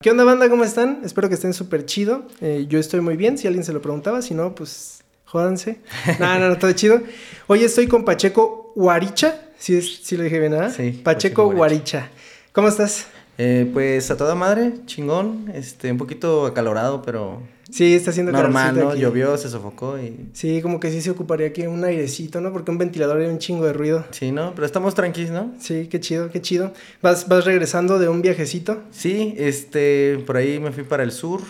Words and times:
¿Qué 0.00 0.12
onda, 0.12 0.22
banda? 0.22 0.48
¿Cómo 0.48 0.62
están? 0.62 1.00
Espero 1.04 1.28
que 1.28 1.34
estén 1.34 1.52
súper 1.52 1.84
chido. 1.84 2.22
Eh, 2.40 2.66
yo 2.68 2.78
estoy 2.78 3.00
muy 3.00 3.16
bien, 3.16 3.36
si 3.36 3.48
alguien 3.48 3.64
se 3.64 3.72
lo 3.72 3.82
preguntaba. 3.82 4.22
Si 4.22 4.32
no, 4.32 4.54
pues 4.54 5.02
jódanse. 5.24 5.80
no, 6.20 6.38
no, 6.38 6.50
no, 6.50 6.56
todo 6.56 6.70
chido. 6.70 7.02
Hoy 7.48 7.64
estoy 7.64 7.88
con 7.88 8.04
Pacheco 8.04 8.72
Guaricha. 8.76 9.40
Si 9.58 9.82
sí, 9.82 10.16
lo 10.16 10.22
dije 10.22 10.38
bien, 10.38 10.54
¿ah? 10.54 10.70
Sí. 10.70 10.92
Pacheco, 10.92 11.02
Pacheco 11.02 11.50
Guaricha. 11.50 12.10
¿Cómo 12.52 12.68
estás? 12.68 13.08
Eh, 13.38 13.68
pues 13.72 14.08
a 14.12 14.16
toda 14.16 14.36
madre, 14.36 14.72
chingón. 14.86 15.50
Este, 15.52 15.90
un 15.90 15.98
poquito 15.98 16.46
acalorado, 16.46 17.02
pero 17.02 17.42
Sí, 17.70 17.94
está 17.94 18.10
haciendo 18.10 18.32
Normal, 18.32 18.78
¿no? 18.78 18.94
Llovió, 18.94 19.36
se 19.36 19.48
sofocó 19.48 19.98
y... 19.98 20.30
Sí, 20.32 20.62
como 20.62 20.80
que 20.80 20.90
sí 20.90 21.02
se 21.02 21.10
ocuparía 21.10 21.48
aquí 21.48 21.66
un 21.66 21.84
airecito, 21.84 22.40
¿no? 22.40 22.52
Porque 22.52 22.70
un 22.70 22.78
ventilador 22.78 23.20
era 23.20 23.30
un 23.30 23.38
chingo 23.38 23.66
de 23.66 23.72
ruido. 23.72 24.04
Sí, 24.10 24.32
¿no? 24.32 24.54
Pero 24.54 24.66
estamos 24.66 24.94
tranquilos, 24.94 25.30
¿no? 25.30 25.52
Sí, 25.60 25.86
qué 25.90 26.00
chido, 26.00 26.30
qué 26.30 26.40
chido. 26.40 26.72
¿Vas, 27.02 27.28
vas 27.28 27.44
regresando 27.44 27.98
de 27.98 28.08
un 28.08 28.22
viajecito? 28.22 28.82
Sí, 28.90 29.34
este, 29.36 30.22
por 30.26 30.36
ahí 30.36 30.58
me 30.58 30.72
fui 30.72 30.84
para 30.84 31.02
el 31.02 31.12
sur. 31.12 31.42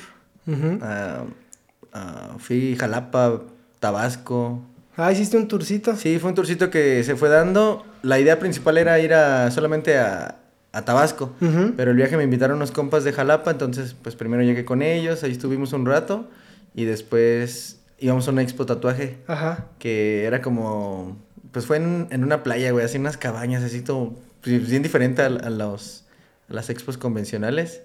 fui 2.38 2.76
Jalapa, 2.76 3.42
Tabasco. 3.78 4.60
Ah, 4.96 5.12
hiciste 5.12 5.36
un 5.36 5.46
tourcito. 5.46 5.94
Sí, 5.94 6.18
fue 6.18 6.30
un 6.30 6.34
tourcito 6.34 6.70
que 6.70 7.04
se 7.04 7.14
fue 7.14 7.28
dando. 7.28 7.84
La 8.02 8.18
idea 8.18 8.40
principal 8.40 8.78
era 8.78 8.98
ir 8.98 9.14
a 9.14 9.50
solamente 9.52 9.96
a, 9.96 10.36
a 10.72 10.84
Tabasco. 10.84 11.34
Pero 11.76 11.90
el 11.90 11.96
viaje 11.96 12.16
me 12.16 12.24
invitaron 12.24 12.56
unos 12.56 12.70
compas 12.70 13.04
de 13.04 13.12
Jalapa, 13.12 13.50
entonces 13.50 13.94
pues 14.00 14.14
primero 14.16 14.42
llegué 14.42 14.64
con 14.64 14.82
ellos, 14.82 15.22
ahí 15.22 15.32
estuvimos 15.32 15.72
un 15.72 15.86
rato 15.86 16.28
y 16.74 16.84
después 16.84 17.80
íbamos 17.98 18.28
a 18.28 18.30
una 18.30 18.42
expo 18.42 18.66
tatuaje. 18.66 19.18
Ajá. 19.26 19.66
Que 19.78 20.24
era 20.24 20.42
como, 20.42 21.16
pues 21.52 21.66
fue 21.66 21.78
en, 21.78 22.22
una 22.22 22.42
playa, 22.42 22.70
güey, 22.70 22.84
así 22.84 22.98
unas 22.98 23.16
cabañas, 23.16 23.62
así 23.62 23.80
todo, 23.80 24.14
pues, 24.42 24.68
bien 24.68 24.82
diferente 24.82 25.22
a, 25.22 25.28
los, 25.28 26.04
las 26.48 26.70
expos 26.70 26.98
convencionales. 26.98 27.82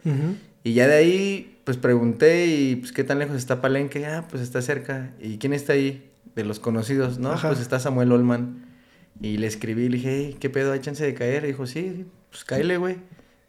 Y 0.64 0.73
ya 0.73 0.88
de 0.88 0.95
ahí, 0.95 1.59
pues 1.66 1.78
pregunté 1.78 2.48
y 2.48 2.76
pues 2.78 2.92
qué 2.92 3.04
tan 3.04 3.20
lejos 3.20 3.36
está 3.36 3.62
Palenque, 3.62 4.06
ah, 4.06 4.26
pues 4.30 4.42
está 4.42 4.62
cerca. 4.62 5.12
¿Y 5.20 5.38
quién 5.38 5.53
está 5.53 5.73
ahí? 5.73 6.09
De 6.36 6.44
los 6.44 6.59
conocidos, 6.59 7.20
¿no? 7.20 7.36
Pues 7.40 7.59
está 7.59 7.80
Samuel 7.80 8.12
Olman. 8.12 8.66
Y 9.22 9.38
le 9.38 9.47
escribí, 9.47 9.90
le 9.90 9.97
dije, 9.97 10.09
hey, 10.09 10.38
¿qué 10.40 10.50
pedo? 10.50 10.72
¿Hay 10.72 10.80
chance 10.80 11.06
de 11.06 11.14
caer? 11.14 11.44
Y 11.44 11.47
dijo, 11.47 11.68
sí, 11.68 12.06
pues 12.34 12.45
cáele, 12.45 12.78
güey. 12.78 12.98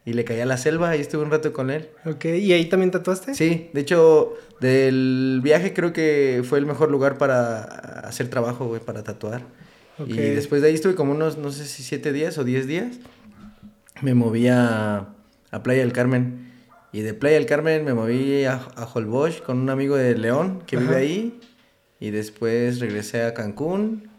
Y 0.05 0.13
le 0.13 0.23
caí 0.23 0.39
a 0.39 0.45
la 0.45 0.57
selva 0.57 0.95
y 0.95 1.01
estuve 1.01 1.23
un 1.23 1.31
rato 1.31 1.51
con 1.51 1.71
él. 1.71 1.89
Ok, 2.05 2.25
¿y 2.25 2.53
ahí 2.53 2.65
también 2.65 2.91
tatuaste? 2.91 3.33
Sí, 3.33 3.71
de 3.73 3.81
hecho, 3.81 4.35
del 4.61 5.39
viaje 5.43 5.73
creo 5.73 5.91
que 5.91 6.43
fue 6.47 6.59
el 6.59 6.67
mejor 6.67 6.91
lugar 6.91 7.17
para 7.17 7.63
hacer 8.01 8.29
trabajo, 8.29 8.67
güey, 8.67 8.79
para 8.79 9.01
tatuar. 9.01 9.41
Y 10.05 10.13
después 10.15 10.61
de 10.61 10.67
ahí 10.67 10.75
estuve 10.75 10.93
como 10.93 11.13
unos, 11.13 11.39
no 11.39 11.51
sé 11.51 11.65
si 11.65 11.81
siete 11.81 12.13
días 12.13 12.37
o 12.37 12.43
diez 12.43 12.67
días. 12.67 12.99
Me 14.01 14.13
moví 14.13 14.47
a, 14.47 15.07
Playa 15.63 15.81
del 15.81 15.93
Carmen. 15.93 16.51
Y 16.91 17.01
de 17.01 17.15
Playa 17.15 17.37
del 17.37 17.47
Carmen 17.47 17.83
me 17.83 17.95
moví 17.95 18.45
a, 18.45 18.61
a 18.75 18.85
Holbox 18.85 19.41
con 19.41 19.57
un 19.57 19.71
amigo 19.71 19.95
de 19.95 20.15
León 20.15 20.61
que 20.67 20.77
vive 20.77 20.95
ahí. 20.95 21.39
Y 21.99 22.11
después 22.11 22.79
regresé 22.79 23.23
a 23.23 23.33
Cancún. 23.33 24.09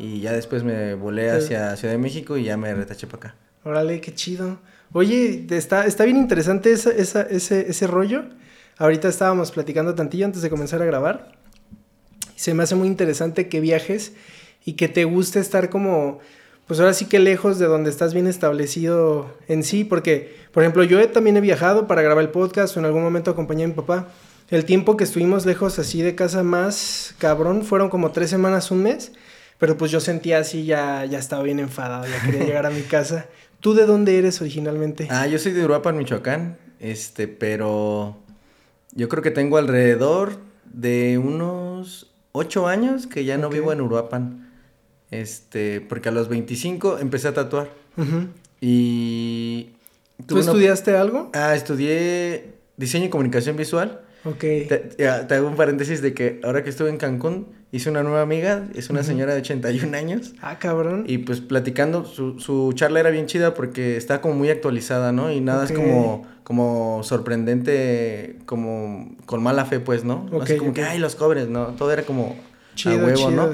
Y 0.00 0.20
ya 0.20 0.32
después 0.32 0.64
me 0.64 0.94
volé 0.94 1.30
hacia 1.30 1.76
Ciudad 1.76 1.94
de 1.94 1.98
México 1.98 2.36
y 2.36 2.42
ya 2.42 2.56
me 2.56 2.74
retaché 2.74 3.06
para 3.06 3.28
acá. 3.28 3.47
Órale, 3.68 4.00
qué 4.00 4.14
chido. 4.14 4.58
Oye, 4.94 5.46
está, 5.50 5.84
está 5.84 6.06
bien 6.06 6.16
interesante 6.16 6.72
esa, 6.72 6.90
esa, 6.90 7.20
ese, 7.20 7.68
ese 7.68 7.86
rollo. 7.86 8.24
Ahorita 8.78 9.08
estábamos 9.08 9.50
platicando 9.50 9.94
tantillo 9.94 10.24
antes 10.24 10.40
de 10.40 10.48
comenzar 10.48 10.80
a 10.80 10.86
grabar. 10.86 11.32
Se 12.34 12.54
me 12.54 12.62
hace 12.62 12.76
muy 12.76 12.88
interesante 12.88 13.50
que 13.50 13.60
viajes 13.60 14.14
y 14.64 14.72
que 14.72 14.88
te 14.88 15.04
guste 15.04 15.38
estar 15.40 15.68
como, 15.68 16.18
pues 16.66 16.80
ahora 16.80 16.94
sí 16.94 17.04
que 17.04 17.18
lejos 17.18 17.58
de 17.58 17.66
donde 17.66 17.90
estás 17.90 18.14
bien 18.14 18.26
establecido 18.26 19.36
en 19.48 19.62
sí, 19.62 19.84
porque, 19.84 20.34
por 20.50 20.62
ejemplo, 20.62 20.82
yo 20.82 21.06
también 21.10 21.36
he 21.36 21.42
viajado 21.42 21.86
para 21.86 22.00
grabar 22.00 22.24
el 22.24 22.30
podcast 22.30 22.74
o 22.74 22.80
en 22.80 22.86
algún 22.86 23.02
momento 23.02 23.30
acompañé 23.30 23.64
a 23.64 23.68
mi 23.68 23.74
papá. 23.74 24.08
El 24.48 24.64
tiempo 24.64 24.96
que 24.96 25.04
estuvimos 25.04 25.44
lejos 25.44 25.78
así 25.78 26.00
de 26.00 26.14
casa 26.14 26.42
más 26.42 27.14
cabrón 27.18 27.64
fueron 27.64 27.90
como 27.90 28.12
tres 28.12 28.30
semanas, 28.30 28.70
un 28.70 28.84
mes, 28.84 29.12
pero 29.58 29.76
pues 29.76 29.90
yo 29.90 30.00
sentía 30.00 30.38
así, 30.38 30.64
ya, 30.64 31.04
ya 31.04 31.18
estaba 31.18 31.42
bien 31.42 31.58
enfadado, 31.60 32.06
ya 32.06 32.24
quería 32.24 32.46
llegar 32.46 32.64
a 32.64 32.70
mi 32.70 32.80
casa. 32.80 33.26
¿Tú 33.60 33.74
de 33.74 33.86
dónde 33.86 34.18
eres 34.18 34.40
originalmente? 34.40 35.08
Ah, 35.10 35.26
yo 35.26 35.38
soy 35.38 35.52
de 35.52 35.64
Uruapan, 35.64 35.96
Michoacán. 35.96 36.58
Este, 36.80 37.26
pero 37.26 38.16
yo 38.92 39.08
creo 39.08 39.22
que 39.22 39.30
tengo 39.30 39.56
alrededor 39.56 40.38
de 40.64 41.18
unos 41.18 42.10
ocho 42.32 42.68
años 42.68 43.06
que 43.06 43.24
ya 43.24 43.36
no 43.36 43.50
vivo 43.50 43.72
en 43.72 43.80
Uruapan. 43.80 44.48
Este, 45.10 45.80
porque 45.80 46.10
a 46.10 46.12
los 46.12 46.28
25 46.28 46.98
empecé 46.98 47.28
a 47.28 47.34
tatuar. 47.34 47.70
Y... 48.60 49.70
¿Tú 50.26 50.38
estudiaste 50.38 50.96
algo? 50.96 51.30
Ah, 51.32 51.54
estudié 51.54 52.54
diseño 52.76 53.06
y 53.06 53.08
comunicación 53.08 53.56
visual. 53.56 54.02
Ok. 54.24 54.40
Te, 54.40 55.08
hago 55.08 55.48
un 55.48 55.56
paréntesis 55.56 56.02
de 56.02 56.12
que 56.12 56.40
ahora 56.42 56.64
que 56.64 56.70
estuve 56.70 56.90
en 56.90 56.96
Cancún, 56.96 57.46
hice 57.70 57.90
una 57.90 58.02
nueva 58.02 58.22
amiga, 58.22 58.66
es 58.74 58.90
una 58.90 59.02
señora 59.02 59.34
de 59.34 59.40
81 59.40 59.96
años. 59.96 60.34
Ah, 60.40 60.58
cabrón. 60.58 61.04
Y 61.06 61.18
pues 61.18 61.40
platicando, 61.40 62.04
su, 62.04 62.38
su 62.40 62.72
charla 62.72 63.00
era 63.00 63.10
bien 63.10 63.26
chida 63.26 63.54
porque 63.54 63.96
está 63.96 64.20
como 64.20 64.34
muy 64.34 64.50
actualizada, 64.50 65.12
¿no? 65.12 65.30
Y 65.30 65.40
nada 65.40 65.64
es 65.64 65.72
como, 65.72 66.26
como 66.44 67.02
sorprendente, 67.02 68.38
como 68.46 69.16
con 69.26 69.42
mala 69.42 69.64
fe, 69.66 69.80
pues, 69.80 70.04
¿no? 70.04 70.28
Así 70.40 70.56
como 70.56 70.72
que, 70.72 70.82
ay, 70.82 70.98
los 70.98 71.14
cobres, 71.14 71.48
¿no? 71.48 71.68
Todo 71.68 71.92
era 71.92 72.02
como 72.02 72.36
chido, 72.74 73.00
a 73.00 73.04
huevo, 73.04 73.16
chido, 73.16 73.30
¿no? 73.30 73.48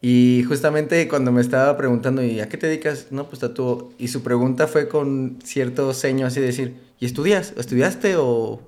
Y 0.00 0.44
justamente 0.46 1.08
cuando 1.08 1.32
me 1.32 1.40
estaba 1.40 1.78
preguntando, 1.78 2.22
¿y 2.22 2.38
a 2.40 2.48
qué 2.48 2.58
te 2.58 2.66
dedicas? 2.66 3.06
No, 3.10 3.26
pues 3.26 3.40
tatúo. 3.40 3.94
Y 3.98 4.08
su 4.08 4.22
pregunta 4.22 4.66
fue 4.66 4.86
con 4.86 5.38
cierto 5.42 5.94
ceño 5.94 6.26
así 6.26 6.40
de 6.40 6.46
decir, 6.46 6.76
¿y 7.00 7.06
estudias? 7.06 7.54
¿Estudiaste 7.56 8.16
o...? 8.18 8.60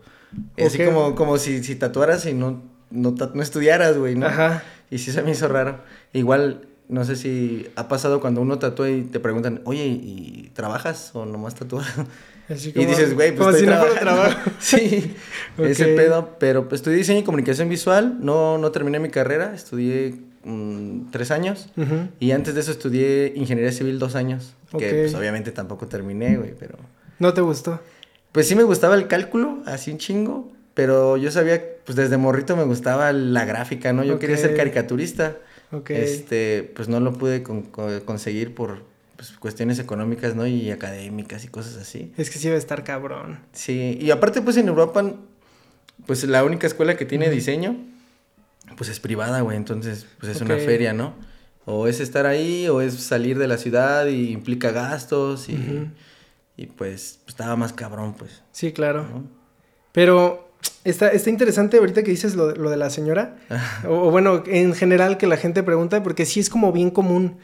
Así 0.58 0.82
como, 0.84 1.14
como 1.14 1.38
si, 1.38 1.62
si 1.62 1.76
tatuaras 1.76 2.26
y 2.26 2.32
no, 2.32 2.62
no, 2.90 3.14
no 3.34 3.42
estudiaras, 3.42 3.96
güey, 3.98 4.14
¿no? 4.14 4.26
Ajá. 4.26 4.62
Y 4.90 4.98
sí 4.98 5.12
se 5.12 5.22
me 5.22 5.32
hizo 5.32 5.48
raro. 5.48 5.80
Igual, 6.12 6.66
no 6.88 7.04
sé 7.04 7.16
si 7.16 7.68
ha 7.76 7.88
pasado 7.88 8.20
cuando 8.20 8.40
uno 8.40 8.58
tatúa 8.58 8.90
y 8.90 9.02
te 9.02 9.20
preguntan, 9.20 9.60
oye, 9.64 9.86
¿y 9.86 10.50
trabajas 10.54 11.10
o 11.14 11.26
nomás 11.26 11.54
tatúas? 11.54 11.86
y 12.48 12.84
dices, 12.84 13.14
güey, 13.14 13.34
pues 13.34 13.56
estoy 13.56 13.74
si 13.94 14.00
trabajo. 14.00 14.50
sí, 14.58 15.16
ese 15.58 15.86
pedo. 15.96 16.36
Pero 16.38 16.68
pues, 16.68 16.80
estudié 16.80 16.98
diseño 16.98 17.20
y 17.20 17.24
comunicación 17.24 17.68
visual. 17.68 18.18
No, 18.20 18.58
no 18.58 18.70
terminé 18.70 18.98
mi 18.98 19.10
carrera. 19.10 19.54
Estudié 19.54 20.14
mm, 20.44 21.10
tres 21.10 21.30
años. 21.30 21.68
Y 22.20 22.30
antes 22.30 22.54
de 22.54 22.60
eso 22.60 22.70
estudié 22.70 23.32
ingeniería 23.34 23.72
civil 23.72 23.98
dos 23.98 24.14
años. 24.14 24.54
Que 24.78 24.90
pues 24.90 25.14
obviamente 25.14 25.52
tampoco 25.52 25.86
terminé, 25.86 26.36
güey, 26.36 26.54
pero... 26.58 26.76
¿No 27.18 27.32
te 27.32 27.40
gustó? 27.40 27.80
Pues 28.32 28.46
sí 28.46 28.54
me 28.54 28.64
gustaba 28.64 28.94
el 28.94 29.06
cálculo, 29.06 29.62
así 29.64 29.90
un 29.90 29.96
chingo, 29.96 30.52
pero 30.76 31.16
yo 31.16 31.30
sabía, 31.30 31.64
pues 31.86 31.96
desde 31.96 32.18
morrito 32.18 32.54
me 32.54 32.64
gustaba 32.64 33.10
la 33.10 33.46
gráfica, 33.46 33.94
¿no? 33.94 34.04
Yo 34.04 34.18
quería 34.18 34.36
ser 34.36 34.54
caricaturista. 34.54 35.38
Ok. 35.72 35.88
Este, 35.88 36.70
pues 36.76 36.86
no 36.86 37.00
lo 37.00 37.14
pude 37.14 37.42
conseguir 37.42 38.54
por 38.54 38.82
pues, 39.16 39.32
cuestiones 39.38 39.78
económicas, 39.78 40.36
¿no? 40.36 40.46
Y 40.46 40.70
académicas 40.70 41.46
y 41.46 41.48
cosas 41.48 41.78
así. 41.78 42.12
Es 42.18 42.28
que 42.28 42.38
sí 42.38 42.48
debe 42.48 42.58
estar 42.58 42.84
cabrón. 42.84 43.40
Sí, 43.52 43.96
y 43.98 44.10
aparte 44.10 44.42
pues 44.42 44.58
en 44.58 44.68
Europa, 44.68 45.14
pues 46.04 46.24
la 46.24 46.44
única 46.44 46.66
escuela 46.66 46.94
que 46.94 47.06
tiene 47.06 47.30
diseño, 47.30 47.74
pues 48.76 48.90
es 48.90 49.00
privada, 49.00 49.40
güey, 49.40 49.56
entonces 49.56 50.06
pues 50.20 50.36
es 50.36 50.42
una 50.42 50.58
feria, 50.58 50.92
¿no? 50.92 51.14
O 51.64 51.86
es 51.86 52.00
estar 52.00 52.26
ahí 52.26 52.68
o 52.68 52.82
es 52.82 52.92
salir 53.00 53.38
de 53.38 53.48
la 53.48 53.56
ciudad 53.56 54.08
y 54.08 54.30
implica 54.30 54.72
gastos 54.72 55.48
y... 55.48 55.88
Y 56.58 56.68
pues, 56.68 57.20
estaba 57.28 57.54
más 57.54 57.74
cabrón, 57.74 58.14
pues. 58.14 58.42
Sí, 58.50 58.72
claro. 58.72 59.04
Pero 59.92 60.45
está, 60.84 61.08
está 61.08 61.30
interesante 61.30 61.78
ahorita 61.78 62.02
que 62.02 62.10
dices 62.10 62.34
lo, 62.34 62.54
lo 62.54 62.70
de 62.70 62.76
la 62.76 62.90
señora. 62.90 63.36
o, 63.88 64.10
bueno, 64.10 64.42
en 64.46 64.74
general 64.74 65.18
que 65.18 65.26
la 65.26 65.36
gente 65.36 65.62
pregunta, 65.62 66.02
porque 66.02 66.26
sí 66.26 66.40
es 66.40 66.50
como 66.50 66.72
bien 66.72 66.90
común. 66.90 67.38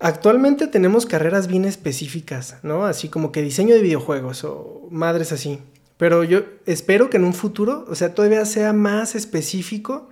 Actualmente 0.00 0.66
tenemos 0.66 1.06
carreras 1.06 1.46
bien 1.46 1.64
específicas, 1.64 2.56
¿no? 2.62 2.84
Así 2.84 3.08
como 3.08 3.32
que 3.32 3.42
diseño 3.42 3.74
de 3.74 3.82
videojuegos 3.82 4.44
o 4.44 4.86
madres 4.90 5.32
así. 5.32 5.60
Pero 5.96 6.24
yo 6.24 6.42
espero 6.66 7.08
que 7.08 7.16
en 7.16 7.24
un 7.24 7.32
futuro, 7.32 7.84
o 7.88 7.94
sea, 7.94 8.14
todavía 8.14 8.44
sea 8.44 8.72
más 8.72 9.14
específico, 9.14 10.08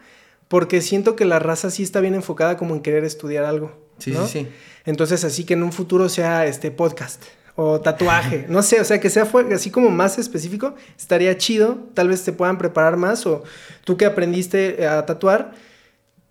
porque 0.49 0.81
siento 0.81 1.17
que 1.17 1.25
la 1.25 1.38
raza 1.38 1.71
sí 1.71 1.82
está 1.82 2.00
bien 2.00 2.15
enfocada 2.15 2.56
como 2.56 2.75
en 2.75 2.82
querer 2.82 3.05
estudiar 3.05 3.44
algo. 3.44 3.73
Sí, 3.99 4.12
sí, 4.12 4.21
sí. 4.29 4.49
Entonces, 4.85 5.25
así 5.25 5.44
que 5.44 5.55
en 5.55 5.62
un 5.62 5.73
futuro 5.73 6.09
sea 6.09 6.47
este 6.47 6.71
podcast, 6.71 7.23
o 7.55 7.81
tatuaje, 7.81 8.47
no 8.49 8.63
sé, 8.63 8.81
o 8.81 8.85
sea, 8.85 9.01
que 9.01 9.11
sea 9.11 9.29
así 9.55 9.71
como 9.71 9.91
más 9.91 10.19
específico, 10.19 10.75
estaría 10.99 11.37
chido, 11.37 11.79
tal 11.95 12.09
vez 12.09 12.25
te 12.25 12.33
puedan 12.33 12.59
preparar 12.59 12.97
más 12.97 13.27
o 13.27 13.45
tú 13.85 13.97
que 13.97 14.07
aprendiste 14.07 14.87
a 14.87 15.05
tatuar, 15.05 15.53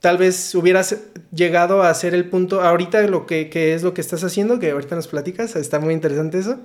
tal 0.01 0.17
vez 0.17 0.55
hubieras 0.55 0.97
llegado 1.31 1.83
a 1.83 1.89
hacer 1.89 2.15
el 2.15 2.25
punto, 2.25 2.61
ahorita 2.61 3.01
lo 3.03 3.27
que, 3.27 3.49
es 3.53 3.83
lo 3.83 3.93
que 3.93 4.01
estás 4.01 4.23
haciendo, 4.23 4.59
que 4.59 4.71
ahorita 4.71 4.95
nos 4.95 5.07
platicas, 5.07 5.55
está 5.55 5.79
muy 5.79 5.93
interesante 5.93 6.39
eso, 6.39 6.57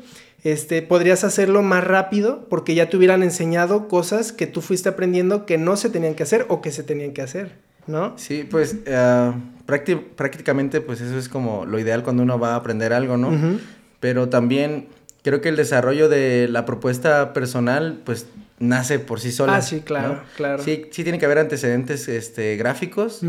este, 0.43 0.81
podrías 0.81 1.23
hacerlo 1.23 1.63
más 1.63 1.85
rápido 1.85 2.47
porque 2.49 2.75
ya 2.75 2.89
te 2.89 2.97
hubieran 2.97 3.23
enseñado 3.23 3.89
cosas 3.89 4.33
que 4.33 4.47
tú 4.47 4.63
fuiste 4.63 4.89
aprendiendo 4.89 5.45
que 5.45 5.59
no 5.59 5.77
se 5.77 5.91
tenían 5.91 6.15
que 6.15 6.23
hacer 6.23 6.47
o 6.49 6.63
que 6.63 6.73
se 6.73 6.83
tenían 6.83 7.13
que 7.13 7.21
hacer, 7.21 7.53
¿no? 7.87 8.15
Sí, 8.17 8.47
pues 8.51 8.75
uh, 8.75 9.33
prácticamente 9.67 10.81
pues 10.81 11.03
eso 11.03 11.19
es 11.19 11.29
como 11.29 11.67
lo 11.67 11.79
ideal 11.79 12.03
cuando 12.03 12.23
uno 12.23 12.39
va 12.39 12.55
a 12.55 12.57
aprender 12.57 12.95
algo, 12.95 13.19
¿no? 13.19 13.59
Pero 14.01 14.29
también 14.29 14.89
creo 15.23 15.41
que 15.41 15.49
el 15.49 15.57
desarrollo 15.57 16.09
de 16.09 16.49
la 16.49 16.65
propuesta 16.65 17.33
personal, 17.33 18.01
pues 18.05 18.27
nace 18.59 18.99
por 18.99 19.21
sí 19.21 19.33
sola. 19.33 19.57
Ah, 19.57 19.63
sí, 19.63 19.81
claro, 19.81 20.23
claro. 20.37 20.63
Sí, 20.63 20.87
sí 20.91 21.03
tiene 21.03 21.19
que 21.19 21.27
haber 21.27 21.39
antecedentes 21.39 22.09
este, 22.09 22.57
gráficos. 22.57 23.21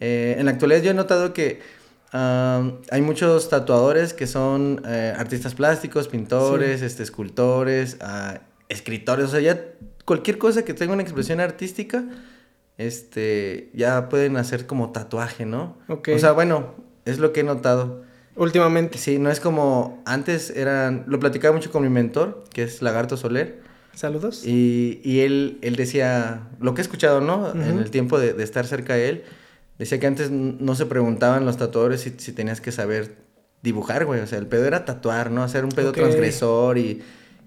Eh, 0.00 0.36
en 0.38 0.44
la 0.44 0.52
actualidad 0.52 0.82
yo 0.82 0.90
he 0.90 0.94
notado 0.94 1.32
que 1.32 1.60
hay 2.12 3.02
muchos 3.02 3.48
tatuadores 3.48 4.14
que 4.14 4.26
son 4.26 4.82
eh, 4.86 5.14
artistas 5.16 5.54
plásticos, 5.54 6.08
pintores, 6.08 6.82
este, 6.82 7.02
escultores, 7.02 7.98
ah, 8.00 8.40
escritores, 8.68 9.26
o 9.26 9.28
sea, 9.28 9.40
ya 9.40 9.60
cualquier 10.04 10.38
cosa 10.38 10.64
que 10.64 10.74
tenga 10.74 10.92
una 10.92 11.02
expresión 11.02 11.40
artística, 11.40 12.04
este, 12.78 13.70
ya 13.74 14.08
pueden 14.08 14.36
hacer 14.36 14.66
como 14.66 14.90
tatuaje, 14.90 15.46
¿no? 15.46 15.78
O 15.88 16.18
sea, 16.18 16.32
bueno, 16.32 16.74
es 17.04 17.18
lo 17.18 17.32
que 17.32 17.40
he 17.40 17.44
notado. 17.44 18.02
Últimamente. 18.36 18.98
Sí, 18.98 19.18
no 19.18 19.30
es 19.30 19.40
como 19.40 20.02
antes 20.06 20.50
eran, 20.50 21.04
lo 21.06 21.18
platicaba 21.20 21.54
mucho 21.54 21.70
con 21.70 21.82
mi 21.82 21.88
mentor, 21.88 22.44
que 22.52 22.62
es 22.62 22.82
Lagarto 22.82 23.16
Soler. 23.16 23.60
Saludos. 23.94 24.46
Y, 24.46 25.00
y 25.04 25.20
él, 25.20 25.58
él 25.62 25.76
decía, 25.76 26.48
lo 26.60 26.74
que 26.74 26.80
he 26.80 26.84
escuchado, 26.84 27.20
¿no? 27.20 27.52
En 27.52 27.78
el 27.78 27.90
tiempo 27.90 28.18
de, 28.18 28.32
de, 28.32 28.44
estar 28.44 28.66
cerca 28.66 28.94
de 28.94 29.08
él, 29.08 29.24
decía 29.78 29.98
que 29.98 30.06
antes 30.06 30.30
no 30.30 30.74
se 30.74 30.86
preguntaban 30.86 31.44
los 31.44 31.56
tatuadores 31.56 32.02
si, 32.02 32.14
si 32.18 32.32
tenías 32.32 32.60
que 32.60 32.72
saber 32.72 33.16
dibujar, 33.62 34.06
güey. 34.06 34.20
O 34.20 34.26
sea, 34.26 34.38
el 34.38 34.46
pedo 34.46 34.64
era 34.64 34.84
tatuar, 34.84 35.30
¿no? 35.30 35.42
Hacer 35.42 35.64
un 35.64 35.70
pedo 35.70 35.92
transgresor 35.92 36.78
y, 36.78 37.02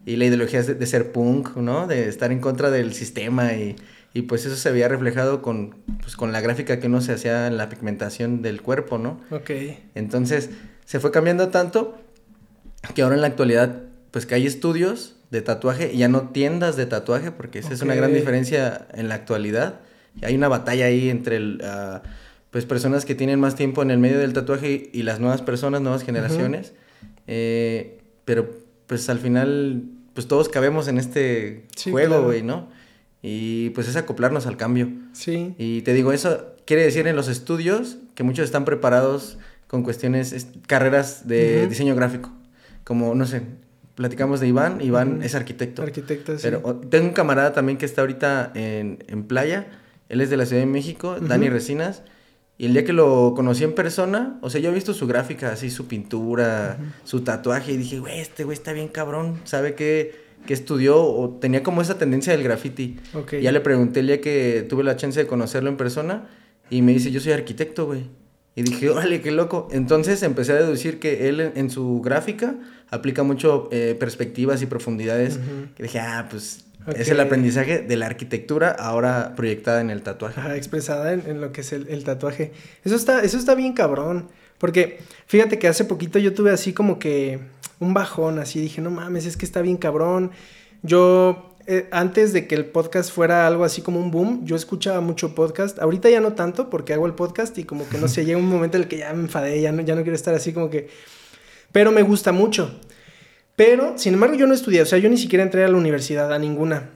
y, 0.05 0.17
la 0.17 0.25
ideología 0.25 0.61
de, 0.61 0.75
de, 0.75 0.85
ser 0.85 1.11
punk, 1.11 1.55
¿no? 1.55 1.87
De 1.87 2.09
estar 2.09 2.31
en 2.31 2.39
contra 2.39 2.69
del 2.69 2.93
sistema 2.93 3.53
y, 3.53 3.75
y 4.13 4.23
pues 4.23 4.45
eso 4.45 4.55
se 4.55 4.69
había 4.69 4.87
reflejado 4.87 5.41
con, 5.41 5.75
pues, 6.01 6.15
con 6.15 6.31
la 6.31 6.41
gráfica 6.41 6.79
que 6.79 6.87
uno 6.87 7.01
se 7.01 7.13
hacía 7.13 7.47
en 7.47 7.57
la 7.57 7.69
pigmentación 7.69 8.41
del 8.41 8.61
cuerpo, 8.61 8.99
¿no? 8.99 9.19
Ok. 9.31 9.49
Entonces, 9.95 10.51
se 10.85 10.99
fue 10.99 11.11
cambiando 11.11 11.49
tanto 11.49 11.97
que 12.95 13.01
ahora 13.01 13.15
en 13.15 13.21
la 13.21 13.27
actualidad, 13.27 13.83
pues 14.11 14.25
que 14.25 14.35
hay 14.35 14.45
estudios 14.45 15.15
de 15.31 15.41
tatuaje 15.41 15.91
y 15.93 15.97
ya 15.97 16.07
no 16.07 16.29
tiendas 16.29 16.75
de 16.75 16.85
tatuaje, 16.85 17.31
porque 17.31 17.59
esa 17.59 17.73
es 17.73 17.81
una 17.81 17.95
gran 17.95 18.13
diferencia 18.13 18.87
en 18.93 19.09
la 19.09 19.15
actualidad. 19.15 19.79
Hay 20.21 20.35
una 20.35 20.47
batalla 20.47 20.85
ahí 20.85 21.09
entre 21.09 21.37
el, 21.37 21.61
uh, 21.63 22.07
pues 22.51 22.65
personas 22.65 23.03
que 23.03 23.15
tienen 23.15 23.39
más 23.39 23.55
tiempo 23.55 23.81
en 23.81 23.89
el 23.89 23.97
medio 23.97 24.19
del 24.19 24.33
tatuaje 24.33 24.91
y 24.93 25.03
las 25.03 25.19
nuevas 25.19 25.41
personas, 25.41 25.81
nuevas 25.81 26.03
generaciones. 26.03 26.73
eh, 27.25 27.99
pero 28.25 28.49
pues 28.85 29.09
al 29.09 29.19
final, 29.19 29.83
pues 30.13 30.27
todos 30.27 30.49
cabemos 30.49 30.87
en 30.87 30.99
este 30.99 31.65
sí, 31.75 31.89
juego, 31.91 32.21
güey, 32.21 32.41
claro. 32.41 32.61
¿no? 32.61 32.69
Y 33.23 33.71
pues 33.71 33.87
es 33.87 33.95
acoplarnos 33.95 34.45
al 34.45 34.57
cambio. 34.57 34.89
Sí. 35.13 35.55
Y 35.57 35.81
te 35.81 35.93
digo, 35.93 36.11
eso 36.11 36.53
quiere 36.65 36.83
decir 36.83 37.07
en 37.07 37.15
los 37.15 37.27
estudios 37.27 37.97
que 38.13 38.23
muchos 38.23 38.45
están 38.45 38.65
preparados 38.65 39.39
con 39.73 39.81
cuestiones, 39.81 40.45
carreras 40.67 41.27
de 41.27 41.61
uh 41.61 41.65
-huh. 41.65 41.69
diseño 41.69 41.95
gráfico. 41.95 42.29
Como, 42.83 43.15
no 43.15 43.25
sé, 43.25 43.41
platicamos 43.95 44.39
de 44.39 44.47
Iván, 44.47 44.81
Iván 44.81 45.13
uh 45.13 45.17
-huh. 45.17 45.25
es 45.25 45.33
arquitecto. 45.33 45.81
Arquitecto, 45.81 46.37
sí. 46.37 46.41
Pero 46.43 46.75
tengo 46.91 47.07
un 47.07 47.13
camarada 47.13 47.53
también 47.53 47.79
que 47.79 47.87
está 47.87 48.01
ahorita 48.01 48.51
en, 48.53 49.03
en 49.07 49.23
playa, 49.23 49.65
él 50.09 50.21
es 50.21 50.29
de 50.29 50.37
la 50.37 50.45
Ciudad 50.45 50.61
de 50.61 50.67
México, 50.67 51.15
uh 51.17 51.23
-huh. 51.23 51.27
Dani 51.27 51.49
Resinas, 51.49 52.03
y 52.59 52.67
el 52.67 52.73
día 52.73 52.85
que 52.85 52.93
lo 52.93 53.33
conocí 53.35 53.63
en 53.63 53.73
persona, 53.73 54.37
o 54.43 54.51
sea, 54.51 54.61
yo 54.61 54.69
he 54.69 54.73
visto 54.75 54.93
su 54.93 55.07
gráfica, 55.07 55.51
así, 55.51 55.71
su 55.71 55.87
pintura, 55.87 56.77
su 57.03 57.21
tatuaje, 57.21 57.71
y 57.71 57.77
dije, 57.77 57.97
güey, 57.97 58.19
este 58.19 58.43
güey 58.43 58.55
está 58.55 58.73
bien 58.73 58.89
cabrón, 58.89 59.39
sabe 59.45 59.73
que, 59.73 60.13
que 60.45 60.53
estudió 60.53 61.01
o 61.01 61.29
tenía 61.41 61.63
como 61.63 61.81
esa 61.81 61.97
tendencia 61.97 62.31
del 62.31 62.43
graffiti. 62.43 62.99
Okay. 63.11 63.41
Ya 63.41 63.51
le 63.51 63.59
pregunté 63.59 64.01
el 64.01 64.05
día 64.05 64.21
que 64.21 64.67
tuve 64.69 64.83
la 64.83 64.97
chance 64.97 65.19
de 65.19 65.25
conocerlo 65.25 65.71
en 65.71 65.77
persona, 65.77 66.29
y 66.69 66.83
me 66.83 66.93
dice, 66.93 67.09
yo 67.09 67.19
soy 67.19 67.31
arquitecto, 67.31 67.87
güey. 67.87 68.03
Y 68.55 68.63
dije, 68.63 68.89
órale, 68.89 69.21
qué 69.21 69.31
loco. 69.31 69.67
Entonces 69.71 70.21
empecé 70.21 70.51
a 70.51 70.55
deducir 70.55 70.99
que 70.99 71.27
él 71.27 71.39
en, 71.39 71.53
en 71.55 71.69
su 71.69 72.01
gráfica 72.01 72.55
aplica 72.91 73.23
mucho 73.23 73.67
eh, 73.71 73.95
perspectivas 73.99 74.61
y 74.61 74.67
profundidades. 74.67 75.37
Uh 75.37 75.39
-huh. 75.39 75.73
Que 75.73 75.83
dije, 75.83 75.99
ah, 75.99 76.27
pues 76.29 76.65
okay. 76.87 77.01
es 77.01 77.09
el 77.09 77.19
aprendizaje 77.19 77.79
de 77.79 77.97
la 77.97 78.05
arquitectura 78.05 78.69
ahora 78.69 79.33
proyectada 79.35 79.81
en 79.81 79.89
el 79.89 80.03
tatuaje. 80.03 80.39
Ajá, 80.39 80.55
expresada 80.55 81.13
en, 81.13 81.23
en, 81.25 81.41
lo 81.41 81.51
que 81.51 81.61
es 81.61 81.73
el, 81.73 81.87
el, 81.89 82.03
tatuaje. 82.03 82.51
Eso 82.83 82.95
está, 82.95 83.23
eso 83.23 83.37
está 83.37 83.55
bien 83.55 83.73
cabrón. 83.73 84.29
Porque 84.59 84.99
fíjate 85.25 85.57
que 85.57 85.67
hace 85.67 85.85
poquito 85.85 86.19
yo 86.19 86.33
tuve 86.33 86.51
así 86.51 86.73
como 86.73 86.99
que 86.99 87.39
un 87.79 87.93
bajón, 87.93 88.39
así 88.39 88.61
dije, 88.61 88.81
no 88.81 88.91
mames, 88.91 89.25
es 89.25 89.35
que 89.35 89.45
está 89.45 89.61
bien 89.61 89.77
cabrón. 89.77 90.31
Yo 90.83 91.52
eh, 91.67 91.87
antes 91.91 92.33
de 92.33 92.47
que 92.47 92.55
el 92.55 92.65
podcast 92.65 93.11
fuera 93.11 93.47
algo 93.47 93.63
así 93.63 93.81
como 93.81 93.99
un 93.99 94.11
boom, 94.11 94.45
yo 94.45 94.55
escuchaba 94.55 95.01
mucho 95.01 95.35
podcast. 95.35 95.79
Ahorita 95.79 96.09
ya 96.09 96.19
no 96.19 96.33
tanto 96.33 96.69
porque 96.69 96.93
hago 96.93 97.05
el 97.05 97.13
podcast 97.13 97.57
y 97.57 97.63
como 97.63 97.87
que 97.87 97.97
no 97.97 98.07
sé, 98.07 98.25
llega 98.25 98.37
un 98.37 98.49
momento 98.49 98.77
en 98.77 98.83
el 98.83 98.89
que 98.89 98.97
ya 98.97 99.13
me 99.13 99.21
enfadé, 99.21 99.61
ya 99.61 99.71
no, 99.71 99.81
ya 99.81 99.95
no 99.95 100.01
quiero 100.01 100.15
estar 100.15 100.33
así 100.33 100.53
como 100.53 100.69
que... 100.69 100.89
Pero 101.71 101.91
me 101.91 102.03
gusta 102.03 102.31
mucho. 102.31 102.79
Pero, 103.55 103.97
sin 103.97 104.13
embargo, 104.13 104.35
yo 104.35 104.47
no 104.47 104.53
estudié, 104.53 104.81
o 104.81 104.85
sea, 104.85 104.99
yo 104.99 105.09
ni 105.09 105.17
siquiera 105.17 105.43
entré 105.43 105.63
a 105.63 105.67
la 105.67 105.77
universidad, 105.77 106.31
a 106.31 106.39
ninguna. 106.39 106.89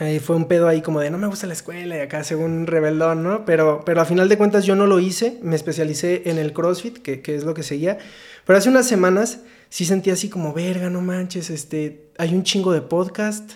Eh, 0.00 0.20
fue 0.20 0.36
un 0.36 0.46
pedo 0.46 0.68
ahí 0.68 0.82
como 0.82 1.00
de 1.00 1.10
no 1.10 1.16
me 1.16 1.26
gusta 1.26 1.46
la 1.46 1.54
escuela 1.54 1.96
y 1.96 2.00
acá 2.00 2.22
según 2.22 2.52
un 2.52 2.66
rebeldón, 2.66 3.22
¿no? 3.22 3.44
Pero, 3.46 3.82
pero 3.84 4.02
a 4.02 4.04
final 4.04 4.28
de 4.28 4.36
cuentas 4.36 4.66
yo 4.66 4.76
no 4.76 4.86
lo 4.86 5.00
hice, 5.00 5.38
me 5.42 5.56
especialicé 5.56 6.22
en 6.26 6.38
el 6.38 6.52
CrossFit, 6.52 6.98
que, 6.98 7.22
que 7.22 7.34
es 7.34 7.44
lo 7.44 7.54
que 7.54 7.62
seguía. 7.62 7.98
Pero 8.44 8.58
hace 8.58 8.68
unas 8.68 8.86
semanas 8.86 9.40
sí 9.70 9.84
sentí 9.84 10.10
así 10.10 10.28
como, 10.28 10.52
verga, 10.52 10.90
no 10.90 11.00
manches, 11.00 11.50
este, 11.50 12.10
hay 12.18 12.34
un 12.34 12.42
chingo 12.42 12.72
de 12.72 12.82
podcast 12.82 13.52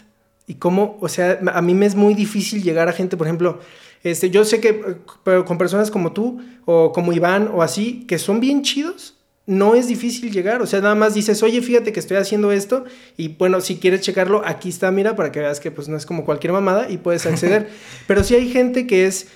y 0.51 0.55
cómo, 0.55 0.99
o 1.01 1.09
sea, 1.09 1.39
a 1.55 1.63
mí 1.63 1.75
me 1.75 1.87
es 1.87 1.95
muy 1.95 2.13
difícil 2.13 2.61
llegar 2.61 2.89
a 2.89 2.93
gente, 2.93 3.17
por 3.17 3.29
ejemplo, 3.29 3.61
este, 4.03 4.31
yo 4.31 4.45
sé 4.45 4.61
que 4.61 4.97
pero 5.23 5.45
con 5.45 5.59
personas 5.59 5.93
como 5.93 6.11
tú 6.11 6.41
o 6.65 6.91
como 6.91 7.13
Iván 7.13 7.49
o 7.55 7.63
así, 7.63 8.05
que 8.09 8.19
son 8.19 8.41
bien 8.41 8.63
chidos, 8.63 9.17
no 9.47 9.77
es 9.77 9.87
difícil 9.87 10.33
llegar, 10.33 10.61
o 10.61 10.67
sea, 10.67 10.81
nada 10.81 10.97
más 10.97 11.15
dices, 11.15 11.45
oye, 11.45 11.63
fíjate 11.63 11.93
que 11.93 12.01
estoy 12.01 12.17
haciendo 12.17 12.51
esto 12.51 12.85
y 13.17 13.29
bueno, 13.29 13.61
si 13.61 13.77
quieres 13.77 14.01
checarlo, 14.01 14.43
aquí 14.45 14.71
está, 14.71 14.91
mira, 14.91 15.15
para 15.15 15.31
que 15.31 15.39
veas 15.39 15.61
que 15.61 15.71
pues 15.71 15.89
no 15.89 15.97
es 15.97 16.05
como 16.05 16.25
cualquier 16.25 16.53
mamada 16.53 16.91
y 16.91 16.99
puedes 16.99 17.25
acceder, 17.27 17.69
pero 18.09 18.25
sí 18.25 18.35
hay 18.35 18.51
gente 18.51 18.89
que 18.89 19.07
es 19.07 19.29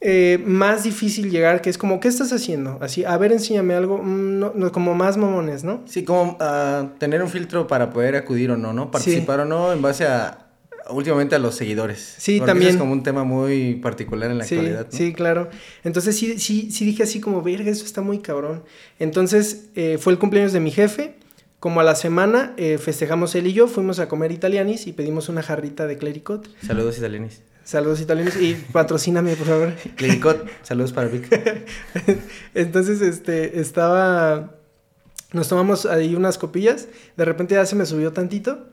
eh, 0.00 0.42
más 0.44 0.82
difícil 0.82 1.30
llegar, 1.30 1.60
que 1.60 1.70
es 1.70 1.78
como, 1.78 2.00
¿qué 2.00 2.08
estás 2.08 2.32
haciendo? 2.32 2.78
Así, 2.80 3.04
a 3.04 3.16
ver, 3.18 3.30
enséñame 3.30 3.74
algo, 3.74 3.98
mm, 3.98 4.38
no, 4.40 4.52
no, 4.52 4.72
como 4.72 4.96
más 4.96 5.16
mamones, 5.16 5.62
¿no? 5.62 5.82
Sí, 5.86 6.02
como 6.02 6.36
uh, 6.40 6.88
tener 6.98 7.22
un 7.22 7.30
filtro 7.30 7.68
para 7.68 7.90
poder 7.90 8.16
acudir 8.16 8.50
o 8.50 8.56
no, 8.56 8.72
¿no? 8.72 8.90
Participar 8.90 9.36
sí. 9.36 9.42
o 9.42 9.44
no 9.44 9.72
en 9.72 9.80
base 9.80 10.06
a 10.06 10.45
últimamente 10.90 11.34
a 11.34 11.38
los 11.38 11.54
seguidores. 11.54 12.14
Sí, 12.18 12.40
también. 12.40 12.72
es 12.72 12.76
como 12.76 12.92
un 12.92 13.02
tema 13.02 13.24
muy 13.24 13.74
particular 13.76 14.30
en 14.30 14.38
la 14.38 14.44
sí, 14.44 14.54
actualidad. 14.54 14.86
¿no? 14.90 14.96
Sí, 14.96 15.12
claro. 15.12 15.50
Entonces 15.84 16.16
sí, 16.16 16.38
sí, 16.38 16.70
sí 16.70 16.84
dije 16.84 17.02
así 17.02 17.20
como, 17.20 17.42
verga, 17.42 17.70
eso 17.70 17.84
está 17.84 18.02
muy 18.02 18.18
cabrón. 18.18 18.64
Entonces 18.98 19.66
eh, 19.74 19.98
fue 19.98 20.12
el 20.12 20.18
cumpleaños 20.18 20.52
de 20.52 20.60
mi 20.60 20.70
jefe. 20.70 21.14
Como 21.58 21.80
a 21.80 21.84
la 21.84 21.94
semana 21.94 22.54
eh, 22.58 22.78
festejamos 22.78 23.34
él 23.34 23.46
y 23.46 23.52
yo, 23.52 23.66
fuimos 23.66 23.98
a 23.98 24.08
comer 24.08 24.30
italianis 24.30 24.86
y 24.86 24.92
pedimos 24.92 25.28
una 25.28 25.42
jarrita 25.42 25.86
de 25.86 25.96
clericot. 25.96 26.48
Saludos 26.62 26.98
italianis. 26.98 27.40
Saludos 27.64 28.00
italianos 28.00 28.36
y 28.40 28.54
patrocíname, 28.54 29.34
por 29.34 29.46
favor. 29.48 29.72
Clericot, 29.96 30.46
saludos 30.62 30.92
para 30.92 31.08
Vic. 31.08 31.28
Entonces, 32.54 33.00
este, 33.00 33.58
estaba... 33.58 34.52
Nos 35.32 35.48
tomamos 35.48 35.84
ahí 35.84 36.14
unas 36.14 36.38
copillas, 36.38 36.86
de 37.16 37.24
repente 37.24 37.56
ya 37.56 37.66
se 37.66 37.74
me 37.74 37.84
subió 37.84 38.12
tantito 38.12 38.68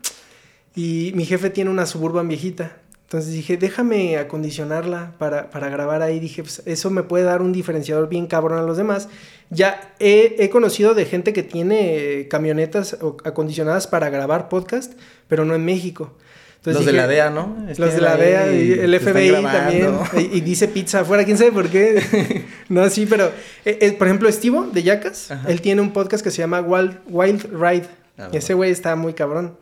y 0.74 1.12
mi 1.14 1.24
jefe 1.24 1.50
tiene 1.50 1.70
una 1.70 1.86
suburban 1.86 2.28
viejita. 2.28 2.78
Entonces 3.04 3.32
dije, 3.32 3.56
déjame 3.56 4.16
acondicionarla 4.16 5.12
para, 5.18 5.50
para 5.50 5.68
grabar 5.68 6.02
ahí. 6.02 6.18
Dije, 6.18 6.42
pues 6.42 6.62
eso 6.66 6.90
me 6.90 7.02
puede 7.02 7.24
dar 7.24 7.42
un 7.42 7.52
diferenciador 7.52 8.08
bien 8.08 8.26
cabrón 8.26 8.58
a 8.58 8.62
los 8.62 8.76
demás. 8.76 9.08
Ya 9.50 9.94
he, 10.00 10.36
he 10.38 10.50
conocido 10.50 10.94
de 10.94 11.04
gente 11.04 11.32
que 11.32 11.42
tiene 11.42 12.26
camionetas 12.28 12.96
acondicionadas 13.24 13.86
para 13.86 14.10
grabar 14.10 14.48
podcast, 14.48 14.94
pero 15.28 15.44
no 15.44 15.54
en 15.54 15.64
México. 15.64 16.16
Entonces 16.56 16.86
los 16.86 16.92
dije, 16.92 16.92
de 16.92 16.96
la 16.96 17.06
DEA, 17.06 17.30
¿no? 17.30 17.56
Los 17.76 17.94
de 17.94 18.00
la 18.00 18.16
DEA 18.16 18.52
y 18.52 18.72
el 18.72 18.98
FBI 18.98 19.42
también. 19.42 19.98
Y, 20.16 20.38
y, 20.38 20.40
dice 20.40 20.66
pizza 20.66 21.00
afuera, 21.00 21.24
quién 21.24 21.36
sabe 21.36 21.52
por 21.52 21.68
qué. 21.68 22.46
no, 22.70 22.88
sí, 22.88 23.04
pero, 23.04 23.26
eh, 23.66 23.78
eh, 23.82 23.92
por 23.92 24.06
ejemplo, 24.06 24.30
Estivo 24.30 24.64
de 24.72 24.82
Yacas, 24.82 25.28
él 25.46 25.60
tiene 25.60 25.82
un 25.82 25.92
podcast 25.92 26.24
que 26.24 26.30
se 26.30 26.38
llama 26.38 26.62
Wild, 26.62 27.00
Wild 27.06 27.50
Ride. 27.52 27.86
Ah, 28.16 28.30
Ese 28.32 28.54
güey 28.54 28.70
está 28.70 28.96
muy 28.96 29.12
cabrón. 29.12 29.58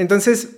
Entonces, 0.00 0.48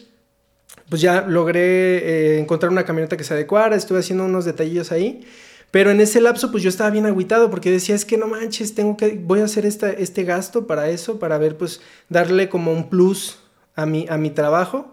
pues 0.88 1.02
ya 1.02 1.22
logré 1.22 1.99
eh, 1.99 2.38
encontrar 2.38 2.70
una 2.70 2.84
camioneta 2.84 3.16
que 3.16 3.25
se 3.25 3.34
adecuara, 3.34 3.75
estuve 3.75 3.99
haciendo 3.99 4.25
unos 4.25 4.44
detallillos 4.44 4.92
ahí. 4.92 5.26
Pero 5.72 5.90
en 5.90 6.00
ese 6.00 6.20
lapso, 6.20 6.52
pues 6.52 6.62
yo 6.62 6.68
estaba 6.68 6.90
bien 6.90 7.06
agüitado 7.06 7.50
porque 7.50 7.70
decía, 7.70 7.94
es 7.94 8.04
que 8.04 8.18
no 8.18 8.28
manches, 8.28 8.75
tengo 8.75 8.96
que, 8.96 9.18
voy 9.20 9.40
a 9.40 9.44
hacer 9.44 9.66
este 9.66 10.25
gasto 10.25 10.66
para 10.66 10.90
eso, 10.90 11.18
para 11.18 11.38
ver, 11.38 11.56
pues, 11.56 11.80
darle 12.08 12.49
como 12.49 12.72
un 12.72 12.88
plus 12.88 13.40
a 13.75 13.84
mi, 13.84 14.06
a 14.08 14.16
mi 14.16 14.30
trabajo. 14.30 14.92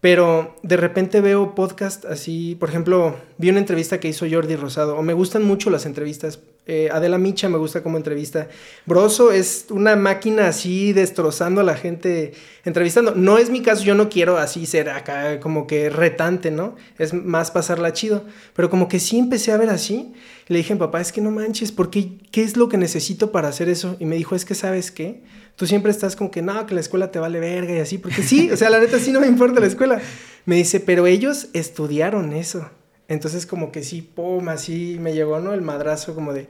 Pero 0.00 0.54
de 0.62 0.76
repente 0.76 1.20
veo 1.20 1.54
podcast 1.54 2.04
así, 2.04 2.56
por 2.56 2.68
ejemplo, 2.68 3.16
vi 3.38 3.48
una 3.50 3.58
entrevista 3.58 4.00
que 4.00 4.08
hizo 4.08 4.26
Jordi 4.30 4.54
Rosado, 4.54 4.96
o 4.96 5.02
me 5.02 5.14
gustan 5.14 5.44
mucho 5.44 5.70
las 5.70 5.86
entrevistas 5.86 6.40
Eh, 6.70 6.90
Adela 6.92 7.16
Micha 7.16 7.48
me 7.48 7.56
gusta 7.56 7.82
como 7.82 7.96
entrevista. 7.96 8.48
Broso 8.84 9.32
es 9.32 9.64
una 9.70 9.96
máquina 9.96 10.48
así 10.48 10.92
destrozando 10.92 11.62
a 11.62 11.64
la 11.64 11.74
gente 11.74 12.34
entrevistando. 12.62 13.14
No 13.14 13.38
es 13.38 13.48
mi 13.48 13.62
caso, 13.62 13.84
yo 13.84 13.94
no 13.94 14.10
quiero 14.10 14.36
así 14.36 14.66
ser 14.66 14.90
acá 14.90 15.40
como 15.40 15.66
que 15.66 15.88
retante, 15.88 16.50
¿no? 16.50 16.76
Es 16.98 17.14
más 17.14 17.50
pasarla 17.50 17.94
chido. 17.94 18.26
Pero 18.54 18.68
como 18.68 18.86
que 18.86 19.00
sí 19.00 19.18
empecé 19.18 19.50
a 19.52 19.56
ver 19.56 19.70
así. 19.70 20.12
Le 20.46 20.58
dije 20.58 20.76
papá, 20.76 21.00
es 21.00 21.10
que 21.10 21.22
no 21.22 21.30
manches, 21.30 21.72
¿por 21.72 21.88
qué? 21.88 22.18
¿Qué 22.30 22.42
es 22.42 22.58
lo 22.58 22.68
que 22.68 22.76
necesito 22.76 23.32
para 23.32 23.48
hacer 23.48 23.70
eso? 23.70 23.96
Y 23.98 24.04
me 24.04 24.16
dijo, 24.16 24.34
es 24.34 24.44
que 24.44 24.54
sabes 24.54 24.90
qué, 24.90 25.22
tú 25.56 25.66
siempre 25.66 25.90
estás 25.90 26.16
como 26.16 26.30
que 26.30 26.42
no, 26.42 26.66
que 26.66 26.74
la 26.74 26.80
escuela 26.80 27.10
te 27.10 27.18
vale 27.18 27.40
verga 27.40 27.74
y 27.74 27.78
así, 27.78 27.96
porque 27.96 28.22
sí, 28.22 28.50
o 28.50 28.56
sea, 28.58 28.68
la 28.68 28.78
neta 28.78 28.98
sí 28.98 29.10
no 29.10 29.20
me 29.20 29.26
importa 29.26 29.60
la 29.60 29.66
escuela. 29.66 30.00
Me 30.44 30.56
dice, 30.56 30.80
pero 30.80 31.06
ellos 31.06 31.48
estudiaron 31.54 32.32
eso. 32.32 32.70
Entonces 33.08 33.46
como 33.46 33.72
que 33.72 33.82
sí, 33.82 34.02
pum, 34.02 34.48
así 34.48 34.98
me 35.00 35.14
llegó, 35.14 35.40
¿no? 35.40 35.54
El 35.54 35.62
madrazo 35.62 36.14
como 36.14 36.32
de, 36.32 36.46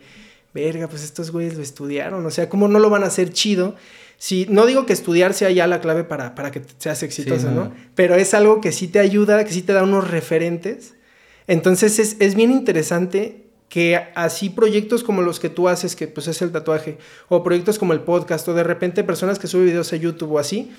verga, 0.53 0.89
pues 0.89 1.05
estos 1.05 1.31
güeyes 1.31 1.55
lo 1.55 1.63
estudiaron, 1.63 2.25
o 2.25 2.31
sea, 2.31 2.49
¿cómo 2.49 2.69
no 2.69 2.79
lo 2.79 2.91
van 2.91 3.05
a 3.05 3.07
hacer 3.07 3.33
chido? 3.33 3.77
Si, 4.17 4.47
no 4.49 4.67
digo 4.67 4.85
que 4.85 4.93
estudiar 4.93 5.33
sea 5.33 5.51
ya 5.51 5.69
la 5.69 5.81
clave 5.81 6.03
para, 6.03 6.35
para 6.35 6.51
que 6.51 6.61
seas 6.79 7.05
exitoso, 7.05 7.53
no. 7.53 7.73
Pero 7.95 8.17
es 8.17 8.35
algo 8.35 8.61
que 8.61 8.73
sí 8.73 8.89
te 8.89 8.99
ayuda, 8.99 9.45
que 9.45 9.53
sí 9.53 9.63
te 9.63 9.73
da 9.73 9.85
unos 9.85 10.11
referentes. 10.11 10.95
Entonces 11.47 12.01
es, 12.01 12.17
es 12.19 12.35
bien 12.35 12.51
interesante 12.51 13.45
que 13.69 14.01
así 14.17 14.51
proyectos 14.51 15.05
como 15.05 15.23
los 15.23 15.39
que 15.39 15.51
tú 15.51 15.69
haces, 15.69 15.95
que 15.95 16.09
pues 16.09 16.27
es 16.27 16.43
el 16.43 16.51
tatuaje, 16.51 16.99
o 17.29 17.45
proyectos 17.45 17.79
como 17.79 17.93
el 17.93 18.01
podcast, 18.01 18.49
o 18.49 18.55
de 18.55 18.65
repente 18.65 19.05
personas 19.05 19.39
que 19.39 19.47
suben 19.47 19.67
videos 19.67 19.93
a 19.93 19.97
YouTube 19.97 20.33
o 20.33 20.39
así, 20.41 20.73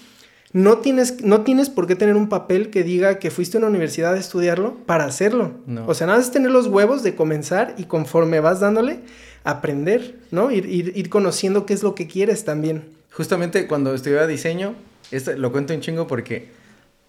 no 0.51 0.79
tienes, 0.79 1.24
no 1.24 1.41
tienes 1.41 1.70
por 1.70 1.86
qué 1.86 1.96
tener 1.96 2.15
un 2.15 2.27
papel 2.27 2.70
que 2.70 2.84
diga 2.84 3.20
que 3.20 3.29
fuiste 3.29 3.58
a 3.58 3.60
una 3.60 3.68
universidad 3.68 4.13
a 4.13 4.18
estudiarlo 4.18 4.75
para 4.86 5.06
hacerlo. 5.06 5.53
O 5.86 5.94
sea, 5.94 6.08
nada 6.08 6.20
es 6.20 6.32
tener 6.32 6.51
los 6.51 6.68
huevos 6.68 7.03
de 7.03 7.15
comenzar 7.15 7.75
y 7.77 7.84
conforme 7.84 8.39
vas 8.39 8.60
dándole, 8.60 9.00
aprender, 9.44 10.18
¿no? 10.32 10.51
Ir, 10.51 10.65
ir, 10.68 11.10
conociendo 11.10 11.65
qué 11.65 11.74
es 11.74 11.84
lo 11.84 11.94
que 11.94 12.08
quieres 12.08 12.46
también. 12.46 12.84
Justamente 13.12 13.68
cuando 13.68 13.94
estudiaba 13.94 14.25
diseño, 14.25 14.74
esto 15.12 15.36
lo 15.38 15.51
cuento 15.51 15.74
un 15.74 15.82
chingo 15.82 16.08
porque 16.08 16.48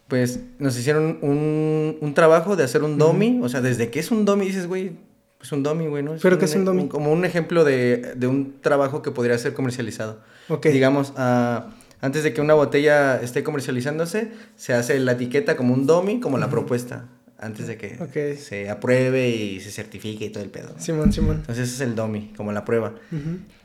pues 0.09 0.41
nos 0.59 0.77
hicieron 0.77 1.19
un, 1.23 1.97
un 2.01 2.15
trabajo 2.15 2.57
de 2.57 2.65
hacer 2.65 2.83
un 2.83 2.99
domi, 2.99 3.41
o 3.43 3.49
sea, 3.49 3.61
desde 3.61 3.91
que 3.91 4.01
es 4.01 4.11
un 4.11 4.25
domi 4.25 4.47
dices, 4.47 4.67
güey, 4.67 4.93
es 5.41 5.53
un 5.53 5.63
domi, 5.63 5.87
güey, 5.87 6.03
¿no? 6.03 6.17
¿Pero 6.21 6.39
qué 6.39 6.45
es 6.45 6.55
un 6.55 6.65
domi? 6.65 6.89
como 6.89 7.13
un 7.13 7.25
ejemplo 7.25 7.65
de, 7.65 8.13
de, 8.17 8.27
un 8.27 8.61
trabajo 8.61 9.01
que 9.03 9.13
podría 9.13 9.39
ser 9.39 9.55
comercializado. 9.55 10.19
Ok. 10.49 10.67
Digamos, 10.67 11.15
a... 11.17 11.71
Antes 12.01 12.23
de 12.23 12.33
que 12.33 12.41
una 12.41 12.55
botella 12.55 13.21
esté 13.21 13.43
comercializándose, 13.43 14.33
se 14.57 14.73
hace 14.73 14.99
la 14.99 15.13
etiqueta 15.13 15.57
como 15.57 15.75
un 15.75 15.87
domi, 15.87 16.21
como 16.21 16.39
la 16.39 16.49
propuesta. 16.49 17.07
Antes 17.39 17.67
de 17.67 17.79
que 17.79 18.37
se 18.37 18.69
apruebe 18.69 19.31
y 19.31 19.61
se 19.61 19.71
certifique 19.71 20.27
y 20.27 20.31
todo 20.31 20.45
el 20.45 20.51
pedo. 20.51 20.75
Simón, 20.79 21.13
Simón. 21.13 21.37
Entonces 21.37 21.69
ese 21.69 21.77
es 21.77 21.89
el 21.89 21.95
domi, 21.95 22.33
como 22.37 22.53
la 22.53 22.67
prueba. 22.67 22.95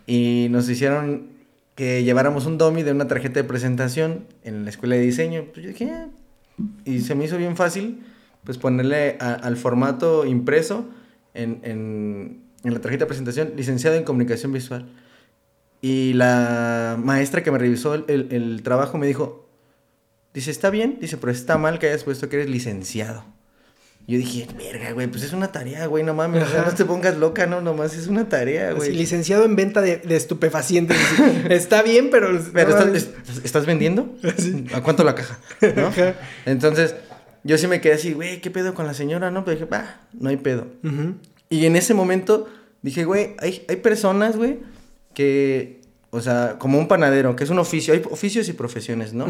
Y 0.07 0.47
nos 0.49 0.69
hicieron 0.69 1.35
que 1.75 2.03
lleváramos 2.03 2.45
un 2.45 2.57
domi 2.57 2.83
de 2.83 2.91
una 2.91 3.07
tarjeta 3.07 3.41
de 3.41 3.43
presentación 3.43 4.27
en 4.43 4.63
la 4.63 4.69
escuela 4.69 4.95
de 4.95 5.01
diseño. 5.01 5.45
Pues 5.53 5.65
yo 5.65 5.71
dije, 5.71 5.91
ah". 5.91 6.07
y 6.85 7.01
se 7.01 7.15
me 7.15 7.25
hizo 7.25 7.37
bien 7.37 7.57
fácil, 7.57 8.01
pues 8.45 8.57
ponerle 8.57 9.17
al 9.19 9.57
formato 9.57 10.25
impreso 10.25 10.85
en, 11.33 11.59
en, 11.63 12.39
en 12.63 12.73
la 12.73 12.79
tarjeta 12.79 13.03
de 13.03 13.07
presentación, 13.07 13.53
licenciado 13.57 13.97
en 13.97 14.05
comunicación 14.05 14.53
visual. 14.53 14.85
Y 15.82 16.13
la 16.13 16.98
maestra 17.01 17.44
que 17.44 17.51
me 17.51 17.58
revisó 17.58 17.94
el, 17.94 18.27
el, 18.32 18.63
trabajo 18.63 18.98
me 18.98 19.08
dijo, 19.08 19.48
dice, 20.34 20.51
está 20.51 20.70
bien, 20.70 20.98
dice, 21.00 21.17
pero 21.17 21.32
está 21.32 21.58
mal 21.58 21.79
que 21.79 21.88
hayas 21.88 22.03
puesto 22.03 22.29
que 22.29 22.38
eres 22.38 22.50
licenciado. 22.50 23.24
Yo 24.08 24.20
dije, 24.20 24.48
verga, 24.55 24.91
güey, 24.91 25.08
pues 25.08 25.24
es 25.24 25.34
una 25.34 25.51
tarea, 25.51 25.88
güey, 25.88 26.03
no 26.03 26.13
mames, 26.13 26.44
no 26.53 26.75
te 26.75 26.86
pongas 26.86 27.17
loca, 27.17 27.48
no, 27.48 27.62
nomás 27.62 27.96
es 27.96 28.08
una 28.08 28.29
tarea, 28.29 28.72
güey. 28.74 28.91
Sí, 28.91 28.96
licenciado 28.96 29.46
en 29.46 29.55
venta 29.55 29.82
de, 29.82 29.98
de 29.98 30.15
estupefacientes. 30.15 30.98
está 31.50 31.82
bien, 31.82 32.10
pero... 32.12 32.39
pero 32.53 32.94
estás, 33.44 33.65
vendiendo? 33.65 34.15
¿A 34.74 34.82
cuánto 34.82 35.03
la 35.03 35.15
caja? 35.15 35.39
¿No? 35.75 35.91
Entonces, 36.46 36.96
yo 37.44 37.58
sí 37.58 37.65
me 37.67 37.82
quedé 37.82 37.94
así, 37.94 38.13
güey, 38.13 38.41
¿qué 38.41 38.51
pedo 38.51 38.75
con 38.75 38.86
la 38.86 38.94
señora? 38.94 39.32
No, 39.32 39.44
pero 39.44 39.55
dije, 39.55 39.70
va, 39.70 40.01
no 40.13 40.29
hay 40.29 40.38
pedo. 40.38 40.67
Y 41.50 41.65
en 41.65 41.75
ese 41.75 41.96
momento 41.96 42.48
dije, 42.84 43.05
güey, 43.05 43.36
hay, 43.39 43.65
hay 43.67 43.75
personas, 43.77 44.38
güey, 44.38 44.60
que, 45.15 45.81
o 46.12 46.22
sea, 46.22 46.57
como 46.60 46.77
un 46.77 46.88
panadero, 46.88 47.36
que 47.36 47.43
es 47.43 47.50
un 47.50 47.57
oficio, 47.57 47.93
hay 47.95 48.03
oficios 48.12 48.48
y 48.50 48.53
profesiones, 48.53 49.13
¿no? 49.13 49.25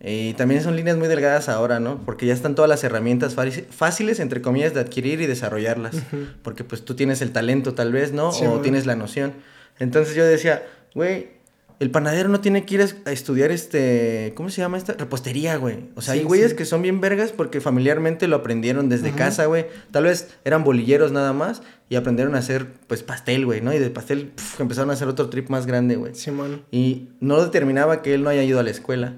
Y 0.00 0.34
también 0.34 0.62
son 0.62 0.76
líneas 0.76 0.96
muy 0.96 1.08
delgadas 1.08 1.48
ahora, 1.48 1.80
¿no? 1.80 2.00
Porque 2.04 2.24
ya 2.24 2.32
están 2.32 2.54
todas 2.54 2.68
las 2.68 2.84
herramientas 2.84 3.36
fáciles, 3.70 4.20
entre 4.20 4.40
comillas, 4.40 4.72
de 4.72 4.80
adquirir 4.80 5.20
y 5.20 5.26
desarrollarlas. 5.26 5.96
Porque 6.42 6.64
pues 6.64 6.84
tú 6.84 6.94
tienes 6.94 7.20
el 7.20 7.32
talento 7.32 7.74
tal 7.74 7.92
vez, 7.92 8.12
¿no? 8.12 8.30
o 8.30 8.60
tienes 8.60 8.86
la 8.86 8.96
noción. 8.96 9.34
Entonces 9.78 10.14
yo 10.14 10.24
decía, 10.24 10.62
güey, 10.94 11.38
el 11.80 11.90
panadero 11.90 12.28
no 12.28 12.40
tiene 12.40 12.64
que 12.64 12.74
ir 12.74 12.84
a 13.04 13.12
estudiar 13.12 13.52
este, 13.52 14.32
¿cómo 14.34 14.50
se 14.50 14.60
llama 14.60 14.78
esta? 14.78 14.94
Repostería, 14.94 15.56
güey. 15.56 15.84
O 15.94 16.02
sea, 16.02 16.14
hay 16.14 16.24
güeyes 16.24 16.54
que 16.54 16.64
son 16.64 16.82
bien 16.82 17.00
vergas 17.00 17.30
porque 17.30 17.60
familiarmente 17.60 18.26
lo 18.26 18.36
aprendieron 18.36 18.88
desde 18.88 19.12
casa, 19.12 19.46
güey. 19.46 19.66
Tal 19.92 20.04
vez 20.04 20.28
eran 20.44 20.64
bolilleros 20.64 21.12
nada 21.12 21.32
más 21.32 21.62
y 21.88 21.96
aprendieron 21.96 22.34
a 22.34 22.38
hacer, 22.38 22.66
pues, 22.86 23.02
pastel, 23.02 23.46
güey, 23.46 23.60
¿no? 23.60 23.72
Y 23.72 23.78
de 23.78 23.90
pastel 23.90 24.32
empezaron 24.58 24.90
a 24.90 24.92
hacer 24.92 25.08
otro 25.08 25.30
trip 25.30 25.48
más 25.48 25.66
grande, 25.66 25.96
güey. 25.96 26.14
Sí, 26.14 26.30
man. 26.30 26.62
Y 26.70 27.08
no 27.20 27.42
determinaba 27.42 28.02
que 28.02 28.14
él 28.14 28.22
no 28.22 28.30
haya 28.30 28.42
ido 28.42 28.60
a 28.60 28.62
la 28.62 28.70
escuela. 28.70 29.14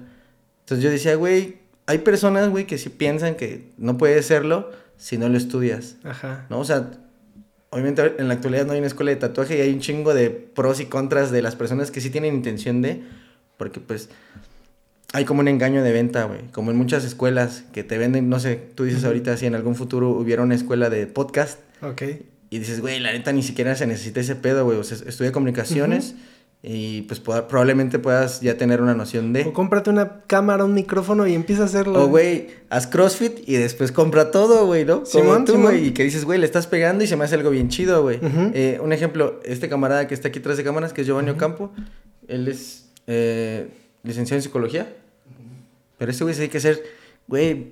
Entonces 0.61 0.83
yo 0.83 0.89
decía, 0.89 1.15
güey, 1.15 1.57
hay 1.85 1.97
personas, 1.99 2.49
güey, 2.49 2.65
que 2.65 2.77
sí 2.77 2.89
piensan 2.89 3.35
que 3.35 3.71
no 3.77 3.97
puede 3.97 4.23
serlo 4.23 4.71
si 4.97 5.17
no 5.17 5.27
lo 5.27 5.37
estudias. 5.37 5.97
Ajá. 6.03 6.45
¿No? 6.49 6.59
O 6.59 6.65
sea, 6.65 6.91
obviamente 7.71 8.15
en 8.19 8.27
la 8.27 8.35
actualidad 8.35 8.65
no 8.65 8.73
hay 8.73 8.77
una 8.77 8.87
escuela 8.87 9.11
de 9.11 9.17
tatuaje 9.17 9.57
y 9.57 9.61
hay 9.61 9.73
un 9.73 9.79
chingo 9.79 10.13
de 10.13 10.29
pros 10.29 10.79
y 10.79 10.85
contras 10.85 11.31
de 11.31 11.41
las 11.41 11.55
personas 11.55 11.91
que 11.91 11.99
sí 11.99 12.09
tienen 12.09 12.35
intención 12.35 12.81
de, 12.81 13.03
porque 13.57 13.79
pues 13.79 14.09
hay 15.13 15.25
como 15.25 15.41
un 15.41 15.47
engaño 15.47 15.83
de 15.83 15.91
venta, 15.91 16.23
güey, 16.25 16.41
como 16.51 16.71
en 16.71 16.77
muchas 16.77 17.03
escuelas 17.03 17.63
que 17.73 17.83
te 17.83 17.97
venden, 17.97 18.29
no 18.29 18.39
sé, 18.39 18.61
tú 18.75 18.83
dices 18.83 19.03
ahorita 19.03 19.35
si 19.37 19.45
en 19.45 19.55
algún 19.55 19.75
futuro 19.75 20.09
hubiera 20.11 20.43
una 20.43 20.55
escuela 20.55 20.89
de 20.89 21.07
podcast. 21.07 21.59
Ok. 21.81 22.03
Y 22.51 22.59
dices, 22.59 22.81
güey, 22.81 22.99
la 22.99 23.13
neta 23.13 23.31
ni 23.31 23.41
siquiera 23.41 23.75
se 23.75 23.87
necesita 23.87 24.19
ese 24.19 24.35
pedo, 24.35 24.65
güey, 24.65 24.77
o 24.77 24.83
sea, 24.83 24.97
estudia 25.07 25.31
comunicaciones 25.31 26.15
y 26.63 27.03
pues 27.03 27.19
probablemente 27.19 27.97
puedas 27.97 28.41
ya 28.41 28.55
tener 28.55 28.81
una 28.81 28.93
noción 28.93 29.33
de... 29.33 29.43
O 29.43 29.53
cómprate 29.53 29.89
una 29.89 30.21
cámara, 30.27 30.63
un 30.63 30.75
micrófono 30.75 31.25
y 31.25 31.33
empieza 31.33 31.63
a 31.63 31.65
hacerlo. 31.65 32.03
O, 32.03 32.07
güey, 32.07 32.49
haz 32.69 32.85
CrossFit 32.85 33.47
y 33.47 33.53
después 33.53 33.91
compra 33.91 34.29
todo, 34.29 34.67
güey, 34.67 34.85
¿no? 34.85 35.05
Simón, 35.05 35.45
tú, 35.45 35.57
güey, 35.59 35.87
y 35.87 35.91
que 35.91 36.03
dices, 36.03 36.23
güey, 36.23 36.39
le 36.39 36.45
estás 36.45 36.67
pegando 36.67 37.03
y 37.03 37.07
se 37.07 37.15
me 37.15 37.23
hace 37.23 37.35
algo 37.35 37.49
bien 37.49 37.69
chido, 37.69 38.03
güey. 38.03 38.19
Eh, 38.53 38.79
un 38.83 38.93
ejemplo, 38.93 39.39
este 39.43 39.69
camarada 39.69 40.07
que 40.07 40.13
está 40.13 40.27
aquí 40.27 40.39
atrás 40.39 40.57
de 40.57 40.63
cámaras, 40.63 40.93
que 40.93 41.01
es 41.01 41.07
Giovanni 41.07 41.31
Ocampo, 41.31 41.71
él 42.27 42.47
es 42.47 42.91
eh, 43.07 43.69
licenciado 44.03 44.37
en 44.37 44.43
psicología, 44.43 44.93
pero 45.97 46.11
este 46.11 46.23
güey 46.23 46.35
se 46.35 46.43
hay 46.43 46.49
que 46.49 46.57
hacer, 46.57 46.83
güey, 47.27 47.69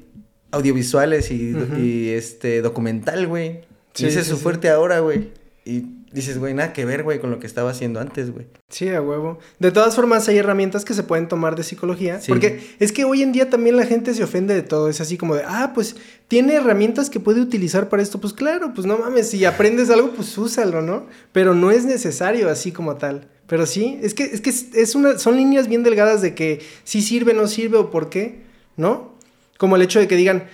audiovisuales 0.51 1.29
y, 1.31 2.09
este, 2.09 2.61
documental, 2.61 3.27
güey. 3.27 3.67
Sí, 3.99 4.07
ese 4.07 4.21
es 4.21 4.27
su 4.27 4.37
fuerte 4.37 4.69
ahora, 4.69 4.99
güey. 4.99 5.29
Y 5.65 5.85
dices, 6.11 6.39
güey, 6.39 6.53
nada 6.53 6.73
que 6.73 6.85
ver, 6.85 7.03
güey, 7.03 7.19
con 7.19 7.29
lo 7.29 7.39
que 7.39 7.45
estaba 7.45 7.69
haciendo 7.69 7.99
antes, 7.99 8.31
güey. 8.31 8.47
Sí, 8.69 8.89
a 8.89 9.01
huevo. 9.01 9.39
De 9.59 9.71
todas 9.71 9.95
formas, 9.95 10.27
hay 10.27 10.37
herramientas 10.37 10.85
que 10.85 10.93
se 10.93 11.03
pueden 11.03 11.27
tomar 11.27 11.55
de 11.55 11.63
psicología. 11.63 12.19
Porque 12.27 12.61
es 12.79 12.91
que 12.91 13.03
hoy 13.05 13.21
en 13.21 13.31
día 13.31 13.49
también 13.49 13.77
la 13.77 13.85
gente 13.85 14.13
se 14.13 14.23
ofende 14.23 14.53
de 14.53 14.63
todo. 14.63 14.89
Es 14.89 15.01
así 15.01 15.17
como 15.17 15.35
de, 15.35 15.43
ah, 15.45 15.71
pues 15.75 15.95
tiene 16.27 16.55
herramientas 16.55 17.09
que 17.09 17.19
puede 17.19 17.41
utilizar 17.41 17.89
para 17.89 18.01
esto. 18.01 18.19
Pues 18.19 18.33
claro, 18.33 18.73
pues 18.73 18.87
no 18.87 18.97
mames, 18.97 19.29
si 19.29 19.45
aprendes 19.45 19.89
algo, 19.89 20.11
pues 20.11 20.35
úsalo, 20.37 20.81
¿no? 20.81 21.07
Pero 21.31 21.53
no 21.53 21.71
es 21.71 21.85
necesario 21.85 22.49
así 22.49 22.71
como 22.71 22.95
tal. 22.95 23.27
Pero 23.45 23.65
sí, 23.65 23.99
es 24.01 24.13
que, 24.13 24.23
es 24.23 24.41
que 24.41 24.49
es 24.49 24.95
una, 24.95 25.17
son 25.17 25.35
líneas 25.35 25.67
bien 25.67 25.83
delgadas 25.83 26.21
de 26.21 26.35
que 26.35 26.61
si 26.83 27.01
sirve, 27.01 27.33
no 27.33 27.47
sirve 27.47 27.77
o 27.77 27.89
por 27.91 28.09
qué, 28.09 28.43
¿no? 28.77 29.15
Como 29.57 29.75
el 29.75 29.81
hecho 29.81 29.99
de 29.99 30.07
que 30.07 30.15
digan, 30.15 30.45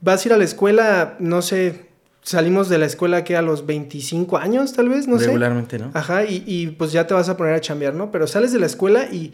vas 0.00 0.24
a 0.24 0.28
ir 0.28 0.32
a 0.34 0.36
la 0.36 0.44
escuela, 0.44 1.16
no 1.20 1.42
sé, 1.42 1.86
salimos 2.24 2.68
de 2.68 2.78
la 2.78 2.86
escuela 2.86 3.22
que 3.22 3.36
a 3.36 3.42
los 3.42 3.66
25 3.66 4.38
años, 4.38 4.72
tal 4.72 4.88
vez, 4.88 5.06
no 5.06 5.18
sé. 5.18 5.26
Regularmente, 5.26 5.78
¿no? 5.78 5.90
Ajá, 5.94 6.24
y, 6.24 6.42
y, 6.46 6.68
pues 6.68 6.90
ya 6.90 7.06
te 7.06 7.14
vas 7.14 7.28
a 7.28 7.36
poner 7.36 7.54
a 7.54 7.60
chambear, 7.60 7.94
¿no? 7.94 8.10
Pero 8.10 8.26
sales 8.26 8.52
de 8.52 8.58
la 8.58 8.66
escuela 8.66 9.04
y, 9.12 9.32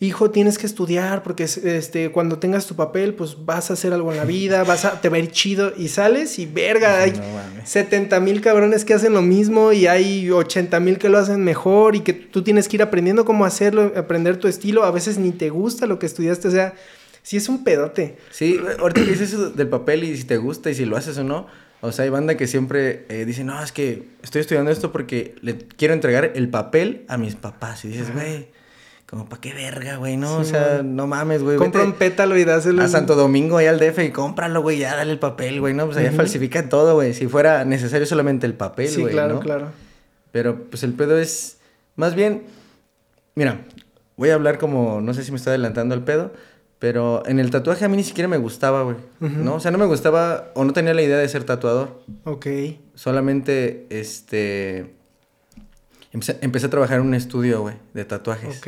hijo, 0.00 0.30
tienes 0.30 0.58
que 0.58 0.66
estudiar 0.66 1.22
porque 1.22 1.44
este, 1.44 2.10
cuando 2.10 2.38
tengas 2.38 2.66
tu 2.66 2.74
papel, 2.74 3.14
pues 3.14 3.36
vas 3.44 3.70
a 3.70 3.74
hacer 3.74 3.92
algo 3.92 4.10
en 4.10 4.18
la 4.18 4.24
vida, 4.24 4.64
vas 4.66 4.84
a, 4.84 5.00
te 5.00 5.16
ir 5.16 5.30
chido 5.30 5.72
y 5.76 5.88
sales 5.88 6.40
y 6.40 6.46
verga, 6.46 7.02
hay 7.02 7.12
70 7.64 8.18
mil 8.18 8.40
cabrones 8.40 8.84
que 8.84 8.94
hacen 8.94 9.12
lo 9.12 9.22
mismo 9.22 9.72
y 9.72 9.86
hay 9.86 10.28
80 10.28 10.80
mil 10.80 10.98
que 10.98 11.08
lo 11.08 11.18
hacen 11.18 11.44
mejor 11.44 11.94
y 11.94 12.00
que 12.00 12.12
tú 12.12 12.42
tienes 12.42 12.68
que 12.68 12.76
ir 12.76 12.82
aprendiendo 12.82 13.24
cómo 13.24 13.44
hacerlo, 13.44 13.92
aprender 13.94 14.38
tu 14.38 14.48
estilo, 14.48 14.82
a 14.82 14.90
veces 14.90 15.18
ni 15.18 15.30
te 15.30 15.50
gusta 15.50 15.86
lo 15.86 16.00
que 16.00 16.06
estudiaste, 16.06 16.48
o 16.48 16.50
sea, 16.50 16.74
sí 17.22 17.36
es 17.36 17.48
un 17.48 17.62
pedote. 17.62 18.16
Sí, 18.32 18.58
ahorita 18.80 19.04
que 19.04 19.10
dices 19.10 19.32
eso 19.32 19.50
del 19.50 19.68
papel 19.68 20.02
y 20.02 20.16
si 20.16 20.24
te 20.24 20.36
gusta 20.36 20.68
y 20.70 20.74
si 20.74 20.84
lo 20.84 20.96
haces 20.96 21.16
o 21.18 21.24
no, 21.24 21.46
o 21.84 21.90
sea, 21.90 22.04
hay 22.04 22.10
banda 22.10 22.36
que 22.36 22.46
siempre 22.46 23.06
eh, 23.08 23.24
dice, 23.24 23.42
no, 23.42 23.60
es 23.60 23.72
que 23.72 24.06
estoy 24.22 24.40
estudiando 24.40 24.70
esto 24.70 24.92
porque 24.92 25.34
le 25.42 25.58
quiero 25.58 25.94
entregar 25.94 26.30
el 26.36 26.48
papel 26.48 27.04
a 27.08 27.18
mis 27.18 27.34
papás. 27.34 27.84
Y 27.84 27.88
dices, 27.88 28.14
güey, 28.14 28.50
como 29.10 29.28
para 29.28 29.40
qué 29.40 29.52
verga, 29.52 29.96
güey, 29.96 30.16
¿no? 30.16 30.36
o 30.36 30.44
sea, 30.44 30.82
no 30.84 31.08
mames, 31.08 31.42
güey. 31.42 31.56
Compra 31.56 31.82
un 31.82 31.94
pétalo 31.94 32.36
y 32.36 32.44
dáselo. 32.44 32.84
A 32.84 32.88
Santo 32.88 33.16
Domingo, 33.16 33.56
ahí 33.56 33.66
al 33.66 33.80
DF 33.80 33.98
y 33.98 34.10
cómpralo, 34.10 34.62
güey, 34.62 34.78
ya 34.78 34.94
dale 34.94 35.10
el 35.10 35.18
papel, 35.18 35.58
güey, 35.58 35.74
¿no? 35.74 35.86
Pues 35.86 35.96
allá 35.96 36.12
falsifica 36.12 36.68
todo, 36.68 36.94
güey. 36.94 37.14
Si 37.14 37.26
fuera 37.26 37.64
necesario 37.64 38.06
solamente 38.06 38.46
el 38.46 38.54
papel, 38.54 38.88
güey. 38.94 39.06
Sí, 39.06 39.10
claro, 39.10 39.40
claro. 39.40 39.72
Pero 40.30 40.64
pues 40.70 40.84
el 40.84 40.92
pedo 40.92 41.18
es, 41.18 41.58
más 41.96 42.14
bien, 42.14 42.44
mira, 43.34 43.58
voy 44.16 44.30
a 44.30 44.34
hablar 44.34 44.58
como, 44.58 45.00
no 45.00 45.14
sé 45.14 45.24
si 45.24 45.32
me 45.32 45.36
estoy 45.36 45.50
adelantando 45.50 45.96
el 45.96 46.02
pedo, 46.02 46.32
pero 46.82 47.22
en 47.26 47.38
el 47.38 47.52
tatuaje 47.52 47.84
a 47.84 47.88
mí 47.88 47.96
ni 47.96 48.02
siquiera 48.02 48.26
me 48.26 48.38
gustaba, 48.38 48.82
güey. 48.82 48.96
¿No? 49.20 49.54
O 49.54 49.60
sea, 49.60 49.70
no 49.70 49.78
me 49.78 49.86
gustaba 49.86 50.50
o 50.54 50.64
no 50.64 50.72
tenía 50.72 50.92
la 50.92 51.02
idea 51.02 51.16
de 51.16 51.28
ser 51.28 51.44
tatuador. 51.44 52.02
Ok. 52.24 52.48
Solamente, 52.96 53.86
este... 53.88 54.92
Empecé, 56.10 56.66
a 56.66 56.70
trabajar 56.70 56.98
en 56.98 57.06
un 57.06 57.14
estudio, 57.14 57.60
güey, 57.60 57.76
de 57.94 58.04
tatuajes. 58.04 58.58
Ok. 58.58 58.66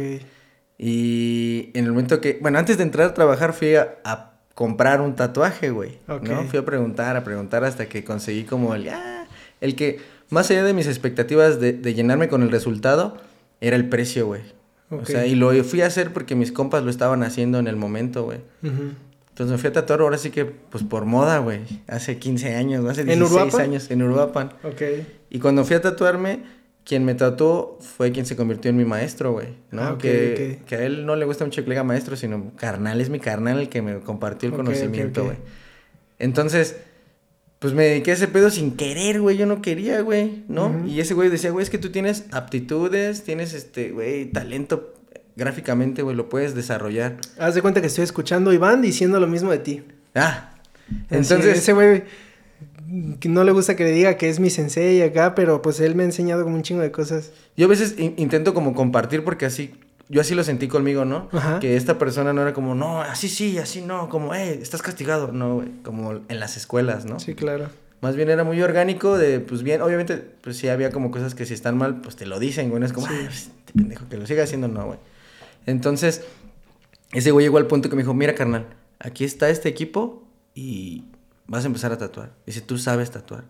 Y 0.79 1.71
en 1.75 1.87
el 1.87 1.91
momento 1.91 2.21
que... 2.21 2.39
Bueno, 2.41 2.61
antes 2.61 2.77
de 2.77 2.85
entrar 2.85 3.09
a 3.09 3.15
trabajar 3.15 3.53
fui 3.53 3.75
a, 3.75 4.31
comprar 4.55 5.01
un 5.01 5.17
tatuaje, 5.17 5.71
güey. 5.71 5.99
¿no? 6.07 6.45
Fui 6.45 6.61
a 6.61 6.65
preguntar, 6.65 7.17
a 7.17 7.25
preguntar 7.25 7.65
hasta 7.65 7.87
que 7.87 8.05
conseguí 8.05 8.45
como 8.45 8.77
el... 8.77 8.91
Ah, 8.91 9.27
el 9.61 9.75
que, 9.75 9.99
más 10.31 10.49
allá 10.53 10.63
de 10.63 10.73
mis 10.73 10.87
expectativas 10.87 11.59
de, 11.59 11.73
de 11.73 11.95
llenarme 11.95 12.29
con 12.29 12.45
el 12.45 12.53
resultado, 12.53 13.17
era 13.61 13.75
el 13.75 13.89
precio, 13.89 14.29
güey. 14.29 14.43
O 14.91 15.05
sea, 15.05 15.27
y 15.27 15.35
lo 15.35 15.53
fui 15.65 15.81
a 15.81 15.87
hacer 15.87 16.13
porque 16.13 16.35
mis 16.35 16.53
compas 16.53 16.83
lo 16.85 16.91
estaban 16.91 17.23
haciendo 17.23 17.59
en 17.59 17.67
el 17.67 17.77
momento, 17.77 18.25
güey. 18.25 18.41
Entonces 18.63 19.51
me 19.51 19.59
fui 19.59 19.69
a 19.69 19.73
tatuar 19.73 20.01
ahora 20.01 20.17
sí 20.17 20.31
que, 20.31 20.45
pues 20.45 20.85
por 20.85 21.07
moda, 21.07 21.39
güey. 21.39 21.61
Hace 21.89 22.19
15 22.19 22.55
años, 22.55 22.85
hace 22.89 23.05
16 23.05 23.55
años 23.57 23.91
en 23.91 24.03
Uruapan. 24.03 24.53
Ok. 24.63 24.83
Y 25.31 25.41
cuando 25.41 25.65
fui 25.65 25.75
a 25.75 25.81
tatuarme, 25.81 26.45
quien 26.85 27.05
me 27.05 27.15
tatuó 27.15 27.79
fue 27.81 28.13
quien 28.13 28.27
se 28.27 28.37
convirtió 28.37 28.71
en 28.71 28.77
mi 28.77 28.85
maestro, 28.85 29.33
güey. 29.33 29.49
¿no? 29.71 29.83
Ah, 29.83 29.99
que, 29.99 30.61
que, 30.67 30.77
a 30.77 30.85
él 30.85 31.07
no 31.07 31.17
le 31.17 31.25
gusta 31.25 31.45
mucho 31.45 31.63
que 31.63 31.69
le 31.69 31.75
diga 31.75 31.83
maestro, 31.83 32.15
sino 32.15 32.53
carnal, 32.57 33.01
es 33.01 33.11
mi 33.11 33.19
carnal 33.19 33.59
el 33.59 33.69
que 33.69 33.83
me 33.83 34.01
compartió 34.01 34.49
el 34.49 34.55
conocimiento, 34.55 35.25
güey. 35.25 35.39
Entonces, 36.19 36.77
pues 37.65 37.73
me 37.73 37.85
dediqué 37.85 38.11
a 38.11 38.15
ese 38.15 38.29
pedo 38.29 38.51
sin 38.51 38.73
querer, 38.73 39.23
güey. 39.23 39.39
Yo 39.39 39.47
no 39.47 39.63
quería, 39.63 40.03
güey, 40.03 40.45
¿no? 40.49 40.87
Y 40.87 41.01
ese 41.01 41.15
güey 41.15 41.31
decía, 41.31 41.51
güey, 41.51 41.63
es 41.63 41.71
que 41.71 41.79
tú 41.79 41.91
tienes 41.91 42.27
aptitudes, 42.31 43.25
tienes 43.25 43.55
este, 43.55 43.91
güey, 43.91 44.27
talento 44.27 44.93
gráficamente, 45.35 46.03
güey, 46.03 46.15
lo 46.15 46.29
puedes 46.29 46.55
desarrollar. 46.55 47.17
Haz 47.39 47.55
de 47.55 47.63
cuenta 47.63 47.81
que 47.81 47.87
estoy 47.87 48.05
escuchando 48.05 48.53
y 48.53 48.59
van 48.59 48.83
diciendo 48.83 49.19
lo 49.19 49.27
mismo 49.29 49.51
de 49.51 49.61
ti. 49.61 49.83
Ah. 50.15 50.57
Entonces. 51.09 51.57
ese 51.57 51.73
güey 51.73 52.05
no 53.25 53.45
le 53.45 53.53
gusta 53.53 53.77
que 53.77 53.85
le 53.85 53.93
diga 53.93 54.19
que 54.19 54.29
es 54.29 54.41
mi 54.41 54.51
sensei 54.51 55.01
acá, 55.01 55.35
pero 55.35 55.63
pues 55.63 55.81
él 55.81 55.95
me 55.95 56.03
ha 56.03 56.07
enseñado 56.07 56.45
como 56.45 56.57
un 56.57 56.63
chingo 56.65 56.83
de 56.83 56.91
cosas. 56.91 57.33
Yo 57.57 57.65
a 57.65 57.71
veces 57.71 57.95
intento 57.99 58.53
como 58.53 58.75
compartir 58.75 59.25
porque 59.25 59.47
así 59.47 59.73
yo 60.09 60.21
así 60.21 60.35
lo 60.35 60.45
sentí 60.45 60.69
conmigo, 60.69 61.05
¿no? 61.05 61.29
Que 61.61 61.77
esta 61.77 61.99
persona 61.99 62.33
no 62.33 62.43
era 62.43 62.53
como, 62.53 62.75
no, 62.75 63.01
así 63.01 63.29
sí, 63.29 63.59
así 63.59 63.81
no, 63.81 64.09
como, 64.09 64.35
eh, 64.35 64.59
estás 64.61 64.83
castigado. 64.83 65.33
No, 65.33 65.57
güey, 65.57 65.69
como 65.83 66.13
en 66.13 66.41
las 66.41 66.57
escuelas, 66.57 67.05
¿no? 67.05 67.19
Sí, 67.21 67.35
claro. 67.35 67.69
Más 68.01 68.17
bien 68.17 68.29
era 68.29 68.45
muy 68.45 68.61
orgánico 68.61 69.17
de, 69.17 69.41
pues 69.41 69.63
bien, 69.63 69.81
obviamente, 69.81 70.19
pues 70.19 70.59
sí 70.59 70.69
había 70.69 70.91
como 70.91 71.11
cosas 71.11 71.35
que 71.35 71.47
si 71.47 71.55
están 71.55 71.79
mal, 71.79 72.03
pues 72.03 72.17
te 72.17 72.27
lo 72.27 72.39
dicen, 72.39 72.69
güey. 72.69 72.81
No 72.81 72.87
es 72.87 72.93
como, 72.93 73.07
sí. 73.07 73.15
este 73.29 73.73
pendejo 73.73 74.09
que 74.09 74.19
lo 74.19 74.27
siga 74.27 74.45
haciendo, 74.45 74.69
no, 74.69 74.85
güey. 74.85 74.99
Entonces, 75.65 76.23
ese 77.13 77.31
güey 77.31 77.47
llegó 77.47 77.57
al 77.57 77.67
punto 77.67 77.89
que 77.89 77.97
me 77.97 78.03
dijo, 78.03 78.13
mira, 78.13 78.35
carnal, 78.35 78.67
aquí 78.99 79.25
está 79.25 79.49
este 79.49 79.69
equipo 79.71 80.29
y 80.55 81.05
vas 81.47 81.65
a 81.65 81.69
empezar 81.69 81.93
a 81.93 81.99
tatuar. 81.99 82.33
Dice, 82.45 82.61
tú 82.61 82.77
sabes 82.77 83.11
tatuar. 83.11 83.45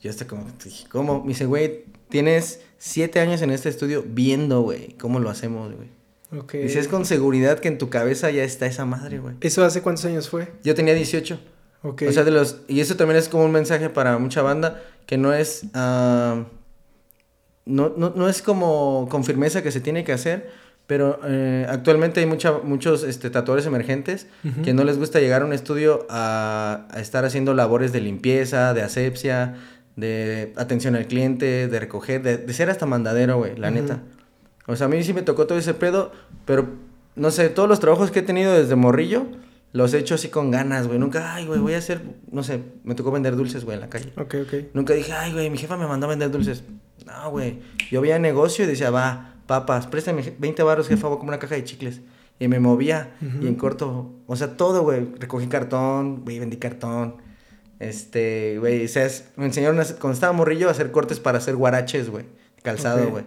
Yo 0.00 0.10
hasta 0.10 0.26
como, 0.26 0.46
dije, 0.64 0.88
¿cómo? 0.88 1.22
Me 1.22 1.28
dice, 1.28 1.46
güey, 1.46 1.84
tienes 2.08 2.60
siete 2.84 3.20
años 3.20 3.40
en 3.42 3.52
este 3.52 3.68
estudio 3.68 4.04
viendo, 4.04 4.62
güey, 4.62 4.96
cómo 4.98 5.20
lo 5.20 5.30
hacemos, 5.30 5.72
güey. 5.72 5.88
Ok. 6.36 6.54
Dice, 6.54 6.80
es 6.80 6.88
con 6.88 7.04
seguridad 7.04 7.60
que 7.60 7.68
en 7.68 7.78
tu 7.78 7.90
cabeza 7.90 8.28
ya 8.32 8.42
está 8.42 8.66
esa 8.66 8.84
madre, 8.84 9.20
güey. 9.20 9.36
¿Eso 9.40 9.64
hace 9.64 9.82
cuántos 9.82 10.04
años 10.04 10.28
fue? 10.28 10.48
Yo 10.64 10.74
tenía 10.74 10.92
18. 10.92 11.38
Ok. 11.84 12.02
O 12.08 12.12
sea, 12.12 12.24
de 12.24 12.32
los... 12.32 12.62
Y 12.66 12.80
eso 12.80 12.96
también 12.96 13.18
es 13.18 13.28
como 13.28 13.44
un 13.44 13.52
mensaje 13.52 13.88
para 13.88 14.18
mucha 14.18 14.42
banda, 14.42 14.82
que 15.06 15.16
no 15.16 15.32
es... 15.32 15.62
Ah, 15.74 16.42
no, 17.66 17.92
no, 17.96 18.12
no 18.16 18.28
es 18.28 18.42
como 18.42 19.06
con 19.08 19.22
firmeza 19.22 19.62
que 19.62 19.70
se 19.70 19.80
tiene 19.80 20.02
que 20.02 20.12
hacer, 20.12 20.50
pero 20.88 21.20
eh, 21.24 21.64
actualmente 21.68 22.18
hay 22.18 22.26
mucha, 22.26 22.58
muchos 22.64 23.04
este, 23.04 23.30
tatuadores 23.30 23.66
emergentes 23.66 24.26
que 24.64 24.74
no 24.74 24.82
les 24.82 24.98
gusta 24.98 25.20
llegar 25.20 25.42
a 25.42 25.44
un 25.44 25.52
estudio 25.52 26.04
a, 26.10 26.88
a, 26.90 27.00
estar 27.00 27.24
haciendo 27.24 27.54
labores 27.54 27.92
de 27.92 28.00
limpieza, 28.00 28.74
de 28.74 28.82
asepsia, 28.82 29.54
de 30.02 30.52
atención 30.56 30.96
al 30.96 31.06
cliente, 31.06 31.68
de 31.68 31.80
recoger, 31.80 32.22
de, 32.22 32.52
ser 32.52 32.68
hasta 32.68 32.84
mandadero, 32.84 33.38
güey, 33.38 33.56
la 33.56 33.70
neta. 33.70 34.02
O 34.66 34.76
sea, 34.76 34.86
a 34.86 34.90
mí 34.90 35.02
sí 35.02 35.14
me 35.14 35.22
tocó 35.22 35.46
todo 35.46 35.56
ese 35.56 35.74
pedo, 35.74 36.12
pero 36.44 36.68
no 37.14 37.30
sé, 37.30 37.48
todos 37.48 37.68
los 37.68 37.80
trabajos 37.80 38.10
que 38.10 38.18
he 38.18 38.22
tenido 38.22 38.52
desde 38.52 38.74
morrillo, 38.74 39.26
los 39.72 39.94
he 39.94 39.98
hecho 39.98 40.16
así 40.16 40.28
con 40.28 40.50
ganas, 40.50 40.88
güey. 40.88 40.98
Nunca, 40.98 41.34
ay, 41.34 41.46
güey, 41.46 41.60
voy 41.60 41.74
a 41.74 41.78
hacer, 41.78 42.02
no 42.30 42.42
sé, 42.42 42.60
me 42.84 42.94
tocó 42.94 43.10
vender 43.10 43.36
dulces, 43.36 43.64
güey, 43.64 43.76
en 43.76 43.80
la 43.80 43.88
calle. 43.88 44.12
Ok, 44.16 44.34
ok. 44.42 44.54
Nunca 44.74 44.92
dije, 44.94 45.12
ay, 45.12 45.32
güey, 45.32 45.48
mi 45.48 45.56
jefa 45.56 45.76
me 45.76 45.86
mandó 45.86 46.06
a 46.06 46.10
vender 46.10 46.30
dulces. 46.30 46.64
No, 47.06 47.30
güey. 47.30 47.60
Yo 47.90 48.00
veía 48.00 48.18
negocio 48.18 48.64
y 48.64 48.68
decía, 48.68 48.90
va, 48.90 49.36
papas, 49.46 49.86
préstame 49.86 50.34
20 50.38 50.62
baros, 50.62 50.88
jefa, 50.88 51.08
voy 51.08 51.18
a 51.18 51.22
una 51.22 51.38
caja 51.38 51.54
de 51.54 51.64
chicles. 51.64 52.00
Y 52.38 52.48
me 52.48 52.58
movía 52.58 53.14
y 53.40 53.46
en 53.46 53.54
corto, 53.54 54.10
o 54.26 54.36
sea, 54.36 54.56
todo, 54.56 54.82
güey. 54.82 55.06
Recogí 55.18 55.46
cartón, 55.46 56.24
güey, 56.24 56.40
vendí 56.40 56.56
cartón 56.56 57.31
este, 57.82 58.58
güey, 58.60 58.84
o 58.84 58.88
sea, 58.88 59.08
me 59.36 59.46
enseñaron 59.46 59.76
cuando 59.98 60.12
estaba 60.12 60.32
morrillo 60.32 60.68
a 60.68 60.70
hacer 60.70 60.92
cortes 60.92 61.18
para 61.18 61.38
hacer 61.38 61.56
guaraches, 61.56 62.10
güey. 62.10 62.24
Calzado, 62.62 63.10
güey. 63.10 63.24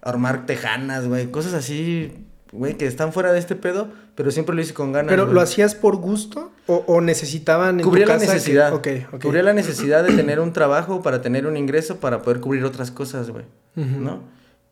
Armar 0.00 0.46
tejanas, 0.46 1.06
güey. 1.06 1.30
Cosas 1.30 1.52
así, 1.52 2.10
güey, 2.50 2.78
que 2.78 2.86
están 2.86 3.12
fuera 3.12 3.30
de 3.30 3.38
este 3.38 3.56
pedo, 3.56 3.88
pero 4.14 4.30
siempre 4.30 4.54
lo 4.54 4.62
hice 4.62 4.72
con 4.72 4.92
ganas. 4.92 5.10
¿Pero 5.10 5.26
lo 5.26 5.42
hacías 5.42 5.74
por 5.74 5.96
gusto 5.96 6.50
o, 6.66 7.00
necesitaban 7.02 7.78
en 7.78 7.84
Cubría 7.84 8.06
la 8.06 8.16
necesidad. 8.16 8.72
Cubría 9.20 9.42
la 9.42 9.52
necesidad 9.52 10.02
de 10.02 10.14
tener 10.14 10.40
un 10.40 10.54
trabajo 10.54 11.02
para 11.02 11.20
tener 11.20 11.46
un 11.46 11.58
ingreso 11.58 11.98
para 11.98 12.22
poder 12.22 12.40
cubrir 12.40 12.64
otras 12.64 12.90
cosas, 12.90 13.30
güey. 13.30 13.44
¿No? 13.74 14.22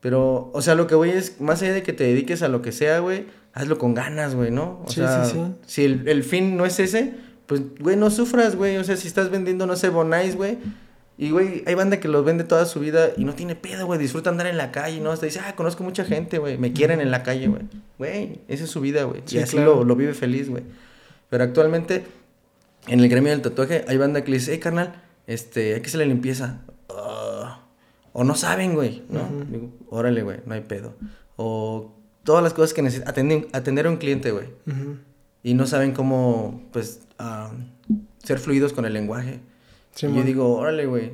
Pero, 0.01 0.51
o 0.55 0.63
sea, 0.63 0.75
lo 0.75 0.87
que 0.87 0.95
voy 0.95 1.11
es, 1.11 1.41
más 1.41 1.61
allá 1.61 1.75
de 1.75 1.83
que 1.83 1.93
te 1.93 2.05
dediques 2.05 2.43
a 2.43 2.49
lo 2.49 2.63
que 2.63 2.73
sea, 2.73 3.01
güey, 3.01 3.27
hazlo 3.53 3.79
con 3.79 3.95
ganas, 3.95 4.35
güey, 4.35 4.51
¿no? 4.53 4.81
O 4.85 4.89
sí, 4.89 5.01
sea, 5.01 5.25
sí, 5.25 5.33
sí. 5.33 5.55
si 5.67 5.85
el, 5.85 6.09
el 6.09 6.23
fin 6.23 6.57
no 6.57 6.65
es 6.65 6.79
ese, 6.79 7.15
pues, 7.49 7.63
güey, 7.81 7.97
no 7.97 8.11
sufras, 8.11 8.55
güey. 8.57 8.77
O 8.77 8.85
sea, 8.85 8.97
si 8.97 9.09
estás 9.09 9.31
vendiendo, 9.31 9.67
no 9.67 9.75
sé, 9.75 9.89
Bonais, 9.89 10.37
güey. 10.37 10.59
Y, 11.17 11.31
güey, 11.31 11.65
hay 11.67 11.75
banda 11.75 11.99
que 11.99 12.07
los 12.07 12.23
vende 12.23 12.45
toda 12.45 12.67
su 12.67 12.79
vida 12.79 13.09
y 13.17 13.25
no 13.25 13.35
tiene 13.35 13.57
pedo, 13.57 13.87
güey. 13.87 13.99
Disfruta 13.99 14.29
andar 14.29 14.47
en 14.47 14.59
la 14.59 14.71
calle, 14.71 15.01
¿no? 15.01 15.11
Hasta 15.11 15.25
dice, 15.25 15.41
ah, 15.41 15.57
conozco 15.57 15.83
mucha 15.83 16.05
gente, 16.05 16.39
güey. 16.39 16.59
Me 16.59 16.75
quieren 16.75 17.01
en 17.01 17.11
la 17.11 17.23
calle, 17.23 17.49
güey. 17.49 17.63
Güey, 17.97 18.41
esa 18.49 18.65
es 18.65 18.71
su 18.71 18.83
vida, 18.83 19.05
güey. 19.05 19.23
y 19.31 19.39
así 19.39 19.59
lo, 19.59 19.83
lo, 19.83 19.97
vive 19.97 20.13
feliz, 20.13 20.51
güey. 20.51 20.63
Pero 21.31 21.43
actualmente, 21.43 22.05
en 22.87 23.01
el 23.01 23.09
gremio 23.09 23.33
del 23.33 23.41
tatuaje, 23.41 23.83
hay 23.89 23.97
banda 23.97 24.23
que 24.23 24.31
le 24.31 24.37
dice, 24.37 24.53
hey, 24.53 24.59
carnal, 24.59 25.03
este, 25.27 25.75
hay 25.75 25.81
que 25.81 25.87
hacerle 25.87 26.05
limpieza. 26.05 26.61
Ah, 26.91 27.63
o 28.13 28.25
no 28.25 28.35
saben, 28.35 28.75
güey, 28.75 29.05
¿no? 29.09 29.27
Digo, 29.51 29.73
órale, 29.89 30.23
güey, 30.23 30.41
no 30.45 30.53
hay 30.53 30.61
pedo. 30.61 30.95
O 31.37 31.95
todas 32.25 32.43
las 32.43 32.53
cosas 32.53 32.75
que 32.75 32.83
necesitan. 32.83 33.09
Atender, 33.09 33.49
atender 33.55 33.87
a 33.87 33.91
un 33.91 33.97
cliente, 33.97 34.33
güey. 34.33 34.49
Y 35.49 35.55
no 35.55 35.67
saben 35.67 35.93
cómo, 35.93 36.61
pues, 36.73 37.01
ser 38.23 38.39
fluidos 38.39 38.75
con 38.75 38.85
el 38.85 38.93
lenguaje. 38.93 39.41
y 39.97 40.03
yo 40.03 40.23
digo, 40.23 40.55
órale, 40.55 40.85
güey. 40.85 41.13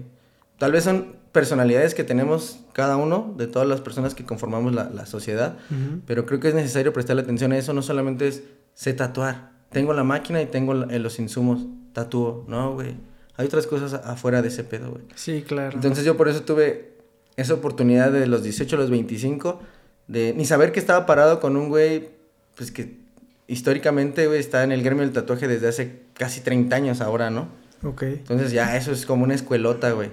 Tal 0.58 0.72
vez 0.72 0.82
son 0.82 1.14
personalidades 1.30 1.94
que 1.94 2.02
tenemos 2.02 2.58
cada 2.72 2.96
uno, 2.96 3.32
de 3.38 3.46
todas 3.46 3.68
las 3.68 3.80
personas 3.80 4.12
que 4.16 4.24
conformamos 4.24 4.74
la, 4.74 5.06
sociedad, 5.06 5.56
pero 6.04 6.26
creo 6.26 6.40
que 6.40 6.48
es 6.48 6.54
necesario 6.56 6.92
prestarle 6.92 7.22
atención 7.22 7.52
a 7.52 7.58
eso. 7.58 7.74
No 7.74 7.82
solamente 7.82 8.26
es 8.26 8.42
sé 8.74 8.92
tatuar. 8.92 9.52
Tengo 9.70 9.94
la 9.94 10.02
máquina 10.02 10.42
y 10.42 10.46
tengo 10.46 10.74
los 10.74 11.20
insumos. 11.20 11.66
Tatúo. 11.92 12.44
No, 12.48 12.74
güey. 12.74 12.96
Hay 13.36 13.46
otras 13.46 13.68
cosas 13.68 13.94
afuera 13.94 14.42
de 14.42 14.48
ese 14.48 14.64
pedo, 14.64 14.90
güey. 14.90 15.04
Sí, 15.14 15.44
claro. 15.46 15.76
Entonces 15.76 16.04
yo 16.04 16.16
por 16.16 16.26
eso 16.26 16.42
tuve 16.42 16.96
esa 17.36 17.54
oportunidad 17.54 18.10
de 18.10 18.26
los 18.26 18.42
18 18.42 18.74
a 18.74 18.78
los 18.80 18.90
25 18.90 19.60
de 20.08 20.34
ni 20.36 20.44
saber 20.44 20.72
que 20.72 20.80
estaba 20.80 21.06
parado 21.06 21.38
con 21.38 21.56
un 21.56 21.68
güey, 21.68 22.08
pues 22.56 22.72
que 22.72 23.03
históricamente, 23.46 24.26
güey, 24.26 24.40
está 24.40 24.64
en 24.64 24.72
el 24.72 24.82
gremio 24.82 25.04
del 25.04 25.12
tatuaje 25.12 25.48
desde 25.48 25.68
hace 25.68 26.02
casi 26.14 26.40
30 26.40 26.74
años 26.74 27.00
ahora, 27.00 27.30
¿no? 27.30 27.48
Ok. 27.82 28.02
Entonces 28.02 28.52
ya 28.52 28.76
eso 28.76 28.92
es 28.92 29.06
como 29.06 29.24
una 29.24 29.34
escuelota, 29.34 29.92
güey. 29.92 30.10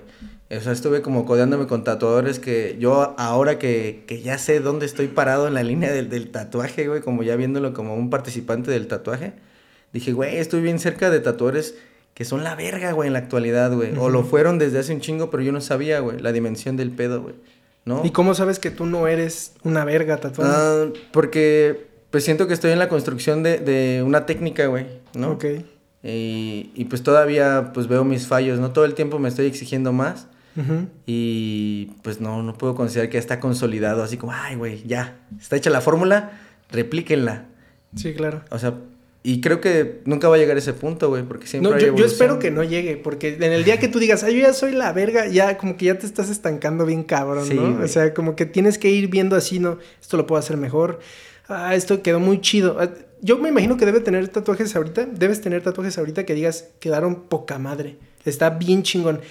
O 0.55 0.59
sea, 0.59 0.73
estuve 0.73 1.01
como 1.01 1.25
codeándome 1.25 1.65
con 1.65 1.85
tatuadores 1.85 2.39
que 2.39 2.75
yo 2.77 3.15
ahora 3.17 3.57
que, 3.57 4.03
que 4.05 4.21
ya 4.21 4.37
sé 4.37 4.59
dónde 4.59 4.85
estoy 4.85 5.07
parado 5.07 5.47
en 5.47 5.53
la 5.53 5.63
línea 5.63 5.91
del, 5.91 6.09
del, 6.09 6.29
tatuaje, 6.29 6.89
güey, 6.89 7.01
como 7.01 7.23
ya 7.23 7.37
viéndolo 7.37 7.73
como 7.73 7.95
un 7.95 8.09
participante 8.09 8.69
del 8.69 8.87
tatuaje, 8.87 9.31
dije, 9.93 10.11
güey, 10.11 10.37
estoy 10.37 10.61
bien 10.61 10.79
cerca 10.79 11.09
de 11.09 11.21
tatuadores 11.21 11.75
que 12.13 12.25
son 12.25 12.43
la 12.43 12.55
verga, 12.55 12.91
güey, 12.91 13.07
en 13.07 13.13
la 13.13 13.19
actualidad, 13.19 13.73
güey. 13.73 13.97
O 13.97 14.09
lo 14.09 14.23
fueron 14.23 14.59
desde 14.59 14.79
hace 14.79 14.93
un 14.93 14.99
chingo, 14.99 15.29
pero 15.31 15.41
yo 15.41 15.53
no 15.53 15.61
sabía, 15.61 16.01
güey, 16.01 16.19
la 16.19 16.33
dimensión 16.33 16.75
del 16.75 16.91
pedo, 16.91 17.21
güey. 17.21 17.35
¿No? 17.85 18.05
¿Y 18.05 18.11
cómo 18.11 18.35
sabes 18.35 18.59
que 18.59 18.69
tú 18.69 18.85
no 18.85 19.07
eres 19.07 19.53
una 19.63 19.85
verga 19.85 20.17
tatuador? 20.17 20.93
Ah, 20.95 20.99
porque 21.13 21.87
pues 22.11 22.23
siento 22.25 22.47
que 22.47 22.53
estoy 22.53 22.71
en 22.71 22.79
la 22.79 22.89
construcción 22.89 23.41
de, 23.41 23.57
de 23.57 24.03
una 24.03 24.25
técnica, 24.25 24.67
güey, 24.67 24.85
¿no? 25.13 25.31
Ok. 25.31 25.45
Y, 26.03 26.71
y, 26.73 26.85
pues 26.85 27.03
todavía 27.03 27.71
pues 27.73 27.87
veo 27.87 28.03
mis 28.03 28.27
fallos, 28.27 28.59
¿no? 28.59 28.71
Todo 28.71 28.85
el 28.85 28.95
tiempo 28.95 29.19
me 29.19 29.29
estoy 29.29 29.45
exigiendo 29.45 29.93
más. 29.93 30.27
Y 31.05 31.91
pues 32.01 32.19
no, 32.19 32.43
no 32.43 32.57
puedo 32.57 32.75
considerar 32.75 33.09
que 33.09 33.13
ya 33.13 33.19
está 33.19 33.39
consolidado, 33.39 34.03
así 34.03 34.17
como, 34.17 34.33
ay, 34.33 34.55
güey, 34.55 34.83
ya, 34.83 35.17
está 35.39 35.55
hecha 35.55 35.69
la 35.69 35.79
fórmula, 35.79 36.31
replíquenla. 36.71 37.45
Sí, 37.95 38.13
claro. 38.13 38.43
O 38.49 38.59
sea, 38.59 38.75
y 39.23 39.39
creo 39.39 39.61
que 39.61 40.01
nunca 40.05 40.27
va 40.27 40.35
a 40.35 40.39
llegar 40.39 40.57
a 40.57 40.59
ese 40.59 40.73
punto, 40.73 41.09
güey, 41.09 41.23
porque 41.23 41.47
siempre 41.47 41.71
no, 41.71 41.77
yo, 41.77 41.95
yo, 41.95 42.05
espero 42.05 42.39
que 42.39 42.51
no 42.51 42.63
llegue, 42.63 42.97
porque 42.97 43.37
en 43.39 43.53
el 43.53 43.63
día 43.63 43.79
que 43.79 43.87
tú 43.87 43.99
digas, 43.99 44.23
ay, 44.23 44.35
yo 44.35 44.41
ya 44.41 44.53
soy 44.53 44.73
la 44.73 44.91
verga, 44.91 45.27
ya 45.27 45.57
como 45.57 45.77
que 45.77 45.85
ya 45.85 45.97
te 45.97 46.05
estás 46.05 46.29
estancando 46.29 46.85
bien 46.85 47.03
cabrón, 47.03 47.47
¿no? 47.55 47.83
O 47.83 47.87
sea, 47.87 48.13
como 48.13 48.35
que 48.35 48.45
tienes 48.45 48.77
que 48.77 48.89
ir 48.89 49.07
viendo 49.07 49.35
así, 49.35 49.59
¿no? 49.59 49.77
Esto 50.01 50.17
lo 50.17 50.27
puedo 50.27 50.39
hacer 50.39 50.57
mejor. 50.57 50.99
Ah, 51.47 51.75
esto 51.75 52.01
quedó 52.01 52.19
muy 52.19 52.41
chido. 52.41 52.77
Ah, 52.79 52.89
yo 53.21 53.37
me 53.37 53.49
imagino 53.49 53.77
que 53.77 53.85
debe 53.85 53.99
tener 53.99 54.27
tatuajes 54.29 54.75
ahorita, 54.75 55.05
debes 55.05 55.41
tener 55.41 55.61
tatuajes 55.61 55.97
ahorita 55.97 56.25
que 56.25 56.33
digas, 56.33 56.69
quedaron 56.79 57.23
poca 57.23 57.59
madre. 57.59 57.97
Está 58.25 58.49
bien 58.49 58.83
chingón. 58.83 59.21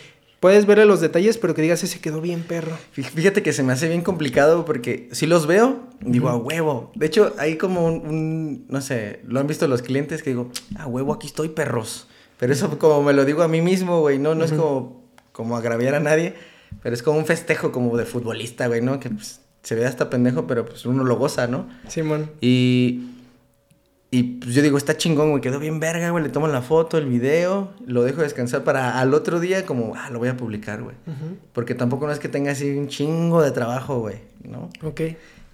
Puedes 0.41 0.65
verle 0.65 0.87
los 0.87 1.03
detalles, 1.03 1.37
pero 1.37 1.55
que 1.55 1.61
digas, 1.61 1.85
ese 1.85 2.01
quedó 2.01 2.23
bien 2.23 2.43
perro. 2.43 2.77
Fíjate 2.93 3.43
que 3.43 3.53
se 3.53 3.63
me 3.63 3.75
hace 3.75 3.89
bien 3.89 4.01
complicado 4.01 4.65
porque 4.65 5.11
si 5.13 5.27
los 5.27 5.47
veo, 5.47 5.81
digo, 6.01 6.31
a 6.31 6.37
huevo. 6.37 6.91
De 6.95 7.07
hecho, 7.07 7.35
hay 7.37 7.57
como 7.57 7.87
un, 7.87 8.65
no 8.69 8.81
sé, 8.81 9.21
lo 9.27 9.39
han 9.39 9.47
visto 9.47 9.69
los 9.69 9.83
clientes 9.83 10.23
que 10.23 10.31
digo, 10.31 10.51
a 10.79 10.87
huevo, 10.87 11.13
aquí 11.13 11.27
estoy 11.27 11.51
perros. 11.51 12.09
Pero 12.39 12.55
eso 12.55 12.79
como 12.79 13.03
me 13.03 13.13
lo 13.13 13.27
digo 13.27 13.43
a 13.43 13.49
mí 13.49 13.61
mismo, 13.61 14.01
güey, 14.01 14.19
no, 14.19 14.35
no 14.35 14.45
es 14.45 14.53
como, 14.53 15.05
como 15.33 15.59
agraviar 15.59 15.95
a 15.95 16.01
nadie, 16.01 16.33
pero 16.83 16.95
es 16.95 17.03
como 17.03 17.19
un 17.19 17.27
festejo 17.27 17.71
como 17.71 17.95
de 17.99 18.07
futbolista, 18.07 18.67
güey, 18.67 18.81
¿no? 18.81 18.99
Que 18.99 19.11
pues, 19.11 19.40
se 19.63 19.75
ve 19.75 19.87
hasta 19.87 20.11
pendejo, 20.11 20.47
pero 20.47 20.67
pues 20.67 20.87
uno 20.87 21.05
lo 21.05 21.17
goza, 21.17 21.47
¿no? 21.47 21.69
Simón. 21.89 22.31
Y 22.41 23.11
y 24.13 24.25
pues 24.25 24.55
yo 24.55 24.63
digo, 24.63 24.77
está 24.77 24.97
chingón, 24.97 25.31
güey, 25.31 25.41
quedó 25.41 25.61
bien 25.61 25.79
verga, 25.79 26.11
güey, 26.11 26.25
le 26.25 26.31
tomo 26.31 26.49
la 26.49 26.63
foto, 26.63 26.99
el 26.99 27.07
video, 27.07 27.73
lo 27.87 28.03
dejo 28.03 28.23
descansar 28.23 28.65
para 28.65 28.99
al 28.99 29.15
otro 29.15 29.39
día 29.39 29.65
como, 29.65 29.95
ah, 29.95 30.11
lo 30.11 30.19
voy 30.19 30.29
a 30.29 30.37
publicar, 30.37 30.83
güey. 30.83 30.97
Porque 31.53 31.77
tampoco 31.77 32.07
no 32.07 32.13
es 32.13 32.19
que 32.19 32.29
tenga 32.29 32.51
así 32.51 32.77
un 32.77 32.89
chingo 32.89 33.41
de 33.41 33.53
trabajo, 33.53 34.01
güey, 34.01 34.17
¿no? 34.43 34.69
Ok. 34.83 35.03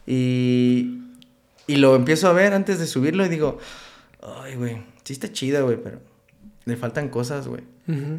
Y, 0.06 1.02
y 1.66 1.76
lo 1.76 1.96
empiezo 1.96 2.28
a 2.28 2.32
ver 2.32 2.54
antes 2.54 2.78
de 2.78 2.86
subirlo 2.86 3.26
y 3.26 3.28
digo, 3.28 3.58
ay, 4.22 4.56
güey, 4.56 4.78
sí 5.04 5.12
está 5.12 5.30
chida, 5.30 5.60
güey, 5.60 5.76
pero 5.76 6.00
le 6.64 6.76
faltan 6.78 7.10
cosas, 7.10 7.48
güey. 7.48 7.62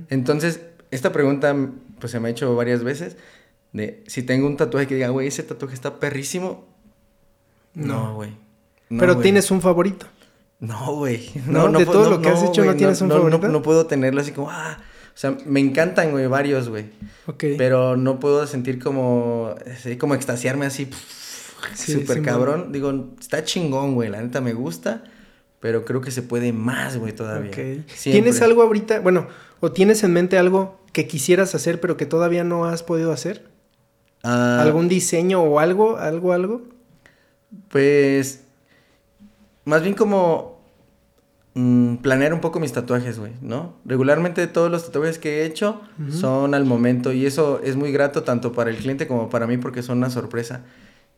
Entonces, 0.10 0.62
esta 0.92 1.12
pregunta, 1.12 1.56
pues 2.00 2.12
se 2.12 2.20
me 2.20 2.28
ha 2.28 2.32
hecho 2.32 2.56
varias 2.56 2.84
veces, 2.84 3.18
de 3.74 4.04
si 4.08 4.24
tengo 4.24 4.48
un 4.48 4.58
tatuaje 4.58 4.88
que 4.88 4.96
diga, 4.96 5.10
güey, 5.10 5.28
ese 5.28 5.44
tatuaje 5.44 5.76
está 5.76 6.00
perrísimo. 6.00 6.66
No, 7.74 8.16
güey. 8.16 8.32
pero 8.90 9.18
tienes 9.18 9.52
un 9.52 9.62
favorito. 9.62 10.08
No, 10.60 10.96
güey. 10.96 11.30
No, 11.46 11.70
de 11.72 11.86
todo 11.86 12.10
lo 12.10 12.22
que 12.22 12.30
has 12.30 12.44
hecho, 12.44 12.66
¿no 12.66 12.76
tienes 12.76 13.02
un 13.02 13.10
favorito? 13.10 13.48
No, 13.48 13.62
puedo 13.62 13.86
tenerlo 13.86 14.22
así 14.22 14.32
como, 14.32 14.50
ah. 14.50 14.78
O 15.14 15.20
sea, 15.20 15.36
me 15.46 15.60
encantan, 15.60 16.12
güey, 16.12 16.28
varios, 16.28 16.70
güey. 16.70 16.86
Ok. 17.26 17.44
Pero 17.58 17.98
no 17.98 18.20
puedo 18.20 18.46
sentir 18.46 18.78
como, 18.80 19.56
así, 19.72 19.98
como 19.98 20.14
extasiarme 20.14 20.68
así, 20.68 20.90
súper 21.76 22.22
cabrón. 22.22 22.72
Digo, 22.72 23.10
está 23.20 23.44
chingón, 23.44 23.96
güey, 23.96 24.10
la 24.10 24.22
neta 24.22 24.42
me 24.42 24.54
gusta, 24.54 25.04
pero 25.60 25.86
creo 25.86 26.02
que 26.02 26.12
se 26.12 26.22
puede 26.22 26.54
más, 26.54 26.98
güey, 26.98 27.14
todavía. 27.14 27.50
Ok. 27.50 27.86
¿Tienes 28.04 28.42
algo 28.44 28.62
ahorita, 28.62 29.00
bueno, 29.00 29.28
o 29.60 29.72
tienes 29.72 30.04
en 30.04 30.14
mente 30.14 30.38
algo 30.38 30.80
que 30.94 31.08
quisieras 31.08 31.56
hacer, 31.56 31.80
pero 31.80 31.98
que 31.98 32.06
todavía 32.06 32.44
no 32.44 32.66
has 32.66 32.84
podido 32.84 33.12
hacer? 33.12 33.57
Ah. 34.24 34.60
¿Algún 34.62 34.88
diseño 34.88 35.42
o 35.42 35.60
algo, 35.60 35.98
algo, 35.98 36.34
algo? 36.34 36.62
Pues 37.70 38.44
más 39.66 39.84
bien 39.84 39.96
como 39.96 40.62
mm, 41.54 41.98
planear 41.98 42.34
un 42.34 42.40
poco 42.40 42.60
mis 42.60 42.72
tatuajes, 42.72 43.20
güey, 43.20 43.34
¿no? 43.42 43.76
Regularmente 43.86 44.48
todos 44.48 44.72
los 44.72 44.86
tatuajes 44.86 45.20
que 45.20 45.42
he 45.42 45.46
hecho 45.46 45.82
son 46.10 46.54
al 46.54 46.66
momento 46.66 47.12
y 47.12 47.26
eso 47.26 47.60
es 47.64 47.76
muy 47.76 47.92
grato 47.92 48.24
tanto 48.24 48.54
para 48.54 48.70
el 48.70 48.78
cliente 48.78 49.08
como 49.08 49.30
para 49.30 49.46
mí 49.46 49.58
porque 49.58 49.84
son 49.84 49.98
una 49.98 50.10
sorpresa. 50.10 50.64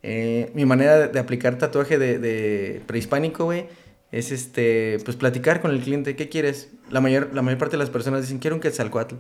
Eh, 0.02 0.52
mi 0.56 0.66
manera 0.66 1.08
de, 1.10 1.20
aplicar 1.20 1.58
tatuaje 1.58 1.98
de, 1.98 2.82
prehispánico, 2.88 3.46
güey, 3.46 3.68
es 4.12 4.32
este, 4.32 4.98
pues 5.06 5.18
platicar 5.18 5.62
con 5.62 5.72
el 5.72 5.82
cliente, 5.82 6.16
¿qué 6.16 6.30
quieres? 6.30 6.70
La 6.90 7.02
mayor, 7.02 7.30
la 7.34 7.42
mayor 7.42 7.60
parte 7.60 7.74
de 7.74 7.84
las 7.84 7.90
personas 7.90 8.22
dicen, 8.22 8.40
quiero 8.40 8.56
un 8.56 8.62
quetzalcoatl, 8.62 9.16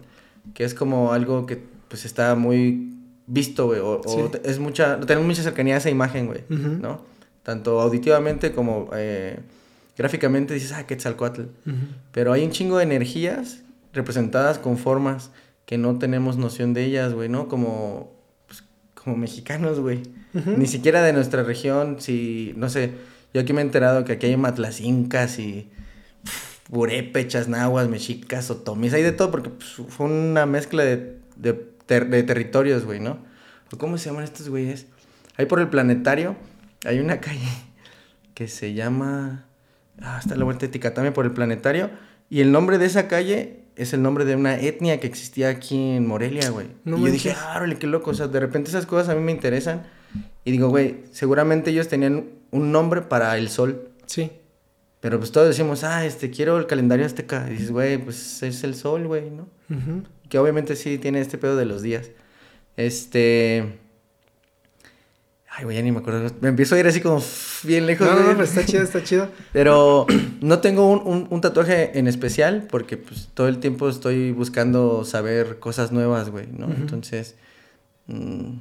que 0.53 0.63
es 0.63 0.73
como 0.73 1.13
algo 1.13 1.45
que 1.45 1.61
pues 1.87 2.05
está 2.05 2.33
muy 2.35 2.98
visto, 3.29 3.67
güey, 3.67 3.79
o, 3.79 4.01
es 4.43 4.59
mucha, 4.59 4.99
tenemos 4.99 5.25
mucha 5.25 5.43
cercanía 5.43 5.75
a 5.75 5.77
esa 5.77 5.89
imagen, 5.89 6.27
güey, 6.27 6.43
¿no? 6.49 7.07
tanto 7.49 7.81
auditivamente 7.81 8.51
como 8.51 8.89
eh, 8.93 9.39
gráficamente 9.97 10.53
dices, 10.53 10.71
ah, 10.71 10.85
Quetzalcoatl. 10.85 11.43
Pero 12.11 12.31
hay 12.31 12.43
un 12.43 12.51
chingo 12.51 12.77
de 12.77 12.83
energías 12.83 13.61
representadas 13.91 14.59
con 14.59 14.77
formas 14.77 15.31
que 15.65 15.77
no 15.79 15.97
tenemos 15.97 16.37
noción 16.37 16.73
de 16.73 16.85
ellas, 16.85 17.13
güey, 17.13 17.27
¿no? 17.27 17.47
Como, 17.47 18.13
pues, 18.47 18.63
como 18.93 19.17
mexicanos, 19.17 19.79
güey. 19.79 20.03
Ni 20.33 20.67
siquiera 20.67 21.01
de 21.01 21.11
nuestra 21.11 21.41
región, 21.41 21.97
si, 21.99 22.53
no 22.55 22.69
sé, 22.69 22.91
yo 23.33 23.41
aquí 23.41 23.51
me 23.51 23.61
he 23.61 23.63
enterado 23.63 24.05
que 24.05 24.13
aquí 24.13 24.27
hay 24.27 24.37
matlacincas 24.37 25.39
y 25.39 25.69
purépechas, 26.69 27.47
nahuas, 27.47 27.89
mexicas, 27.89 28.51
otomís, 28.51 28.93
hay 28.93 29.01
de 29.01 29.11
todo 29.11 29.31
porque 29.31 29.49
pues, 29.49 29.81
fue 29.87 30.05
una 30.05 30.45
mezcla 30.45 30.83
de, 30.83 31.17
de, 31.35 31.65
de 31.89 32.23
territorios, 32.23 32.85
güey, 32.85 32.99
¿no? 32.99 33.19
¿Cómo 33.77 33.97
se 33.97 34.09
llaman 34.09 34.23
estos 34.23 34.49
güeyes? 34.49 34.87
Ahí 35.37 35.45
por 35.45 35.59
el 35.59 35.69
planetario 35.69 36.35
hay 36.85 36.99
una 36.99 37.19
calle 37.21 37.49
que 38.33 38.47
se 38.47 38.73
llama. 38.73 39.45
Ah, 40.01 40.17
está 40.21 40.35
la 40.35 40.45
vuelta 40.45 40.65
de 40.65 40.71
Ticatame 40.71 41.11
por 41.11 41.25
el 41.25 41.31
planetario. 41.31 41.89
Y 42.29 42.41
el 42.41 42.51
nombre 42.51 42.77
de 42.77 42.85
esa 42.85 43.07
calle 43.07 43.63
es 43.75 43.93
el 43.93 44.01
nombre 44.01 44.23
de 44.23 44.35
una 44.35 44.55
etnia 44.55 44.99
que 44.99 45.07
existía 45.07 45.49
aquí 45.49 45.75
en 45.75 46.05
Morelia, 46.07 46.49
güey. 46.49 46.67
y 46.85 46.89
yo 46.89 47.11
dije, 47.11 47.31
ah, 47.31 47.65
qué 47.79 47.87
loco. 47.87 48.11
O 48.11 48.13
sea, 48.13 48.27
de 48.27 48.39
repente 48.39 48.69
esas 48.69 48.85
cosas 48.85 49.09
a 49.09 49.15
mí 49.15 49.21
me 49.21 49.31
interesan. 49.31 49.83
Y 50.45 50.51
digo, 50.51 50.69
güey, 50.69 51.03
seguramente 51.11 51.71
ellos 51.71 51.87
tenían 51.87 52.29
un 52.51 52.71
nombre 52.71 53.01
para 53.01 53.37
el 53.37 53.49
sol. 53.49 53.89
Sí. 54.05 54.31
Pero 54.99 55.17
pues 55.17 55.31
todos 55.31 55.47
decimos, 55.47 55.83
ah, 55.83 56.05
este, 56.05 56.29
quiero 56.29 56.57
el 56.57 56.67
calendario 56.67 57.05
azteca. 57.05 57.45
Y 57.47 57.53
dices, 57.53 57.71
güey, 57.71 57.97
pues 57.97 58.43
es 58.43 58.63
el 58.63 58.75
sol, 58.75 59.07
güey, 59.07 59.29
¿no? 59.29 59.47
Que 60.29 60.37
obviamente 60.37 60.75
sí 60.75 60.97
tiene 60.97 61.21
este 61.21 61.37
pedo 61.37 61.55
de 61.55 61.65
los 61.65 61.81
días. 61.81 62.11
Este. 62.77 63.79
Ay, 65.49 65.65
güey, 65.65 65.75
ya 65.75 65.83
ni 65.83 65.91
me 65.91 65.99
acuerdo. 65.99 66.31
Me 66.41 66.49
empiezo 66.49 66.75
a 66.75 66.79
ir 66.79 66.87
así 66.87 67.01
como 67.01 67.21
bien 67.63 67.85
lejos. 67.85 68.07
No, 68.07 68.19
no, 68.19 68.33
no, 68.33 68.43
está 68.43 68.65
chido, 68.65 68.83
está 68.83 69.03
chido. 69.03 69.27
Pero 69.51 70.05
no 70.41 70.59
tengo 70.59 70.89
un, 70.89 71.41
tatuaje 71.41 71.97
en 71.97 72.07
especial 72.07 72.67
porque 72.69 72.97
pues 72.97 73.29
todo 73.33 73.47
el 73.47 73.59
tiempo 73.59 73.89
estoy 73.89 74.31
buscando 74.31 75.03
saber 75.03 75.59
cosas 75.59 75.91
nuevas, 75.91 76.29
güey, 76.29 76.47
¿no? 76.47 76.67
Entonces, 76.67 77.35
mm, 78.07 78.51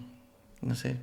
no 0.63 0.75
sé. 0.75 0.97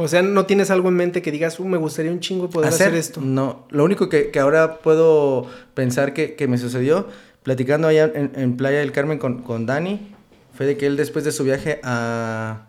O 0.00 0.08
sea, 0.08 0.22
¿no 0.22 0.46
tienes 0.46 0.70
algo 0.70 0.88
en 0.88 0.94
mente 0.94 1.20
que 1.20 1.30
digas, 1.30 1.60
uh, 1.60 1.64
me 1.66 1.76
gustaría 1.76 2.10
un 2.10 2.20
chingo 2.20 2.48
poder 2.48 2.70
hacer, 2.70 2.94
esto? 2.94 3.20
No, 3.20 3.66
lo 3.68 3.84
único 3.84 4.08
que, 4.08 4.32
ahora 4.40 4.78
puedo 4.78 5.46
pensar 5.74 6.14
que, 6.14 6.46
me 6.48 6.56
sucedió, 6.56 7.06
platicando 7.50 7.88
allá 7.88 8.12
en, 8.14 8.56
Playa 8.56 8.78
del 8.78 8.92
Carmen 8.92 9.18
con, 9.18 9.42
con 9.42 9.66
Dani, 9.66 10.14
fue 10.54 10.66
de 10.66 10.76
que 10.76 10.86
él 10.86 10.96
después 10.96 11.24
de 11.24 11.32
su 11.32 11.42
viaje 11.42 11.80
a... 11.82 12.68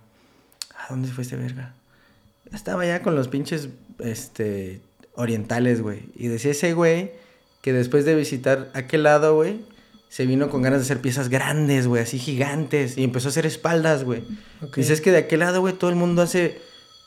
¿A 0.75 0.87
dónde 0.89 1.07
fue 1.09 1.23
este 1.23 1.35
verga? 1.35 1.75
estaba 2.51 2.83
ya 2.83 3.03
con 3.03 3.13
los 3.13 3.27
pinches, 3.27 3.69
este, 3.99 4.81
orientales, 5.13 5.83
güey. 5.83 6.05
Y 6.15 6.29
decía 6.29 6.49
ese 6.49 6.73
güey 6.73 7.11
que 7.61 7.73
después 7.73 8.05
de 8.05 8.15
visitar 8.15 8.71
aquel 8.73 9.03
lado, 9.03 9.35
güey, 9.35 9.59
se 10.09 10.25
vino 10.25 10.49
con 10.49 10.63
ganas 10.63 10.79
de 10.79 10.85
hacer 10.85 10.99
piezas 10.99 11.29
grandes, 11.29 11.85
güey, 11.85 12.01
así 12.01 12.17
gigantes. 12.17 12.97
Y 12.97 13.03
empezó 13.03 13.27
a 13.27 13.29
hacer 13.29 13.45
espaldas, 13.45 14.03
güey. 14.03 14.23
Dice, 14.75 14.93
es 14.93 15.01
que 15.01 15.11
de 15.11 15.19
aquel 15.19 15.41
lado, 15.41 15.61
güey, 15.61 15.75
todo 15.75 15.91
el 15.91 15.95
mundo 15.95 16.23
hace 16.23 16.59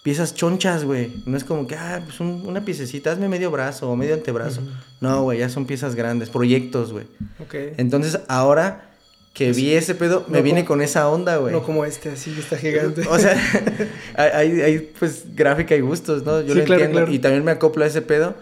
piezas 0.04 0.34
chonchas, 0.34 0.84
güey. 0.84 1.10
No 1.24 1.36
es 1.36 1.44
como 1.44 1.66
que, 1.66 1.76
ah, 1.76 2.02
pues 2.04 2.20
una 2.20 2.62
piececita, 2.62 3.10
hazme 3.10 3.26
medio 3.26 3.50
brazo 3.50 3.90
o 3.90 3.96
medio 3.96 4.12
antebrazo. 4.14 4.60
No, 5.00 5.22
güey, 5.22 5.38
ya 5.38 5.48
son 5.48 5.64
piezas 5.64 5.94
grandes, 5.94 6.28
proyectos, 6.28 6.92
güey. 6.92 7.06
Ok. 7.40 7.54
Entonces, 7.78 8.20
ahora 8.28 8.90
que 9.32 9.52
vi 9.52 9.72
ese 9.72 9.94
pedo, 9.94 10.26
me 10.28 10.42
viene 10.42 10.66
con 10.66 10.82
esa 10.82 11.08
onda, 11.08 11.38
güey. 11.38 11.54
No 11.54 11.62
como 11.62 11.86
este, 11.86 12.10
así, 12.10 12.36
está 12.38 12.58
gigante. 12.58 13.00
O 13.08 13.18
sea, 13.18 13.34
hay, 14.14 14.60
hay, 14.60 14.78
pues 14.98 15.34
gráfica 15.34 15.74
y 15.74 15.80
gustos, 15.80 16.22
¿no? 16.22 16.42
Yo 16.42 16.54
lo 16.54 16.60
entiendo 16.60 17.10
y 17.10 17.18
también 17.18 17.42
me 17.42 17.52
acoplo 17.52 17.82
a 17.82 17.86
ese 17.86 18.02
pedo, 18.02 18.34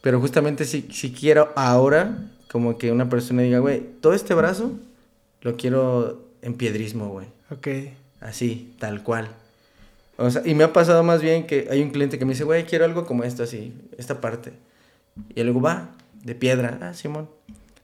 pero 0.00 0.20
justamente 0.20 0.64
si, 0.64 0.88
si 0.90 1.12
quiero 1.12 1.52
ahora, 1.54 2.30
como 2.50 2.78
que 2.78 2.90
una 2.92 3.10
persona 3.10 3.42
diga, 3.42 3.58
güey, 3.58 3.82
todo 4.00 4.14
este 4.14 4.32
brazo 4.32 4.72
lo 5.42 5.56
quiero 5.58 6.30
en 6.40 6.54
piedrismo, 6.54 7.10
güey. 7.10 7.26
Ok. 7.50 7.68
Así, 8.22 8.74
tal 8.78 9.02
cual. 9.02 9.28
O 10.20 10.30
sea, 10.30 10.42
y 10.44 10.54
me 10.54 10.64
ha 10.64 10.72
pasado 10.72 11.02
más 11.02 11.22
bien 11.22 11.46
que 11.46 11.68
hay 11.70 11.82
un 11.82 11.90
cliente 11.90 12.18
que 12.18 12.24
me 12.24 12.32
dice, 12.32 12.44
güey, 12.44 12.64
quiero 12.64 12.84
algo 12.84 13.06
como 13.06 13.24
esto, 13.24 13.42
así, 13.42 13.74
esta 13.96 14.20
parte. 14.20 14.52
Y 15.34 15.42
luego 15.42 15.60
va, 15.60 15.92
de 16.22 16.34
piedra. 16.34 16.78
Ah, 16.82 16.94
Simón. 16.94 17.28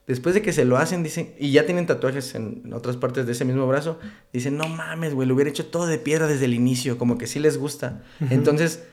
Después 0.05 0.35
de 0.35 0.41
que 0.41 0.53
se 0.53 0.63
lo 0.63 0.77
hacen, 0.77 1.03
dicen, 1.03 1.33
y 1.37 1.51
ya 1.51 1.65
tienen 1.65 1.85
tatuajes 1.85 2.33
en 2.35 2.71
otras 2.73 2.95
partes 2.95 3.25
de 3.25 3.33
ese 3.33 3.43
mismo 3.43 3.67
brazo, 3.67 3.99
dicen, 4.31 4.55
no 4.55 4.69
mames, 4.69 5.13
güey, 5.13 5.27
lo 5.27 5.33
hubiera 5.33 5.49
hecho 5.49 5.65
todo 5.65 5.85
de 5.85 5.97
piedra 5.97 6.27
desde 6.27 6.45
el 6.45 6.53
inicio, 6.53 6.97
como 6.97 7.17
que 7.17 7.27
sí 7.27 7.39
les 7.39 7.57
gusta. 7.57 8.03
Entonces, 8.29 8.83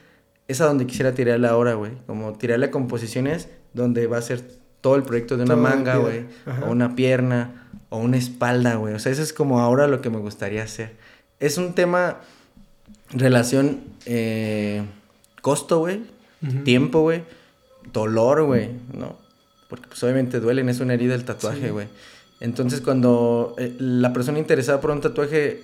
es 0.47 0.59
a 0.59 0.65
donde 0.65 0.85
quisiera 0.85 1.13
tirarle 1.13 1.47
ahora, 1.47 1.75
güey, 1.75 1.93
como 2.05 2.33
tirarle 2.33 2.65
a 2.65 2.71
composiciones 2.71 3.47
donde 3.73 4.07
va 4.07 4.17
a 4.17 4.21
ser 4.21 4.41
todo 4.81 4.95
el 4.95 5.03
proyecto 5.03 5.37
de 5.37 5.43
una 5.43 5.55
manga, 5.55 5.97
güey, 5.97 6.25
o 6.65 6.71
una 6.71 6.95
pierna, 6.95 7.69
o 7.89 7.97
una 7.97 8.17
espalda, 8.17 8.75
güey. 8.75 8.93
O 8.93 8.99
sea, 8.99 9.11
eso 9.11 9.21
es 9.21 9.33
como 9.33 9.59
ahora 9.61 9.87
lo 9.87 10.01
que 10.01 10.09
me 10.09 10.17
gustaría 10.17 10.63
hacer. 10.63 10.95
Es 11.39 11.57
un 11.57 11.73
tema, 11.73 12.21
relación, 13.11 13.81
eh, 14.05 14.83
costo, 15.41 15.79
güey, 15.79 16.01
tiempo, 16.63 17.01
güey, 17.01 17.23
dolor, 17.91 18.43
güey, 18.43 18.69
¿no? 18.93 19.25
porque 19.69 19.87
pues 19.87 20.03
obviamente 20.03 20.39
duelen, 20.39 20.69
es 20.69 20.79
una 20.79 20.93
herida 20.93 21.15
el 21.15 21.25
tatuaje, 21.25 21.71
güey. 21.71 21.87
Entonces 22.39 22.81
cuando 22.81 23.55
eh, 23.57 23.75
la 23.79 24.13
persona 24.13 24.39
interesada 24.39 24.81
por 24.81 24.91
un 24.91 25.01
tatuaje, 25.01 25.63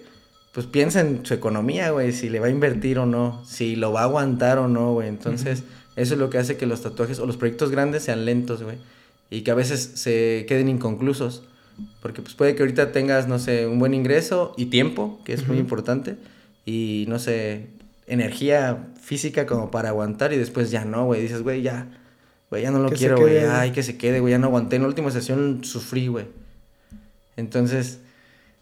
pues 0.53 0.65
piensa 0.65 1.01
en 1.01 1.25
su 1.25 1.33
economía, 1.33 1.91
güey, 1.91 2.11
si 2.11 2.29
le 2.29 2.39
va 2.39 2.47
a 2.47 2.49
invertir 2.49 2.99
o 2.99 3.05
no, 3.05 3.43
si 3.45 3.75
lo 3.75 3.91
va 3.91 4.01
a 4.01 4.03
aguantar 4.03 4.57
o 4.57 4.67
no, 4.67 4.93
güey. 4.93 5.07
Entonces 5.07 5.63
eso 5.95 6.13
es 6.13 6.19
lo 6.19 6.29
que 6.29 6.39
hace 6.39 6.57
que 6.57 6.65
los 6.65 6.81
tatuajes 6.81 7.19
o 7.19 7.25
los 7.25 7.37
proyectos 7.37 7.71
grandes 7.71 8.03
sean 8.03 8.25
lentos, 8.25 8.63
güey. 8.63 8.77
Y 9.29 9.41
que 9.41 9.51
a 9.51 9.55
veces 9.55 9.91
se 9.95 10.45
queden 10.47 10.67
inconclusos. 10.67 11.43
Porque 12.01 12.21
pues 12.21 12.35
puede 12.35 12.55
que 12.55 12.63
ahorita 12.63 12.91
tengas, 12.91 13.27
no 13.27 13.39
sé, 13.39 13.65
un 13.65 13.79
buen 13.79 13.93
ingreso 13.93 14.53
y 14.57 14.65
tiempo, 14.65 15.19
que 15.23 15.33
es 15.33 15.47
muy 15.47 15.57
importante. 15.57 16.17
Y 16.65 17.05
no 17.07 17.19
sé, 17.19 17.67
energía 18.07 18.87
física 19.01 19.45
como 19.45 19.71
para 19.71 19.89
aguantar 19.89 20.33
y 20.33 20.37
después 20.37 20.71
ya 20.71 20.85
no, 20.85 21.05
güey. 21.05 21.21
Dices, 21.21 21.41
güey, 21.41 21.61
ya, 21.61 21.87
güey, 22.49 22.63
ya 22.63 22.71
no 22.71 22.79
lo 22.79 22.89
quiero, 22.89 23.17
güey. 23.17 23.39
Ay, 23.39 23.71
que 23.71 23.83
se 23.83 23.97
quede, 23.97 24.19
güey, 24.19 24.31
ya 24.31 24.37
no 24.37 24.47
aguanté. 24.47 24.75
En 24.75 24.83
la 24.83 24.87
última 24.87 25.11
sesión 25.11 25.63
sufrí, 25.63 26.07
güey. 26.07 26.25
Entonces, 27.37 27.99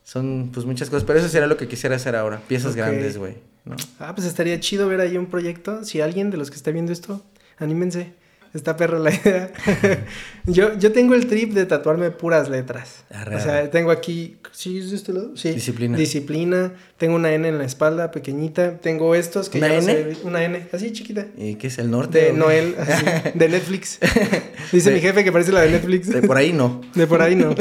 son 0.03 0.49
pues 0.53 0.65
muchas 0.65 0.89
cosas. 0.89 1.03
Pero 1.03 1.19
eso 1.19 1.29
sería 1.29 1.47
lo 1.47 1.57
que 1.57 1.67
quisiera 1.67 1.95
hacer 1.95 2.15
ahora. 2.15 2.41
Piezas 2.47 2.75
grandes, 2.75 3.17
güey. 3.17 3.35
¿no? 3.65 3.75
Ah, 3.99 4.13
pues 4.15 4.25
estaría 4.25 4.59
chido 4.59 4.87
ver 4.87 5.01
ahí 5.01 5.17
un 5.17 5.27
proyecto. 5.27 5.83
Si 5.83 6.01
alguien 6.01 6.31
de 6.31 6.37
los 6.37 6.49
que 6.49 6.55
está 6.55 6.71
viendo 6.71 6.91
esto, 6.91 7.23
anímense. 7.57 8.13
Está 8.53 8.75
perro 8.75 8.97
la 8.97 9.13
idea. 9.13 9.51
yo, 10.45 10.77
yo 10.79 10.91
tengo 10.91 11.13
el 11.13 11.27
trip 11.27 11.53
de 11.53 11.65
tatuarme 11.67 12.09
puras 12.09 12.49
letras. 12.49 13.03
o 13.11 13.39
sea, 13.39 13.69
tengo 13.69 13.91
aquí. 13.91 14.37
¿Sí 14.51 14.79
es 14.79 14.89
de 14.89 14.95
este 14.95 15.13
lado? 15.13 15.37
Sí. 15.37 15.51
Disciplina. 15.51 15.95
Disciplina. 15.97 16.73
Tengo 16.97 17.15
una 17.15 17.31
N 17.31 17.47
en 17.47 17.59
la 17.59 17.65
espalda, 17.65 18.09
pequeñita. 18.09 18.79
Tengo 18.79 19.13
estos 19.13 19.49
que 19.49 19.59
¿Una 19.59 19.75
N? 19.75 20.17
una 20.23 20.43
N, 20.43 20.67
así 20.73 20.91
chiquita. 20.91 21.27
¿Y 21.37 21.55
qué 21.55 21.67
es 21.67 21.77
el 21.77 21.91
norte? 21.91 22.23
De 22.23 22.33
Noel, 22.33 22.75
así, 22.79 23.05
de 23.35 23.49
Netflix. 23.49 23.99
Dice 24.71 24.91
mi 24.91 24.99
jefe 24.99 25.23
que 25.23 25.31
parece 25.31 25.51
la 25.51 25.61
de 25.61 25.69
Netflix. 25.69 26.09
De 26.09 26.23
por 26.23 26.37
ahí 26.37 26.51
no. 26.51 26.81
De 26.95 27.05
por 27.05 27.21
ahí 27.21 27.35
no. 27.35 27.53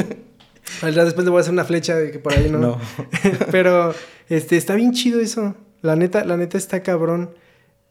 Después 0.81 1.23
le 1.23 1.29
voy 1.29 1.37
a 1.37 1.41
hacer 1.41 1.53
una 1.53 1.65
flecha 1.65 1.95
de 1.95 2.09
que 2.11 2.19
por 2.19 2.33
ahí 2.33 2.49
no. 2.49 2.57
No. 2.57 2.81
Pero 3.51 3.93
este, 4.27 4.57
está 4.57 4.73
bien 4.73 4.91
chido 4.93 5.19
eso. 5.19 5.55
La 5.81 5.95
neta, 5.95 6.25
la 6.25 6.35
neta 6.35 6.57
está 6.57 6.81
cabrón. 6.81 7.31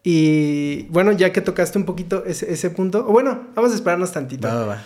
Y 0.02 0.86
bueno, 0.90 1.12
ya 1.12 1.32
que 1.32 1.40
tocaste 1.40 1.78
un 1.78 1.84
poquito 1.84 2.24
ese, 2.24 2.52
ese 2.52 2.70
punto, 2.70 3.04
o 3.06 3.12
bueno, 3.12 3.48
vamos 3.54 3.72
a 3.72 3.74
esperarnos 3.74 4.12
tantito. 4.12 4.48
Va, 4.48 4.64
va, 4.64 4.82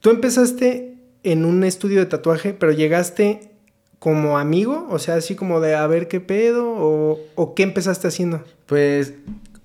Tú 0.00 0.10
empezaste 0.10 0.94
en 1.22 1.44
un 1.44 1.64
estudio 1.64 2.00
de 2.00 2.06
tatuaje, 2.06 2.54
pero 2.54 2.72
llegaste 2.72 3.50
como 3.98 4.38
amigo, 4.38 4.86
o 4.90 4.98
sea, 4.98 5.14
así 5.14 5.36
como 5.36 5.60
de 5.60 5.76
a 5.76 5.86
ver 5.86 6.08
qué 6.08 6.20
pedo, 6.20 6.68
o, 6.68 7.20
o 7.34 7.54
qué 7.54 7.62
empezaste 7.62 8.08
haciendo. 8.08 8.42
Pues 8.66 9.14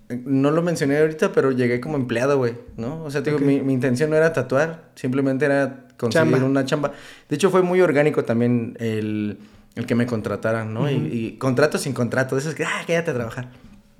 no 0.09 0.51
lo 0.51 0.61
mencioné 0.61 0.99
ahorita, 0.99 1.31
pero 1.31 1.51
llegué 1.51 1.81
como 1.81 1.97
empleado, 1.97 2.37
güey, 2.37 2.53
¿no? 2.77 3.03
O 3.03 3.11
sea, 3.11 3.21
digo, 3.21 3.39
mi, 3.39 3.61
mi, 3.61 3.73
intención 3.73 4.09
no 4.09 4.15
era 4.15 4.33
tatuar, 4.33 4.89
simplemente 4.95 5.45
era 5.45 5.87
conseguir 5.97 6.43
una 6.43 6.65
chamba. 6.65 6.91
De 7.29 7.35
hecho, 7.35 7.49
fue 7.49 7.61
muy 7.61 7.81
orgánico 7.81 8.23
también 8.23 8.77
el, 8.79 9.39
el 9.75 9.85
que 9.85 9.95
me 9.95 10.05
contrataran, 10.05 10.73
¿no? 10.73 10.89
y, 10.89 10.95
y, 10.95 11.37
contrato 11.37 11.77
sin 11.77 11.93
contrato, 11.93 12.35
de 12.35 12.41
esos 12.41 12.53
que, 12.53 12.63
ah, 12.63 12.83
quédate 12.85 13.11
a 13.11 13.13
trabajar. 13.15 13.49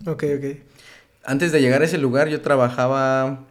Ok, 0.05 0.23
ok 0.37 0.76
antes 1.27 1.51
de 1.51 1.61
llegar 1.61 1.81
a 1.83 1.85
ese 1.85 1.99
lugar 1.99 2.29
yo 2.29 2.41
trabajaba 2.41 3.45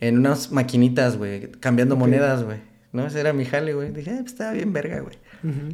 en 0.00 0.18
unas 0.18 0.52
maquinitas, 0.52 1.16
güey, 1.16 1.50
cambiando 1.52 1.96
monedas, 1.96 2.44
güey. 2.44 2.58
¿No? 2.92 3.06
Ese 3.06 3.20
era 3.20 3.32
mi 3.32 3.46
jale, 3.46 3.72
güey. 3.72 3.90
Dije, 3.90 4.10
ah, 4.10 4.18
pues 4.20 4.32
estaba 4.32 4.52
bien 4.52 4.72
verga, 4.72 5.00
güey. 5.00 5.16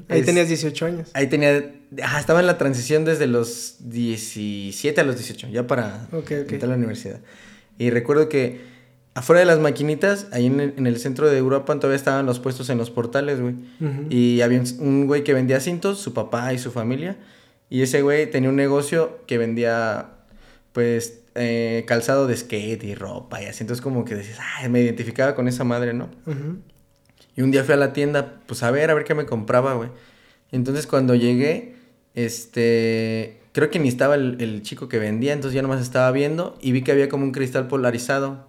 Ahí 0.08 0.22
tenías 0.22 0.48
18 0.48 0.86
años. 0.86 1.10
Ahí 1.14 1.26
tenía, 1.26 1.72
ajá, 2.00 2.20
estaba 2.20 2.40
en 2.40 2.46
la 2.46 2.56
transición 2.56 3.04
desde 3.04 3.26
los 3.26 3.76
17 3.80 5.00
a 5.00 5.04
los 5.04 5.16
18, 5.16 5.48
ya 5.48 5.66
para 5.66 6.06
okay, 6.12 6.38
entrar 6.38 6.64
a 6.64 6.66
la 6.68 6.76
universidad. 6.76 7.18
Y 7.76 7.90
recuerdo 7.90 8.28
que 8.28 8.60
afuera 9.14 9.40
de 9.40 9.46
las 9.46 9.58
maquinitas, 9.58 10.28
ahí 10.30 10.46
en 10.46 10.86
el, 10.86 10.98
centro 10.98 11.28
de 11.28 11.36
Europa, 11.36 11.74
todavía 11.74 11.96
estaban 11.96 12.24
los 12.24 12.38
puestos 12.38 12.70
en 12.70 12.78
los 12.78 12.90
portales, 12.90 13.40
güey. 13.40 13.56
Y 14.08 14.40
había 14.42 14.62
un 14.78 15.06
güey 15.06 15.24
que 15.24 15.34
vendía 15.34 15.58
cintos, 15.58 15.98
su 15.98 16.14
papá 16.14 16.52
y 16.52 16.58
su 16.58 16.70
familia. 16.70 17.16
Y 17.68 17.82
ese 17.82 18.00
güey 18.02 18.30
tenía 18.30 18.48
un 18.48 18.56
negocio 18.56 19.18
que 19.26 19.38
vendía, 19.38 20.10
pues, 20.72 21.17
eh, 21.34 21.84
calzado 21.86 22.26
de 22.26 22.36
skate 22.36 22.84
y 22.84 22.94
ropa 22.94 23.42
y 23.42 23.46
así. 23.46 23.62
Entonces 23.62 23.82
como 23.82 24.04
que 24.04 24.14
decías, 24.14 24.38
ay, 24.56 24.68
me 24.68 24.80
identificaba 24.80 25.34
con 25.34 25.48
esa 25.48 25.64
madre, 25.64 25.92
¿no? 25.94 26.08
Y 27.36 27.42
un 27.42 27.50
día 27.50 27.62
fui 27.62 27.74
a 27.74 27.76
la 27.76 27.92
tienda, 27.92 28.40
pues 28.46 28.62
a 28.62 28.70
ver, 28.70 28.90
a 28.90 28.94
ver 28.94 29.04
qué 29.04 29.14
me 29.14 29.26
compraba, 29.26 29.74
güey. 29.74 29.90
Entonces 30.50 30.86
cuando 30.86 31.14
llegué, 31.14 31.76
este, 32.14 33.40
creo 33.52 33.70
que 33.70 33.78
ni 33.78 33.88
estaba 33.88 34.14
el, 34.14 34.62
chico 34.62 34.88
que 34.88 34.98
vendía, 34.98 35.32
entonces 35.32 35.54
ya 35.54 35.62
nomás 35.62 35.80
estaba 35.80 36.10
viendo 36.10 36.56
y 36.60 36.72
vi 36.72 36.82
que 36.82 36.92
había 36.92 37.08
como 37.08 37.24
un 37.24 37.32
cristal 37.32 37.68
polarizado, 37.68 38.46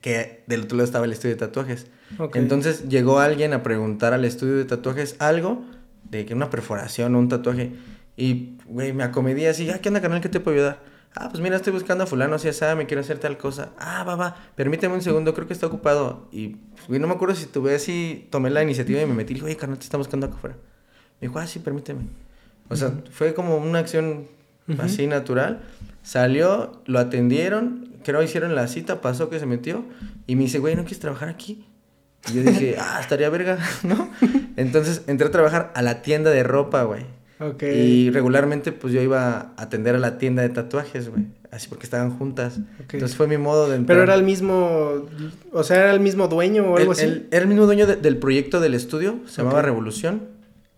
que 0.00 0.42
del 0.46 0.62
otro 0.62 0.78
lado 0.78 0.86
estaba 0.86 1.04
el 1.04 1.12
estudio 1.12 1.34
de 1.34 1.40
tatuajes. 1.40 1.86
Entonces 2.34 2.88
llegó 2.88 3.20
alguien 3.20 3.52
a 3.52 3.62
preguntar 3.62 4.12
al 4.12 4.24
estudio 4.24 4.56
de 4.56 4.64
tatuajes 4.64 5.16
algo, 5.18 5.64
de 6.10 6.26
que 6.26 6.34
una 6.34 6.50
perforación 6.50 7.14
o 7.14 7.18
un 7.18 7.28
tatuaje. 7.28 7.72
Y, 8.16 8.58
güey, 8.66 8.92
me 8.92 9.04
acomedí 9.04 9.46
así, 9.46 9.70
ah, 9.70 9.80
¿qué 9.80 9.88
onda, 9.88 10.00
canal? 10.00 10.20
¿Qué 10.20 10.28
te 10.28 10.40
puedo 10.40 10.56
ayudar? 10.56 10.91
Ah, 11.14 11.28
pues 11.28 11.42
mira, 11.42 11.56
estoy 11.56 11.72
buscando 11.72 12.04
a 12.04 12.06
fulano, 12.06 12.38
si 12.38 12.50
sabe, 12.52 12.74
me 12.74 12.86
quiero 12.86 13.02
hacer 13.02 13.18
tal 13.18 13.36
cosa. 13.36 13.70
Ah, 13.78 14.02
va, 14.04 14.16
va, 14.16 14.36
permíteme 14.54 14.94
un 14.94 15.02
segundo, 15.02 15.34
creo 15.34 15.46
que 15.46 15.52
está 15.52 15.66
ocupado. 15.66 16.28
Y, 16.32 16.56
güey, 16.88 17.00
no 17.00 17.06
me 17.06 17.14
acuerdo 17.14 17.34
si 17.34 17.46
tuve 17.46 17.74
así, 17.74 18.26
tomé 18.30 18.48
la 18.48 18.62
iniciativa 18.62 19.00
y 19.00 19.06
me 19.06 19.14
metí 19.14 19.32
y 19.32 19.34
dije, 19.34 19.46
oye, 19.46 19.56
carnal, 19.56 19.78
te 19.78 19.84
está 19.84 19.98
buscando 19.98 20.26
acá 20.26 20.36
afuera. 20.36 20.56
Me 21.20 21.28
dijo, 21.28 21.38
ah, 21.38 21.46
sí, 21.46 21.58
permíteme. 21.58 22.06
O 22.68 22.76
sea, 22.76 22.92
fue 23.10 23.34
como 23.34 23.58
una 23.58 23.80
acción 23.80 24.26
así 24.78 25.06
natural. 25.06 25.62
Salió, 26.02 26.82
lo 26.86 26.98
atendieron, 26.98 27.92
creo 28.02 28.22
hicieron 28.22 28.54
la 28.54 28.66
cita, 28.66 29.02
pasó 29.02 29.28
que 29.28 29.38
se 29.38 29.46
metió. 29.46 29.84
Y 30.26 30.36
me 30.36 30.44
dice, 30.44 30.58
güey, 30.58 30.76
¿no 30.76 30.82
quieres 30.82 31.00
trabajar 31.00 31.28
aquí? 31.28 31.66
Y 32.30 32.34
yo 32.34 32.42
dije, 32.42 32.76
ah, 32.80 32.98
estaría 33.00 33.28
verga, 33.28 33.58
¿no? 33.82 34.08
Entonces 34.56 35.02
entré 35.06 35.28
a 35.28 35.30
trabajar 35.30 35.72
a 35.74 35.82
la 35.82 36.00
tienda 36.00 36.30
de 36.30 36.42
ropa, 36.42 36.82
güey. 36.84 37.04
Y 37.60 38.10
regularmente, 38.10 38.72
pues 38.72 38.92
yo 38.92 39.00
iba 39.00 39.36
a 39.36 39.52
atender 39.56 39.94
a 39.94 39.98
la 39.98 40.18
tienda 40.18 40.42
de 40.42 40.48
tatuajes, 40.48 41.08
güey. 41.08 41.26
Así 41.50 41.68
porque 41.68 41.84
estaban 41.84 42.16
juntas. 42.16 42.58
Entonces 42.90 43.14
fue 43.14 43.26
mi 43.26 43.36
modo 43.36 43.68
de 43.68 43.76
entrar. 43.76 43.94
Pero 43.94 44.02
era 44.04 44.14
el 44.14 44.22
mismo, 44.22 45.06
o 45.52 45.62
sea, 45.62 45.76
era 45.78 45.92
el 45.92 46.00
mismo 46.00 46.28
dueño 46.28 46.64
o 46.64 46.76
algo 46.78 46.92
así. 46.92 47.26
era 47.30 47.42
el 47.42 47.48
mismo 47.48 47.66
dueño 47.66 47.86
del 47.86 48.16
proyecto 48.16 48.58
del 48.60 48.74
estudio, 48.74 49.20
se 49.26 49.42
llamaba 49.42 49.60
Revolución. 49.60 50.22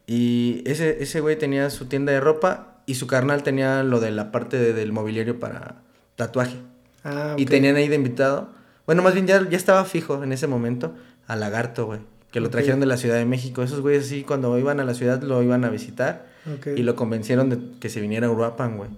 Y 0.06 0.62
ese, 0.66 1.02
ese 1.02 1.20
güey 1.20 1.38
tenía 1.38 1.70
su 1.70 1.86
tienda 1.86 2.12
de 2.12 2.20
ropa 2.20 2.78
y 2.86 2.96
su 2.96 3.06
carnal 3.06 3.42
tenía 3.42 3.82
lo 3.84 4.00
de 4.00 4.10
la 4.10 4.32
parte 4.32 4.72
del 4.72 4.92
mobiliario 4.92 5.38
para 5.38 5.76
tatuaje. 6.16 6.56
Ah, 7.04 7.34
Y 7.36 7.46
tenían 7.46 7.76
ahí 7.76 7.88
de 7.88 7.94
invitado. 7.94 8.50
Bueno, 8.84 9.02
más 9.02 9.14
bien 9.14 9.26
ya, 9.26 9.48
ya 9.48 9.56
estaba 9.56 9.84
fijo 9.84 10.22
en 10.24 10.32
ese 10.32 10.46
momento 10.46 10.94
a 11.26 11.36
Lagarto, 11.36 11.86
güey. 11.86 12.00
Que 12.32 12.40
lo 12.40 12.50
trajeron 12.50 12.80
de 12.80 12.86
la 12.86 12.96
Ciudad 12.96 13.14
de 13.14 13.24
México. 13.24 13.62
Esos 13.62 13.80
güeyes 13.80 14.06
así, 14.06 14.24
cuando 14.24 14.58
iban 14.58 14.80
a 14.80 14.84
la 14.84 14.94
ciudad, 14.94 15.22
lo 15.22 15.40
iban 15.42 15.64
a 15.64 15.70
visitar 15.70 16.33
y 16.76 16.82
lo 16.82 16.96
convencieron 16.96 17.50
de 17.50 17.58
que 17.80 17.88
se 17.88 18.00
viniera 18.00 18.26
a 18.26 18.30
Uruapan, 18.30 18.76
güey. 18.76 18.90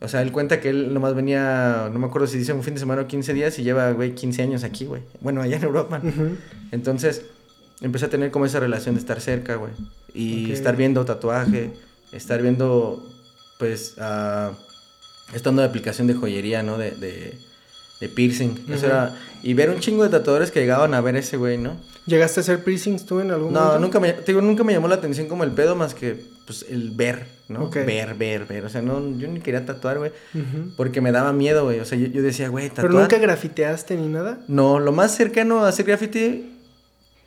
O 0.00 0.08
sea, 0.08 0.20
él 0.22 0.32
cuenta 0.32 0.60
que 0.60 0.68
él 0.68 0.92
nomás 0.92 1.14
venía, 1.14 1.88
no 1.92 1.98
me 2.00 2.06
acuerdo 2.06 2.26
si 2.26 2.36
dice 2.36 2.52
un 2.52 2.64
fin 2.64 2.74
de 2.74 2.80
semana 2.80 3.02
o 3.02 3.06
15 3.06 3.34
días 3.34 3.56
y 3.60 3.62
lleva, 3.62 3.92
güey, 3.92 4.14
15 4.14 4.42
años 4.42 4.64
aquí, 4.64 4.84
güey. 4.84 5.02
Bueno, 5.20 5.40
allá 5.40 5.56
en 5.56 5.62
Europa. 5.62 6.02
Entonces, 6.72 7.24
empecé 7.80 8.06
a 8.06 8.10
tener 8.10 8.32
como 8.32 8.44
esa 8.44 8.58
relación 8.58 8.96
de 8.96 9.00
estar 9.00 9.20
cerca, 9.20 9.54
güey. 9.54 9.70
Y 10.12 10.50
estar 10.50 10.76
viendo 10.76 11.04
tatuaje, 11.04 11.70
estar 12.10 12.42
viendo, 12.42 13.00
pues, 13.60 13.96
uh, 13.98 14.52
estando 15.34 15.62
de 15.62 15.68
aplicación 15.68 16.08
de 16.08 16.14
joyería, 16.14 16.64
¿no? 16.64 16.78
De, 16.78 16.90
de, 16.90 17.38
de 18.00 18.08
piercing. 18.08 18.66
Eso 18.70 18.86
era, 18.86 19.16
y 19.44 19.54
ver 19.54 19.70
un 19.70 19.78
chingo 19.78 20.02
de 20.02 20.08
tatuadores 20.08 20.50
que 20.50 20.58
llegaban 20.58 20.94
a 20.94 21.00
ver 21.00 21.14
ese 21.14 21.36
güey, 21.36 21.58
¿no? 21.58 21.76
¿Llegaste 22.06 22.40
a 22.40 22.42
hacer 22.42 22.64
piercings 22.64 23.06
tú 23.06 23.20
en 23.20 23.30
algún 23.30 23.52
momento? 23.52 23.74
No, 23.74 23.78
nunca 23.78 24.00
me, 24.00 24.14
digo, 24.26 24.40
nunca 24.40 24.64
me 24.64 24.72
llamó 24.72 24.88
la 24.88 24.96
atención 24.96 25.28
como 25.28 25.44
el 25.44 25.52
pedo 25.52 25.76
más 25.76 25.94
que 25.94 26.20
pues 26.46 26.66
el 26.68 26.90
ver, 26.90 27.26
¿no? 27.48 27.70
Ver, 27.70 28.14
ver, 28.14 28.46
ver. 28.46 28.64
O 28.64 28.68
sea, 28.68 28.82
no, 28.82 29.18
yo 29.18 29.28
ni 29.28 29.40
quería 29.40 29.64
tatuar, 29.64 29.98
güey. 29.98 30.12
Porque 30.76 31.00
me 31.00 31.12
daba 31.12 31.32
miedo, 31.32 31.64
güey. 31.64 31.80
O 31.80 31.84
sea, 31.84 31.98
yo, 31.98 32.08
yo 32.08 32.22
decía, 32.22 32.48
güey, 32.48 32.68
tatuar. 32.68 32.88
¿Pero 32.88 33.00
nunca 33.00 33.18
grafiteaste 33.18 33.96
ni 33.96 34.08
nada? 34.08 34.40
No, 34.48 34.80
lo 34.80 34.92
más 34.92 35.14
cercano 35.14 35.64
a 35.64 35.68
hacer 35.68 35.86
graffiti 35.86 36.50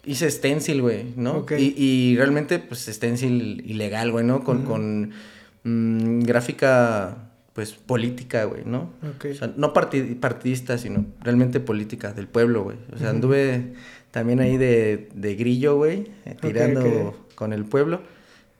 hice 0.05 0.29
stencil, 0.29 0.81
güey, 0.81 1.13
¿no? 1.15 1.45
Y, 1.57 1.73
y, 1.77 2.17
realmente, 2.17 2.59
pues, 2.59 2.85
stencil 2.85 3.63
ilegal, 3.65 4.11
güey, 4.11 4.25
¿no? 4.25 4.43
Con, 4.43 4.63
con 4.63 5.11
mm, 5.63 6.19
gráfica, 6.21 7.29
pues, 7.53 7.73
política, 7.73 8.43
güey, 8.45 8.63
¿no? 8.65 8.91
O 9.01 9.33
sea, 9.33 9.53
no 9.55 9.73
partidista, 9.73 10.77
sino 10.77 11.05
realmente 11.21 11.59
política, 11.59 12.13
del 12.13 12.27
pueblo, 12.27 12.63
güey. 12.63 12.77
O 12.93 12.97
sea, 12.97 13.09
anduve 13.09 13.73
también 14.11 14.39
ahí 14.39 14.57
de, 14.57 15.09
de 15.13 15.35
grillo, 15.35 15.77
güey, 15.77 16.11
tirando 16.41 17.27
con 17.35 17.53
el 17.53 17.65
pueblo. 17.65 18.01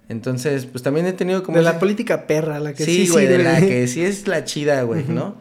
Entonces, 0.08 0.66
pues 0.66 0.84
también 0.84 1.06
he 1.08 1.14
tenido 1.14 1.44
como... 1.44 1.58
De 1.58 1.64
la 1.64 1.80
política 1.80 2.28
perra, 2.28 2.60
la 2.60 2.74
que 2.74 2.86
sí, 2.86 3.08
güey, 3.10 3.28
de 3.28 3.40
la 3.40 3.60
que 3.60 3.88
sí 3.90 4.04
es 4.04 4.28
la 4.28 4.44
chida, 4.44 4.84
güey, 4.84 5.04
¿no? 5.08 5.36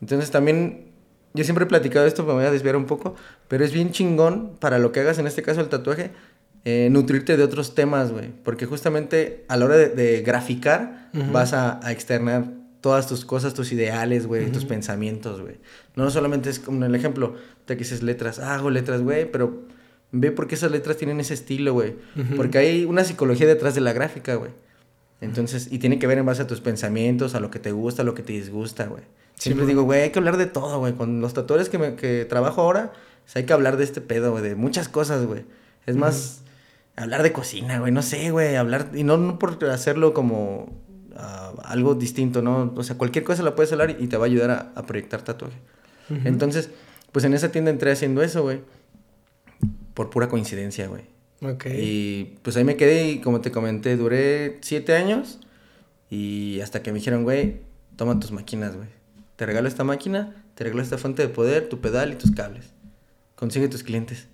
Entonces 0.00 0.30
también, 0.30 0.86
yo 1.34 1.44
siempre 1.44 1.64
he 1.64 1.68
platicado 1.68 2.06
esto, 2.06 2.24
me 2.24 2.32
voy 2.32 2.44
a 2.44 2.50
desviar 2.50 2.76
un 2.76 2.84
poco, 2.84 3.16
pero 3.48 3.64
es 3.64 3.72
bien 3.72 3.90
chingón 3.90 4.52
para 4.60 4.78
lo 4.78 4.92
que 4.92 5.00
hagas, 5.00 5.18
en 5.18 5.26
este 5.26 5.42
caso 5.42 5.60
el 5.60 5.68
tatuaje, 5.68 6.10
eh, 6.64 6.88
nutrirte 6.90 7.36
de 7.36 7.42
otros 7.42 7.74
temas, 7.74 8.12
güey. 8.12 8.30
Porque 8.42 8.66
justamente 8.66 9.44
a 9.48 9.56
la 9.56 9.64
hora 9.64 9.76
de, 9.76 10.22
graficar, 10.22 11.10
vas 11.32 11.52
a, 11.52 11.80
externar 11.90 12.44
todas 12.80 13.06
tus 13.06 13.24
cosas, 13.24 13.54
tus 13.54 13.72
ideales, 13.72 14.26
güey, 14.26 14.52
tus 14.52 14.64
pensamientos, 14.64 15.40
güey. 15.40 15.56
No 15.96 16.10
solamente 16.10 16.50
es 16.50 16.58
como 16.58 16.84
el 16.84 16.94
ejemplo, 16.94 17.34
te 17.64 17.76
que 17.76 17.84
dices 17.84 18.02
letras, 18.02 18.38
ah, 18.38 18.54
hago 18.54 18.70
letras, 18.70 19.02
güey, 19.02 19.30
pero 19.30 19.64
ve 20.14 20.30
por 20.30 20.46
qué 20.46 20.54
esas 20.54 20.70
letras 20.70 20.96
tienen 20.96 21.20
ese 21.20 21.34
estilo, 21.34 21.72
güey. 21.72 21.94
Porque 22.36 22.58
hay 22.58 22.84
una 22.84 23.04
psicología 23.04 23.46
detrás 23.46 23.74
de 23.74 23.80
la 23.80 23.92
gráfica, 23.92 24.36
güey. 24.36 24.52
Entonces, 25.20 25.68
y 25.70 25.78
tiene 25.78 25.98
que 25.98 26.06
ver 26.06 26.18
en 26.18 26.26
base 26.26 26.42
a 26.42 26.46
tus 26.46 26.60
pensamientos, 26.60 27.34
a 27.34 27.40
lo 27.40 27.50
que 27.50 27.58
te 27.58 27.72
gusta, 27.72 28.02
a 28.02 28.04
lo 28.04 28.14
que 28.14 28.22
te 28.22 28.32
disgusta, 28.32 28.86
güey. 28.86 29.02
Siempre 29.36 29.66
digo, 29.66 29.82
güey, 29.82 30.02
hay 30.02 30.10
que 30.10 30.18
hablar 30.18 30.36
de 30.36 30.46
todo, 30.46 30.78
güey. 30.78 30.92
Con 30.92 31.20
los 31.20 31.34
tatuadores 31.34 31.68
que, 31.68 31.78
me, 31.78 31.96
que 31.96 32.24
trabajo 32.24 32.62
ahora, 32.62 32.92
pues, 33.24 33.36
hay 33.36 33.44
que 33.44 33.52
hablar 33.52 33.76
de 33.76 33.84
este 33.84 34.00
pedo, 34.00 34.32
güey, 34.32 34.42
de 34.42 34.54
muchas 34.54 34.88
cosas, 34.88 35.26
güey. 35.26 35.44
Es 35.86 35.96
más, 35.96 36.42
hablar 36.96 37.22
de 37.22 37.32
cocina, 37.32 37.78
güey, 37.78 37.92
no 37.92 38.02
sé, 38.02 38.30
güey, 38.30 38.56
hablar, 38.56 38.90
y 38.94 39.02
no, 39.04 39.16
no 39.16 39.38
por 39.38 39.62
hacerlo 39.64 40.14
como 40.14 40.72
ah, 41.16 41.52
algo 41.64 41.94
distinto, 41.94 42.42
¿no? 42.42 42.72
O 42.76 42.82
sea, 42.82 42.96
cualquier 42.96 43.24
cosa 43.24 43.42
la 43.42 43.54
puedes 43.54 43.72
hablar 43.72 43.96
y 43.98 44.06
te 44.06 44.16
va 44.16 44.24
a 44.24 44.26
ayudar 44.26 44.72
a, 44.74 44.82
proyectar 44.86 45.22
tatuaje. 45.22 45.58
Entonces, 46.24 46.70
pues 47.12 47.24
en 47.24 47.32
esa 47.32 47.50
tienda 47.50 47.70
entré 47.70 47.90
haciendo 47.90 48.22
eso, 48.22 48.42
güey. 48.42 48.60
Por 49.94 50.10
pura 50.10 50.28
coincidencia, 50.28 50.88
güey. 50.88 51.02
Ok. 51.40 51.66
Y 51.72 52.36
pues 52.42 52.56
ahí 52.56 52.64
me 52.64 52.76
quedé 52.76 53.10
y 53.10 53.20
como 53.20 53.40
te 53.40 53.50
comenté, 53.50 53.96
duré 53.96 54.58
siete 54.60 54.94
años 54.94 55.40
y 56.10 56.60
hasta 56.60 56.82
que 56.82 56.92
me 56.92 56.98
dijeron, 56.98 57.22
güey, 57.22 57.60
toma 57.96 58.18
tus 58.20 58.32
máquinas, 58.32 58.76
güey. 58.76 58.88
Te 59.36 59.46
regalo 59.46 59.68
esta 59.68 59.84
máquina, 59.84 60.44
te 60.54 60.64
regalo 60.64 60.82
esta 60.82 60.98
fuente 60.98 61.22
de 61.22 61.28
poder, 61.28 61.68
tu 61.68 61.80
pedal 61.80 62.12
y 62.12 62.16
tus 62.16 62.30
cables. 62.30 62.72
Consigue 63.34 63.68
tus 63.68 63.82
clientes. 63.82 64.28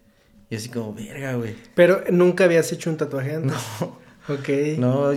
Y 0.51 0.57
así 0.57 0.69
como, 0.69 0.93
verga, 0.93 1.35
güey. 1.35 1.55
Pero 1.75 2.03
nunca 2.11 2.45
habías 2.45 2.71
hecho 2.73 2.91
un 2.91 2.97
tatuaje 2.97 3.37
antes. 3.37 3.53
No. 3.81 4.01
Ok. 4.29 4.49
No, 4.79 5.13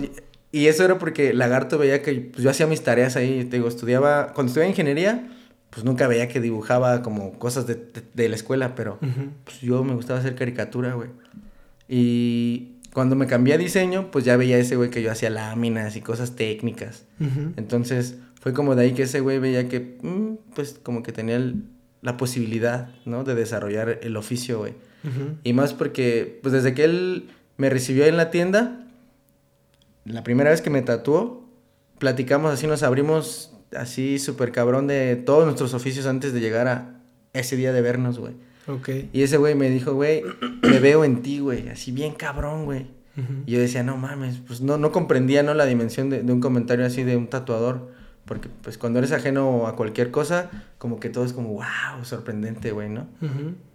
y 0.50 0.68
eso 0.68 0.84
era 0.84 0.98
porque 0.98 1.34
Lagarto 1.34 1.78
veía 1.78 2.00
que 2.00 2.12
pues, 2.14 2.42
yo 2.42 2.48
hacía 2.50 2.66
mis 2.66 2.82
tareas 2.82 3.16
ahí. 3.16 3.44
Te 3.44 3.56
digo, 3.56 3.68
estudiaba, 3.68 4.32
cuando 4.32 4.50
estudiaba 4.50 4.70
ingeniería, 4.70 5.33
pues 5.74 5.84
nunca 5.84 6.06
veía 6.06 6.28
que 6.28 6.40
dibujaba 6.40 7.02
como 7.02 7.32
cosas 7.32 7.66
de, 7.66 7.76
de, 8.14 8.28
la 8.28 8.36
escuela, 8.36 8.76
pero 8.76 9.00
pues 9.42 9.60
yo 9.60 9.82
me 9.82 9.94
gustaba 9.94 10.20
hacer 10.20 10.36
caricatura, 10.36 10.94
güey. 10.94 11.08
Y 11.88 12.76
cuando 12.92 13.16
me 13.16 13.26
cambié 13.26 13.54
a 13.54 13.58
diseño, 13.58 14.12
pues 14.12 14.24
ya 14.24 14.36
veía 14.36 14.56
ese 14.56 14.76
güey 14.76 14.90
que 14.90 15.02
yo 15.02 15.10
hacía 15.10 15.30
láminas 15.30 15.96
y 15.96 16.00
cosas 16.00 16.36
técnicas. 16.36 17.06
Entonces 17.56 18.18
fue 18.40 18.52
como 18.52 18.76
de 18.76 18.84
ahí 18.84 18.92
que 18.92 19.02
ese 19.02 19.18
güey 19.18 19.40
veía 19.40 19.68
que, 19.68 19.98
mm, 20.00 20.54
pues 20.54 20.78
como 20.80 21.02
que 21.02 21.10
tenía 21.10 21.42
la 22.02 22.16
posibilidad, 22.16 22.90
¿no? 23.04 23.24
De 23.24 23.34
desarrollar 23.34 23.98
el 24.02 24.16
oficio, 24.16 24.58
güey. 24.58 24.74
Y 25.42 25.54
más 25.54 25.74
porque, 25.74 26.38
pues 26.40 26.52
desde 26.52 26.72
que 26.72 26.84
él 26.84 27.30
me 27.56 27.68
recibió 27.68 28.06
en 28.06 28.16
la 28.16 28.30
tienda, 28.30 28.86
la 30.04 30.22
primera 30.22 30.50
vez 30.50 30.62
que 30.62 30.70
me 30.70 30.82
tatuó, 30.82 31.48
platicamos 31.98 32.52
así, 32.52 32.68
nos 32.68 32.84
abrimos 32.84 33.53
así 33.76 34.18
súper 34.18 34.52
cabrón 34.52 34.86
de 34.86 35.16
todos 35.16 35.44
nuestros 35.44 35.74
oficios 35.74 36.06
antes 36.06 36.32
de 36.32 36.40
llegar 36.40 36.68
a 36.68 37.00
ese 37.32 37.56
día 37.56 37.72
de 37.72 37.80
vernos, 37.80 38.18
güey. 38.18 38.34
Ok. 38.66 38.88
Y 39.12 39.22
ese 39.22 39.36
güey 39.36 39.54
me 39.54 39.68
dijo, 39.70 39.94
güey, 39.94 40.22
me 40.62 40.78
veo 40.78 41.04
en 41.04 41.22
ti, 41.22 41.40
güey, 41.40 41.68
así 41.68 41.92
bien 41.92 42.14
cabrón, 42.14 42.64
güey. 42.64 42.86
Y 43.46 43.52
yo 43.52 43.60
decía, 43.60 43.84
no 43.84 43.96
mames, 43.96 44.38
pues 44.44 44.60
no, 44.60 44.76
no 44.76 44.90
comprendía, 44.90 45.44
¿no? 45.44 45.54
La 45.54 45.66
dimensión 45.66 46.10
de, 46.10 46.24
de, 46.24 46.32
un 46.32 46.40
comentario 46.40 46.84
así 46.84 47.04
de 47.04 47.16
un 47.16 47.28
tatuador. 47.28 47.92
Porque, 48.24 48.48
pues, 48.62 48.78
cuando 48.78 48.98
eres 48.98 49.12
ajeno 49.12 49.66
a 49.66 49.76
cualquier 49.76 50.10
cosa, 50.10 50.50
como 50.78 50.98
que 50.98 51.10
todo 51.10 51.24
es 51.24 51.32
como, 51.32 51.50
wow, 51.50 52.04
sorprendente, 52.04 52.72
güey, 52.72 52.88
¿no? 52.88 53.06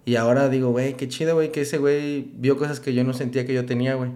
Y 0.04 0.16
ahora 0.16 0.48
digo, 0.48 0.70
güey, 0.72 0.94
qué 0.94 1.08
chido, 1.08 1.36
güey, 1.36 1.52
que 1.52 1.62
ese 1.62 1.78
güey 1.78 2.32
vio 2.36 2.58
cosas 2.58 2.80
que 2.80 2.92
yo 2.92 3.04
no 3.04 3.14
sentía 3.14 3.46
que 3.46 3.54
yo 3.54 3.64
tenía, 3.64 3.94
güey. 3.94 4.10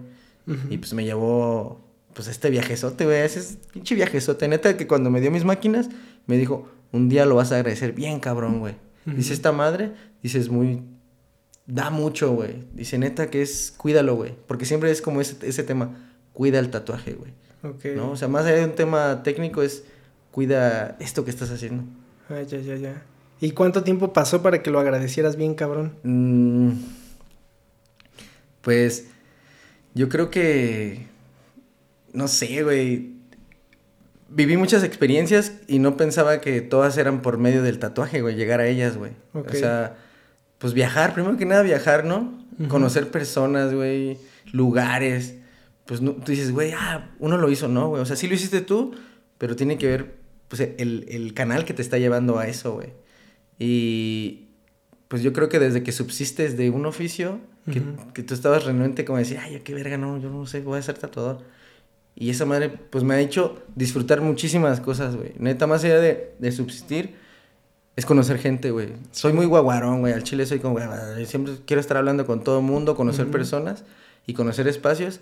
Y, 0.69 0.77
pues, 0.77 0.93
me 0.93 1.05
llevó 1.05 1.84
pues 2.15 2.29
este 2.29 2.49
viajezote, 2.49 3.05
güey, 3.05 3.19
ese 3.19 3.39
es 3.39 3.57
pinche 3.73 3.93
viajezote. 3.93 4.47
Neta 4.47 4.77
que 4.77 4.87
cuando 4.87 5.11
me 5.11 5.19
dio 5.19 5.29
mis 5.31 5.43
máquinas, 5.43 5.89
me 6.27 6.37
dijo, 6.37 6.69
un 6.93 7.09
día 7.09 7.25
lo 7.25 7.35
vas 7.35 7.51
a 7.51 7.57
agradecer 7.57 7.91
bien, 7.91 8.19
cabrón, 8.21 8.59
güey. 8.59 8.75
Dice 9.05 9.33
esta 9.33 9.51
madre, 9.51 9.91
dice, 10.23 10.39
es 10.39 10.49
muy, 10.49 10.81
da 11.67 11.89
mucho, 11.91 12.31
güey. 12.31 12.63
Dice, 12.73 12.97
neta 12.97 13.29
que 13.29 13.41
es, 13.41 13.71
cuídalo, 13.77 14.15
güey. 14.15 14.33
Porque 14.47 14.65
siempre 14.65 14.89
es 14.89 15.01
como 15.01 15.21
ese, 15.21 15.35
ese 15.47 15.63
tema, 15.63 15.95
cuida 16.33 16.57
el 16.57 16.71
tatuaje, 16.71 17.13
güey. 17.13 17.33
Ok. 17.63 17.97
¿No? 17.97 18.11
O 18.11 18.15
sea, 18.15 18.29
más 18.29 18.45
allá 18.45 18.57
de 18.57 18.65
un 18.65 18.75
tema 18.75 19.21
técnico 19.21 19.61
es, 19.61 19.83
cuida 20.31 20.95
esto 20.99 21.25
que 21.25 21.31
estás 21.31 21.51
haciendo. 21.51 21.83
Ay, 22.29 22.37
ah, 22.37 22.43
ya, 22.43 22.59
ya, 22.59 22.75
ya. 22.77 23.03
¿Y 23.41 23.51
cuánto 23.51 23.83
tiempo 23.83 24.13
pasó 24.13 24.41
para 24.41 24.63
que 24.63 24.71
lo 24.71 24.79
agradecieras 24.79 25.35
bien, 25.35 25.53
cabrón? 25.53 25.97
Mm, 26.03 26.71
pues, 28.61 29.07
yo 29.93 30.07
creo 30.07 30.31
que 30.31 31.13
no 32.15 32.27
sé, 32.27 32.63
güey. 32.63 33.13
Viví 34.29 34.57
muchas 34.57 34.83
experiencias 34.83 35.53
y 35.67 35.79
no 35.79 35.97
pensaba 35.97 36.41
que 36.41 36.61
todas 36.61 36.97
eran 36.97 37.21
por 37.21 37.37
medio 37.37 37.61
del 37.61 37.79
tatuaje, 37.79 38.21
güey, 38.21 38.35
llegar 38.35 38.59
a 38.59 38.67
ellas, 38.67 38.97
güey. 38.97 39.11
O 39.33 39.43
sea, 39.51 39.97
pues 40.57 40.73
viajar, 40.73 41.13
primero 41.13 41.37
que 41.37 41.45
nada 41.45 41.61
viajar, 41.61 42.05
¿no? 42.05 42.43
Conocer 42.67 43.11
personas, 43.11 43.73
güey, 43.73 44.17
lugares. 44.51 45.35
Pues 45.85 46.01
no, 46.01 46.13
tú 46.13 46.31
dices, 46.31 46.51
güey, 46.51 46.71
ah, 46.71 47.11
uno 47.19 47.37
lo 47.37 47.51
hizo, 47.51 47.67
¿no, 47.67 47.89
güey? 47.89 48.01
O 48.01 48.05
sea, 48.05 48.15
sí 48.15 48.27
lo 48.27 48.33
hiciste 48.33 48.61
tú, 48.61 48.95
pero 49.37 49.55
tiene 49.55 49.77
que 49.77 49.87
ver, 49.87 50.15
pues, 50.47 50.61
el, 50.61 51.05
el 51.07 51.33
canal 51.33 51.63
que 51.63 51.75
te 51.75 51.83
está 51.83 51.99
llevando 51.99 52.39
a 52.39 52.47
eso, 52.47 52.73
güey. 52.73 52.93
Y 53.59 54.47
pues 55.07 55.21
yo 55.21 55.33
creo 55.33 55.49
que 55.49 55.59
desde 55.59 55.83
que 55.83 55.91
subsistes 55.91 56.57
de 56.57 56.71
un 56.71 56.85
oficio, 56.87 57.39
que, 57.71 57.81
que 58.13 58.23
tú 58.23 58.33
estabas 58.33 58.65
renuente 58.65 59.05
como 59.05 59.19
decir, 59.19 59.37
ay, 59.39 59.61
qué 59.63 59.73
verga, 59.73 59.97
no, 59.97 60.17
yo 60.17 60.29
no 60.29 60.45
sé, 60.45 60.61
voy 60.61 60.79
a 60.79 60.81
ser 60.81 60.97
tatuador 60.97 61.43
y 62.15 62.29
esa 62.29 62.45
madre, 62.45 62.69
pues 62.69 63.03
me 63.03 63.13
ha 63.13 63.19
hecho 63.19 63.61
disfrutar 63.75 64.21
muchísimas 64.21 64.79
cosas, 64.79 65.17
güey. 65.17 65.33
Neta, 65.37 65.67
más 65.67 65.83
allá 65.83 65.99
de, 65.99 66.33
de 66.39 66.51
subsistir, 66.53 67.15
es 67.97 68.05
conocer 68.05 68.37
gente, 68.39 68.71
güey. 68.71 68.93
Soy 69.11 69.33
muy 69.33 69.45
guaguarón, 69.45 69.99
güey. 69.99 70.13
Al 70.13 70.23
chile 70.23 70.45
soy 70.45 70.59
como, 70.59 70.75
güey, 70.75 71.25
siempre 71.25 71.55
quiero 71.65 71.81
estar 71.81 71.97
hablando 71.97 72.25
con 72.25 72.43
todo 72.43 72.59
el 72.59 72.65
mundo, 72.65 72.95
conocer 72.95 73.27
personas 73.27 73.83
y 74.25 74.33
conocer 74.33 74.67
espacios. 74.67 75.19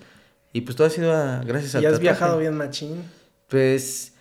Y 0.54 0.62
pues 0.62 0.76
todo 0.76 0.86
ha 0.86 0.90
sido 0.92 1.12
gracias 1.46 1.74
a 1.76 1.82
¿Y 1.82 1.86
has 1.86 2.00
viajado 2.00 2.38
bien 2.38 2.56
machín? 2.56 3.04
Pues, 3.48 4.14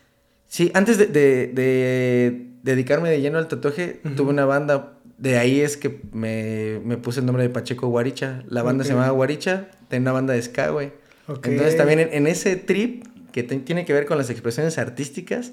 sí, 0.47 0.71
antes 0.75 0.97
de, 0.97 1.07
de, 1.07 2.49
dedicarme 2.63 3.11
de 3.11 3.21
lleno 3.21 3.37
al 3.37 3.49
tatuaje, 3.49 4.01
tuve 4.17 4.31
una 4.31 4.47
banda. 4.47 4.95
De 5.19 5.39
ahí 5.39 5.61
es 5.61 5.77
que 5.77 6.01
me, 6.13 6.81
me, 6.85 6.97
puse 6.97 7.21
el 7.21 7.27
nombre 7.27 7.43
de 7.43 7.51
Pacheco 7.51 7.87
Guaricha. 7.89 8.43
La 8.49 8.63
banda 8.63 8.83
se 8.83 8.91
llamaba 8.91 9.11
Guaricha. 9.11 9.69
Tenía 9.89 10.03
una 10.03 10.13
banda 10.13 10.33
de 10.33 10.43
ska, 10.43 10.71
güey. 10.71 10.93
Entonces 11.29 11.77
también 11.77 12.01
en, 12.01 12.27
ese 12.27 12.57
trip 12.57 13.05
que 13.33 13.43
tiene 13.43 13.85
que 13.85 13.93
ver 13.93 14.07
con 14.07 14.19
las 14.19 14.31
expresiones 14.31 14.79
artísticas, 14.79 15.53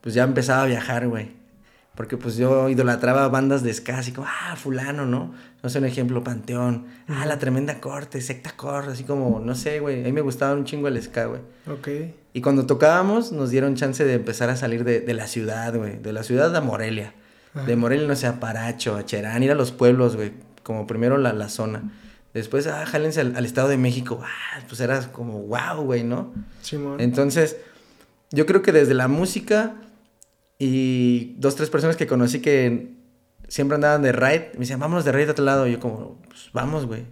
pues 0.00 0.14
ya 0.14 0.24
empezaba 0.24 0.62
a 0.62 0.66
viajar, 0.66 1.08
güey. 1.08 1.30
Porque 1.96 2.18
pues 2.18 2.36
yo 2.36 2.68
idolatraba 2.68 3.26
bandas 3.28 3.62
de 3.62 3.72
ska, 3.72 3.98
así 3.98 4.12
como, 4.12 4.28
ah, 4.28 4.54
fulano, 4.54 5.06
¿no? 5.06 5.32
No 5.62 5.70
sé, 5.70 5.78
un 5.78 5.86
ejemplo, 5.86 6.22
Panteón. 6.22 6.84
Ah, 7.08 7.24
La 7.24 7.38
Tremenda 7.38 7.80
Corte, 7.80 8.20
Secta 8.20 8.52
Corte, 8.54 8.90
así 8.92 9.04
como, 9.04 9.40
no 9.40 9.54
sé, 9.54 9.80
güey. 9.80 10.02
A 10.02 10.04
mí 10.04 10.12
me 10.12 10.20
gustaba 10.20 10.52
un 10.52 10.66
chingo 10.66 10.88
el 10.88 11.02
ska, 11.02 11.24
güey. 11.24 11.40
Ok. 11.66 11.88
Y 12.34 12.42
cuando 12.42 12.66
tocábamos, 12.66 13.32
nos 13.32 13.50
dieron 13.50 13.76
chance 13.76 14.04
de 14.04 14.12
empezar 14.12 14.50
a 14.50 14.56
salir 14.56 14.84
de, 14.84 15.14
la 15.14 15.26
ciudad, 15.26 15.74
güey. 15.74 15.96
De 15.96 16.12
la 16.12 16.22
ciudad 16.22 16.54
a 16.54 16.60
Morelia. 16.60 17.14
De 17.66 17.74
Morelia, 17.76 18.06
no 18.06 18.14
sé, 18.14 18.26
a 18.26 18.38
Paracho, 18.40 18.96
a 18.96 19.06
Cherán, 19.06 19.42
ir 19.42 19.50
a 19.50 19.54
los 19.54 19.72
pueblos, 19.72 20.16
güey. 20.16 20.32
Como 20.62 20.86
primero 20.86 21.16
la, 21.16 21.32
la 21.32 21.48
zona. 21.48 21.82
Después, 22.36 22.66
ah, 22.66 22.84
jálense 22.84 23.22
al, 23.22 23.46
Estado 23.46 23.68
de 23.68 23.78
México. 23.78 24.20
Ah, 24.22 24.60
pues 24.68 24.78
era 24.80 25.00
como, 25.10 25.44
wow, 25.44 25.82
güey, 25.82 26.04
¿no? 26.04 26.34
Entonces, 26.98 27.56
yo 28.30 28.44
creo 28.44 28.60
que 28.60 28.72
desde 28.72 28.92
la 28.92 29.08
música 29.08 29.76
y 30.58 31.34
dos, 31.38 31.56
tres 31.56 31.70
personas 31.70 31.96
que 31.96 32.06
conocí 32.06 32.40
que 32.40 32.92
siempre 33.48 33.76
andaban 33.76 34.02
de 34.02 34.12
ride, 34.12 34.50
me 34.52 34.60
decían, 34.60 34.78
vámonos 34.80 35.06
de 35.06 35.12
ride 35.12 35.28
a 35.28 35.30
otro 35.30 35.46
lado. 35.46 35.66
Y 35.66 35.72
yo 35.72 35.80
como, 35.80 36.20
pues 36.28 36.50
vamos, 36.52 36.84
güey. 36.84 37.04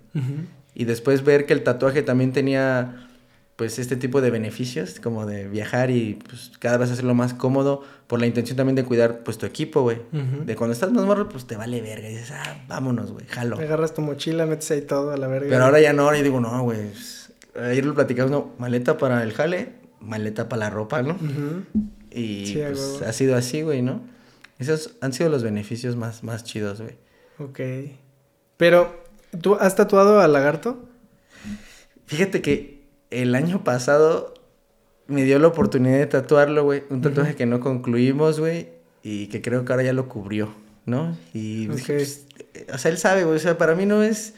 Y 0.75 0.85
después 0.85 1.25
ver 1.25 1.47
que 1.47 1.55
el 1.55 1.63
tatuaje 1.63 2.03
también 2.03 2.35
tenía 2.35 3.09
pues 3.57 3.79
este 3.79 3.97
tipo 3.97 4.21
de 4.21 4.31
beneficios, 4.31 4.99
como 4.99 5.27
de 5.27 5.47
viajar 5.49 5.91
y 5.91 6.19
pues 6.29 6.53
cada 6.59 6.77
vez 6.77 6.91
hacerlo 6.91 7.15
más 7.15 7.35
cómodo, 7.35 7.83
por 8.09 8.21
la 8.21 8.27
intención 8.27 8.57
también 8.57 8.75
de 8.75 8.85
cuidar 8.85 9.23
pues 9.23 9.39
tu 9.39 9.47
equipo, 9.47 9.83
güey. 9.83 10.01
De 10.45 10.57
cuando 10.57 10.73
estás 10.73 10.91
más 10.91 11.05
morro, 11.05 11.29
pues 11.29 11.47
te 11.47 11.57
vale 11.57 11.81
verga, 11.81 12.09
y 12.09 12.15
dices, 12.15 12.33
ah, 12.33 12.65
vámonos, 12.67 13.13
güey, 13.13 13.27
jalo. 13.27 13.57
Agarras 13.59 13.95
tu 13.95 14.03
mochila, 14.03 14.47
metes 14.47 14.71
ahí 14.73 14.83
todo 14.83 15.13
a 15.13 15.17
la 15.17 15.29
verga. 15.29 15.49
Pero 15.49 15.65
ahora 15.65 15.81
ya 15.81 15.93
no, 15.93 16.03
ahora 16.03 16.19
yo 16.19 16.25
digo, 16.25 16.41
no, 16.41 16.63
güey, 16.63 16.91
pues, 16.91 17.33
ayer 17.55 17.85
lo 17.85 17.95
platicamos, 17.95 18.33
no, 18.33 18.55
maleta 18.59 18.99
para 18.99 19.23
el 19.23 19.33
jale, 19.33 19.75
maleta 20.01 20.49
para 20.49 20.61
la 20.61 20.71
ropa, 20.71 21.03
¿no? 21.03 21.17
Y 22.11 22.57
pues 22.57 23.03
ha 23.03 23.13
sido 23.13 23.37
así, 23.37 23.63
güey, 23.63 23.83
¿no? 23.83 24.03
Esos 24.59 24.97
han 25.01 25.13
sido 25.13 25.31
los 25.31 25.43
beneficios 25.43 25.97
más, 25.97 26.25
más 26.25 26.43
chidos, 26.45 26.81
güey. 26.81 26.97
Ok. 27.39 27.61
Pero, 28.57 29.05
¿tú 29.41 29.55
has 29.55 29.77
tatuado 29.77 30.21
al 30.21 30.33
lagarto? 30.33 30.89
Fíjate 32.07 32.43
que 32.43 32.74
el 33.23 33.35
año 33.35 33.65
pasado 33.65 34.35
me 35.07 35.25
dio 35.25 35.39
la 35.39 35.49
oportunidad 35.49 35.99
de 35.99 36.07
tatuarlo, 36.07 36.65
güey. 36.65 36.85
Un 36.91 37.01
tatuaje 37.01 37.35
que 37.35 37.47
no 37.47 37.61
concluimos, 37.61 38.41
güey. 38.41 38.69
Y 39.03 39.27
que 39.27 39.43
creo 39.43 39.65
que 39.65 39.73
ahora 39.73 39.85
ya 39.85 39.93
lo 39.93 40.09
cubrió, 40.09 40.55
¿no? 40.87 41.17
Y 41.33 41.69
pues, 41.69 42.27
o 42.73 42.79
sea, 42.79 42.91
él 42.91 42.99
sabe, 42.99 43.25
güey. 43.25 43.37
O 43.37 43.41
sea, 43.41 43.59
para 43.59 43.75
mí 43.75 43.85
no 43.85 44.03
es 44.03 44.35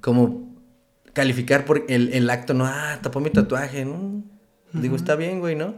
como 0.00 0.48
calificar 1.12 1.64
por 1.64 1.84
el, 1.88 2.30
acto, 2.30 2.54
no, 2.54 2.64
ah, 2.64 2.98
tapó 3.02 3.18
mi 3.18 3.30
tatuaje, 3.30 3.84
¿no? 3.84 4.22
Digo, 4.72 4.94
está 4.94 5.16
bien, 5.16 5.40
güey, 5.40 5.56
¿no? 5.56 5.74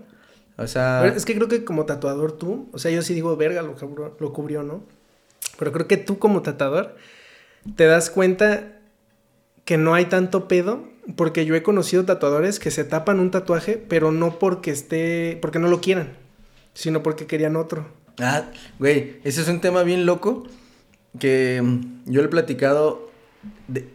O 0.58 0.66
sea... 0.66 1.06
es 1.06 1.24
que 1.24 1.34
creo 1.34 1.48
que 1.48 1.64
como 1.64 1.86
tatuador 1.86 2.32
tú, 2.32 2.68
o 2.72 2.78
sea, 2.78 2.90
yo 2.90 3.00
sí 3.00 3.14
digo, 3.14 3.34
verga, 3.36 3.62
lo, 3.62 3.74
lo 4.20 4.32
cubrió, 4.34 4.62
¿no? 4.62 4.82
Pero 5.58 5.72
creo 5.72 5.86
que 5.86 5.96
tú 5.96 6.18
como 6.18 6.42
tatuador 6.42 6.96
te 7.76 7.86
das 7.86 8.10
cuenta 8.10 8.80
que 9.64 9.78
no 9.78 9.94
hay 9.94 10.06
tanto 10.06 10.48
pedo. 10.48 10.89
Porque 11.16 11.44
yo 11.44 11.54
he 11.54 11.62
conocido 11.62 12.04
tatuadores 12.04 12.58
que 12.58 12.70
se 12.70 12.84
tapan 12.84 13.20
un 13.20 13.30
tatuaje, 13.30 13.76
pero 13.76 14.12
no 14.12 14.38
porque 14.38 14.70
esté. 14.70 15.38
porque 15.40 15.58
no 15.58 15.68
lo 15.68 15.80
quieran. 15.80 16.12
Sino 16.74 17.02
porque 17.02 17.26
querían 17.26 17.56
otro. 17.56 17.86
Ah, 18.18 18.44
güey, 18.78 19.16
ese 19.24 19.40
es 19.42 19.48
un 19.48 19.60
tema 19.60 19.82
bien 19.82 20.06
loco. 20.06 20.44
Que 21.18 21.60
mm, 21.62 22.10
yo 22.10 22.20
le 22.20 22.26
he 22.26 22.30
platicado. 22.30 23.10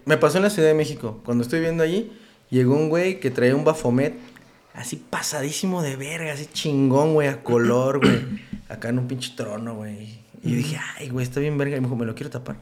me 0.05 0.17
pasó 0.17 0.37
en 0.37 0.43
la 0.43 0.49
Ciudad 0.49 0.67
de 0.67 0.73
México. 0.73 1.21
Cuando 1.25 1.43
estoy 1.43 1.61
viendo 1.61 1.83
allí, 1.83 2.11
llegó 2.49 2.75
un 2.75 2.89
güey 2.89 3.19
que 3.19 3.31
traía 3.31 3.55
un 3.55 3.63
bafomet 3.63 4.15
así 4.75 4.97
pasadísimo 4.97 5.81
de 5.81 5.95
verga, 5.95 6.33
así 6.33 6.47
chingón, 6.51 7.13
güey, 7.13 7.27
a 7.27 7.41
color, 7.43 7.99
güey. 7.99 8.21
Acá 8.69 8.89
en 8.89 8.99
un 8.99 9.07
pinche 9.07 9.33
trono, 9.35 9.75
güey. 9.75 10.19
Y 10.43 10.51
yo 10.51 10.57
dije, 10.57 10.77
ay, 10.97 11.09
güey, 11.09 11.23
está 11.23 11.39
bien 11.39 11.57
verga. 11.57 11.77
Y 11.77 11.79
me 11.79 11.87
dijo, 11.87 11.95
me 11.95 12.05
lo 12.05 12.13
quiero 12.13 12.29
tapar. 12.29 12.57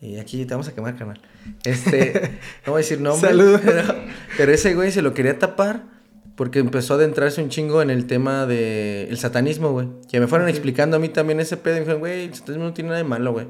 Y 0.00 0.18
aquí 0.18 0.44
te 0.46 0.54
vamos 0.54 0.68
a 0.68 0.74
quemar, 0.74 0.96
canal. 0.96 1.20
Este, 1.64 2.12
no 2.66 2.72
voy 2.72 2.80
a 2.80 2.82
decir 2.82 3.00
nombre. 3.00 3.28
Saludos. 3.28 3.60
Pero, 4.36 4.52
ese 4.52 4.74
güey 4.74 4.92
se 4.92 5.02
lo 5.02 5.12
quería 5.12 5.38
tapar 5.38 5.84
porque 6.36 6.58
empezó 6.58 6.94
a 6.94 6.96
adentrarse 6.96 7.42
un 7.42 7.50
chingo 7.50 7.82
en 7.82 7.90
el 7.90 8.06
tema 8.06 8.46
del 8.46 9.16
satanismo, 9.18 9.72
güey. 9.72 9.88
Que 10.10 10.18
me 10.18 10.26
fueron 10.26 10.48
explicando 10.48 10.96
a 10.96 11.00
mí 11.00 11.10
también 11.10 11.38
ese 11.40 11.58
pedo. 11.58 11.74
Y 11.74 11.76
me 11.76 11.80
dijeron, 11.80 12.00
güey, 12.00 12.24
el 12.24 12.34
satanismo 12.34 12.64
no 12.64 12.72
tiene 12.72 12.88
nada 12.88 13.02
de 13.02 13.08
malo, 13.08 13.32
güey. 13.32 13.46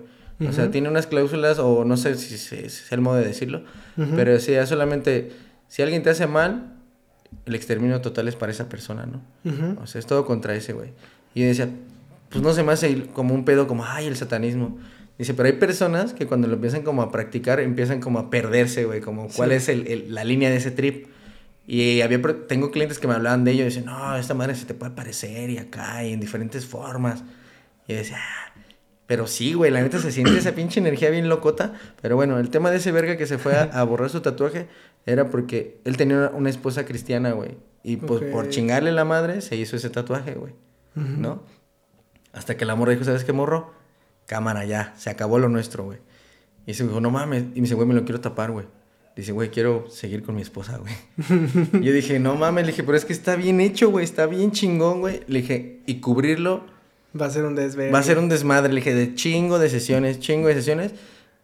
O 0.48 0.52
sea, 0.52 0.70
tiene 0.70 0.88
unas 0.88 1.06
cláusulas, 1.06 1.58
o 1.58 1.84
no 1.84 1.98
sé 1.98 2.14
si, 2.14 2.34
es 2.34 2.90
el 2.90 3.02
modo 3.02 3.16
de 3.16 3.26
decirlo. 3.26 3.62
Pero 3.94 4.32
decía 4.32 4.66
solamente, 4.66 5.32
si 5.68 5.82
alguien 5.82 6.02
te 6.02 6.10
hace 6.10 6.26
mal, 6.26 6.72
el 7.46 7.54
exterminio 7.54 8.00
total 8.00 8.26
es 8.26 8.36
para 8.36 8.50
esa 8.50 8.68
persona, 8.68 9.06
¿no? 9.06 9.22
O 9.82 9.86
sea, 9.86 9.98
es 9.98 10.06
todo 10.06 10.24
contra 10.24 10.54
ese 10.54 10.72
güey. 10.72 10.92
Y 11.34 11.42
decía, 11.42 11.68
pues 12.30 12.42
no 12.42 12.52
se 12.54 12.62
me 12.62 12.72
hace 12.72 13.06
como 13.12 13.34
un 13.34 13.44
pedo 13.44 13.66
como, 13.66 13.84
ay, 13.84 14.06
el 14.06 14.16
satanismo. 14.16 14.78
Dice, 15.20 15.34
pero 15.34 15.48
hay 15.48 15.52
personas 15.52 16.14
que 16.14 16.26
cuando 16.26 16.48
lo 16.48 16.54
empiezan 16.54 16.80
como 16.80 17.02
a 17.02 17.12
practicar, 17.12 17.60
empiezan 17.60 18.00
como 18.00 18.18
a 18.18 18.30
perderse, 18.30 18.86
güey, 18.86 19.02
como 19.02 19.28
cuál 19.28 19.52
es 19.52 19.68
el, 19.68 20.14
la 20.14 20.24
línea 20.24 20.48
de 20.48 20.56
ese 20.56 20.70
trip. 20.70 21.08
Y 21.66 22.00
había, 22.00 22.22
tengo 22.48 22.70
clientes 22.70 22.98
que 22.98 23.06
me 23.06 23.12
hablaban 23.12 23.44
de 23.44 23.50
ello 23.50 23.64
y 23.64 23.66
dicen, 23.66 23.84
no, 23.84 24.16
esta 24.16 24.32
madre 24.32 24.54
se 24.54 24.64
te 24.64 24.72
puede 24.72 24.92
aparecer 24.92 25.50
y 25.50 25.58
acá 25.58 26.02
y 26.04 26.14
en 26.14 26.20
diferentes 26.20 26.64
formas. 26.64 27.22
Y 27.86 27.92
yo 27.92 27.98
decía, 27.98 28.16
ah, 28.18 28.54
pero 29.06 29.26
sí, 29.26 29.52
güey, 29.52 29.70
la 29.70 29.82
neta 29.82 29.98
se 29.98 30.10
siente 30.10 30.38
esa 30.38 30.52
pinche 30.52 30.80
energía 30.80 31.10
bien 31.10 31.28
locota. 31.28 31.74
Pero 32.00 32.16
bueno, 32.16 32.38
el 32.38 32.48
tema 32.48 32.70
de 32.70 32.78
ese 32.78 32.90
verga 32.90 33.18
que 33.18 33.26
se 33.26 33.36
fue 33.36 33.54
a, 33.54 33.82
borrar 33.82 34.08
su 34.08 34.22
tatuaje 34.22 34.68
era 35.04 35.28
porque 35.28 35.82
él 35.84 35.98
tenía 35.98 36.30
una, 36.32 36.48
esposa 36.48 36.86
cristiana, 36.86 37.32
güey. 37.32 37.58
Y 37.82 37.98
pues 37.98 38.22
por 38.22 38.48
chingarle 38.48 38.90
la 38.90 39.04
madre 39.04 39.42
se 39.42 39.54
hizo 39.54 39.76
ese 39.76 39.90
tatuaje, 39.90 40.32
güey. 40.32 40.54
¿No? 40.94 41.42
Hasta 42.32 42.56
que 42.56 42.64
la 42.64 42.74
morra 42.74 42.92
dijo, 42.92 43.04
¿sabes 43.04 43.24
qué, 43.24 43.34
morro? 43.34 43.79
Cámara, 44.30 44.64
ya, 44.64 44.94
se 44.96 45.10
acabó 45.10 45.40
lo 45.40 45.48
nuestro, 45.48 45.82
güey. 45.82 45.98
Y 46.64 46.74
se 46.74 46.84
dijo, 46.84 47.00
no 47.00 47.10
mames. 47.10 47.42
Y 47.52 47.56
me 47.56 47.62
dice, 47.62 47.74
güey, 47.74 47.88
me 47.88 47.94
lo 47.94 48.04
quiero 48.04 48.20
tapar, 48.20 48.52
güey. 48.52 48.64
Dice, 49.16 49.32
güey, 49.32 49.50
quiero 49.50 49.86
seguir 49.90 50.22
con 50.22 50.36
mi 50.36 50.42
esposa, 50.42 50.78
güey. 50.78 50.94
yo 51.84 51.92
dije, 51.92 52.20
no 52.20 52.36
mames, 52.36 52.64
le 52.64 52.70
dije, 52.70 52.84
pero 52.84 52.96
es 52.96 53.04
que 53.04 53.12
está 53.12 53.34
bien 53.34 53.60
hecho, 53.60 53.90
güey, 53.90 54.04
está 54.04 54.26
bien 54.26 54.52
chingón, 54.52 55.00
güey. 55.00 55.22
Le 55.26 55.40
dije, 55.40 55.80
y 55.84 55.96
cubrirlo. 55.96 56.64
Va 57.20 57.26
a 57.26 57.30
ser 57.30 57.44
un 57.44 57.56
desmadre. 57.56 57.90
Va 57.90 57.98
a 57.98 58.02
ser 58.04 58.18
un 58.18 58.28
desmadre, 58.28 58.72
le 58.72 58.76
dije, 58.76 58.94
de 58.94 59.16
chingo 59.16 59.58
de 59.58 59.68
sesiones, 59.68 60.20
chingo 60.20 60.46
de 60.46 60.54
sesiones. 60.54 60.92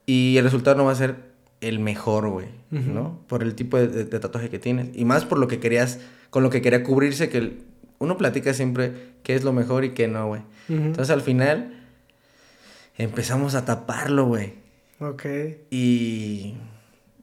Y 0.07 0.37
el 0.37 0.45
resultado 0.45 0.76
no 0.76 0.84
va 0.84 0.93
a 0.93 0.95
ser 0.95 1.16
el 1.61 1.80
mejor, 1.80 2.28
güey, 2.28 2.47
¿no? 2.70 3.18
Por 3.26 3.43
el 3.43 3.57
tipo 3.57 3.78
de, 3.78 4.05
tatuaje 4.05 4.49
que 4.49 4.61
tienes. 4.61 4.91
Y 4.95 5.05
más 5.05 5.24
por 5.24 5.39
lo 5.39 5.49
que 5.49 5.59
querías, 5.59 5.99
con 6.30 6.45
lo 6.45 6.51
que 6.51 6.62
quería 6.62 6.84
cubrirse, 6.84 7.30
que 7.30 7.59
uno 7.99 8.16
platica 8.16 8.55
siempre 8.55 8.93
qué 9.24 9.34
es 9.34 9.43
lo 9.43 9.53
mejor 9.53 9.84
y 9.84 9.91
qué 9.91 10.07
no, 10.07 10.28
güey. 10.28 10.43
Entonces 10.68 11.11
al 11.11 11.22
final 11.22 11.72
empezamos 12.99 13.55
a 13.55 13.64
taparlo, 13.64 14.26
güey. 14.26 14.55
Ok. 15.01 15.24
Y 15.70 16.55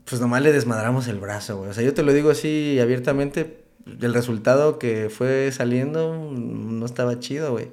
pues 0.06 0.22
nomás 0.22 0.42
le 0.42 0.52
desmadramos 0.52 1.08
el 1.08 1.20
brazo, 1.20 1.58
güey. 1.58 1.70
O 1.70 1.74
sea, 1.74 1.84
yo 1.84 1.94
te 1.94 2.04
lo 2.04 2.14
digo 2.14 2.30
así 2.30 2.80
abiertamente, 2.80 3.64
el 3.86 4.14
resultado 4.14 4.80
que 4.80 5.10
fue 5.10 5.52
saliendo 5.52 6.32
no 6.32 6.86
estaba 6.86 7.20
chido, 7.20 7.52
güey. 7.52 7.70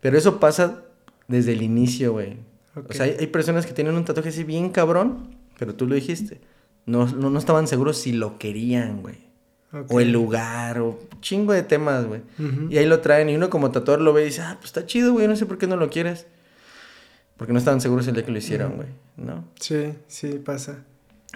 Pero 0.00 0.18
eso 0.18 0.38
pasa 0.40 0.82
desde 1.26 1.52
el 1.52 1.62
inicio, 1.62 2.12
güey. 2.12 2.36
O 2.74 2.92
sea, 2.92 3.06
hay, 3.06 3.26
personas 3.28 3.66
que 3.66 3.72
tienen 3.72 3.96
un 3.96 4.04
tatuaje 4.04 4.28
así 4.28 4.44
bien 4.44 4.70
cabrón, 4.70 5.36
pero 5.58 5.74
tú 5.74 5.86
lo 5.86 5.94
dijiste. 5.94 6.40
No, 6.86 7.06
no, 7.06 7.36
estaban 7.38 7.66
seguros 7.66 7.98
si 7.98 8.12
lo 8.12 8.38
querían, 8.38 9.02
güey. 9.02 9.28
O 9.88 10.00
el 10.00 10.12
lugar, 10.12 10.80
o 10.80 10.98
chingo 11.20 11.52
de 11.52 11.62
temas, 11.62 12.06
güey. 12.06 12.22
Y 12.70 12.78
ahí 12.78 12.86
lo 12.86 13.00
traen 13.00 13.28
y 13.28 13.36
uno 13.36 13.50
como 13.50 13.70
tatuador 13.70 14.02
lo 14.02 14.12
ve 14.12 14.22
y 14.22 14.26
dice, 14.26 14.42
ah, 14.42 14.56
pues 14.58 14.66
está 14.66 14.86
chido, 14.86 15.12
güey, 15.12 15.28
no 15.28 15.36
sé 15.36 15.46
por 15.46 15.58
qué 15.58 15.66
no 15.66 15.76
lo 15.76 15.90
quieres. 15.90 16.26
Porque 17.38 17.52
no 17.52 17.58
estaban 17.60 17.80
seguros 17.80 18.06
el 18.08 18.14
día 18.14 18.24
que 18.24 18.32
lo 18.32 18.38
hicieron, 18.38 18.76
güey, 18.76 18.88
¿no? 19.16 19.44
Sí, 19.58 19.94
sí, 20.08 20.40
pasa. 20.44 20.84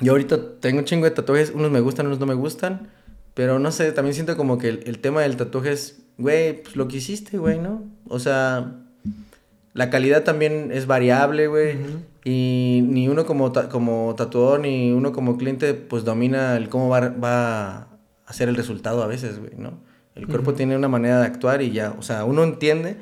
Yo 0.00 0.12
ahorita 0.12 0.58
tengo 0.58 0.80
un 0.80 0.84
chingo 0.84 1.04
de 1.04 1.12
tatuajes, 1.12 1.52
unos 1.54 1.70
me 1.70 1.80
gustan, 1.80 2.06
unos 2.06 2.18
no 2.18 2.26
me 2.26 2.34
gustan. 2.34 2.88
Pero 3.34 3.58
no 3.58 3.70
sé, 3.70 3.92
también 3.92 4.14
siento 4.14 4.36
como 4.36 4.58
que 4.58 4.68
el, 4.68 4.98
tema 4.98 5.22
del 5.22 5.36
tatuaje 5.36 5.72
es, 5.72 6.02
güey, 6.18 6.62
pues 6.62 6.76
lo 6.76 6.88
que 6.88 6.98
hiciste, 6.98 7.38
güey, 7.38 7.58
¿no? 7.58 7.84
O 8.08 8.18
sea, 8.18 8.74
la 9.72 9.90
calidad 9.90 10.24
también 10.24 10.70
es 10.72 10.86
variable, 10.86 11.46
güey. 11.46 11.76
Y 12.24 12.84
ni 12.84 13.08
uno 13.08 13.24
como, 13.24 13.52
como 13.70 14.14
tatuador 14.16 14.60
ni 14.60 14.92
uno 14.92 15.12
como 15.12 15.38
cliente, 15.38 15.72
pues 15.72 16.04
domina 16.04 16.56
el 16.56 16.68
cómo 16.68 16.88
va, 16.88 17.08
va 17.08 17.72
a 17.76 17.88
hacer 18.26 18.48
el 18.48 18.56
resultado 18.56 19.02
a 19.02 19.06
veces, 19.06 19.38
güey, 19.38 19.52
¿no? 19.56 19.78
El 20.14 20.26
cuerpo 20.26 20.52
tiene 20.52 20.76
una 20.76 20.88
manera 20.88 21.20
de 21.20 21.26
actuar 21.26 21.62
y 21.62 21.70
ya, 21.70 21.94
o 21.98 22.02
sea, 22.02 22.24
uno 22.24 22.44
entiende 22.44 22.96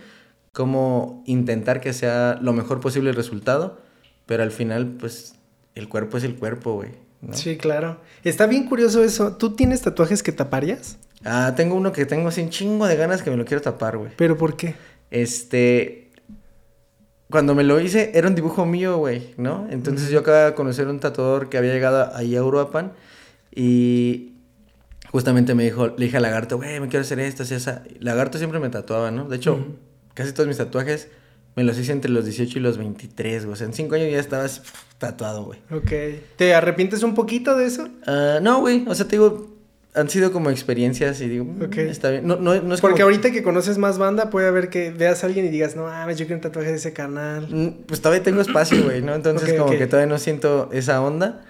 cómo 0.53 1.22
intentar 1.26 1.80
que 1.80 1.92
sea 1.92 2.38
lo 2.40 2.53
mejor 2.53 2.80
posible 2.80 3.11
el 3.11 3.16
resultado, 3.16 3.80
pero 4.26 4.42
al 4.42 4.51
final, 4.51 4.96
pues, 4.98 5.34
el 5.74 5.88
cuerpo 5.88 6.18
es 6.18 6.24
el 6.24 6.36
cuerpo, 6.36 6.74
güey. 6.74 6.90
Sí, 7.32 7.57
claro. 7.57 8.01
Está 8.24 8.46
bien 8.46 8.66
curioso 8.66 9.05
eso. 9.05 9.36
¿Tú 9.36 9.55
tienes 9.55 9.82
tatuajes 9.82 10.22
que 10.22 10.32
taparías? 10.32 10.98
Ah, 11.24 11.53
tengo 11.55 11.74
uno 11.74 11.92
que 11.92 12.07
tengo 12.07 12.28
así 12.28 12.40
un 12.40 12.48
chingo 12.48 12.86
de 12.86 12.96
ganas 12.96 13.22
que 13.22 13.30
me 13.30 13.36
lo 13.36 13.44
quiero 13.44 13.62
tapar, 13.62 13.98
güey. 13.98 14.12
¿Pero 14.16 14.36
por 14.36 14.57
qué? 14.57 14.74
Este. 15.11 16.11
Cuando 17.30 17.55
me 17.55 17.62
lo 17.62 17.78
hice, 17.78 18.11
era 18.14 18.26
un 18.26 18.34
dibujo 18.34 18.66
mío, 18.66 18.96
güey, 18.96 19.34
¿no? 19.36 19.68
Entonces 19.70 20.11
yo 20.11 20.20
acababa 20.20 20.46
de 20.46 20.55
conocer 20.55 20.88
un 20.88 20.98
tatuador 20.98 21.48
que 21.48 21.59
había 21.59 21.72
llegado 21.72 22.11
ahí 22.16 22.34
a 22.34 22.38
Europa 22.38 22.90
y 23.55 24.32
justamente 25.12 25.55
me 25.55 25.62
dijo, 25.62 25.88
le 25.88 26.07
dije 26.07 26.16
a 26.16 26.20
Lagarto, 26.20 26.57
güey, 26.57 26.80
me 26.80 26.88
quiero 26.88 27.03
hacer 27.03 27.20
esto, 27.20 27.44
así, 27.44 27.55
esa. 27.55 27.84
Lagarto 28.01 28.38
siempre 28.38 28.59
me 28.59 28.68
tatuaba, 28.68 29.12
¿no? 29.12 29.28
De 29.28 29.36
hecho, 29.36 29.64
casi 30.20 30.32
todos 30.34 30.46
mis 30.46 30.58
tatuajes 30.58 31.08
me 31.56 31.64
los 31.64 31.78
hice 31.78 31.92
entre 31.92 32.10
los 32.10 32.24
18 32.24 32.58
y 32.58 32.62
los 32.62 32.78
23, 32.78 33.44
güey. 33.44 33.52
O 33.52 33.56
sea, 33.56 33.66
en 33.66 33.72
5 33.72 33.94
años 33.94 34.10
ya 34.10 34.18
estabas 34.18 34.62
tatuado, 34.98 35.44
güey. 35.44 35.58
Ok. 35.72 35.90
¿Te 36.36 36.54
arrepientes 36.54 37.02
un 37.02 37.14
poquito 37.14 37.56
de 37.56 37.66
eso? 37.66 37.88
Uh, 38.06 38.40
no, 38.40 38.60
güey. 38.60 38.84
O 38.86 38.94
sea, 38.94 39.06
te 39.06 39.16
digo, 39.16 39.50
han 39.94 40.08
sido 40.08 40.32
como 40.32 40.50
experiencias 40.50 41.20
y 41.20 41.28
digo, 41.28 41.44
mm, 41.44 41.62
ok 41.62 41.76
está 41.78 42.10
bien. 42.10 42.26
No, 42.26 42.36
no, 42.36 42.60
no 42.62 42.74
es 42.74 42.80
Porque 42.80 43.02
ahorita 43.02 43.32
que 43.32 43.42
conoces 43.42 43.78
más 43.78 43.98
banda, 43.98 44.30
puede 44.30 44.46
haber 44.46 44.70
que 44.70 44.90
veas 44.90 45.24
a 45.24 45.26
alguien 45.26 45.46
y 45.46 45.48
digas, 45.48 45.74
no, 45.74 45.88
ah, 45.88 46.06
yo 46.12 46.26
quiero 46.26 46.36
un 46.36 46.40
tatuaje 46.40 46.70
de 46.70 46.76
ese 46.76 46.92
canal. 46.92 47.48
Mm, 47.50 47.82
pues 47.86 48.00
todavía 48.00 48.22
tengo 48.22 48.40
espacio, 48.40 48.84
güey, 48.84 49.02
¿no? 49.02 49.14
Entonces, 49.14 49.58
como 49.58 49.72
que 49.72 49.86
todavía 49.86 50.10
no 50.10 50.18
siento 50.18 50.70
esa 50.72 51.02
onda. 51.02 51.42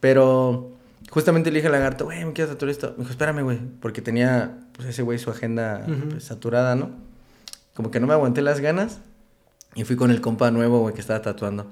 Pero 0.00 0.72
justamente 1.10 1.50
le 1.50 1.56
dije 1.56 1.68
al 1.68 1.72
lagarto, 1.72 2.04
güey, 2.04 2.24
me 2.24 2.32
quiero 2.32 2.50
tatuar 2.50 2.70
esto. 2.70 2.94
Me 2.96 3.04
dijo, 3.04 3.12
espérame, 3.12 3.42
güey. 3.42 3.58
Porque 3.80 4.02
tenía, 4.02 4.58
pues, 4.72 4.88
ese 4.88 5.02
güey 5.02 5.18
su 5.18 5.30
agenda 5.30 5.86
pues, 6.10 6.24
saturada, 6.24 6.74
¿no? 6.74 6.90
Como 7.74 7.90
que 7.90 8.00
no 8.00 8.06
me 8.06 8.12
aguanté 8.12 8.42
las 8.42 8.60
ganas. 8.60 9.00
Y 9.74 9.84
fui 9.84 9.96
con 9.96 10.10
el 10.10 10.20
compa 10.20 10.50
nuevo, 10.50 10.80
güey, 10.80 10.94
que 10.94 11.00
estaba 11.00 11.20
tatuando. 11.20 11.70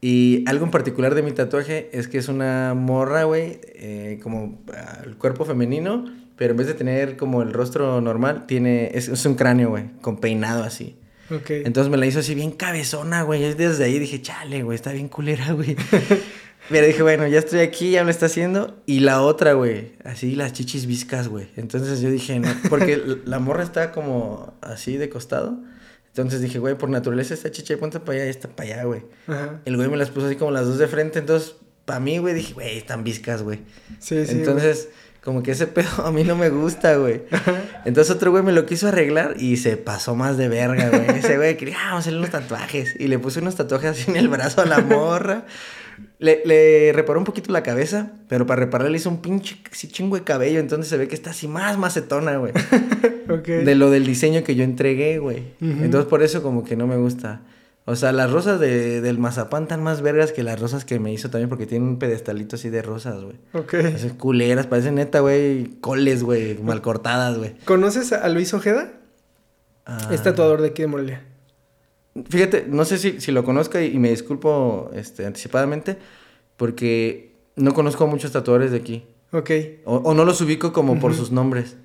Y 0.00 0.44
algo 0.48 0.64
en 0.64 0.70
particular 0.70 1.14
de 1.14 1.22
mi 1.22 1.32
tatuaje 1.32 1.90
es 1.92 2.08
que 2.08 2.18
es 2.18 2.28
una 2.28 2.74
morra, 2.74 3.24
güey, 3.24 3.60
eh, 3.74 4.18
como 4.22 4.58
el 5.04 5.16
cuerpo 5.16 5.44
femenino, 5.44 6.06
pero 6.36 6.52
en 6.52 6.56
vez 6.56 6.66
de 6.66 6.74
tener 6.74 7.16
como 7.16 7.42
el 7.42 7.52
rostro 7.52 8.00
normal, 8.00 8.46
tiene, 8.46 8.90
es, 8.94 9.08
es 9.08 9.26
un 9.26 9.34
cráneo, 9.34 9.70
güey, 9.70 9.90
con 10.00 10.16
peinado 10.18 10.64
así. 10.64 10.96
Okay. 11.30 11.62
Entonces 11.64 11.90
me 11.90 11.96
la 11.96 12.06
hizo 12.06 12.20
así 12.20 12.34
bien 12.34 12.50
cabezona, 12.50 13.22
güey. 13.22 13.54
Desde 13.54 13.84
ahí 13.84 13.98
dije, 13.98 14.20
chale, 14.20 14.62
güey, 14.62 14.74
está 14.74 14.92
bien 14.92 15.08
culera, 15.08 15.52
güey. 15.52 15.76
Pero 16.70 16.86
dije, 16.86 17.02
bueno, 17.02 17.26
ya 17.26 17.40
estoy 17.40 17.60
aquí, 17.60 17.90
ya 17.90 18.04
me 18.04 18.10
está 18.10 18.26
haciendo. 18.26 18.80
Y 18.86 19.00
la 19.00 19.22
otra, 19.22 19.54
güey, 19.54 19.92
así 20.04 20.36
las 20.36 20.52
chichis 20.52 20.86
viscas, 20.86 21.28
güey. 21.28 21.48
Entonces 21.56 22.00
yo 22.00 22.10
dije, 22.10 22.38
no, 22.38 22.48
porque 22.68 23.02
la 23.24 23.40
morra 23.40 23.62
está 23.64 23.90
como 23.90 24.54
así 24.60 24.96
de 24.96 25.08
costado. 25.08 25.58
Entonces 26.08 26.40
dije, 26.40 26.58
güey, 26.58 26.76
por 26.76 26.88
naturaleza 26.88 27.34
esta 27.34 27.50
chicha 27.50 27.74
de 27.74 27.78
punta 27.78 28.00
para 28.00 28.18
allá 28.18 28.26
y 28.26 28.30
esta 28.30 28.48
para 28.48 28.72
allá, 28.72 28.84
güey. 28.84 29.02
El 29.64 29.76
güey 29.76 29.88
me 29.88 29.96
las 29.96 30.10
puso 30.10 30.26
así 30.26 30.36
como 30.36 30.52
las 30.52 30.66
dos 30.66 30.78
de 30.78 30.86
frente. 30.86 31.18
Entonces, 31.18 31.56
para 31.84 32.00
mí, 32.00 32.18
güey, 32.18 32.34
dije, 32.34 32.54
güey, 32.54 32.78
están 32.78 33.04
viscas, 33.04 33.42
güey. 33.42 33.60
Sí, 33.98 34.24
sí. 34.26 34.32
Entonces, 34.32 34.88
como 35.22 35.42
que 35.42 35.50
ese 35.50 35.66
pedo 35.66 36.04
a 36.04 36.12
mí 36.12 36.24
no 36.24 36.36
me 36.36 36.50
gusta, 36.50 36.96
güey. 36.96 37.22
Entonces 37.84 38.14
otro 38.14 38.30
güey 38.30 38.42
me 38.42 38.52
lo 38.52 38.64
quiso 38.64 38.88
arreglar 38.88 39.34
y 39.38 39.56
se 39.56 39.76
pasó 39.76 40.14
más 40.14 40.36
de 40.36 40.48
verga, 40.48 40.88
güey. 40.88 41.18
Ese 41.18 41.36
güey 41.36 41.56
quería, 41.56 41.76
ah, 41.78 41.84
vamos 41.86 41.96
a 41.96 42.00
hacerle 42.00 42.18
unos 42.20 42.30
tatuajes. 42.30 42.94
Y 42.98 43.08
le 43.08 43.18
puse 43.18 43.40
unos 43.40 43.56
tatuajes 43.56 43.90
así 43.90 44.10
en 44.10 44.16
el 44.16 44.28
brazo 44.28 44.62
a 44.62 44.66
la 44.66 44.78
morra. 44.80 45.46
Le, 46.20 46.42
le, 46.44 46.92
reparó 46.92 47.18
un 47.18 47.24
poquito 47.24 47.50
la 47.50 47.62
cabeza, 47.62 48.12
pero 48.28 48.46
para 48.46 48.60
repararle 48.60 48.96
hizo 48.96 49.08
un 49.08 49.20
pinche 49.22 49.56
chingo 49.72 50.16
de 50.16 50.22
cabello, 50.22 50.60
entonces 50.60 50.88
se 50.88 50.96
ve 50.96 51.08
que 51.08 51.14
está 51.14 51.30
así 51.30 51.48
más 51.48 51.78
macetona, 51.78 52.36
güey. 52.36 52.52
De 53.46 53.74
lo 53.76 53.90
del 53.90 54.04
diseño 54.04 54.42
que 54.42 54.56
yo 54.56 54.64
entregué, 54.64 55.18
güey. 55.18 55.44
Entonces 55.60 56.08
por 56.08 56.22
eso 56.22 56.42
como 56.42 56.64
que 56.64 56.76
no 56.76 56.86
me 56.86 56.96
gusta. 56.96 57.42
O 57.84 57.96
sea, 57.96 58.12
las 58.12 58.30
rosas 58.30 58.60
de, 58.60 59.00
del 59.00 59.18
mazapán 59.18 59.64
están 59.64 59.82
más 59.82 60.02
vergas 60.02 60.32
que 60.32 60.42
las 60.42 60.60
rosas 60.60 60.84
que 60.84 61.00
me 61.00 61.12
hizo 61.12 61.30
también 61.30 61.48
porque 61.48 61.66
tienen 61.66 61.88
un 61.88 61.98
pedestalito 61.98 62.56
así 62.56 62.70
de 62.70 62.82
rosas, 62.82 63.22
güey. 63.22 63.36
Ok. 63.52 63.74
Esas 63.74 64.12
culeras, 64.12 64.66
parecen 64.66 64.96
neta, 64.96 65.20
güey, 65.20 65.76
coles, 65.80 66.22
güey, 66.22 66.58
mal 66.58 66.82
cortadas, 66.82 67.38
güey. 67.38 67.56
¿Conoces 67.64 68.12
a 68.12 68.28
Luis 68.28 68.52
Ojeda? 68.52 68.92
Ah. 69.86 70.10
Es 70.12 70.22
tatuador 70.22 70.60
de 70.60 70.68
aquí 70.68 70.82
de 70.82 70.88
Morelia. 70.88 71.24
Fíjate, 72.28 72.66
no 72.68 72.84
sé 72.84 72.98
si, 72.98 73.20
si 73.20 73.32
lo 73.32 73.44
conozca 73.44 73.82
y, 73.82 73.98
me 73.98 74.10
disculpo 74.10 74.90
este, 74.94 75.26
anticipadamente 75.26 75.96
porque 76.56 77.32
no 77.56 77.72
conozco 77.74 78.04
a 78.04 78.06
muchos 78.06 78.32
tatuadores 78.32 78.70
de 78.72 78.78
aquí. 78.78 79.04
Ok. 79.32 79.50
O, 79.84 79.96
o 79.96 80.14
no 80.14 80.24
los 80.24 80.40
ubico 80.40 80.72
como 80.72 80.98
por 80.98 81.14
sus 81.14 81.30
nombres. 81.30 81.76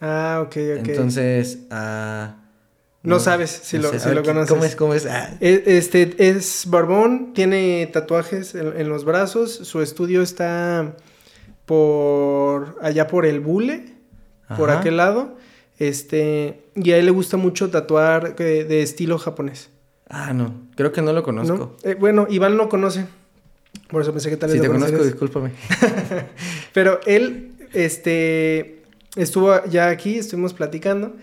Ah, 0.00 0.40
ok, 0.42 0.56
ok. 0.80 0.88
Entonces, 0.88 1.58
ah, 1.70 2.36
No 3.02 3.20
sabes 3.20 3.50
si 3.50 3.78
lo- 3.78 3.90
sé. 3.90 4.00
si 4.00 4.06
ver, 4.06 4.16
lo 4.16 4.22
¿qué- 4.22 4.28
conoces. 4.28 4.48
¿Cómo 4.50 4.64
es? 4.64 4.76
¿Cómo 4.76 4.94
es? 4.94 5.06
Ah, 5.06 5.36
E- 5.40 5.62
Este 5.66 6.14
es 6.30 6.64
barbón, 6.68 7.32
tiene 7.34 7.86
tatuajes 7.92 8.54
en, 8.54 8.80
en 8.80 8.88
los 8.88 9.04
brazos. 9.04 9.52
Su 9.52 9.82
estudio 9.82 10.22
está 10.22 10.96
por 11.66 12.76
allá 12.82 13.06
por 13.06 13.26
el 13.26 13.40
Bule, 13.40 13.94
por 14.56 14.70
aquel 14.70 14.96
lado. 14.96 15.36
Este, 15.78 16.64
y 16.76 16.92
a 16.92 16.96
él 16.98 17.06
le 17.06 17.10
gusta 17.10 17.36
mucho 17.36 17.70
tatuar 17.70 18.36
eh, 18.38 18.64
de 18.64 18.82
estilo 18.82 19.18
japonés. 19.18 19.70
Ah, 20.08 20.32
no, 20.32 20.54
creo 20.76 20.92
que 20.92 21.02
no 21.02 21.12
lo 21.12 21.22
conozco. 21.22 21.76
¿no? 21.82 21.90
Eh, 21.90 21.94
bueno, 21.94 22.26
Iván 22.30 22.56
lo 22.56 22.68
conoce. 22.68 23.06
Por 23.88 24.02
eso 24.02 24.12
pensé 24.12 24.30
que 24.30 24.36
tal 24.36 24.50
vez 24.50 24.56
Si 24.58 24.62
te 24.62 24.68
lo 24.68 24.74
conozco, 24.74 25.02
discúlpame. 25.04 25.50
Pero 26.72 27.00
él, 27.06 27.52
este, 27.72 28.82
estuvo 29.16 29.64
ya 29.66 29.88
aquí, 29.88 30.16
estuvimos 30.18 30.54
platicando 30.54 31.14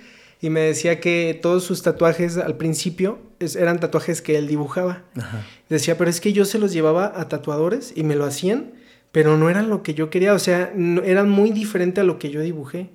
y 0.42 0.50
me 0.50 0.62
decía 0.62 1.00
que 1.00 1.38
todos 1.42 1.64
sus 1.64 1.82
tatuajes 1.82 2.38
al 2.38 2.58
principio 2.58 3.20
es- 3.40 3.56
eran 3.56 3.80
tatuajes 3.80 4.22
que 4.22 4.38
él 4.38 4.48
dibujaba. 4.48 5.04
Ajá. 5.18 5.46
Decía, 5.70 5.98
pero 5.98 6.10
es 6.10 6.20
que 6.20 6.34
yo 6.34 6.46
se 6.46 6.60
los 6.60 6.74
llevaba 6.74 7.14
a 7.16 7.30
tatuadores 7.30 7.94
y 7.96 8.04
me 8.04 8.16
lo 8.16 8.26
hacían, 8.26 8.72
pero 9.12 9.38
no 9.38 9.50
eran 9.50 9.70
lo 9.70 9.84
que 9.84 9.94
yo 9.94 10.10
quería, 10.10 10.34
o 10.34 10.40
sea, 10.40 10.72
no- 10.76 11.04
eran 11.04 11.30
muy 11.30 11.52
diferente 11.52 12.02
a 12.02 12.04
lo 12.04 12.20
que 12.20 12.30
yo 12.32 12.42
dibujé. 12.42 12.90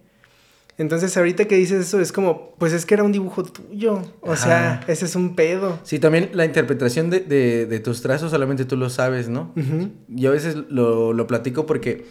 Entonces 0.79 1.17
ahorita 1.17 1.47
que 1.47 1.57
dices 1.57 1.87
eso 1.87 2.01
es 2.01 2.13
como, 2.13 2.55
pues 2.59 2.73
es 2.75 2.85
que 2.85 2.93
era 2.95 3.03
un 3.03 3.11
dibujo 3.13 3.43
tuyo, 3.45 4.03
o 4.21 4.37
sea, 4.37 4.81
ese 4.89 5.07
es 5.07 5.17
un 5.17 5.35
pedo. 5.35 5.79
Sí, 5.85 5.99
también 5.99 6.31
la 6.35 6.45
interpretación 6.45 7.09
de, 7.09 7.21
de- 7.21 7.65
de 7.67 7.81
tus 7.81 8.03
trazos 8.03 8.31
solamente 8.31 8.65
tú 8.67 8.77
lo 8.77 8.91
sabes, 8.91 9.29
¿no? 9.31 9.53
Yo 10.09 10.31
a 10.31 10.33
veces 10.35 10.55
lo, 10.69 11.13
lo 11.15 11.27
platico 11.27 11.65
porque, 11.65 12.05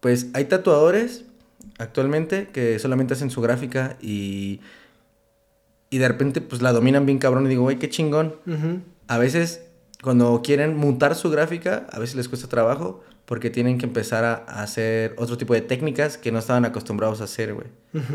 pues, 0.00 0.28
hay 0.34 0.44
tatuadores 0.44 1.24
actualmente 1.78 2.46
que 2.52 2.78
solamente 2.78 3.14
hacen 3.14 3.30
su 3.30 3.40
gráfica 3.40 3.96
y, 4.00 4.60
y 5.90 5.98
de 5.98 6.06
repente, 6.08 6.40
pues, 6.40 6.62
la 6.62 6.72
dominan 6.72 7.06
bien 7.06 7.18
cabrón 7.18 7.46
y 7.46 7.48
digo, 7.48 7.62
güey, 7.62 7.78
qué 7.80 7.88
chingón. 7.88 8.36
A 9.08 9.18
veces, 9.18 9.62
cuando 10.02 10.42
quieren 10.44 10.76
mutar 10.76 11.14
su 11.16 11.28
gráfica, 11.30 11.86
a 11.90 11.98
veces 11.98 12.14
les 12.14 12.28
cuesta 12.28 12.48
trabajo 12.48 13.02
porque 13.26 13.50
tienen 13.50 13.78
que 13.78 13.86
empezar 13.86 14.24
a, 14.24 14.34
a 14.46 14.62
hacer 14.62 15.14
otro 15.16 15.38
tipo 15.38 15.54
de 15.54 15.62
técnicas 15.62 16.18
que 16.18 16.30
no 16.30 16.38
estaban 16.38 16.64
acostumbrados 16.64 17.20
a 17.20 17.24
hacer, 17.24 17.54
güey. 17.54 17.68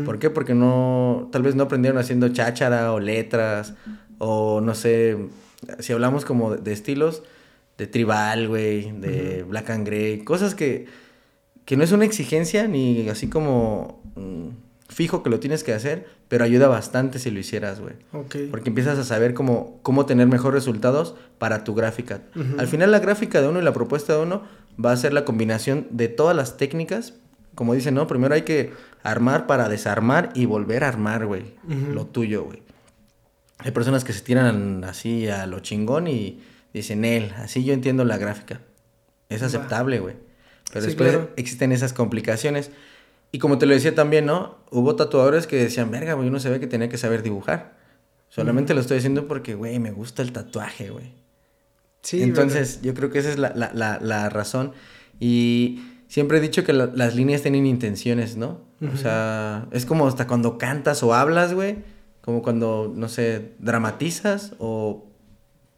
¿Por 0.04 0.18
qué? 0.18 0.28
Porque 0.28 0.54
no, 0.54 1.30
tal 1.32 1.42
vez 1.42 1.54
no 1.54 1.62
aprendieron 1.64 1.98
haciendo 1.98 2.28
cháchara 2.28 2.92
o 2.92 3.00
letras 3.00 3.74
o 4.18 4.60
no 4.60 4.74
sé, 4.74 5.16
si 5.78 5.92
hablamos 5.94 6.26
como 6.26 6.54
de, 6.54 6.58
de 6.62 6.72
estilos, 6.72 7.22
de 7.78 7.86
tribal, 7.86 8.46
güey, 8.46 8.92
de 8.92 9.42
black 9.48 9.70
and 9.70 9.86
gray, 9.86 10.18
cosas 10.18 10.54
que, 10.54 10.86
que 11.64 11.78
no 11.78 11.84
es 11.84 11.92
una 11.92 12.04
exigencia 12.04 12.68
ni 12.68 13.08
así 13.08 13.28
como 13.30 14.02
mm, 14.16 14.48
fijo 14.90 15.22
que 15.22 15.30
lo 15.30 15.40
tienes 15.40 15.64
que 15.64 15.72
hacer, 15.72 16.06
pero 16.28 16.44
ayuda 16.44 16.68
bastante 16.68 17.18
si 17.18 17.30
lo 17.30 17.40
hicieras, 17.40 17.80
güey. 17.80 17.94
Ok. 18.12 18.36
Porque 18.50 18.68
empiezas 18.68 18.98
a 18.98 19.04
saber 19.04 19.32
cómo, 19.32 19.78
cómo 19.82 20.04
tener 20.04 20.26
mejores 20.26 20.62
resultados 20.62 21.14
para 21.38 21.64
tu 21.64 21.74
gráfica. 21.74 22.20
Al 22.58 22.68
final 22.68 22.90
la 22.90 22.98
gráfica 22.98 23.40
de 23.40 23.48
uno 23.48 23.60
y 23.60 23.62
la 23.62 23.72
propuesta 23.72 24.14
de 24.14 24.22
uno 24.22 24.42
va 24.82 24.92
a 24.92 24.96
ser 24.96 25.12
la 25.12 25.24
combinación 25.24 25.86
de 25.90 26.08
todas 26.08 26.36
las 26.36 26.56
técnicas. 26.56 27.14
Como 27.54 27.74
dicen, 27.74 27.94
¿no? 27.94 28.06
Primero 28.06 28.34
hay 28.34 28.42
que 28.42 28.72
armar 29.02 29.46
para 29.46 29.68
desarmar 29.68 30.30
y 30.34 30.46
volver 30.46 30.84
a 30.84 30.88
armar, 30.88 31.26
güey. 31.26 31.54
Lo 31.66 32.06
tuyo, 32.06 32.44
güey. 32.44 32.62
Hay 33.58 33.72
personas 33.72 34.04
que 34.04 34.12
se 34.12 34.20
tiran 34.20 34.84
así 34.84 35.28
a 35.28 35.46
lo 35.46 35.60
chingón 35.60 36.06
y 36.06 36.40
dicen, 36.72 37.04
él, 37.04 37.32
así 37.36 37.64
yo 37.64 37.74
entiendo 37.74 38.04
la 38.04 38.16
gráfica. 38.16 38.60
Es 39.28 39.42
aceptable, 39.42 40.00
güey. 40.00 40.16
Pero 40.72 40.80
Sí, 40.82 40.86
después 40.88 41.10
claro. 41.10 41.30
existen 41.36 41.72
esas 41.72 41.92
complicaciones. 41.92 42.70
Y 43.32 43.38
como 43.38 43.58
te 43.58 43.66
lo 43.66 43.74
decía 43.74 43.94
también, 43.94 44.26
¿no? 44.26 44.56
Hubo 44.70 44.96
tatuadores 44.96 45.46
que 45.46 45.56
decían, 45.56 45.90
verga, 45.90 46.14
güey, 46.14 46.28
uno 46.28 46.40
se 46.40 46.48
ve 46.50 46.58
que 46.60 46.66
tenía 46.66 46.88
que 46.88 46.98
saber 46.98 47.22
dibujar. 47.22 47.76
Solamente 48.28 48.74
lo 48.74 48.80
estoy 48.80 48.98
haciendo 48.98 49.26
porque, 49.28 49.54
güey, 49.54 49.78
me 49.78 49.90
gusta 49.90 50.22
el 50.22 50.32
tatuaje, 50.32 50.90
güey. 50.90 51.12
Sí, 52.02 52.22
Entonces, 52.22 52.80
yo 52.82 52.94
creo 52.94 53.10
que 53.10 53.18
esa 53.18 53.30
es 53.30 53.38
la, 53.38 53.52
la, 53.54 53.70
la, 53.74 53.98
la 54.00 54.28
razón. 54.30 54.72
Y 55.18 55.82
siempre 56.08 56.38
he 56.38 56.40
dicho 56.40 56.64
que 56.64 56.72
la- 56.72 56.86
las 56.94 57.14
líneas 57.14 57.42
tienen 57.42 57.66
intenciones, 57.66 58.36
¿no? 58.36 58.60
O 58.92 58.96
sea, 58.96 59.66
es 59.72 59.84
como 59.84 60.06
hasta 60.08 60.26
cuando 60.26 60.56
cantas 60.56 61.02
o 61.02 61.12
hablas, 61.14 61.52
güey. 61.52 61.76
Como 62.22 62.42
cuando, 62.42 62.90
no 62.96 63.08
sé, 63.08 63.52
dramatizas 63.58 64.54
o 64.58 65.04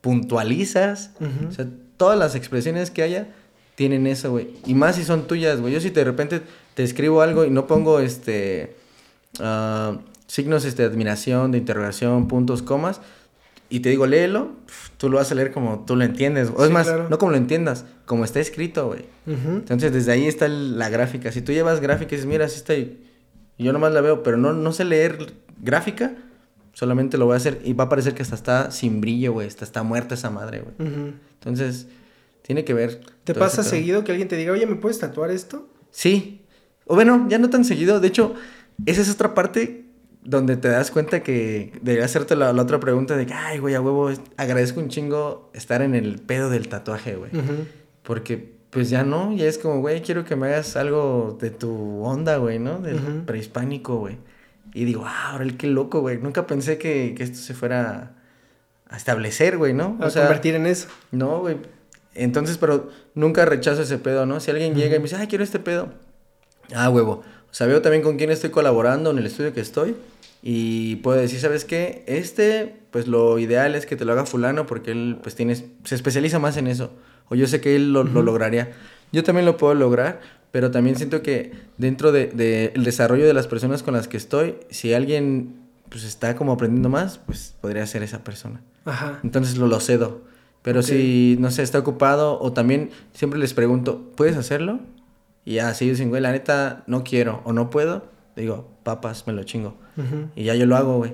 puntualizas. 0.01 1.11
O 1.49 1.53
sea, 1.53 1.67
todas 1.97 2.19
las 2.19 2.35
expresiones 2.35 2.91
que 2.91 3.03
haya 3.03 3.29
tienen 3.75 4.07
eso, 4.07 4.31
güey. 4.31 4.51
Y 4.67 4.75
más 4.75 4.97
si 4.97 5.05
son 5.05 5.27
tuyas, 5.27 5.61
güey. 5.61 5.73
Yo 5.73 5.81
si 5.81 5.91
de 5.91 6.05
repente 6.05 6.43
te 6.75 6.83
escribo 6.83 7.23
algo 7.23 7.45
y 7.45 7.51
no 7.51 7.67
pongo 7.67 8.01
este 8.01 8.77
ah, 9.41 9.99
signos 10.27 10.65
este, 10.65 10.83
de 10.83 10.89
admiración, 10.89 11.53
de 11.53 11.59
interrogación, 11.59 12.29
puntos, 12.29 12.63
comas, 12.63 13.01
y 13.69 13.81
te 13.81 13.89
digo, 13.89 14.07
léelo, 14.07 14.53
tú 15.03 15.09
lo 15.11 15.17
vas 15.17 15.33
a 15.33 15.35
leer 15.35 15.51
como 15.51 15.85
tú 15.85 15.97
lo 15.97 16.05
entiendes. 16.05 16.53
O 16.55 16.63
es 16.63 16.69
Sí, 16.69 16.73
más, 16.73 16.87
claro. 16.87 17.09
no 17.11 17.19
como 17.19 17.33
lo 17.33 17.37
entiendas, 17.37 17.85
como 18.07 18.25
está 18.25 18.39
escrito, 18.39 18.87
güey. 18.87 19.05
Entonces, 19.27 19.93
desde 19.93 20.13
ahí 20.13 20.29
está 20.29 20.47
la 20.47 20.89
gráfica. 20.91 21.33
Si 21.33 21.43
tú 21.43 21.51
llevas 21.51 21.81
gráfica 21.81 22.15
y 22.15 22.19
dices, 22.19 22.27
mira, 22.27 22.45
así 22.45 22.59
está, 22.59 22.77
y 22.77 23.01
yo 23.59 23.73
nomás 23.73 23.93
la 23.93 24.01
veo, 24.01 24.23
pero 24.23 24.37
no, 24.37 24.53
no 24.53 24.71
sé 24.73 24.85
leer 24.85 25.33
gráfica, 25.61 26.13
solamente 26.73 27.19
lo 27.19 27.27
voy 27.27 27.35
a 27.35 27.39
hacer 27.39 27.61
y 27.65 27.73
va 27.73 27.85
a 27.85 27.89
parecer 27.89 28.15
que 28.15 28.23
hasta 28.23 28.37
está 28.37 28.71
sin 28.71 29.01
brillo, 29.01 29.33
güey. 29.33 29.49
Hasta 29.49 29.65
está 29.65 29.83
muerta 29.83 30.15
esa 30.15 30.31
madre, 30.31 30.63
güey. 30.63 31.15
Entonces, 31.35 31.89
tiene 32.43 32.65
que 32.65 32.73
ver. 32.73 33.01
¿Te 33.25 33.35
pasa 33.35 33.65
seguido 33.65 34.05
que 34.05 34.13
alguien 34.13 34.29
te 34.29 34.37
diga, 34.37 34.53
oye, 34.53 34.67
¿me 34.67 34.77
puedes 34.77 35.01
tatuar 35.01 35.33
esto? 35.33 35.69
Sí. 35.91 36.43
O 36.87 36.95
bueno, 36.95 37.27
ya 37.29 37.39
no 37.39 37.51
tan 37.51 37.65
seguido. 37.65 37.99
De 37.99 38.07
hecho, 38.07 38.35
esa 38.87 39.01
es 39.01 39.11
otra 39.11 39.35
parte 39.35 39.85
donde 40.25 40.57
te 40.57 40.69
das 40.69 40.91
cuenta 40.91 41.23
que 41.23 41.73
debería 41.83 42.05
hacerte 42.05 42.37
la, 42.37 42.53
la 42.53 42.63
otra 42.63 42.79
pregunta 42.79 43.17
de 43.17 43.27
que, 43.27 43.35
ay, 43.35 43.59
güey, 43.59 43.75
a 43.75 43.81
huevo, 43.81 44.11
agradezco 44.37 44.81
un 44.81 44.89
chingo 44.89 45.51
estar 45.53 45.83
en 45.83 45.95
el 45.95 46.21
pedo 46.21 46.49
del 46.49 46.69
tatuaje, 46.69 47.17
güey. 47.17 47.31
Porque, 48.03 48.55
pues 48.71 48.89
ya 48.89 49.03
no, 49.03 49.35
ya 49.35 49.47
es 49.47 49.59
como, 49.59 49.81
güey, 49.81 50.03
quiero 50.03 50.25
que 50.25 50.37
me 50.37 50.47
hagas 50.47 50.77
algo 50.77 51.37
de 51.41 51.51
tu 51.51 52.03
onda, 52.05 52.37
güey, 52.37 52.59
¿no? 52.59 52.79
Del 52.79 53.23
prehispánico, 53.27 53.97
güey. 53.97 54.19
Y 54.75 54.85
digo, 54.85 55.05
ah, 55.07 55.33
ahora 55.33 55.45
el 55.45 55.57
qué 55.57 55.67
loco, 55.67 56.01
güey. 56.01 56.19
Nunca 56.19 56.47
pensé 56.47 56.79
que, 56.79 57.15
que 57.17 57.25
esto 57.25 57.39
se 57.39 57.53
fuera 57.53 58.15
a 58.89 58.97
establecer, 58.97 59.59
güey, 59.59 59.75
¿no? 59.75 59.99
A 60.01 60.11
convertir 60.11 60.55
en 60.55 60.67
eso. 60.67 60.89
No, 61.11 61.41
güey. 61.41 61.57
Entonces, 62.15 62.59
pero 62.59 62.91
nunca 63.15 63.45
rechazo 63.45 63.83
ese 63.83 63.99
pedo, 63.99 64.25
¿no? 64.25 64.39
Si 64.41 64.51
alguien 64.51 64.75
llega 64.75 64.97
y 64.97 64.99
me 64.99 65.05
dice, 65.05 65.17
ay, 65.17 65.27
quiero 65.27 65.45
este 65.45 65.59
pedo. 65.59 65.89
Ah, 66.75 66.89
huevo. 66.91 67.23
O 67.51 67.55
sea, 67.55 67.67
veo 67.67 67.83
también 67.83 68.03
con 68.03 68.17
quién 68.17 68.31
estoy 68.31 68.51
colaborando 68.51 69.11
en 69.11 69.19
el 69.19 69.27
estudio 69.27 69.53
que 69.53 69.61
estoy. 69.61 69.95
Y 70.43 70.97
puedo 70.97 71.21
decir, 71.21 71.39
¿sabes 71.39 71.65
qué? 71.65 72.03
Este, 72.07 72.75
pues 72.91 73.07
lo 73.07 73.39
ideal 73.39 73.77
es 73.77 73.87
que 73.87 73.95
te 73.95 74.05
lo 74.05 74.13
haga 74.13 74.27
fulano 74.27 74.67
porque 74.67 74.91
él, 74.91 75.19
pues 75.23 75.37
tienes, 75.37 75.65
se 75.85 75.95
especializa 75.95 76.41
más 76.41 76.57
en 76.57 76.67
eso. 76.67 76.93
O 77.29 77.37
yo 77.37 77.47
sé 77.47 77.61
que 77.61 77.77
él 77.77 77.93
lo, 77.93 78.03
lo 78.03 78.23
lograría. 78.23 78.73
Yo 79.13 79.23
también 79.23 79.47
lo 79.47 79.57
puedo 79.57 79.75
lograr, 79.75 80.21
pero 80.51 80.71
también 80.71 80.97
siento 80.97 81.23
que 81.23 81.53
dentro 81.79 82.11
del 82.11 82.37
de, 82.37 82.73
el 82.75 82.83
desarrollo 82.83 83.25
de 83.25 83.35
las 83.35 83.47
personas 83.47 83.83
con 83.83 83.95
las 83.95 84.09
que 84.09 84.17
estoy, 84.17 84.57
si 84.69 84.93
alguien, 84.93 85.55
pues 85.89 86.03
está 86.03 86.35
como 86.35 86.53
aprendiendo 86.53 86.89
más, 86.89 87.19
pues 87.19 87.55
podría 87.61 87.87
ser 87.87 88.03
esa 88.03 88.25
persona. 88.25 88.61
Ajá. 88.85 89.21
Entonces 89.23 89.57
lo, 89.57 89.69
lo 89.69 89.79
cedo. 89.79 90.23
Pero 90.63 90.83
si, 90.83 91.37
no 91.41 91.51
sé, 91.51 91.63
está 91.63 91.79
ocupado 91.79 92.41
o 92.41 92.53
también 92.53 92.91
siempre 93.13 93.39
les 93.39 93.53
pregunto, 93.53 94.13
¿puedes 94.17 94.37
hacerlo? 94.37 94.81
Y 95.45 95.55
ya, 95.55 95.75
si 95.75 95.89
dicen, 95.89 96.09
güey, 96.09 96.23
la 96.23 96.31
neta, 96.31 96.85
no 96.87 97.03
quiero 97.03 97.43
o 97.45 97.53
no 97.53 97.69
puedo, 97.69 98.12
digo, 98.37 98.69
papas, 98.83 99.27
me 99.27 99.33
lo 99.33 99.43
chingo. 99.45 99.75
Ujú. 99.97 100.29
Y 100.37 100.45
ya 100.45 100.55
yo 100.55 100.67
lo 100.67 100.77
hago, 100.77 100.97
güey. 100.99 101.13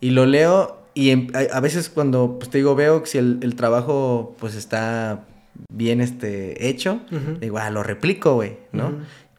Y 0.00 0.10
lo 0.10 0.26
leo 0.26 0.78
y 0.94 1.10
em- 1.10 1.28
a, 1.34 1.56
a 1.56 1.60
veces 1.60 1.88
cuando, 1.88 2.38
pues 2.38 2.50
te 2.50 2.58
digo, 2.58 2.74
veo 2.74 3.02
que 3.02 3.08
si 3.08 3.18
el, 3.18 3.38
el 3.42 3.54
trabajo, 3.56 4.34
pues 4.38 4.54
está 4.54 5.24
bien 5.72 6.00
este, 6.00 6.68
hecho, 6.68 7.00
digo, 7.40 7.58
ah, 7.58 7.70
lo 7.70 7.82
replico, 7.82 8.34
güey, 8.34 8.56
¿no? 8.72 8.94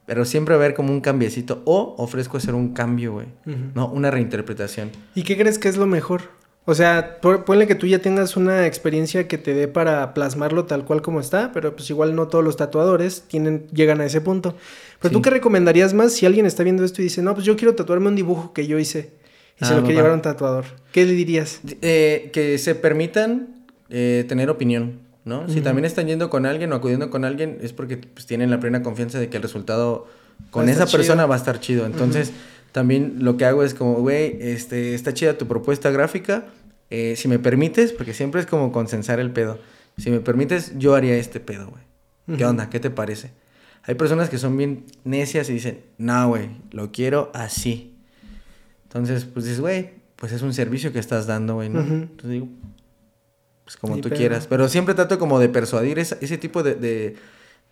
Pero 0.05 0.25
siempre 0.25 0.57
ver 0.57 0.73
como 0.73 0.91
un 0.91 0.99
cambiecito 1.01 1.61
o 1.65 1.95
ofrezco 1.97 2.37
hacer 2.37 2.53
un 2.53 2.73
cambio, 2.73 3.13
güey. 3.13 3.27
¿no? 3.75 3.87
Una 3.87 4.11
reinterpretación. 4.11 4.91
¿Y 5.15 5.23
qué 5.23 5.37
crees 5.37 5.57
que 5.57 5.69
es 5.69 5.77
lo 5.77 5.87
mejor? 5.87 6.23
O 6.65 6.75
sea, 6.75 7.17
po- 7.21 7.43
ponle 7.43 7.65
que 7.65 7.73
tú 7.75 7.87
ya 7.87 7.99
tengas 7.99 8.35
una 8.37 8.67
experiencia 8.67 9.27
que 9.27 9.37
te 9.39 9.53
dé 9.55 9.67
para 9.67 10.13
plasmarlo 10.13 10.65
tal 10.65 10.85
cual 10.85 11.01
como 11.01 11.19
está, 11.19 11.51
pero 11.53 11.75
pues 11.75 11.89
igual 11.89 12.13
no 12.15 12.27
todos 12.27 12.43
los 12.43 12.55
tatuadores 12.57 13.23
tienen, 13.27 13.67
llegan 13.73 13.99
a 13.99 14.05
ese 14.05 14.21
punto. 14.21 14.55
Pero 15.01 15.13
tú 15.13 15.21
qué 15.21 15.31
recomendarías 15.31 15.93
más 15.93 16.13
si 16.13 16.25
alguien 16.25 16.45
está 16.45 16.63
viendo 16.63 16.85
esto 16.85 17.01
y 17.01 17.05
dice, 17.05 17.21
no, 17.21 17.33
pues 17.33 17.45
yo 17.45 17.55
quiero 17.55 17.75
tatuarme 17.75 18.07
un 18.07 18.15
dibujo 18.15 18.53
que 18.53 18.67
yo 18.67 18.77
hice. 18.77 19.11
y 19.59 19.65
se 19.65 19.75
lo 19.75 19.81
quiere 19.81 19.95
llevar 19.95 20.11
a 20.11 20.13
un 20.13 20.21
tatuador. 20.21 20.65
¿Qué 20.91 21.05
le 21.05 21.13
dirías? 21.13 21.59
Eh, 21.81 22.29
que 22.33 22.57
se 22.59 22.75
permitan 22.75 23.65
eh, 23.89 24.25
tener 24.27 24.49
opinión, 24.49 24.99
¿no? 25.25 25.49
Si 25.49 25.61
también 25.61 25.85
están 25.85 26.07
yendo 26.07 26.29
con 26.29 26.45
alguien 26.45 26.71
o 26.71 26.75
acudiendo 26.75 27.09
con 27.09 27.25
alguien, 27.25 27.57
es 27.61 27.73
porque 27.73 27.97
pues, 27.97 28.27
tienen 28.27 28.51
la 28.51 28.59
plena 28.59 28.83
confianza 28.83 29.19
de 29.19 29.29
que 29.29 29.37
el 29.37 29.43
resultado 29.43 30.07
con 30.51 30.69
esa 30.69 30.85
persona 30.85 31.25
va 31.25 31.35
a 31.35 31.37
estar 31.37 31.59
chido. 31.59 31.85
Entonces, 31.85 32.31
también 32.71 33.17
lo 33.19 33.37
que 33.37 33.45
hago 33.45 33.63
es 33.63 33.73
como, 33.73 33.95
güey, 33.95 34.37
este, 34.39 34.93
está 34.93 35.13
chida 35.13 35.37
tu 35.37 35.47
propuesta 35.47 35.89
gráfica. 35.89 36.45
Eh, 36.91 37.15
si 37.17 37.27
me 37.27 37.39
permites, 37.39 37.91
porque 37.91 38.13
siempre 38.13 38.41
es 38.41 38.47
como 38.47 38.71
consensar 38.71 39.19
el 39.19 39.31
pedo. 39.31 39.57
Si 39.97 40.11
me 40.11 40.19
permites, 40.19 40.77
yo 40.77 40.93
haría 40.93 41.15
este 41.15 41.39
pedo, 41.39 41.69
güey. 41.69 42.37
¿Qué 42.37 42.45
onda? 42.45 42.69
¿Qué 42.69 42.79
te 42.79 42.89
parece? 42.89 43.31
Hay 43.83 43.95
personas 43.95 44.29
que 44.29 44.37
son 44.37 44.57
bien 44.57 44.85
necias 45.03 45.49
y 45.49 45.53
dicen, 45.53 45.81
no, 45.97 46.29
güey, 46.29 46.49
lo 46.71 46.91
quiero 46.91 47.31
así. 47.33 47.95
Entonces, 48.83 49.25
pues 49.25 49.45
dices, 49.45 49.59
güey, 49.59 49.91
pues 50.15 50.31
es 50.31 50.41
un 50.41 50.53
servicio 50.53 50.93
que 50.93 50.99
estás 50.99 51.25
dando, 51.25 51.55
güey, 51.55 51.69
¿no? 51.69 51.81
Entonces 51.81 52.29
digo, 52.29 52.47
pues 53.63 53.77
como 53.77 53.97
tú 53.97 54.09
quieras. 54.09 54.47
Pero 54.47 54.67
siempre 54.67 54.93
trato 54.93 55.17
como 55.17 55.39
de 55.39 55.49
persuadir 55.49 55.97
ese 55.99 56.37
tipo 56.37 56.61
de 56.63 57.15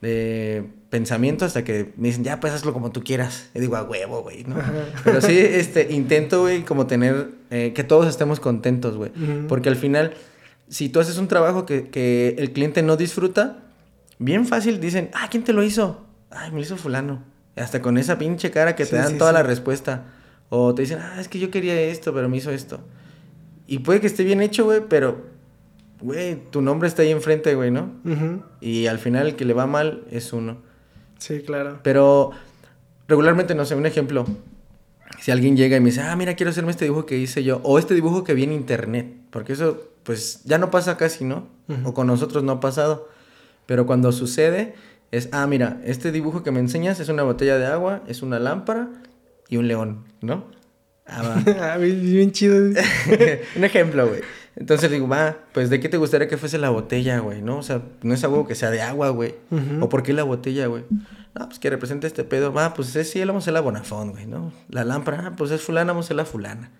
de 0.01 0.63
pensamiento 0.89 1.45
hasta 1.45 1.63
que 1.63 1.91
me 1.97 2.07
dicen, 2.07 2.23
ya, 2.23 2.39
pues 2.39 2.53
hazlo 2.53 2.73
como 2.73 2.91
tú 2.91 3.03
quieras. 3.03 3.49
Y 3.53 3.59
digo, 3.59 3.75
a 3.75 3.83
huevo, 3.83 4.23
güey, 4.23 4.43
¿no? 4.45 4.55
Pero 5.03 5.21
sí, 5.21 5.37
este, 5.37 5.91
intento, 5.91 6.41
güey, 6.41 6.63
como 6.63 6.87
tener, 6.87 7.31
eh, 7.49 7.73
que 7.75 7.83
todos 7.83 8.07
estemos 8.07 8.39
contentos, 8.39 8.95
güey. 8.95 9.11
Porque 9.47 9.69
al 9.69 9.75
final, 9.75 10.13
si 10.69 10.89
tú 10.89 10.99
haces 10.99 11.17
un 11.17 11.27
trabajo 11.27 11.65
que, 11.65 11.89
que, 11.89 12.35
el 12.37 12.51
cliente 12.51 12.81
no 12.81 12.95
disfruta, 12.95 13.63
bien 14.19 14.45
fácil 14.45 14.79
dicen, 14.79 15.09
ah, 15.13 15.27
¿quién 15.31 15.43
te 15.43 15.53
lo 15.53 15.63
hizo? 15.63 16.05
Ay, 16.29 16.51
me 16.51 16.57
lo 16.57 16.61
hizo 16.61 16.77
fulano. 16.77 17.23
hasta 17.55 17.81
con 17.81 17.97
esa 17.97 18.17
pinche 18.17 18.51
cara 18.51 18.75
que 18.75 18.85
te 18.85 18.95
dan 18.95 19.17
toda 19.17 19.31
la 19.31 19.43
respuesta. 19.43 20.05
O 20.49 20.73
te 20.75 20.83
dicen, 20.83 20.99
ah, 21.01 21.19
es 21.19 21.27
que 21.27 21.39
yo 21.39 21.49
quería 21.51 21.79
esto, 21.81 22.13
pero 22.13 22.29
me 22.29 22.37
hizo 22.37 22.51
esto. 22.51 22.79
Y 23.67 23.79
puede 23.79 23.99
que 23.99 24.07
esté 24.07 24.23
bien 24.23 24.41
hecho, 24.41 24.65
güey, 24.65 24.81
pero 24.87 25.27
güey, 26.01 26.35
tu 26.49 26.61
nombre 26.61 26.87
está 26.87 27.01
ahí 27.01 27.11
enfrente, 27.11 27.53
güey, 27.55 27.71
¿no? 27.71 27.91
Y 28.61 28.87
al 28.87 28.99
final 28.99 29.27
el 29.27 29.35
que 29.35 29.45
le 29.45 29.53
va 29.53 29.67
mal 29.67 30.03
es 30.11 30.33
uno. 30.33 30.57
Sí, 31.17 31.41
claro. 31.41 31.79
Pero 31.83 32.31
regularmente, 33.07 33.55
no 33.55 33.65
sé, 33.65 33.75
un 33.75 33.85
ejemplo. 33.85 34.25
Si 35.19 35.31
alguien 35.31 35.57
llega 35.57 35.75
y 35.75 35.79
me 35.81 35.87
dice, 35.87 36.01
ah, 36.01 36.15
mira, 36.15 36.35
quiero 36.35 36.51
hacerme 36.51 36.71
este 36.71 36.85
dibujo 36.85 37.05
que 37.05 37.17
hice 37.17 37.43
yo, 37.43 37.59
o 37.63 37.77
este 37.77 37.93
dibujo 37.93 38.23
que 38.23 38.33
vi 38.33 38.43
en 38.43 38.53
internet, 38.53 39.13
porque 39.31 39.53
eso, 39.53 39.81
pues, 40.03 40.43
ya 40.45 40.57
no 40.57 40.71
pasa 40.71 40.95
casi, 40.97 41.25
¿no? 41.25 41.47
O 41.83 41.93
con 41.93 42.07
nosotros 42.07 42.43
no 42.43 42.53
ha 42.53 42.59
pasado. 42.59 43.09
Pero 43.69 43.85
cuando 43.85 44.11
sucede, 44.11 44.73
es, 45.11 45.29
ah, 45.31 45.45
mira, 45.45 45.79
este 45.85 46.11
dibujo 46.11 46.41
que 46.41 46.49
me 46.49 46.59
enseñas 46.59 46.99
es 46.99 47.07
una 47.07 47.21
botella 47.21 47.59
de 47.59 47.67
agua, 47.67 48.01
es 48.07 48.23
una 48.23 48.39
lámpara 48.39 48.89
y 49.47 49.57
un 49.57 49.67
león, 49.67 50.05
¿no? 50.21 50.45
Ah, 51.05 51.43
va. 51.45 51.77
bien 51.77 52.31
chido. 52.31 52.55
un 53.55 53.63
ejemplo, 53.63 54.07
güey. 54.07 54.21
Entonces 54.55 54.89
digo, 54.89 55.07
va, 55.07 55.37
pues 55.53 55.69
¿de 55.69 55.79
qué 55.79 55.87
te 55.87 55.97
gustaría 55.97 56.27
que 56.27 56.37
fuese 56.37 56.57
la 56.57 56.71
botella, 56.71 57.19
güey? 57.19 57.43
¿No? 57.43 57.59
O 57.59 57.61
sea, 57.61 57.83
no 58.01 58.15
es 58.15 58.23
algo 58.23 58.47
que 58.47 58.55
sea 58.55 58.71
de 58.71 58.81
agua, 58.81 59.09
güey. 59.09 59.35
¿O 59.79 59.87
por 59.87 60.01
qué 60.01 60.13
la 60.13 60.23
botella, 60.23 60.65
güey? 60.65 60.85
No, 61.35 61.47
pues 61.47 61.59
que 61.59 61.69
representa 61.69 62.07
este 62.07 62.23
pedo. 62.23 62.51
Va, 62.51 62.73
pues 62.73 62.95
es 62.95 63.11
sí, 63.11 63.23
vamos 63.23 63.47
a 63.47 63.51
la 63.51 63.61
Bonafón, 63.61 64.13
güey, 64.13 64.25
¿no? 64.25 64.51
La 64.69 64.83
lámpara, 64.83 65.27
ah, 65.27 65.33
pues 65.37 65.51
es 65.51 65.61
fulana, 65.61 65.93
vamos 65.93 66.09
a 66.09 66.15
la 66.15 66.25
fulana. 66.25 66.71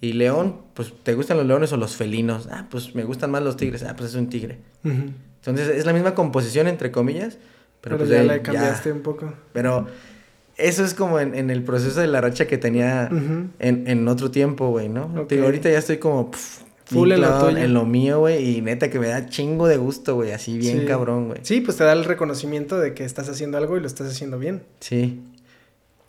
Y 0.00 0.12
león, 0.12 0.58
pues 0.74 0.94
¿te 1.02 1.14
gustan 1.14 1.36
los 1.36 1.46
leones 1.46 1.72
o 1.72 1.76
los 1.76 1.96
felinos? 1.96 2.48
Ah, 2.48 2.68
pues 2.70 2.94
me 2.94 3.02
gustan 3.02 3.32
más 3.32 3.42
los 3.42 3.56
tigres. 3.56 3.82
Ah, 3.82 3.96
pues 3.96 4.10
es 4.10 4.14
un 4.14 4.28
tigre. 4.28 4.60
Entonces 5.48 5.76
es 5.76 5.86
la 5.86 5.92
misma 5.92 6.14
composición, 6.14 6.68
entre 6.68 6.90
comillas. 6.90 7.38
Pero, 7.80 7.96
pues 7.96 8.08
ya 8.10 8.22
la 8.22 8.42
cambiaste 8.42 8.92
un 8.92 9.02
poco. 9.02 9.32
Pero 9.52 9.86
eso 10.56 10.84
es 10.84 10.94
como 10.94 11.20
en, 11.20 11.50
el 11.50 11.62
proceso 11.62 12.00
de 12.00 12.08
la 12.08 12.20
racha 12.20 12.46
que 12.46 12.58
tenía 12.58 13.08
en, 13.58 14.08
otro 14.08 14.30
tiempo, 14.30 14.70
güey, 14.70 14.88
¿no? 14.88 15.26
ahorita 15.30 15.70
ya 15.70 15.78
estoy 15.78 15.98
como 15.98 16.30
Full 16.88 17.12
en 17.12 17.20
lo, 17.20 17.48
en 17.50 17.74
lo 17.74 17.84
mío, 17.84 18.20
güey. 18.20 18.56
Y 18.56 18.62
neta 18.62 18.88
que 18.88 18.98
me 18.98 19.08
da 19.08 19.26
chingo 19.26 19.68
de 19.68 19.76
gusto, 19.76 20.14
güey. 20.14 20.32
Así 20.32 20.56
bien 20.56 20.86
cabrón, 20.86 21.28
güey. 21.28 21.40
Sí, 21.42 21.60
pues 21.60 21.76
te 21.76 21.84
da 21.84 21.92
el 21.92 22.04
reconocimiento 22.04 22.78
de 22.78 22.94
que 22.94 23.04
estás 23.04 23.28
haciendo 23.28 23.58
algo 23.58 23.76
y 23.76 23.80
lo 23.80 23.86
estás 23.86 24.10
haciendo 24.10 24.38
bien. 24.38 24.62
Sí. 24.80 25.20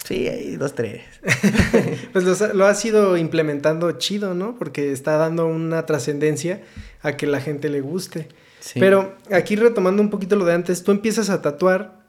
Sí, 0.05 0.27
hay 0.29 0.55
dos, 0.55 0.75
tres. 0.75 1.01
pues 2.13 2.23
lo, 2.23 2.53
lo, 2.53 2.65
has 2.65 2.83
ido 2.85 3.17
implementando 3.17 3.91
chido, 3.93 4.33
¿no? 4.33 4.55
Porque 4.57 4.93
está 4.93 5.17
dando 5.17 5.47
una 5.47 5.85
trascendencia 5.85 6.61
a 7.01 7.17
que 7.17 7.27
la 7.27 7.41
gente 7.41 7.67
le 7.67 7.81
guste. 7.81 8.29
Sí. 8.59 8.79
Pero 8.79 9.15
aquí 9.31 9.55
retomando 9.55 10.01
un 10.01 10.09
poquito 10.09 10.35
lo 10.35 10.45
de 10.45 10.53
antes, 10.53 10.83
tú 10.83 10.91
empiezas 10.91 11.29
a 11.29 11.41
tatuar. 11.41 11.99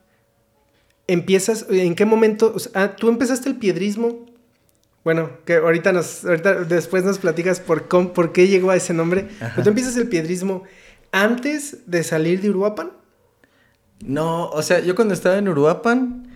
Empiezas, 1.07 1.65
¿en 1.69 1.95
qué 1.95 2.05
momento? 2.05 2.53
O 2.55 2.59
sea, 2.59 2.95
tú 2.95 3.09
empezaste 3.09 3.49
el 3.49 3.55
piedrismo 3.55 4.31
bueno, 5.03 5.31
que 5.45 5.55
ahorita 5.55 5.91
nos, 5.91 6.23
ahorita 6.25 6.63
después 6.63 7.03
nos 7.03 7.17
platicas 7.17 7.59
por, 7.59 7.87
por 7.87 8.31
qué 8.33 8.47
llegó 8.47 8.69
a 8.69 8.75
ese 8.75 8.93
nombre. 8.93 9.27
Pero 9.39 9.63
tú 9.63 9.69
empiezas 9.69 9.97
el 9.97 10.07
piedrismo 10.07 10.63
antes 11.11 11.77
de 11.87 12.03
salir 12.03 12.41
de 12.41 12.51
Uruapan. 12.51 12.91
No, 14.05 14.49
o 14.49 14.61
sea, 14.61 14.79
yo 14.79 14.95
cuando 14.95 15.13
estaba 15.13 15.37
en 15.37 15.47
Uruapan, 15.47 16.27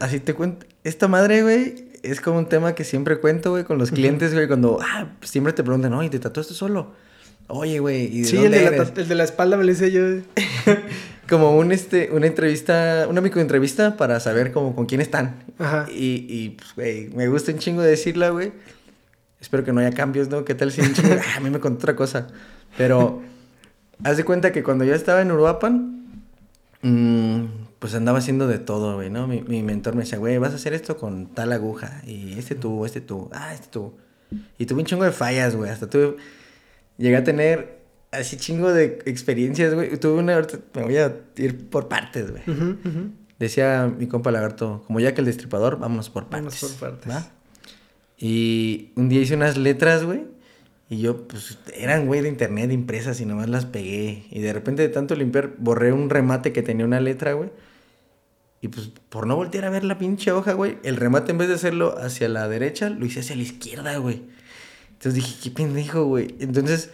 así 0.00 0.20
te 0.20 0.34
cuento, 0.34 0.66
esta 0.84 1.06
madre, 1.06 1.42
güey, 1.42 1.90
es 2.02 2.20
como 2.20 2.38
un 2.38 2.46
tema 2.46 2.74
que 2.74 2.84
siempre 2.84 3.18
cuento, 3.18 3.50
güey, 3.50 3.64
con 3.64 3.78
los 3.78 3.90
clientes, 3.90 4.34
güey, 4.34 4.46
cuando, 4.46 4.78
ah, 4.82 5.12
siempre 5.22 5.52
te 5.52 5.62
preguntan, 5.62 5.92
oye, 5.94 6.10
¿te 6.10 6.18
tatuaste 6.18 6.54
solo? 6.54 6.92
Oye, 7.48 7.78
güey, 7.78 8.24
Sí, 8.24 8.36
el, 8.38 8.50
de 8.50 8.70
la, 8.70 8.82
el 8.82 9.08
de 9.08 9.14
la 9.14 9.24
espalda 9.24 9.56
me 9.56 9.64
lo 9.64 9.72
hice 9.72 9.90
yo. 9.90 10.02
como 11.28 11.56
un 11.56 11.72
este 11.72 12.10
una 12.12 12.26
entrevista, 12.26 13.06
una 13.08 13.20
entrevista 13.20 13.96
para 13.96 14.20
saber 14.20 14.52
como 14.52 14.74
con 14.74 14.86
quién 14.86 15.00
están. 15.00 15.42
Ajá. 15.58 15.86
Y, 15.90 16.26
y 16.28 16.50
pues, 16.50 16.74
güey, 16.74 17.08
me 17.10 17.28
gusta 17.28 17.52
un 17.52 17.58
chingo 17.58 17.82
decirla, 17.82 18.30
güey. 18.30 18.52
Espero 19.40 19.62
que 19.62 19.72
no 19.72 19.80
haya 19.80 19.90
cambios, 19.90 20.28
¿no? 20.28 20.44
¿Qué 20.44 20.54
tal 20.54 20.72
si 20.72 20.80
un 20.80 20.94
chingo? 20.94 21.14
Ah, 21.18 21.36
a 21.36 21.40
mí 21.40 21.50
me 21.50 21.60
contó 21.60 21.78
otra 21.78 21.96
cosa. 21.96 22.28
Pero 22.78 23.22
haz 24.02 24.16
de 24.16 24.24
cuenta 24.24 24.52
que 24.52 24.62
cuando 24.62 24.84
yo 24.84 24.94
estaba 24.94 25.20
en 25.20 25.30
Uruapan, 25.30 26.06
mmm, 26.80 27.44
pues 27.78 27.94
andaba 27.94 28.18
haciendo 28.18 28.46
de 28.46 28.58
todo, 28.58 28.94
güey, 28.96 29.10
¿no? 29.10 29.26
Mi, 29.26 29.42
mi 29.42 29.62
mentor 29.62 29.94
me 29.94 30.04
decía, 30.04 30.18
güey, 30.18 30.38
vas 30.38 30.52
a 30.52 30.56
hacer 30.56 30.72
esto 30.72 30.96
con 30.96 31.26
tal 31.26 31.52
aguja. 31.52 32.00
Y 32.06 32.38
este 32.38 32.54
tú, 32.54 32.86
este 32.86 33.02
tú, 33.02 33.28
ah, 33.32 33.52
este 33.52 33.66
tú. 33.68 33.92
Y 34.58 34.64
tuve 34.64 34.80
un 34.80 34.86
chingo 34.86 35.04
de 35.04 35.12
fallas, 35.12 35.54
güey. 35.54 35.70
Hasta 35.70 35.90
tuve. 35.90 36.16
Llegué 36.98 37.16
a 37.16 37.24
tener 37.24 37.78
así 38.12 38.36
chingo 38.36 38.72
de 38.72 39.00
experiencias, 39.06 39.74
güey. 39.74 39.96
Tuve 39.98 40.20
una, 40.20 40.40
me 40.74 40.82
voy 40.82 40.96
a 40.96 41.14
ir 41.36 41.68
por 41.68 41.88
partes, 41.88 42.30
güey. 42.30 42.42
Decía 43.38 43.92
mi 43.98 44.06
compa 44.06 44.30
Lagarto, 44.30 44.84
como 44.86 45.00
ya 45.00 45.14
que 45.14 45.20
el 45.20 45.26
destripador, 45.26 45.78
vámonos 45.78 46.10
por 46.10 46.26
partes. 46.26 46.60
Vamos 46.60 46.76
por 46.78 46.90
partes. 46.90 47.12
¿va? 47.12 47.28
Y 48.16 48.92
un 48.94 49.08
día 49.08 49.20
hice 49.20 49.34
unas 49.34 49.56
letras, 49.56 50.04
güey. 50.04 50.22
Y 50.88 51.00
yo, 51.00 51.26
pues, 51.26 51.58
eran, 51.74 52.06
güey, 52.06 52.20
de 52.20 52.28
internet 52.28 52.70
impresas 52.70 53.20
y 53.20 53.26
nomás 53.26 53.48
las 53.48 53.66
pegué. 53.66 54.26
Y 54.30 54.40
de 54.40 54.52
repente, 54.52 54.82
de 54.82 54.88
tanto 54.88 55.16
limpiar, 55.16 55.54
borré 55.58 55.92
un 55.92 56.10
remate 56.10 56.52
que 56.52 56.62
tenía 56.62 56.84
una 56.84 57.00
letra, 57.00 57.32
güey. 57.32 57.50
Y 58.60 58.68
pues, 58.68 58.92
por 59.08 59.26
no 59.26 59.36
voltear 59.36 59.64
a 59.64 59.70
ver 59.70 59.84
la 59.84 59.98
pinche 59.98 60.30
hoja, 60.30 60.52
güey, 60.52 60.78
el 60.84 60.96
remate 60.96 61.32
en 61.32 61.38
vez 61.38 61.48
de 61.48 61.54
hacerlo 61.54 61.98
hacia 61.98 62.28
la 62.28 62.48
derecha, 62.48 62.88
lo 62.88 63.04
hice 63.04 63.20
hacia 63.20 63.36
la 63.36 63.42
izquierda, 63.42 63.96
güey. 63.98 64.22
Entonces 65.04 65.22
dije, 65.22 65.38
qué 65.42 65.50
pendejo, 65.50 66.04
güey. 66.06 66.34
Entonces 66.40 66.88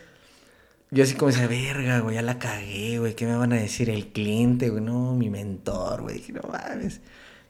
yo 0.91 1.05
así 1.05 1.15
como 1.15 1.31
decía, 1.31 1.47
verga, 1.47 2.01
güey, 2.01 2.17
ya 2.17 2.23
la 2.23 2.41
cagué, 2.41 2.99
güey, 2.99 3.15
¿qué 3.15 3.25
me 3.25 3.37
van 3.37 3.53
a 3.53 3.57
decir 3.57 3.89
el 3.89 4.09
cliente, 4.09 4.69
güey? 4.69 4.83
No, 4.83 5.15
mi 5.15 5.31
mentor, 5.31 6.03
güey, 6.03 6.21
no 6.33 6.41
mames. 6.51 7.01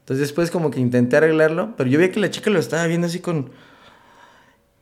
Entonces 0.01 0.27
después 0.27 0.51
como 0.51 0.71
que 0.71 0.79
intenté 0.79 1.17
arreglarlo, 1.17 1.75
pero 1.79 1.89
yo 1.89 1.99
vi 1.99 2.11
que 2.11 2.21
la 2.21 2.29
chica 2.29 2.51
lo 2.51 2.59
estaba 2.59 2.87
viendo 2.87 3.07
así 3.07 3.21
con... 3.21 3.53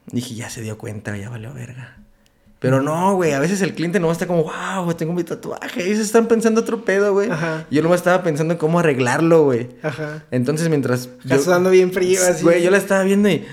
Dije, 0.06 0.34
ya 0.34 0.50
se 0.50 0.62
dio 0.62 0.76
cuenta, 0.78 1.16
ya 1.16 1.30
valió 1.30 1.54
verga. 1.54 1.98
Pero 2.58 2.82
no, 2.82 3.14
güey, 3.14 3.34
a 3.34 3.38
veces 3.38 3.62
el 3.62 3.72
cliente 3.72 4.00
no 4.00 4.10
está 4.10 4.26
como, 4.26 4.42
wow, 4.42 4.82
güey, 4.82 4.96
tengo 4.96 5.12
mi 5.12 5.22
tatuaje. 5.22 5.84
Ellos 5.86 6.00
están 6.00 6.26
pensando 6.26 6.62
otro 6.62 6.84
pedo, 6.84 7.12
güey. 7.12 7.30
Ajá. 7.30 7.66
Yo 7.70 7.84
no 7.84 7.88
me 7.88 7.94
estaba 7.94 8.24
pensando 8.24 8.54
en 8.54 8.58
cómo 8.58 8.80
arreglarlo, 8.80 9.44
güey. 9.44 9.68
Ajá. 9.84 10.24
Entonces 10.32 10.68
mientras... 10.70 11.08
Estás 11.22 11.46
dando 11.46 11.70
bien 11.70 11.92
frío 11.92 12.20
así. 12.28 12.42
Güey, 12.42 12.64
yo 12.64 12.72
la 12.72 12.78
estaba 12.78 13.04
viendo 13.04 13.28
y... 13.28 13.46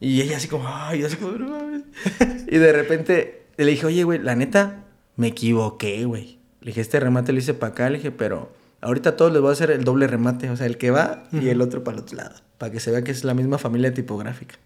Y 0.00 0.20
ella 0.20 0.36
así 0.36 0.48
como, 0.48 0.68
ay, 0.68 1.02
así 1.02 1.16
como, 1.16 1.32
no 1.32 1.48
mames. 1.48 1.82
y 2.46 2.58
de 2.58 2.72
repente 2.72 3.42
le 3.56 3.66
dije, 3.66 3.86
oye, 3.86 4.04
güey, 4.04 4.18
la 4.20 4.36
neta, 4.36 4.84
me 5.16 5.28
equivoqué, 5.28 6.04
güey. 6.04 6.38
Le 6.60 6.68
dije, 6.68 6.80
este 6.80 7.00
remate 7.00 7.32
lo 7.32 7.38
hice 7.38 7.54
para 7.54 7.72
acá. 7.72 7.90
Le 7.90 7.98
dije, 7.98 8.10
pero 8.10 8.52
ahorita 8.80 9.10
a 9.10 9.16
todos 9.16 9.32
les 9.32 9.40
voy 9.40 9.50
a 9.50 9.52
hacer 9.52 9.70
el 9.70 9.84
doble 9.84 10.06
remate. 10.06 10.50
O 10.50 10.56
sea, 10.56 10.66
el 10.66 10.78
que 10.78 10.90
va 10.90 11.24
y 11.32 11.48
el 11.48 11.60
otro 11.60 11.82
para 11.82 11.96
el 11.96 12.02
otro 12.04 12.16
lado. 12.16 12.36
Para 12.58 12.72
que 12.72 12.80
se 12.80 12.90
vea 12.90 13.02
que 13.02 13.10
es 13.10 13.24
la 13.24 13.34
misma 13.34 13.58
familia 13.58 13.92
tipográfica. 13.92 14.56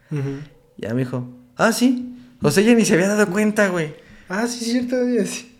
Ya 0.76 0.92
me 0.94 1.00
dijo, 1.00 1.28
ah, 1.56 1.72
sí. 1.72 2.14
O 2.42 2.50
sea, 2.50 2.62
ella 2.62 2.74
ni 2.74 2.84
se 2.84 2.94
había 2.94 3.08
dado 3.08 3.30
cuenta, 3.30 3.68
güey. 3.68 3.94
Ah, 4.28 4.46
sí, 4.46 4.64
cierto, 4.64 4.96
sí. 5.24 5.58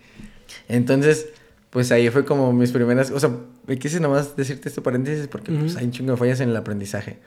Entonces, 0.68 1.28
pues 1.70 1.90
ahí 1.92 2.10
fue 2.10 2.24
como 2.24 2.52
mis 2.52 2.70
primeras. 2.72 3.10
O 3.10 3.20
sea, 3.20 3.30
me 3.66 3.78
quise 3.78 4.00
nomás 4.00 4.36
decirte 4.36 4.68
esto 4.68 4.82
paréntesis 4.82 5.26
porque 5.28 5.52
pues, 5.52 5.76
hay 5.76 5.86
un 5.86 5.92
chingo 5.92 6.12
de 6.12 6.18
fallas 6.18 6.40
en 6.40 6.50
el 6.50 6.56
aprendizaje. 6.56 7.18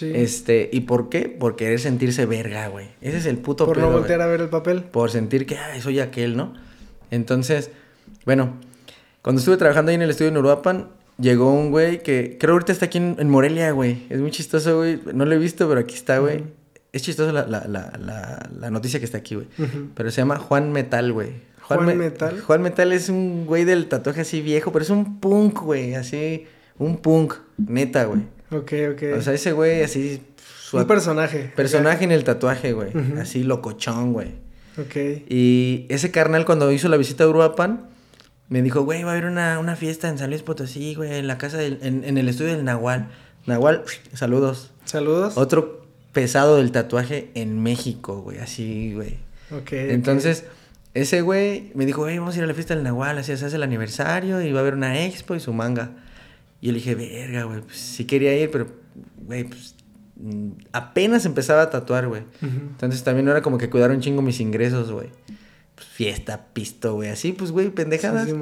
Este, 0.00 0.70
¿y 0.72 0.80
por 0.80 1.08
qué? 1.08 1.28
Por 1.28 1.56
querer 1.56 1.78
sentirse 1.78 2.26
verga, 2.26 2.68
güey. 2.68 2.88
Ese 3.00 3.18
es 3.18 3.26
el 3.26 3.38
puto 3.38 3.66
Por 3.66 3.78
no 3.78 3.90
voltear 3.90 4.20
a 4.22 4.26
ver 4.26 4.40
el 4.40 4.48
papel. 4.48 4.82
Por 4.82 5.10
sentir 5.10 5.46
que, 5.46 5.58
ay, 5.58 5.80
soy 5.80 6.00
aquel, 6.00 6.36
¿no? 6.36 6.54
Entonces, 7.10 7.70
bueno, 8.24 8.54
cuando 9.20 9.40
estuve 9.40 9.56
trabajando 9.56 9.90
ahí 9.90 9.96
en 9.96 10.02
el 10.02 10.10
estudio 10.10 10.30
en 10.30 10.36
Uruapan, 10.38 10.88
llegó 11.18 11.52
un 11.52 11.70
güey 11.70 12.02
que 12.02 12.36
creo 12.40 12.54
ahorita 12.54 12.72
está 12.72 12.86
aquí 12.86 12.98
en, 12.98 13.28
Morelia, 13.28 13.70
güey. 13.72 14.06
Es 14.08 14.20
muy 14.20 14.30
chistoso, 14.30 14.78
güey. 14.78 15.00
No 15.12 15.24
lo 15.24 15.34
he 15.34 15.38
visto, 15.38 15.68
pero 15.68 15.80
aquí 15.80 15.94
está, 15.94 16.18
güey. 16.18 16.44
Es 16.92 17.02
chistosa 17.02 17.32
la, 17.32 17.46
la, 17.46 17.66
la, 17.66 18.50
la, 18.58 18.70
noticia 18.70 18.98
que 18.98 19.06
está 19.06 19.18
aquí, 19.18 19.34
güey. 19.34 19.46
Pero 19.94 20.10
se 20.10 20.20
llama 20.20 20.36
Juan 20.36 20.72
Metal, 20.72 21.12
güey. 21.12 21.30
Juan, 21.62 21.96
Metal. 21.96 22.40
Juan 22.40 22.62
Metal 22.62 22.92
es 22.92 23.08
un 23.08 23.46
güey 23.46 23.64
del 23.64 23.88
tatuaje 23.88 24.22
así 24.22 24.42
viejo, 24.42 24.72
pero 24.72 24.82
es 24.82 24.90
un 24.90 25.20
punk, 25.20 25.60
güey. 25.60 25.94
Así, 25.94 26.46
un 26.78 26.98
punk, 26.98 27.34
neta, 27.56 28.04
güey. 28.04 28.22
Ok, 28.52 28.72
ok. 28.92 29.02
O 29.18 29.22
sea, 29.22 29.32
ese 29.32 29.52
güey 29.52 29.82
así... 29.82 30.22
un 30.72 30.86
personaje. 30.86 31.52
Personaje 31.56 32.04
en 32.04 32.12
el 32.12 32.24
tatuaje, 32.24 32.72
güey. 32.72 32.90
Así 33.18 33.42
locochón, 33.42 34.12
güey. 34.12 34.28
Ok. 34.78 34.96
Y 35.28 35.86
ese 35.88 36.10
carnal 36.10 36.44
cuando 36.44 36.70
hizo 36.72 36.88
la 36.88 36.96
visita 36.96 37.24
a 37.24 37.28
Uruapan, 37.28 37.88
me 38.48 38.62
dijo, 38.62 38.82
güey, 38.82 39.02
va 39.02 39.10
a 39.10 39.12
haber 39.12 39.26
una, 39.26 39.58
una, 39.58 39.76
fiesta 39.76 40.08
en 40.08 40.18
San 40.18 40.30
Luis 40.30 40.42
Potosí, 40.42 40.94
güey, 40.94 41.14
en 41.14 41.26
la 41.26 41.38
casa 41.38 41.58
del, 41.58 41.78
en, 41.82 42.04
en 42.04 42.18
el 42.18 42.28
estudio 42.28 42.54
del 42.54 42.64
Nahual. 42.64 43.08
Nahual, 43.46 43.84
saludos. 44.12 44.70
Saludos. 44.84 45.36
Otro 45.36 45.86
pesado 46.12 46.56
del 46.56 46.72
tatuaje 46.72 47.30
en 47.34 47.62
México, 47.62 48.20
güey, 48.20 48.38
así, 48.38 48.92
güey. 48.94 49.18
Ok. 49.50 49.72
Entonces, 49.72 50.44
ese 50.94 51.22
güey 51.22 51.70
me 51.74 51.86
dijo, 51.86 52.02
güey, 52.02 52.18
vamos 52.18 52.34
a 52.34 52.38
ir 52.38 52.44
a 52.44 52.46
la 52.46 52.54
fiesta 52.54 52.74
del 52.74 52.84
Nahual, 52.84 53.18
así 53.18 53.34
se 53.36 53.46
hace 53.46 53.56
el 53.56 53.62
aniversario 53.62 54.42
y 54.42 54.52
va 54.52 54.60
a 54.60 54.62
haber 54.62 54.74
una 54.74 55.04
expo 55.04 55.34
y 55.34 55.40
su 55.40 55.52
manga. 55.52 55.92
Y 56.62 56.66
yo 56.66 56.72
le 56.72 56.78
dije, 56.78 56.94
verga, 56.94 57.42
güey, 57.42 57.60
pues 57.60 57.76
sí 57.76 58.04
quería 58.04 58.38
ir, 58.38 58.48
pero, 58.52 58.68
güey, 59.26 59.42
pues 59.42 59.74
mm, 60.14 60.50
apenas 60.72 61.26
empezaba 61.26 61.62
a 61.62 61.70
tatuar, 61.70 62.06
güey. 62.06 62.22
Entonces 62.40 63.02
también 63.02 63.24
no 63.26 63.32
era 63.32 63.42
como 63.42 63.58
que 63.58 63.68
cuidar 63.68 63.90
un 63.90 64.00
chingo 64.00 64.22
mis 64.22 64.38
ingresos, 64.38 64.92
güey. 64.92 65.08
Pues, 65.74 65.88
fiesta, 65.88 66.46
pisto, 66.52 66.94
güey, 66.94 67.10
así, 67.10 67.32
pues, 67.32 67.50
güey, 67.50 67.70
pendejadas. 67.70 68.28
Sí, 68.28 68.34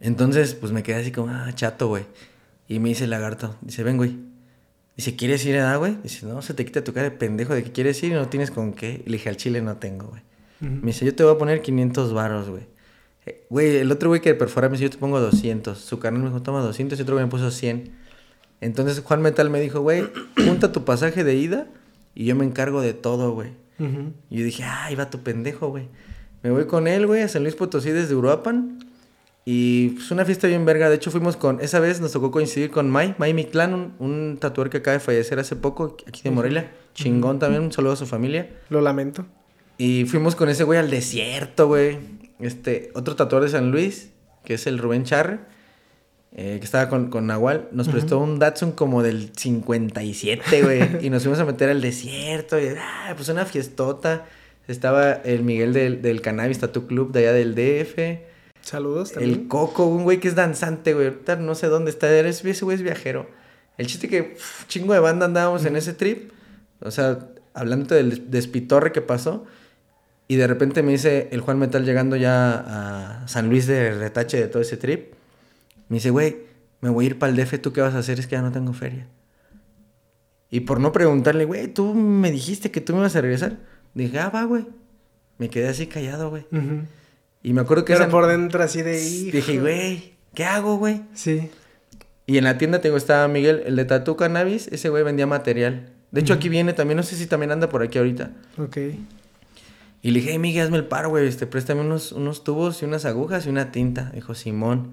Entonces, 0.00 0.54
pues 0.54 0.72
me 0.72 0.82
quedé 0.82 0.96
así 0.96 1.12
como, 1.12 1.28
ah, 1.28 1.52
chato, 1.54 1.88
güey. 1.88 2.04
Y 2.66 2.78
me 2.78 2.88
dice 2.88 3.04
el 3.04 3.10
lagarto, 3.10 3.54
dice, 3.60 3.82
ven, 3.82 3.98
güey. 3.98 4.16
Dice, 4.96 5.14
¿quieres 5.16 5.44
ir 5.44 5.58
a 5.58 5.76
güey? 5.76 5.98
Dice, 6.02 6.24
no, 6.24 6.40
se 6.40 6.54
te 6.54 6.64
quita 6.64 6.82
tu 6.82 6.94
cara 6.94 7.10
de 7.10 7.14
pendejo 7.14 7.54
de 7.54 7.62
que 7.62 7.72
quieres 7.72 8.02
ir 8.02 8.12
y 8.12 8.14
no 8.14 8.28
tienes 8.28 8.50
con 8.50 8.72
qué. 8.72 9.02
Y 9.04 9.10
le 9.10 9.18
dije, 9.18 9.28
al 9.28 9.36
chile 9.36 9.60
no 9.60 9.76
tengo, 9.76 10.06
güey. 10.06 10.22
Me 10.60 10.86
dice, 10.86 11.04
yo 11.04 11.14
te 11.14 11.22
voy 11.22 11.34
a 11.34 11.38
poner 11.38 11.60
500 11.60 12.14
varos, 12.14 12.48
güey. 12.48 12.62
Güey, 13.50 13.76
el 13.76 13.90
otro 13.90 14.08
güey 14.08 14.20
que 14.20 14.34
perfora 14.34 14.68
me 14.68 14.72
dice, 14.72 14.84
yo 14.84 14.90
te 14.90 14.98
pongo 14.98 15.20
200. 15.20 15.78
Su 15.78 15.98
carnal 15.98 16.22
me 16.22 16.28
dijo, 16.28 16.42
toma 16.42 16.60
200 16.60 16.98
y 16.98 17.02
otro 17.02 17.14
güey 17.14 17.24
me 17.24 17.30
puso 17.30 17.50
100. 17.50 17.90
Entonces 18.60 19.00
Juan 19.00 19.22
Metal 19.22 19.50
me 19.50 19.60
dijo, 19.60 19.80
güey, 19.80 20.04
junta 20.36 20.72
tu 20.72 20.84
pasaje 20.84 21.24
de 21.24 21.34
ida 21.34 21.66
y 22.14 22.24
yo 22.24 22.36
me 22.36 22.44
encargo 22.44 22.80
de 22.80 22.94
todo, 22.94 23.32
güey. 23.32 23.50
Y 24.30 24.38
yo 24.38 24.44
dije, 24.44 24.64
ay, 24.64 24.94
va 24.94 25.10
tu 25.10 25.20
pendejo, 25.20 25.68
güey. 25.68 25.88
Me 26.42 26.50
voy 26.50 26.66
con 26.66 26.88
él, 26.88 27.06
güey, 27.06 27.22
a 27.22 27.28
San 27.28 27.42
Luis 27.42 27.54
Potosí 27.56 27.90
desde 27.90 28.14
Uruapan. 28.14 28.78
Y 29.44 29.90
pues 29.90 30.10
una 30.10 30.24
fiesta 30.24 30.48
bien 30.48 30.64
verga. 30.64 30.88
De 30.88 30.96
hecho, 30.96 31.10
fuimos 31.10 31.36
con. 31.36 31.60
Esa 31.60 31.78
vez 31.78 32.00
nos 32.00 32.12
tocó 32.12 32.30
coincidir 32.30 32.70
con 32.70 32.90
Mai, 32.90 33.14
Mai 33.18 33.34
Miclán, 33.34 33.74
un, 33.74 33.94
un 33.98 34.38
tatuador 34.38 34.70
que 34.70 34.78
acaba 34.78 34.94
de 34.94 35.00
fallecer 35.00 35.38
hace 35.38 35.54
poco, 35.54 35.96
aquí 36.06 36.22
de 36.24 36.30
Morelia. 36.30 36.72
Chingón 36.94 37.38
también, 37.38 37.62
un 37.62 37.72
saludo 37.72 37.92
a 37.92 37.96
su 37.96 38.06
familia. 38.06 38.50
Lo 38.70 38.80
lamento. 38.80 39.26
Y 39.78 40.06
fuimos 40.06 40.34
con 40.34 40.48
ese 40.48 40.64
güey 40.64 40.78
al 40.78 40.90
desierto, 40.90 41.68
güey. 41.68 41.98
Este, 42.40 42.90
otro 42.94 43.16
tatuador 43.16 43.44
de 43.44 43.50
San 43.50 43.70
Luis, 43.70 44.10
que 44.44 44.54
es 44.54 44.66
el 44.66 44.78
Rubén 44.78 45.04
Charre, 45.04 45.40
eh, 46.38 46.58
que 46.58 46.64
estaba 46.64 46.88
con, 46.88 47.08
con 47.08 47.26
Nahual, 47.26 47.68
nos 47.72 47.88
prestó 47.88 48.18
un 48.18 48.38
Datsun 48.38 48.72
como 48.72 49.02
del 49.02 49.32
57, 49.34 50.62
güey. 50.62 50.98
y 51.06 51.10
nos 51.10 51.22
fuimos 51.22 51.40
a 51.40 51.44
meter 51.46 51.70
al 51.70 51.80
desierto. 51.80 52.60
Y, 52.60 52.68
ah, 52.78 53.14
pues 53.16 53.28
una 53.28 53.46
fiestota. 53.46 54.26
Estaba 54.68 55.12
el 55.12 55.44
Miguel 55.44 55.72
del, 55.72 56.02
del 56.02 56.20
Cannabis 56.20 56.58
Tattoo 56.58 56.86
Club 56.86 57.12
de 57.12 57.20
allá 57.20 57.32
del 57.32 57.54
DF. 57.54 58.20
Saludos 58.60 59.12
también. 59.12 59.32
El 59.32 59.48
Coco, 59.48 59.86
un 59.86 60.02
güey 60.02 60.18
que 60.18 60.28
es 60.28 60.34
danzante, 60.34 60.92
güey. 60.92 61.06
Ahorita 61.06 61.36
no 61.36 61.54
sé 61.54 61.68
dónde 61.68 61.90
está. 61.90 62.12
Ese 62.18 62.64
güey 62.64 62.74
es 62.74 62.82
viajero. 62.82 63.30
El 63.78 63.86
chiste 63.86 64.08
que 64.08 64.36
chingo 64.66 64.92
de 64.92 64.98
banda 64.98 65.26
andábamos 65.26 65.64
en 65.64 65.76
ese 65.76 65.92
trip. 65.92 66.32
O 66.80 66.90
sea, 66.90 67.18
hablando 67.54 67.94
del 67.94 68.30
despitorre 68.30 68.92
que 68.92 69.00
pasó. 69.00 69.46
Y 70.28 70.36
de 70.36 70.46
repente 70.46 70.82
me 70.82 70.92
dice 70.92 71.28
el 71.30 71.40
Juan 71.40 71.58
Metal 71.58 71.84
llegando 71.84 72.16
ya 72.16 73.22
a 73.22 73.28
San 73.28 73.48
Luis 73.48 73.66
de 73.66 73.92
retache 73.94 74.38
de 74.38 74.48
todo 74.48 74.62
ese 74.62 74.76
trip. 74.76 75.12
Me 75.88 75.96
dice, 75.96 76.10
güey, 76.10 76.38
me 76.80 76.90
voy 76.90 77.04
a 77.04 77.08
ir 77.08 77.18
para 77.18 77.30
el 77.30 77.36
DF. 77.36 77.60
¿Tú 77.60 77.72
qué 77.72 77.80
vas 77.80 77.94
a 77.94 77.98
hacer? 77.98 78.18
Es 78.18 78.26
que 78.26 78.32
ya 78.32 78.42
no 78.42 78.50
tengo 78.50 78.72
feria. 78.72 79.06
Y 80.50 80.60
por 80.60 80.80
no 80.80 80.92
preguntarle, 80.92 81.44
güey, 81.44 81.68
tú 81.68 81.94
me 81.94 82.30
dijiste 82.30 82.70
que 82.70 82.80
tú 82.80 82.92
me 82.92 83.00
ibas 83.00 83.14
a 83.16 83.20
regresar. 83.20 83.58
Dije, 83.94 84.18
ah, 84.18 84.30
va, 84.30 84.44
güey. 84.44 84.66
Me 85.38 85.48
quedé 85.48 85.68
así 85.68 85.86
callado, 85.86 86.30
güey. 86.30 86.46
Y 87.42 87.52
me 87.52 87.60
acuerdo 87.60 87.84
que... 87.84 87.94
Pero 87.94 88.08
por 88.08 88.26
dentro 88.26 88.62
así 88.62 88.82
de... 88.82 88.98
Dije, 88.98 89.60
güey, 89.60 90.14
¿qué 90.34 90.44
hago, 90.44 90.76
güey? 90.76 91.02
Sí. 91.14 91.50
Y 92.26 92.38
en 92.38 92.44
la 92.44 92.58
tienda 92.58 92.80
tengo, 92.80 92.96
estaba 92.96 93.28
Miguel, 93.28 93.62
el 93.66 93.76
de 93.76 93.84
Tatu 93.84 94.16
Cannabis, 94.16 94.66
ese 94.68 94.88
güey 94.88 95.04
vendía 95.04 95.26
material. 95.26 95.90
De 96.10 96.20
hecho, 96.20 96.34
aquí 96.34 96.48
viene 96.48 96.72
también, 96.72 96.96
no 96.96 97.02
sé 97.04 97.14
si 97.16 97.26
también 97.26 97.52
anda 97.52 97.68
por 97.68 97.82
aquí 97.82 97.98
ahorita. 97.98 98.32
Ok. 98.58 98.78
Y 100.06 100.12
le 100.12 100.20
dije, 100.20 100.30
hey, 100.30 100.38
Miguel, 100.38 100.66
hazme 100.66 100.76
el 100.76 100.84
paro, 100.84 101.08
güey, 101.08 101.26
este, 101.26 101.48
préstame 101.48 101.80
unos, 101.80 102.12
unos 102.12 102.44
tubos 102.44 102.80
y 102.80 102.84
unas 102.84 103.04
agujas 103.04 103.44
y 103.46 103.48
una 103.48 103.72
tinta. 103.72 104.12
Dijo, 104.14 104.36
Simón. 104.36 104.92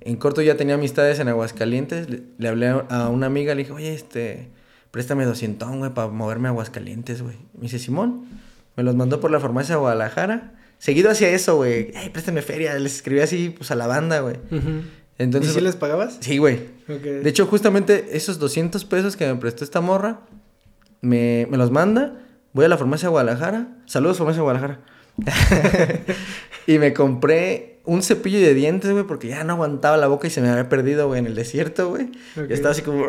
En 0.00 0.16
corto 0.16 0.42
ya 0.42 0.56
tenía 0.56 0.74
amistades 0.74 1.20
en 1.20 1.28
Aguascalientes. 1.28 2.08
Le, 2.36 2.48
hablé 2.48 2.66
a 2.66 3.08
una 3.10 3.26
amiga, 3.26 3.54
le 3.54 3.62
dije, 3.62 3.72
oye, 3.72 3.94
este, 3.94 4.48
préstame 4.90 5.24
200, 5.24 5.76
güey, 5.76 5.94
para 5.94 6.08
moverme 6.08 6.48
a 6.48 6.50
Aguascalientes, 6.50 7.22
güey. 7.22 7.36
Me 7.54 7.62
dice, 7.62 7.78
Simón. 7.78 8.24
Me 8.76 8.82
los 8.82 8.96
mandó 8.96 9.20
por 9.20 9.30
la 9.30 9.38
farmacia 9.38 9.76
de 9.76 9.82
Guadalajara 9.82 10.54
seguido 10.80 11.10
hacía 11.10 11.28
eso, 11.28 11.54
güey. 11.54 11.92
Préstame 12.12 12.42
feria. 12.42 12.76
Les 12.80 12.96
escribía 12.96 13.22
así, 13.22 13.54
pues, 13.56 13.70
a 13.70 13.76
la 13.76 13.86
banda, 13.86 14.18
güey. 14.18 14.34
Entonces, 15.16 15.52
¿Y 15.52 15.54
si 15.54 15.60
les 15.60 15.76
pagabas? 15.76 16.18
Sí, 16.18 16.38
güey. 16.38 16.58
De 16.88 17.28
hecho, 17.28 17.46
justamente 17.46 18.16
esos 18.16 18.40
200 18.40 18.84
pesos 18.86 19.16
que 19.16 19.28
me 19.28 19.36
prestó 19.36 19.62
esta 19.62 19.80
morra, 19.80 20.22
me, 21.02 21.46
me 21.48 21.56
los 21.56 21.70
manda. 21.70 22.16
Voy 22.52 22.64
a 22.64 22.68
la 22.68 22.76
farmacia 22.76 23.08
de 23.08 23.10
Guadalajara. 23.10 23.68
Saludos, 23.86 24.18
farmacia 24.18 24.38
de 24.38 24.42
Guadalajara. 24.42 24.80
y 26.66 26.78
me 26.78 26.92
compré 26.92 27.78
un 27.84 28.02
cepillo 28.02 28.38
de 28.38 28.54
dientes, 28.54 28.90
güey, 28.90 29.04
porque 29.04 29.28
ya 29.28 29.44
no 29.44 29.54
aguantaba 29.54 29.96
la 29.96 30.06
boca 30.06 30.26
y 30.26 30.30
se 30.30 30.40
me 30.40 30.48
había 30.48 30.68
perdido, 30.68 31.08
güey, 31.08 31.20
en 31.20 31.26
el 31.26 31.34
desierto, 31.34 31.88
güey. 31.90 32.10
Y 32.48 32.52
estaba 32.52 32.72
así 32.72 32.82
como... 32.82 33.04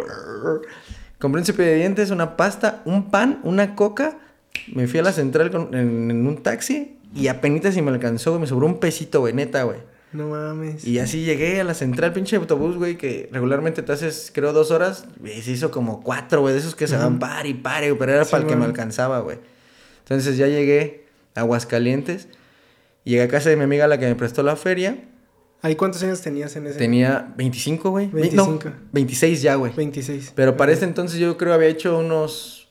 Compré 1.20 1.40
un 1.40 1.46
cepillo 1.46 1.70
de 1.70 1.76
dientes, 1.76 2.10
una 2.10 2.36
pasta, 2.36 2.82
un 2.86 3.12
pan, 3.12 3.40
una 3.44 3.76
coca. 3.76 4.18
Me 4.74 4.88
fui 4.88 5.00
a 5.00 5.04
la 5.04 5.12
central 5.12 5.70
en, 5.72 6.12
en 6.12 6.28
un 6.28 6.42
taxi 6.42 6.98
y 7.16 7.28
apenas 7.28 7.74
si 7.74 7.82
me 7.82 7.92
alcanzó, 7.92 8.32
güey. 8.32 8.42
Me 8.42 8.48
sobró 8.48 8.66
un 8.66 8.80
pesito, 8.80 9.20
güey, 9.20 9.34
neta, 9.34 9.64
güey. 9.64 9.80
No 10.14 10.28
mames. 10.28 10.86
Y 10.86 11.00
así 11.00 11.24
llegué 11.24 11.62
a 11.62 11.64
la 11.64 11.74
central, 11.74 12.12
pinche 12.14 12.36
autobús, 12.36 12.78
güey, 12.78 12.98
que 12.98 13.30
regularmente 13.32 13.82
te 13.82 13.92
haces, 13.92 14.32
creo, 14.34 14.52
dos 14.52 14.72
horas. 14.72 15.06
Y 15.24 15.42
se 15.42 15.52
hizo 15.52 15.72
como 15.72 16.02
cuatro, 16.02 16.42
güey, 16.42 16.54
de 16.54 16.60
esos 16.60 16.76
que 16.76 16.88
se 16.88 16.98
van 16.98 17.20
par 17.20 17.46
y 17.46 17.54
par, 17.54 17.84
pero 17.98 18.12
era 18.12 18.26
para 18.26 18.44
el 18.44 18.50
que 18.50 18.56
me 18.56 18.66
alcanzaba, 18.66 19.20
güey. 19.20 19.40
Entonces 20.00 20.38
ya 20.38 20.48
llegué 20.48 21.06
a 21.36 21.42
Aguascalientes. 21.42 22.28
Llegué 23.04 23.24
a 23.24 23.28
casa 23.28 23.50
de 23.50 23.56
mi 23.56 23.64
amiga, 23.64 23.88
la 23.88 23.98
que 23.98 24.06
me 24.06 24.16
prestó 24.16 24.44
la 24.44 24.56
feria. 24.56 25.06
¿Ahí 25.64 25.76
cuántos 25.76 26.02
años 26.04 26.22
tenías 26.22 26.56
en 26.56 26.68
ese? 26.68 26.78
Tenía 26.78 27.34
25, 27.38 27.90
güey. 27.92 28.08
25. 28.08 28.70
No, 28.70 28.76
26 28.92 29.42
ya, 29.42 29.56
güey. 29.56 29.74
26. 29.74 30.34
Pero 30.36 30.58
para 30.58 30.72
ese 30.72 30.86
entonces 30.86 31.20
yo 31.20 31.38
creo 31.38 31.54
había 31.54 31.68
hecho 31.68 31.98
unos 31.98 32.68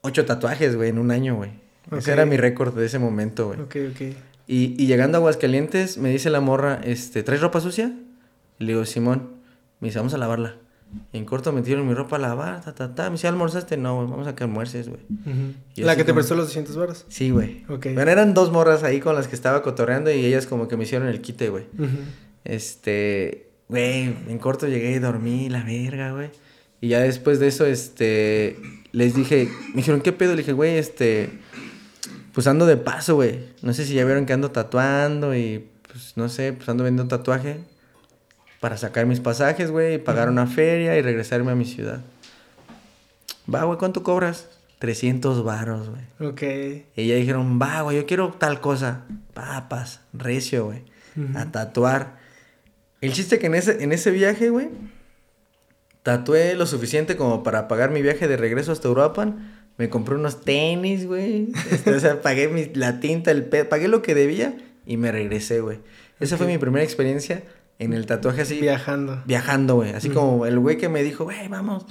ocho 0.00 0.24
tatuajes, 0.24 0.74
güey, 0.74 0.90
en 0.90 0.98
un 0.98 1.10
año, 1.10 1.36
güey. 1.36 1.50
Ese 1.96 2.12
era 2.12 2.26
mi 2.26 2.36
récord 2.36 2.74
de 2.74 2.86
ese 2.86 2.98
momento, 2.98 3.48
güey. 3.48 3.60
Ok, 3.60 3.76
ok. 3.92 4.16
Y, 4.46 4.80
y, 4.80 4.86
llegando 4.86 5.18
a 5.18 5.20
Aguascalientes, 5.20 5.98
me 5.98 6.10
dice 6.10 6.30
la 6.30 6.40
morra, 6.40 6.80
este, 6.84 7.22
¿traes 7.22 7.40
ropa 7.40 7.60
sucia? 7.60 7.92
Le 8.58 8.72
digo, 8.72 8.84
Simón. 8.84 9.36
Me 9.80 9.88
dice, 9.88 9.98
vamos 9.98 10.14
a 10.14 10.18
lavarla. 10.18 10.56
Y 11.12 11.18
en 11.18 11.24
corto 11.24 11.52
metieron 11.52 11.86
mi 11.86 11.94
ropa 11.94 12.16
a 12.16 12.18
lavar, 12.18 12.64
ta, 12.64 12.74
ta, 12.74 12.94
ta. 12.94 13.04
Me 13.04 13.12
dice, 13.12 13.28
¿almorzaste? 13.28 13.76
No, 13.76 13.96
güey, 13.96 14.08
vamos 14.08 14.26
a 14.26 14.34
que 14.34 14.44
almuerces, 14.44 14.88
güey. 14.88 15.00
¿La 15.76 15.96
que 15.96 16.04
te 16.04 16.14
prestó 16.14 16.34
los 16.34 16.46
200 16.46 16.76
baros? 16.76 17.04
Sí, 17.08 17.30
güey. 17.30 17.64
Ok. 17.68 17.88
Bueno, 17.94 18.10
eran 18.10 18.34
dos 18.34 18.50
morras 18.50 18.82
ahí 18.82 19.00
con 19.00 19.14
las 19.14 19.28
que 19.28 19.34
estaba 19.34 19.62
cotorreando 19.62 20.10
y 20.10 20.24
ellas 20.24 20.46
como 20.46 20.68
que 20.68 20.76
me 20.76 20.84
hicieron 20.84 21.08
el 21.08 21.20
quite, 21.20 21.48
güey. 21.50 21.64
Este, 22.44 23.50
güey, 23.68 24.14
en 24.28 24.38
corto 24.38 24.68
llegué 24.68 24.92
y 24.92 24.98
dormí, 24.98 25.48
la 25.50 25.64
verga, 25.64 26.12
güey. 26.12 26.30
Y 26.80 26.88
ya 26.88 27.00
después 27.00 27.40
de 27.40 27.48
eso, 27.48 27.66
este, 27.66 28.56
les 28.92 29.14
dije, 29.14 29.48
me 29.70 29.76
dijeron, 29.76 30.00
¿qué 30.00 30.12
pedo? 30.12 30.32
Le 30.32 30.38
dije, 30.38 30.52
güey, 30.52 30.76
este 30.76 31.30
pues 32.36 32.46
ando 32.48 32.66
de 32.66 32.76
paso, 32.76 33.14
güey. 33.14 33.40
No 33.62 33.72
sé 33.72 33.86
si 33.86 33.94
ya 33.94 34.04
vieron 34.04 34.26
que 34.26 34.34
ando 34.34 34.50
tatuando 34.50 35.34
y 35.34 35.70
pues 35.90 36.18
no 36.18 36.28
sé, 36.28 36.52
pues 36.52 36.68
ando 36.68 36.84
vendiendo 36.84 37.16
tatuaje 37.16 37.60
para 38.60 38.76
sacar 38.76 39.06
mis 39.06 39.20
pasajes, 39.20 39.70
güey, 39.70 39.94
y 39.94 39.98
pagar 39.98 40.28
una 40.28 40.46
feria 40.46 40.98
y 40.98 41.00
regresarme 41.00 41.52
a 41.52 41.54
mi 41.54 41.64
ciudad. 41.64 42.02
Va, 43.52 43.64
güey, 43.64 43.78
¿cuánto 43.78 44.02
cobras? 44.02 44.50
300 44.80 45.44
varos, 45.44 45.88
güey. 45.88 46.30
Ok. 46.30 46.42
Y 46.94 47.06
ya 47.06 47.14
dijeron, 47.14 47.58
va, 47.58 47.80
güey, 47.80 47.96
yo 47.96 48.04
quiero 48.04 48.30
tal 48.38 48.60
cosa. 48.60 49.04
Papas, 49.32 50.00
recio, 50.12 50.66
güey. 50.66 50.84
A 51.34 51.46
tatuar. 51.46 52.18
El 53.00 53.14
chiste 53.14 53.38
que 53.38 53.46
en 53.46 53.54
ese, 53.54 53.82
en 53.82 53.92
ese 53.92 54.10
viaje, 54.10 54.50
güey, 54.50 54.68
tatué 56.02 56.54
lo 56.54 56.66
suficiente 56.66 57.16
como 57.16 57.42
para 57.42 57.66
pagar 57.66 57.92
mi 57.92 58.02
viaje 58.02 58.28
de 58.28 58.36
regreso 58.36 58.72
hasta 58.72 58.90
Uruapan 58.90 59.55
me 59.78 59.88
compré 59.88 60.14
unos 60.14 60.40
tenis, 60.42 61.06
güey. 61.06 61.48
Este, 61.70 61.94
o 61.94 62.00
sea, 62.00 62.20
pagué 62.22 62.70
la 62.74 63.00
tinta, 63.00 63.30
el 63.30 63.44
pedo, 63.44 63.68
pagué 63.68 63.88
lo 63.88 64.02
que 64.02 64.14
debía 64.14 64.56
y 64.86 64.96
me 64.96 65.12
regresé, 65.12 65.60
güey. 65.60 65.78
Esa 66.20 66.36
fue 66.36 66.46
mi 66.46 66.58
primera 66.58 66.84
experiencia 66.84 67.42
en 67.78 67.92
el 67.92 68.06
tatuaje 68.06 68.42
así. 68.42 68.60
Viajando. 68.60 69.22
Viajando, 69.26 69.74
güey. 69.74 69.92
Así 69.92 70.08
como 70.08 70.46
el 70.46 70.58
güey 70.58 70.78
que 70.78 70.88
me 70.88 71.02
dijo, 71.02 71.24
güey, 71.24 71.48
vamos. 71.48 71.84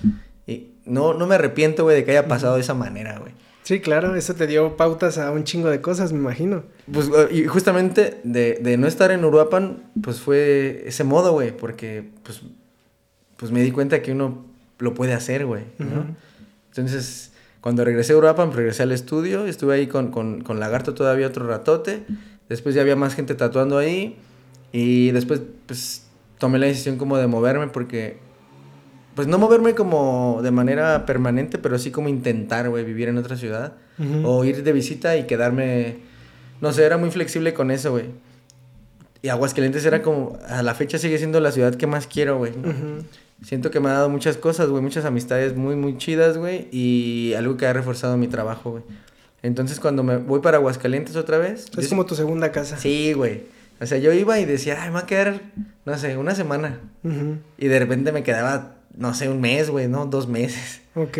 Y 0.47 0.71
no, 0.85 1.13
no 1.13 1.27
me 1.27 1.35
arrepiento, 1.35 1.83
güey, 1.83 1.97
de 1.97 2.05
que 2.05 2.11
haya 2.11 2.27
pasado 2.27 2.55
de 2.55 2.61
esa 2.61 2.73
manera, 2.73 3.19
güey. 3.19 3.33
Sí, 3.63 3.79
claro, 3.79 4.15
eso 4.15 4.35
te 4.35 4.45
dio 4.45 4.77
pautas 4.77 5.17
a 5.17 5.31
un 5.31 5.43
chingo 5.43 5.69
de 5.69 5.81
cosas, 5.81 6.13
me 6.13 6.19
imagino. 6.19 6.63
Pues, 6.91 7.09
y 7.31 7.45
justamente 7.45 8.19
de, 8.23 8.59
de 8.61 8.77
no 8.77 8.85
estar 8.85 9.09
en 9.09 9.25
Uruapan, 9.25 9.83
pues 10.03 10.19
fue 10.19 10.83
ese 10.85 11.03
modo, 11.03 11.31
güey, 11.31 11.55
porque, 11.55 12.11
pues, 12.21 12.41
pues 13.37 13.51
me 13.51 13.61
di 13.63 13.71
cuenta 13.71 14.03
que 14.03 14.11
uno 14.11 14.45
lo 14.77 14.93
puede 14.93 15.13
hacer, 15.13 15.47
güey, 15.47 15.63
¿no? 15.79 16.15
Entonces, 16.69 17.31
cuando 17.65 17.83
regresé 17.83 18.13
a 18.13 18.35
pues 18.35 18.53
regresé 18.53 18.83
al 18.83 18.91
estudio, 18.91 19.47
estuve 19.47 19.73
ahí 19.73 19.87
con, 19.87 20.11
con, 20.11 20.41
con 20.41 20.59
Lagarto 20.59 20.93
todavía 20.93 21.25
otro 21.25 21.47
ratote, 21.47 22.03
después 22.47 22.75
ya 22.75 22.81
había 22.81 22.95
más 22.95 23.15
gente 23.15 23.33
tatuando 23.33 23.79
ahí, 23.79 24.19
y 24.71 25.09
después, 25.09 25.41
pues, 25.65 26.05
tomé 26.37 26.59
la 26.59 26.67
decisión 26.67 26.97
como 26.97 27.17
de 27.17 27.25
moverme 27.25 27.65
porque 27.69 28.19
pues 29.15 29.27
no 29.27 29.39
moverme 29.39 29.73
como 29.73 30.41
de 30.43 30.51
manera 30.51 31.07
permanente, 31.07 31.57
pero 31.57 31.79
sí 31.79 31.89
como 31.89 32.07
intentar, 32.07 32.69
güey, 32.69 32.83
vivir 32.83 33.07
en 33.07 33.17
otra 33.17 33.35
ciudad. 33.35 33.73
O 34.23 34.45
ir 34.45 34.61
de 34.61 34.71
visita 34.71 35.17
y 35.17 35.23
quedarme, 35.25 36.01
no 36.61 36.71
sé, 36.71 36.83
era 36.83 36.97
muy 36.99 37.09
flexible 37.09 37.55
con 37.55 37.71
eso, 37.71 37.89
güey. 37.89 38.11
Y 39.23 39.29
Aguascalientes 39.29 39.83
era 39.85 40.03
como, 40.03 40.37
a 40.47 40.61
la 40.61 40.75
fecha 40.75 40.99
sigue 40.99 41.17
siendo 41.17 41.39
la 41.39 41.51
ciudad 41.51 41.73
que 41.73 41.87
más 41.87 42.05
quiero, 42.05 42.37
güey. 42.37 42.53
Siento 43.43 43.69
que 43.71 43.79
me 43.79 43.89
ha 43.89 43.93
dado 43.93 44.09
muchas 44.09 44.37
cosas, 44.37 44.69
güey, 44.69 44.81
muchas 44.81 45.05
amistades 45.05 45.55
muy, 45.55 45.75
muy 45.75 45.97
chidas, 45.97 46.37
güey, 46.37 46.67
y 46.71 47.33
algo 47.33 47.57
que 47.57 47.67
ha 47.67 47.73
reforzado 47.73 48.17
mi 48.17 48.27
trabajo, 48.27 48.71
güey. 48.71 48.83
Entonces 49.43 49.79
cuando 49.79 50.03
me 50.03 50.17
voy 50.17 50.39
para 50.39 50.57
Aguascalientes 50.57 51.15
otra 51.15 51.37
vez... 51.37 51.67
Es 51.77 51.89
como 51.89 52.05
tu 52.05 52.15
segunda 52.15 52.51
casa. 52.51 52.77
Sí, 52.77 53.13
güey. 53.13 53.43
O 53.79 53.85
sea, 53.85 53.97
yo 53.97 54.11
iba 54.13 54.39
y 54.39 54.45
decía, 54.45 54.81
ay, 54.81 54.89
me 54.89 54.95
va 54.95 54.99
a 55.01 55.05
quedar, 55.05 55.41
no 55.85 55.97
sé, 55.97 56.17
una 56.17 56.33
semana. 56.33 56.79
Y 57.57 57.67
de 57.67 57.79
repente 57.79 58.11
me 58.11 58.23
quedaba 58.23 58.75
no 58.97 59.13
sé, 59.13 59.29
un 59.29 59.41
mes, 59.41 59.69
güey, 59.69 59.87
¿no? 59.87 60.05
Dos 60.05 60.27
meses. 60.27 60.81
Ok. 60.95 61.17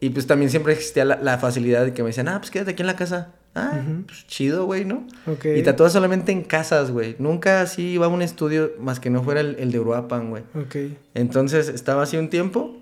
Y 0.00 0.10
pues 0.10 0.26
también 0.26 0.50
siempre 0.50 0.72
existía 0.72 1.04
la, 1.04 1.38
facilidad 1.38 1.84
de 1.84 1.92
que 1.92 2.02
me 2.02 2.08
decían, 2.08 2.28
ah, 2.28 2.38
pues 2.38 2.50
quédate 2.50 2.72
aquí 2.72 2.82
en 2.82 2.86
la 2.86 2.96
casa. 2.96 3.34
Ah, 3.58 3.82
pues 4.06 4.26
chido, 4.26 4.64
güey, 4.64 4.84
¿no? 4.84 5.06
Ok. 5.26 5.46
Y 5.56 5.62
tatúas 5.62 5.92
solamente 5.92 6.32
en 6.32 6.42
casas, 6.42 6.90
güey. 6.90 7.16
Nunca 7.18 7.60
así 7.60 7.90
iba 7.90 8.06
a 8.06 8.08
un 8.08 8.22
estudio 8.22 8.72
más 8.78 9.00
que 9.00 9.10
no 9.10 9.22
fuera 9.22 9.40
el, 9.40 9.70
de 9.70 9.80
Uruapan, 9.80 10.30
güey. 10.30 10.42
Ok. 10.54 10.76
Entonces 11.14 11.68
estaba 11.68 12.02
así 12.02 12.16
un 12.16 12.30
tiempo, 12.30 12.76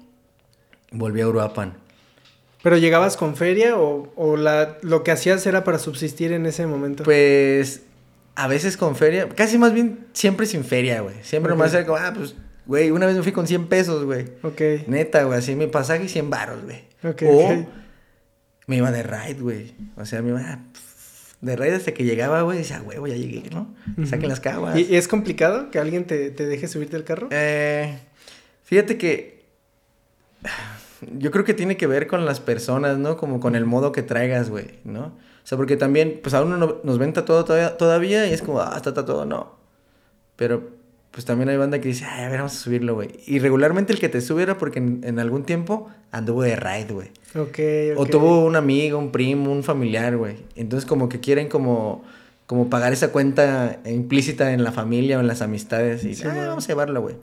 volví 0.90 1.20
a 1.20 1.28
Uruapan. 1.28 1.74
¿Pero 2.62 2.76
llegabas 2.78 3.16
con 3.16 3.36
feria 3.36 3.76
o, 3.76 4.12
o 4.16 4.36
la, 4.36 4.78
lo 4.82 5.04
que 5.04 5.12
hacías 5.12 5.46
era 5.46 5.64
para 5.64 5.78
subsistir 5.78 6.32
en 6.32 6.46
ese 6.46 6.66
momento? 6.66 7.04
Pues 7.04 7.82
a 8.34 8.48
veces 8.48 8.76
con 8.76 8.96
feria, 8.96 9.28
casi 9.28 9.56
más 9.56 9.72
bien 9.72 10.06
siempre 10.12 10.46
sin 10.46 10.64
feria, 10.64 11.00
güey. 11.00 11.14
Siempre 11.22 11.50
nomás 11.50 11.72
era 11.74 11.86
como, 11.86 11.98
ah, 11.98 12.12
pues 12.14 12.34
Güey, 12.66 12.90
una 12.90 13.06
vez 13.06 13.16
me 13.16 13.22
fui 13.22 13.32
con 13.32 13.46
100 13.46 13.68
pesos, 13.68 14.04
güey. 14.04 14.24
Ok. 14.42 14.88
Neta, 14.88 15.22
güey, 15.22 15.38
así 15.38 15.54
mi 15.54 15.68
pasaje 15.68 16.04
y 16.04 16.08
100 16.08 16.30
baros, 16.30 16.64
güey. 16.64 16.84
Ok. 17.04 17.22
O 17.26 17.66
me 18.66 18.76
iba 18.76 18.90
de 18.90 19.02
ride, 19.02 19.40
güey. 19.40 19.74
O 19.96 20.04
sea, 20.04 20.22
me 20.22 20.30
iba 20.30 20.60
de 21.40 21.56
ride 21.56 21.74
hasta 21.74 21.92
que 21.92 22.04
llegaba, 22.04 22.42
güey. 22.42 22.58
Decía, 22.58 22.80
güey, 22.80 22.98
ya 23.12 23.16
llegué, 23.16 23.50
¿no? 23.50 23.74
Saquen 24.06 24.28
las 24.28 24.40
caguas. 24.40 24.76
¿Y, 24.78 24.96
es 24.96 25.08
complicado 25.08 25.70
que 25.70 25.78
alguien 25.78 26.04
te, 26.04 26.30
te 26.30 26.46
deje 26.46 26.68
subirte 26.68 26.96
al 26.96 27.04
carro? 27.04 27.28
Eh, 27.30 27.98
fíjate 28.64 28.98
que. 28.98 29.44
Yo 31.18 31.30
creo 31.30 31.44
que 31.44 31.54
tiene 31.54 31.76
que 31.76 31.86
ver 31.86 32.06
con 32.06 32.24
las 32.24 32.40
personas, 32.40 32.98
¿no? 32.98 33.16
Como 33.16 33.38
con 33.38 33.54
el 33.54 33.66
modo 33.66 33.92
que 33.92 34.02
traigas, 34.02 34.48
güey, 34.48 34.78
¿no? 34.84 35.06
O 35.06 35.48
sea, 35.48 35.56
porque 35.58 35.76
también, 35.76 36.20
pues 36.22 36.34
a 36.34 36.42
uno 36.42 36.80
nos 36.82 36.98
venta 36.98 37.24
todo 37.24 37.44
todavía, 37.44 37.76
todavía 37.76 38.26
y 38.26 38.32
es 38.32 38.42
como, 38.42 38.60
ah, 38.60 38.72
está 38.74 38.92
todo, 38.92 39.26
no. 39.26 39.56
Pero 40.36 40.75
pues 41.16 41.24
también 41.24 41.48
hay 41.48 41.56
banda 41.56 41.80
que 41.80 41.88
dice, 41.88 42.04
ay, 42.04 42.24
a 42.24 42.28
ver, 42.28 42.40
vamos 42.40 42.52
a 42.52 42.58
subirlo, 42.58 42.94
güey. 42.94 43.08
Y 43.26 43.38
regularmente 43.38 43.90
el 43.90 43.98
que 43.98 44.10
te 44.10 44.20
sube 44.20 44.42
era 44.42 44.58
porque 44.58 44.80
en, 44.80 45.18
algún 45.18 45.44
tiempo 45.44 45.88
anduvo 46.12 46.42
de 46.42 46.56
ride, 46.56 46.92
güey. 46.92 47.08
Ok, 47.34 47.58
ok. 47.94 48.00
O 48.00 48.04
tuvo 48.04 48.44
un 48.44 48.54
amigo, 48.54 48.98
un 48.98 49.10
primo, 49.12 49.50
un 49.50 49.64
familiar, 49.64 50.14
güey. 50.18 50.36
Entonces 50.56 50.86
como 50.86 51.08
que 51.08 51.18
quieren 51.18 51.48
como, 51.48 52.04
como 52.44 52.68
pagar 52.68 52.92
esa 52.92 53.12
cuenta 53.12 53.80
implícita 53.86 54.52
en 54.52 54.62
la 54.62 54.72
familia 54.72 55.16
o 55.16 55.20
en 55.20 55.26
las 55.26 55.40
amistades. 55.40 56.04
Y 56.04 56.22
ah, 56.22 56.48
vamos 56.48 56.66
a 56.66 56.68
llevarlo, 56.68 57.00
güey. 57.00 57.16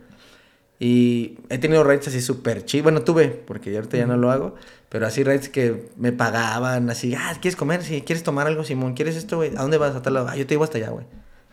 Y 0.80 1.38
he 1.50 1.60
tenido 1.60 1.84
rides 1.84 2.08
así 2.08 2.20
súper 2.20 2.66
chidos. 2.66 2.86
Bueno, 2.86 3.04
tuve, 3.04 3.28
porque 3.28 3.76
ahorita 3.76 3.96
ya 3.96 4.08
no 4.08 4.18
lo 4.18 4.32
hago. 4.32 4.56
Pero 4.90 5.06
así 5.06 5.24
rides 5.24 5.50
que 5.50 5.92
me 5.98 6.12
pagaban, 6.12 6.90
así, 6.90 7.14
ah, 7.14 7.38
¿quieres 7.40 7.56
comer? 7.56 7.84
Sí, 7.84 8.02
¿quieres 8.02 8.24
tomar 8.24 8.48
algo, 8.48 8.64
Simón? 8.64 8.96
¿Quieres 8.96 9.18
esto, 9.18 9.38
güey? 9.38 9.52
¿A 9.56 9.62
dónde 9.62 9.78
vas? 9.78 9.96
A 9.96 10.02
tal 10.02 10.16
lado. 10.16 10.30
Ah, 10.30 10.36
yo 10.36 10.48
te 10.48 10.56
llevo 10.56 10.64
hasta 10.64 10.80
allá, 10.80 10.90
güey. 10.90 11.06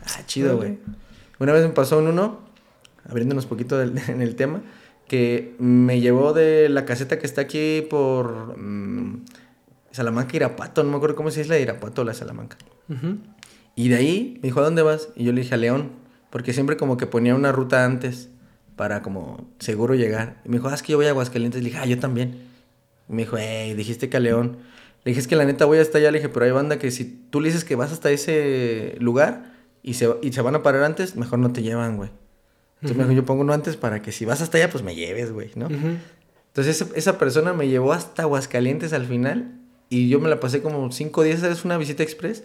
Ah, 0.07 0.23
chido, 0.25 0.57
güey. 0.57 0.79
Una 1.41 1.53
vez 1.53 1.65
me 1.65 1.71
pasó 1.71 1.99
un 1.99 2.07
uno, 2.07 2.39
abriéndonos 3.09 3.47
poquito 3.47 3.81
en 3.83 4.23
el 4.23 4.37
tema, 4.37 4.63
que 5.09 5.57
me 5.59 6.01
llevó 6.01 6.33
de 6.33 6.69
la 6.69 6.85
caseta 6.85 7.19
que 7.19 7.27
está 7.27 7.41
aquí 7.41 7.85
por 7.91 8.57
mm, 8.57 9.25
Salamanca, 9.91 10.37
Irapato, 10.37 10.85
no 10.85 10.91
me 10.91 10.97
acuerdo 10.97 11.17
cómo 11.17 11.33
se 11.33 11.41
dice 11.41 11.51
la 11.51 11.59
Irapato 11.59 12.03
o 12.03 12.05
la 12.05 12.15
Salamanca. 12.15 12.57
Y 13.75 13.89
de 13.89 13.97
ahí 13.97 14.35
me 14.37 14.49
dijo, 14.49 14.61
¿a 14.61 14.65
dónde 14.65 14.83
vas? 14.83 15.09
Y 15.17 15.25
yo 15.25 15.33
le 15.33 15.41
dije, 15.41 15.55
a 15.55 15.59
León, 15.59 15.91
porque 16.31 16.53
siempre 16.53 16.77
como 16.77 16.97
que 16.97 17.07
ponía 17.07 17.35
una 17.35 17.51
ruta 17.51 17.85
antes 17.85 18.29
para 18.77 19.03
como 19.03 19.49
seguro 19.59 19.95
llegar. 19.95 20.41
Y 20.45 20.49
me 20.49 20.59
dijo, 20.59 20.69
ah, 20.69 20.75
es 20.75 20.83
que 20.83 20.93
yo 20.93 20.99
voy 20.99 21.07
a 21.07 21.11
Aguascalientes. 21.11 21.63
Le 21.63 21.71
dije, 21.71 21.81
ah, 21.83 21.87
yo 21.87 21.99
también. 21.99 22.43
Y 23.09 23.13
me 23.13 23.23
dijo, 23.23 23.37
hey, 23.39 23.75
dijiste 23.75 24.09
que 24.09 24.17
a 24.17 24.21
León. 24.21 24.59
Le 25.05 25.11
dije, 25.11 25.21
es 25.21 25.27
que 25.27 25.37
la 25.37 25.45
neta 25.45 25.65
voy 25.65 25.79
hasta 25.79 25.99
allá. 25.99 26.11
Le 26.11 26.19
dije, 26.19 26.29
pero 26.29 26.47
hay 26.47 26.53
banda 26.53 26.79
que 26.79 26.91
si 26.91 27.05
tú 27.05 27.41
le 27.41 27.49
dices 27.49 27.65
que 27.65 27.75
vas 27.75 27.93
hasta 27.93 28.11
ese 28.11 28.97
lugar, 29.01 29.50
y 29.83 29.95
se, 29.95 30.15
y 30.23 30.33
se 30.33 30.43
van 30.43 30.55
a 30.55 30.63
parar 30.63 30.85
antes, 30.85 31.17
mejor 31.17 31.39
no 31.39 31.53
te 31.53 31.63
llevan, 31.63 31.97
güey. 31.97 32.11
Entonces 32.77 32.97
mejor 32.97 33.15
yo 33.15 33.25
pongo 33.25 33.43
uno 33.43 33.53
antes 33.53 33.77
para 33.77 34.01
que 34.01 34.13
si 34.13 34.25
vas 34.25 34.41
hasta 34.41 34.59
allá, 34.59 34.71
pues 34.71 34.83
me 34.83 34.95
lleves, 34.95 35.33
güey, 35.33 35.51
¿no? 35.55 35.69
Entonces 36.49 36.85
esa, 36.95 37.19
persona 37.19 37.53
me 37.53 37.69
llevó 37.69 37.93
hasta 37.93 38.23
Aguascalientes 38.23 38.93
al 38.93 39.07
final 39.07 39.53
y 39.89 40.09
yo 40.09 40.19
me 40.19 40.29
la 40.29 40.41
pasé 40.41 40.63
como 40.63 40.91
cinco 40.91 41.23
días, 41.23 41.41
¿sabes? 41.41 41.65
Una 41.65 41.77
visita 41.79 42.03
express. 42.03 42.43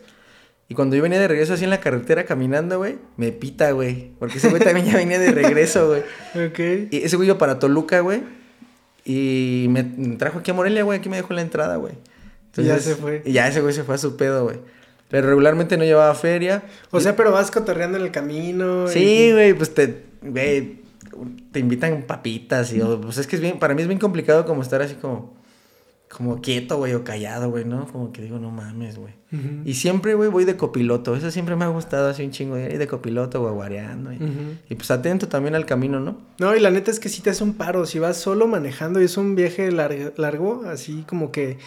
Y 0.67 0.73
cuando 0.73 0.95
yo 0.95 1.03
venía 1.03 1.19
de 1.19 1.27
regreso 1.27 1.53
así 1.53 1.63
en 1.63 1.69
la 1.69 1.79
carretera 1.79 2.25
caminando, 2.25 2.79
güey, 2.79 2.97
me 3.17 3.31
pita, 3.31 3.71
güey. 3.71 4.11
Porque 4.19 4.39
ese 4.39 4.49
güey 4.49 4.61
también 4.61 4.87
ya 4.87 4.93
venía 4.97 5.19
de 5.19 5.31
regreso, 5.31 5.87
güey. 5.87 6.01
ok. 6.47 6.91
Y 6.91 6.97
ese 7.03 7.15
güey 7.15 7.29
iba 7.29 7.37
para 7.37 7.59
Toluca, 7.59 7.99
güey. 7.99 8.23
Y 9.05 9.67
me, 9.69 9.83
trajo 10.17 10.39
aquí 10.39 10.49
a 10.49 10.55
Morelia, 10.55 10.83
güey. 10.83 10.99
Aquí 10.99 11.07
me 11.07 11.17
dejó 11.17 11.33
la 11.33 11.41
entrada, 11.41 11.75
güey. 11.75 11.93
y 12.57 12.63
ya 12.63 12.79
se 12.79 12.95
fue. 12.95 13.21
Y 13.25 13.33
ya 13.33 13.47
ese 13.47 13.61
güey 13.61 13.73
se 13.73 13.83
fue 13.83 13.93
a 13.93 13.99
su 13.99 14.17
pedo, 14.17 14.43
güey. 14.43 14.57
Pero 15.09 15.27
regularmente 15.27 15.77
no 15.77 15.83
llevaba 15.83 16.13
feria. 16.15 16.63
O 16.91 16.99
sea, 16.99 17.15
pero 17.15 17.31
vas 17.31 17.51
cotorreando 17.51 17.97
en 17.97 18.03
el 18.03 18.11
camino. 18.11 18.87
Sí, 18.87 19.31
güey, 19.31 19.53
pues 19.53 19.73
te, 19.73 20.03
güey, 20.21 20.79
te 21.51 21.59
invitan 21.59 22.03
papitas 22.03 22.73
y, 22.73 22.79
pues 22.79 23.17
es 23.17 23.27
que 23.27 23.35
es 23.35 23.41
bien, 23.41 23.59
para 23.59 23.73
mí 23.73 23.81
es 23.81 23.87
bien 23.87 23.99
complicado 23.99 24.45
como 24.45 24.61
estar 24.61 24.81
así 24.81 24.95
como, 24.95 25.33
como 26.09 26.41
quieto, 26.41 26.77
güey, 26.77 26.93
o 26.93 27.03
callado, 27.03 27.49
güey, 27.51 27.65
¿no? 27.65 27.87
Como 27.87 28.11
que 28.11 28.21
digo, 28.21 28.39
no 28.39 28.51
mames, 28.51 28.97
güey. 28.97 29.13
Y 29.65 29.73
siempre, 29.73 30.13
güey, 30.13 30.29
voy 30.29 30.45
de 30.45 30.55
copiloto. 30.55 31.13
Eso 31.13 31.29
siempre 31.29 31.57
me 31.57 31.65
ha 31.65 31.67
gustado 31.67 32.09
así 32.09 32.23
un 32.23 32.31
chingo 32.31 32.55
de, 32.55 32.77
de 32.77 32.87
copiloto, 32.87 33.41
güey, 33.41 33.53
guareando. 33.53 34.13
Y, 34.13 34.19
y, 34.69 34.75
pues 34.75 34.89
atento 34.91 35.27
también 35.27 35.55
al 35.55 35.65
camino, 35.65 35.99
¿no? 35.99 36.17
No, 36.39 36.55
y 36.55 36.61
la 36.61 36.71
neta 36.71 36.89
es 36.89 37.01
que 37.01 37.09
si 37.09 37.21
te 37.21 37.31
hace 37.31 37.43
un 37.43 37.55
paro. 37.55 37.85
Si 37.85 37.99
vas 37.99 38.15
solo 38.15 38.47
manejando 38.47 39.01
y 39.01 39.05
es 39.05 39.17
un 39.17 39.35
viaje 39.35 39.71
largo 39.71 40.63
así 40.67 41.03
como 41.05 41.33
que 41.33 41.57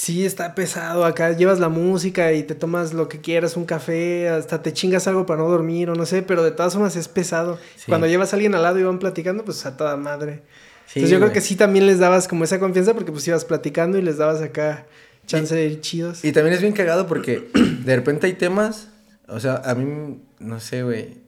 Sí, 0.00 0.24
está 0.24 0.54
pesado. 0.54 1.04
Acá 1.04 1.32
llevas 1.32 1.60
la 1.60 1.68
música 1.68 2.32
y 2.32 2.42
te 2.42 2.54
tomas 2.54 2.94
lo 2.94 3.06
que 3.06 3.20
quieras, 3.20 3.58
un 3.58 3.66
café, 3.66 4.30
hasta 4.30 4.62
te 4.62 4.72
chingas 4.72 5.06
algo 5.06 5.26
para 5.26 5.42
no 5.42 5.48
dormir 5.50 5.90
o 5.90 5.94
no 5.94 6.06
sé, 6.06 6.22
pero 6.22 6.42
de 6.42 6.52
todas 6.52 6.72
formas 6.72 6.96
es 6.96 7.06
pesado. 7.06 7.58
Cuando 7.86 8.06
llevas 8.06 8.32
a 8.32 8.36
alguien 8.36 8.54
al 8.54 8.62
lado 8.62 8.78
y 8.78 8.82
van 8.82 8.98
platicando, 8.98 9.44
pues 9.44 9.66
a 9.66 9.76
toda 9.76 9.98
madre. 9.98 10.40
Entonces 10.88 11.10
yo 11.10 11.18
creo 11.18 11.32
que 11.32 11.42
sí 11.42 11.54
también 11.54 11.86
les 11.86 11.98
dabas 11.98 12.28
como 12.28 12.44
esa 12.44 12.58
confianza 12.58 12.94
porque 12.94 13.12
pues 13.12 13.28
ibas 13.28 13.44
platicando 13.44 13.98
y 13.98 14.02
les 14.02 14.16
dabas 14.16 14.40
acá 14.40 14.86
chance 15.26 15.54
de 15.54 15.66
ir 15.66 15.82
chidos. 15.82 16.24
Y 16.24 16.32
también 16.32 16.54
es 16.54 16.62
bien 16.62 16.72
cagado 16.72 17.06
porque 17.06 17.50
de 17.84 17.94
repente 17.94 18.26
hay 18.26 18.32
temas, 18.32 18.88
o 19.28 19.38
sea, 19.38 19.56
a 19.56 19.74
mí, 19.74 20.18
no 20.38 20.60
sé, 20.60 20.82
güey, 20.82 21.18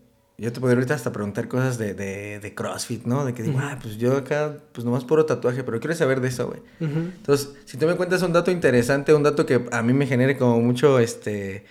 yo 0.42 0.52
te 0.52 0.58
podría 0.58 0.74
ahorita 0.74 0.94
hasta 0.94 1.12
preguntar 1.12 1.46
cosas 1.46 1.78
de, 1.78 1.94
de, 1.94 2.40
de 2.40 2.52
CrossFit, 2.52 3.04
¿no? 3.04 3.24
De 3.24 3.32
que 3.32 3.44
digo, 3.44 3.60
ah, 3.62 3.78
pues 3.80 3.96
yo 3.96 4.16
acá, 4.16 4.56
pues 4.72 4.84
nomás 4.84 5.04
puro 5.04 5.24
tatuaje, 5.24 5.62
pero 5.62 5.78
quiero 5.78 5.94
saber 5.94 6.20
de 6.20 6.28
eso, 6.28 6.48
güey. 6.48 6.60
Entonces, 6.80 7.50
si 7.64 7.76
tú 7.76 7.86
me 7.86 7.94
cuentas 7.94 8.22
un 8.22 8.32
dato 8.32 8.50
interesante, 8.50 9.14
un 9.14 9.22
dato 9.22 9.46
que 9.46 9.64
a 9.70 9.82
mí 9.82 9.92
me 9.92 10.04
genere 10.04 10.36
como 10.36 10.60
mucho, 10.60 10.98
este, 10.98 11.64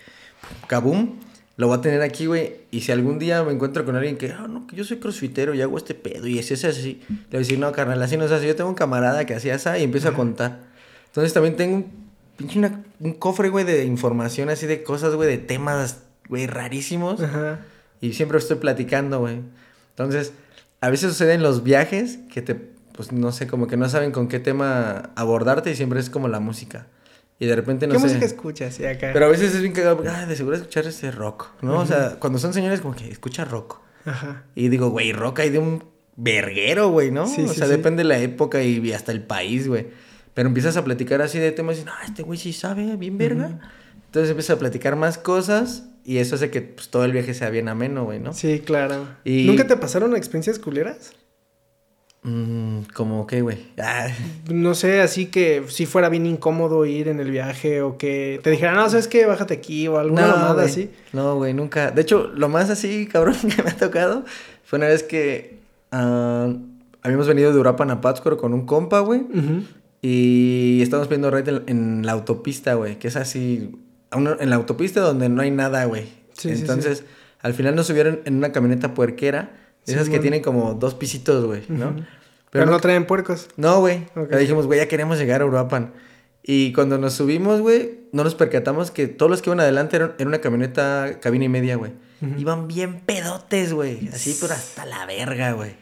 kaboom, 0.68 1.18
lo 1.58 1.66
voy 1.66 1.76
a 1.76 1.80
tener 1.82 2.00
aquí, 2.00 2.24
güey. 2.24 2.62
Y 2.70 2.80
si 2.80 2.92
algún 2.92 3.18
día 3.18 3.42
me 3.42 3.52
encuentro 3.52 3.84
con 3.84 3.94
alguien 3.94 4.16
que, 4.16 4.32
ah, 4.32 4.46
no, 4.48 4.66
que 4.66 4.74
yo 4.74 4.84
soy 4.84 4.96
crossfitero 4.96 5.52
y 5.52 5.60
hago 5.60 5.76
este 5.76 5.94
pedo 5.94 6.26
y 6.26 6.38
es 6.38 6.50
ese 6.50 6.68
así, 6.68 7.02
le 7.10 7.16
voy 7.16 7.36
a 7.36 7.38
decir, 7.40 7.58
no, 7.58 7.70
carnal, 7.72 8.00
así 8.02 8.16
no 8.16 8.24
es 8.24 8.32
así. 8.32 8.46
Yo 8.46 8.56
tengo 8.56 8.70
un 8.70 8.74
camarada 8.74 9.26
que 9.26 9.34
hacía 9.34 9.54
esa 9.54 9.78
y 9.78 9.82
empiezo 9.82 10.08
a 10.08 10.14
contar. 10.14 10.60
Entonces 11.08 11.34
también 11.34 11.56
tengo 11.56 11.76
un 11.76 11.90
pinche 12.38 12.58
un 13.00 13.12
cofre, 13.12 13.50
güey, 13.50 13.66
de 13.66 13.84
información 13.84 14.48
así 14.48 14.66
de 14.66 14.82
cosas, 14.82 15.14
güey, 15.14 15.28
de 15.28 15.36
temas, 15.36 15.98
güey, 16.26 16.46
rarísimos. 16.46 17.20
Ajá 17.20 17.66
y 18.02 18.12
siempre 18.12 18.36
estoy 18.36 18.56
platicando, 18.56 19.20
güey. 19.20 19.40
Entonces, 19.90 20.34
a 20.82 20.90
veces 20.90 21.12
sucede 21.12 21.34
en 21.34 21.42
los 21.42 21.62
viajes 21.62 22.18
que 22.30 22.42
te, 22.42 22.54
pues 22.54 23.12
no 23.12 23.32
sé, 23.32 23.46
como 23.46 23.68
que 23.68 23.78
no 23.78 23.88
saben 23.88 24.10
con 24.10 24.28
qué 24.28 24.40
tema 24.40 25.10
abordarte 25.14 25.70
y 25.70 25.76
siempre 25.76 26.00
es 26.00 26.10
como 26.10 26.28
la 26.28 26.40
música. 26.40 26.88
Y 27.38 27.46
de 27.46 27.56
repente 27.56 27.86
no 27.86 27.94
¿Qué 27.94 28.00
sé. 28.00 28.06
música 28.06 28.26
escuchas? 28.26 28.74
Sí, 28.74 28.84
acá. 28.84 29.10
Pero 29.12 29.26
a 29.26 29.28
veces 29.28 29.54
es 29.54 29.60
bien 29.60 29.72
cagado, 29.72 30.02
ah, 30.08 30.26
de 30.26 30.36
seguro 30.36 30.56
escuchar 30.56 30.86
ese 30.86 31.10
rock, 31.12 31.46
¿no? 31.62 31.78
O 31.78 31.86
sea, 31.86 32.16
cuando 32.18 32.38
son 32.38 32.52
señores 32.52 32.80
como 32.80 32.94
que 32.94 33.08
escucha 33.08 33.44
rock. 33.44 33.80
Ajá. 34.04 34.42
Y 34.56 34.68
digo, 34.68 34.90
güey, 34.90 35.12
rock 35.12 35.40
hay 35.40 35.50
de 35.50 35.58
un 35.58 35.84
verguero, 36.16 36.90
güey, 36.90 37.10
¿no? 37.12 37.24
o 37.24 37.54
sea, 37.54 37.68
depende 37.68 38.02
de 38.02 38.08
la 38.08 38.18
época 38.18 38.62
y 38.62 38.92
hasta 38.92 39.12
el 39.12 39.22
país, 39.22 39.68
güey. 39.68 39.86
Pero 40.34 40.48
empiezas 40.48 40.76
a 40.76 40.84
platicar 40.84 41.22
así 41.22 41.38
de 41.38 41.52
temas 41.52 41.76
y 41.76 41.80
dices, 41.80 41.94
ah, 41.96 42.04
este 42.04 42.22
güey 42.22 42.38
sí 42.38 42.52
sabe, 42.52 42.96
bien 42.96 43.18
verga. 43.18 43.60
Entonces 44.12 44.28
empiezas 44.28 44.56
a 44.56 44.58
platicar 44.58 44.94
más 44.94 45.16
cosas 45.16 45.84
y 46.04 46.18
eso 46.18 46.34
hace 46.34 46.50
que 46.50 46.60
pues, 46.60 46.90
todo 46.90 47.06
el 47.06 47.12
viaje 47.12 47.32
sea 47.32 47.48
bien 47.48 47.66
ameno, 47.68 48.04
güey, 48.04 48.20
¿no? 48.20 48.34
Sí, 48.34 48.60
claro. 48.60 49.06
¿Nunca 49.24 49.66
te 49.66 49.74
pasaron 49.78 50.14
experiencias 50.14 50.58
culeras? 50.58 51.14
Mm, 52.22 52.80
como 52.94 53.26
qué, 53.26 53.40
güey. 53.40 53.68
Ah. 53.78 54.08
No 54.52 54.74
sé, 54.74 55.00
así 55.00 55.26
que 55.26 55.64
si 55.68 55.86
fuera 55.86 56.10
bien 56.10 56.26
incómodo 56.26 56.84
ir 56.84 57.08
en 57.08 57.20
el 57.20 57.30
viaje 57.30 57.80
o 57.80 57.96
que 57.96 58.38
te 58.42 58.50
dijeran, 58.50 58.76
no, 58.76 58.90
¿sabes 58.90 59.08
qué? 59.08 59.24
Bájate 59.24 59.54
aquí 59.54 59.88
o 59.88 59.98
alguna 59.98 60.26
no, 60.26 60.36
mamada 60.36 60.64
así. 60.64 60.90
No, 61.14 61.36
güey, 61.36 61.54
nunca. 61.54 61.90
De 61.90 62.02
hecho, 62.02 62.30
lo 62.34 62.50
más 62.50 62.68
así, 62.68 63.06
cabrón, 63.06 63.36
que 63.56 63.62
me 63.62 63.70
ha 63.70 63.76
tocado 63.78 64.26
fue 64.62 64.78
una 64.78 64.88
vez 64.88 65.02
que 65.04 65.56
uh, 65.90 66.54
habíamos 67.00 67.26
venido 67.26 67.50
de 67.50 67.58
Uruapan 67.58 67.90
a 67.90 68.02
Pátzcuaro 68.02 68.36
con 68.36 68.52
un 68.52 68.66
compa, 68.66 69.00
güey. 69.00 69.22
Y 70.02 70.80
estábamos 70.82 71.08
viendo 71.08 71.30
red 71.30 71.62
en, 71.66 72.04
la 72.04 72.12
autopista, 72.12 72.74
güey, 72.74 72.98
que 72.98 73.08
es 73.08 73.16
así, 73.16 73.70
en 74.12 74.50
la 74.50 74.56
autopista 74.56 75.00
donde 75.00 75.28
no 75.28 75.42
hay 75.42 75.50
nada, 75.50 75.84
güey. 75.84 76.08
Entonces, 76.44 77.04
al 77.40 77.54
final 77.54 77.74
nos 77.74 77.86
subieron 77.86 78.20
en 78.24 78.36
una 78.36 78.52
camioneta 78.52 78.94
puerquera 78.94 79.52
esas 79.86 80.08
que 80.08 80.18
tienen 80.18 80.42
como 80.42 80.74
dos 80.74 80.94
pisitos, 80.94 81.44
güey, 81.44 81.62
¿no? 81.68 81.96
Pero, 82.50 82.66
no, 82.66 82.78
traen 82.80 83.06
puercos. 83.06 83.48
No, 83.56 83.80
güey. 83.80 84.06
Okay. 84.14 84.40
dijimos, 84.40 84.66
güey, 84.66 84.78
ya 84.78 84.86
queremos 84.86 85.18
llegar 85.18 85.40
a 85.40 85.46
Uruapan. 85.46 85.92
Y 86.42 86.72
cuando 86.72 86.98
nos 86.98 87.14
subimos, 87.14 87.60
güey, 87.60 88.00
no 88.12 88.24
nos 88.24 88.34
percatamos 88.34 88.90
que 88.90 89.06
todos 89.06 89.30
los 89.30 89.42
que 89.42 89.48
iban 89.48 89.60
adelante 89.60 89.96
eran, 89.96 90.14
una 90.20 90.40
camioneta 90.40 91.18
cabina 91.20 91.46
y 91.46 91.48
media, 91.48 91.76
güey. 91.76 91.92
Iban 92.36 92.68
bien 92.68 93.00
pedotes, 93.00 93.72
güey. 93.72 94.08
Así, 94.12 94.36
pero 94.40 94.54
hasta 94.54 94.84
la 94.84 95.06
verga, 95.06 95.52
güey. 95.52 95.74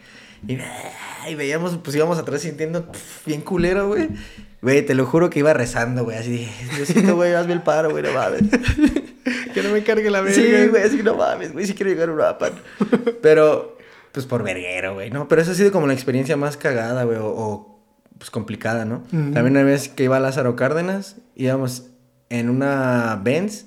Y, 0.46 1.34
veíamos, 1.34 1.78
pues 1.82 1.96
íbamos 1.96 2.18
atrás 2.18 2.40
sintiendo 2.40 2.90
bien 3.26 3.42
culero, 3.42 3.88
güey. 3.88 4.08
Güey, 4.62 4.84
te 4.84 4.94
lo 4.94 5.06
juro 5.06 5.30
que 5.30 5.38
iba 5.38 5.52
rezando, 5.52 6.04
güey. 6.04 6.18
Así, 6.18 6.48
Diosito, 6.76 7.14
güey, 7.16 7.34
hazme 7.34 7.54
el 7.54 7.62
paro, 7.62 7.90
güey, 7.90 8.02
no 8.02 8.12
mames. 8.12 8.42
que 9.54 9.62
no 9.62 9.70
me 9.70 9.82
cargue 9.82 10.10
la 10.10 10.20
verga. 10.20 10.34
Sí, 10.34 10.68
güey, 10.68 10.82
así 10.82 11.02
no 11.02 11.14
mames, 11.14 11.52
güey, 11.52 11.66
sí 11.66 11.74
quiero 11.74 11.90
llegar 11.90 12.10
a 12.10 12.12
Uruapan. 12.12 12.52
Pero 13.22 13.78
pues 14.12 14.26
por 14.26 14.42
verguero, 14.42 14.94
güey, 14.94 15.10
¿no? 15.10 15.28
Pero 15.28 15.40
esa 15.40 15.52
ha 15.52 15.54
sido 15.54 15.72
como 15.72 15.86
la 15.86 15.92
experiencia 15.92 16.36
más 16.36 16.56
cagada, 16.56 17.04
güey, 17.04 17.18
o, 17.20 17.80
pues 18.18 18.30
complicada, 18.30 18.84
¿no? 18.84 19.02
También 19.10 19.52
una 19.52 19.62
vez 19.62 19.88
que 19.88 20.04
iba 20.04 20.16
a 20.16 20.20
Lázaro 20.20 20.56
Cárdenas, 20.56 21.16
íbamos 21.36 21.86
en 22.28 22.50
una 22.50 23.18
Benz, 23.22 23.66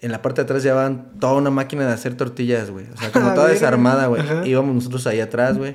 en 0.00 0.10
la 0.10 0.20
parte 0.20 0.40
de 0.40 0.44
atrás 0.44 0.64
llevaban 0.64 1.12
toda 1.20 1.34
una 1.34 1.50
máquina 1.50 1.86
de 1.86 1.92
hacer 1.92 2.16
tortillas, 2.16 2.70
güey. 2.70 2.86
O 2.92 2.96
sea, 2.96 3.12
como 3.12 3.32
toda 3.34 3.48
desarmada, 3.48 4.06
güey. 4.06 4.22
Íbamos 4.44 4.74
nosotros 4.74 5.06
ahí 5.06 5.20
atrás, 5.20 5.56
güey. 5.56 5.74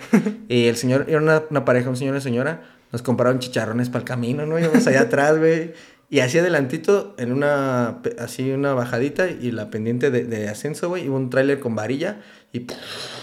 y 0.50 0.66
el 0.66 0.76
señor, 0.76 1.06
era 1.08 1.20
una, 1.20 1.44
una 1.50 1.64
pareja, 1.64 1.90
un 1.90 1.96
señor 1.96 2.14
y 2.14 2.18
una 2.18 2.22
señora, 2.22 2.62
nos 2.92 3.02
compraron 3.02 3.40
chicharrones 3.40 3.90
para 3.90 4.00
el 4.00 4.06
camino, 4.06 4.46
¿no? 4.46 4.60
Íbamos 4.60 4.86
allá 4.88 5.02
atrás, 5.02 5.38
güey. 5.38 5.74
Y 6.10 6.22
así 6.22 6.40
adelantito, 6.40 7.16
en 7.18 7.34
una, 7.34 8.02
así 8.18 8.52
una 8.52 8.74
bajadita 8.74 9.28
y 9.28 9.52
la 9.52 9.70
pendiente 9.70 10.10
de, 10.10 10.24
de 10.24 10.48
ascenso, 10.48 10.88
güey, 10.88 11.06
iba 11.06 11.16
un 11.16 11.30
tráiler 11.30 11.60
con 11.60 11.76
varilla 11.76 12.22
y 12.54 12.66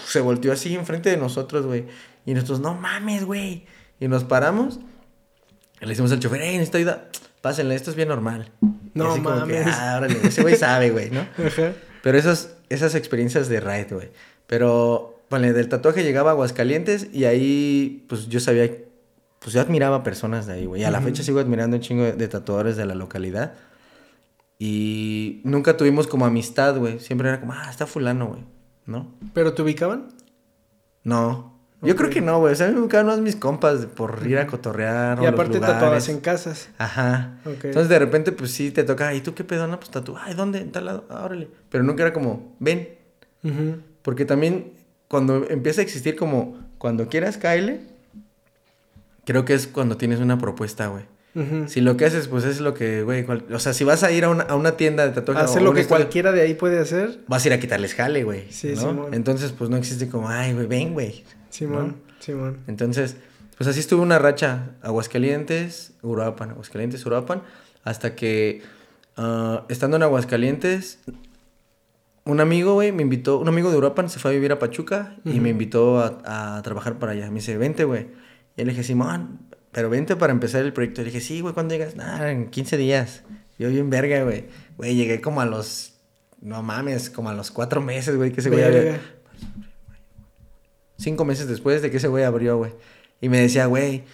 se 0.07 0.21
volteó 0.21 0.53
así 0.53 0.75
enfrente 0.75 1.09
de 1.09 1.17
nosotros, 1.17 1.65
güey. 1.65 1.87
Y 2.27 2.35
nosotros, 2.35 2.61
no 2.61 2.75
mames, 2.75 3.25
güey. 3.25 3.65
Y 4.01 4.09
nos 4.09 4.25
paramos. 4.25 4.81
Y 5.81 5.85
le 5.85 5.89
decimos 5.89 6.13
al 6.13 6.21
chofer, 6.21 6.41
hey, 6.43 6.53
necesito 6.53 6.79
ayuda. 6.79 7.09
Pásenle, 7.41 7.75
esto 7.75 7.91
es 7.91 7.97
bien 7.97 8.09
normal. 8.09 8.51
No 8.95 9.17
mames. 9.17 9.67
ah, 9.67 10.07
ese 10.23 10.43
güey 10.43 10.57
sabe, 10.57 10.91
güey, 10.91 11.11
¿no? 11.11 11.27
Pero 12.03 12.19
esas, 12.19 12.57
esas 12.69 12.95
experiencias 12.95 13.49
de 13.49 13.61
ride, 13.61 13.89
güey. 13.91 14.11
Pero, 14.47 15.23
vale, 15.31 15.53
del 15.53 15.69
tatuaje 15.69 16.03
llegaba 16.03 16.31
a 16.31 16.33
Aguascalientes 16.35 17.09
y 17.13 17.25
ahí, 17.25 18.05
pues 18.09 18.29
yo 18.29 18.41
sabía, 18.41 18.71
pues 19.45 19.53
yo 19.53 19.61
admiraba 19.61 20.03
personas 20.03 20.47
de 20.47 20.55
ahí, 20.55 20.65
güey. 20.65 20.81
Y 20.81 20.85
a 20.85 20.91
la 20.91 21.03
fecha 21.03 21.23
sigo 21.23 21.39
admirando 21.39 21.77
un 21.77 21.83
chingo 21.83 22.03
de 22.05 22.29
tatuadores 22.29 22.77
de 22.77 22.87
la 22.87 22.95
localidad. 22.95 23.53
Y 24.59 25.43
nunca 25.45 25.77
tuvimos 25.77 26.07
como 26.07 26.25
amistad, 26.25 26.79
güey. 26.79 26.99
Siempre 26.99 27.29
era 27.29 27.41
como, 27.41 27.53
ah, 27.53 27.69
está 27.71 27.87
fulano, 27.87 28.29
güey. 28.29 28.43
¿no? 28.87 29.15
¿Pero 29.33 29.55
te 29.55 29.63
ubicaban? 29.63 30.09
No. 31.03 31.53
Yo 31.83 31.97
creo 31.97 32.09
que 32.09 32.23
no, 32.23 32.39
güey. 32.39 32.55
O 32.55 32.57
sea, 32.57 32.71
me 32.71 32.81
ubicaban 32.81 33.07
más 33.07 33.21
mis 33.21 33.37
compas 33.37 33.85
por 33.85 34.27
ir 34.27 34.39
a 34.39 34.47
cotorrear. 34.47 35.23
Y 35.23 35.27
aparte 35.27 35.61
tatuabas 35.61 36.09
en 36.09 36.21
casas. 36.21 36.71
Ajá. 36.79 37.39
Entonces 37.45 37.91
de 37.91 37.99
repente, 37.99 38.33
pues 38.33 38.53
sí 38.53 38.71
te 38.71 38.85
toca, 38.85 39.15
¿y 39.15 39.21
tú 39.21 39.35
qué 39.35 39.45
pedo? 39.45 39.67
No, 39.67 39.79
pues 39.79 39.91
tatu. 39.91 40.17
Ay, 40.19 40.33
¿dónde? 40.33 40.61
En 40.61 40.73
tal 40.73 40.87
lado. 40.87 41.05
Ah, 41.11 41.23
órale. 41.23 41.51
Pero 41.69 41.85
nunca 41.85 42.03
era 42.03 42.15
como, 42.15 42.57
ven. 42.59 42.89
Porque 44.01 44.25
también 44.25 44.73
cuando 45.09 45.47
empieza 45.51 45.83
a 45.83 45.85
existir 45.85 46.17
como, 46.17 46.59
cuando 46.79 47.09
quieras, 47.09 47.37
caile. 47.37 47.83
Creo 49.25 49.45
que 49.45 49.55
es 49.55 49.67
cuando 49.67 49.97
tienes 49.97 50.21
una 50.21 50.39
propuesta, 50.39 50.89
güey. 50.89 51.05
Si 51.67 51.81
lo 51.81 51.97
que 51.97 52.05
haces, 52.05 52.29
pues 52.29 52.45
es 52.45 52.61
lo 52.61 52.75
que, 52.75 53.03
güey, 53.03 53.27
o 53.53 53.59
sea, 53.59 53.73
si 53.73 53.83
vas 53.83 54.05
a 54.05 54.13
ir 54.13 54.25
a 54.25 54.29
una, 54.29 54.45
a 54.45 54.55
una 54.55 54.77
tienda 54.77 55.05
de 55.05 55.13
tatuajes. 55.13 55.51
Hacer 55.51 55.63
lo 55.63 55.75
que 55.75 55.85
cualquiera 55.85 56.31
de 56.31 56.43
ahí 56.43 56.55
puede 56.55 56.79
hacer. 56.79 57.25
Vas 57.27 57.45
a 57.45 57.49
ir 57.49 57.55
a 57.55 57.59
quitarles 57.59 57.95
jale, 57.95 58.23
güey. 58.23 58.45
Sí, 58.53 58.75
¿no? 58.77 59.09
Entonces, 59.13 59.51
pues 59.51 59.69
no 59.69 59.77
existe 59.77 60.09
como, 60.09 60.29
ay, 60.29 60.53
güey, 60.53 60.67
ven, 60.67 60.93
güey. 60.93 61.25
Simón, 61.51 61.97
Simón. 62.21 62.59
Entonces, 62.69 63.17
pues 63.57 63.69
así 63.69 63.81
estuve 63.81 64.01
una 64.01 64.21
racha. 64.21 64.77
Aguascalientes, 64.81 65.95
Uruapan, 66.03 66.51
Aguascalientes, 66.51 67.05
Uruapan. 67.05 67.43
Hasta 67.83 68.15
que, 68.15 68.63
ah, 69.17 69.65
estando 69.69 69.97
en 69.97 70.05
Aguascalientes, 70.05 71.01
un 72.25 72.41
amigo, 72.41 72.75
güey, 72.75 72.93
me 72.93 73.03
invitó, 73.03 73.39
un 73.39 73.49
amigo 73.49 73.73
de 73.73 73.77
Uruapan 73.77 74.09
se 74.09 74.21
fue 74.21 74.31
a 74.31 74.35
vivir 74.35 74.53
a 74.53 74.61
Pachuca 74.61 75.17
y 75.25 75.41
me 75.41 75.51
invitó 75.51 75.99
a, 75.99 76.57
a, 76.57 76.63
trabajar 76.63 77.01
para 77.01 77.11
allá. 77.11 77.29
Me 77.29 77.41
dice, 77.41 77.59
vente, 77.59 77.83
güey. 77.83 78.07
Y 78.57 78.65
le 78.65 78.71
dije, 78.71 78.83
Simón, 78.83 79.41
pero 79.73 79.91
vente 79.91 80.17
para 80.17 80.33
empezar 80.33 80.63
el 80.63 80.73
proyecto. 80.73 81.03
Le 81.03 81.07
dije, 81.07 81.21
sí, 81.21 81.41
güey, 81.41 81.55
¿cuándo 81.55 81.75
llegas? 81.75 81.97
Nada, 81.97 82.31
en 82.31 82.49
15 82.49 82.77
días. 82.77 83.23
Yo 83.59 83.69
bien 83.69 83.91
verga, 83.91 84.23
güey. 84.23 84.45
Güey, 84.77 84.95
llegué 84.95 85.21
como 85.21 85.41
a 85.41 85.47
los, 85.47 85.95
no 86.41 86.63
mames, 86.63 87.11
como 87.11 87.31
a 87.31 87.35
los 87.35 87.51
cuatro 87.51 87.81
meses, 87.81 88.17
güey, 88.17 88.33
que 88.33 88.41
ese 88.41 88.51
güey 88.51 88.63
había... 88.63 89.01
Cinco 90.97 91.25
meses 91.25 91.49
después 91.49 91.83
de 91.83 91.91
que 91.91 91.97
ese 91.97 92.09
güey 92.09 92.25
abrió, 92.25 92.57
güey. 92.57 92.73
Y 93.21 93.29
me 93.29 93.41
decía, 93.41 93.67
güey, 93.67 94.05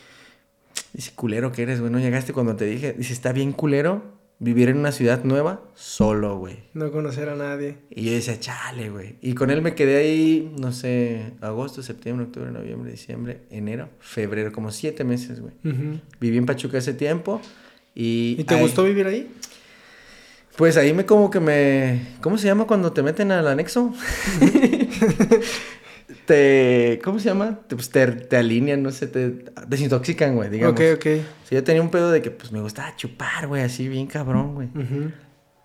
dice, 0.92 1.12
culero 1.14 1.52
que 1.52 1.62
eres, 1.62 1.80
güey, 1.80 1.92
no 1.92 1.98
llegaste 1.98 2.32
cuando 2.32 2.56
te 2.56 2.64
dije. 2.64 2.94
Dice, 2.94 3.12
está 3.12 3.32
bien 3.32 3.52
culero 3.52 4.19
vivir 4.40 4.70
en 4.70 4.78
una 4.78 4.90
ciudad 4.90 5.22
nueva 5.22 5.62
solo, 5.74 6.36
güey. 6.38 6.56
No 6.74 6.90
conocer 6.90 7.28
a 7.28 7.36
nadie. 7.36 7.76
Y 7.90 8.06
yo 8.06 8.12
decía, 8.12 8.40
chale, 8.40 8.90
güey. 8.90 9.16
Y 9.20 9.34
con 9.34 9.50
él 9.50 9.62
me 9.62 9.74
quedé 9.74 9.98
ahí, 9.98 10.52
no 10.58 10.72
sé, 10.72 11.34
agosto, 11.40 11.82
septiembre, 11.82 12.26
octubre, 12.26 12.50
noviembre, 12.50 12.90
diciembre, 12.90 13.42
enero, 13.50 13.90
febrero, 14.00 14.50
como 14.50 14.72
siete 14.72 15.04
meses, 15.04 15.40
güey. 15.40 15.52
Viví 16.18 16.38
en 16.38 16.46
Pachuca 16.46 16.78
ese 16.78 16.94
tiempo 16.94 17.40
y... 17.94 18.36
¿Y 18.38 18.44
te 18.44 18.56
gustó 18.56 18.82
vivir 18.84 19.06
ahí? 19.06 19.30
Pues 20.56 20.76
ahí 20.76 20.92
me 20.94 21.04
como 21.04 21.30
que 21.30 21.38
me... 21.38 22.16
¿Cómo 22.22 22.38
se 22.38 22.46
llama 22.46 22.66
cuando 22.66 22.92
te 22.92 23.02
meten 23.02 23.30
al 23.32 23.46
anexo? 23.46 23.94
te, 26.26 27.00
¿cómo 27.02 27.18
se 27.18 27.28
llama? 27.28 27.60
Te, 27.66 27.76
pues 27.76 27.90
te, 27.90 28.06
te, 28.06 28.36
alinean, 28.36 28.82
no 28.82 28.90
sé, 28.90 29.06
te 29.06 29.44
desintoxican, 29.66 30.36
güey, 30.36 30.50
digamos. 30.50 30.78
Ok, 30.78 30.86
ok. 30.96 31.06
Sí, 31.44 31.54
yo 31.54 31.64
tenía 31.64 31.82
un 31.82 31.90
pedo 31.90 32.10
de 32.10 32.22
que, 32.22 32.30
pues, 32.30 32.52
me 32.52 32.60
gustaba 32.60 32.94
chupar, 32.96 33.46
güey, 33.46 33.62
así 33.62 33.88
bien 33.88 34.06
cabrón, 34.06 34.54
güey. 34.54 34.68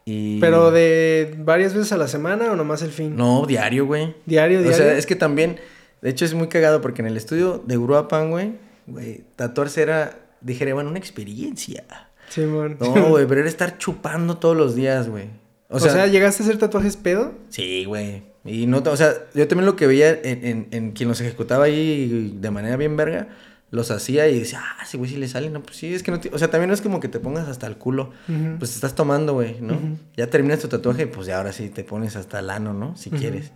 y... 0.06 0.40
¿Pero 0.40 0.72
de 0.72 1.36
varias 1.40 1.74
veces 1.74 1.92
a 1.92 1.98
la 1.98 2.08
semana 2.08 2.52
o 2.52 2.56
nomás 2.56 2.82
el 2.82 2.92
fin? 2.92 3.16
No, 3.16 3.46
diario, 3.46 3.86
güey. 3.86 4.16
¿Diario, 4.26 4.62
diario? 4.62 4.72
O 4.72 4.78
sea, 4.78 4.98
es 4.98 5.06
que 5.06 5.16
también, 5.16 5.60
de 6.02 6.10
hecho, 6.10 6.26
es 6.26 6.34
muy 6.34 6.48
cagado 6.48 6.82
porque 6.82 7.02
en 7.02 7.08
el 7.08 7.18
estudio 7.18 7.64
de 7.66 7.78
Uruapan, 7.78 8.32
güey, 8.32 8.54
güey, 8.88 9.24
tatuarse 9.36 9.82
era, 9.82 10.18
dijera, 10.42 10.74
bueno, 10.74 10.90
una 10.90 11.00
experiencia. 11.00 11.84
Sí, 12.30 12.42
man. 12.42 12.78
No, 12.80 12.92
güey, 13.10 13.26
pero 13.28 13.42
era 13.42 13.50
estar 13.50 13.78
chupando 13.78 14.38
todos 14.38 14.58
los 14.58 14.76
días, 14.76 15.10
güey. 15.10 15.30
O, 15.70 15.80
sea, 15.80 16.08
¿llegaste 16.08 16.44
a 16.44 16.46
hacer 16.46 16.58
tatuajes 16.58 16.96
pedo? 16.96 17.34
Sí, 17.50 17.86
güey. 17.86 18.35
Y 18.46 18.68
no, 18.68 18.78
o 18.78 18.96
sea, 18.96 19.14
yo 19.34 19.48
también 19.48 19.66
lo 19.66 19.76
que 19.76 19.88
veía 19.88 20.12
en, 20.12 20.46
en, 20.46 20.68
en, 20.70 20.92
quien 20.92 21.10
los 21.10 21.20
ejecutaba 21.20 21.66
ahí 21.66 22.38
de 22.40 22.52
manera 22.52 22.78
bien 22.78 22.96
verga, 22.96 23.30
los 23.72 23.90
hacía 23.90 24.28
y 24.28 24.40
decía, 24.40 24.62
ah, 24.64 24.86
sí, 24.86 24.98
güey, 24.98 25.10
si 25.10 25.18
le 25.18 25.28
sale, 25.28 25.50
no, 25.50 25.64
pues 25.64 25.78
sí, 25.78 25.94
es 25.94 26.04
que 26.04 26.12
no, 26.12 26.20
o 26.32 26.38
sea, 26.38 26.52
también 26.52 26.68
no 26.68 26.76
es 26.76 26.82
como 26.82 27.00
que 27.00 27.08
te 27.08 27.20
pongas 27.20 27.48
hasta 27.48 27.66
el 27.66 27.78
culo, 27.78 28.12
pues 28.60 28.72
te 28.72 28.76
estás 28.76 28.94
tomando, 28.94 29.34
güey, 29.34 29.60
¿no? 29.62 29.80
Ya 30.16 30.30
terminas 30.30 30.60
tu 30.60 30.68
tatuaje, 30.68 31.08
pues 31.08 31.26
ya 31.26 31.38
ahora 31.38 31.52
sí 31.52 31.70
te 31.70 31.84
pones 31.84 32.16
hasta 32.16 32.40
el 32.40 32.52
ano, 32.52 32.74
¿no? 32.74 32.96
Si 32.96 33.10
quieres. 33.10 33.52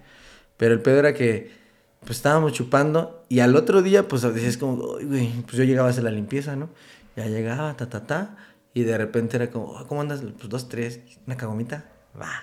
Pero 0.58 0.74
el 0.74 0.82
pedo 0.82 0.98
era 0.98 1.14
que, 1.14 1.52
pues 2.00 2.18
estábamos 2.18 2.54
chupando 2.54 3.26
y 3.30 3.42
al 3.42 3.56
otro 3.56 3.84
día, 3.84 4.08
pues 4.08 4.24
decías 4.24 4.58
como, 4.58 4.98
güey, 5.04 5.30
pues 5.44 5.54
yo 5.56 5.64
llegaba 5.66 5.90
a 5.90 5.92
hacer 5.92 6.04
la 6.04 6.12
limpieza, 6.12 6.56
¿no? 6.56 6.70
Ya 7.16 7.28
llegaba, 7.28 7.78
ta, 7.78 7.90
ta, 7.90 8.08
ta, 8.08 8.38
y 8.74 8.82
de 8.84 8.98
repente 8.98 9.38
era 9.38 9.52
como, 9.52 9.86
¿cómo 9.86 10.02
andas? 10.02 10.22
Pues 10.22 10.50
dos, 10.50 10.68
tres, 10.68 11.02
una 11.28 11.38
cagomita, 11.38 11.86
va 12.20 12.42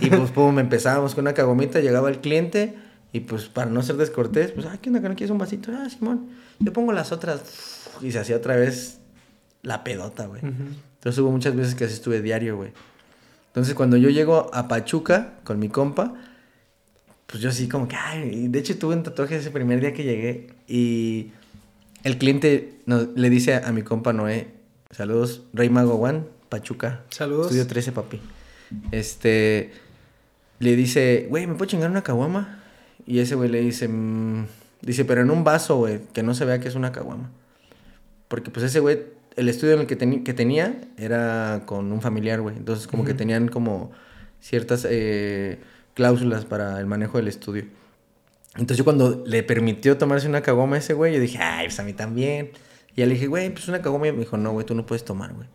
y 0.00 0.10
pues, 0.10 0.30
pum, 0.30 0.58
empezábamos 0.58 1.14
con 1.14 1.22
una 1.22 1.34
cagomita, 1.34 1.80
llegaba 1.80 2.08
el 2.08 2.20
cliente 2.20 2.74
y 3.12 3.20
pues 3.20 3.44
para 3.44 3.70
no 3.70 3.82
ser 3.82 3.96
descortés, 3.96 4.52
pues, 4.52 4.66
ah, 4.66 4.78
¿qué 4.80 4.90
onda? 4.90 5.00
¿Que 5.00 5.08
no 5.08 5.14
quieres 5.14 5.30
un 5.30 5.38
vasito? 5.38 5.70
Ah, 5.72 5.88
Simón, 5.88 6.30
yo 6.58 6.72
pongo 6.72 6.92
las 6.92 7.12
otras. 7.12 7.90
Y 8.00 8.10
se 8.10 8.18
hacía 8.18 8.36
otra 8.36 8.56
vez 8.56 8.98
la 9.62 9.84
pedota, 9.84 10.26
güey. 10.26 10.42
Entonces 10.42 11.18
hubo 11.18 11.30
muchas 11.30 11.54
veces 11.54 11.74
que 11.74 11.84
así 11.84 11.94
estuve 11.94 12.22
diario, 12.22 12.56
güey. 12.56 12.72
Entonces 13.48 13.74
cuando 13.74 13.96
yo 13.96 14.10
llego 14.10 14.50
a 14.52 14.66
Pachuca 14.66 15.34
con 15.44 15.60
mi 15.60 15.68
compa, 15.68 16.14
pues 17.26 17.42
yo 17.42 17.52
sí 17.52 17.68
como 17.68 17.86
que, 17.86 17.94
ay, 17.94 18.48
de 18.48 18.58
hecho 18.58 18.76
tuve 18.78 18.96
un 18.96 19.04
tatuaje 19.04 19.36
ese 19.36 19.50
primer 19.50 19.80
día 19.80 19.92
que 19.92 20.02
llegué 20.02 20.48
y 20.66 21.30
el 22.02 22.18
cliente 22.18 22.80
le 22.86 23.30
dice 23.30 23.54
a, 23.54 23.70
mi 23.72 23.82
compa 23.82 24.12
Noé, 24.12 24.48
saludos, 24.90 25.42
Rey 25.52 25.70
Mago 25.70 25.94
One, 25.94 26.24
Pachuca. 26.48 27.04
Saludos. 27.10 27.46
Estudio 27.46 27.66
13, 27.66 27.92
papi. 27.92 28.20
Este, 28.90 29.72
le 30.58 30.76
dice, 30.76 31.26
güey, 31.28 31.46
¿me 31.46 31.54
puedo 31.54 31.68
chingar 31.68 31.90
una 31.90 32.02
caguama? 32.02 32.62
Y 33.06 33.18
ese 33.18 33.34
güey 33.34 33.48
le 33.48 33.60
dice, 33.60 33.88
mm", 33.88 34.46
dice, 34.82 35.04
pero 35.04 35.20
en 35.20 35.30
un 35.30 35.44
vaso, 35.44 35.76
güey, 35.76 36.00
que 36.12 36.22
no 36.22 36.34
se 36.34 36.44
vea 36.44 36.60
que 36.60 36.68
es 36.68 36.74
una 36.74 36.92
caguama. 36.92 37.30
Porque 38.28 38.50
pues 38.50 38.66
ese 38.66 38.80
güey, 38.80 39.00
el 39.36 39.48
estudio 39.48 39.74
en 39.74 39.80
el 39.80 39.86
que, 39.86 39.96
que 40.24 40.34
tenía 40.34 40.80
era 40.96 41.62
con 41.66 41.92
un 41.92 42.00
familiar, 42.00 42.40
güey. 42.40 42.56
Entonces 42.56 42.86
como 42.86 43.04
que 43.04 43.14
tenían 43.14 43.48
como 43.48 43.92
ciertas 44.40 44.86
eh, 44.88 45.58
cláusulas 45.94 46.44
para 46.44 46.78
el 46.80 46.86
manejo 46.86 47.18
del 47.18 47.28
estudio. 47.28 47.64
Entonces 48.54 48.78
yo 48.78 48.84
cuando 48.84 49.24
le 49.26 49.42
permitió 49.42 49.98
tomarse 49.98 50.28
una 50.28 50.42
caguama 50.42 50.76
a 50.76 50.78
ese 50.78 50.94
güey, 50.94 51.14
yo 51.14 51.20
dije, 51.20 51.38
ay, 51.38 51.66
pues 51.66 51.80
a 51.80 51.82
mí 51.82 51.92
también. 51.92 52.50
Y 52.94 53.00
ya 53.00 53.06
le 53.06 53.14
dije, 53.14 53.26
güey, 53.26 53.50
pues 53.50 53.68
una 53.68 53.82
caguama. 53.82 54.08
Y 54.08 54.12
me 54.12 54.20
dijo, 54.20 54.36
no, 54.36 54.52
güey, 54.52 54.64
tú 54.64 54.74
no 54.74 54.86
puedes 54.86 55.04
tomar, 55.04 55.32
güey. 55.34 55.48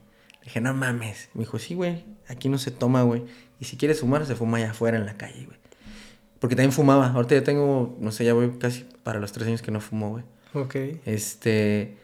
Dije, 0.43 0.61
no 0.61 0.73
mames. 0.73 1.29
Me 1.33 1.41
dijo, 1.41 1.59
sí, 1.59 1.75
güey, 1.75 2.05
aquí 2.27 2.49
no 2.49 2.57
se 2.57 2.71
toma, 2.71 3.03
güey. 3.03 3.23
Y 3.59 3.65
si 3.65 3.77
quieres 3.77 3.99
fumar, 3.99 4.25
se 4.25 4.35
fuma 4.35 4.57
allá 4.57 4.71
afuera 4.71 4.97
en 4.97 5.05
la 5.05 5.17
calle, 5.17 5.45
güey. 5.45 5.57
Porque 6.39 6.55
también 6.55 6.71
fumaba. 6.71 7.11
Ahorita 7.11 7.35
ya 7.35 7.43
tengo, 7.43 7.97
no 7.99 8.11
sé, 8.11 8.25
ya 8.25 8.33
voy 8.33 8.51
casi 8.57 8.85
para 9.03 9.19
los 9.19 9.31
tres 9.31 9.47
años 9.47 9.61
que 9.61 9.71
no 9.71 9.81
fumo, 9.81 10.09
güey. 10.09 10.23
Ok. 10.53 10.75
Este... 11.05 11.97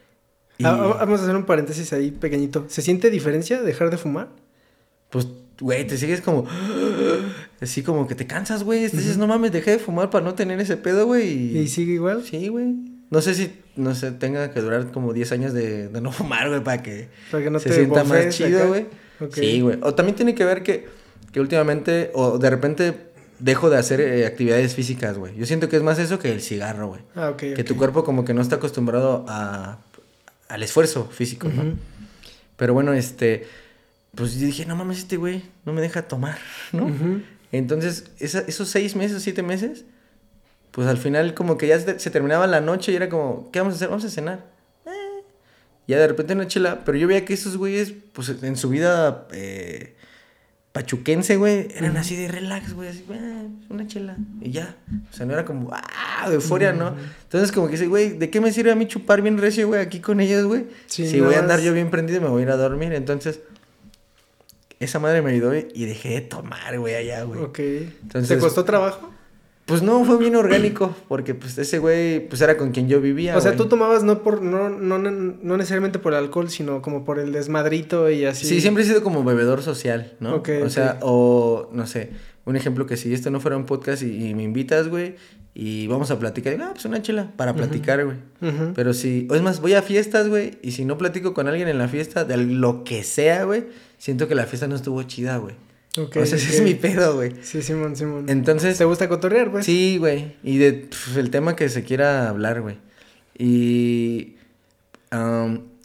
Ah, 0.62 0.96
vamos 1.00 1.20
a 1.20 1.24
hacer 1.24 1.36
un 1.36 1.44
paréntesis 1.44 1.92
ahí 1.92 2.10
pequeñito. 2.10 2.66
¿Se 2.68 2.80
siente 2.80 3.10
diferencia 3.10 3.62
dejar 3.62 3.90
de 3.90 3.98
fumar? 3.98 4.28
Pues, 5.10 5.28
güey, 5.60 5.86
te 5.86 5.96
sigues 5.96 6.20
como... 6.20 6.46
Así 7.60 7.82
como 7.82 8.06
que 8.06 8.14
te 8.14 8.26
cansas, 8.26 8.64
güey. 8.64 8.82
Dices, 8.82 9.16
no 9.16 9.26
mames, 9.26 9.52
dejé 9.52 9.72
de 9.72 9.78
fumar 9.78 10.10
para 10.10 10.24
no 10.24 10.34
tener 10.34 10.60
ese 10.60 10.76
pedo, 10.76 11.06
güey. 11.06 11.58
Y... 11.58 11.68
sigue 11.68 11.94
igual? 11.94 12.22
Sí, 12.22 12.48
güey. 12.48 12.74
No 13.10 13.20
sé 13.20 13.34
si, 13.34 13.60
no 13.76 13.94
sé, 13.94 14.10
tenga 14.12 14.50
que 14.52 14.60
durar 14.60 14.90
como 14.90 15.12
10 15.12 15.32
años 15.32 15.52
de, 15.52 15.88
no 16.00 16.12
fumar, 16.12 16.48
güey, 16.48 16.62
para 16.62 16.82
que, 16.82 17.08
para 17.30 17.44
que 17.44 17.50
no 17.50 17.58
se 17.58 17.72
sienta 17.72 18.04
más 18.04 18.28
chido, 18.30 18.68
güey. 18.68 18.86
Sí, 19.32 19.60
güey. 19.60 19.78
O 19.82 19.94
también 19.94 20.16
tiene 20.16 20.34
que 20.34 20.44
ver 20.44 20.62
que, 20.62 20.86
que 21.32 21.40
últimamente, 21.40 22.10
o 22.14 22.38
de 22.38 22.50
repente 22.50 22.94
dejo 23.38 23.70
de 23.70 23.76
hacer 23.76 24.00
eh, 24.00 24.26
actividades 24.26 24.74
físicas, 24.74 25.16
güey. 25.18 25.36
Yo 25.36 25.46
siento 25.46 25.68
que 25.68 25.76
es 25.76 25.82
más 25.82 25.98
eso 25.98 26.18
que 26.18 26.32
el 26.32 26.40
cigarro, 26.40 26.88
güey. 26.88 27.02
Ah, 27.14 27.30
ok. 27.30 27.54
Que 27.54 27.64
tu 27.64 27.76
cuerpo 27.76 28.04
como 28.04 28.24
que 28.24 28.34
no 28.34 28.42
está 28.42 28.56
acostumbrado 28.56 29.24
a, 29.28 29.78
al 30.48 30.62
esfuerzo 30.62 31.08
físico, 31.10 31.48
¿no? 31.48 31.76
Pero 32.56 32.74
bueno, 32.74 32.92
este, 32.92 33.46
pues 34.14 34.38
yo 34.38 34.46
dije, 34.46 34.64
no 34.66 34.76
mames, 34.76 34.98
este 34.98 35.16
güey 35.16 35.42
no 35.64 35.72
me 35.72 35.80
deja 35.80 36.02
tomar, 36.02 36.38
¿no? 36.72 36.90
Entonces, 37.52 38.10
esos 38.18 38.68
seis 38.68 38.96
meses, 38.96 39.22
siete 39.22 39.42
meses, 39.42 39.84
pues 40.76 40.88
al 40.88 40.98
final 40.98 41.32
como 41.32 41.56
que 41.56 41.68
ya 41.68 41.80
se, 41.80 42.10
terminaba 42.10 42.46
la 42.46 42.60
noche 42.60 42.92
y 42.92 42.96
era 42.96 43.08
como, 43.08 43.50
¿qué 43.50 43.60
vamos 43.60 43.72
a 43.72 43.76
hacer? 43.76 43.88
Vamos 43.88 44.04
a 44.04 44.10
cenar. 44.10 44.44
Eh. 44.84 45.22
Ya 45.86 45.98
de 45.98 46.06
repente 46.06 46.34
una 46.34 46.46
chela, 46.46 46.82
pero 46.84 46.98
yo 46.98 47.08
veía 47.08 47.24
que 47.24 47.32
esos 47.32 47.56
güeyes, 47.56 47.94
pues 48.12 48.28
en 48.42 48.56
su 48.56 48.68
vida 48.68 49.26
eh, 49.32 49.96
pachuquense, 50.72 51.38
güey, 51.38 51.68
eran 51.74 51.96
así 51.96 52.14
de 52.14 52.28
relax, 52.28 52.74
güey, 52.74 52.90
así, 52.90 53.06
eh, 53.10 53.48
una 53.70 53.86
chela, 53.86 54.18
y 54.42 54.50
ya. 54.50 54.76
O 55.10 55.16
sea, 55.16 55.24
no 55.24 55.32
era 55.32 55.46
como, 55.46 55.70
ah, 55.72 56.28
de 56.28 56.34
euforia, 56.34 56.74
¿no? 56.74 56.94
Entonces, 57.22 57.52
como 57.52 57.68
que 57.68 57.72
dice, 57.72 57.86
güey, 57.86 58.10
¿de 58.10 58.28
qué 58.28 58.42
me 58.42 58.52
sirve 58.52 58.70
a 58.70 58.74
mí 58.74 58.86
chupar 58.86 59.22
bien 59.22 59.38
recio, 59.38 59.68
güey, 59.68 59.80
aquí 59.80 60.00
con 60.00 60.20
ellos, 60.20 60.44
güey? 60.44 60.66
si 60.88 61.22
voy 61.22 61.36
a 61.36 61.38
andar 61.38 61.60
yo 61.60 61.72
bien 61.72 61.90
prendido, 61.90 62.20
me 62.20 62.28
voy 62.28 62.40
a 62.40 62.42
ir 62.42 62.50
a 62.50 62.56
dormir. 62.58 62.92
Entonces, 62.92 63.40
esa 64.78 64.98
madre 64.98 65.22
me 65.22 65.30
ayudó 65.30 65.54
y 65.54 65.86
dejé 65.86 66.10
de 66.10 66.20
tomar, 66.20 66.78
güey, 66.78 66.96
allá, 66.96 67.22
güey. 67.22 67.40
Ok. 67.40 67.60
Entonces, 67.60 68.28
¿Te 68.28 68.38
costó 68.38 68.62
trabajo? 68.66 69.15
Pues 69.66 69.82
no, 69.82 70.04
fue 70.04 70.16
bien 70.16 70.36
orgánico, 70.36 70.94
porque 71.08 71.34
pues 71.34 71.58
ese 71.58 71.80
güey, 71.80 72.28
pues 72.28 72.40
era 72.40 72.56
con 72.56 72.70
quien 72.70 72.88
yo 72.88 73.00
vivía. 73.00 73.36
O 73.36 73.40
sea, 73.40 73.56
tú 73.56 73.66
tomabas 73.66 74.04
no 74.04 74.22
por, 74.22 74.40
no, 74.40 74.68
no, 74.68 74.98
no 74.98 75.56
necesariamente 75.56 75.98
por 75.98 76.12
el 76.12 76.20
alcohol, 76.20 76.48
sino 76.50 76.80
como 76.82 77.04
por 77.04 77.18
el 77.18 77.32
desmadrito 77.32 78.08
y 78.08 78.24
así. 78.26 78.46
Sí, 78.46 78.60
siempre 78.60 78.84
he 78.84 78.86
sido 78.86 79.02
como 79.02 79.24
bebedor 79.24 79.62
social, 79.62 80.14
¿no? 80.20 80.36
Ok. 80.36 80.50
O 80.64 80.70
sea, 80.70 80.98
o 81.02 81.68
no 81.72 81.84
sé, 81.88 82.10
un 82.44 82.54
ejemplo 82.54 82.86
que 82.86 82.96
si 82.96 83.12
esto 83.12 83.28
no 83.30 83.40
fuera 83.40 83.56
un 83.56 83.66
podcast 83.66 84.04
y, 84.04 84.34
me 84.34 84.44
invitas, 84.44 84.86
güey, 84.86 85.16
y 85.52 85.88
vamos 85.88 86.12
a 86.12 86.18
platicar, 86.20 86.56
ah, 86.62 86.70
pues 86.72 86.84
una 86.84 87.02
chela, 87.02 87.32
para 87.36 87.52
platicar, 87.52 88.04
güey. 88.04 88.18
Pero 88.76 88.94
si, 88.94 89.26
o 89.28 89.34
es 89.34 89.42
más, 89.42 89.60
voy 89.60 89.74
a 89.74 89.82
fiestas, 89.82 90.28
güey, 90.28 90.58
y 90.62 90.70
si 90.70 90.84
no 90.84 90.96
platico 90.96 91.34
con 91.34 91.48
alguien 91.48 91.66
en 91.66 91.78
la 91.78 91.88
fiesta, 91.88 92.24
de 92.24 92.36
lo 92.36 92.84
que 92.84 93.02
sea, 93.02 93.42
güey, 93.42 93.64
siento 93.98 94.28
que 94.28 94.36
la 94.36 94.46
fiesta 94.46 94.68
no 94.68 94.76
estuvo 94.76 95.02
chida, 95.02 95.38
güey. 95.38 95.56
Okay, 95.98 96.22
o 96.22 96.26
sea, 96.26 96.36
ese 96.36 96.56
es 96.56 96.62
mi 96.62 96.74
pedo, 96.74 97.14
güey. 97.14 97.32
Sí, 97.42 97.62
Simón, 97.62 97.96
Simón. 97.96 98.26
Entonces... 98.28 98.76
¿Te 98.76 98.84
gusta 98.84 99.08
cotorrear, 99.08 99.48
güey? 99.48 99.64
Sí, 99.64 99.96
güey. 99.98 100.36
Y 100.42 100.58
de 100.58 100.88
el 101.16 101.30
tema 101.30 101.56
que 101.56 101.68
se 101.68 101.84
quiera 101.84 102.28
hablar, 102.28 102.60
güey. 102.60 102.76
Y... 103.38 104.36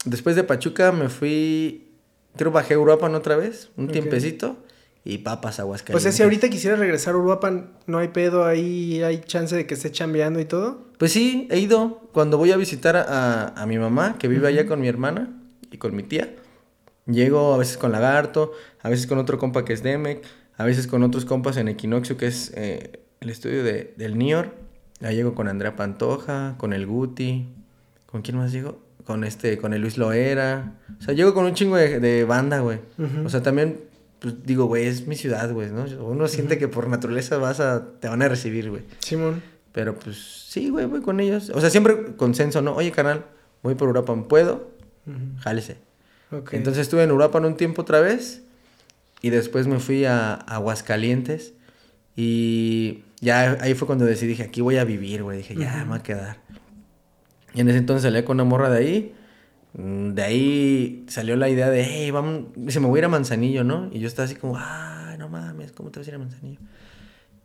después 0.05 0.35
de 0.35 0.43
Pachuca 0.43 0.91
me 0.91 1.09
fui... 1.09 1.87
Creo 2.35 2.51
bajé 2.51 2.75
a 2.75 2.79
Uruapan 2.79 3.15
otra 3.15 3.35
vez, 3.35 3.69
un 3.77 3.87
tiempecito. 3.87 4.57
Y 5.03 5.19
papas, 5.19 5.59
Aguascalientes. 5.59 6.01
O 6.01 6.03
sea, 6.03 6.11
si 6.11 6.23
ahorita 6.23 6.49
quisiera 6.49 6.75
regresar 6.75 7.15
a 7.15 7.17
Uruapan, 7.17 7.71
¿no 7.87 7.97
hay 7.97 8.09
pedo 8.09 8.45
ahí? 8.45 9.01
¿Hay 9.03 9.21
chance 9.21 9.55
de 9.55 9.65
que 9.65 9.73
esté 9.73 9.91
chambeando 9.91 10.39
y 10.39 10.45
todo? 10.45 10.85
Pues 10.97 11.11
sí, 11.11 11.47
he 11.49 11.59
ido. 11.59 12.09
Cuando 12.13 12.37
voy 12.37 12.51
a 12.51 12.57
visitar 12.57 12.95
a, 12.95 13.47
a 13.47 13.65
mi 13.65 13.79
mamá, 13.79 14.17
que 14.19 14.27
vive 14.27 14.47
allá 14.47 14.67
con 14.67 14.79
mi 14.79 14.87
hermana 14.87 15.33
y 15.71 15.77
con 15.77 15.95
mi 15.95 16.03
tía 16.03 16.35
Llego 17.05 17.53
a 17.53 17.57
veces 17.57 17.77
con 17.77 17.91
Lagarto, 17.91 18.51
a 18.81 18.89
veces 18.89 19.07
con 19.07 19.17
otro 19.17 19.37
compa 19.37 19.65
que 19.65 19.73
es 19.73 19.83
Demec, 19.83 20.23
a 20.57 20.65
veces 20.65 20.87
con 20.87 21.03
otros 21.03 21.25
compas 21.25 21.57
en 21.57 21.67
Equinoxio, 21.67 22.17
que 22.17 22.27
es 22.27 22.51
eh, 22.55 23.01
el 23.19 23.29
estudio 23.29 23.63
de, 23.63 23.93
del 23.97 24.17
Nior. 24.17 24.53
Ahí 25.01 25.15
llego 25.15 25.33
con 25.33 25.47
Andrea 25.47 25.75
Pantoja, 25.75 26.55
con 26.57 26.73
el 26.73 26.85
Guti. 26.85 27.47
¿Con 28.05 28.21
quién 28.21 28.37
más 28.37 28.51
llego? 28.51 28.79
Con 29.05 29.23
este, 29.23 29.57
con 29.57 29.73
el 29.73 29.81
Luis 29.81 29.97
Loera. 29.97 30.73
O 30.99 31.03
sea, 31.03 31.13
llego 31.13 31.33
con 31.33 31.45
un 31.45 31.53
chingo 31.53 31.75
de, 31.75 32.25
banda, 32.25 32.59
güey. 32.59 32.79
O 33.25 33.29
sea, 33.29 33.41
también, 33.41 33.79
pues 34.19 34.43
digo, 34.45 34.65
güey, 34.65 34.85
es 34.85 35.07
mi 35.07 35.15
ciudad, 35.15 35.51
güey, 35.51 35.71
¿no? 35.71 35.85
Uno 36.05 36.27
siente 36.27 36.59
que 36.59 36.67
por 36.67 36.87
naturaleza 36.87 37.37
vas 37.37 37.59
a, 37.59 37.99
te 37.99 38.07
van 38.07 38.21
a 38.21 38.27
recibir, 38.27 38.69
güey. 38.69 38.83
Simón. 38.99 39.41
Pero 39.71 39.95
pues 39.95 40.45
sí, 40.49 40.69
güey, 40.69 40.85
voy 40.85 41.01
con 41.01 41.19
ellos. 41.19 41.49
O 41.55 41.61
sea, 41.61 41.69
siempre 41.69 42.15
consenso, 42.17 42.61
¿no? 42.61 42.75
Oye, 42.75 42.91
canal, 42.91 43.25
voy 43.63 43.75
por 43.75 43.87
Europa, 43.87 44.13
¿puedo? 44.27 44.69
Jálese. 45.39 45.77
Entonces 46.31 46.83
estuve 46.83 47.03
en 47.03 47.09
Europa 47.09 47.39
un 47.39 47.57
tiempo 47.57 47.81
otra 47.81 47.99
vez 47.99 48.41
y 49.21 49.29
después 49.29 49.67
me 49.67 49.79
fui 49.79 50.05
a, 50.05 50.33
Aguascalientes 50.33 51.53
y 52.15 53.03
ya 53.19 53.57
ahí 53.61 53.73
fue 53.73 53.85
cuando 53.85 54.05
decidí, 54.05 54.29
dije, 54.29 54.43
aquí 54.43 54.61
voy 54.61 54.77
a 54.77 54.83
vivir, 54.83 55.23
güey. 55.23 55.37
Dije, 55.37 55.55
ya, 55.55 55.77
me 55.83 55.89
voy 55.89 55.99
a 55.99 56.03
quedar. 56.03 56.37
Y 57.53 57.61
en 57.61 57.69
ese 57.69 57.79
entonces 57.79 58.03
salí 58.03 58.23
con 58.23 58.37
una 58.37 58.45
morra 58.45 58.69
de 58.69 58.77
ahí. 58.77 59.15
Mm, 59.73 60.13
de 60.13 60.21
ahí 60.21 61.05
salió 61.07 61.35
la 61.35 61.49
idea 61.49 61.69
de, 61.69 61.83
hey, 61.83 62.11
vamos, 62.11 62.45
dice, 62.55 62.79
me 62.79 62.87
voy 62.87 62.97
a 62.97 62.99
ir 62.99 63.05
a 63.05 63.09
Manzanillo, 63.09 63.63
¿no? 63.63 63.89
Y 63.91 63.99
yo 63.99 64.07
estaba 64.07 64.25
así 64.25 64.35
como, 64.35 64.55
ah, 64.57 65.15
no 65.17 65.29
mames, 65.29 65.71
¿cómo 65.71 65.91
te 65.91 65.99
vas 65.99 66.07
a 66.07 66.11
ir 66.11 66.15
a 66.15 66.19
Manzanillo? 66.19 66.59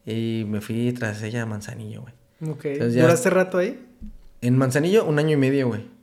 Y 0.04 0.44
me 0.48 0.60
fui 0.60 0.92
tras 0.92 1.22
ella 1.22 1.42
a 1.42 1.46
Manzanillo, 1.46 2.02
güey. 2.02 2.14
Ok. 2.50 2.64
¿Duraste 2.80 3.30
rato 3.30 3.58
ahí? 3.58 3.84
En 4.40 4.56
Manzanillo, 4.56 5.04
un 5.04 5.18
año 5.18 5.32
y 5.32 5.36
medio, 5.36 5.68
güey. 5.68 5.95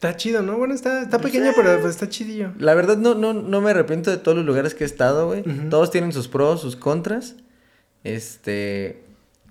Está 0.00 0.16
chido, 0.16 0.40
¿no? 0.40 0.56
Bueno, 0.56 0.72
está, 0.72 1.02
está 1.02 1.18
pues, 1.20 1.30
pequeño, 1.30 1.52
pero 1.54 1.78
pues, 1.78 1.90
está 1.90 2.08
chidillo. 2.08 2.52
La 2.58 2.72
verdad, 2.72 2.96
no, 2.96 3.14
no, 3.14 3.34
no 3.34 3.60
me 3.60 3.72
arrepiento 3.72 4.10
de 4.10 4.16
todos 4.16 4.34
los 4.34 4.46
lugares 4.46 4.74
que 4.74 4.84
he 4.84 4.86
estado, 4.86 5.26
güey. 5.26 5.42
Todos 5.68 5.90
tienen 5.90 6.14
sus 6.14 6.26
pros, 6.26 6.62
sus 6.62 6.74
contras. 6.74 7.36
Este. 8.02 9.02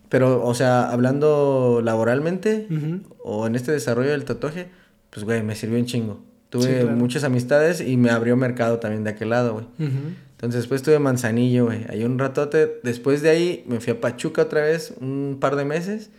Pero, 0.09 0.43
o 0.43 0.55
sea, 0.55 0.89
hablando 0.89 1.81
laboralmente 1.83 2.67
o 3.23 3.45
en 3.45 3.53
este 3.53 3.71
desarrollo 3.71 4.09
del 4.09 4.25
tatuaje, 4.25 4.69
pues, 5.11 5.23
güey, 5.23 5.43
me 5.43 5.53
sirvió 5.53 5.77
un 5.77 5.85
chingo. 5.85 6.19
Tuve 6.49 6.83
muchas 6.85 7.23
amistades 7.23 7.79
y 7.79 7.95
me 7.97 8.09
abrió 8.09 8.35
mercado 8.35 8.79
también 8.79 9.03
de 9.03 9.11
aquel 9.11 9.29
lado, 9.29 9.53
güey. 9.53 9.67
Entonces, 9.77 10.61
después 10.61 10.81
tuve 10.81 10.97
Manzanillo, 10.97 11.65
güey. 11.65 11.85
Ahí 11.89 12.03
un 12.03 12.17
ratote. 12.17 12.79
Después 12.81 13.21
de 13.21 13.29
ahí 13.29 13.63
me 13.67 13.79
fui 13.79 13.93
a 13.93 14.01
Pachuca 14.01 14.41
otra 14.41 14.61
vez, 14.61 14.95
un 14.99 15.37
par 15.39 15.55
de 15.55 15.65
meses. 15.65 16.09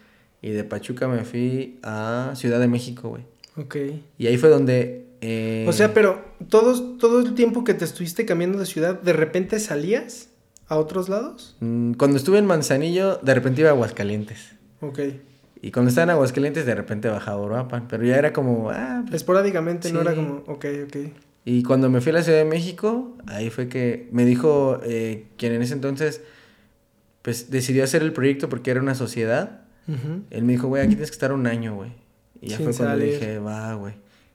Y 0.41 0.51
de 0.51 0.63
Pachuca 0.63 1.09
me 1.09 1.25
fui 1.25 1.81
a 1.83 2.35
Ciudad 2.37 2.61
de 2.61 2.69
México, 2.69 3.09
güey. 3.09 3.25
Ok. 3.57 3.77
Y 4.19 4.27
ahí 4.27 4.37
fue 4.39 4.49
donde... 4.49 5.07
Eh, 5.21 5.67
o 5.69 5.73
sea, 5.73 5.93
pero 5.93 6.25
todos, 6.49 6.99
todo 6.99 7.21
el 7.21 7.35
tiempo 7.35 7.63
que 7.65 7.75
te 7.75 7.85
estuviste 7.85 8.25
cambiando 8.25 8.59
de 8.59 8.67
ciudad, 8.67 9.01
¿de 9.01 9.13
repente 9.13 9.61
salías 9.61 10.31
a 10.67 10.77
otros 10.77 11.09
lados? 11.09 11.57
Mm, 11.61 11.93
cuando 11.93 12.17
estuve 12.17 12.39
en 12.39 12.47
Manzanillo, 12.47 13.17
de 13.17 13.35
repente 13.35 13.61
iba 13.61 13.71
a 13.71 13.73
Aguascalientes. 13.75 14.53
Ok. 14.81 15.01
Y 15.63 15.73
cuando 15.73 15.91
estaba 15.91 16.05
en 16.05 16.11
Aguascalientes, 16.11 16.65
de 16.65 16.75
repente 16.75 17.09
bajaba 17.09 17.43
a 17.43 17.45
Uruapan. 17.45 17.87
Pero 17.89 18.05
ya 18.05 18.17
era 18.17 18.33
como... 18.33 18.71
Ah, 18.71 19.03
pues, 19.03 19.17
Esporádicamente, 19.17 19.93
no 19.93 20.01
era 20.01 20.15
como... 20.15 20.43
Ok, 20.47 20.65
ok. 20.87 20.97
Y 21.45 21.63
cuando 21.63 21.91
me 21.91 22.01
fui 22.01 22.11
a 22.11 22.15
la 22.15 22.23
Ciudad 22.23 22.39
de 22.39 22.45
México, 22.45 23.17
ahí 23.27 23.51
fue 23.51 23.69
que 23.69 24.09
me 24.13 24.25
dijo 24.25 24.81
eh, 24.85 25.27
quien 25.37 25.53
en 25.53 25.63
ese 25.63 25.75
entonces, 25.75 26.23
pues 27.23 27.51
decidió 27.51 27.83
hacer 27.83 28.03
el 28.03 28.13
proyecto 28.13 28.49
porque 28.49 28.71
era 28.71 28.81
una 28.81 28.95
sociedad. 28.95 29.63
Él 30.31 30.45
me 30.45 30.53
dijo, 30.53 30.69
güey, 30.69 30.83
aquí 30.83 30.91
tienes 30.91 31.11
que 31.11 31.15
estar 31.15 31.33
un 31.33 31.49
año, 31.49 31.75
güey. 31.75 31.91
Y 32.41 32.49
ya 32.49 32.57
fue 32.59 32.73
cuando 32.75 32.97
dije, 32.97 33.39
va, 33.39 33.75
güey. 33.75 33.95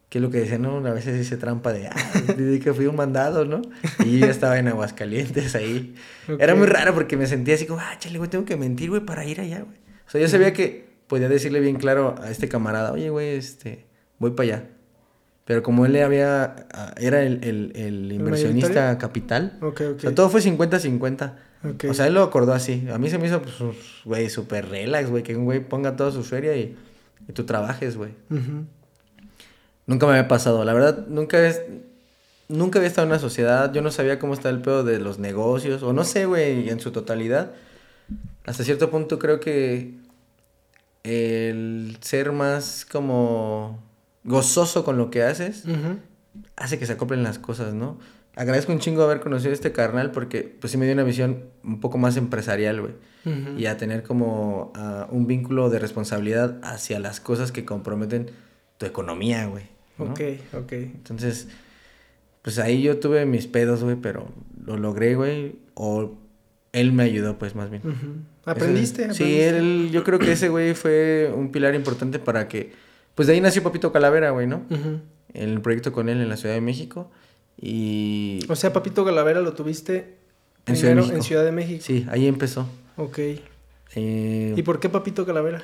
que 0.09 0.19
es 0.19 0.21
lo 0.21 0.29
que 0.29 0.39
decía, 0.39 0.57
¿no? 0.57 0.77
A 0.77 0.93
veces 0.93 1.17
dice 1.17 1.37
trampa 1.37 1.73
de, 1.73 1.87
ah, 1.87 1.95
dije 2.37 2.59
que 2.59 2.73
fui 2.73 2.85
un 2.85 2.95
mandado, 2.95 3.45
¿no? 3.45 3.61
Y 4.03 4.19
yo 4.19 4.25
ya 4.25 4.31
estaba 4.31 4.59
en 4.59 4.67
Aguascalientes 4.67 5.55
ahí. 5.55 5.95
Era 6.39 6.55
muy 6.55 6.67
raro 6.67 6.93
porque 6.93 7.17
me 7.17 7.27
sentía 7.27 7.55
así 7.55 7.65
como, 7.65 7.79
ah, 7.79 7.95
chale, 7.97 8.17
güey, 8.17 8.29
tengo 8.29 8.45
que 8.45 8.57
mentir, 8.57 8.89
güey, 8.89 9.01
para 9.01 9.25
ir 9.25 9.41
allá, 9.41 9.61
güey. 9.61 9.77
O 10.07 10.09
sea, 10.09 10.21
yo 10.21 10.27
sabía 10.27 10.53
que 10.53 10.85
podía 11.07 11.29
decirle 11.29 11.59
bien 11.59 11.77
claro 11.77 12.15
a 12.21 12.29
este 12.29 12.47
camarada, 12.47 12.91
oye, 12.91 13.09
güey, 13.09 13.29
este, 13.29 13.85
voy 14.19 14.31
para 14.31 14.49
allá. 14.49 14.69
Pero 15.45 15.61
como 15.61 15.85
él 15.85 15.93
le 15.93 16.03
había, 16.03 16.67
era 16.97 17.21
el, 17.21 17.43
el, 17.43 17.71
el 17.75 18.11
inversionista 18.11 18.97
capital, 18.97 19.57
okay, 19.61 19.87
okay. 19.87 19.97
o 19.97 19.99
sea, 19.99 20.15
todo 20.15 20.29
fue 20.29 20.41
50-50. 20.41 21.33
O 21.89 21.93
sea, 21.93 22.07
él 22.07 22.13
lo 22.13 22.23
acordó 22.23 22.53
así. 22.53 22.87
A 22.91 22.97
mí 22.97 23.09
se 23.09 23.17
me 23.17 23.27
hizo, 23.27 23.41
pues, 23.41 23.55
güey, 24.05 24.29
súper 24.29 24.69
relax, 24.69 25.09
güey, 25.09 25.23
que 25.23 25.35
un 25.35 25.45
güey 25.45 25.59
ponga 25.59 25.95
toda 25.95 26.11
su 26.11 26.23
feria 26.23 26.55
y, 26.55 26.75
y 27.27 27.33
tú 27.33 27.45
trabajes, 27.45 27.97
güey. 27.97 28.11
Nunca 29.87 30.05
me 30.05 30.13
había 30.13 30.27
pasado. 30.27 30.63
La 30.65 30.73
verdad, 30.73 31.07
nunca 31.07 31.37
nunca 32.47 32.79
había 32.79 32.89
estado 32.89 33.05
en 33.05 33.11
una 33.11 33.19
sociedad. 33.19 33.73
Yo 33.73 33.81
no 33.81 33.91
sabía 33.91 34.19
cómo 34.19 34.33
está 34.33 34.49
el 34.49 34.61
pedo 34.61 34.83
de 34.83 34.99
los 34.99 35.19
negocios. 35.19 35.83
O 35.83 35.93
no 35.93 36.03
sé, 36.03 36.25
güey, 36.25 36.69
en 36.69 36.79
su 36.79 36.91
totalidad. 36.91 37.51
Hasta 38.45 38.63
cierto 38.63 38.91
punto 38.91 39.17
creo 39.19 39.39
que 39.39 39.95
el 41.03 41.97
ser 42.01 42.31
más 42.31 42.85
como 42.85 43.83
gozoso 44.23 44.83
con 44.83 44.97
lo 44.97 45.11
que 45.11 45.23
haces 45.23 45.63
hace 46.55 46.79
que 46.79 46.85
se 46.85 46.93
acoplen 46.93 47.23
las 47.23 47.39
cosas, 47.39 47.73
¿no? 47.73 47.99
Agradezco 48.35 48.71
un 48.71 48.79
chingo 48.79 49.03
haber 49.03 49.21
conocido 49.21 49.51
a 49.51 49.53
este 49.53 49.71
carnal 49.71 50.11
porque 50.11 50.41
pues 50.59 50.71
sí 50.71 50.77
me 50.77 50.85
dio 50.85 50.93
una 50.93 51.03
visión 51.03 51.45
un 51.63 51.79
poco 51.79 51.97
más 51.97 52.17
empresarial, 52.17 52.81
güey. 52.81 52.93
Y 53.57 53.65
a 53.65 53.77
tener 53.77 54.03
como 54.03 54.71
ah, 54.75 55.07
un 55.09 55.25
vínculo 55.25 55.69
de 55.69 55.79
responsabilidad 55.79 56.59
hacia 56.63 56.99
las 56.99 57.19
cosas 57.19 57.51
que 57.51 57.65
comprometen 57.65 58.29
tu 58.77 58.85
economía, 58.85 59.47
güey. 59.47 59.63
Ok, 59.97 60.21
ok. 60.53 60.71
Entonces, 60.73 61.47
pues 62.41 62.59
ahí 62.59 62.81
yo 62.81 62.99
tuve 62.99 63.25
mis 63.25 63.47
pedos, 63.47 63.83
güey, 63.83 63.95
pero 63.95 64.27
lo 64.65 64.77
logré, 64.77 65.15
güey. 65.15 65.55
O 65.73 66.15
él 66.73 66.91
me 66.91 67.03
ayudó, 67.03 67.39
pues, 67.39 67.55
más 67.55 67.69
bien. 67.69 67.81
¿Aprendiste? 68.45 69.13
Sí, 69.13 69.39
él, 69.39 69.89
yo 69.91 70.03
creo 70.03 70.19
que 70.19 70.33
ese 70.33 70.49
güey 70.49 70.75
fue 70.75 71.31
un 71.35 71.51
pilar 71.51 71.73
importante 71.73 72.19
para 72.19 72.47
que... 72.47 72.73
Pues 73.15 73.27
de 73.27 73.33
ahí 73.33 73.41
nació 73.41 73.63
Papito 73.63 73.91
Calavera, 73.91 74.31
güey, 74.31 74.45
¿no? 74.45 74.63
El 75.33 75.61
proyecto 75.61 75.91
con 75.91 76.09
él 76.09 76.21
en 76.21 76.29
la 76.29 76.37
Ciudad 76.37 76.53
de 76.53 76.61
México. 76.61 77.09
Y... 77.59 78.41
O 78.49 78.55
sea, 78.55 78.73
Papito 78.73 79.05
Calavera 79.05 79.41
lo 79.41 79.53
tuviste 79.53 80.17
en 80.65 80.75
Ciudad, 80.75 80.95
de 80.95 81.15
en 81.15 81.23
Ciudad 81.23 81.45
de 81.45 81.51
México. 81.51 81.81
Sí, 81.83 82.05
ahí 82.09 82.27
empezó. 82.27 82.67
Ok. 82.97 83.19
Eh... 83.95 84.53
¿Y 84.55 84.61
por 84.63 84.79
qué 84.79 84.89
Papito 84.89 85.25
Calavera? 85.25 85.63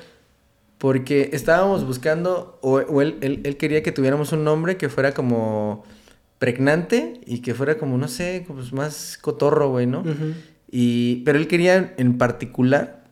Porque 0.78 1.30
estábamos 1.32 1.86
buscando, 1.86 2.58
o, 2.60 2.80
él, 3.00 3.18
él, 3.20 3.56
quería 3.56 3.82
que 3.82 3.92
tuviéramos 3.92 4.32
un 4.32 4.42
nombre 4.42 4.76
que 4.76 4.88
fuera 4.88 5.12
como 5.14 5.84
pregnante 6.38 7.20
y 7.24 7.40
que 7.40 7.54
fuera 7.54 7.78
como, 7.78 7.96
no 7.98 8.08
sé, 8.08 8.44
pues 8.48 8.72
más 8.72 9.16
cotorro, 9.16 9.70
güey, 9.70 9.86
¿no? 9.86 10.02
y, 10.68 11.22
pero 11.24 11.38
él 11.38 11.46
quería 11.46 11.94
en 11.98 12.18
particular 12.18 13.04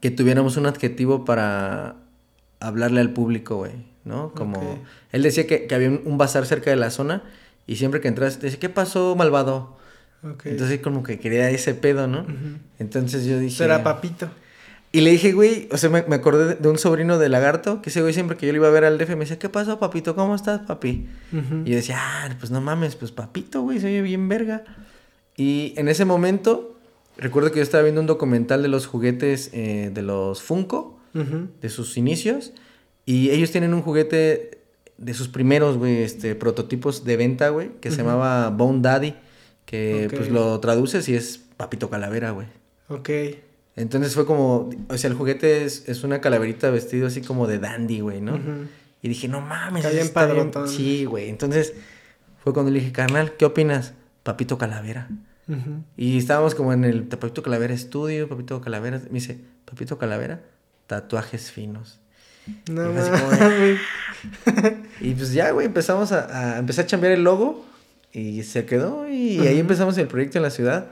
que 0.00 0.12
tuviéramos 0.12 0.56
un 0.56 0.66
adjetivo 0.66 1.24
para 1.24 1.96
hablarle 2.60 3.00
al 3.00 3.12
público, 3.12 3.56
güey, 3.56 3.72
¿no? 4.04 4.32
Como, 4.32 4.78
él 5.10 5.22
decía 5.22 5.48
que, 5.48 5.66
había 5.74 5.88
un, 5.88 6.18
bazar 6.18 6.46
cerca 6.46 6.70
de 6.70 6.76
la 6.76 6.90
zona 6.90 7.24
y 7.66 7.76
siempre 7.76 8.00
que 8.00 8.06
entras, 8.06 8.38
te 8.38 8.46
dice, 8.46 8.60
¿qué 8.60 8.68
pasó, 8.68 9.16
malvado? 9.16 9.76
Entonces 10.44 10.80
como 10.80 11.02
que 11.02 11.18
quería 11.18 11.50
ese 11.50 11.74
pedo, 11.74 12.06
¿no? 12.06 12.26
Entonces 12.78 13.26
yo 13.26 13.38
dije... 13.38 13.64
Era 13.64 13.82
papito. 13.82 14.28
Y 14.92 15.02
le 15.02 15.10
dije, 15.10 15.32
güey, 15.32 15.68
o 15.72 15.76
sea, 15.76 15.90
me, 15.90 15.98
acordé 15.98 16.54
de, 16.54 16.68
un 16.68 16.78
sobrino 16.78 17.18
de 17.18 17.28
lagarto, 17.28 17.82
que 17.82 17.90
ese 17.90 18.00
güey 18.00 18.14
siempre 18.14 18.36
que 18.38 18.46
yo 18.46 18.52
le 18.52 18.58
iba 18.58 18.68
a 18.68 18.70
ver 18.70 18.84
al 18.84 18.96
DF 18.96 19.10
me 19.10 19.16
decía, 19.16 19.38
¿qué 19.38 19.50
pasó, 19.50 19.78
papito? 19.78 20.14
¿Cómo 20.14 20.34
estás, 20.34 20.60
papi? 20.60 21.06
Y 21.32 21.70
yo 21.70 21.76
decía, 21.76 21.96
ah, 21.98 22.34
pues 22.38 22.50
no 22.50 22.60
mames, 22.60 22.96
pues 22.96 23.12
papito, 23.12 23.60
güey, 23.60 23.78
se 23.78 23.88
oye 23.88 24.00
bien 24.00 24.28
verga. 24.28 24.64
Y 25.36 25.74
en 25.76 25.88
ese 25.88 26.06
momento, 26.06 26.78
recuerdo 27.18 27.50
que 27.50 27.56
yo 27.56 27.62
estaba 27.62 27.82
viendo 27.82 28.00
un 28.00 28.06
documental 28.06 28.62
de 28.62 28.68
los 28.68 28.86
juguetes 28.86 29.50
eh, 29.52 29.90
de 29.92 30.02
los 30.02 30.42
Funko, 30.42 30.98
de 31.12 31.68
sus 31.70 31.96
inicios, 31.96 32.52
y 33.04 33.30
ellos 33.30 33.50
tienen 33.50 33.74
un 33.74 33.82
juguete 33.82 34.62
de 34.98 35.14
sus 35.14 35.28
primeros, 35.28 35.76
güey, 35.76 36.02
este, 36.02 36.34
prototipos 36.34 37.04
de 37.04 37.16
venta, 37.16 37.48
güey, 37.50 37.70
que 37.80 37.90
se 37.90 37.98
llamaba 37.98 38.50
Bone 38.50 38.80
Daddy, 38.80 39.14
que 39.66 40.08
pues 40.14 40.30
lo 40.30 40.58
traduces 40.60 41.08
y 41.08 41.14
es 41.14 41.40
papito 41.56 41.90
calavera, 41.90 42.30
güey. 42.30 42.46
Ok. 42.88 43.10
Entonces 43.74 44.14
fue 44.14 44.24
como, 44.24 44.70
o 44.88 44.96
sea, 44.96 45.10
el 45.10 45.16
juguete 45.16 45.64
es, 45.64 45.86
es 45.88 46.02
una 46.02 46.22
calaverita 46.22 46.70
vestido 46.70 47.08
así 47.08 47.20
como 47.20 47.46
de 47.46 47.58
dandy, 47.58 48.00
güey, 48.00 48.22
¿no? 48.22 48.40
Y 49.02 49.08
dije, 49.08 49.28
no 49.28 49.42
mames. 49.42 49.84
Está 49.84 49.94
bien 49.94 50.12
padre. 50.12 50.50
Sí, 50.66 51.04
güey. 51.04 51.28
Entonces 51.28 51.74
fue 52.42 52.54
cuando 52.54 52.70
le 52.70 52.78
dije, 52.78 52.92
carnal, 52.92 53.36
¿qué 53.36 53.44
opinas? 53.44 53.92
Papito 54.22 54.56
Calavera. 54.56 55.08
Y 55.96 56.18
estábamos 56.18 56.54
como 56.54 56.72
en 56.72 56.84
el 56.84 57.04
Papito 57.04 57.42
Calavera 57.42 57.74
estudio, 57.74 58.28
Papito 58.28 58.60
Calavera. 58.60 58.98
Me 59.10 59.20
dice, 59.20 59.38
Papito 59.64 59.98
Calavera, 59.98 60.40
tatuajes 60.86 61.52
finos. 61.52 62.00
No, 62.70 62.92
y, 62.92 63.78
y 65.10 65.14
pues 65.14 65.32
ya, 65.32 65.50
güey, 65.50 65.66
empezamos 65.66 66.12
a, 66.12 66.54
a, 66.54 66.58
empezar 66.58 66.84
a 66.84 66.88
cambiar 66.88 67.12
el 67.12 67.24
logo 67.24 67.64
y 68.16 68.42
se 68.44 68.64
quedó 68.64 69.06
y 69.06 69.40
ahí 69.40 69.60
empezamos 69.60 69.98
el 69.98 70.06
proyecto 70.06 70.38
en 70.38 70.42
la 70.42 70.50
ciudad. 70.50 70.86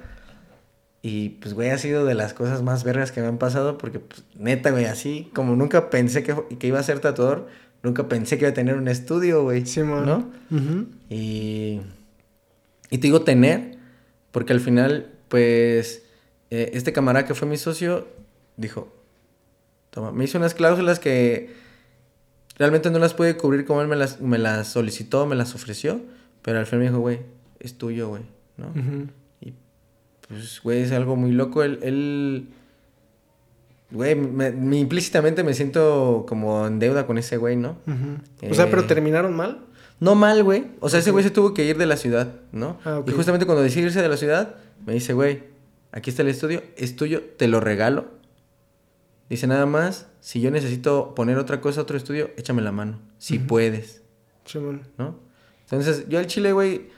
Y 1.01 1.30
pues, 1.30 1.55
güey, 1.55 1.70
ha 1.70 1.78
sido 1.78 2.05
de 2.05 2.14
las 2.14 2.34
cosas 2.34 2.62
más 2.62 2.84
vergas 2.84 3.12
que 3.12 3.22
me 3.22 3.26
han 3.26 3.38
pasado 3.38 3.78
porque, 3.78 3.98
pues, 3.98 4.24
neta, 4.36 4.70
güey, 4.70 4.84
así 4.84 5.30
como 5.34 5.56
nunca 5.56 5.88
pensé 5.88 6.22
que, 6.22 6.36
que 6.59 6.66
iba 6.66 6.78
a 6.78 6.82
ser 6.82 7.01
tatuador, 7.01 7.48
nunca 7.82 8.09
pensé 8.09 8.36
que 8.36 8.44
iba 8.44 8.51
a 8.51 8.55
tener 8.55 8.76
un 8.76 8.88
estudio, 8.88 9.42
güey. 9.42 9.64
Sí, 9.64 9.80
¿No? 9.80 10.30
Y. 11.09 11.80
Y 12.90 12.98
te 12.98 13.06
digo 13.06 13.22
tener, 13.22 13.78
porque 14.30 14.52
al 14.52 14.60
final, 14.60 15.10
pues, 15.28 16.02
eh, 16.51 16.72
este 16.74 16.92
camarada 16.92 17.26
que 17.26 17.34
fue 17.34 17.48
mi 17.48 17.56
socio 17.56 18.06
dijo: 18.59 18.94
Toma, 19.88 20.12
me 20.12 20.24
hizo 20.24 20.36
unas 20.36 20.52
cláusulas 20.52 20.98
que 20.98 21.55
realmente 22.59 22.90
no 22.90 22.98
las 22.98 23.14
pude 23.14 23.36
cubrir 23.38 23.64
como 23.64 23.80
él 23.80 23.88
me 23.88 23.96
las, 23.96 24.20
me 24.20 24.36
las 24.36 24.68
solicitó, 24.68 25.24
me 25.24 25.36
las 25.36 25.55
ofreció, 25.55 26.02
pero 26.45 26.59
al 26.59 26.66
final 26.66 26.81
me 26.81 26.91
dijo, 26.91 27.01
güey, 27.01 27.21
es 27.59 27.79
tuyo, 27.79 28.09
güey, 28.09 28.23
¿no? 28.59 28.66
pues, 30.29 30.61
güey, 30.62 30.83
es 30.83 30.93
algo 30.93 31.16
muy 31.16 31.33
loco. 31.33 31.62
Él, 31.62 31.79
él 31.83 32.49
güey, 33.91 34.15
me, 34.15 34.79
implícitamente 34.79 35.43
me 35.43 35.55
siento 35.55 36.27
como 36.29 36.66
en 36.66 36.79
deuda 36.79 37.07
con 37.07 37.16
ese 37.16 37.39
güey, 37.39 37.57
¿no? 37.57 37.79
o 38.49 38.55
sea, 38.55 38.69
pero 38.69 38.83
eh, 38.83 38.87
terminaron 38.87 39.35
mal. 39.35 39.65
No 40.01 40.15
mal, 40.15 40.43
güey. 40.43 40.66
O 40.81 40.91
sea, 40.91 41.01
ese 41.01 41.12
güey 41.12 41.25
se 41.25 41.31
tuvo 41.31 41.55
que 41.55 41.65
ir 41.65 41.79
de 41.79 41.87
la 41.87 41.97
ciudad, 41.97 42.35
¿no? 42.53 42.79
Ah, 42.85 43.03
y 43.07 43.11
justamente 43.12 43.47
cuando 43.47 43.62
decidió 43.62 43.87
irse 43.87 44.03
de 44.03 44.09
la 44.09 44.19
ciudad, 44.19 44.57
me 44.85 44.93
dice, 44.93 45.15
güey, 45.15 45.45
aquí 45.93 46.11
está 46.11 46.21
el 46.21 46.29
estudio, 46.29 46.62
es 46.77 46.95
tuyo, 46.95 47.23
te 47.39 47.49
lo 47.49 47.61
regalo. 47.61 48.09
Dice 49.31 49.47
nada 49.47 49.65
más, 49.65 50.09
si 50.21 50.43
yo 50.43 50.51
necesito 50.51 51.15
poner 51.15 51.39
otra 51.39 51.62
cosa, 51.62 51.81
otro 51.81 51.97
estudio, 51.97 52.31
échame 52.37 52.61
la 52.61 52.73
mano, 52.73 53.01
si 53.16 53.39
puedes. 53.39 54.03
Sí, 54.45 54.59
¿No? 54.99 55.23
Entonces, 55.65 56.07
yo 56.09 56.19
al 56.19 56.27
chile, 56.27 56.53
güey, 56.53 56.89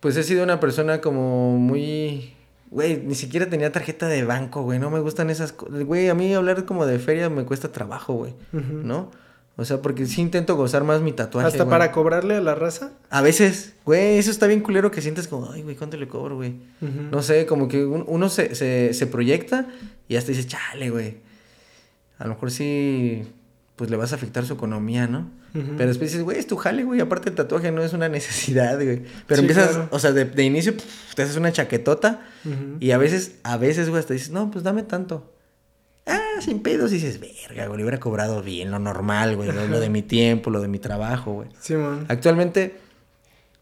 pues 0.00 0.16
he 0.16 0.22
sido 0.22 0.42
una 0.44 0.60
persona 0.60 1.00
como 1.00 1.58
muy... 1.58 2.34
Güey, 2.70 3.02
ni 3.02 3.14
siquiera 3.14 3.50
tenía 3.50 3.70
tarjeta 3.70 4.08
de 4.08 4.24
banco, 4.24 4.62
güey. 4.62 4.78
No 4.78 4.90
me 4.90 5.00
gustan 5.00 5.28
esas 5.28 5.52
cosas. 5.52 5.84
Güey, 5.84 6.08
a 6.08 6.14
mí 6.14 6.32
hablar 6.32 6.64
como 6.64 6.86
de 6.86 6.98
feria 6.98 7.28
me 7.28 7.44
cuesta 7.44 7.70
trabajo, 7.70 8.14
güey. 8.14 8.34
¿No? 8.52 9.10
O 9.56 9.64
sea, 9.66 9.82
porque 9.82 10.06
sí 10.06 10.22
intento 10.22 10.56
gozar 10.56 10.82
más 10.82 11.02
mi 11.02 11.12
tatuaje. 11.12 11.48
¿Hasta 11.48 11.68
para 11.68 11.92
cobrarle 11.92 12.36
a 12.36 12.40
la 12.40 12.54
raza? 12.54 12.92
A 13.10 13.20
veces, 13.20 13.74
güey, 13.84 14.16
eso 14.16 14.30
está 14.30 14.46
bien 14.46 14.60
culero 14.60 14.90
que 14.90 15.02
sientes 15.02 15.28
como, 15.28 15.52
ay, 15.52 15.62
güey, 15.62 15.76
¿cuánto 15.76 15.98
le 15.98 16.08
cobro, 16.08 16.36
güey? 16.36 16.54
No 16.80 17.22
sé, 17.22 17.44
como 17.44 17.68
que 17.68 17.84
uno 17.84 18.28
se, 18.30 18.54
se, 18.54 18.94
se 18.94 19.06
proyecta 19.06 19.68
y 20.08 20.16
hasta 20.16 20.32
dice, 20.32 20.46
chale, 20.46 20.88
güey. 20.88 21.18
A 22.18 22.24
lo 22.24 22.30
mejor 22.30 22.50
sí, 22.50 23.22
pues 23.82 23.90
le 23.90 23.96
vas 23.96 24.12
a 24.12 24.14
afectar 24.14 24.46
su 24.46 24.52
economía, 24.52 25.08
¿no? 25.08 25.28
Pero 25.52 25.88
después 25.88 26.12
dices, 26.12 26.22
güey, 26.22 26.38
es 26.38 26.46
tu 26.46 26.54
jale, 26.54 26.84
güey. 26.84 27.00
Aparte 27.00 27.30
el 27.30 27.34
tatuaje 27.34 27.72
no 27.72 27.82
es 27.82 27.92
una 27.92 28.08
necesidad, 28.08 28.76
güey. 28.76 29.02
Pero 29.26 29.40
empiezas, 29.40 29.76
o 29.90 29.98
sea, 29.98 30.12
de, 30.12 30.44
inicio 30.44 30.74
te 31.16 31.22
haces 31.22 31.36
una 31.36 31.50
chaquetota. 31.50 32.20
Y 32.78 32.92
a 32.92 32.98
veces, 32.98 33.40
a 33.42 33.56
veces, 33.56 33.88
güey, 33.88 33.98
hasta 33.98 34.14
dices, 34.14 34.30
no, 34.30 34.52
pues 34.52 34.62
dame 34.62 34.84
tanto. 34.84 35.34
Ah, 36.06 36.20
sin 36.38 36.62
pedos. 36.62 36.92
Y 36.92 36.94
dices, 36.94 37.18
verga, 37.18 37.66
güey, 37.66 37.82
hubiera 37.82 37.98
cobrado 37.98 38.40
bien, 38.40 38.70
lo 38.70 38.78
normal, 38.78 39.34
güey. 39.34 39.50
Lo, 39.50 39.80
de 39.80 39.88
mi 39.88 40.02
tiempo, 40.02 40.50
lo 40.50 40.60
de 40.60 40.68
mi 40.68 40.78
trabajo, 40.78 41.32
güey. 41.32 41.48
Sí, 41.58 41.74
man. 41.74 42.06
Actualmente, 42.06 42.76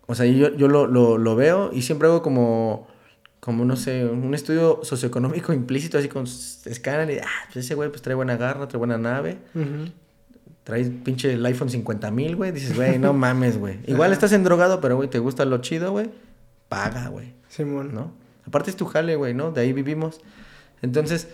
o 0.04 0.14
sea, 0.14 0.26
yo, 0.26 0.54
yo 0.54 0.68
lo, 0.68 0.86
lo, 0.86 1.16
lo, 1.16 1.34
veo 1.34 1.70
y 1.72 1.80
siempre 1.80 2.08
hago 2.08 2.20
como, 2.20 2.88
como, 3.40 3.64
no 3.64 3.76
sé, 3.76 4.04
un 4.04 4.34
estudio 4.34 4.80
socioeconómico 4.82 5.52
implícito, 5.54 5.96
así 5.96 6.08
con 6.08 6.24
escáner. 6.24 7.10
Y, 7.10 7.20
ah, 7.20 7.48
pues 7.50 7.64
ese 7.64 7.74
güey, 7.74 7.88
pues 7.88 8.02
trae 8.02 8.14
buena 8.14 8.36
garra, 8.36 8.68
trae 8.68 8.76
buena 8.76 8.98
nave 8.98 9.38
traes 10.70 10.88
pinche 11.04 11.32
el 11.32 11.44
iPhone 11.44 11.68
50 11.68 12.10
mil, 12.12 12.36
güey, 12.36 12.52
dices, 12.52 12.76
güey, 12.76 12.98
no 12.98 13.12
mames, 13.12 13.58
güey. 13.58 13.80
Igual 13.86 14.12
estás 14.12 14.32
endrogado, 14.32 14.80
pero, 14.80 14.96
güey, 14.96 15.10
te 15.10 15.18
gusta 15.18 15.44
lo 15.44 15.58
chido, 15.58 15.90
güey, 15.90 16.10
paga, 16.68 17.08
güey. 17.08 17.34
Simón. 17.48 17.92
¿No? 17.92 18.12
Aparte 18.46 18.70
es 18.70 18.76
tu 18.76 18.86
jale, 18.86 19.16
güey, 19.16 19.34
¿no? 19.34 19.50
De 19.50 19.62
ahí 19.62 19.72
vivimos. 19.72 20.20
Entonces, 20.80 21.26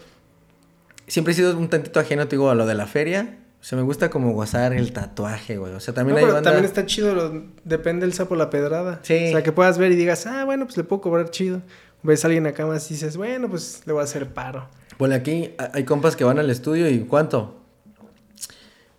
siempre 1.07 1.33
he 1.33 1.37
sido 1.37 1.57
un 1.57 1.69
tantito 1.69 2.01
ajeno, 2.01 2.27
te 2.27 2.37
digo, 2.37 2.49
a 2.49 2.55
lo 2.55 2.67
de 2.67 2.75
la 2.75 2.87
feria. 2.87 3.39
O 3.61 3.65
sea, 3.65 3.77
me 3.77 3.85
gusta 3.85 4.09
como 4.09 4.33
gozar 4.33 4.73
el 4.73 4.93
tatuaje, 4.93 5.59
güey. 5.59 5.75
O 5.75 5.81
sea, 5.81 5.93
también 5.93 6.15
no, 6.15 6.19
hay 6.19 6.25
pero 6.25 6.35
banda... 6.35 6.51
también 6.51 6.65
está 6.65 6.87
chido, 6.87 7.43
depende 7.65 8.07
del 8.07 8.15
sapo 8.15 8.37
la 8.37 8.49
pedrada. 8.49 9.01
Sí. 9.03 9.27
O 9.29 9.33
sea, 9.33 9.43
que 9.43 9.53
puedas 9.53 9.77
ver 9.77 9.93
y 9.93 9.97
digas, 9.97 10.27
ah, 10.27 10.45
bueno, 10.45 10.65
pues 10.65 10.79
le 10.79 10.85
puedo 10.85 11.03
cobrar 11.03 11.31
chido. 11.31 11.61
Ves 12.03 12.25
a 12.25 12.29
alguien 12.29 12.47
acá 12.47 12.65
más 12.65 12.91
y 12.91 12.95
dices, 12.95 13.19
bueno, 13.19 13.51
pues 13.51 13.83
le 13.85 13.93
voy 13.93 14.01
a 14.01 14.05
hacer 14.05 14.33
paro. 14.33 14.69
Bueno, 14.99 15.15
aquí 15.15 15.51
hay 15.75 15.85
compas 15.85 16.17
que 16.17 16.25
van 16.25 16.39
al 16.39 16.49
estudio 16.49 16.89
y 16.89 17.01
¿cuánto? 17.01 17.66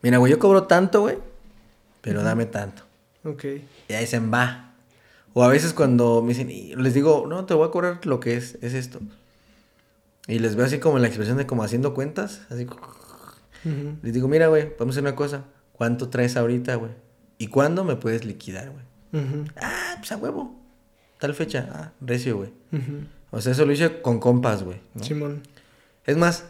Mira, 0.02 0.18
güey, 0.18 0.32
yo 0.32 0.40
cobro 0.40 0.64
tanto, 0.64 1.02
güey, 1.02 1.18
pero 2.02 2.24
dame 2.24 2.46
tanto. 2.46 2.84
Ok. 3.24 3.46
Y 3.90 3.94
ahí 3.94 4.08
se 4.08 4.20
va. 4.20 4.74
O 5.34 5.44
a 5.44 5.50
veces 5.50 5.74
cuando 5.74 6.22
me 6.22 6.30
dicen, 6.30 6.50
y 6.50 6.76
les 6.76 6.94
digo, 6.94 7.26
no, 7.28 7.46
te 7.46 7.54
voy 7.54 7.68
a 7.68 7.72
cobrar 7.72 8.06
lo 8.06 8.20
que 8.20 8.38
es, 8.38 8.58
es 8.62 8.74
esto. 8.74 9.00
Y 10.28 10.40
les 10.40 10.56
veo 10.56 10.66
así 10.66 10.80
como 10.80 11.00
la 11.00 11.08
expresión 11.08 11.38
de 11.38 11.46
como 11.46 11.64
haciendo 11.64 11.94
cuentas, 11.94 12.42
así. 12.50 12.68
Les 14.02 14.14
digo, 14.14 14.28
mira, 14.28 14.48
güey, 14.48 14.74
vamos 14.80 14.96
a 14.96 15.00
hacer 15.00 15.04
una 15.04 15.16
cosa. 15.16 15.44
¿Cuánto 15.74 16.10
traes 16.10 16.38
ahorita, 16.38 16.76
güey? 16.76 16.92
¿Y 17.38 17.48
cuándo 17.48 17.84
me 17.84 17.96
puedes 17.96 18.26
liquidar, 18.26 18.72
güey? 18.72 18.86
Ah, 19.62 19.96
pues 20.00 20.12
a 20.12 20.18
huevo. 20.18 20.56
Tal 21.20 21.34
fecha. 21.34 21.70
Ah, 21.72 21.92
recio, 22.02 22.38
güey. 22.38 22.50
O 23.32 23.42
sea, 23.42 23.52
eso 23.52 23.66
lo 23.66 23.72
hice 23.74 24.02
con 24.02 24.20
compas, 24.20 24.64
güey. 24.64 24.80
Simón. 25.02 25.44
Es 26.06 26.18
más, 26.18 26.46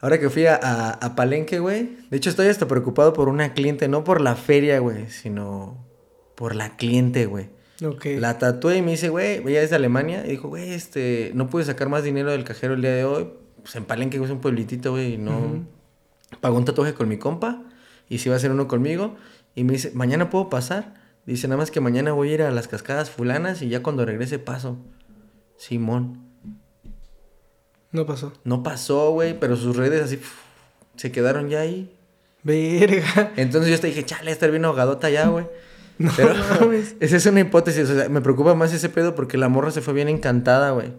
ahora 0.00 0.18
que 0.18 0.30
fui 0.30 0.46
a, 0.46 0.56
a, 0.56 1.14
Palenque, 1.14 1.58
güey. 1.58 1.96
De 2.10 2.16
hecho, 2.16 2.30
estoy 2.30 2.48
hasta 2.48 2.66
preocupado 2.66 3.12
por 3.12 3.28
una 3.28 3.52
cliente. 3.54 3.88
No 3.88 4.04
por 4.04 4.20
la 4.20 4.36
feria, 4.36 4.78
güey, 4.78 5.08
sino 5.08 5.86
por 6.34 6.54
la 6.54 6.76
cliente, 6.76 7.26
güey. 7.26 7.48
Ok. 7.84 8.06
La 8.18 8.38
tatué 8.38 8.76
y 8.76 8.82
me 8.82 8.92
dice, 8.92 9.08
güey, 9.08 9.42
ella 9.46 9.62
es 9.62 9.70
de 9.70 9.76
Alemania. 9.76 10.26
Y 10.26 10.30
dijo, 10.30 10.48
güey, 10.48 10.72
este, 10.72 11.32
no 11.34 11.48
pude 11.48 11.64
sacar 11.64 11.88
más 11.88 12.04
dinero 12.04 12.30
del 12.30 12.44
cajero 12.44 12.74
el 12.74 12.82
día 12.82 12.92
de 12.92 13.04
hoy. 13.04 13.30
Pues 13.62 13.76
en 13.76 13.84
Palenque, 13.84 14.18
güey, 14.18 14.30
es 14.30 14.34
un 14.34 14.40
pueblitito, 14.40 14.92
güey, 14.92 15.14
y 15.14 15.18
no 15.18 15.66
pagó 16.40 16.56
un 16.56 16.64
tatuaje 16.64 16.94
con 16.94 17.08
mi 17.08 17.18
compa 17.18 17.64
y 18.08 18.18
si 18.18 18.28
va 18.28 18.36
a 18.36 18.38
hacer 18.38 18.50
uno 18.50 18.68
conmigo. 18.68 19.16
Y 19.54 19.64
me 19.64 19.72
dice, 19.72 19.92
mañana 19.94 20.30
puedo 20.30 20.48
pasar. 20.48 20.94
Dice, 21.26 21.48
nada 21.48 21.58
más 21.58 21.70
que 21.70 21.80
mañana 21.80 22.12
voy 22.12 22.30
a 22.30 22.34
ir 22.34 22.42
a 22.42 22.50
las 22.50 22.68
cascadas 22.68 23.10
fulanas 23.10 23.62
y 23.62 23.68
ya 23.68 23.82
cuando 23.82 24.04
regrese 24.04 24.38
paso. 24.38 24.78
Simón. 25.56 26.29
No 27.92 28.06
pasó. 28.06 28.32
No 28.44 28.62
pasó, 28.62 29.10
güey, 29.10 29.38
pero 29.38 29.56
sus 29.56 29.76
redes 29.76 30.02
así 30.02 30.20
se 30.96 31.10
quedaron 31.10 31.48
ya 31.48 31.60
ahí. 31.60 31.92
Verga. 32.42 33.32
Entonces 33.36 33.68
yo 33.68 33.74
hasta 33.74 33.86
dije, 33.86 34.04
chale, 34.04 34.30
estar 34.30 34.50
bien 34.50 34.64
ahogadota 34.64 35.10
ya, 35.10 35.28
güey. 35.28 35.46
No, 36.00 36.10
pero 36.16 36.32
esa 37.00 37.16
es 37.18 37.26
una 37.26 37.40
hipótesis. 37.40 37.90
O 37.90 37.94
sea, 37.94 38.08
me 38.08 38.22
preocupa 38.22 38.54
más 38.54 38.72
ese 38.72 38.88
pedo 38.88 39.14
porque 39.14 39.36
la 39.36 39.50
morra 39.50 39.70
se 39.70 39.82
fue 39.82 39.92
bien 39.92 40.08
encantada, 40.08 40.70
güey. 40.70 40.94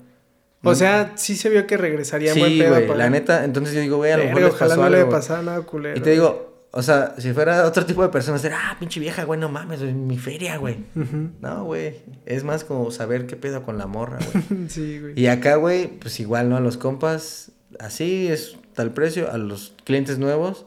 O 0.64 0.76
sea, 0.76 1.14
sí 1.16 1.36
se 1.36 1.50
vio 1.50 1.66
que 1.66 1.76
regresaría 1.76 2.36
sí, 2.36 2.40
buen 2.40 2.60
pedo. 2.60 2.96
La 2.96 3.10
neta, 3.10 3.44
entonces 3.44 3.74
yo 3.74 3.82
digo, 3.82 3.98
güey, 3.98 4.12
a 4.12 4.18
lo 4.18 4.26
mejor 4.26 4.42
les 4.44 4.54
pasó 4.54 4.76
no 4.76 4.84
algo. 4.84 4.98
le 4.98 5.06
pasaba 5.06 5.42
nada 5.42 5.62
culero. 5.62 5.98
Y 5.98 6.02
te 6.02 6.12
digo, 6.12 6.51
o 6.74 6.82
sea, 6.82 7.16
si 7.18 7.34
fuera 7.34 7.66
otro 7.66 7.86
tipo 7.86 8.02
de 8.02 8.10
personas, 8.10 8.44
era, 8.46 8.72
ah, 8.72 8.78
pinche 8.80 9.00
vieja, 9.00 9.26
güey, 9.26 9.40
no 9.40 9.50
mames, 9.50 9.82
es 9.82 9.94
mi 9.94 10.18
feria, 10.18 10.58
güey. 10.58 10.78
No, 11.42 11.66
güey, 11.66 11.98
es 12.26 12.46
más 12.46 12.64
como 12.64 12.92
saber 12.92 13.28
qué 13.28 13.36
pedo 13.36 13.64
con 13.64 13.78
la 13.78 13.88
morra, 13.88 14.20
güey. 14.32 14.68
sí, 14.70 15.00
güey. 15.00 15.20
Y 15.20 15.28
acá, 15.28 15.56
güey, 15.56 15.88
pues 15.88 16.20
igual, 16.22 16.50
¿no? 16.50 16.56
A 16.56 16.62
los 16.62 16.78
compas, 16.78 17.52
así 17.80 18.28
es 18.28 18.56
tal 18.74 18.92
precio, 18.92 19.32
a 19.32 19.38
los 19.38 19.74
clientes 19.84 20.18
nuevos. 20.18 20.66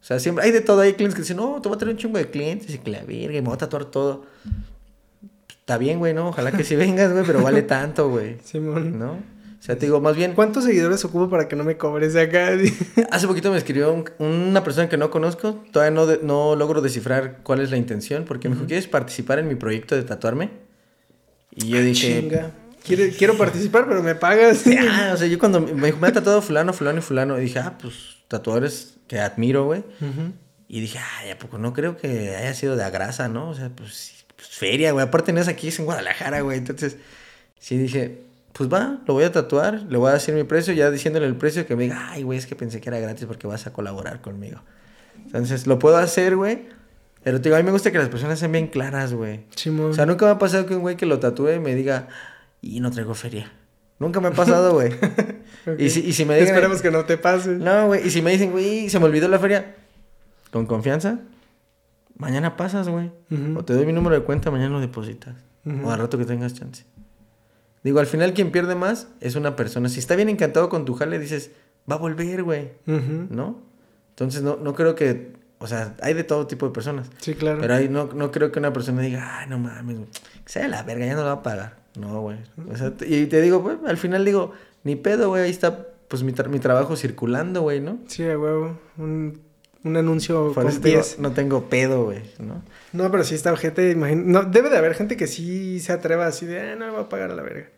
O 0.00 0.04
sea, 0.04 0.18
siempre 0.18 0.44
hay 0.44 0.50
de 0.50 0.62
todo. 0.62 0.80
Hay 0.80 0.94
clientes 0.94 1.14
que 1.14 1.22
dicen, 1.22 1.36
no, 1.36 1.60
te 1.60 1.68
voy 1.68 1.76
a 1.76 1.78
tener 1.78 1.94
un 1.94 2.00
chingo 2.00 2.18
de 2.18 2.28
clientes 2.30 2.74
y 2.74 2.78
que 2.78 2.90
la 2.90 3.04
verga, 3.04 3.34
me 3.34 3.42
voy 3.42 3.54
a 3.54 3.58
tatuar 3.58 3.84
todo. 3.84 4.24
Está 5.48 5.78
bien, 5.78 5.98
güey, 5.98 6.12
¿no? 6.12 6.30
Ojalá 6.30 6.50
que 6.50 6.64
sí 6.64 6.76
vengas, 6.76 7.12
güey, 7.12 7.24
pero 7.24 7.42
vale 7.42 7.62
tanto, 7.62 8.08
güey. 8.08 8.38
Simón. 8.42 8.98
¿No? 8.98 9.18
O 9.62 9.64
sea, 9.64 9.76
te 9.78 9.86
digo, 9.86 10.00
más 10.00 10.16
bien... 10.16 10.32
¿Cuántos 10.32 10.64
seguidores 10.64 11.04
ocupo 11.04 11.30
para 11.30 11.46
que 11.46 11.54
no 11.54 11.62
me 11.62 11.76
cobres 11.76 12.14
de 12.14 12.22
acá? 12.22 12.50
Hace 13.12 13.28
poquito 13.28 13.52
me 13.52 13.56
escribió 13.56 14.04
una 14.18 14.64
persona 14.64 14.88
que 14.88 14.96
no 14.96 15.08
conozco. 15.08 15.62
Todavía 15.70 15.92
no, 15.92 16.04
no 16.20 16.56
logro 16.56 16.80
descifrar 16.80 17.38
cuál 17.44 17.60
es 17.60 17.70
la 17.70 17.76
intención. 17.76 18.24
Porque 18.24 18.48
me 18.48 18.56
dijo, 18.56 18.66
¿quieres 18.66 18.88
participar 18.88 19.38
en 19.38 19.46
mi 19.46 19.54
proyecto 19.54 19.94
de 19.94 20.02
tatuarme? 20.02 20.50
Y 21.54 21.68
yo 21.68 21.80
dije... 21.80 22.22
Chinga. 22.22 22.50
Quiero, 22.84 23.04
quiero 23.16 23.38
participar, 23.38 23.86
pero 23.86 24.02
me 24.02 24.16
pagas. 24.16 24.64
Ah, 24.80 25.12
o 25.14 25.16
sea, 25.16 25.28
yo 25.28 25.38
cuando 25.38 25.60
me 25.60 25.86
dijo, 25.86 25.98
me 26.00 26.08
ha 26.08 26.12
tatuado 26.12 26.42
fulano, 26.42 26.72
fulano 26.72 26.98
y 26.98 27.02
fulano. 27.02 27.38
Y 27.38 27.42
dije, 27.42 27.60
ah, 27.60 27.78
pues, 27.80 28.16
tatuadores 28.26 28.96
que 29.06 29.20
admiro, 29.20 29.66
güey. 29.66 29.84
Y 30.66 30.80
dije, 30.80 30.98
ay, 30.98 31.30
¿a 31.30 31.38
poco 31.38 31.58
no 31.58 31.72
creo 31.72 31.96
que 31.96 32.34
haya 32.34 32.52
sido 32.54 32.74
de 32.74 32.82
agrasa, 32.82 33.28
no? 33.28 33.50
O 33.50 33.54
sea, 33.54 33.68
pues, 33.68 34.24
pues 34.34 34.48
feria, 34.48 34.90
güey. 34.90 35.06
Aparte 35.06 35.32
no 35.32 35.40
es 35.40 35.46
aquí, 35.46 35.68
es 35.68 35.78
en 35.78 35.84
Guadalajara, 35.84 36.40
güey. 36.40 36.58
Entonces, 36.58 36.96
sí 37.60 37.78
dije, 37.78 38.31
pues 38.52 38.72
va, 38.72 39.00
lo 39.06 39.14
voy 39.14 39.24
a 39.24 39.32
tatuar, 39.32 39.82
le 39.88 39.96
voy 39.96 40.10
a 40.10 40.14
decir 40.14 40.34
mi 40.34 40.44
precio, 40.44 40.74
ya 40.74 40.90
diciéndole 40.90 41.26
el 41.26 41.36
precio 41.36 41.66
que 41.66 41.74
me 41.74 41.84
diga, 41.84 42.10
ay, 42.10 42.22
güey, 42.22 42.38
es 42.38 42.46
que 42.46 42.54
pensé 42.54 42.80
que 42.80 42.88
era 42.88 42.98
gratis 42.98 43.24
porque 43.26 43.46
vas 43.46 43.66
a 43.66 43.72
colaborar 43.72 44.20
conmigo. 44.20 44.60
Entonces, 45.24 45.66
lo 45.66 45.78
puedo 45.78 45.96
hacer, 45.96 46.36
güey. 46.36 46.68
Pero 47.22 47.40
te 47.40 47.48
digo, 47.48 47.56
a 47.56 47.58
mí 47.58 47.64
me 47.64 47.70
gusta 47.70 47.92
que 47.92 47.98
las 47.98 48.08
personas 48.08 48.38
sean 48.38 48.52
bien 48.52 48.66
claras, 48.66 49.14
güey. 49.14 49.46
O 49.80 49.94
sea, 49.94 50.06
nunca 50.06 50.26
me 50.26 50.32
ha 50.32 50.38
pasado 50.38 50.66
que 50.66 50.74
un 50.74 50.82
güey 50.82 50.96
que 50.96 51.06
lo 51.06 51.20
tatúe 51.20 51.60
me 51.60 51.74
diga, 51.74 52.08
y 52.60 52.80
no 52.80 52.90
traigo 52.90 53.14
feria. 53.14 53.52
Nunca 53.98 54.20
me 54.20 54.28
ha 54.28 54.32
pasado, 54.32 54.72
güey. 54.72 54.92
y, 55.78 55.90
si, 55.90 56.00
y 56.00 56.12
si 56.12 56.24
me 56.24 56.34
dicen... 56.34 56.54
Esperemos 56.54 56.82
que 56.82 56.90
no 56.90 57.04
te 57.04 57.16
pase. 57.18 57.50
No, 57.50 57.86
güey. 57.86 58.06
Y 58.06 58.10
si 58.10 58.20
me 58.20 58.32
dicen, 58.32 58.50
güey, 58.50 58.90
se 58.90 58.98
me 58.98 59.04
olvidó 59.04 59.28
la 59.28 59.38
feria. 59.38 59.76
Con 60.50 60.66
confianza. 60.66 61.20
Mañana 62.16 62.56
pasas, 62.56 62.88
güey. 62.88 63.10
O 63.56 63.64
te 63.64 63.72
doy 63.72 63.86
mi 63.86 63.92
número 63.92 64.16
de 64.16 64.22
cuenta, 64.22 64.50
mañana 64.50 64.70
lo 64.70 64.80
depositas. 64.80 65.34
O 65.84 65.90
al 65.90 66.00
rato 66.00 66.18
que 66.18 66.24
tengas 66.24 66.54
chance. 66.54 66.84
Digo, 67.82 67.98
al 68.00 68.06
final 68.06 68.32
quien 68.32 68.52
pierde 68.52 68.74
más 68.74 69.08
es 69.20 69.34
una 69.34 69.56
persona. 69.56 69.88
Si 69.88 69.98
está 69.98 70.14
bien 70.16 70.28
encantado 70.28 70.68
con 70.68 70.84
tu 70.84 70.94
jale, 70.94 71.18
dices, 71.18 71.50
va 71.90 71.96
a 71.96 71.98
volver, 71.98 72.42
güey. 72.42 72.70
¿No? 72.86 73.60
Entonces 74.10 74.42
no, 74.42 74.56
no 74.56 74.74
creo 74.74 74.94
que... 74.94 75.32
O 75.58 75.66
sea, 75.68 75.94
hay 76.02 76.14
de 76.14 76.24
todo 76.24 76.48
tipo 76.48 76.66
de 76.66 76.72
personas. 76.72 77.08
Sí, 77.18 77.34
claro. 77.34 77.60
Pero 77.60 77.74
ahí 77.74 77.88
no, 77.88 78.08
no 78.12 78.32
creo 78.32 78.50
que 78.50 78.58
una 78.58 78.72
persona 78.72 79.00
diga, 79.00 79.38
ay, 79.38 79.48
no 79.48 79.60
mames, 79.60 79.96
que 80.44 80.50
sea 80.52 80.66
la 80.66 80.82
verga, 80.82 81.06
ya 81.06 81.14
no 81.14 81.20
lo 81.20 81.26
va 81.26 81.32
a 81.34 81.42
pagar. 81.42 81.76
No, 81.98 82.20
güey. 82.20 82.38
O 82.68 82.76
sea, 82.76 82.92
y 83.06 83.26
te 83.26 83.40
digo, 83.40 83.60
güey, 83.60 83.76
al 83.86 83.96
final 83.96 84.24
digo, 84.24 84.52
ni 84.82 84.96
pedo, 84.96 85.28
güey, 85.28 85.44
ahí 85.44 85.50
está 85.50 85.86
pues 86.08 86.24
mi, 86.24 86.34
mi 86.50 86.58
trabajo 86.58 86.96
circulando, 86.96 87.62
güey, 87.62 87.80
¿no? 87.80 87.98
Sí, 88.06 88.24
güey. 88.24 88.72
Un, 88.98 89.40
un 89.84 89.96
anuncio 89.96 90.52
con 90.52 90.66
pies. 90.80 91.16
no 91.18 91.30
tengo 91.32 91.70
pedo, 91.70 92.04
güey, 92.04 92.22
¿no? 92.38 92.62
No, 92.92 93.10
pero 93.10 93.24
sí 93.24 93.34
está 93.34 93.56
gente, 93.56 93.94
no, 93.94 94.44
debe 94.44 94.68
de 94.68 94.76
haber 94.76 94.94
gente 94.94 95.16
que 95.16 95.26
sí 95.26 95.80
se 95.80 95.92
atreva 95.92 96.26
así 96.26 96.46
de, 96.46 96.60
ah, 96.60 96.76
no 96.76 96.86
me 96.86 96.92
voy 96.92 97.00
a 97.02 97.08
pagar 97.08 97.30
a 97.30 97.34
la 97.34 97.42
verga. 97.42 97.70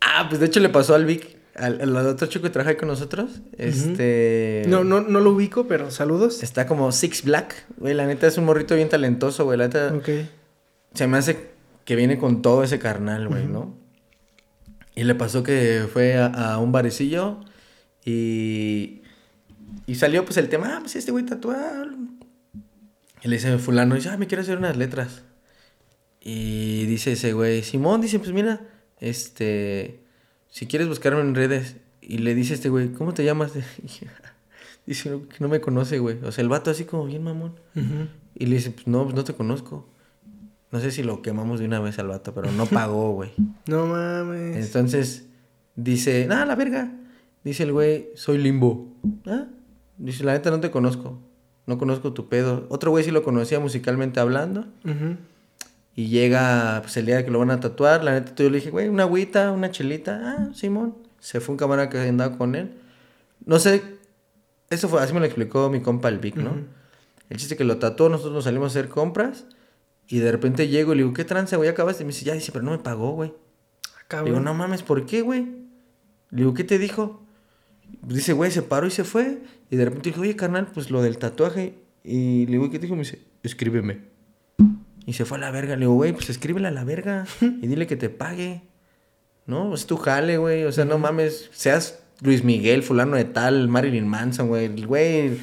Ah, 0.00 0.26
pues 0.28 0.40
de 0.40 0.46
hecho 0.46 0.60
le 0.60 0.68
pasó 0.68 0.94
al 0.94 1.06
Vic, 1.06 1.38
al, 1.54 1.96
otro 1.96 2.26
chico 2.26 2.42
que 2.42 2.50
trabaja 2.50 2.76
con 2.76 2.88
nosotros. 2.88 3.40
Este. 3.56 4.64
No, 4.68 4.84
no, 4.84 5.00
no 5.00 5.20
lo 5.20 5.30
ubico, 5.30 5.66
pero 5.66 5.90
saludos. 5.90 6.42
Está 6.42 6.66
como 6.66 6.90
Six 6.92 7.24
Black, 7.24 7.66
güey. 7.76 7.94
La 7.94 8.06
neta 8.06 8.26
es 8.26 8.36
un 8.38 8.44
morrito 8.44 8.74
bien 8.74 8.88
talentoso, 8.88 9.44
güey. 9.44 9.58
La 9.58 9.68
neta. 9.68 9.94
Ok. 9.94 10.08
Se 10.94 11.06
me 11.06 11.18
hace 11.18 11.50
que 11.84 11.96
viene 11.96 12.18
con 12.18 12.42
todo 12.42 12.64
ese 12.64 12.78
carnal, 12.78 13.28
güey, 13.28 13.46
¿no? 13.46 13.76
Y 14.94 15.04
le 15.04 15.14
pasó 15.14 15.42
que 15.42 15.86
fue 15.92 16.16
a, 16.16 16.58
un 16.58 16.72
barecillo 16.72 17.40
y. 18.04 19.02
Y 19.86 19.96
salió 19.96 20.24
pues 20.24 20.36
el 20.38 20.48
tema, 20.48 20.76
ah, 20.76 20.78
pues 20.80 20.96
este 20.96 21.12
güey 21.12 21.24
tatuado. 21.24 21.86
Y 23.24 23.28
le 23.28 23.36
dice 23.36 23.56
fulano, 23.56 23.94
dice, 23.94 24.10
ah, 24.10 24.18
me 24.18 24.26
quiero 24.26 24.42
hacer 24.42 24.58
unas 24.58 24.76
letras. 24.76 25.22
Y 26.20 26.84
dice 26.84 27.12
ese 27.12 27.32
güey, 27.32 27.62
Simón, 27.62 28.02
dice, 28.02 28.18
pues 28.18 28.32
mira, 28.32 28.60
este, 29.00 30.04
si 30.48 30.66
quieres 30.66 30.88
buscarme 30.88 31.22
en 31.22 31.34
redes. 31.34 31.76
Y 32.02 32.18
le 32.18 32.34
dice 32.34 32.52
este 32.52 32.68
güey, 32.68 32.92
¿cómo 32.92 33.14
te 33.14 33.24
llamas? 33.24 33.52
dice 34.86 35.20
que 35.30 35.36
no 35.40 35.48
me 35.48 35.62
conoce, 35.62 35.98
güey. 36.00 36.18
O 36.22 36.32
sea, 36.32 36.42
el 36.42 36.50
vato 36.50 36.70
así 36.70 36.84
como 36.84 37.06
bien 37.06 37.22
mamón. 37.22 37.54
Y 38.34 38.44
le 38.44 38.56
dice, 38.56 38.70
pues 38.72 38.86
no, 38.86 39.04
pues 39.04 39.14
no 39.14 39.24
te 39.24 39.32
conozco. 39.32 39.88
No 40.70 40.80
sé 40.80 40.90
si 40.90 41.02
lo 41.02 41.22
quemamos 41.22 41.60
de 41.60 41.66
una 41.66 41.80
vez 41.80 41.98
al 41.98 42.08
vato, 42.08 42.34
pero 42.34 42.52
no 42.52 42.66
pagó, 42.66 43.12
güey. 43.14 43.30
no 43.66 43.86
mames. 43.86 44.66
Entonces, 44.66 45.24
dice, 45.76 46.28
ah, 46.30 46.44
la 46.44 46.56
verga. 46.56 46.92
Dice 47.42 47.62
el 47.62 47.72
güey, 47.72 48.08
soy 48.16 48.36
limbo. 48.36 48.92
¿Ah? 49.24 49.46
Dice, 49.96 50.24
la 50.24 50.34
neta 50.34 50.50
no 50.50 50.60
te 50.60 50.70
conozco. 50.70 51.22
No 51.66 51.78
conozco 51.78 52.12
tu 52.12 52.28
pedo. 52.28 52.66
Otro 52.68 52.90
güey 52.90 53.04
sí 53.04 53.10
lo 53.10 53.22
conocía 53.22 53.60
musicalmente 53.60 54.20
hablando. 54.20 54.66
Y 55.96 56.08
llega, 56.08 56.80
pues 56.82 56.96
el 56.96 57.06
día 57.06 57.24
que 57.24 57.30
lo 57.30 57.38
van 57.38 57.50
a 57.50 57.60
tatuar, 57.60 58.02
la 58.02 58.12
neta 58.12 58.34
yo 58.42 58.50
le 58.50 58.58
dije, 58.58 58.70
güey, 58.70 58.88
una 58.88 59.04
agüita, 59.04 59.52
una 59.52 59.70
chelita. 59.70 60.20
Ah, 60.24 60.48
Simón. 60.54 60.96
Se 61.20 61.40
fue 61.40 61.52
un 61.52 61.56
camarada 61.56 61.88
que 61.88 61.98
andaba 61.98 62.36
con 62.36 62.54
él. 62.54 62.74
No 63.46 63.58
sé, 63.58 63.82
eso 64.70 64.88
fue, 64.88 65.00
así 65.00 65.12
me 65.14 65.20
lo 65.20 65.26
explicó 65.26 65.70
mi 65.70 65.80
compa 65.80 66.08
el 66.08 66.18
Vic, 66.18 66.36
¿no? 66.36 66.56
El 67.30 67.36
chiste 67.38 67.56
que 67.56 67.64
lo 67.64 67.78
tatuó, 67.78 68.08
nosotros 68.08 68.34
nos 68.34 68.44
salimos 68.44 68.66
a 68.66 68.78
hacer 68.78 68.90
compras. 68.90 69.46
Y 70.06 70.18
de 70.18 70.30
repente 70.30 70.68
llego 70.68 70.92
y 70.92 70.96
le 70.96 71.02
digo, 71.04 71.14
¿qué 71.14 71.24
trance, 71.24 71.56
güey? 71.56 71.68
Acabaste. 71.68 72.02
Y 72.02 72.06
me 72.06 72.12
dice, 72.12 72.26
ya, 72.26 72.34
dice, 72.34 72.52
pero 72.52 72.64
no 72.64 72.72
me 72.72 72.78
pagó, 72.78 73.12
güey. 73.12 73.32
Le 74.12 74.24
digo, 74.24 74.40
no 74.40 74.52
mames, 74.52 74.82
¿por 74.82 75.06
qué, 75.06 75.22
güey? 75.22 75.42
Le 76.30 76.38
digo, 76.38 76.52
¿qué 76.52 76.64
te 76.64 76.78
dijo? 76.78 77.23
Dice, 78.02 78.32
güey, 78.32 78.50
se 78.50 78.62
paró 78.62 78.86
y 78.86 78.90
se 78.90 79.04
fue. 79.04 79.38
Y 79.70 79.76
de 79.76 79.84
repente 79.84 80.10
dijo, 80.10 80.22
oye, 80.22 80.36
carnal, 80.36 80.68
pues 80.72 80.90
lo 80.90 81.02
del 81.02 81.18
tatuaje. 81.18 81.74
Y 82.02 82.46
le 82.46 82.52
digo, 82.52 82.70
¿qué 82.70 82.78
te 82.78 82.86
dijo? 82.86 82.94
Me 82.94 83.02
dice, 83.02 83.20
escríbeme. 83.42 84.00
Y 85.06 85.12
se 85.12 85.24
fue 85.24 85.38
a 85.38 85.40
la 85.40 85.50
verga. 85.50 85.76
Le 85.76 85.80
digo, 85.80 85.94
güey, 85.94 86.12
pues 86.12 86.30
escríbele 86.30 86.68
a 86.68 86.70
la 86.70 86.84
verga 86.84 87.26
y 87.40 87.66
dile 87.66 87.86
que 87.86 87.96
te 87.96 88.10
pague. 88.10 88.62
¿No? 89.46 89.74
Es 89.74 89.86
tu 89.86 89.96
jale, 89.96 90.38
güey. 90.38 90.64
O 90.64 90.72
sea, 90.72 90.84
no 90.84 90.98
mames. 90.98 91.50
Seas 91.52 92.02
Luis 92.22 92.44
Miguel, 92.44 92.82
fulano 92.82 93.16
de 93.16 93.24
tal, 93.24 93.68
Marilyn 93.68 94.08
Manson, 94.08 94.48
güey. 94.48 94.68
Güey. 94.84 95.38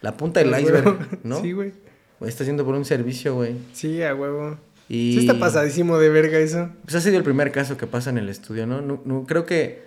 la 0.00 0.16
punta 0.16 0.40
del 0.40 0.58
iceberg, 0.60 1.20
¿no? 1.24 1.40
Sí, 1.40 1.52
güey. 1.52 1.72
Güey, 2.18 2.28
está 2.30 2.44
haciendo 2.44 2.64
por 2.64 2.74
un 2.74 2.84
servicio, 2.84 3.34
güey. 3.34 3.56
Sí, 3.72 4.02
a 4.02 4.14
huevo. 4.14 4.58
Y... 4.88 5.12
Sí 5.12 5.18
está 5.20 5.38
pasadísimo 5.38 5.98
de 5.98 6.08
verga 6.08 6.38
eso. 6.38 6.70
Pues 6.84 6.94
ha 6.94 7.00
sido 7.00 7.16
el 7.18 7.24
primer 7.24 7.52
caso 7.52 7.76
que 7.76 7.86
pasa 7.86 8.10
en 8.10 8.18
el 8.18 8.28
estudio, 8.28 8.66
¿no? 8.66 8.80
no, 8.80 9.24
creo 9.26 9.44
que, 9.44 9.82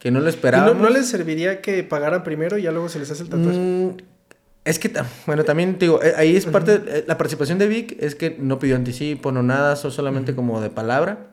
que 0.00 0.10
no 0.10 0.20
lo 0.20 0.28
esperábamos. 0.28 0.82
no, 0.82 0.88
les 0.88 1.06
serviría 1.06 1.60
que 1.60 1.84
pagaran 1.84 2.24
primero 2.24 2.58
y 2.58 2.62
ya 2.62 2.72
luego 2.72 2.88
se 2.88 2.98
les 2.98 3.10
hace 3.10 3.22
el 3.22 3.28
tatuaje? 3.28 3.58
Mm, 3.58 3.96
es 4.64 4.78
que, 4.78 4.92
bueno, 5.26 5.44
también 5.44 5.78
digo, 5.78 6.02
eh, 6.02 6.14
ahí 6.16 6.36
es 6.36 6.46
parte, 6.46 6.78
de, 6.78 6.98
eh, 6.98 7.04
la 7.06 7.18
participación 7.18 7.58
de 7.58 7.68
Vic 7.68 7.96
es 8.00 8.14
que 8.14 8.36
no 8.38 8.58
pidió 8.58 8.76
anticipo, 8.76 9.30
no 9.30 9.42
nada, 9.42 9.76
solamente 9.76 10.34
como 10.34 10.60
de 10.60 10.70
palabra. 10.70 11.28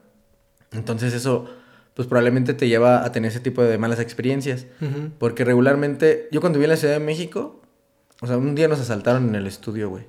Entonces 0.73 1.13
eso, 1.13 1.49
pues 1.93 2.09
probablemente 2.09 2.53
te 2.53 2.67
lleva 2.67 3.05
a 3.05 3.11
tener 3.13 3.31
ese 3.31 3.39
tipo 3.39 3.63
de 3.63 3.77
malas 3.77 4.01
experiencias. 4.01 4.65
Porque 5.17 5.45
regularmente, 5.45 6.27
yo 6.31 6.41
cuando 6.41 6.59
viví 6.59 6.65
en 6.65 6.71
la 6.71 6.77
Ciudad 6.77 6.93
de 6.93 6.99
México, 6.99 7.61
o 8.21 8.27
sea, 8.27 8.37
un 8.37 8.53
día 8.53 8.67
nos 8.67 8.81
asaltaron 8.81 9.29
en 9.29 9.35
el 9.35 9.47
estudio, 9.47 9.89
güey. 9.89 10.03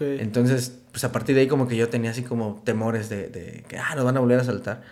Entonces, 0.00 0.78
pues 0.92 1.04
a 1.04 1.12
partir 1.12 1.34
de 1.34 1.42
ahí 1.42 1.48
como 1.48 1.68
que 1.68 1.76
yo 1.76 1.88
tenía 1.88 2.10
así 2.10 2.22
como 2.22 2.62
temores 2.64 3.08
de, 3.08 3.28
de, 3.28 3.64
que, 3.68 3.78
ah, 3.78 3.94
nos 3.94 4.04
van 4.04 4.16
a 4.16 4.20
volver 4.20 4.38
a 4.38 4.42
asaltar. 4.42 4.82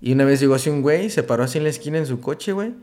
Y 0.00 0.12
una 0.12 0.24
vez 0.24 0.40
llegó 0.40 0.54
así 0.54 0.70
un 0.70 0.82
güey, 0.82 1.10
se 1.10 1.22
paró 1.22 1.44
así 1.44 1.58
en 1.58 1.64
la 1.64 1.70
esquina 1.70 1.98
en 1.98 2.06
su 2.06 2.20
coche, 2.20 2.52
güey. 2.52 2.74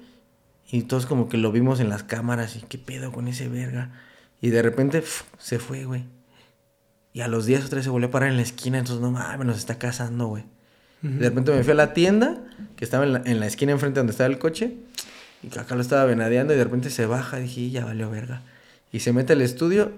Y 0.72 0.84
todos 0.84 1.06
como 1.06 1.30
que 1.30 1.38
lo 1.38 1.52
vimos 1.52 1.80
en 1.80 1.90
las 1.90 2.04
cámaras 2.04 2.56
y 2.56 2.62
qué 2.62 2.78
pedo 2.78 3.12
con 3.12 3.28
ese 3.28 3.48
verga. 3.48 3.92
Y 4.42 4.50
de 4.50 4.62
repente 4.62 5.04
se 5.38 5.60
fue, 5.60 5.86
güey. 5.86 6.06
Y 7.14 7.22
a 7.22 7.28
los 7.28 7.46
días 7.46 7.64
otra 7.64 7.78
vez 7.78 7.86
se 7.86 7.92
volvió 7.92 8.08
a 8.08 8.12
parar 8.12 8.30
en 8.30 8.38
la 8.38 8.42
esquina, 8.42 8.80
entonces 8.80 9.02
no 9.02 9.12
mames, 9.12 9.46
nos 9.46 9.58
está 9.58 9.78
cazando, 9.78 10.28
güey. 10.28 10.44
De 11.02 11.28
repente 11.28 11.52
me 11.52 11.64
fui 11.64 11.74
a 11.74 11.76
la 11.76 11.94
tienda, 11.94 12.42
que 12.78 12.86
estaba 12.86 13.04
en 13.04 13.14
la, 13.14 13.22
en 13.26 13.42
la 13.42 13.46
esquina 13.46 13.74
enfrente 13.74 14.00
donde 14.00 14.12
estaba 14.12 14.30
el 14.30 14.40
coche, 14.40 14.78
y 15.44 15.48
acá 15.60 15.76
lo 15.76 15.82
estaba 15.82 16.06
venadeando 16.06 16.54
y 16.54 16.58
de 16.58 16.64
repente 16.64 16.90
se 16.90 17.06
baja, 17.06 17.38
dije, 17.38 17.70
ya 17.70 17.84
valió 17.84 18.10
verga. 18.10 18.42
Y 18.90 19.02
se 19.02 19.12
mete 19.12 19.34
al 19.34 19.42
estudio 19.42 19.92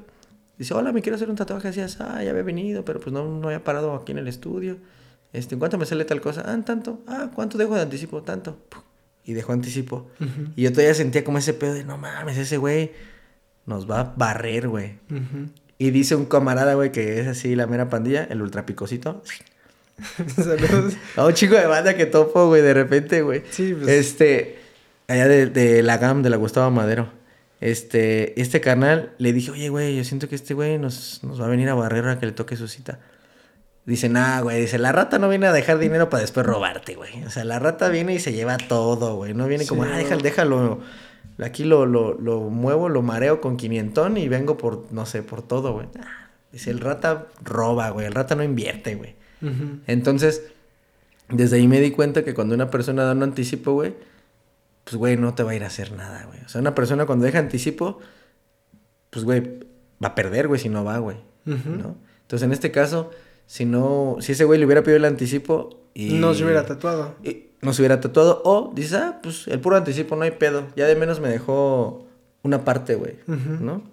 Dice, 0.58 0.74
hola, 0.74 0.94
me 0.94 1.02
quiero 1.02 1.16
hacer 1.16 1.30
un 1.30 1.36
tatuaje. 1.36 1.68
Así, 1.68 1.82
ah, 2.00 2.24
ya 2.24 2.30
había 2.30 2.44
venido, 2.44 2.86
pero 2.86 3.00
pues 3.00 3.14
no, 3.14 3.26
no 3.26 3.48
había 3.48 3.64
parado 3.64 3.94
aquí 3.96 4.12
en 4.12 4.20
el 4.20 4.28
estudio. 4.28 4.78
Este, 5.36 5.56
¿En 5.56 5.60
cuánto 5.60 5.78
me 5.78 5.86
sale 5.86 6.06
tal 6.06 6.22
cosa? 6.22 6.44
Ah, 6.46 6.58
tanto. 6.66 7.02
Ah, 7.08 7.30
¿cuánto 7.34 7.58
dejo 7.58 7.76
de 7.76 7.82
anticipo? 7.82 8.24
Tanto. 8.24 8.58
Y 9.24 9.34
dejó 9.34 9.54
anticipo. 9.54 10.10
Y 10.56 10.64
yo 10.64 10.72
todavía 10.72 10.94
sentía 10.94 11.24
como 11.24 11.38
ese 11.40 11.54
pedo 11.54 11.74
de, 11.74 11.84
no 11.84 11.98
mames, 11.98 12.38
ese 12.38 12.58
güey 12.58 12.92
nos 13.66 13.90
va 13.90 14.00
a 14.00 14.14
barrer, 14.16 14.68
güey. 14.68 15.00
Y 15.78 15.90
dice 15.90 16.16
un 16.16 16.26
camarada, 16.26 16.76
güey, 16.76 16.92
que 16.92 17.20
es 17.20 17.28
así 17.28 17.56
la 17.56 17.68
mera 17.68 17.90
pandilla, 17.90 18.24
el 18.24 18.42
ultra 18.42 18.66
picosito. 18.66 19.24
Saludos. 20.36 20.94
A 21.16 21.26
un 21.26 21.34
chico 21.34 21.56
de 21.56 21.66
banda 21.66 21.96
que 21.96 22.06
topo, 22.06 22.48
güey, 22.48 22.62
de 22.62 22.74
repente, 22.74 23.22
güey. 23.22 23.44
Sí, 23.50 23.74
pues. 23.74 23.90
Este, 23.90 24.60
allá 25.08 25.28
de, 25.28 25.48
de 25.48 25.82
la 25.84 25.98
GAM, 25.98 26.22
de 26.22 26.30
la 26.30 26.38
Gustavo 26.38 26.70
Madero. 26.72 27.10
Este, 27.62 28.40
este 28.40 28.62
carnal 28.62 29.14
le 29.18 29.34
dije, 29.34 29.52
oye, 29.52 29.70
güey, 29.70 29.96
yo 29.96 30.04
siento 30.04 30.30
que 30.30 30.36
este 30.36 30.54
güey 30.54 30.78
nos, 30.78 31.24
nos 31.24 31.42
va 31.42 31.46
a 31.46 31.50
venir 31.50 31.70
a 31.70 31.74
barrer 31.74 32.08
a 32.08 32.20
que 32.20 32.28
le 32.28 32.32
toque 32.32 32.56
su 32.56 32.68
cita. 32.68 33.00
Dice, 33.86 34.10
nah, 34.10 34.42
güey, 34.42 34.62
dice, 34.62 34.80
la 34.80 34.92
rata 34.92 35.20
no 35.20 35.30
viene 35.30 35.46
a 35.46 35.52
dejar 35.52 35.78
dinero 35.78 36.10
para 36.10 36.22
después 36.22 36.46
robarte, 36.46 36.96
güey. 36.96 37.24
O 37.24 37.30
sea, 37.30 37.44
la 37.44 37.60
rata 37.60 37.90
viene 37.90 38.16
y 38.16 38.20
se 38.20 38.34
lleva 38.34 38.58
todo, 38.58 39.16
güey. 39.16 39.36
No 39.36 39.48
viene 39.48 39.68
como, 39.68 39.84
ah, 39.84 39.98
déjalo, 39.98 40.24
déjalo. 40.24 40.80
Aquí 41.44 41.66
lo, 41.66 41.86
lo, 41.86 42.20
lo, 42.20 42.42
muevo, 42.42 42.90
lo 42.90 43.04
mareo 43.04 43.42
con 43.42 43.58
quinientón 43.58 44.18
y 44.18 44.28
vengo 44.28 44.58
por, 44.58 44.92
no 44.92 45.06
sé, 45.06 45.22
por 45.22 45.44
todo, 45.44 45.74
güey. 45.74 45.88
dice, 46.52 46.72
el 46.72 46.80
rata 46.80 47.28
roba, 47.44 47.90
güey. 47.92 48.08
El 48.08 48.14
rata 48.14 48.34
no 48.36 48.44
invierte, 48.44 48.96
güey. 48.96 49.16
Entonces, 49.86 50.42
desde 51.30 51.58
ahí 51.58 51.68
me 51.68 51.80
di 51.80 51.92
cuenta 51.92 52.24
que 52.24 52.34
cuando 52.34 52.56
una 52.56 52.72
persona 52.72 53.04
da 53.04 53.12
un 53.12 53.22
anticipo, 53.22 53.74
güey, 53.74 53.94
pues, 54.84 54.96
güey, 54.96 55.18
no 55.18 55.36
te 55.36 55.44
va 55.44 55.52
a 55.52 55.56
ir 55.56 55.64
a 55.64 55.68
hacer 55.68 55.92
nada, 55.92 56.26
güey. 56.26 56.40
O 56.44 56.50
sea, 56.50 56.60
una 56.62 56.74
persona 56.74 57.06
cuando 57.06 57.26
deja 57.26 57.38
anticipo, 57.38 58.00
pues, 59.12 59.26
güey, 59.26 59.60
va 60.04 60.10
a 60.10 60.16
perder, 60.16 60.48
güey, 60.48 60.60
si 60.60 60.70
no 60.70 60.84
va, 60.84 60.98
güey. 60.98 61.18
¿No? 61.46 61.96
Entonces, 62.22 62.44
en 62.44 62.52
este 62.52 62.72
caso, 62.72 63.12
si 63.46 63.66
no, 63.66 64.18
si 64.20 64.34
ese 64.34 64.46
güey 64.46 64.60
le 64.60 64.66
hubiera 64.66 64.84
pedido 64.84 64.98
el 64.98 65.06
anticipo 65.06 65.88
y... 65.94 66.14
No 66.14 66.34
se 66.34 66.44
hubiera 66.44 66.66
tatuado. 66.66 67.16
Y 67.24 67.48
no 67.62 67.74
se 67.74 67.82
hubiera 67.82 68.00
tatuado. 68.00 68.42
O 68.46 68.72
dice, 68.76 68.98
ah, 68.98 69.20
pues 69.22 69.48
el 69.48 69.60
puro 69.60 69.76
anticipo 69.76 70.16
no 70.16 70.24
hay 70.24 70.32
pedo. 70.32 70.68
Ya 70.76 70.86
de 70.86 70.96
menos 70.96 71.20
me 71.20 71.30
dejó 71.30 72.06
una 72.44 72.64
parte, 72.64 72.96
güey. 72.96 73.16
¿No? 73.28 73.84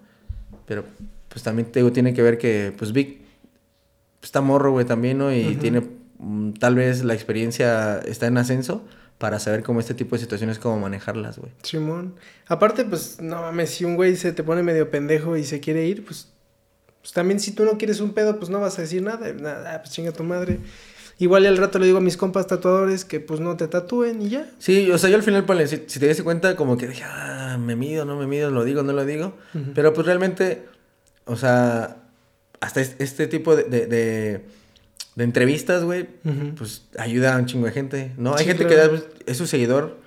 Pero, 0.65 0.83
pues 1.29 1.43
también 1.43 1.71
te 1.71 1.79
digo, 1.79 1.91
tiene 1.91 2.13
que 2.13 2.21
ver 2.21 2.37
que, 2.37 2.73
pues 2.77 2.93
Vic 2.93 3.21
está 4.21 4.41
morro, 4.41 4.71
güey, 4.71 4.85
también, 4.85 5.17
¿no? 5.17 5.33
Y 5.33 5.55
tiene, 5.55 5.81
mm, 6.19 6.53
tal 6.53 6.75
vez 6.75 7.03
la 7.03 7.13
experiencia 7.13 7.99
está 7.99 8.27
en 8.27 8.37
ascenso 8.37 8.83
para 9.17 9.39
saber 9.39 9.63
cómo 9.63 9.79
este 9.79 9.93
tipo 9.93 10.15
de 10.15 10.21
situaciones, 10.21 10.59
cómo 10.59 10.79
manejarlas, 10.79 11.37
güey. 11.37 11.51
Simón. 11.63 12.15
Aparte, 12.47 12.85
pues, 12.85 13.21
no 13.21 13.41
mames, 13.41 13.71
si 13.71 13.85
un 13.85 13.95
güey 13.95 14.15
se 14.15 14.31
te 14.33 14.43
pone 14.43 14.63
medio 14.63 14.89
pendejo 14.89 15.37
y 15.37 15.43
se 15.43 15.59
quiere 15.59 15.85
ir, 15.85 16.05
pues, 16.05 16.31
pues 17.03 17.13
también 17.13 17.39
si 17.39 17.51
tú 17.51 17.65
no 17.65 17.77
quieres 17.77 17.99
un 17.99 18.13
pedo, 18.13 18.39
pues 18.39 18.49
no 18.49 18.59
vas 18.59 18.79
a 18.79 18.81
decir 18.81 19.03
nada. 19.03 19.31
Nada, 19.33 19.83
pues 19.83 19.93
chinga 19.93 20.11
tu 20.11 20.23
madre. 20.23 20.59
Igual 21.19 21.43
y 21.43 21.47
al 21.47 21.57
rato 21.57 21.77
le 21.77 21.85
digo 21.85 21.99
a 21.99 22.01
mis 22.01 22.17
compas 22.17 22.47
tatuadores 22.47 23.05
que 23.05 23.19
pues 23.19 23.39
no 23.39 23.55
te 23.55 23.67
tatúen 23.67 24.23
y 24.23 24.29
ya. 24.29 24.49
Sí, 24.57 24.89
o 24.89 24.97
sea, 24.97 25.11
yo 25.11 25.17
al 25.17 25.23
final, 25.23 25.45
pues, 25.45 25.69
si, 25.69 25.99
te 25.99 26.07
das 26.07 26.19
cuenta, 26.23 26.55
como 26.55 26.75
que 26.75 26.87
dije, 26.87 27.03
ah, 27.05 27.59
me 27.59 27.75
mido, 27.75 28.03
no 28.05 28.17
me 28.17 28.25
mido, 28.25 28.49
lo 28.49 28.63
digo, 28.63 28.81
no 28.81 28.93
lo 28.93 29.05
digo. 29.05 29.37
Pero 29.75 29.93
pues 29.93 30.07
realmente, 30.07 30.65
o 31.25 31.35
sea, 31.35 31.97
hasta 32.59 32.81
este, 32.81 33.27
tipo 33.27 33.55
de 33.55 34.41
de 35.15 35.23
entrevistas, 35.23 35.83
güey, 35.83 36.07
pues 36.57 36.85
ayuda 36.97 37.35
a 37.35 37.37
un 37.37 37.45
chingo 37.45 37.67
de 37.67 37.71
gente, 37.71 38.11
¿no? 38.17 38.35
Hay 38.35 38.45
gente 38.45 38.65
que 38.65 39.03
es 39.25 39.37
su 39.37 39.45
seguidor 39.45 39.97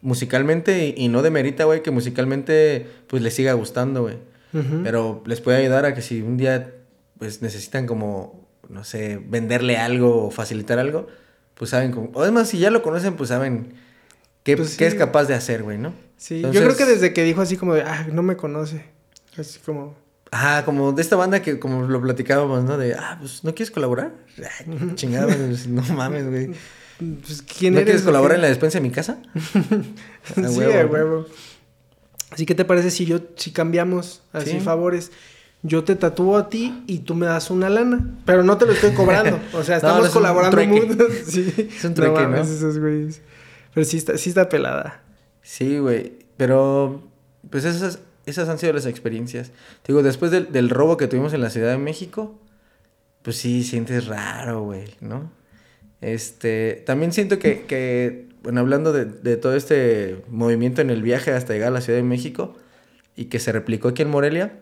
musicalmente 0.00 0.94
y, 0.96 1.08
no 1.08 1.22
demerita, 1.22 1.64
güey, 1.64 1.82
que 1.82 1.90
musicalmente 1.90 2.86
pues 3.06 3.22
les 3.22 3.34
siga 3.34 3.52
gustando, 3.52 4.02
güey. 4.02 4.16
Pero 4.52 5.22
les 5.26 5.40
puede 5.40 5.58
ayudar 5.58 5.84
a 5.84 5.94
que 5.94 6.02
si 6.02 6.22
un 6.22 6.36
día 6.36 6.74
pues 7.18 7.42
necesitan 7.42 7.86
como, 7.86 8.48
no 8.68 8.84
sé, 8.84 9.20
venderle 9.22 9.76
algo 9.76 10.26
o 10.26 10.30
facilitar 10.30 10.78
algo, 10.78 11.08
pues 11.54 11.70
saben 11.70 11.92
cómo... 11.92 12.10
O 12.14 12.22
además, 12.22 12.48
si 12.48 12.58
ya 12.58 12.70
lo 12.70 12.82
conocen, 12.82 13.16
pues 13.16 13.28
saben 13.28 13.74
qué, 14.44 14.56
pues 14.56 14.76
qué 14.76 14.86
es 14.86 14.94
capaz 14.94 15.24
de 15.24 15.34
hacer, 15.34 15.62
güey, 15.62 15.78
¿no? 15.78 15.92
Sí, 16.16 16.42
yo 16.42 16.50
creo 16.50 16.76
que 16.76 16.84
desde 16.84 17.12
que 17.12 17.24
dijo 17.24 17.40
así 17.40 17.56
como 17.56 17.74
de, 17.74 17.82
ah, 17.82 18.06
no 18.12 18.22
me 18.22 18.36
conoce, 18.36 18.84
así 19.36 19.58
como... 19.60 19.96
Ajá, 20.30 20.64
como 20.64 20.92
de 20.92 21.00
esta 21.00 21.16
banda 21.16 21.40
que 21.40 21.58
como 21.58 21.86
lo 21.86 22.02
platicábamos, 22.02 22.62
¿no? 22.64 22.76
De, 22.76 22.94
ah, 22.94 23.16
pues, 23.18 23.44
¿no 23.44 23.54
quieres 23.54 23.70
colaborar? 23.70 24.12
chingada, 24.94 25.34
no 25.68 25.82
mames, 25.94 26.28
güey. 26.28 26.50
Pues, 26.98 27.42
¿quién 27.42 27.74
¿No 27.74 27.82
quieres 27.82 28.02
colaborar 28.02 28.36
en 28.36 28.42
la 28.42 28.48
despensa 28.48 28.78
de 28.78 28.82
mi 28.82 28.90
casa? 28.90 29.18
sí, 30.34 30.42
a 30.42 30.86
huevo. 30.86 31.26
Así 32.38 32.46
que 32.46 32.54
te 32.54 32.64
parece 32.64 32.92
si 32.92 33.04
yo, 33.04 33.18
si 33.34 33.50
cambiamos 33.50 34.22
así 34.32 34.60
favores, 34.60 35.10
yo 35.64 35.82
te 35.82 35.96
tatúo 35.96 36.36
a 36.36 36.48
ti 36.48 36.84
y 36.86 37.00
tú 37.00 37.16
me 37.16 37.26
das 37.26 37.50
una 37.50 37.68
lana, 37.68 38.14
pero 38.24 38.44
no 38.44 38.56
te 38.58 38.64
lo 38.64 38.70
estoy 38.70 38.92
cobrando, 38.94 39.40
o 39.52 39.64
sea, 39.64 39.78
estamos 39.78 40.10
colaborando 40.10 40.64
mucho. 40.64 41.08
sí. 41.26 41.52
Es 41.76 41.84
un 41.84 41.94
trueque, 41.94 42.28
¿no? 42.28 42.36
Esos 42.36 42.78
güeyes. 42.78 43.22
Pero 43.74 43.84
sí 43.84 43.96
está, 43.96 44.16
sí 44.16 44.28
está 44.28 44.48
pelada. 44.48 45.02
Sí, 45.42 45.78
güey, 45.78 46.12
pero 46.36 47.02
pues 47.50 47.64
esas 47.64 47.98
esas 48.24 48.48
han 48.48 48.60
sido 48.60 48.72
las 48.72 48.86
experiencias. 48.86 49.48
Te 49.82 49.92
digo, 49.92 50.04
después 50.04 50.30
del, 50.30 50.70
robo 50.70 50.96
que 50.96 51.08
tuvimos 51.08 51.32
en 51.32 51.40
la 51.40 51.50
Ciudad 51.50 51.72
de 51.72 51.78
México, 51.78 52.38
pues 53.22 53.36
sí, 53.36 53.64
sientes 53.64 54.06
raro, 54.06 54.62
güey, 54.62 54.84
¿no? 55.00 55.32
Este, 56.02 56.84
también 56.86 57.12
siento 57.12 57.40
que, 57.40 58.27
bueno, 58.42 58.60
hablando 58.60 58.92
de, 58.92 59.36
todo 59.36 59.54
este 59.54 60.22
movimiento 60.28 60.80
en 60.80 60.90
el 60.90 61.02
viaje 61.02 61.32
hasta 61.32 61.52
llegar 61.52 61.68
a 61.68 61.72
la 61.72 61.80
Ciudad 61.80 61.98
de 61.98 62.04
México 62.04 62.54
y 63.16 63.26
que 63.26 63.38
se 63.38 63.52
replicó 63.52 63.88
aquí 63.88 64.02
en 64.02 64.10
Morelia, 64.10 64.60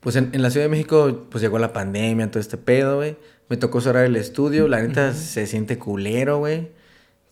pues 0.00 0.16
en, 0.16 0.30
la 0.40 0.50
Ciudad 0.50 0.66
de 0.66 0.70
México, 0.70 1.26
pues 1.30 1.42
llegó 1.42 1.58
la 1.58 1.72
pandemia, 1.72 2.30
todo 2.30 2.40
este 2.40 2.56
pedo, 2.56 2.96
güey. 2.96 3.16
Me 3.48 3.56
tocó 3.56 3.80
cerrar 3.80 4.04
el 4.04 4.16
estudio, 4.16 4.68
la 4.68 4.80
neta 4.80 5.12
se 5.12 5.46
siente 5.46 5.78
culero, 5.78 6.38
güey. 6.38 6.68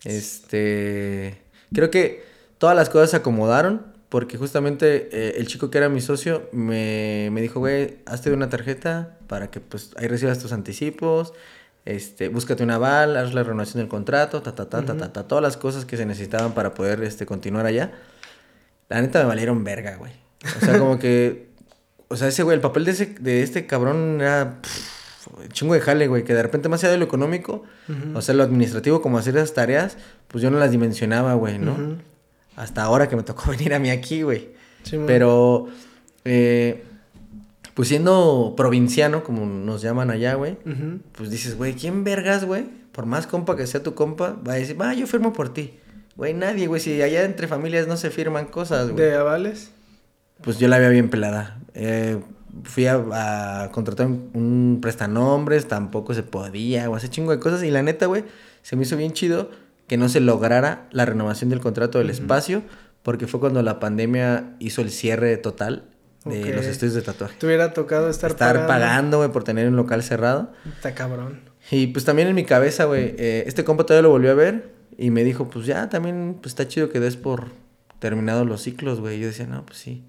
Este, 0.03 1.41
creo 1.73 1.89
que 1.89 2.23
todas 2.57 2.75
las 2.75 2.89
cosas 2.89 3.11
se 3.11 3.17
acomodaron 3.17 3.85
porque 4.09 4.37
justamente 4.37 5.09
eh, 5.11 5.35
el 5.37 5.47
chico 5.47 5.69
que 5.69 5.77
era 5.77 5.87
mi 5.87 6.01
socio 6.01 6.49
me, 6.51 7.29
me 7.31 7.41
dijo, 7.41 7.59
güey, 7.59 7.97
hazte 8.05 8.31
una 8.31 8.49
tarjeta 8.49 9.17
para 9.27 9.51
que 9.51 9.59
pues 9.59 9.91
ahí 9.97 10.07
recibas 10.07 10.39
tus 10.39 10.51
anticipos, 10.51 11.33
este, 11.89 12.29
búscate 12.29 12.63
una 12.63 12.75
aval, 12.75 13.17
haz 13.17 13.33
la 13.33 13.43
renovación 13.43 13.81
del 13.81 13.87
contrato, 13.87 14.41
ta, 14.41 14.53
ta, 14.53 14.69
ta, 14.69 14.85
ta, 14.85 14.95
ta, 14.95 15.11
ta, 15.11 15.27
todas 15.27 15.41
las 15.41 15.57
cosas 15.57 15.85
que 15.85 15.97
se 15.97 16.05
necesitaban 16.05 16.53
para 16.53 16.73
poder 16.73 17.01
este, 17.03 17.25
continuar 17.25 17.65
allá. 17.65 17.91
La 18.89 19.01
neta 19.01 19.19
me 19.19 19.25
valieron 19.25 19.63
verga, 19.63 19.95
güey. 19.95 20.11
O 20.55 20.65
sea, 20.65 20.77
como 20.77 20.99
que, 20.99 21.49
o 22.07 22.15
sea, 22.15 22.27
ese 22.27 22.43
güey, 22.43 22.55
el 22.55 22.61
papel 22.61 22.85
de, 22.85 22.91
ese, 22.91 23.05
de 23.19 23.41
este 23.41 23.65
cabrón 23.65 24.21
era 24.21 24.59
chingo 25.51 25.73
de 25.73 25.81
jale, 25.81 26.07
güey, 26.07 26.23
que 26.23 26.33
de 26.33 26.41
repente 26.41 26.69
más 26.69 26.83
allá 26.83 26.93
de 26.93 26.99
lo 26.99 27.05
económico, 27.05 27.63
o 28.13 28.21
sea, 28.21 28.35
lo 28.35 28.43
administrativo, 28.43 29.01
como 29.01 29.17
hacer 29.17 29.35
esas 29.35 29.53
tareas, 29.53 29.97
pues 30.27 30.43
yo 30.43 30.51
no 30.51 30.59
las 30.59 30.71
dimensionaba, 30.71 31.33
güey, 31.33 31.57
¿no? 31.57 31.97
hasta 32.55 32.83
ahora 32.83 33.07
que 33.07 33.15
me 33.15 33.23
tocó 33.23 33.49
venir 33.51 33.73
a 33.73 33.79
mí 33.79 33.89
aquí, 33.89 34.21
güey. 34.21 34.49
Pero, 35.07 35.67
eh, 36.25 36.83
pues 37.73 37.87
siendo 37.87 38.53
provinciano, 38.57 39.23
como 39.23 39.45
nos 39.45 39.81
llaman 39.81 40.11
allá, 40.11 40.35
güey, 40.35 40.57
pues 41.13 41.29
dices, 41.29 41.55
güey, 41.55 41.73
¿quién 41.73 42.03
vergas, 42.03 42.45
güey? 42.45 42.65
Por 42.91 43.05
más 43.05 43.27
compa 43.27 43.55
que 43.55 43.67
sea 43.67 43.83
tu 43.83 43.93
compa, 43.93 44.35
va 44.47 44.53
a 44.53 44.55
decir, 44.55 44.79
va, 44.79 44.93
yo 44.93 45.07
firmo 45.07 45.33
por 45.33 45.53
ti. 45.53 45.73
Güey, 46.15 46.33
nadie, 46.33 46.67
güey, 46.67 46.81
si 46.81 47.01
allá 47.01 47.23
entre 47.23 47.47
familias 47.47 47.87
no 47.87 47.95
se 47.95 48.09
firman 48.09 48.45
cosas, 48.45 48.89
güey. 48.89 49.05
¿De 49.05 49.15
avales? 49.15 49.71
pues 50.41 50.57
yo 50.57 50.67
la 50.67 50.77
veía 50.77 50.89
bien 50.89 51.09
pelada. 51.09 51.59
Eh, 51.73 52.19
fui 52.63 52.87
a, 52.87 53.69
contratar 53.71 54.07
un, 54.07 54.79
prestanombres, 54.81 55.67
tampoco 55.67 56.13
se 56.13 56.23
podía, 56.23 56.89
o 56.89 56.95
hace 56.95 57.09
chingo 57.09 57.31
de 57.31 57.39
cosas. 57.39 57.63
Y 57.63 57.71
la 57.71 57.83
neta, 57.83 58.05
güey, 58.05 58.25
se 58.61 58.75
me 58.75 58.83
hizo 58.83 58.97
bien 58.97 59.13
chido 59.13 59.49
que 59.87 59.97
no 59.97 60.07
se 60.09 60.19
lograra 60.19 60.87
la 60.91 61.05
renovación 61.05 61.49
del 61.49 61.59
contrato 61.59 61.97
del 61.97 62.09
espacio, 62.09 62.61
porque 63.03 63.27
fue 63.27 63.39
cuando 63.39 63.61
la 63.63 63.79
pandemia 63.79 64.55
hizo 64.59 64.81
el 64.81 64.91
cierre 64.91 65.35
total 65.37 65.85
de 66.25 66.53
los 66.53 66.65
estudios 66.65 66.95
de 66.95 67.01
tatuaje. 67.01 67.35
¿Te 67.39 67.45
hubiera 67.45 67.73
tocado 67.73 68.09
estar, 68.09 68.31
estar 68.31 68.67
pagando, 68.67 69.17
güey, 69.17 69.31
por 69.31 69.43
tener 69.43 69.67
un 69.67 69.75
local 69.75 70.03
cerrado? 70.03 70.51
Está 70.75 70.93
cabrón. 70.93 71.41
Y 71.71 71.87
pues 71.87 72.05
también 72.05 72.27
en 72.27 72.35
mi 72.35 72.45
cabeza, 72.45 72.85
güey, 72.85 73.15
eh, 73.17 73.43
este 73.45 73.63
compa 73.63 73.85
todavía 73.85 74.03
lo 74.03 74.09
volvió 74.09 74.31
a 74.31 74.35
ver 74.35 74.73
y 74.97 75.11
me 75.11 75.23
dijo, 75.23 75.49
pues 75.49 75.65
ya, 75.65 75.89
también, 75.89 76.37
pues 76.41 76.51
está 76.51 76.67
chido 76.67 76.89
que 76.89 76.99
des 76.99 77.15
por 77.15 77.47
terminados 77.99 78.47
los 78.47 78.61
ciclos, 78.61 78.99
güey. 78.99 79.19
Yo 79.19 79.27
decía, 79.27 79.45
no, 79.45 79.65
pues 79.65 79.77
sí. 79.79 80.03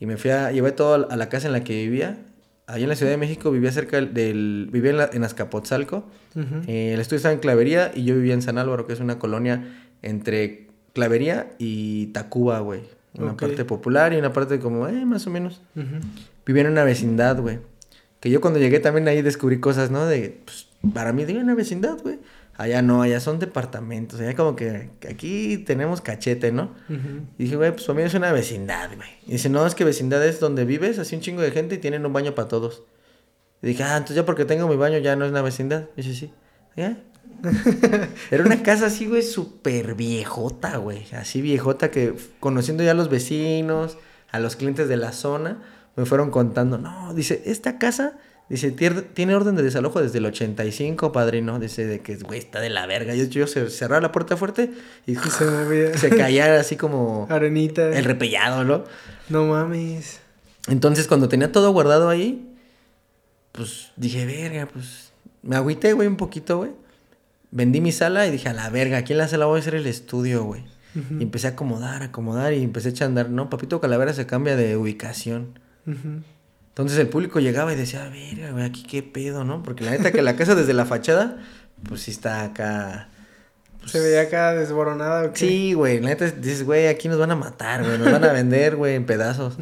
Y 0.00 0.06
me 0.06 0.16
fui 0.16 0.30
a, 0.30 0.52
llevé 0.52 0.72
todo 0.72 1.08
a 1.10 1.16
la 1.16 1.28
casa 1.28 1.46
en 1.46 1.52
la 1.52 1.64
que 1.64 1.74
vivía. 1.74 2.18
Allá 2.66 2.82
en 2.82 2.88
la 2.90 2.96
Ciudad 2.96 3.12
de 3.12 3.16
México 3.16 3.50
vivía 3.50 3.72
cerca 3.72 4.00
del, 4.00 4.68
vivía 4.70 5.08
en, 5.12 5.24
Azcapotzalco. 5.24 6.04
Eh, 6.66 6.92
el 6.92 7.00
estudio 7.00 7.16
estaba 7.16 7.32
en 7.32 7.40
Clavería 7.40 7.90
y 7.94 8.04
yo 8.04 8.14
vivía 8.14 8.34
en 8.34 8.42
San 8.42 8.58
Álvaro, 8.58 8.86
que 8.86 8.92
es 8.92 9.00
una 9.00 9.18
colonia 9.18 9.64
entre 10.02 10.68
Clavería 10.92 11.50
y 11.58 12.08
Tacuba, 12.08 12.60
güey. 12.60 12.82
Una 13.18 13.36
parte 13.36 13.64
popular 13.64 14.12
y 14.12 14.16
una 14.16 14.32
parte 14.32 14.58
como, 14.60 14.86
eh, 14.88 15.04
más 15.04 15.26
o 15.26 15.30
menos. 15.30 15.60
Vivía 16.46 16.62
en 16.62 16.70
una 16.70 16.84
vecindad, 16.84 17.40
güey. 17.40 17.58
Que 18.20 18.30
yo 18.30 18.40
cuando 18.40 18.58
llegué 18.58 18.80
también 18.80 19.06
ahí 19.08 19.22
descubrí 19.22 19.60
cosas, 19.60 19.90
¿no? 19.90 20.06
De, 20.06 20.40
pues, 20.44 20.68
para 20.94 21.12
mí, 21.12 21.24
de 21.24 21.36
una 21.36 21.54
vecindad, 21.54 21.98
güey. 22.02 22.18
Allá 22.56 22.82
no, 22.82 23.02
allá 23.02 23.20
son 23.20 23.38
departamentos. 23.38 24.18
Allá 24.18 24.34
como 24.34 24.56
que, 24.56 24.90
aquí 25.08 25.58
tenemos 25.58 26.00
cachete, 26.00 26.50
¿no? 26.50 26.74
Y 27.38 27.44
dije, 27.44 27.56
güey, 27.56 27.70
pues 27.70 27.84
para 27.84 27.98
mí 27.98 28.02
es 28.04 28.14
una 28.14 28.32
vecindad, 28.32 28.90
güey. 28.96 29.08
Y 29.26 29.32
dice, 29.32 29.48
no, 29.48 29.64
es 29.64 29.76
que 29.76 29.84
vecindad 29.84 30.26
es 30.26 30.40
donde 30.40 30.64
vives, 30.64 30.98
así 30.98 31.14
un 31.14 31.22
chingo 31.22 31.40
de 31.40 31.52
gente 31.52 31.76
y 31.76 31.78
tienen 31.78 32.04
un 32.04 32.12
baño 32.12 32.34
para 32.34 32.48
todos. 32.48 32.82
Y 33.62 33.68
dije, 33.68 33.84
ah, 33.84 33.96
entonces 33.96 34.16
ya 34.16 34.24
porque 34.24 34.44
tengo 34.44 34.66
mi 34.66 34.76
baño 34.76 34.98
ya 34.98 35.14
no 35.14 35.24
es 35.24 35.30
una 35.30 35.42
vecindad. 35.42 35.84
Y 35.96 36.02
dice, 36.02 36.14
sí. 36.14 36.32
¿Ya? 36.76 36.98
Era 38.30 38.44
una 38.44 38.62
casa 38.62 38.86
así, 38.86 39.06
güey, 39.06 39.22
súper 39.22 39.94
viejota, 39.94 40.76
güey. 40.76 41.06
Así 41.12 41.40
viejota 41.40 41.90
que 41.90 42.14
conociendo 42.40 42.82
ya 42.82 42.92
a 42.92 42.94
los 42.94 43.08
vecinos, 43.08 43.98
a 44.30 44.38
los 44.38 44.56
clientes 44.56 44.88
de 44.88 44.96
la 44.96 45.12
zona, 45.12 45.62
me 45.96 46.04
fueron 46.04 46.30
contando, 46.30 46.78
no, 46.78 47.14
dice, 47.14 47.42
esta 47.46 47.78
casa 47.78 48.18
Dice, 48.48 48.70
tiene 48.70 49.34
orden 49.34 49.56
de 49.56 49.62
desalojo 49.62 50.00
desde 50.00 50.18
el 50.18 50.26
85, 50.26 51.12
padrino. 51.12 51.58
Dice, 51.58 51.84
de 51.84 52.00
que, 52.00 52.16
güey, 52.16 52.38
está 52.38 52.60
de 52.60 52.70
la 52.70 52.86
verga. 52.86 53.14
Yo, 53.14 53.24
yo 53.24 53.46
cerraba 53.46 54.00
la 54.00 54.10
puerta 54.10 54.38
fuerte 54.38 54.70
y, 55.06 55.14
se 55.38 55.44
movía. 55.44 55.96
Se 55.98 56.08
caía 56.08 56.58
así 56.58 56.76
como... 56.76 57.26
Arenita. 57.28 57.96
El 57.96 58.04
repellado, 58.04 58.64
¿no? 58.64 58.84
No 59.28 59.46
mames. 59.46 60.20
Entonces, 60.66 61.06
cuando 61.06 61.28
tenía 61.28 61.52
todo 61.52 61.72
guardado 61.72 62.08
ahí, 62.08 62.54
pues 63.52 63.92
dije, 63.96 64.24
verga, 64.24 64.66
pues... 64.72 65.12
Me 65.42 65.56
agüité, 65.56 65.92
güey, 65.92 66.08
un 66.08 66.16
poquito, 66.16 66.58
güey. 66.58 66.70
Vendí 67.50 67.80
mi 67.80 67.92
sala 67.92 68.26
y 68.26 68.30
dije, 68.30 68.48
a 68.48 68.52
la 68.52 68.68
verga, 68.68 68.98
aquí 68.98 69.12
en 69.12 69.18
la 69.18 69.28
sala 69.28 69.46
voy 69.46 69.58
a 69.58 69.60
hacer 69.60 69.74
el 69.74 69.86
estudio, 69.86 70.44
güey. 70.44 70.64
Y 70.94 71.22
empecé 71.22 71.46
a 71.46 71.50
acomodar, 71.50 72.02
acomodar 72.02 72.52
y 72.54 72.62
empecé 72.62 72.88
a 72.88 72.90
echar 72.90 73.08
andar. 73.08 73.30
No, 73.30 73.48
Papito 73.50 73.80
Calavera 73.80 74.12
se 74.12 74.26
cambia 74.26 74.56
de 74.56 74.76
ubicación. 74.76 75.58
Entonces 75.86 76.98
el 76.98 77.08
público 77.08 77.40
llegaba 77.40 77.72
y 77.72 77.76
decía, 77.76 78.04
a 78.04 78.08
ver, 78.08 78.52
güey, 78.52 78.64
aquí 78.64 78.82
qué 78.82 79.02
pedo, 79.02 79.44
¿no? 79.44 79.62
Porque 79.62 79.84
la 79.84 79.92
neta 79.92 80.12
que 80.12 80.22
la 80.22 80.36
casa 80.36 80.54
desde 80.54 80.74
la 80.74 80.86
fachada, 80.86 81.38
pues 81.88 82.02
sí 82.02 82.10
está 82.10 82.42
acá. 82.42 83.08
Pues 83.80 83.92
Se 83.92 84.00
veía 84.00 84.22
acá 84.22 84.54
desboronada. 84.54 85.30
¿o 85.30 85.36
Sí, 85.36 85.72
güey. 85.72 86.00
La 86.00 86.10
neta 86.10 86.30
dices, 86.30 86.64
güey, 86.64 86.88
aquí 86.88 87.08
nos 87.08 87.18
van 87.18 87.30
a 87.30 87.36
matar, 87.36 87.84
güey. 87.84 87.98
Nos 87.98 88.10
van 88.10 88.24
a 88.24 88.32
vender, 88.32 88.76
güey, 88.76 88.94
en 88.96 89.06
pedazos. 89.06 89.56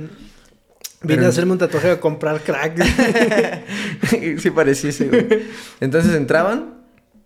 Vine 1.03 1.27
a 1.27 1.29
hacerme 1.29 1.53
un 1.53 1.59
tatuaje 1.59 1.91
a 1.91 2.01
comprar 2.01 2.41
crack. 2.41 2.83
sí 4.39 4.51
pareciese, 4.51 5.09
güey. 5.09 5.45
Entonces 5.81 6.15
entraban, 6.15 6.76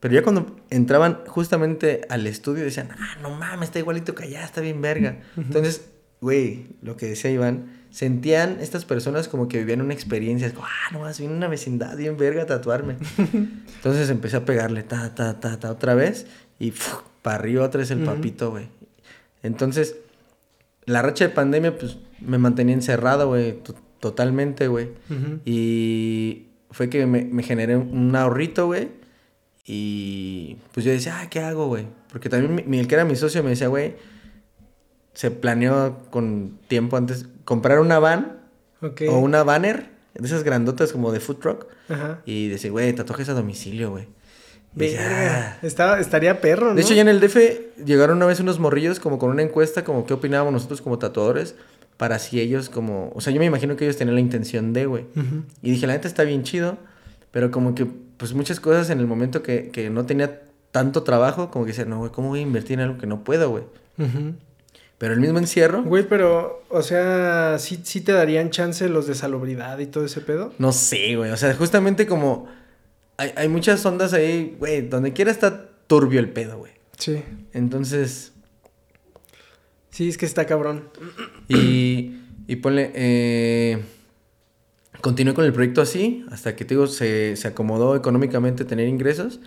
pero 0.00 0.14
ya 0.14 0.22
cuando 0.22 0.56
entraban 0.70 1.20
justamente 1.26 2.00
al 2.08 2.26
estudio 2.26 2.64
decían, 2.64 2.88
ah, 2.98 3.18
no 3.22 3.30
mames, 3.30 3.68
está 3.68 3.78
igualito 3.78 4.14
que 4.14 4.24
allá, 4.24 4.44
está 4.44 4.62
bien 4.62 4.80
verga. 4.80 5.20
Entonces, 5.36 5.90
güey, 6.22 6.68
lo 6.80 6.96
que 6.96 7.06
decía 7.06 7.30
Iván 7.30 7.80
sentían 7.90 8.58
estas 8.60 8.86
personas 8.86 9.28
como 9.28 9.46
que 9.46 9.58
vivían 9.58 9.82
una 9.82 9.92
experiencia. 9.92 10.50
Como, 10.54 10.66
ah, 10.66 10.92
no 10.92 11.00
más, 11.00 11.20
vine 11.20 11.34
una 11.34 11.48
vecindad 11.48 11.96
bien 11.98 12.16
verga 12.16 12.44
a 12.44 12.46
tatuarme. 12.46 12.96
Entonces 13.76 14.08
empecé 14.08 14.38
a 14.38 14.44
pegarle, 14.46 14.82
ta, 14.82 15.14
ta, 15.14 15.38
ta, 15.38 15.60
ta, 15.60 15.70
otra 15.70 15.94
vez. 15.94 16.26
Y 16.58 16.72
para 17.20 17.36
arriba 17.36 17.64
otra 17.64 17.80
vez 17.80 17.90
el 17.90 18.00
papito, 18.00 18.50
güey. 18.50 18.68
Entonces, 19.42 19.96
la 20.86 21.02
racha 21.02 21.24
de 21.24 21.30
pandemia, 21.30 21.76
pues 21.76 21.98
me 22.20 22.38
mantenía 22.38 22.74
encerrado, 22.74 23.28
güey, 23.28 23.58
totalmente, 23.98 24.68
güey. 24.68 24.88
Y 25.44 26.46
fue 26.70 26.88
que 26.88 27.04
me, 27.04 27.24
me 27.24 27.42
generé 27.42 27.76
un 27.76 28.16
ahorrito, 28.16 28.66
güey. 28.66 28.99
Y 29.66 30.56
pues 30.72 30.84
yo 30.84 30.92
decía, 30.92 31.20
ah, 31.20 31.30
¿qué 31.30 31.40
hago, 31.40 31.66
güey? 31.66 31.86
Porque 32.10 32.28
también 32.28 32.72
el 32.74 32.88
que 32.88 32.94
era 32.94 33.04
mi 33.04 33.16
socio 33.16 33.42
me 33.42 33.50
decía, 33.50 33.68
güey, 33.68 33.94
se 35.14 35.30
planeó 35.30 35.98
con 36.10 36.58
tiempo 36.68 36.96
antes 36.96 37.26
comprar 37.44 37.80
una 37.80 37.98
van 37.98 38.40
o 38.80 39.18
una 39.18 39.42
banner 39.42 39.90
de 40.14 40.26
esas 40.26 40.42
grandotas 40.42 40.92
como 40.92 41.12
de 41.12 41.20
food 41.20 41.36
truck 41.36 41.66
y 42.24 42.48
decir, 42.48 42.70
güey, 42.70 42.92
tatuajes 42.94 43.28
a 43.28 43.34
domicilio, 43.34 43.90
güey. 43.90 44.08
Ah". 44.98 45.56
estaría 45.98 46.40
perro, 46.40 46.68
¿no? 46.68 46.74
De 46.74 46.82
hecho, 46.82 46.94
ya 46.94 47.02
en 47.02 47.08
el 47.08 47.20
DF 47.20 47.36
llegaron 47.84 48.18
una 48.18 48.26
vez 48.26 48.40
unos 48.40 48.58
morrillos 48.58 49.00
como 49.00 49.18
con 49.18 49.30
una 49.30 49.42
encuesta, 49.42 49.84
como 49.84 50.06
qué 50.06 50.14
opinábamos 50.14 50.52
nosotros 50.52 50.80
como 50.80 50.98
tatuadores, 50.98 51.56
para 51.96 52.18
si 52.18 52.40
ellos 52.40 52.70
como... 52.70 53.12
O 53.14 53.20
sea, 53.20 53.32
yo 53.32 53.40
me 53.40 53.46
imagino 53.46 53.76
que 53.76 53.84
ellos 53.84 53.96
tenían 53.96 54.14
la 54.14 54.20
intención 54.20 54.72
de, 54.72 54.86
güey. 54.86 55.06
Y 55.62 55.72
dije, 55.72 55.86
la 55.86 55.94
neta 55.94 56.08
está 56.08 56.22
bien 56.22 56.44
chido, 56.44 56.78
pero 57.30 57.50
como 57.50 57.74
que, 57.74 57.86
pues 58.20 58.34
muchas 58.34 58.60
cosas 58.60 58.90
en 58.90 59.00
el 59.00 59.06
momento 59.06 59.42
que, 59.42 59.70
que 59.70 59.88
no 59.88 60.04
tenía 60.04 60.42
tanto 60.72 61.02
trabajo, 61.02 61.50
como 61.50 61.64
que 61.64 61.72
decía, 61.72 61.86
no, 61.86 61.98
güey, 61.98 62.12
¿cómo 62.12 62.28
voy 62.28 62.40
a 62.40 62.42
invertir 62.42 62.74
en 62.74 62.80
algo 62.80 62.98
que 62.98 63.06
no 63.06 63.24
puedo, 63.24 63.48
güey? 63.48 63.64
Pero 64.98 65.14
el 65.14 65.20
mismo 65.20 65.38
encierro. 65.38 65.82
Güey, 65.82 66.06
pero, 66.06 66.62
o 66.68 66.82
sea, 66.82 67.56
¿sí, 67.58 67.80
¿sí 67.82 68.02
te 68.02 68.12
darían 68.12 68.50
chance 68.50 68.86
los 68.90 69.06
de 69.06 69.14
salubridad 69.14 69.78
y 69.78 69.86
todo 69.86 70.04
ese 70.04 70.20
pedo? 70.20 70.52
No 70.58 70.72
sé, 70.72 71.16
güey. 71.16 71.30
O 71.30 71.36
sea, 71.38 71.54
justamente 71.54 72.06
como. 72.06 72.46
Hay, 73.16 73.32
hay 73.36 73.48
muchas 73.48 73.84
ondas 73.86 74.12
ahí, 74.12 74.56
güey. 74.58 74.82
Donde 74.86 75.14
quiera 75.14 75.30
está 75.30 75.70
turbio 75.86 76.20
el 76.20 76.28
pedo, 76.28 76.58
güey. 76.58 76.72
Sí. 76.98 77.22
Entonces. 77.54 78.32
Sí, 79.88 80.10
es 80.10 80.18
que 80.18 80.26
está 80.26 80.44
cabrón. 80.44 80.90
Y, 81.48 82.20
y 82.46 82.56
ponle. 82.56 82.90
Eh, 82.94 83.82
continué 85.00 85.34
con 85.34 85.44
el 85.44 85.52
proyecto 85.52 85.82
así, 85.82 86.24
hasta 86.30 86.56
que, 86.56 86.64
te 86.64 86.74
digo, 86.74 86.86
se, 86.86 87.36
se 87.36 87.48
acomodó 87.48 87.96
económicamente 87.96 88.64
tener 88.64 88.88
ingresos. 88.88 89.40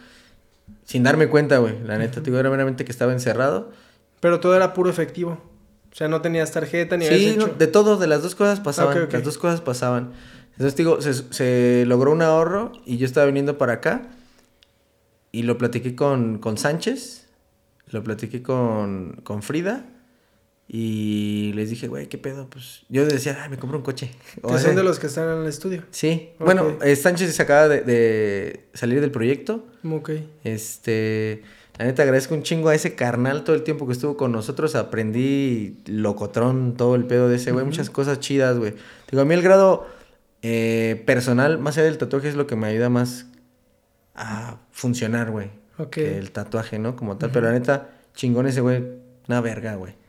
Sin 0.85 1.03
darme 1.03 1.27
cuenta, 1.27 1.57
güey. 1.57 1.81
La 1.83 1.97
neta, 1.97 2.15
te 2.15 2.29
digo, 2.29 2.39
era 2.39 2.49
meramente 2.49 2.85
que 2.85 2.91
estaba 2.91 3.13
encerrado. 3.13 3.71
Pero 4.19 4.39
todo 4.39 4.55
era 4.55 4.73
puro 4.73 4.89
efectivo. 4.89 5.39
O 5.91 5.95
sea, 5.95 6.07
no 6.07 6.21
tenías 6.21 6.51
tarjeta 6.51 6.97
ni 6.97 7.05
Sí, 7.05 7.37
de 7.57 7.67
todo, 7.67 7.97
de 7.97 8.07
las 8.07 8.23
dos 8.23 8.35
cosas 8.35 8.59
pasaban. 8.59 9.07
Las 9.11 9.23
dos 9.23 9.37
cosas 9.37 9.61
pasaban. 9.61 10.13
Entonces, 10.53 10.75
digo, 10.75 10.99
se, 11.01 11.85
logró 11.85 12.11
un 12.11 12.21
ahorro 12.21 12.71
y 12.85 12.97
yo 12.97 13.05
estaba 13.05 13.25
viniendo 13.25 13.57
para 13.57 13.73
acá 13.73 14.09
y 15.31 15.43
lo 15.43 15.57
platiqué 15.57 15.95
con, 15.95 16.39
con 16.39 16.57
Sánchez, 16.57 17.27
lo 17.89 18.03
platiqué 18.03 18.43
con, 18.43 19.21
con 19.23 19.41
Frida 19.41 19.85
y 20.75 21.53
les 21.53 21.69
dije, 21.69 21.87
güey, 21.87 22.07
¿qué 22.07 22.17
pedo? 22.17 22.49
Pues 22.49 22.81
yo 22.89 23.05
decía, 23.05 23.37
ay, 23.43 23.47
me 23.51 23.59
compro 23.59 23.77
un 23.77 23.83
coche. 23.83 24.09
Que 24.41 24.57
son 24.57 24.75
de 24.75 24.81
los 24.81 24.97
que 24.97 25.05
están 25.05 25.29
en 25.29 25.43
el 25.43 25.47
estudio. 25.47 25.83
Sí. 25.91 26.31
Bueno, 26.39 26.79
eh, 26.81 26.95
Sánchez 26.95 27.35
se 27.35 27.43
acaba 27.43 27.67
de, 27.67 27.81
de, 27.81 28.65
salir 28.73 28.99
del 28.99 29.11
proyecto. 29.11 29.67
Ok. 29.87 30.09
Este... 30.43 31.43
La 31.77 31.85
neta 31.85 32.01
agradezco 32.01 32.33
un 32.33 32.41
chingo 32.41 32.69
a 32.69 32.75
ese 32.75 32.95
carnal 32.95 33.43
todo 33.43 33.55
el 33.55 33.61
tiempo 33.61 33.85
que 33.85 33.93
estuvo 33.93 34.17
con 34.17 34.31
nosotros. 34.31 34.73
Aprendí 34.73 35.77
locotrón, 35.85 36.73
todo 36.75 36.95
el 36.95 37.05
pedo 37.05 37.29
de 37.29 37.35
ese, 37.35 37.51
güey. 37.51 37.65
Muchas 37.65 37.91
cosas 37.91 38.19
chidas, 38.19 38.57
güey. 38.57 38.73
Digo, 39.11 39.21
a 39.21 39.25
mí 39.25 39.35
el 39.35 39.43
grado 39.43 39.85
eh, 40.41 41.03
personal, 41.05 41.59
más 41.59 41.77
allá 41.77 41.85
del 41.85 41.99
tatuaje, 41.99 42.29
es 42.29 42.35
lo 42.35 42.47
que 42.47 42.55
me 42.55 42.65
ayuda 42.65 42.89
más 42.89 43.27
a 44.15 44.57
funcionar, 44.71 45.29
güey. 45.29 45.51
Ok. 45.77 45.91
Que 45.91 46.17
el 46.17 46.31
tatuaje, 46.31 46.79
¿no? 46.79 46.95
Como 46.95 47.17
tal. 47.17 47.29
Pero 47.29 47.45
la 47.45 47.53
neta, 47.53 47.91
chingón 48.15 48.47
ese, 48.47 48.61
güey. 48.61 48.83
Una 49.27 49.39
verga, 49.39 49.75
güey. 49.75 50.01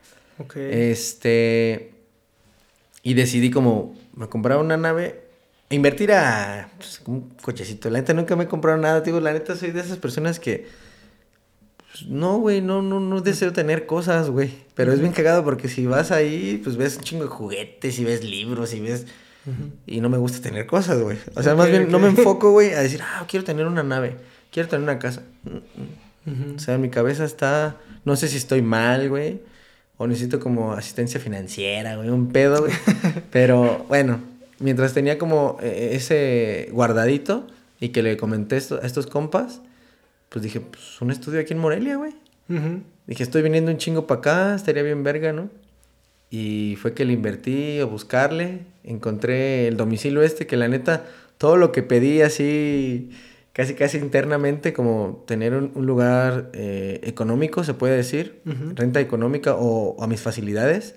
Este. 0.55 1.93
Y 3.03 3.15
decidí 3.15 3.51
como, 3.51 3.97
me 4.15 4.29
compraba 4.29 4.61
una 4.63 4.77
nave 4.77 5.25
invertir 5.71 6.13
a 6.13 6.71
pues, 6.79 7.03
un 7.07 7.31
cochecito. 7.43 7.91
La 7.91 7.99
neta 7.99 8.15
nunca 8.15 8.37
me 8.37 8.45
he 8.45 8.49
comprado 8.49 8.79
nada, 8.79 9.01
digo, 9.01 9.21
la 9.21 9.33
neta 9.33 9.57
soy 9.57 9.73
de 9.73 9.81
esas 9.81 9.99
personas 9.99 10.39
que 10.41 10.67
pues, 11.93 12.07
no, 12.07 12.39
güey, 12.39 12.61
no, 12.61 12.83
no, 12.83 13.01
no 13.01 13.21
deseo 13.21 13.53
tener 13.53 13.87
cosas, 13.87 14.31
güey. 14.31 14.53
Pero 14.75 14.93
es 14.93 15.01
bien 15.01 15.13
cagado 15.13 15.45
porque 15.45 15.69
si 15.69 15.87
vas 15.87 16.11
ahí, 16.11 16.61
pues 16.63 16.77
ves 16.77 16.97
un 16.97 17.03
chingo 17.03 17.25
de 17.25 17.31
juguetes 17.31 17.99
y 17.99 18.05
ves 18.05 18.25
libros 18.25 18.75
y 18.75 18.81
ves... 18.81 19.07
Y 19.87 20.01
no 20.01 20.09
me 20.09 20.17
gusta 20.17 20.41
tener 20.41 20.65
cosas, 20.67 21.03
güey. 21.03 21.19
O 21.35 21.43
sea, 21.43 21.55
más 21.55 21.69
bien 21.69 21.91
no 21.91 21.99
me 21.99 22.09
enfoco, 22.09 22.51
güey, 22.51 22.73
a 22.73 22.81
decir, 22.81 23.01
ah, 23.03 23.27
quiero 23.29 23.45
tener 23.45 23.67
una 23.67 23.83
nave, 23.83 24.17
quiero 24.51 24.71
tener 24.71 24.83
una 24.83 24.99
casa. 24.99 25.23
O 26.57 26.59
sea, 26.59 26.79
mi 26.79 26.89
cabeza 26.89 27.25
está... 27.27 27.77
No 28.07 28.17
sé 28.17 28.29
si 28.29 28.39
estoy 28.39 28.63
mal, 28.63 29.11
güey. 29.11 29.41
O 29.97 30.07
necesito 30.07 30.41
como 30.41 30.73
asistencia 30.73 31.21
financiera, 31.21 31.97
güey, 31.97 32.09
un 32.09 32.33
pedo, 32.33 32.61
güey. 32.61 32.73
Pero 33.31 33.85
bueno, 33.89 34.21
mientras 34.59 34.93
tenía 34.93 35.19
como 35.19 35.59
eh, 35.63 35.91
ese 35.93 36.69
guardadito 36.73 37.47
y 37.81 37.91
que 37.91 38.03
le 38.03 38.17
comenté 38.17 38.57
esto, 38.57 38.81
a 38.83 38.87
estos 38.87 39.07
compas, 39.07 39.61
pues 40.29 40.43
dije, 40.43 40.61
pues 40.61 41.01
un 41.01 41.11
estudio 41.11 41.41
aquí 41.41 41.53
en 41.53 41.61
Morelia, 41.61 41.97
güey. 41.97 42.13
Dije, 43.07 43.23
estoy 43.23 43.43
viniendo 43.43 43.71
un 43.71 43.79
chingo 43.79 44.07
para 44.07 44.19
acá, 44.19 44.55
estaría 44.55 44.83
bien 44.83 45.03
verga, 45.03 45.33
¿no? 45.33 45.49
Y 46.31 46.77
fue 46.81 46.93
que 46.93 47.05
le 47.05 47.13
invertí 47.13 47.79
a 47.79 47.85
buscarle, 47.85 48.61
encontré 48.83 49.69
el 49.69 49.77
domicilio 49.77 50.23
este, 50.23 50.47
que 50.47 50.57
la 50.57 50.69
neta, 50.69 51.05
todo 51.39 51.57
lo 51.57 51.73
que 51.73 51.83
pedí 51.83 52.23
así, 52.23 53.11
casi 53.55 53.75
casi 53.75 53.99
internamente, 53.99 54.73
como 54.75 55.25
tener 55.27 55.55
un, 55.55 55.73
lugar 55.87 56.51
eh, 56.53 57.01
económico, 57.05 57.65
se 57.65 57.73
puede 57.73 57.97
decir, 57.97 58.43
renta 58.75 59.01
económica 59.01 59.55
o, 59.57 59.97
a 60.03 60.07
mis 60.07 60.21
facilidades, 60.21 60.97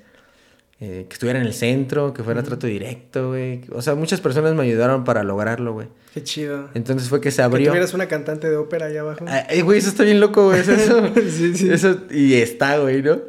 eh, 0.79 1.05
que 1.07 1.13
estuviera 1.13 1.39
en 1.39 1.45
el 1.45 1.53
centro, 1.53 2.13
que 2.13 2.23
fuera 2.23 2.43
trato 2.43 2.67
directo, 2.67 3.29
güey. 3.29 3.61
O 3.71 3.81
sea, 3.81 3.95
muchas 3.95 4.21
personas 4.21 4.55
me 4.55 4.63
ayudaron 4.63 5.03
para 5.03 5.23
lograrlo, 5.23 5.73
güey. 5.73 5.87
Qué 6.13 6.23
chido. 6.23 6.69
Entonces 6.73 7.09
fue 7.09 7.21
que 7.21 7.29
se 7.31 7.43
abrió. 7.43 7.65
Que 7.65 7.69
tuvieras 7.69 7.93
una 7.93 8.07
cantante 8.07 8.49
de 8.49 8.57
ópera 8.57 8.87
allá 8.87 9.01
abajo. 9.01 9.25
Ay, 9.27 9.61
güey, 9.61 9.77
eso 9.77 9.89
está 9.89 10.03
bien 10.03 10.19
loco, 10.19 10.45
güey. 10.45 10.59
Eso, 10.59 11.15
sí, 11.29 11.55
sí. 11.55 11.69
Eso, 11.71 12.01
y 12.09 12.33
está, 12.35 12.79
güey, 12.79 13.03
¿no? 13.03 13.19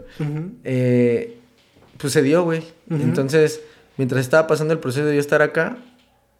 eh, 0.64 1.38
pues 1.98 2.14
se 2.14 2.22
dio, 2.22 2.44
güey. 2.44 2.62
Entonces, 2.90 3.60
mientras 3.98 4.22
estaba 4.22 4.46
pasando 4.46 4.72
el 4.72 4.80
proceso 4.80 5.04
de 5.04 5.14
yo 5.14 5.20
estar 5.20 5.42
acá, 5.42 5.76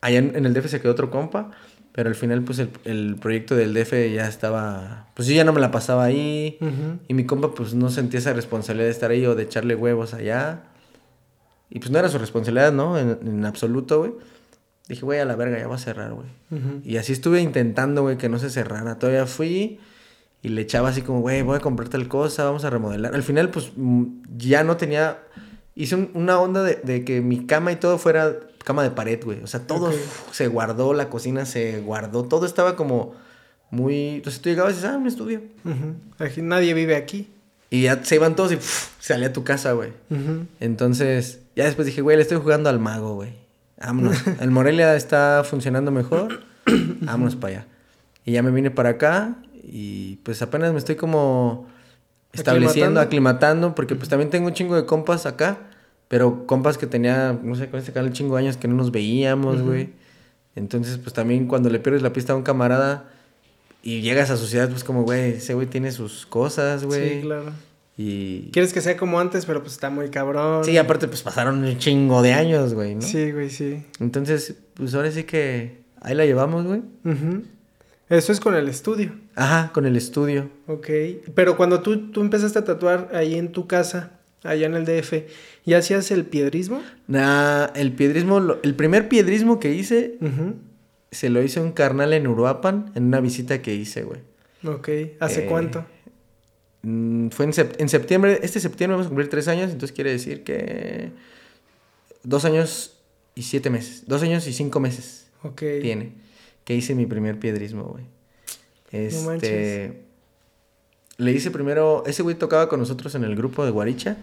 allá 0.00 0.18
en, 0.18 0.46
el 0.46 0.54
DF 0.54 0.68
se 0.68 0.80
quedó 0.80 0.92
otro 0.92 1.10
compa, 1.10 1.50
pero 1.98 2.10
al 2.10 2.14
final, 2.14 2.44
pues 2.44 2.62
el, 2.84 3.16
proyecto 3.16 3.56
del 3.56 3.74
DF 3.74 3.90
ya 4.14 4.28
estaba. 4.28 5.08
Pues 5.14 5.26
yo 5.26 5.34
ya 5.34 5.42
no 5.42 5.52
me 5.52 5.60
la 5.60 5.72
pasaba 5.72 6.04
ahí, 6.04 6.56
y 7.08 7.12
mi 7.12 7.26
compa, 7.26 7.56
pues 7.56 7.74
no 7.74 7.90
sentía 7.90 8.20
esa 8.20 8.32
responsabilidad 8.34 8.86
de 8.86 8.92
estar 8.92 9.10
ahí 9.10 9.26
o 9.26 9.34
de 9.34 9.42
echarle 9.42 9.74
huevos 9.74 10.14
allá. 10.14 10.62
Y 11.70 11.80
pues 11.80 11.90
no 11.90 11.98
era 11.98 12.08
su 12.08 12.18
responsabilidad, 12.18 12.70
¿no? 12.70 12.96
En, 12.96 13.44
absoluto, 13.44 13.98
güey. 13.98 14.12
Dije, 14.88 15.04
güey, 15.04 15.18
a 15.18 15.24
la 15.24 15.34
verga, 15.34 15.58
ya 15.58 15.66
va 15.66 15.74
a 15.74 15.78
cerrar, 15.78 16.14
güey. 16.14 16.28
Y 16.84 16.98
así 16.98 17.12
estuve 17.12 17.40
intentando, 17.40 18.02
güey, 18.02 18.16
que 18.16 18.28
no 18.28 18.38
se 18.38 18.48
cerrara. 18.48 19.00
Todavía 19.00 19.26
fui 19.26 19.80
y 20.40 20.50
le 20.50 20.60
echaba 20.60 20.90
así 20.90 21.02
como, 21.02 21.20
güey, 21.20 21.42
voy 21.42 21.56
a 21.56 21.60
comprar 21.60 21.88
tal 21.88 22.06
cosa, 22.06 22.44
vamos 22.44 22.64
a 22.64 22.70
remodelar. 22.70 23.12
Al 23.12 23.24
final, 23.24 23.50
pues 23.50 23.72
mm, 23.74 24.04
ya 24.36 24.62
no 24.62 24.76
tenía 24.76 25.18
hice 25.78 26.10
una 26.14 26.40
onda 26.40 26.62
de, 26.62 27.04
que 27.04 27.20
mi 27.20 27.46
cama 27.46 27.70
y 27.70 27.76
todo 27.76 27.98
fuera 27.98 28.36
cama 28.68 28.82
de 28.82 28.90
pared, 28.90 29.18
güey. 29.24 29.42
O 29.42 29.46
sea, 29.46 29.60
todo 29.60 29.90
se 30.30 30.46
guardó, 30.46 30.92
la 30.92 31.08
cocina 31.08 31.46
se 31.46 31.80
guardó, 31.80 32.24
todo 32.24 32.44
estaba 32.44 32.76
como 32.76 33.14
muy... 33.70 34.16
Entonces 34.16 34.42
tú 34.42 34.50
llegabas 34.50 34.74
y 34.74 34.76
dices, 34.76 34.90
ah, 34.90 34.98
un 34.98 35.06
estudio. 35.06 35.40
Aquí 36.18 36.42
nadie 36.42 36.74
vive 36.74 36.94
aquí. 36.94 37.30
Y 37.70 37.84
ya 37.84 38.04
se 38.04 38.16
iban 38.16 38.36
todos 38.36 38.52
y 38.52 38.58
salía 39.00 39.28
a 39.28 39.32
tu 39.32 39.42
casa, 39.42 39.72
güey. 39.72 39.94
Entonces, 40.60 41.40
ya 41.56 41.64
después 41.64 41.86
dije, 41.86 42.02
güey, 42.02 42.18
le 42.18 42.22
estoy 42.22 42.36
jugando 42.36 42.68
al 42.68 42.78
mago, 42.78 43.14
güey. 43.14 43.32
Vámonos. 43.80 44.22
El 44.40 44.50
Morelia 44.50 44.94
está 44.96 45.44
funcionando 45.48 45.90
mejor. 45.90 46.42
Vámonos 47.00 47.36
para 47.36 47.54
allá. 47.54 47.66
Y 48.26 48.32
ya 48.32 48.42
me 48.42 48.50
vine 48.50 48.70
para 48.70 48.90
acá 48.90 49.36
y 49.62 50.16
pues 50.24 50.42
apenas 50.42 50.72
me 50.72 50.78
estoy 50.78 50.96
como 50.96 51.66
estableciendo, 52.34 53.00
aclimatando, 53.00 53.74
porque 53.74 53.94
pues 53.94 54.10
también 54.10 54.28
tengo 54.28 54.48
un 54.48 54.52
chingo 54.52 54.76
de 54.76 54.84
compas 54.84 55.24
acá, 55.24 55.67
pero 56.08 56.46
compas 56.46 56.78
que 56.78 56.86
tenía, 56.86 57.38
no 57.42 57.54
sé, 57.54 57.68
con 57.68 57.78
este 57.78 57.92
canal 57.92 58.12
chingo 58.12 58.36
de 58.36 58.42
años 58.42 58.56
que 58.56 58.66
no 58.66 58.74
nos 58.74 58.90
veíamos, 58.90 59.62
güey. 59.62 59.90
Entonces, 60.56 60.98
pues 60.98 61.12
también 61.12 61.46
cuando 61.46 61.70
le 61.70 61.78
pierdes 61.78 62.02
la 62.02 62.12
pista 62.12 62.32
a 62.32 62.36
un 62.36 62.42
camarada 62.42 63.10
y 63.82 64.00
llegas 64.00 64.30
a 64.30 64.36
su 64.36 64.46
ciudad, 64.46 64.68
pues 64.70 64.82
como, 64.82 65.02
güey, 65.02 65.34
ese 65.34 65.54
güey 65.54 65.66
tiene 65.66 65.92
sus 65.92 66.26
cosas, 66.26 66.84
güey. 66.84 67.16
Sí, 67.16 67.20
claro. 67.20 67.52
Y... 67.96 68.50
Quieres 68.52 68.72
que 68.72 68.80
sea 68.80 68.96
como 68.96 69.20
antes, 69.20 69.44
pero 69.44 69.60
pues 69.60 69.72
está 69.72 69.90
muy 69.90 70.08
cabrón. 70.08 70.64
Sí, 70.64 70.76
aparte 70.78 71.08
pues 71.08 71.22
pasaron 71.22 71.64
un 71.64 71.78
chingo 71.78 72.22
de 72.22 72.32
años, 72.32 72.74
güey, 72.74 72.94
¿no? 72.94 73.02
Sí, 73.02 73.32
güey, 73.32 73.50
sí. 73.50 73.84
Entonces, 74.00 74.54
pues 74.74 74.94
ahora 74.94 75.10
sí 75.10 75.24
que 75.24 75.82
ahí 76.00 76.14
la 76.14 76.24
llevamos, 76.24 76.64
güey. 76.64 76.82
Eso 78.08 78.32
es 78.32 78.40
con 78.40 78.54
el 78.54 78.68
estudio. 78.68 79.12
Ajá, 79.34 79.70
con 79.72 79.84
el 79.84 79.96
estudio. 79.96 80.48
Ok. 80.66 80.88
Pero 81.34 81.56
cuando 81.56 81.82
tú, 81.82 82.10
tú 82.10 82.20
empezaste 82.20 82.58
a 82.58 82.64
tatuar 82.64 83.10
ahí 83.12 83.34
en 83.34 83.52
tu 83.52 83.66
casa, 83.66 84.12
allá 84.42 84.66
en 84.66 84.74
el 84.74 84.84
DF, 84.84 85.12
¿ya 85.68 85.78
hacías 85.78 86.10
el 86.10 86.24
piedrismo? 86.24 86.82
Nah, 87.06 87.66
el 87.74 87.92
piedrismo, 87.92 88.38
el 88.62 88.74
primer 88.74 89.08
piedrismo 89.08 89.60
que 89.60 89.74
hice, 89.74 90.18
se 91.10 91.30
lo 91.30 91.42
hice 91.42 91.60
un 91.60 91.72
carnal 91.72 92.12
en 92.12 92.26
Uruapan, 92.26 92.92
en 92.94 93.04
una 93.04 93.20
visita 93.20 93.62
que 93.62 93.74
hice, 93.74 94.02
güey. 94.02 94.20
Ok. 94.64 94.88
¿Hace 95.20 95.44
eh, 95.44 95.46
cuánto? 95.48 95.84
Mm, 96.82 97.28
fue 97.28 97.44
en, 97.46 97.52
en, 97.78 97.88
septiembre, 97.88 98.40
este 98.42 98.60
septiembre 98.60 98.94
vamos 98.94 99.06
a 99.06 99.10
cumplir 99.10 99.28
tres 99.28 99.46
años, 99.48 99.70
entonces 99.70 99.94
quiere 99.94 100.10
decir 100.10 100.42
que 100.42 101.12
dos 102.22 102.44
años 102.44 102.98
y 103.34 103.42
siete 103.42 103.70
meses, 103.70 104.04
dos 104.06 104.22
años 104.22 104.46
y 104.46 104.52
cinco 104.52 104.80
meses. 104.80 105.28
Ok. 105.42 105.62
Tiene 105.80 106.28
que 106.68 106.74
hice 106.74 106.94
mi 106.94 107.06
primer 107.06 107.38
piedrismo, 107.38 107.84
güey. 107.84 108.04
Este. 108.92 110.02
le 111.16 111.32
hice 111.32 111.50
primero. 111.50 112.04
Ese 112.04 112.22
güey 112.22 112.36
tocaba 112.36 112.68
con 112.68 112.78
nosotros 112.78 113.14
en 113.14 113.24
el 113.24 113.36
grupo 113.36 113.64
de 113.64 113.70
Guaricha. 113.70 114.18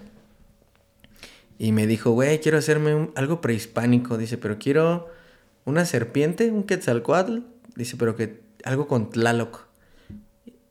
Y 1.57 1.72
me 1.72 1.88
dijo, 1.88 2.11
güey, 2.11 2.40
quiero 2.40 2.57
hacerme 2.57 3.10
algo 3.15 3.41
prehispánico. 3.41 4.18
Dice, 4.18 4.38
pero 4.38 4.60
quiero 4.60 5.10
una 5.64 5.86
serpiente, 5.86 6.52
un 6.52 6.64
quetzalcoatl. 6.64 7.40
Dice, 7.76 7.95
pero 7.98 8.15
que 8.15 8.41
algo 8.64 8.88
con 8.88 9.10
Tlaloc. 9.10 9.68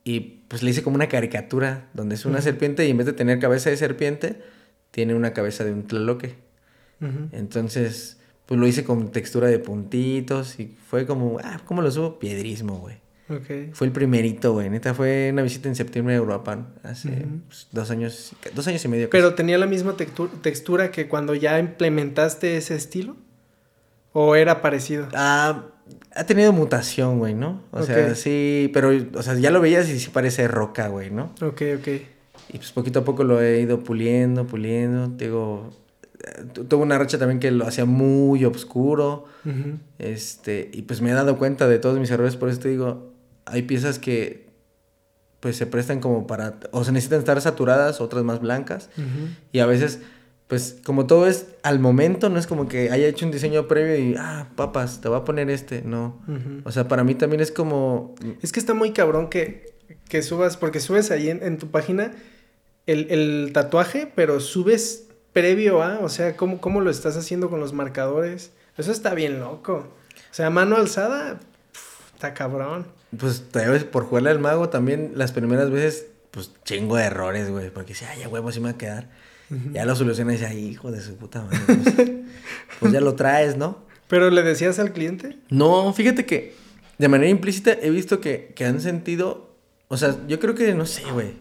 Y 0.03 0.19
pues 0.47 0.61
le 0.61 0.69
hice 0.69 0.83
como 0.83 0.95
una 0.95 1.09
caricatura 1.09 1.89
donde 1.93 2.15
es 2.15 2.25
una 2.25 2.39
serpiente 2.41 2.85
y 2.85 2.91
en 2.91 2.97
vez 2.97 3.07
de 3.07 3.13
tener 3.13 3.39
cabeza 3.39 3.71
de 3.71 3.77
serpiente, 3.77 4.41
tiene 4.91 5.15
una 5.15 5.33
cabeza 5.33 5.65
de 5.65 5.73
un 5.73 5.87
tlaloque. 5.87 6.35
Entonces, 7.31 8.17
pues 8.45 8.59
lo 8.59 8.67
hice 8.67 8.83
con 8.83 9.11
textura 9.11 9.47
de 9.47 9.59
puntitos 9.59 10.59
y 10.59 10.67
fue 10.67 11.05
como, 11.05 11.39
ah, 11.43 11.59
¿cómo 11.65 11.81
lo 11.81 11.91
subo? 11.91 12.19
Piedrismo, 12.19 12.77
güey. 12.77 12.97
Okay. 13.27 13.71
Fue 13.73 13.87
el 13.87 13.93
primerito, 13.93 14.53
güey. 14.53 14.69
Neta, 14.69 14.93
fue 14.93 15.29
una 15.31 15.41
visita 15.41 15.67
en 15.67 15.75
septiembre 15.75 16.13
de 16.13 16.19
Europa, 16.19 16.67
hace 16.83 17.25
pues, 17.47 17.67
dos 17.71 17.89
años, 17.89 18.33
dos 18.53 18.67
años 18.67 18.85
y 18.85 18.87
medio. 18.87 19.09
¿Pero 19.09 19.33
tenía 19.33 19.57
la 19.57 19.65
misma 19.65 19.95
textura 19.97 20.91
que 20.91 21.07
cuando 21.07 21.33
ya 21.33 21.57
implementaste 21.57 22.55
ese 22.57 22.75
estilo? 22.75 23.15
¿O 24.13 24.35
era 24.35 24.61
parecido? 24.61 25.07
Ah, 25.13 25.65
ha 26.15 26.23
tenido 26.25 26.53
mutación, 26.53 27.17
güey, 27.17 27.33
¿no? 27.33 27.63
O 27.71 27.81
sea, 27.81 28.13
sí, 28.13 28.69
pero, 28.73 28.91
o 29.15 29.23
sea, 29.23 29.33
ya 29.35 29.49
lo 29.49 29.59
veías 29.59 29.89
y 29.89 29.99
sí 29.99 30.09
parece 30.11 30.47
roca, 30.47 30.87
güey, 30.87 31.09
¿no? 31.09 31.33
Ok, 31.41 31.63
ok. 31.79 31.87
Y 32.49 32.57
pues 32.57 32.71
poquito 32.71 32.99
a 32.99 33.03
poco 33.03 33.23
lo 33.23 33.41
he 33.41 33.59
ido 33.59 33.83
puliendo, 33.83 34.45
puliendo. 34.45 35.07
Digo, 35.07 35.71
tuvo 36.69 36.83
una 36.83 36.97
racha 36.97 37.17
también 37.17 37.39
que 37.39 37.49
lo 37.49 37.65
hacía 37.65 37.85
muy 37.85 38.45
oscuro. 38.45 39.25
Este, 39.97 40.69
y 40.71 40.83
pues 40.83 41.01
me 41.01 41.09
he 41.09 41.13
dado 41.13 41.37
cuenta 41.37 41.67
de 41.67 41.79
todos 41.79 41.99
mis 41.99 42.11
errores, 42.11 42.35
por 42.35 42.49
eso 42.49 42.59
te 42.59 42.69
digo, 42.69 43.14
hay 43.45 43.63
piezas 43.63 43.99
que 43.99 44.45
pues 45.39 45.57
se 45.57 45.67
prestan 45.67 45.99
como 45.99 46.25
para, 46.25 46.55
o 46.71 46.83
se 46.83 46.91
necesitan 46.91 47.19
estar 47.19 47.39
saturadas, 47.39 48.01
otras 48.01 48.23
más 48.23 48.39
blancas. 48.39 48.89
Y 49.51 49.59
a 49.59 49.67
veces, 49.67 49.99
pues 50.47 50.79
como 50.83 51.05
todo 51.05 51.27
es 51.27 51.47
al 51.61 51.79
momento, 51.79 52.29
no 52.29 52.39
es 52.39 52.47
como 52.47 52.67
que 52.67 52.89
haya 52.89 53.05
hecho 53.05 53.25
un 53.25 53.31
diseño 53.31 53.67
previo 53.67 53.95
y, 53.95 54.15
ah, 54.17 54.49
papas, 54.55 55.01
te 55.01 55.07
voy 55.07 55.19
a 55.19 55.23
poner 55.23 55.49
este, 55.51 55.83
no. 55.83 56.19
O 56.63 56.71
sea, 56.71 56.87
para 56.87 57.03
mí 57.03 57.13
también 57.13 57.41
es 57.41 57.51
como... 57.51 58.15
Es 58.41 58.51
que 58.51 58.59
está 58.59 58.73
muy 58.73 58.91
cabrón 58.91 59.29
que, 59.29 59.75
que 60.09 60.23
subas, 60.23 60.57
porque 60.57 60.79
subes 60.79 61.11
ahí 61.11 61.29
en, 61.29 61.43
en 61.43 61.59
tu 61.59 61.69
página 61.69 62.11
el, 62.87 63.11
el 63.11 63.51
tatuaje, 63.53 64.11
pero 64.15 64.39
subes 64.39 65.05
previo 65.35 65.83
a, 65.83 65.99
o 65.99 66.07
sea, 66.07 66.37
¿cómo, 66.37 66.61
cómo 66.61 66.79
lo 66.79 66.89
estás 66.89 67.17
haciendo 67.17 67.49
con 67.49 67.59
los 67.59 67.73
marcadores. 67.73 68.53
Eso 68.77 68.91
está 68.91 69.13
bien 69.13 69.41
loco. 69.41 69.89
O 70.31 70.33
sea, 70.33 70.49
mano 70.49 70.77
alzada, 70.77 71.41
está 72.15 72.33
cabrón. 72.33 72.87
Pues 73.17 73.43
por 73.91 74.05
jugarle 74.05 74.31
al 74.31 74.39
mago 74.39 74.69
también 74.69 75.13
las 75.15 75.31
primeras 75.31 75.69
veces, 75.69 76.07
pues 76.31 76.51
chingo 76.63 76.97
de 76.97 77.03
errores, 77.03 77.49
güey. 77.49 77.69
Porque 77.69 77.93
si, 77.93 78.05
ay, 78.05 78.21
ya 78.21 78.27
huevo, 78.27 78.51
sí 78.51 78.59
me 78.59 78.65
va 78.65 78.71
a 78.71 78.77
quedar. 78.77 79.09
Ya 79.71 79.85
lo 79.85 79.95
solucionas 79.95 80.35
y 80.35 80.37
dice, 80.37 80.47
ay, 80.47 80.65
hijo 80.65 80.91
de 80.91 81.01
su 81.01 81.15
puta 81.17 81.43
madre. 81.43 81.59
Pues, 81.67 81.95
pues, 82.79 82.91
ya 82.91 82.99
lo 82.99 83.13
traes, 83.13 83.57
¿no? 83.57 83.85
¿Pero 84.07 84.31
le 84.31 84.41
decías 84.41 84.79
al 84.79 84.91
cliente? 84.91 85.37
No, 85.49 85.93
fíjate 85.93 86.25
que 86.25 86.55
de 86.97 87.07
manera 87.07 87.29
implícita 87.29 87.71
he 87.79 87.91
visto 87.91 88.21
que, 88.21 88.53
que 88.55 88.65
han 88.65 88.81
sentido, 88.81 89.55
o 89.87 89.97
sea, 89.97 90.17
yo 90.27 90.39
creo 90.39 90.55
que, 90.55 90.73
no 90.73 90.87
sé, 90.87 91.03
güey, 91.11 91.33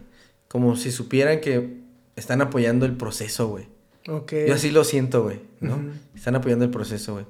como 0.49 0.77
si 0.77 0.91
supieran 0.91 1.41
que 1.41 1.79
están 2.17 2.43
apoyando 2.43 2.85
el 2.85 2.93
proceso, 2.93 3.49
güey. 3.49 3.69
Yo 4.07 4.55
así 4.55 4.71
lo 4.71 4.85
siento, 4.85 5.23
güey, 5.23 5.41
¿no? 5.61 5.81
Están 6.15 6.37
apoyando 6.37 6.67
el 6.67 6.71
proceso, 6.71 7.15
güey. 7.15 7.25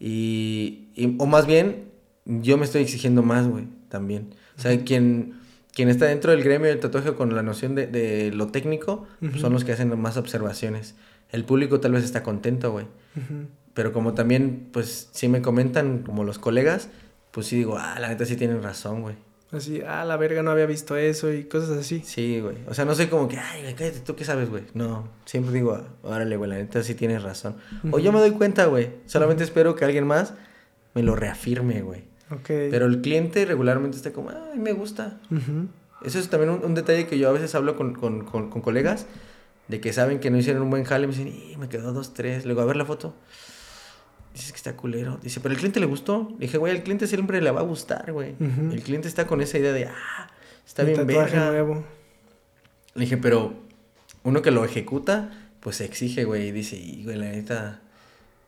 Y, 0.00 0.88
o 1.18 1.26
más 1.26 1.46
bien, 1.46 1.90
yo 2.24 2.56
me 2.58 2.64
estoy 2.64 2.82
exigiendo 2.82 3.22
más, 3.22 3.46
güey, 3.46 3.66
también. 3.88 4.34
O 4.56 4.60
sea, 4.60 4.78
quien, 4.84 5.34
quien 5.72 5.88
está 5.88 6.06
dentro 6.06 6.30
del 6.30 6.42
gremio 6.42 6.68
del 6.68 6.80
tatuaje 6.80 7.14
con 7.14 7.34
la 7.34 7.42
noción 7.42 7.74
de, 7.74 7.86
de 7.86 8.30
lo 8.32 8.48
técnico, 8.48 9.06
son 9.40 9.52
los 9.52 9.64
que 9.64 9.72
hacen 9.72 9.98
más 9.98 10.16
observaciones. 10.16 10.94
El 11.30 11.44
público 11.44 11.80
tal 11.80 11.92
vez 11.92 12.04
está 12.04 12.22
contento, 12.22 12.70
güey. 12.72 12.86
Pero 13.74 13.92
como 13.92 14.14
también, 14.14 14.68
pues, 14.72 15.08
si 15.12 15.28
me 15.28 15.42
comentan 15.42 16.02
como 16.04 16.24
los 16.24 16.38
colegas, 16.38 16.88
pues 17.32 17.48
sí 17.48 17.56
digo, 17.56 17.76
ah, 17.78 17.98
la 17.98 18.08
neta 18.08 18.24
sí 18.24 18.36
tienen 18.36 18.62
razón, 18.62 19.02
güey. 19.02 19.16
Así, 19.50 19.82
ah, 19.86 20.04
la 20.04 20.16
verga, 20.16 20.42
no 20.42 20.50
había 20.50 20.66
visto 20.66 20.96
eso 20.96 21.32
y 21.32 21.44
cosas 21.44 21.78
así. 21.78 22.02
Sí, 22.04 22.40
güey. 22.40 22.56
O 22.68 22.74
sea, 22.74 22.84
no 22.84 22.94
soy 22.94 23.06
como 23.06 23.28
que, 23.28 23.38
ay, 23.38 23.74
cállate, 23.76 24.00
¿tú 24.00 24.16
qué 24.16 24.24
sabes, 24.24 24.50
güey? 24.50 24.64
No, 24.74 25.08
siempre 25.24 25.52
digo, 25.52 25.80
órale, 26.02 26.36
güey, 26.36 26.50
la 26.50 26.56
neta 26.56 26.82
sí 26.82 26.94
tienes 26.94 27.22
razón. 27.22 27.56
O 27.92 27.98
yo 27.98 28.12
me 28.12 28.18
doy 28.18 28.32
cuenta, 28.32 28.66
güey. 28.66 28.90
Solamente 29.06 29.44
espero 29.44 29.76
que 29.76 29.84
alguien 29.84 30.06
más 30.06 30.34
me 30.94 31.02
lo 31.02 31.14
reafirme, 31.14 31.82
güey. 31.82 32.04
Ok. 32.30 32.46
Pero 32.46 32.86
el 32.86 33.00
cliente 33.00 33.44
regularmente 33.44 33.96
está 33.96 34.12
como, 34.12 34.30
ay, 34.30 34.58
me 34.58 34.72
gusta. 34.72 35.18
Eso 36.02 36.18
es 36.18 36.28
también 36.28 36.50
un, 36.50 36.74
detalle 36.74 37.06
que 37.06 37.18
yo 37.18 37.28
a 37.28 37.32
veces 37.32 37.54
hablo 37.54 37.76
con, 37.76 37.94
con, 37.94 38.24
con, 38.24 38.50
con, 38.50 38.62
colegas, 38.62 39.06
de 39.68 39.80
que 39.80 39.92
saben 39.92 40.20
que 40.20 40.30
no 40.30 40.36
hicieron 40.36 40.62
un 40.62 40.70
buen 40.70 40.84
jale, 40.84 41.06
me 41.06 41.14
dicen, 41.14 41.28
y 41.28 41.56
me 41.56 41.68
quedó 41.68 41.92
dos, 41.92 42.14
tres. 42.14 42.44
Luego, 42.44 42.60
a 42.60 42.64
ver 42.66 42.76
la 42.76 42.84
foto. 42.84 43.14
Dices 44.34 44.52
que 44.52 44.56
está 44.56 44.76
culero. 44.76 45.18
Dice, 45.22 45.40
pero 45.40 45.52
el 45.52 45.58
cliente 45.58 45.80
le 45.80 45.86
gustó. 45.86 46.28
Le 46.32 46.46
dije, 46.46 46.58
güey, 46.58 46.74
al 46.74 46.82
cliente 46.82 47.06
siempre 47.06 47.40
le 47.40 47.50
va 47.50 47.60
a 47.60 47.64
gustar, 47.64 48.12
güey. 48.12 48.34
El 48.40 48.82
cliente 48.82 49.08
está 49.08 49.26
con 49.26 49.40
esa 49.40 49.58
idea 49.58 49.72
de, 49.72 49.86
ah, 49.86 50.28
está 50.66 50.82
bien 50.82 51.06
verga. 51.06 51.50
Nuevo. 51.50 51.84
Le 52.94 53.00
dije, 53.02 53.16
pero 53.16 53.54
uno 54.24 54.42
que 54.42 54.50
lo 54.50 54.64
ejecuta, 54.64 55.30
pues 55.60 55.76
se 55.76 55.84
exige, 55.84 56.24
güey. 56.24 56.48
Y 56.48 56.52
dice, 56.52 56.76
y, 56.76 57.04
güey, 57.04 57.16
la 57.16 57.26
neta. 57.26 57.80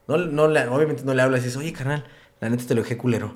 No, 0.08 0.18
no, 0.18 0.48
le, 0.48 0.66
obviamente 0.66 1.04
no 1.04 1.14
le 1.14 1.22
hablas 1.22 1.40
y 1.40 1.44
dices, 1.44 1.56
oye, 1.56 1.72
carnal, 1.72 2.04
la 2.40 2.50
neta 2.50 2.64
te 2.66 2.74
lo 2.74 2.82
dejé 2.82 2.96
culero. 2.96 3.32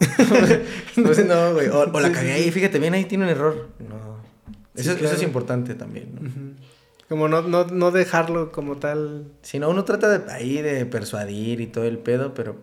no, 0.96 1.10
no, 1.24 1.54
güey. 1.54 1.68
O, 1.68 2.00
la 2.00 2.12
cagué 2.12 2.32
ahí, 2.32 2.50
fíjate 2.50 2.78
bien, 2.78 2.94
ahí 2.94 3.04
tiene 3.04 3.24
un 3.24 3.30
error. 3.30 3.68
No. 3.78 4.20
Eso, 4.74 4.92
eso 4.92 5.14
es 5.14 5.22
importante 5.22 5.74
también, 5.74 6.14
¿no? 6.14 6.54
Como 7.08 7.26
no, 7.26 7.42
no, 7.42 7.64
no 7.64 7.90
dejarlo 7.90 8.52
como 8.52 8.76
tal. 8.76 9.32
Si 9.42 9.58
no, 9.58 9.68
uno 9.68 9.84
trata 9.84 10.16
de 10.16 10.32
ahí 10.32 10.62
de 10.62 10.86
persuadir 10.86 11.60
y 11.60 11.66
todo 11.66 11.84
el 11.84 11.98
pedo, 11.98 12.34
pero. 12.34 12.56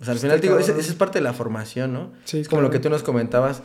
O 0.00 0.04
sea, 0.04 0.12
al 0.12 0.18
final 0.18 0.40
digo, 0.40 0.58
esa, 0.58 0.76
es 0.76 0.92
parte 0.94 1.20
de 1.20 1.22
la 1.22 1.32
formación, 1.32 1.92
¿no? 1.92 2.12
Sí, 2.24 2.40
es 2.40 2.48
como 2.48 2.62
lo 2.62 2.70
que 2.70 2.80
tú 2.80 2.90
nos 2.90 3.02
comentabas 3.02 3.62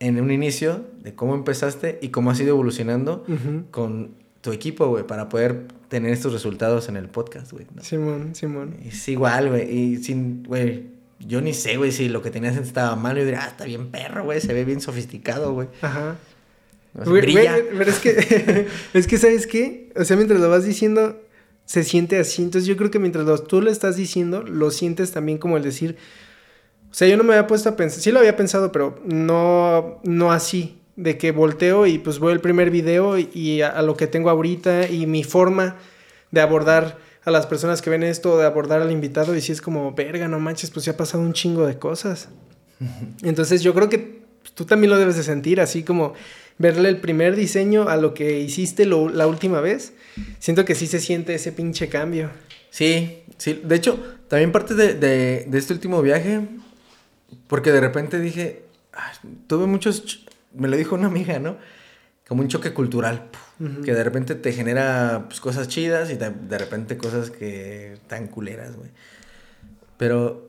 en 0.00 0.20
un 0.20 0.32
inicio 0.32 0.84
de 0.98 1.14
cómo 1.14 1.34
empezaste 1.34 1.98
y 2.02 2.08
cómo 2.08 2.32
has 2.32 2.40
ido 2.40 2.50
evolucionando 2.50 3.24
con 3.70 4.16
tu 4.40 4.50
equipo, 4.50 4.88
güey, 4.88 5.06
para 5.06 5.28
poder 5.28 5.68
tener 5.88 6.12
estos 6.12 6.32
resultados 6.32 6.88
en 6.88 6.96
el 6.96 7.08
podcast, 7.08 7.52
güey. 7.52 7.66
Simón, 7.82 8.34
Simón. 8.34 8.76
Es 8.84 9.08
igual, 9.08 9.50
güey. 9.50 9.70
Y 9.70 9.96
sin, 9.98 10.42
güey, 10.42 10.88
yo 11.26 11.40
ni 11.40 11.54
sé, 11.54 11.76
güey, 11.76 11.92
si 11.92 12.08
lo 12.08 12.22
que 12.22 12.30
tenías 12.30 12.56
estaba 12.56 12.96
mal. 12.96 13.16
Yo 13.16 13.24
diría, 13.24 13.44
ah, 13.44 13.48
está 13.48 13.64
bien 13.64 13.90
perro, 13.90 14.24
güey, 14.24 14.40
se 14.40 14.52
ve 14.52 14.64
bien 14.64 14.80
sofisticado, 14.80 15.52
güey. 15.52 15.68
Ajá 15.80 16.16
pero 16.92 17.90
es 17.90 17.98
que, 17.98 18.66
es 18.94 19.06
que, 19.06 19.18
¿sabes 19.18 19.46
qué? 19.46 19.90
O 19.96 20.04
sea, 20.04 20.16
mientras 20.16 20.40
lo 20.40 20.48
vas 20.50 20.64
diciendo, 20.64 21.20
se 21.64 21.84
siente 21.84 22.18
así. 22.18 22.42
Entonces 22.42 22.66
yo 22.66 22.76
creo 22.76 22.90
que 22.90 22.98
mientras 22.98 23.44
tú 23.44 23.62
lo 23.62 23.70
estás 23.70 23.96
diciendo, 23.96 24.42
lo 24.42 24.70
sientes 24.70 25.12
también 25.12 25.38
como 25.38 25.56
el 25.56 25.62
decir... 25.62 25.96
O 26.90 26.94
sea, 26.94 27.08
yo 27.08 27.16
no 27.16 27.24
me 27.24 27.32
había 27.32 27.46
puesto 27.46 27.70
a 27.70 27.76
pensar, 27.76 28.02
sí 28.02 28.12
lo 28.12 28.18
había 28.18 28.36
pensado, 28.36 28.70
pero 28.70 29.00
no, 29.06 29.98
no 30.04 30.30
así, 30.30 30.78
de 30.94 31.16
que 31.16 31.32
volteo 31.32 31.86
y 31.86 31.98
pues 31.98 32.18
voy 32.18 32.34
el 32.34 32.40
primer 32.40 32.70
video 32.70 33.16
y, 33.18 33.62
a, 33.62 33.80
lo 33.80 33.96
que 33.96 34.06
tengo 34.06 34.28
ahorita 34.28 34.90
y 34.90 35.06
mi 35.06 35.24
forma 35.24 35.76
de 36.32 36.42
abordar 36.42 36.98
a 37.24 37.30
las 37.30 37.46
personas 37.46 37.82
que 37.82 37.90
ven 37.90 38.02
esto, 38.02 38.38
de 38.38 38.46
abordar 38.46 38.82
al 38.82 38.90
invitado 38.90 39.36
y 39.36 39.40
si 39.40 39.52
es 39.52 39.60
como, 39.60 39.92
verga, 39.92 40.28
no 40.28 40.40
manches, 40.40 40.70
pues 40.70 40.84
ya 40.84 40.92
ha 40.92 40.96
pasado 40.96 41.22
un 41.22 41.32
chingo 41.32 41.66
de 41.66 41.78
cosas. 41.78 42.28
Entonces 43.22 43.62
yo 43.62 43.74
creo 43.74 43.88
que 43.88 44.22
tú 44.54 44.64
también 44.64 44.90
lo 44.90 44.98
debes 44.98 45.16
de 45.16 45.22
sentir, 45.22 45.60
así 45.60 45.82
como 45.82 46.14
verle 46.58 46.88
el 46.88 46.98
primer 47.00 47.36
diseño 47.36 47.88
a 47.88 47.96
lo 47.96 48.14
que 48.14 48.40
hiciste 48.40 48.86
la 48.86 49.26
última 49.26 49.60
vez, 49.60 49.94
siento 50.38 50.64
que 50.64 50.74
sí 50.74 50.86
se 50.86 51.00
siente 51.00 51.34
ese 51.34 51.52
pinche 51.52 51.88
cambio. 51.88 52.30
Sí, 52.70 53.22
sí. 53.36 53.60
De 53.64 53.74
hecho, 53.76 53.98
también 54.28 54.52
parte 54.52 54.74
de, 54.74 55.48
este 55.52 55.72
último 55.72 56.02
viaje, 56.02 56.40
porque 57.48 57.72
de 57.72 57.80
repente 57.80 58.20
dije, 58.20 58.62
tuve 59.46 59.66
muchos, 59.66 60.24
me 60.54 60.68
lo 60.68 60.76
dijo 60.76 60.94
una 60.94 61.06
amiga, 61.06 61.38
¿no? 61.38 61.56
Como 62.32 62.40
un 62.40 62.48
choque 62.48 62.72
cultural, 62.72 63.28
que 63.84 63.92
de 63.92 64.02
repente 64.02 64.34
te 64.34 64.54
genera 64.54 65.26
pues, 65.28 65.38
cosas 65.38 65.68
chidas 65.68 66.10
y 66.10 66.14
de, 66.14 66.56
repente 66.56 66.96
cosas 66.96 67.30
que 67.30 67.98
tan 68.06 68.26
culeras, 68.26 68.74
güey. 68.74 68.88
Pero 69.98 70.48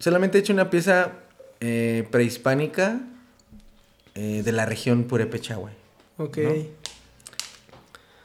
solamente 0.00 0.36
he 0.36 0.40
hecho 0.40 0.52
una 0.52 0.70
pieza 0.70 1.12
eh, 1.60 2.08
prehispánica 2.10 3.02
eh, 4.16 4.42
de 4.44 4.50
la 4.50 4.66
región 4.66 5.04
Purepecha, 5.04 5.54
güey. 5.54 5.74
Ok. 6.16 6.38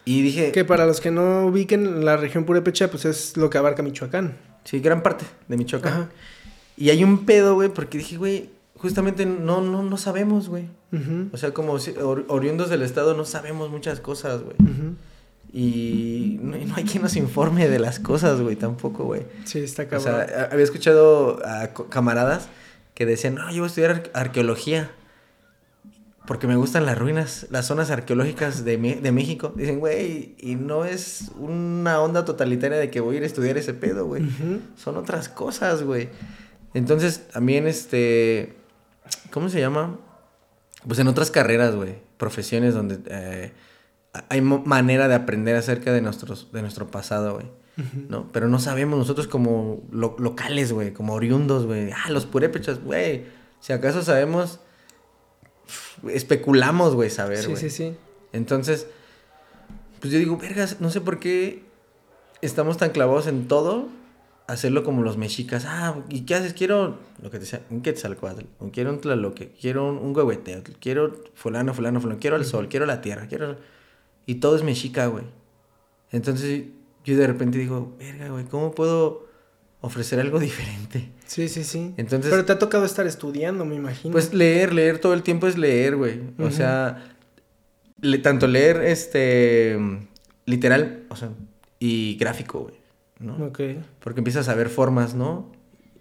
Y 0.05 0.23
dije... 0.23 0.51
Que 0.51 0.65
para 0.65 0.87
los 0.87 1.01
que 1.01 1.11
no 1.11 1.45
ubiquen, 1.45 2.03
la 2.03 2.17
región 2.17 2.45
Purepecha, 2.45 2.89
pues 2.89 3.05
es 3.05 3.37
lo 3.37 3.51
que 3.51 3.59
abarca 3.59 3.83
Michoacán. 3.83 4.39
Sí, 4.63 4.79
gran 4.79 5.03
parte 5.03 5.25
de 5.47 5.55
Michoacán. 5.55 5.93
Ajá. 5.93 6.09
Y 6.77 6.89
hay 6.89 7.03
un 7.03 7.27
pedo, 7.27 7.53
güey, 7.53 7.69
porque 7.69 7.99
dije, 7.99 8.17
güey, 8.17 8.49
justamente 8.79 9.25
no, 9.25 9.61
no, 9.61 9.83
no 9.83 9.97
sabemos, 9.97 10.49
güey. 10.49 10.65
O 11.31 11.37
sea, 11.37 11.53
como 11.53 11.77
oriundos 12.27 12.69
del 12.69 12.81
estado 12.81 13.15
no 13.15 13.25
sabemos 13.25 13.69
muchas 13.69 13.99
cosas, 13.99 14.41
güey. 14.41 14.55
Y 15.51 16.39
no, 16.41 16.75
hay 16.75 16.83
quien 16.83 17.03
nos 17.03 17.15
informe 17.15 17.67
de 17.67 17.79
las 17.79 17.99
cosas, 17.99 18.39
güey, 18.41 18.55
tampoco, 18.55 19.05
güey. 19.05 19.23
Sí, 19.45 19.59
está 19.59 19.87
cabrón. 19.87 20.13
O 20.13 20.25
sea, 20.25 20.49
había 20.51 20.63
escuchado 20.63 21.39
a 21.45 21.73
camaradas 21.89 22.49
que 22.93 23.05
decían, 23.05 23.35
no, 23.35 23.49
yo 23.51 23.57
voy 23.57 23.63
a 23.63 23.67
estudiar 23.67 24.11
arqueología 24.13 24.91
porque 26.27 26.45
me 26.45 26.55
gustan 26.55 26.85
las 26.85 26.95
ruinas, 26.95 27.47
las 27.49 27.65
zonas 27.65 27.89
arqueológicas 27.89 28.63
de, 28.63 28.77
de 28.77 29.11
México. 29.11 29.51
Dicen, 29.55 29.79
güey, 29.79 30.35
y 30.39 30.53
no 30.55 30.85
es 30.85 31.31
una 31.39 31.99
onda 32.01 32.23
totalitaria 32.23 32.77
de 32.77 32.91
que 32.91 32.99
voy 32.99 33.15
a 33.15 33.17
ir 33.17 33.23
a 33.23 33.25
estudiar 33.25 33.57
ese 33.57 33.73
pedo, 33.73 34.05
güey. 34.05 34.29
Son 34.77 34.95
otras 34.95 35.27
cosas, 35.27 35.81
güey. 35.81 36.09
Entonces, 36.75 37.29
también, 37.29 37.65
este, 37.65 38.58
¿cómo 39.31 39.49
se 39.49 39.59
llama? 39.59 39.99
Pues 40.87 40.99
en 40.99 41.07
otras 41.07 41.31
carreras, 41.31 41.75
güey, 41.75 41.97
profesiones 42.17 42.73
donde 42.73 42.99
eh, 43.07 43.51
hay 44.29 44.41
manera 44.41 45.07
de 45.07 45.15
aprender 45.15 45.55
acerca 45.55 45.91
de, 45.91 46.01
nuestros, 46.01 46.51
de 46.51 46.61
nuestro 46.61 46.87
pasado, 46.87 47.35
güey. 47.35 47.47
¿No? 48.09 48.29
Pero 48.33 48.49
no 48.49 48.59
sabemos 48.59 48.99
nosotros 48.99 49.29
como 49.29 49.83
locales, 49.89 50.73
güey, 50.73 50.91
como 50.91 51.13
oriundos, 51.13 51.65
güey. 51.65 51.91
Ah, 51.91 52.09
los 52.09 52.25
purépechas, 52.25 52.83
güey. 52.83 53.23
Si 53.61 53.71
acaso 53.71 54.03
sabemos 54.03 54.59
especulamos, 56.07 56.95
güey, 56.95 57.09
saber, 57.09 57.45
güey. 57.45 57.57
Sí, 57.57 57.69
sí, 57.69 57.89
sí. 57.89 57.97
Entonces, 58.31 58.87
pues 59.99 60.13
yo 60.13 60.19
digo, 60.19 60.37
vergas, 60.37 60.77
no 60.79 60.89
sé 60.89 61.01
por 61.01 61.19
qué 61.19 61.63
estamos 62.41 62.77
tan 62.77 62.91
clavados 62.91 63.27
en 63.27 63.47
todo, 63.47 63.89
hacerlo 64.49 64.83
como 64.83 65.03
los 65.03 65.17
mexicas. 65.17 65.65
Ah, 65.67 66.03
¿y 66.09 66.21
qué 66.21 66.35
haces? 66.35 66.53
Quiero, 66.53 66.99
lo 67.21 67.29
que 67.29 67.37
te 67.37 67.45
decía, 67.45 67.61
un 67.69 67.81
quetzalcoatl, 67.81 68.45
quiero 68.71 68.91
un 68.91 68.99
tlaloque, 68.99 69.51
quiero 69.59 69.87
un, 69.87 69.97
un 69.97 70.13
quiero 70.79 71.23
fulano, 71.35 71.73
fulano, 71.73 72.01
fulano, 72.01 72.19
quiero 72.19 72.35
el 72.35 72.45
sol, 72.45 72.67
quiero 72.67 72.85
la 72.85 73.01
tierra, 73.01 73.27
quiero... 73.27 73.57
Y 74.25 74.35
todo 74.35 74.55
es 74.55 74.63
mexica, 74.63 75.07
güey. 75.07 75.23
Entonces, 76.11 76.65
yo 77.03 77.17
de 77.17 77.27
repente 77.27 77.57
digo, 77.57 77.95
verga, 77.97 78.29
güey, 78.29 78.45
¿cómo 78.45 78.73
puedo 78.73 79.29
ofrecer 79.81 80.19
algo 80.19 80.39
diferente. 80.39 81.09
Sí, 81.25 81.47
sí, 81.47 81.63
sí. 81.63 81.93
Entonces, 81.97 82.31
Pero 82.31 82.45
te 82.45 82.51
ha 82.51 82.59
tocado 82.59 82.85
estar 82.85 83.07
estudiando, 83.07 83.65
me 83.65 83.75
imagino. 83.75 84.11
Pues 84.11 84.33
leer, 84.33 84.73
leer 84.73 84.99
todo 84.99 85.13
el 85.13 85.23
tiempo 85.23 85.47
es 85.47 85.57
leer, 85.57 85.95
güey. 85.95 86.19
O 86.39 86.51
sea, 86.51 87.15
tanto 88.23 88.47
leer 88.47 88.81
este 88.81 89.77
literal, 90.45 91.03
o 91.09 91.15
sea, 91.15 91.29
y 91.79 92.17
gráfico, 92.17 92.61
güey, 92.61 92.75
¿no? 93.19 93.51
Porque 93.99 94.19
empiezas 94.19 94.49
a 94.49 94.55
ver 94.55 94.69
formas, 94.69 95.13
¿no? 95.15 95.51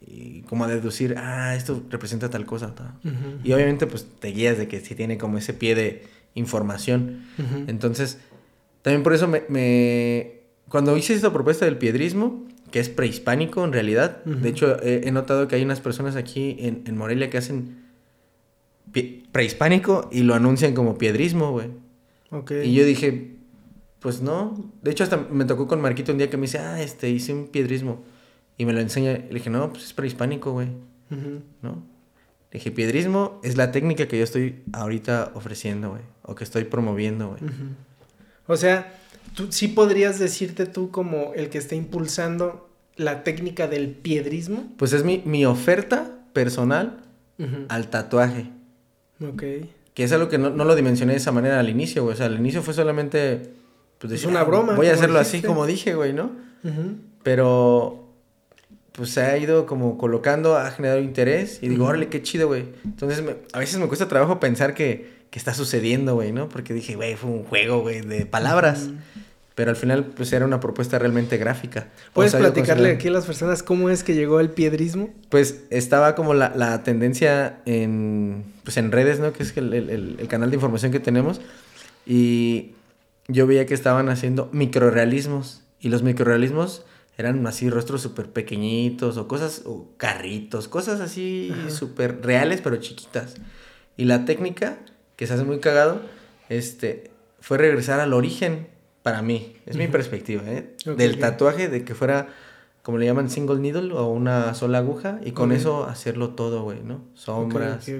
Y 0.00 0.42
como 0.42 0.64
a 0.64 0.68
deducir, 0.68 1.16
ah, 1.18 1.54
esto 1.54 1.82
representa 1.90 2.30
tal 2.30 2.46
cosa, 2.46 2.72
Y 3.44 3.52
obviamente 3.52 3.86
pues 3.86 4.06
te 4.18 4.28
guías 4.28 4.56
de 4.56 4.68
que 4.68 4.80
si 4.80 4.94
tiene 4.94 5.18
como 5.18 5.38
ese 5.38 5.52
pie 5.52 5.74
de 5.74 6.06
información. 6.34 7.24
Entonces, 7.66 8.18
también 8.82 9.02
por 9.02 9.12
eso 9.12 9.28
me, 9.28 9.42
me... 9.48 10.38
Cuando 10.68 10.96
hice 10.96 11.14
esta 11.14 11.32
propuesta 11.32 11.64
del 11.64 11.78
piedrismo, 11.78 12.46
que 12.70 12.80
es 12.80 12.88
prehispánico 12.88 13.64
en 13.64 13.72
realidad. 13.72 14.22
De 14.24 14.48
hecho, 14.48 14.82
he, 14.82 15.10
notado 15.10 15.48
que 15.48 15.56
hay 15.56 15.62
unas 15.62 15.80
personas 15.80 16.16
aquí 16.16 16.56
en, 16.60 16.96
Morelia 16.96 17.30
que 17.30 17.38
hacen 17.38 17.84
prehispánico 19.32 20.08
y 20.12 20.22
lo 20.22 20.34
anuncian 20.34 20.74
como 20.74 20.98
piedrismo, 20.98 21.52
güey. 21.52 21.68
Y 22.62 22.74
yo 22.74 22.84
dije, 22.84 23.37
pues 24.00 24.20
no. 24.20 24.72
De 24.82 24.90
hecho, 24.90 25.04
hasta 25.04 25.16
me 25.16 25.44
tocó 25.44 25.66
con 25.66 25.80
Marquito 25.80 26.12
un 26.12 26.18
día 26.18 26.30
que 26.30 26.36
me 26.36 26.42
dice, 26.42 26.58
ah, 26.58 26.80
este, 26.80 27.10
hice 27.10 27.32
un 27.32 27.48
piedrismo. 27.48 28.02
Y 28.56 28.64
me 28.64 28.72
lo 28.72 28.80
enseña. 28.80 29.12
Le 29.12 29.34
dije, 29.34 29.50
no, 29.50 29.70
pues 29.70 29.84
es 29.84 29.92
prehispánico, 29.92 30.52
güey. 30.52 30.68
¿No? 31.62 31.82
Le 32.50 32.58
dije, 32.58 32.70
piedrismo 32.70 33.40
es 33.42 33.56
la 33.56 33.72
técnica 33.72 34.08
que 34.08 34.18
yo 34.18 34.24
estoy 34.24 34.62
ahorita 34.72 35.32
ofreciendo, 35.34 35.90
güey. 35.90 36.02
O 36.22 36.34
que 36.34 36.44
estoy 36.44 36.64
promoviendo, 36.64 37.28
güey. 37.28 37.40
O 38.46 38.56
sea, 38.56 38.98
¿Tú, 39.34 39.48
sí 39.50 39.68
podrías 39.68 40.18
decirte 40.18 40.66
tú 40.66 40.90
como 40.90 41.32
el 41.34 41.48
que 41.48 41.58
está 41.58 41.74
impulsando 41.74 42.68
la 42.96 43.22
técnica 43.24 43.68
del 43.68 43.90
piedrismo? 43.90 44.72
Pues 44.76 44.92
es 44.92 45.04
mi, 45.04 45.44
oferta 45.46 46.10
personal 46.32 47.00
al 47.68 47.88
tatuaje. 47.88 48.50
Ok. 49.20 49.42
Que 49.94 50.04
es 50.04 50.12
algo 50.12 50.28
que 50.28 50.38
no, 50.38 50.50
lo 50.50 50.74
dimensioné 50.74 51.12
de 51.12 51.18
esa 51.18 51.32
manera 51.32 51.60
al 51.60 51.68
inicio, 51.68 52.02
güey. 52.02 52.14
O 52.14 52.16
sea, 52.16 52.26
al 52.26 52.38
inicio 52.38 52.62
fue 52.62 52.74
solamente... 52.74 53.57
Pues, 53.98 54.12
es 54.12 54.24
una 54.24 54.44
broma. 54.44 54.74
Voy 54.74 54.88
a 54.88 54.94
hacerlo 54.94 55.18
así 55.18 55.42
como 55.42 55.66
dije, 55.66 55.94
güey, 55.94 56.12
¿no? 56.12 56.30
Pero... 57.22 58.04
pues 58.92 59.10
se 59.10 59.20
ha 59.20 59.38
ido 59.38 59.64
como 59.66 59.96
colocando, 59.96 60.56
ha 60.56 60.70
generado 60.72 61.00
interés 61.00 61.60
y 61.62 61.68
digo, 61.68 61.84
órale, 61.84 62.08
qué 62.08 62.20
chido, 62.22 62.48
güey. 62.48 62.64
Entonces 62.84 63.22
a 63.52 63.58
veces 63.60 63.78
me 63.78 63.86
cuesta 63.86 64.08
trabajo 64.08 64.40
pensar 64.40 64.74
que, 64.74 65.18
que 65.30 65.38
está 65.38 65.54
sucediendo, 65.54 66.14
güey, 66.14 66.32
¿no? 66.32 66.48
Porque 66.48 66.74
dije, 66.74 66.96
güey, 66.96 67.14
fue 67.14 67.30
un 67.30 67.44
juego, 67.44 67.80
güey, 67.80 68.00
de 68.00 68.26
palabras. 68.26 68.88
Pero 69.54 69.70
al 69.70 69.76
final, 69.76 70.04
pues 70.04 70.32
era 70.32 70.44
una 70.44 70.60
propuesta 70.60 71.00
realmente 71.00 71.36
gráfica. 71.36 71.88
¿Puedes 72.12 72.34
platicarle 72.34 72.92
aquí 72.92 73.08
a 73.08 73.10
las 73.10 73.26
personas 73.26 73.64
cómo 73.64 73.90
es 73.90 74.04
que 74.04 74.14
llegó 74.14 74.38
el 74.38 74.50
piedrismo? 74.50 75.10
Pues 75.30 75.64
estaba 75.70 76.14
como 76.14 76.32
la, 76.32 76.52
la 76.54 76.84
tendencia 76.84 77.58
en, 77.66 78.44
pues 78.62 78.76
en 78.76 78.92
redes, 78.92 79.18
¿no? 79.18 79.32
Que 79.32 79.42
es 79.42 79.56
el, 79.56 79.74
el, 79.74 80.16
el, 80.20 80.28
canal 80.28 80.50
de 80.50 80.56
información 80.56 80.92
que 80.92 81.00
tenemos. 81.00 81.40
Y 82.06 82.72
yo 83.28 83.46
veía 83.46 83.66
que 83.66 83.74
estaban 83.74 84.08
haciendo 84.08 84.48
microrealismos. 84.52 85.62
Y 85.80 85.90
los 85.90 86.02
microrealismos 86.02 86.84
eran 87.16 87.46
así 87.46 87.70
rostros 87.70 88.00
súper 88.00 88.30
pequeñitos 88.30 89.16
o 89.16 89.28
cosas, 89.28 89.62
o 89.64 89.88
carritos, 89.96 90.66
cosas 90.68 91.00
así 91.00 91.52
súper 91.68 92.20
reales 92.22 92.60
pero 92.62 92.76
chiquitas. 92.76 93.36
Y 93.96 94.04
la 94.04 94.24
técnica, 94.24 94.78
que 95.16 95.26
se 95.26 95.34
hace 95.34 95.44
muy 95.44 95.60
cagado, 95.60 96.00
este, 96.48 97.10
fue 97.40 97.58
regresar 97.58 98.00
al 98.00 98.12
origen 98.12 98.68
para 99.02 99.22
mí, 99.22 99.56
es 99.66 99.76
mi 99.76 99.88
perspectiva, 99.88 100.42
¿eh? 100.46 100.74
Del 100.84 101.18
tatuaje, 101.18 101.68
de 101.68 101.84
que 101.84 101.94
fuera, 101.94 102.28
como 102.82 102.98
le 102.98 103.06
llaman, 103.06 103.30
single 103.30 103.58
needle 103.58 103.92
o 103.94 104.06
una 104.06 104.54
sola 104.54 104.78
aguja, 104.78 105.18
y 105.24 105.32
con 105.32 105.52
eso 105.52 105.84
hacerlo 105.84 106.30
todo, 106.30 106.62
güey, 106.62 106.82
¿no? 106.82 107.00
Sombras, 107.14 107.90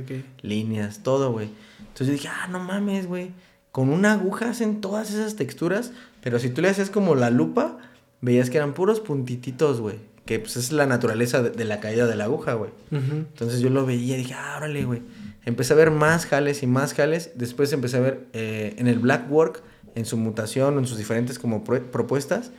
líneas, 0.43 1.03
todo, 1.03 1.33
güey. 1.33 1.49
Entonces 1.81 2.07
yo 2.09 2.13
dije, 2.13 2.29
ah, 2.29 2.49
no 2.49 2.61
mames, 2.61 3.07
güey. 3.07 3.33
Con 3.73 3.91
una 3.91 4.13
aguja 4.13 4.51
hacen 4.51 4.81
todas 4.81 5.11
esas 5.11 5.37
texturas, 5.37 5.93
pero 6.23 6.39
si 6.39 6.51
tú 6.51 6.63
le 6.63 6.69
haces 6.69 6.91
como 6.91 7.15
la 7.15 7.31
lupa, 7.31 7.79
veías 8.21 8.51
que 8.51 8.57
eran 8.57 8.75
puros 8.75 9.01
puntititos, 9.01 9.81
güey. 9.81 9.97
Que 10.25 10.39
pues 10.39 10.57
es 10.57 10.73
la 10.73 10.87
naturaleza 10.87 11.43
de, 11.43 11.65
la 11.65 11.81
caída 11.81 12.07
de 12.07 12.15
la 12.15 12.25
aguja, 12.25 12.55
güey. 12.55 12.71
Entonces 12.91 13.61
yo 13.61 13.71
lo 13.71 13.87
veía 13.87 14.17
y 14.17 14.19
dije, 14.19 14.35
ah, 14.35 14.57
órale, 14.59 14.85
güey. 14.85 15.03
Empecé 15.47 15.73
a 15.73 15.77
ver 15.77 15.91
más 15.91 16.27
jales 16.27 16.63
y 16.63 16.67
más 16.67 16.93
jales. 16.93 17.31
Después 17.35 17.73
empecé 17.73 17.97
a 17.97 18.01
ver 18.01 18.27
eh, 18.35 18.75
en 18.77 18.89
el 18.89 18.99
black 18.99 19.31
work 19.31 19.63
en 19.95 20.05
su 20.05 20.17
mutación, 20.17 20.79
en 20.79 20.87
sus 20.87 20.97
diferentes 20.97 21.39
como 21.39 21.65
propuestas, 21.65 22.53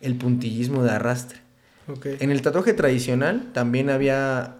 el 0.00 0.16
puntillismo 0.16 0.82
de 0.82 0.90
arrastre. 0.90 1.38
En 2.04 2.30
el 2.30 2.42
tatuaje 2.42 2.72
tradicional 2.74 3.50
también 3.52 3.90
había... 3.90 4.56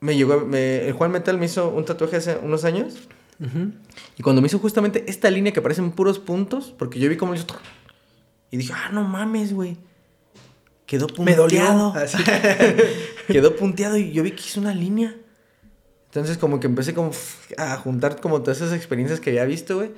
Me 0.00 0.16
llegó... 0.16 0.48
el 0.52 0.92
Juan 0.92 1.10
Metal 1.10 1.38
me 1.38 1.46
hizo 1.46 1.70
un 1.70 1.84
tatuaje 1.84 2.16
hace 2.16 2.36
unos 2.42 2.64
años. 2.64 2.94
Y 4.16 4.22
cuando 4.22 4.42
me 4.42 4.46
hizo 4.46 4.58
justamente 4.58 5.04
esta 5.08 5.30
línea 5.30 5.52
que 5.52 5.62
parecen 5.62 5.92
puros 5.92 6.18
puntos, 6.18 6.74
porque 6.76 6.98
yo 6.98 7.08
vi 7.08 7.16
cómo 7.16 7.34
hizo... 7.34 7.46
Y 8.50 8.56
dije, 8.56 8.72
ah, 8.74 8.90
no 8.92 9.04
mames, 9.04 9.52
güey. 9.52 9.76
Quedó 10.86 11.06
punteado. 11.06 11.94
Quedó 13.28 13.56
punteado 13.56 13.98
y 13.98 14.12
yo 14.12 14.22
vi 14.22 14.32
que 14.32 14.42
hizo 14.42 14.60
una 14.60 14.74
línea. 14.74 15.14
Entonces 16.06 16.38
como 16.38 16.58
que 16.58 16.66
empecé 16.66 16.94
como 16.94 17.10
a 17.58 17.76
juntar 17.76 18.20
como 18.20 18.40
todas 18.40 18.62
esas 18.62 18.72
experiencias 18.72 19.20
que 19.20 19.30
había 19.30 19.44
visto, 19.44 19.76
güey. 19.76 19.90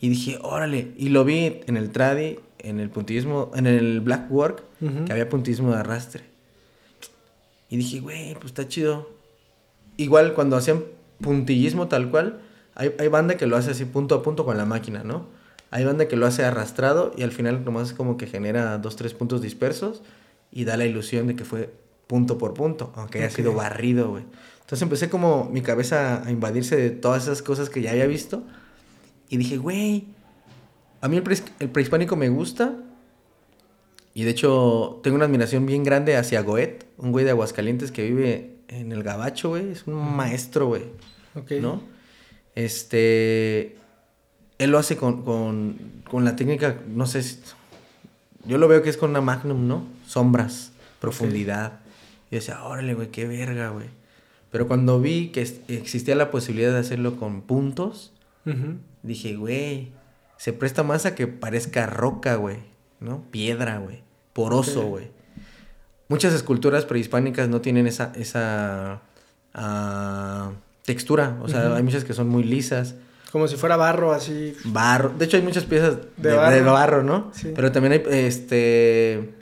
Y 0.00 0.08
dije, 0.08 0.38
órale. 0.40 0.92
Y 0.96 1.08
lo 1.08 1.24
vi 1.24 1.60
en 1.66 1.76
el 1.76 1.90
tradi, 1.90 2.38
en 2.60 2.78
el 2.78 2.88
puntillismo, 2.90 3.50
en 3.54 3.66
el 3.66 4.00
black 4.00 4.30
work, 4.30 4.62
que 4.78 5.12
había 5.12 5.28
puntillismo 5.28 5.72
de 5.72 5.78
arrastre. 5.78 6.22
Y 7.68 7.76
dije, 7.76 7.98
güey, 7.98 8.34
pues 8.34 8.46
está 8.46 8.68
chido. 8.68 9.10
Igual 9.96 10.34
cuando 10.34 10.56
hacían 10.56 10.84
puntillismo 11.20 11.88
tal 11.88 12.10
cual, 12.10 12.40
hay, 12.74 12.94
hay 12.98 13.08
banda 13.08 13.36
que 13.36 13.46
lo 13.46 13.56
hace 13.56 13.72
así 13.72 13.84
punto 13.84 14.14
a 14.14 14.22
punto 14.22 14.44
con 14.44 14.56
la 14.56 14.64
máquina, 14.64 15.02
¿no? 15.04 15.26
Hay 15.70 15.84
banda 15.84 16.06
que 16.06 16.16
lo 16.16 16.26
hace 16.26 16.44
arrastrado 16.44 17.12
y 17.16 17.22
al 17.22 17.32
final 17.32 17.64
nomás 17.64 17.94
como 17.94 18.18
que 18.18 18.26
genera 18.26 18.76
dos, 18.78 18.96
tres 18.96 19.14
puntos 19.14 19.40
dispersos 19.40 20.02
y 20.50 20.64
da 20.64 20.76
la 20.76 20.84
ilusión 20.84 21.26
de 21.26 21.34
que 21.34 21.46
fue 21.46 21.72
punto 22.06 22.36
por 22.36 22.52
punto, 22.52 22.92
aunque 22.94 23.18
haya 23.20 23.30
sido 23.30 23.54
barrido, 23.54 24.10
güey. 24.10 24.24
Entonces 24.60 24.82
empecé 24.82 25.08
como 25.08 25.48
mi 25.50 25.62
cabeza 25.62 26.22
a 26.24 26.30
invadirse 26.30 26.76
de 26.76 26.90
todas 26.90 27.22
esas 27.22 27.40
cosas 27.40 27.70
que 27.70 27.80
ya 27.80 27.92
había 27.92 28.06
visto. 28.06 28.42
Y 29.30 29.38
dije, 29.38 29.56
güey, 29.56 30.08
a 31.00 31.08
mí 31.08 31.16
el, 31.16 31.70
prehispánico 31.70 32.16
me 32.16 32.28
gusta. 32.28 32.74
Y 34.12 34.24
de 34.24 34.30
hecho 34.30 35.00
tengo 35.02 35.16
una 35.16 35.24
admiración 35.24 35.64
bien 35.64 35.84
grande 35.84 36.16
hacia 36.16 36.42
Goet, 36.42 36.86
un 36.98 37.12
güey 37.12 37.24
de 37.24 37.30
Aguascalientes 37.30 37.92
que 37.92 38.04
vive 38.04 38.56
en 38.68 38.92
el 38.92 39.02
Gabacho, 39.02 39.48
güey. 39.48 39.70
Es 39.70 39.86
un 39.86 39.94
maestro, 39.94 40.66
güey. 40.66 40.82
Ok. 41.34 41.52
¿No? 41.62 41.80
Este... 42.54 43.76
Él 44.58 44.70
lo 44.70 44.78
hace 44.78 44.96
con, 44.96 45.22
con 45.22 46.24
la 46.24 46.36
técnica, 46.36 46.76
no 46.86 47.06
sé 47.06 47.22
si... 47.22 47.38
Yo 48.44 48.58
lo 48.58 48.68
veo 48.68 48.82
que 48.82 48.90
es 48.90 48.96
con 48.96 49.10
una 49.10 49.20
magnum, 49.20 49.66
¿no? 49.66 49.86
Sombras, 50.06 50.72
profundidad. 51.00 51.80
Y 52.30 52.34
yo 52.34 52.40
decía, 52.40 52.62
órale, 52.64 52.94
güey, 52.94 53.08
qué 53.08 53.26
verga, 53.26 53.70
güey. 53.70 53.86
Pero 54.50 54.68
cuando 54.68 55.00
vi 55.00 55.28
que 55.28 55.40
existía 55.68 56.14
la 56.14 56.30
posibilidad 56.30 56.72
de 56.72 56.78
hacerlo 56.78 57.16
con 57.16 57.40
puntos, 57.40 58.12
dije, 59.02 59.36
güey, 59.36 59.92
se 60.36 60.52
presta 60.52 60.82
más 60.82 61.06
a 61.06 61.14
que 61.14 61.26
parezca 61.26 61.86
roca, 61.86 62.34
güey, 62.34 62.58
¿no? 63.00 63.24
Piedra, 63.30 63.78
güey, 63.78 64.02
poroso, 64.32 64.82
güey. 64.82 65.10
Muchas 66.08 66.34
esculturas 66.34 66.84
prehispánicas 66.84 67.48
no 67.48 67.62
tienen 67.62 67.86
esa, 67.86 68.12
esa 68.14 69.00
ah, 69.54 70.52
textura, 70.84 71.38
o 71.42 71.48
sea, 71.48 71.74
hay 71.74 71.82
muchas 71.82 72.04
que 72.04 72.12
son 72.12 72.28
muy 72.28 72.44
lisas. 72.44 72.94
Como 73.30 73.48
si 73.48 73.56
fuera 73.56 73.76
barro, 73.76 74.12
así. 74.12 74.54
Barro. 74.64 75.10
De 75.10 75.24
hecho, 75.24 75.38
hay 75.38 75.42
muchas 75.42 75.64
piezas 75.64 75.96
de, 76.18 76.34
barro. 76.34 77.02
¿no? 77.02 77.30
Sí. 77.34 77.52
Pero 77.54 77.72
también 77.72 77.92
hay 77.92 78.02
este 78.10 79.32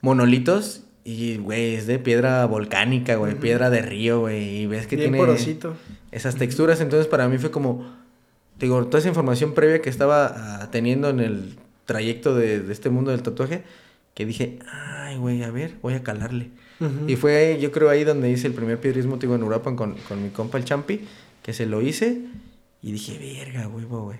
monolitos 0.00 0.82
y, 1.04 1.36
güey, 1.36 1.76
es 1.76 1.86
de 1.86 2.00
piedra 2.00 2.44
volcánica, 2.46 3.14
güey, 3.14 3.36
piedra 3.36 3.70
de 3.70 3.80
río, 3.80 4.20
güey. 4.20 4.62
Y 4.62 4.66
ves 4.66 4.88
que 4.88 4.96
tiene 4.96 5.22
esas 6.10 6.34
texturas. 6.34 6.80
Entonces, 6.80 7.06
para 7.06 7.28
mí 7.28 7.38
fue 7.38 7.52
como, 7.52 7.86
digo, 8.58 8.84
toda 8.86 8.98
esa 8.98 9.08
información 9.08 9.54
previa 9.54 9.80
que 9.80 9.88
estaba 9.88 10.26
ah, 10.26 10.68
teniendo 10.72 11.08
en 11.08 11.20
el 11.20 11.58
trayecto 11.84 12.34
de, 12.34 12.72
este 12.72 12.90
mundo 12.90 13.12
del 13.12 13.22
tatuaje, 13.22 13.62
que 14.14 14.26
dije, 14.26 14.58
ay, 14.68 15.16
güey, 15.18 15.44
a 15.44 15.50
ver, 15.52 15.74
voy 15.80 15.94
a 15.94 16.02
calarle. 16.02 16.50
Y 17.06 17.16
fue, 17.16 17.58
yo 17.60 17.72
creo, 17.72 17.88
ahí 17.88 18.04
donde 18.04 18.30
hice 18.30 18.46
el 18.46 18.52
primer 18.52 18.78
piedrismo, 18.80 19.16
digo, 19.16 19.34
en 19.34 19.40
Europa 19.40 19.74
con, 19.74 19.94
con 20.08 20.22
mi 20.22 20.30
compa 20.30 20.58
el 20.58 20.64
Champi, 20.64 21.00
que 21.42 21.52
se 21.52 21.66
lo 21.66 21.80
hice. 21.80 22.20
Y 22.82 22.92
dije, 22.92 23.18
verga, 23.18 23.66
güey, 23.66 23.84
güey. 23.84 24.18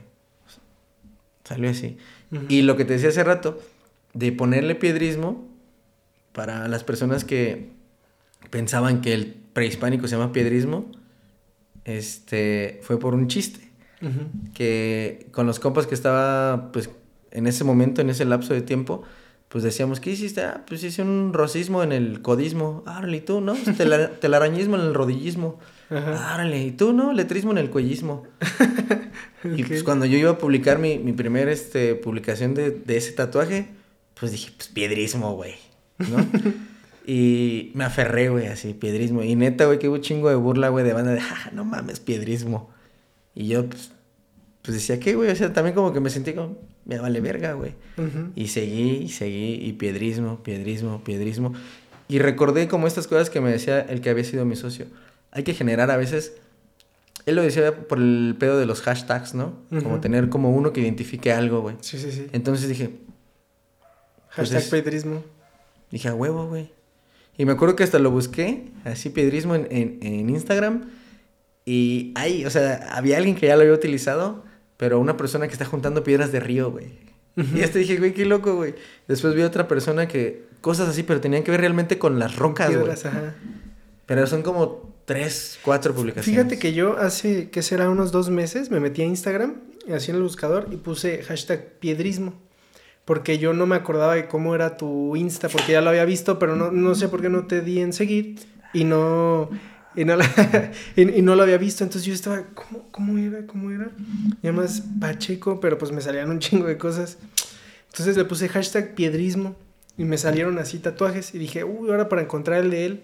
Salió 1.44 1.70
así. 1.70 1.96
Y 2.48 2.62
lo 2.62 2.76
que 2.76 2.84
te 2.84 2.94
decía 2.94 3.10
hace 3.10 3.22
rato, 3.22 3.60
de 4.14 4.32
ponerle 4.32 4.74
piedrismo 4.74 5.46
para 6.32 6.66
las 6.68 6.82
personas 6.82 7.24
que 7.24 7.70
pensaban 8.50 9.00
que 9.00 9.12
el 9.12 9.36
prehispánico 9.52 10.08
se 10.08 10.16
llama 10.16 10.32
piedrismo, 10.32 10.90
este, 11.84 12.80
fue 12.82 12.98
por 12.98 13.14
un 13.14 13.28
chiste. 13.28 13.60
Que 14.54 15.28
con 15.32 15.46
los 15.46 15.58
compas 15.58 15.86
que 15.86 15.94
estaba, 15.94 16.70
pues, 16.72 16.90
en 17.30 17.46
ese 17.46 17.64
momento, 17.64 18.00
en 18.00 18.10
ese 18.10 18.24
lapso 18.24 18.54
de 18.54 18.62
tiempo, 18.62 19.02
pues 19.48 19.62
decíamos, 19.64 20.00
¿qué 20.00 20.10
hiciste? 20.10 20.42
Ah, 20.42 20.64
pues 20.66 20.82
hice 20.82 21.02
un 21.02 21.32
rocismo 21.32 21.82
en 21.82 21.92
el 21.92 22.20
codismo. 22.22 22.82
Árale, 22.86 23.18
¿y 23.18 23.20
tú, 23.20 23.40
no? 23.40 23.54
telarañismo 24.20 24.76
en 24.76 24.82
el 24.82 24.94
rodillismo. 24.94 25.58
Árale, 25.90 26.64
¿y 26.64 26.72
tú, 26.72 26.92
no? 26.92 27.12
Letrismo 27.12 27.52
en 27.52 27.58
el 27.58 27.70
cuellismo. 27.70 28.24
Y 29.44 29.62
pues 29.62 29.84
cuando 29.84 30.06
yo 30.06 30.18
iba 30.18 30.32
a 30.32 30.38
publicar 30.38 30.78
mi, 30.78 30.98
mi 30.98 31.12
primera 31.12 31.52
este, 31.52 31.94
publicación 31.94 32.54
de, 32.54 32.70
de 32.70 32.96
ese 32.96 33.12
tatuaje, 33.12 33.68
pues 34.18 34.32
dije, 34.32 34.50
pues 34.56 34.68
piedrismo, 34.68 35.34
güey. 35.34 35.54
¿no? 35.98 36.26
y 37.06 37.70
me 37.74 37.84
aferré, 37.84 38.28
güey, 38.28 38.46
así, 38.46 38.74
piedrismo. 38.74 39.22
Y 39.22 39.36
neta, 39.36 39.66
güey, 39.66 39.78
que 39.78 39.88
hubo 39.88 39.96
un 39.96 40.02
chingo 40.02 40.28
de 40.28 40.36
burla, 40.36 40.68
güey, 40.70 40.84
de 40.84 40.92
banda 40.92 41.12
de, 41.12 41.20
ah, 41.20 41.50
no 41.52 41.64
mames, 41.64 42.00
piedrismo. 42.00 42.70
Y 43.34 43.48
yo, 43.48 43.66
pues, 43.66 43.92
pues 44.62 44.74
decía, 44.74 44.98
¿qué, 44.98 45.14
güey? 45.14 45.30
O 45.30 45.36
sea, 45.36 45.52
también 45.52 45.74
como 45.74 45.92
que 45.92 46.00
me 46.00 46.10
sentí 46.10 46.32
como, 46.32 46.58
me 46.86 46.98
vale 46.98 47.20
verga, 47.20 47.52
güey. 47.52 47.74
Y 48.34 48.48
seguí, 48.48 49.02
y 49.02 49.08
seguí, 49.08 49.54
y 49.54 49.72
piedrismo, 49.74 50.42
piedrismo, 50.42 51.02
piedrismo. 51.04 51.52
Y 52.08 52.20
recordé 52.20 52.68
como 52.68 52.86
estas 52.86 53.06
cosas 53.06 53.28
que 53.28 53.40
me 53.40 53.50
decía 53.50 53.80
el 53.80 54.00
que 54.00 54.10
había 54.10 54.24
sido 54.24 54.44
mi 54.44 54.56
socio. 54.56 54.86
Hay 55.32 55.42
que 55.42 55.54
generar 55.54 55.90
a 55.90 55.96
veces... 55.96 56.34
Él 57.26 57.34
lo 57.34 57.42
decía 57.42 57.76
por 57.88 57.98
el 57.98 58.36
pedo 58.38 58.56
de 58.58 58.66
los 58.66 58.82
hashtags, 58.82 59.34
¿no? 59.34 59.54
Como 59.68 60.00
tener 60.00 60.28
como 60.28 60.50
uno 60.50 60.72
que 60.72 60.80
identifique 60.80 61.32
algo, 61.32 61.60
güey. 61.60 61.76
Sí, 61.80 61.98
sí, 61.98 62.12
sí. 62.12 62.28
Entonces 62.32 62.68
dije... 62.68 62.90
Pues 64.36 64.50
Hashtag 64.50 64.82
piedrismo. 64.82 65.24
Dije, 65.90 66.08
a 66.08 66.14
huevo, 66.14 66.46
güey. 66.46 66.70
Y 67.38 67.44
me 67.44 67.52
acuerdo 67.52 67.76
que 67.76 67.84
hasta 67.84 67.98
lo 67.98 68.10
busqué, 68.10 68.70
así 68.84 69.10
piedrismo 69.10 69.54
en, 69.54 69.66
en, 69.70 70.30
Instagram. 70.30 70.90
Y 71.64 72.12
ahí, 72.14 72.44
o 72.44 72.50
sea, 72.50 72.88
había 72.92 73.18
alguien 73.18 73.36
que 73.36 73.46
ya 73.46 73.56
lo 73.56 73.62
había 73.62 73.74
utilizado, 73.74 74.44
pero 74.76 75.00
una 75.00 75.16
persona 75.16 75.46
que 75.46 75.52
está 75.52 75.64
juntando 75.64 76.04
piedras 76.04 76.32
de 76.32 76.40
río, 76.40 76.70
güey. 76.70 76.92
Y 77.54 77.60
este 77.60 77.80
dije, 77.80 77.96
güey, 77.98 78.14
qué 78.14 78.24
loco, 78.24 78.56
güey. 78.56 78.74
Después 79.08 79.34
vi 79.34 79.42
otra 79.42 79.68
persona 79.68 80.08
que, 80.08 80.46
cosas 80.62 80.88
así, 80.88 81.02
pero 81.02 81.20
tenían 81.20 81.42
que 81.42 81.50
ver 81.50 81.60
realmente 81.60 81.98
con 81.98 82.18
las 82.18 82.36
rocas, 82.36 82.74
güey. 82.74 82.90
Pero 84.06 84.26
son 84.26 84.42
como 84.42 84.94
tres, 85.04 85.58
cuatro 85.62 85.94
publicaciones. 85.94 86.40
Fíjate 86.40 86.58
que 86.58 86.72
yo 86.72 86.96
hace, 86.98 87.50
¿qué 87.50 87.62
será? 87.62 87.90
Unos 87.90 88.10
dos 88.10 88.30
meses 88.30 88.70
me 88.70 88.80
metí 88.80 89.02
a 89.02 89.04
Instagram, 89.04 89.56
así 89.94 90.10
en 90.10 90.16
el 90.16 90.22
buscador, 90.22 90.68
y 90.70 90.76
puse 90.76 91.22
hashtag 91.22 91.74
piedrismo. 91.78 92.34
porque 93.06 93.38
yo 93.38 93.54
no 93.54 93.66
me 93.66 93.76
acordaba 93.76 94.16
de 94.16 94.26
cómo 94.26 94.54
era 94.54 94.76
tu 94.76 95.14
Insta, 95.16 95.48
porque 95.48 95.72
ya 95.72 95.80
lo 95.80 95.90
había 95.90 96.04
visto, 96.04 96.38
pero 96.38 96.56
no, 96.56 96.72
no 96.72 96.94
sé 96.94 97.08
por 97.08 97.22
qué 97.22 97.28
no 97.30 97.46
te 97.46 97.62
di 97.62 97.80
en 97.80 97.92
seguir 97.92 98.34
y 98.74 98.82
no, 98.84 99.48
y 99.96 100.04
no, 100.04 100.16
y, 100.96 101.22
no 101.22 101.34
lo 101.34 101.42
había 101.42 101.58
visto, 101.58 101.82
entonces 101.82 102.06
yo 102.06 102.14
estaba, 102.14 102.44
¿cómo, 102.54 102.86
cómo 102.90 103.18
era? 103.18 103.46
¿Cómo 103.46 103.70
era? 103.70 103.90
Y 104.42 104.46
además 104.46 104.82
Pacheco, 105.00 105.58
pero 105.60 105.78
pues 105.78 105.90
me 105.90 106.00
salían 106.00 106.30
un 106.30 106.38
chingo 106.38 106.66
de 106.66 106.76
cosas. 106.76 107.18
Entonces 107.88 108.16
le 108.16 108.24
puse 108.24 108.48
hashtag 108.48 108.94
piedrismo 108.94 109.56
y 109.96 110.04
me 110.04 110.18
salieron 110.18 110.58
así 110.58 110.78
tatuajes 110.78 111.34
y 111.34 111.38
dije, 111.38 111.64
uy, 111.64 111.90
ahora 111.90 112.08
para 112.08 112.22
encontrar 112.22 112.62
el 112.62 112.70
de 112.70 112.86
él. 112.86 113.02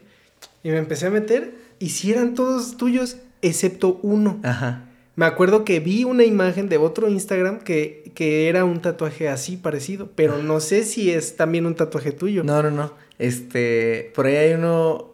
Y 0.62 0.68
me 0.68 0.76
empecé 0.76 1.06
a 1.06 1.10
meter 1.10 1.54
y 1.78 1.88
si 1.88 2.12
eran 2.12 2.34
todos 2.34 2.76
tuyos, 2.76 3.16
excepto 3.40 3.98
uno. 4.02 4.38
Ajá. 4.42 4.88
Me 5.14 5.26
acuerdo 5.26 5.64
que 5.64 5.80
vi 5.80 6.04
una 6.04 6.24
imagen 6.24 6.68
de 6.68 6.78
otro 6.78 7.08
Instagram 7.08 7.60
que, 7.60 8.12
que 8.14 8.48
era 8.48 8.64
un 8.64 8.80
tatuaje 8.80 9.28
así 9.28 9.56
parecido, 9.56 10.10
pero 10.14 10.38
no 10.38 10.60
sé 10.60 10.84
si 10.84 11.10
es 11.10 11.36
también 11.36 11.66
un 11.66 11.74
tatuaje 11.74 12.12
tuyo. 12.12 12.44
No, 12.44 12.62
no, 12.62 12.70
no. 12.70 12.94
Este, 13.18 14.10
por 14.14 14.26
ahí 14.26 14.36
hay 14.36 14.54
uno 14.54 15.11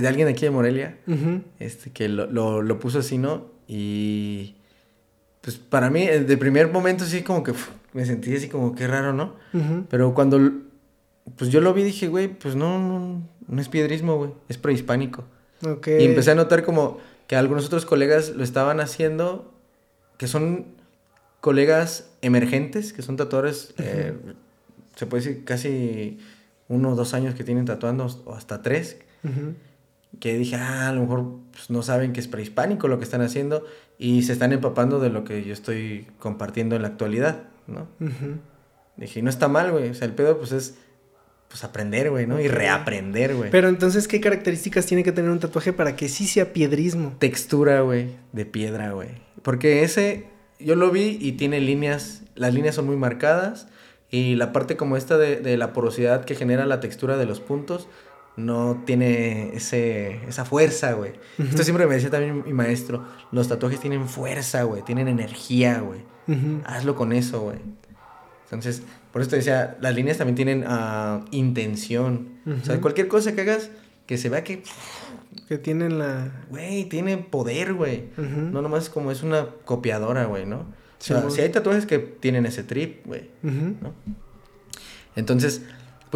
de 0.00 0.08
alguien 0.08 0.28
aquí 0.28 0.44
de 0.44 0.50
Morelia, 0.50 0.98
este, 1.58 1.90
que 1.90 2.08
lo, 2.08 2.62
lo, 2.62 2.78
puso 2.78 2.98
así, 3.00 3.18
¿no? 3.18 3.46
Y 3.68 4.56
pues 5.40 5.56
para 5.56 5.90
mí, 5.90 6.06
de 6.06 6.36
primer 6.36 6.70
momento 6.70 7.04
sí 7.04 7.22
como 7.22 7.42
que 7.42 7.52
me 7.92 8.04
sentí 8.04 8.34
así 8.34 8.48
como 8.48 8.74
que 8.74 8.86
raro, 8.86 9.12
¿no? 9.12 9.34
Pero 9.88 10.14
cuando, 10.14 10.38
pues 11.36 11.50
yo 11.50 11.60
lo 11.60 11.72
vi 11.72 11.82
dije, 11.82 12.08
güey, 12.08 12.28
pues 12.28 12.56
no, 12.56 12.78
no, 12.78 13.22
no 13.48 13.60
es 13.60 13.68
piedrismo, 13.68 14.16
güey, 14.16 14.30
es 14.48 14.58
prehispánico. 14.58 15.24
Y 15.62 16.04
empecé 16.04 16.32
a 16.32 16.34
notar 16.34 16.64
como 16.64 16.98
que 17.26 17.36
algunos 17.36 17.66
otros 17.66 17.86
colegas 17.86 18.30
lo 18.30 18.44
estaban 18.44 18.80
haciendo, 18.80 19.52
que 20.18 20.26
son 20.26 20.66
colegas 21.40 22.10
emergentes, 22.22 22.92
que 22.92 23.02
son 23.02 23.16
tatuadores, 23.16 23.74
eh, 23.78 24.14
se 24.96 25.06
puede 25.06 25.24
decir 25.24 25.44
casi 25.44 26.18
uno 26.68 26.92
o 26.92 26.94
dos 26.96 27.14
años 27.14 27.34
que 27.34 27.44
tienen 27.44 27.64
tatuando, 27.64 28.06
o 28.24 28.34
hasta 28.34 28.62
tres, 28.62 28.98
que 30.20 30.36
dije, 30.38 30.56
ah, 30.56 30.88
a 30.88 30.92
lo 30.92 31.02
mejor 31.02 31.26
pues, 31.52 31.70
no 31.70 31.82
saben 31.82 32.12
que 32.12 32.20
es 32.20 32.28
prehispánico 32.28 32.88
lo 32.88 32.98
que 32.98 33.04
están 33.04 33.22
haciendo 33.22 33.64
y 33.98 34.22
se 34.22 34.32
están 34.32 34.52
empapando 34.52 35.00
de 35.00 35.10
lo 35.10 35.24
que 35.24 35.44
yo 35.44 35.52
estoy 35.52 36.06
compartiendo 36.18 36.76
en 36.76 36.82
la 36.82 36.88
actualidad, 36.88 37.44
¿no? 37.66 37.88
Dije, 38.96 39.22
no 39.22 39.30
está 39.30 39.48
mal, 39.48 39.72
güey, 39.72 39.90
o 39.90 39.94
sea, 39.94 40.06
el 40.06 40.14
pedo 40.14 40.38
pues 40.38 40.52
es 40.52 40.76
pues 41.48 41.62
aprender, 41.64 42.10
güey, 42.10 42.26
¿no? 42.26 42.40
Y 42.40 42.48
reaprender, 42.48 43.34
güey. 43.34 43.50
Pero 43.50 43.68
entonces, 43.68 44.08
¿qué 44.08 44.20
características 44.20 44.86
tiene 44.86 45.04
que 45.04 45.12
tener 45.12 45.30
un 45.30 45.38
tatuaje 45.38 45.72
para 45.72 45.96
que 45.96 46.08
sí 46.08 46.26
sea 46.26 46.52
piedrismo? 46.52 47.14
Textura, 47.18 47.82
güey, 47.82 48.16
de 48.32 48.46
piedra, 48.46 48.92
güey. 48.92 49.10
Porque 49.42 49.82
ese, 49.82 50.26
yo 50.58 50.74
lo 50.74 50.90
vi 50.90 51.18
y 51.20 51.32
tiene 51.32 51.60
líneas, 51.60 52.22
las 52.34 52.52
líneas 52.52 52.74
son 52.74 52.86
muy 52.86 52.96
marcadas 52.96 53.68
y 54.10 54.34
la 54.36 54.52
parte 54.52 54.76
como 54.76 54.96
esta 54.96 55.18
de, 55.18 55.56
la 55.56 55.72
porosidad 55.72 56.24
que 56.24 56.34
genera 56.34 56.66
la 56.66 56.80
textura 56.80 57.16
de 57.16 57.26
los 57.26 57.40
puntos 57.40 57.88
no 58.36 58.82
tiene 58.84 59.54
ese, 59.54 60.20
esa 60.28 60.44
fuerza, 60.44 60.92
güey. 60.92 61.12
Esto 61.38 61.64
siempre 61.64 61.86
me 61.86 61.94
decía 61.94 62.10
también 62.10 62.44
mi 62.44 62.52
maestro, 62.52 63.04
los 63.32 63.48
tatuajes 63.48 63.80
tienen 63.80 64.08
fuerza, 64.08 64.62
güey, 64.64 64.82
tienen 64.82 65.08
energía, 65.08 65.80
güey. 65.80 66.00
Hazlo 66.64 66.96
con 66.96 67.12
eso, 67.12 67.40
güey. 67.40 67.58
Entonces, 68.44 68.82
por 69.12 69.22
eso 69.22 69.30
te 69.30 69.36
decía, 69.36 69.76
las 69.80 69.94
líneas 69.94 70.18
también 70.18 70.36
tienen 70.36 70.64
uh, 70.66 71.24
intención. 71.30 72.28
O 72.46 72.64
sea, 72.64 72.80
cualquier 72.80 73.08
cosa 73.08 73.34
que 73.34 73.40
hagas, 73.40 73.70
que 74.06 74.18
se 74.18 74.28
vea 74.28 74.44
que... 74.44 74.62
Que 75.48 75.58
tienen 75.58 75.98
la... 75.98 76.44
Güey, 76.50 76.84
tiene 76.84 77.18
poder, 77.18 77.74
güey. 77.74 78.10
No 78.16 78.62
nomás 78.62 78.90
como 78.90 79.10
es 79.10 79.22
una 79.22 79.46
copiadora, 79.64 80.26
güey, 80.26 80.46
¿no? 80.46 80.58
O 80.58 80.64
sea, 80.98 81.28
si 81.30 81.40
hay 81.40 81.48
tatuajes 81.50 81.86
que 81.86 81.98
tienen 81.98 82.46
ese 82.46 82.62
trip, 82.62 83.06
güey. 83.06 83.30
¿no? 83.42 83.94
Entonces, 85.14 85.62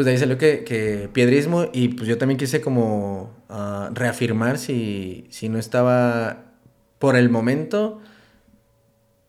pues 0.01 0.06
de 0.06 0.12
ahí 0.12 0.18
salió 0.18 0.39
que, 0.39 1.10
piedrismo 1.12 1.68
y 1.74 1.89
pues 1.89 2.09
yo 2.09 2.16
también 2.16 2.39
quise 2.39 2.62
como 2.62 3.36
uh, 3.51 3.93
reafirmar 3.93 4.56
si, 4.56 5.27
si 5.28 5.51
no 5.51 5.59
estaba 5.59 6.55
por 6.98 7.16
el 7.16 7.28
momento 7.28 8.01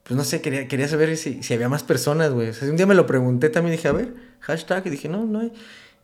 pues 0.03 0.15
no 0.15 0.23
sé, 0.23 0.39
quería, 0.39 0.69
quería 0.69 0.88
saber 0.88 1.18
si, 1.18 1.43
si 1.43 1.53
había 1.53 1.68
más 1.68 1.84
personas, 1.84 2.31
güey. 2.31 2.48
O 2.48 2.53
sea, 2.53 2.69
un 2.69 2.77
día 2.77 2.85
me 2.85 2.95
lo 2.95 3.06
pregunté 3.06 3.49
también, 3.49 3.76
dije, 3.76 3.89
a 3.89 3.91
ver, 3.91 4.14
hashtag, 4.39 4.88
y 4.88 4.91
dije, 4.91 5.10
no, 5.10 5.26
no 5.26 5.41
hay. 5.41 5.52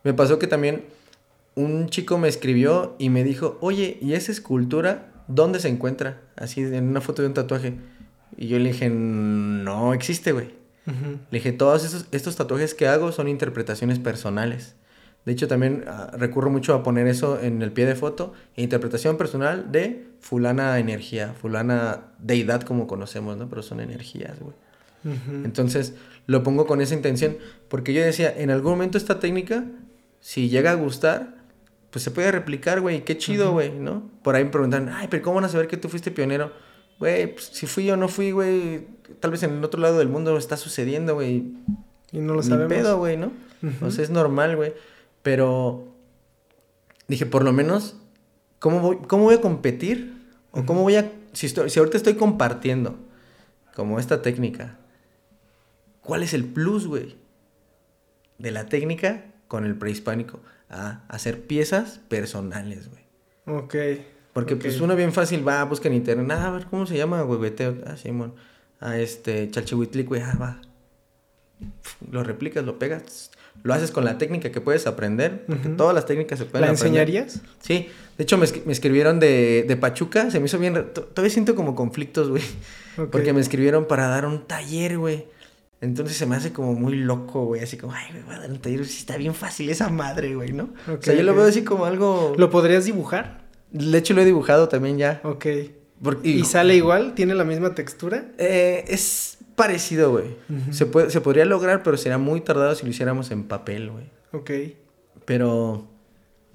Me 0.04 0.12
pasó 0.12 0.38
que 0.38 0.46
también 0.46 0.84
un 1.54 1.88
chico 1.88 2.18
me 2.18 2.28
escribió 2.28 2.94
y 2.98 3.08
me 3.08 3.24
dijo, 3.24 3.56
oye, 3.62 3.96
¿y 4.02 4.12
esa 4.12 4.32
escultura 4.32 5.12
dónde 5.28 5.60
se 5.60 5.68
encuentra? 5.68 6.20
Así, 6.36 6.60
en 6.60 6.88
una 6.88 7.00
foto 7.00 7.22
de 7.22 7.28
un 7.28 7.34
tatuaje. 7.34 7.72
Y 8.36 8.48
yo 8.48 8.58
le 8.58 8.72
dije, 8.72 8.90
no 8.90 9.94
existe, 9.94 10.32
güey. 10.32 10.57
Le 11.30 11.38
dije, 11.38 11.52
todos 11.52 11.84
esos, 11.84 12.06
estos 12.12 12.36
tatuajes 12.36 12.74
que 12.74 12.88
hago 12.88 13.12
son 13.12 13.28
interpretaciones 13.28 13.98
personales. 13.98 14.74
De 15.24 15.32
hecho, 15.32 15.46
también 15.46 15.84
ah, 15.86 16.10
recurro 16.16 16.50
mucho 16.50 16.72
a 16.72 16.82
poner 16.82 17.06
eso 17.06 17.38
en 17.40 17.60
el 17.60 17.70
pie 17.72 17.84
de 17.84 17.94
foto. 17.94 18.32
Interpretación 18.56 19.18
personal 19.18 19.70
de 19.70 20.06
fulana 20.20 20.78
energía, 20.78 21.34
fulana 21.38 22.04
deidad 22.18 22.62
como 22.62 22.86
conocemos, 22.86 23.36
¿no? 23.36 23.48
Pero 23.48 23.62
son 23.62 23.80
energías, 23.80 24.38
güey. 24.40 24.54
Entonces, 25.44 25.94
lo 26.26 26.42
pongo 26.42 26.66
con 26.66 26.80
esa 26.80 26.94
intención. 26.94 27.36
Porque 27.68 27.92
yo 27.92 28.02
decía, 28.02 28.32
en 28.36 28.50
algún 28.50 28.72
momento 28.72 28.96
esta 28.98 29.20
técnica, 29.20 29.64
si 30.20 30.48
llega 30.48 30.70
a 30.70 30.74
gustar, 30.74 31.36
pues 31.90 32.02
se 32.02 32.10
puede 32.10 32.32
replicar, 32.32 32.80
güey. 32.80 33.04
Qué 33.04 33.18
chido, 33.18 33.52
güey, 33.52 33.70
¿no? 33.78 34.10
Por 34.22 34.34
ahí 34.34 34.44
me 34.44 34.50
preguntan, 34.50 34.88
ay, 34.88 35.08
pero 35.10 35.22
¿cómo 35.22 35.36
van 35.36 35.44
a 35.44 35.48
saber 35.48 35.68
que 35.68 35.76
tú 35.76 35.88
fuiste 35.88 36.10
pionero? 36.10 36.52
Güey, 36.98 37.32
pues, 37.32 37.46
si 37.52 37.66
fui 37.66 37.90
o 37.90 37.96
no 37.96 38.08
fui, 38.08 38.32
güey, 38.32 38.86
tal 39.20 39.30
vez 39.30 39.42
en 39.42 39.52
el 39.58 39.64
otro 39.64 39.80
lado 39.80 39.98
del 39.98 40.08
mundo 40.08 40.36
está 40.36 40.56
sucediendo, 40.56 41.14
güey. 41.14 41.52
Y 42.10 42.18
no 42.18 42.34
lo 42.34 42.42
Ni 42.42 42.48
sabemos. 42.48 42.72
pedo, 42.72 42.98
güey, 42.98 43.16
¿no? 43.16 43.32
O 43.82 43.90
sea, 43.90 44.02
es 44.04 44.10
normal, 44.10 44.56
güey. 44.56 44.72
Pero 45.22 45.86
dije, 47.06 47.26
por 47.26 47.44
lo 47.44 47.52
menos, 47.52 47.96
¿cómo 48.58 48.80
voy, 48.80 48.98
cómo 49.06 49.24
voy 49.24 49.34
a 49.34 49.40
competir? 49.40 50.16
¿O 50.50 50.64
cómo 50.64 50.82
voy 50.82 50.96
a... 50.96 51.12
Si, 51.32 51.46
estoy, 51.46 51.70
si 51.70 51.78
ahorita 51.78 51.96
estoy 51.96 52.14
compartiendo 52.14 52.96
como 53.74 54.00
esta 54.00 54.22
técnica, 54.22 54.78
¿cuál 56.00 56.22
es 56.22 56.32
el 56.34 56.44
plus, 56.44 56.86
güey? 56.86 57.16
De 58.38 58.50
la 58.50 58.66
técnica 58.66 59.26
con 59.46 59.64
el 59.64 59.76
prehispánico. 59.76 60.40
A 60.70 61.02
hacer 61.08 61.42
piezas 61.46 62.00
personales, 62.08 62.88
güey. 62.90 63.04
Ok. 63.58 63.74
Porque 64.38 64.54
pues 64.54 64.80
uno 64.80 64.94
bien 64.94 65.12
fácil 65.12 65.46
va, 65.46 65.64
busca 65.64 65.88
en 65.88 65.94
internet, 65.94 66.30
ah, 66.30 66.46
a 66.46 66.50
ver, 66.52 66.66
¿cómo 66.66 66.86
se 66.86 66.96
llama, 66.96 67.22
güey? 67.22 67.40
Vete, 67.40 67.74
ah, 67.84 67.96
Simón. 67.96 68.34
A 68.78 68.96
este, 68.96 69.50
Chalchihuitlic, 69.50 70.06
güey, 70.06 70.22
ah, 70.22 70.38
va. 70.40 70.60
Lo 72.08 72.22
replicas, 72.22 72.64
lo 72.64 72.78
pegas, 72.78 73.32
lo 73.64 73.74
haces 73.74 73.90
con 73.90 74.04
la 74.04 74.16
técnica 74.16 74.52
que 74.52 74.60
puedes 74.60 74.86
aprender, 74.86 75.44
porque 75.44 75.70
todas 75.70 75.92
las 75.92 76.06
técnicas 76.06 76.38
se 76.38 76.44
pueden 76.44 76.66
¿La 76.66 76.70
enseñarías? 76.70 77.40
Sí, 77.58 77.88
de 78.16 78.22
hecho 78.22 78.38
me, 78.38 78.44
escribieron 78.44 79.18
de, 79.18 79.64
de, 79.66 79.76
Pachuca, 79.76 80.30
se 80.30 80.38
me 80.38 80.46
hizo 80.46 80.60
bien, 80.60 80.86
todavía 80.94 81.30
siento 81.30 81.56
como 81.56 81.74
conflictos, 81.74 82.28
güey, 82.28 82.44
porque 83.10 83.32
me 83.32 83.40
escribieron 83.40 83.88
para 83.88 84.06
dar 84.06 84.24
un 84.24 84.46
taller, 84.46 84.98
güey. 84.98 85.26
Entonces 85.80 86.16
se 86.16 86.26
me 86.26 86.36
hace 86.36 86.52
como 86.52 86.74
muy 86.74 86.94
loco, 86.94 87.44
güey, 87.44 87.60
así 87.60 87.76
como, 87.76 87.92
ay, 87.92 88.06
güey, 88.12 88.22
voy 88.22 88.34
a 88.36 88.38
dar 88.38 88.50
un 88.52 88.60
taller, 88.60 88.86
sí 88.86 88.98
está 88.98 89.16
bien 89.16 89.34
fácil 89.34 89.68
esa 89.68 89.88
madre, 89.88 90.36
güey, 90.36 90.52
¿no? 90.52 90.70
o 90.86 91.02
sea, 91.02 91.14
yo 91.14 91.24
lo 91.24 91.34
veo 91.34 91.46
así 91.46 91.64
como 91.64 91.86
algo... 91.86 92.34
¿Lo 92.36 92.50
podrías 92.50 92.84
dibujar? 92.84 93.47
De 93.70 93.98
hecho 93.98 94.14
lo 94.14 94.22
he 94.22 94.24
dibujado 94.24 94.68
también 94.68 94.98
ya. 94.98 95.20
Ok. 95.24 95.46
¿Y 96.22 96.44
sale 96.44 96.76
igual? 96.76 97.14
¿Tiene 97.14 97.34
la 97.34 97.44
misma 97.44 97.74
textura? 97.74 98.26
Eh, 98.38 98.84
es 98.88 99.38
parecido, 99.56 100.12
güey. 100.12 100.36
se, 100.70 100.86
puede, 100.86 101.10
se 101.10 101.20
podría 101.20 101.44
lograr, 101.44 101.82
pero 101.82 101.96
sería 101.96 102.18
muy 102.18 102.40
tardado 102.40 102.74
si 102.74 102.84
lo 102.84 102.90
hiciéramos 102.90 103.30
en 103.30 103.44
papel, 103.44 103.90
güey. 103.90 104.04
Ok. 104.32 104.50
Pero... 105.24 105.88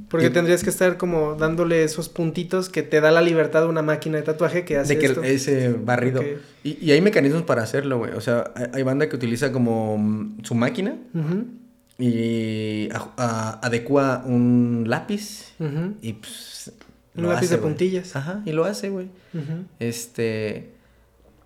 Porque 0.09 0.29
tendrías 0.29 0.63
que 0.63 0.69
estar 0.69 0.97
como 0.97 1.35
dándole 1.35 1.83
esos 1.83 2.09
puntitos 2.09 2.67
que 2.67 2.83
te 2.83 2.99
da 2.99 3.11
la 3.11 3.21
libertad 3.21 3.61
de 3.61 3.67
una 3.67 3.83
máquina 3.83 4.17
de 4.17 4.23
tatuaje 4.23 4.65
que 4.65 4.77
hace 4.77 4.95
De 4.95 4.99
que 4.99 5.33
ese 5.33 5.69
barrido. 5.71 6.21
Y, 6.63 6.91
hay 6.91 6.99
mecanismos 6.99 7.43
para 7.43 7.61
hacerlo, 7.61 7.99
güey. 7.99 8.11
O 8.13 8.19
sea, 8.19 8.51
hay, 8.73 8.83
banda 8.83 9.07
que 9.07 9.15
utiliza 9.15 9.51
como 9.51 9.97
mm, 9.97 10.43
su 10.43 10.55
máquina 10.55 10.97
y 11.97 12.89
adecua 13.17 14.23
un 14.25 14.85
lápiz 14.87 15.53
y 16.01 16.13
pues... 16.13 16.73
Un 17.15 17.27
lápiz 17.27 17.49
de 17.49 17.57
puntillas. 17.57 18.15
Ajá, 18.15 18.41
y 18.45 18.51
lo 18.51 18.65
hace, 18.65 18.89
güey. 18.89 19.09
Este... 19.79 20.73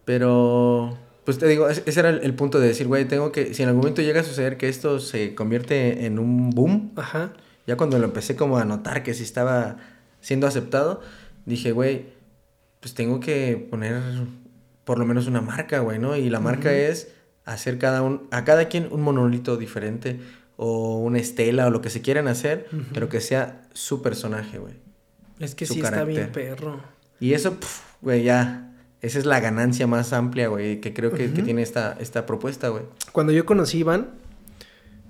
Pero 0.06 0.98
pues 1.28 1.40
te 1.40 1.48
digo, 1.50 1.68
ese 1.68 2.00
era 2.00 2.10
el, 2.10 2.34
punto 2.36 2.58
de 2.58 2.70
decir, 2.70 2.88
güey, 2.88 3.04
tengo 3.04 3.34
que, 3.34 3.54
si 3.54 3.62
en 3.62 3.68
algún 3.68 3.82
momento 3.82 4.02
llega 4.02 4.22
a 4.22 4.24
suceder 4.24 4.56
que 4.56 4.70
esto 4.70 5.02
se 5.02 5.36
convierte 5.36 6.06
en 6.06 6.20
un 6.20 6.52
boom, 6.52 6.94
Ajá. 6.96 7.34
ya 7.66 7.76
cuando 7.76 8.00
lo 8.00 8.06
empecé 8.06 8.38
como 8.38 8.58
a 8.58 8.64
notar 8.64 9.04
que 9.04 9.14
sí 9.14 9.24
estaba 9.24 9.76
siendo 10.22 10.48
aceptado, 10.48 11.02
dije, 11.46 11.74
güey, 11.74 12.06
pues 12.80 12.94
tengo 12.94 13.20
que 13.20 13.68
poner 13.70 14.02
por 14.86 15.00
lo 15.00 15.06
menos 15.06 15.28
una 15.28 15.42
marca, 15.42 15.80
güey, 15.80 16.00
¿no? 16.00 16.16
Y 16.16 16.30
la 16.30 16.40
marca 16.40 16.72
es 16.72 17.10
hacer 17.44 17.78
cada 17.78 18.04
un, 18.04 18.30
a 18.32 18.46
cada 18.46 18.70
quien 18.70 18.88
un 18.90 19.02
monolito 19.02 19.58
diferente 19.58 20.22
o 20.56 21.00
una 21.00 21.20
estela 21.20 21.68
o 21.68 21.72
lo 21.72 21.82
que 21.82 21.90
se 21.90 22.02
quieran 22.02 22.30
hacer, 22.30 22.70
pero 22.94 23.10
que 23.10 23.20
sea 23.20 23.68
su 23.74 24.02
personaje, 24.02 24.60
güey. 24.60 24.76
Es 25.40 25.56
que 25.56 25.66
sí 25.66 25.80
está 25.82 26.04
bien 26.04 26.32
perro. 26.32 26.82
Y 27.20 27.34
eso, 27.34 27.58
güey, 28.02 28.24
ya 28.24 28.68
esa 29.02 29.20
es 29.20 29.26
la 29.26 29.40
ganancia 29.40 29.86
más 29.86 30.12
amplia, 30.12 30.48
güey, 30.48 30.82
que 30.82 30.94
creo 30.94 31.12
que, 31.12 31.28
tiene 31.30 31.62
esta, 31.62 31.96
esta 32.00 32.26
propuesta, 32.26 32.70
güey. 32.70 32.84
Cuando 33.12 33.32
yo 33.32 33.46
conocí 33.46 33.78
a 33.78 33.80
Iván, 33.82 34.10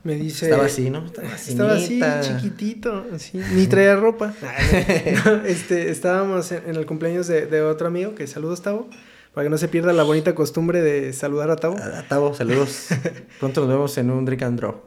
Me 0.04 0.16
dice. 0.16 0.46
Estaba 0.46 0.66
así, 0.66 0.90
¿no? 0.90 1.06
Estaba, 1.06 1.74
así, 1.74 2.02
chiquitito, 2.22 3.06
así. 3.14 3.42
Ni 3.54 3.68
traía 3.68 3.96
ropa. 3.96 4.34
este, 5.46 5.90
estábamos 5.90 6.52
en, 6.52 6.76
el 6.76 6.86
cumpleaños 6.86 7.28
de, 7.28 7.46
de, 7.46 7.62
otro 7.62 7.88
amigo, 7.88 8.14
que 8.14 8.28
saludos, 8.28 8.62
Tavo. 8.62 8.90
Para 9.34 9.46
que 9.46 9.50
no 9.50 9.58
se 9.58 9.68
pierda 9.68 9.94
la 9.94 10.04
bonita 10.04 10.36
costumbre 10.36 10.82
de 10.82 11.14
saludar 11.14 11.50
a 11.50 11.56
Tavo. 11.56 11.78
A, 11.78 12.04
Tavo, 12.08 12.34
saludos. 12.34 12.88
Pronto 13.40 13.62
nos 13.62 13.70
vemos 13.70 13.98
en 13.98 14.12
un 14.12 14.26
drink 14.26 14.44
and 14.44 14.60
draw. 14.60 14.82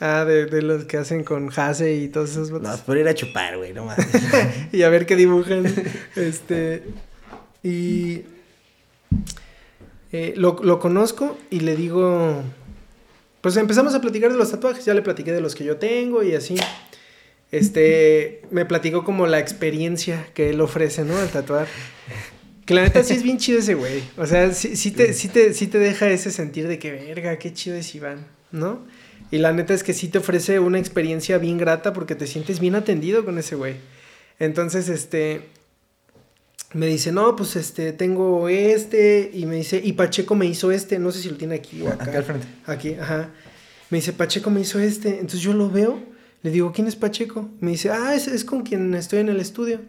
Ah, 0.00 0.24
de, 0.24 0.46
de 0.46 0.62
los 0.62 0.84
que 0.84 0.96
hacen 0.96 1.22
con 1.22 1.50
Hase 1.54 1.94
y 1.94 2.08
todos 2.08 2.30
esos 2.30 2.50
botes. 2.50 2.68
No, 2.68 2.76
por 2.78 2.98
ir 2.98 3.06
a 3.06 3.14
chupar, 3.14 3.56
güey, 3.56 3.72
no 3.72 3.84
más. 3.84 3.98
y 4.72 4.82
a 4.82 4.88
ver 4.88 5.06
qué 5.06 5.16
dibujan. 5.16 5.64
este. 6.16 6.84
Y. 7.62 8.22
Eh, 10.12 10.34
lo, 10.36 10.58
lo 10.62 10.78
conozco 10.78 11.38
y 11.50 11.60
le 11.60 11.74
digo 11.74 12.42
pues 13.42 13.56
empezamos 13.56 13.92
a 13.94 14.00
platicar 14.00 14.30
de 14.30 14.38
los 14.38 14.52
tatuajes, 14.52 14.84
ya 14.84 14.94
le 14.94 15.02
platiqué 15.02 15.32
de 15.32 15.40
los 15.40 15.56
que 15.56 15.64
yo 15.64 15.76
tengo 15.76 16.22
y 16.22 16.34
así. 16.34 16.54
Este, 17.50 18.42
me 18.50 18.64
platicó 18.64 19.04
como 19.04 19.26
la 19.26 19.40
experiencia 19.40 20.26
que 20.32 20.50
él 20.50 20.60
ofrece, 20.60 21.04
¿no? 21.04 21.18
Al 21.18 21.28
tatuar. 21.28 21.66
Que 22.64 22.72
la 22.72 22.82
neta 22.82 23.02
sí 23.02 23.14
es 23.14 23.24
bien 23.24 23.38
chido 23.38 23.58
ese 23.58 23.74
güey. 23.74 24.04
O 24.16 24.26
sea, 24.26 24.54
sí, 24.54 24.76
sí, 24.76 24.92
te, 24.92 25.12
sí, 25.12 25.26
te, 25.26 25.52
sí 25.54 25.66
te 25.66 25.78
deja 25.80 26.08
ese 26.08 26.30
sentir 26.30 26.68
de 26.68 26.78
que, 26.78 26.92
verga, 26.92 27.36
qué 27.36 27.52
chido 27.52 27.74
es 27.74 27.92
Iván, 27.96 28.24
¿no? 28.52 28.86
Y 29.32 29.38
la 29.38 29.52
neta 29.52 29.72
es 29.74 29.82
que 29.82 29.94
sí 29.94 30.08
te 30.08 30.18
ofrece 30.18 30.60
una 30.60 30.78
experiencia 30.78 31.38
bien 31.38 31.58
grata 31.58 31.92
porque 31.94 32.14
te 32.14 32.28
sientes 32.28 32.60
bien 32.60 32.74
atendido 32.74 33.24
con 33.24 33.38
ese 33.38 33.56
güey. 33.56 33.76
Entonces, 34.38 34.90
este, 34.90 35.48
me 36.74 36.86
dice, 36.86 37.12
no, 37.12 37.34
pues 37.34 37.56
este, 37.56 37.94
tengo 37.94 38.50
este, 38.50 39.30
y 39.32 39.46
me 39.46 39.56
dice, 39.56 39.80
y 39.82 39.94
Pacheco 39.94 40.34
me 40.34 40.44
hizo 40.44 40.70
este, 40.70 40.98
no 40.98 41.10
sé 41.10 41.22
si 41.22 41.30
lo 41.30 41.36
tiene 41.38 41.54
aquí 41.54 41.80
o 41.80 41.88
acá. 41.88 42.04
Acá 42.04 42.18
al 42.18 42.24
frente. 42.24 42.46
Aquí, 42.66 42.94
ajá. 42.94 43.30
Me 43.88 43.98
dice, 43.98 44.12
Pacheco 44.12 44.50
me 44.50 44.60
hizo 44.60 44.78
este, 44.78 45.14
entonces 45.14 45.40
yo 45.40 45.54
lo 45.54 45.70
veo, 45.70 45.98
le 46.42 46.50
digo, 46.50 46.70
¿quién 46.72 46.86
es 46.86 46.96
Pacheco? 46.96 47.48
Me 47.60 47.70
dice, 47.70 47.90
ah, 47.90 48.14
es, 48.14 48.28
es 48.28 48.44
con 48.44 48.62
quien 48.62 48.92
estoy 48.94 49.20
en 49.20 49.30
el 49.30 49.40
estudio. 49.40 49.80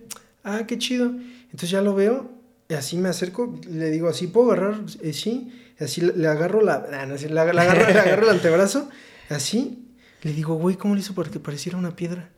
Ah, 0.45 0.63
qué 0.65 0.77
chido. 0.77 1.07
Entonces 1.45 1.69
ya 1.69 1.81
lo 1.81 1.95
veo, 1.95 2.31
y 2.69 2.75
así 2.75 2.95
me 2.95 3.09
acerco, 3.09 3.59
le 3.69 3.89
digo, 3.91 4.07
¿así 4.07 4.27
puedo 4.27 4.53
agarrar? 4.53 4.81
Eh, 5.01 5.11
sí, 5.11 5.51
así 5.81 5.99
le, 5.99 6.27
agarro 6.27 6.61
la, 6.61 6.85
ah, 6.93 7.05
no, 7.05 7.15
le, 7.15 7.39
agarro, 7.39 7.93
le 7.93 7.99
agarro 7.99 8.23
el 8.23 8.29
antebrazo, 8.29 8.89
así, 9.29 9.85
le 10.21 10.33
digo, 10.33 10.55
güey, 10.55 10.75
¿cómo 10.75 10.95
le 10.95 11.01
hizo 11.01 11.13
para 11.13 11.29
que 11.29 11.39
pareciera 11.39 11.77
una 11.77 11.95
piedra? 11.95 12.29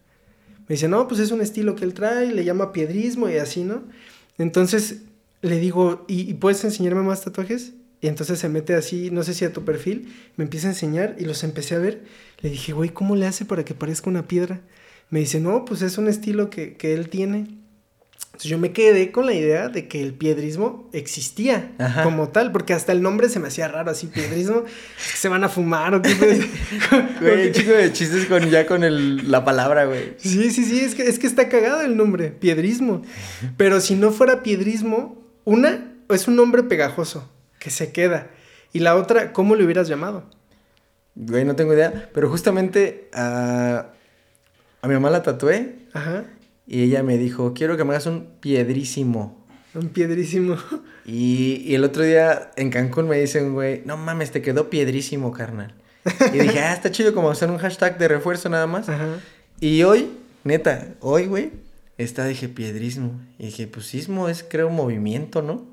Me 0.68 0.76
dice, 0.76 0.88
no, 0.88 1.08
pues 1.08 1.20
es 1.20 1.32
un 1.32 1.42
estilo 1.42 1.76
que 1.76 1.86
él 1.86 1.94
trae, 1.94 2.32
le 2.32 2.44
llama 2.44 2.72
piedrismo 2.72 3.30
y 3.30 3.38
así, 3.38 3.64
¿no? 3.64 3.84
Entonces 4.38 5.04
le 5.42 5.60
digo, 5.60 6.06
¿y, 6.08 6.34
puedes 6.36 6.64
enseñarme 6.64 7.04
más 7.04 7.24
tatuajes? 7.24 7.74
Y 8.02 8.08
entonces 8.08 8.40
se 8.40 8.50
mete 8.50 8.74
así, 8.74 9.12
no 9.12 9.24
sé 9.24 9.34
si 9.34 9.46
a 9.46 9.54
tu 9.54 9.64
perfil, 9.64 10.14
me 10.38 10.44
empieza 10.44 10.68
a 10.68 10.72
enseñar 10.72 11.16
y 11.20 11.26
los 11.26 11.44
empecé 11.44 11.76
a 11.76 11.80
ver. 11.80 12.04
Le 12.42 12.50
dije, 12.50 12.74
güey, 12.74 12.90
¿cómo 12.90 13.16
le 13.16 13.28
hace 13.28 13.46
para 13.46 13.64
que 13.64 13.74
parezca 13.74 14.10
una 14.10 14.28
piedra? 14.28 14.62
Me 15.10 15.20
dice, 15.20 15.40
no, 15.40 15.66
pues 15.66 15.82
es 15.84 15.98
un 15.98 16.08
estilo 16.08 16.50
que, 16.50 16.76
que 16.76 16.94
él 16.94 17.10
tiene. 17.10 17.48
Entonces 18.36 18.52
yo 18.52 18.58
me 18.58 18.74
quedé 18.74 19.14
con 19.14 19.26
la 19.26 19.34
idea 19.34 19.70
de 19.70 19.88
que 19.88 20.04
el 20.04 20.14
piedrismo 20.14 20.90
existía 20.92 21.72
como 22.04 22.28
tal, 22.28 22.52
porque 22.52 22.74
hasta 22.74 22.92
el 22.92 23.02
nombre 23.02 23.30
se 23.30 23.40
me 23.40 23.48
hacía 23.48 23.70
raro, 23.70 23.92
así, 23.92 24.08
piedrismo, 24.08 24.66
se 24.98 25.30
van 25.30 25.46
a 25.46 25.50
fumar 25.50 25.96
o 25.96 26.02
qué. 26.02 26.14
güey, 27.22 27.54
chico 27.54 27.72
de 27.72 27.94
chistes 27.94 28.26
con 28.26 28.50
ya 28.50 28.68
con 28.68 28.84
el, 28.84 29.32
la 29.32 29.46
palabra, 29.46 29.86
güey. 29.86 30.16
Sí, 30.18 30.52
sí, 30.52 30.66
sí, 30.66 30.82
es 30.82 30.96
que, 30.96 31.04
es 31.08 31.18
que 31.18 31.28
está 31.28 31.48
cagado 31.48 31.82
el 31.84 31.96
nombre, 31.96 32.30
piedrismo. 32.30 33.04
Pero 33.56 33.80
si 33.80 33.96
no 33.96 34.12
fuera 34.12 34.44
piedrismo, 34.44 35.24
una 35.46 35.94
es 36.10 36.28
un 36.28 36.36
nombre 36.36 36.64
pegajoso, 36.64 37.32
que 37.58 37.70
se 37.70 37.94
queda. 37.94 38.32
Y 38.74 38.80
la 38.80 38.98
otra, 38.98 39.32
¿cómo 39.32 39.56
le 39.56 39.64
hubieras 39.64 39.88
llamado? 39.88 40.30
Güey, 41.16 41.46
no 41.46 41.56
tengo 41.56 41.74
idea, 41.74 42.10
pero 42.14 42.30
justamente 42.30 43.10
a, 43.14 43.94
a 44.82 44.88
mi 44.90 44.94
mamá 44.94 45.10
la 45.10 45.24
tatué. 45.24 45.78
Ajá. 45.94 46.26
Y 46.68 46.82
ella 46.84 47.04
me 47.04 47.18
dijo, 47.18 47.54
quiero 47.54 47.78
que 47.78 47.84
me 47.84 47.92
hagas 47.92 48.08
un 48.08 48.28
piedrísimo. 48.40 49.46
Un 49.74 49.90
piedrísimo. 49.90 50.58
Y, 51.08 51.76
el 51.76 51.84
otro 51.84 52.02
día 52.02 52.50
en 52.56 52.72
Cancún 52.72 53.08
me 53.08 53.20
dicen, 53.20 53.54
güey, 53.54 53.84
no 53.86 53.96
mames, 53.96 54.32
te 54.32 54.42
quedó 54.42 54.72
piedrísimo, 54.72 55.32
carnal. 55.32 55.76
Y 56.34 56.40
dije, 56.40 56.60
ah, 56.62 56.74
está 56.74 56.90
chido 56.90 57.14
como 57.14 57.30
hacer 57.30 57.52
un 57.52 57.60
hashtag 57.60 58.00
de 58.00 58.08
refuerzo 58.08 58.50
nada 58.50 58.66
más. 58.66 58.90
Ajá. 58.90 59.20
Y 59.60 59.84
hoy, 59.84 60.10
neta, 60.44 60.96
hoy, 61.02 61.28
güey, 61.28 61.52
está, 62.00 62.26
dije, 62.26 62.50
piedrismo. 62.50 63.22
Y 63.38 63.46
dije, 63.46 63.68
pues 63.68 63.94
ismo 63.94 64.30
es, 64.30 64.44
creo, 64.44 64.72
movimiento, 64.72 65.44
¿no? 65.44 65.68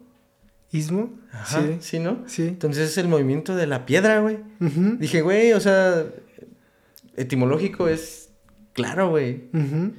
¿Ismo? 0.71 1.19
Ajá, 1.33 1.63
sí. 1.63 1.77
¿sí, 1.81 1.99
no? 1.99 2.25
Sí. 2.27 2.49
Entonces 2.49 2.91
es 2.91 2.99
el 2.99 3.09
movimiento 3.09 3.57
de 3.57 3.67
la 3.67 3.87
piedra, 3.87 4.21
güey. 4.21 4.37
Dije, 4.99 5.23
güey, 5.23 5.55
o 5.55 5.61
sea, 5.61 6.05
etimológico 7.17 7.89
es 7.89 8.29
claro, 8.75 9.09
güey. 9.09 9.45
Ajá 9.55 9.93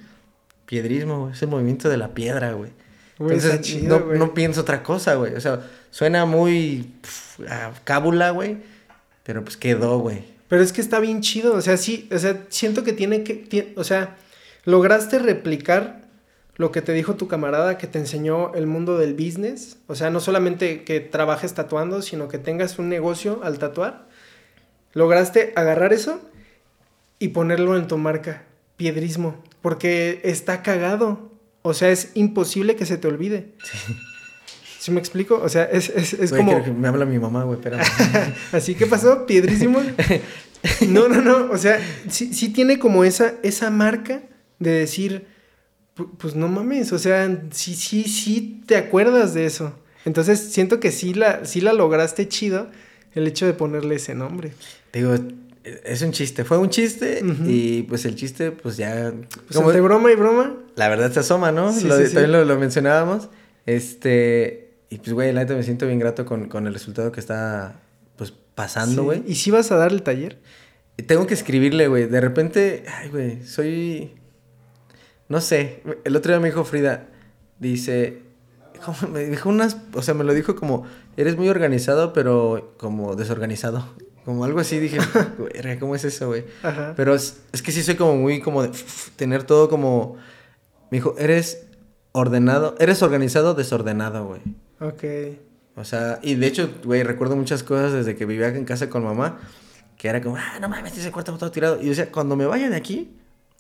piedrismo, 0.66 1.30
Es 1.32 1.42
el 1.42 1.50
movimiento 1.50 1.90
de 1.90 1.98
la 1.98 2.14
piedra, 2.14 2.54
güey. 2.54 2.72
Entonces, 3.20 3.84
no, 3.84 4.34
pienso 4.34 4.62
otra 4.62 4.84
cosa, 4.84 5.16
güey. 5.16 5.36
O 5.36 5.42
sea, 5.42 5.62
suena 5.92 6.26
muy 6.26 6.94
cábula, 7.84 8.32
güey. 8.32 8.58
Pero 9.24 9.44
pues 9.44 9.56
quedó, 9.56 10.00
güey. 10.00 10.24
Pero 10.48 10.62
es 10.62 10.74
que 10.74 10.82
está 10.82 11.00
bien 11.00 11.22
chido. 11.22 11.54
O 11.54 11.62
sea, 11.62 11.78
sí, 11.78 12.10
o 12.12 12.18
sea, 12.18 12.46
siento 12.50 12.84
que 12.84 12.94
tiene 12.94 13.24
que. 13.24 13.74
o 13.78 13.84
sea, 13.84 14.18
lograste 14.66 15.20
replicar 15.20 16.04
lo 16.56 16.72
que 16.72 16.82
te 16.82 16.94
dijo 16.94 17.16
tu 17.16 17.28
camarada 17.28 17.78
que 17.78 17.88
te 17.88 18.00
enseñó 18.00 18.54
el 18.54 18.68
mundo 18.68 18.98
del 18.98 19.14
business. 19.14 19.78
O 19.88 19.96
sea, 19.96 20.10
no 20.10 20.20
solamente 20.20 20.84
que 20.84 21.00
trabajes 21.00 21.54
tatuando, 21.54 22.02
sino 22.02 22.28
que 22.28 22.38
tengas 22.38 22.78
un 22.80 22.90
negocio 22.90 23.42
al 23.44 23.58
tatuar. 23.60 24.08
Lograste 24.94 25.54
agarrar 25.56 25.94
eso 25.94 26.20
y 27.18 27.30
ponerlo 27.30 27.78
en 27.78 27.88
tu 27.88 27.98
marca. 27.98 28.44
Piedrismo. 28.78 29.42
Porque 29.62 30.22
está 30.24 30.62
cagado. 30.62 31.32
O 31.62 31.74
sea, 31.74 31.90
es 31.90 32.12
imposible 32.16 32.76
que 32.76 32.86
se 32.86 32.98
te 32.98 33.08
olvide. 33.08 33.54
Sí. 33.64 33.96
¿Sí 34.84 34.92
me 34.92 35.00
explico? 35.00 35.40
O 35.42 35.48
sea, 35.48 35.64
es, 35.64 35.88
es, 35.88 36.12
es 36.12 36.34
como... 36.34 36.60
me 36.60 36.90
habla 36.90 37.06
mi 37.06 37.18
mamá, 37.18 37.46
güey, 37.46 37.58
espérame. 37.58 37.82
¿Así 38.52 38.76
que 38.76 38.86
pasó? 38.86 39.26
¿Piedrísimo? 39.26 39.80
no, 40.90 41.08
no, 41.08 41.22
no. 41.22 41.52
O 41.52 41.58
sea, 41.58 41.80
sí, 42.10 42.34
sí 42.34 42.50
tiene 42.50 42.80
como 42.80 43.06
esa, 43.06 43.36
esa 43.44 43.70
marca 43.70 44.24
de 44.60 44.72
decir, 44.72 45.26
pues 46.18 46.36
no 46.36 46.50
mames, 46.50 46.92
o 46.92 47.00
sea, 47.00 47.44
sí, 47.52 47.76
sí, 47.76 48.04
sí 48.04 48.62
te 48.66 48.76
acuerdas 48.76 49.34
de 49.34 49.46
eso. 49.46 49.74
Entonces 50.04 50.52
siento 50.52 50.82
que 50.82 50.92
sí 50.92 51.14
la, 51.14 51.46
sí 51.46 51.62
la 51.62 51.72
lograste 51.72 52.28
chido 52.28 52.70
el 53.14 53.26
hecho 53.26 53.46
de 53.46 53.54
ponerle 53.54 53.96
ese 53.96 54.16
nombre. 54.16 54.52
Digo, 54.92 55.16
es 55.64 56.02
un 56.02 56.12
chiste, 56.12 56.44
fue 56.44 56.58
un 56.58 56.70
chiste 56.70 57.22
y 57.46 57.84
pues 57.84 58.06
el 58.06 58.16
chiste 58.16 58.52
pues 58.52 58.78
ya... 58.78 59.14
Pues 59.48 59.56
como 59.56 59.72
de 59.72 59.82
broma 59.82 60.12
y 60.12 60.16
broma. 60.16 60.58
La 60.76 60.90
verdad 60.90 61.12
se 61.12 61.22
asoma, 61.22 61.52
¿no? 61.52 61.72
también 61.72 62.32
lo, 62.32 62.60
mencionábamos. 62.60 63.30
Este, 63.66 64.76
y 64.90 64.98
pues 64.98 65.14
güey, 65.14 65.32
la 65.32 65.42
neta 65.42 65.56
me 65.56 65.64
siento 65.64 65.88
bien 65.88 66.00
grato 66.00 66.26
con, 66.26 66.50
con 66.50 66.68
el 66.68 66.74
resultado 66.74 67.12
que 67.12 67.20
está 67.20 67.80
pues 68.18 68.34
pasando, 68.56 69.04
güey. 69.04 69.24
¿Y 69.26 69.36
si 69.36 69.52
vas 69.52 69.72
a 69.72 69.78
dar 69.78 69.92
el 69.92 70.04
taller? 70.04 70.40
Tengo 71.08 71.26
que 71.28 71.34
escribirle, 71.34 71.88
güey. 71.88 72.08
De 72.08 72.20
repente, 72.20 72.84
ay, 72.88 73.10
güey, 73.10 73.44
soy... 73.46 74.14
No 75.30 75.40
sé, 75.40 75.82
el 76.04 76.16
otro 76.16 76.34
día 76.34 76.40
me 76.40 76.50
dijo 76.50 76.66
Frida, 76.66 77.08
dice, 77.60 78.20
me 79.12 79.26
dijo 79.26 79.50
unas, 79.50 79.78
o 79.94 80.02
sea, 80.02 80.14
me 80.14 80.24
lo 80.24 80.34
dijo 80.34 80.56
como, 80.56 80.86
eres 81.18 81.38
muy 81.38 81.50
organizado, 81.50 82.14
pero 82.14 82.76
como 82.78 83.16
desorganizado. 83.16 83.88
Como 84.26 84.46
algo 84.46 84.60
así, 84.60 84.80
dije, 84.80 84.98
¿cómo 85.80 85.96
es 85.96 86.06
eso, 86.06 86.28
güey? 86.28 86.46
Pero 86.96 87.14
es, 87.14 87.42
que 87.64 87.72
sí 87.72 87.84
soy 87.84 87.96
como 87.96 88.16
muy 88.16 88.40
como 88.42 88.64
de 88.64 88.72
tener 89.16 89.44
todo 89.44 89.70
como... 89.70 90.18
Me 90.90 90.98
dijo, 90.98 91.16
eres 91.18 91.66
ordenado, 92.12 92.76
eres 92.80 93.02
organizado, 93.02 93.54
desordenado, 93.56 94.26
güey. 94.26 94.42
Ok. 94.80 95.04
O 95.76 95.84
sea, 95.84 96.20
y 96.22 96.36
de 96.36 96.48
hecho, 96.48 96.70
güey, 96.84 97.04
recuerdo 97.04 97.36
muchas 97.36 97.64
cosas 97.64 97.92
desde 97.94 98.16
que 98.16 98.26
vivía 98.26 98.50
en 98.50 98.66
casa 98.66 98.90
con 98.90 99.04
mamá, 99.04 99.40
que 99.98 100.08
era 100.08 100.22
como, 100.22 100.38
ah, 100.38 100.60
no 100.62 100.70
mames, 100.70 100.98
ese 100.98 101.12
cuarto 101.12 101.36
todo 101.38 101.52
tirado. 101.52 101.78
Y 101.80 101.84
yo 101.84 101.90
decía, 101.90 102.12
cuando 102.12 102.36
me 102.36 102.46
vaya 102.46 102.70
de 102.70 102.76
aquí, 102.76 103.18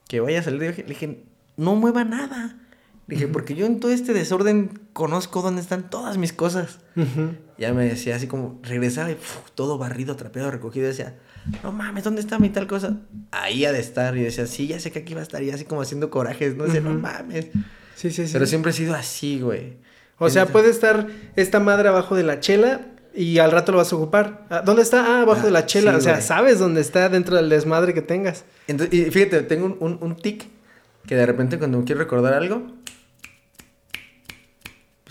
que 0.07 0.19
vaya 0.19 0.39
a 0.39 0.43
salir, 0.43 0.77
le 0.77 0.83
dije, 0.83 1.23
no 1.57 1.75
mueva 1.75 2.03
nada. 2.03 2.59
Dije, 3.07 3.27
porque 3.27 3.53
yo 3.53 3.65
en 3.65 3.79
todo 3.79 3.91
este 3.91 4.13
desorden 4.13 4.79
conozco 4.93 5.41
dónde 5.41 5.61
están 5.61 5.89
todas 5.89 6.17
mis 6.17 6.31
cosas. 6.31 6.79
Ya 7.57 7.73
me 7.73 7.85
decía 7.85 8.15
así 8.15 8.27
como, 8.27 8.59
regresaba 8.63 9.11
y 9.11 9.17
todo 9.55 9.77
barrido, 9.77 10.15
trapeado, 10.15 10.51
recogido. 10.51 10.85
Y 10.85 10.89
decía, 10.89 11.15
no 11.63 11.71
mames, 11.73 12.05
¿dónde 12.05 12.21
está 12.21 12.39
mi 12.39 12.49
tal 12.49 12.65
cosa? 12.65 12.97
Ahí 13.31 13.65
ha 13.65 13.73
de 13.73 13.79
estar. 13.79 14.15
Y 14.15 14.23
decía, 14.23 14.47
sí, 14.47 14.67
ya 14.67 14.79
sé 14.79 14.91
que 14.91 14.99
aquí 14.99 15.13
va 15.13 15.19
a 15.19 15.23
estar. 15.23 15.43
Y 15.43 15.51
así 15.51 15.65
como 15.65 15.81
haciendo 15.81 16.09
corajes, 16.09 16.55
¿no? 16.55 16.67
sé, 16.67 16.79
no 16.79 16.93
mames. 16.93 17.47
Sí, 17.95 18.09
sí, 18.11 18.25
sí. 18.25 18.33
Pero 18.33 18.45
siempre 18.45 18.71
he 18.71 18.73
sido 18.73 18.95
así, 18.95 19.41
güey. 19.41 19.77
O 20.17 20.29
sea, 20.29 20.45
puede 20.45 20.69
estar 20.69 21.07
esta 21.35 21.59
madre 21.59 21.89
abajo 21.89 22.15
de 22.15 22.23
la 22.23 22.39
chela 22.39 22.87
y 23.13 23.39
al 23.39 23.51
rato 23.51 23.73
lo 23.73 23.79
vas 23.79 23.91
a 23.91 23.95
ocupar. 23.97 24.45
Ah, 24.49 24.61
¿Dónde 24.65 24.81
está? 24.81 25.05
Ah, 25.05 25.21
abajo 25.21 25.45
de 25.45 25.51
la 25.51 25.59
ah, 25.59 25.65
chela. 25.65 25.97
o 25.97 26.01
sea, 26.01 26.21
sabes 26.21 26.59
dónde 26.59 26.79
está 26.79 27.09
dentro 27.09 27.35
del 27.35 27.49
desmadre 27.49 27.93
que 27.93 28.01
tengas. 28.01 28.45
Entonces, 28.67 28.97
y 28.97 29.11
fíjate, 29.11 29.41
tengo 29.41 29.65
un, 29.65 29.77
un, 29.79 29.97
un 30.01 30.15
tic 30.15 30.47
que 31.05 31.15
de 31.15 31.25
repente 31.25 31.59
cuando 31.59 31.83
quiero 31.83 31.99
recordar 31.99 32.33
algo, 32.33 32.63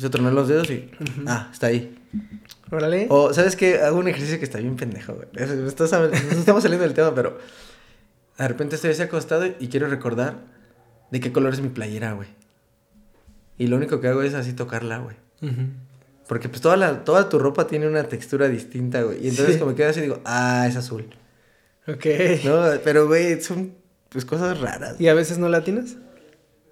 A 0.05 0.11
tronar 0.11 0.33
los 0.33 0.49
dedos 0.49 0.71
y. 0.71 0.91
Ah, 1.27 1.49
está 1.53 1.69
ahí. 1.69 1.99
Órale. 2.71 3.07
O, 3.11 3.33
¿sabes 3.33 3.57
qué? 3.57 3.81
Hago 3.81 3.99
un 3.99 4.09
ejercicio 4.09 4.39
que 4.39 4.45
está 4.45 4.59
bien 4.59 4.77
pendejo, 4.77 5.15
güey. 5.15 5.29
estamos 5.37 6.63
saliendo 6.63 6.85
del 6.85 6.95
tema, 6.95 7.15
pero. 7.15 7.39
de 8.39 8.49
repente 8.49 8.77
estoy 8.77 8.91
así 8.91 9.03
acostado 9.03 9.47
y 9.47 9.69
quiero 9.69 9.89
recordar 9.89 10.39
de 11.11 11.21
qué 11.21 11.33
color 11.33 11.53
es 11.53 11.61
mi 11.61 11.69
playera, 11.69 12.13
güey. 12.13 12.29
Y 13.59 13.67
lo 13.67 13.77
único 13.77 14.01
que 14.01 14.09
hago 14.09 14.23
es 14.23 14.35
así 14.35 14.55
tocarla, 14.55 14.99
güey. 14.99 15.17
Porque 16.27 16.49
pues 16.49 16.61
toda, 16.63 16.77
la, 16.77 17.05
toda 17.05 17.29
tu 17.29 17.39
ropa 17.39 17.67
tiene 17.67 17.87
una 17.87 18.05
textura 18.05 18.49
distinta, 18.49 19.03
güey. 19.03 19.25
Y 19.25 19.29
entonces 19.29 19.59
como 19.59 19.75
quedo 19.75 19.91
así 19.91 20.01
digo, 20.01 20.21
ah, 20.25 20.67
es 20.69 20.77
azul. 20.77 21.07
Ok. 21.87 22.07
No, 22.45 22.63
pero 22.85 23.07
güey, 23.07 23.41
son 23.41 23.75
pues 24.09 24.25
cosas 24.25 24.61
raras. 24.61 25.01
¿Y 25.01 25.09
a 25.09 25.15
veces 25.15 25.39
no 25.39 25.49
la 25.49 25.65
tienes? 25.65 25.97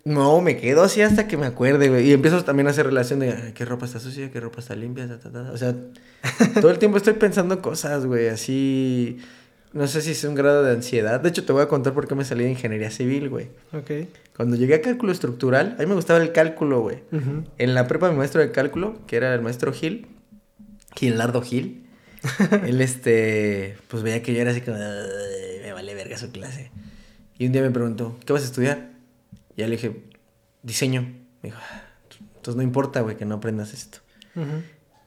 No, 0.04 0.40
me 0.40 0.56
quedo 0.56 0.82
así 0.82 1.02
hasta 1.02 1.28
que 1.28 1.36
me 1.36 1.46
acuerde, 1.46 1.88
güey. 1.88 2.08
Y 2.08 2.12
empiezo 2.12 2.42
también 2.44 2.66
a 2.66 2.70
hacer 2.70 2.86
relación 2.86 3.20
de 3.20 3.52
qué 3.54 3.64
ropa 3.64 3.86
está 3.86 4.00
sucia, 4.00 4.30
qué 4.30 4.40
ropa 4.40 4.60
está 4.60 4.74
limpia, 4.74 5.08
O 5.52 5.56
sea, 5.56 5.74
todo 6.60 6.70
el 6.70 6.78
tiempo 6.78 6.96
estoy 6.96 7.14
pensando 7.14 7.60
cosas, 7.60 8.06
güey, 8.06 8.28
así. 8.28 9.18
No 9.72 9.86
sé 9.86 10.02
si 10.02 10.12
es 10.12 10.24
un 10.24 10.34
grado 10.34 10.64
de 10.64 10.72
ansiedad. 10.72 11.20
De 11.20 11.28
hecho, 11.28 11.44
te 11.44 11.52
voy 11.52 11.62
a 11.62 11.68
contar 11.68 11.92
por 11.92 12.08
qué 12.08 12.14
me 12.14 12.24
salí 12.24 12.44
de 12.44 12.50
ingeniería 12.50 12.90
civil, 12.90 13.28
güey. 13.28 13.48
Ok. 13.72 14.08
Cuando 14.36 14.56
llegué 14.56 14.74
a 14.74 14.80
cálculo 14.80 15.12
estructural, 15.12 15.76
a 15.78 15.82
mí 15.82 15.86
me 15.86 15.94
gustaba 15.94 16.20
el 16.20 16.32
cálculo, 16.32 16.80
güey. 16.80 17.02
En 17.58 17.74
la 17.74 17.86
prepa, 17.86 18.10
mi 18.10 18.16
maestro 18.16 18.40
de 18.40 18.50
cálculo, 18.50 18.98
que 19.06 19.16
era 19.16 19.32
el 19.34 19.42
maestro 19.42 19.72
Gil, 19.72 20.08
Gilardo 20.96 21.42
Gil, 21.42 21.86
él, 22.66 22.80
este, 22.80 23.76
pues 23.88 24.02
veía 24.02 24.22
que 24.22 24.34
yo 24.34 24.40
era 24.40 24.50
así 24.50 24.60
como, 24.60 24.76
me 24.76 25.72
vale 25.72 25.94
verga 25.94 26.16
su 26.16 26.32
clase. 26.32 26.70
Y 27.38 27.46
un 27.46 27.52
día 27.52 27.62
me 27.62 27.70
preguntó, 27.70 28.18
¿qué 28.26 28.32
vas 28.32 28.42
a 28.42 28.46
estudiar? 28.46 28.89
Ya 29.60 29.66
le 29.66 29.72
dije, 29.76 30.04
diseño. 30.62 31.02
Me 31.42 31.50
dijo, 31.50 31.58
ah, 31.60 31.82
entonces 32.36 32.56
no 32.56 32.62
importa, 32.62 33.02
güey, 33.02 33.16
que 33.16 33.24
no 33.24 33.36
aprendas 33.36 33.74
esto. 33.74 33.98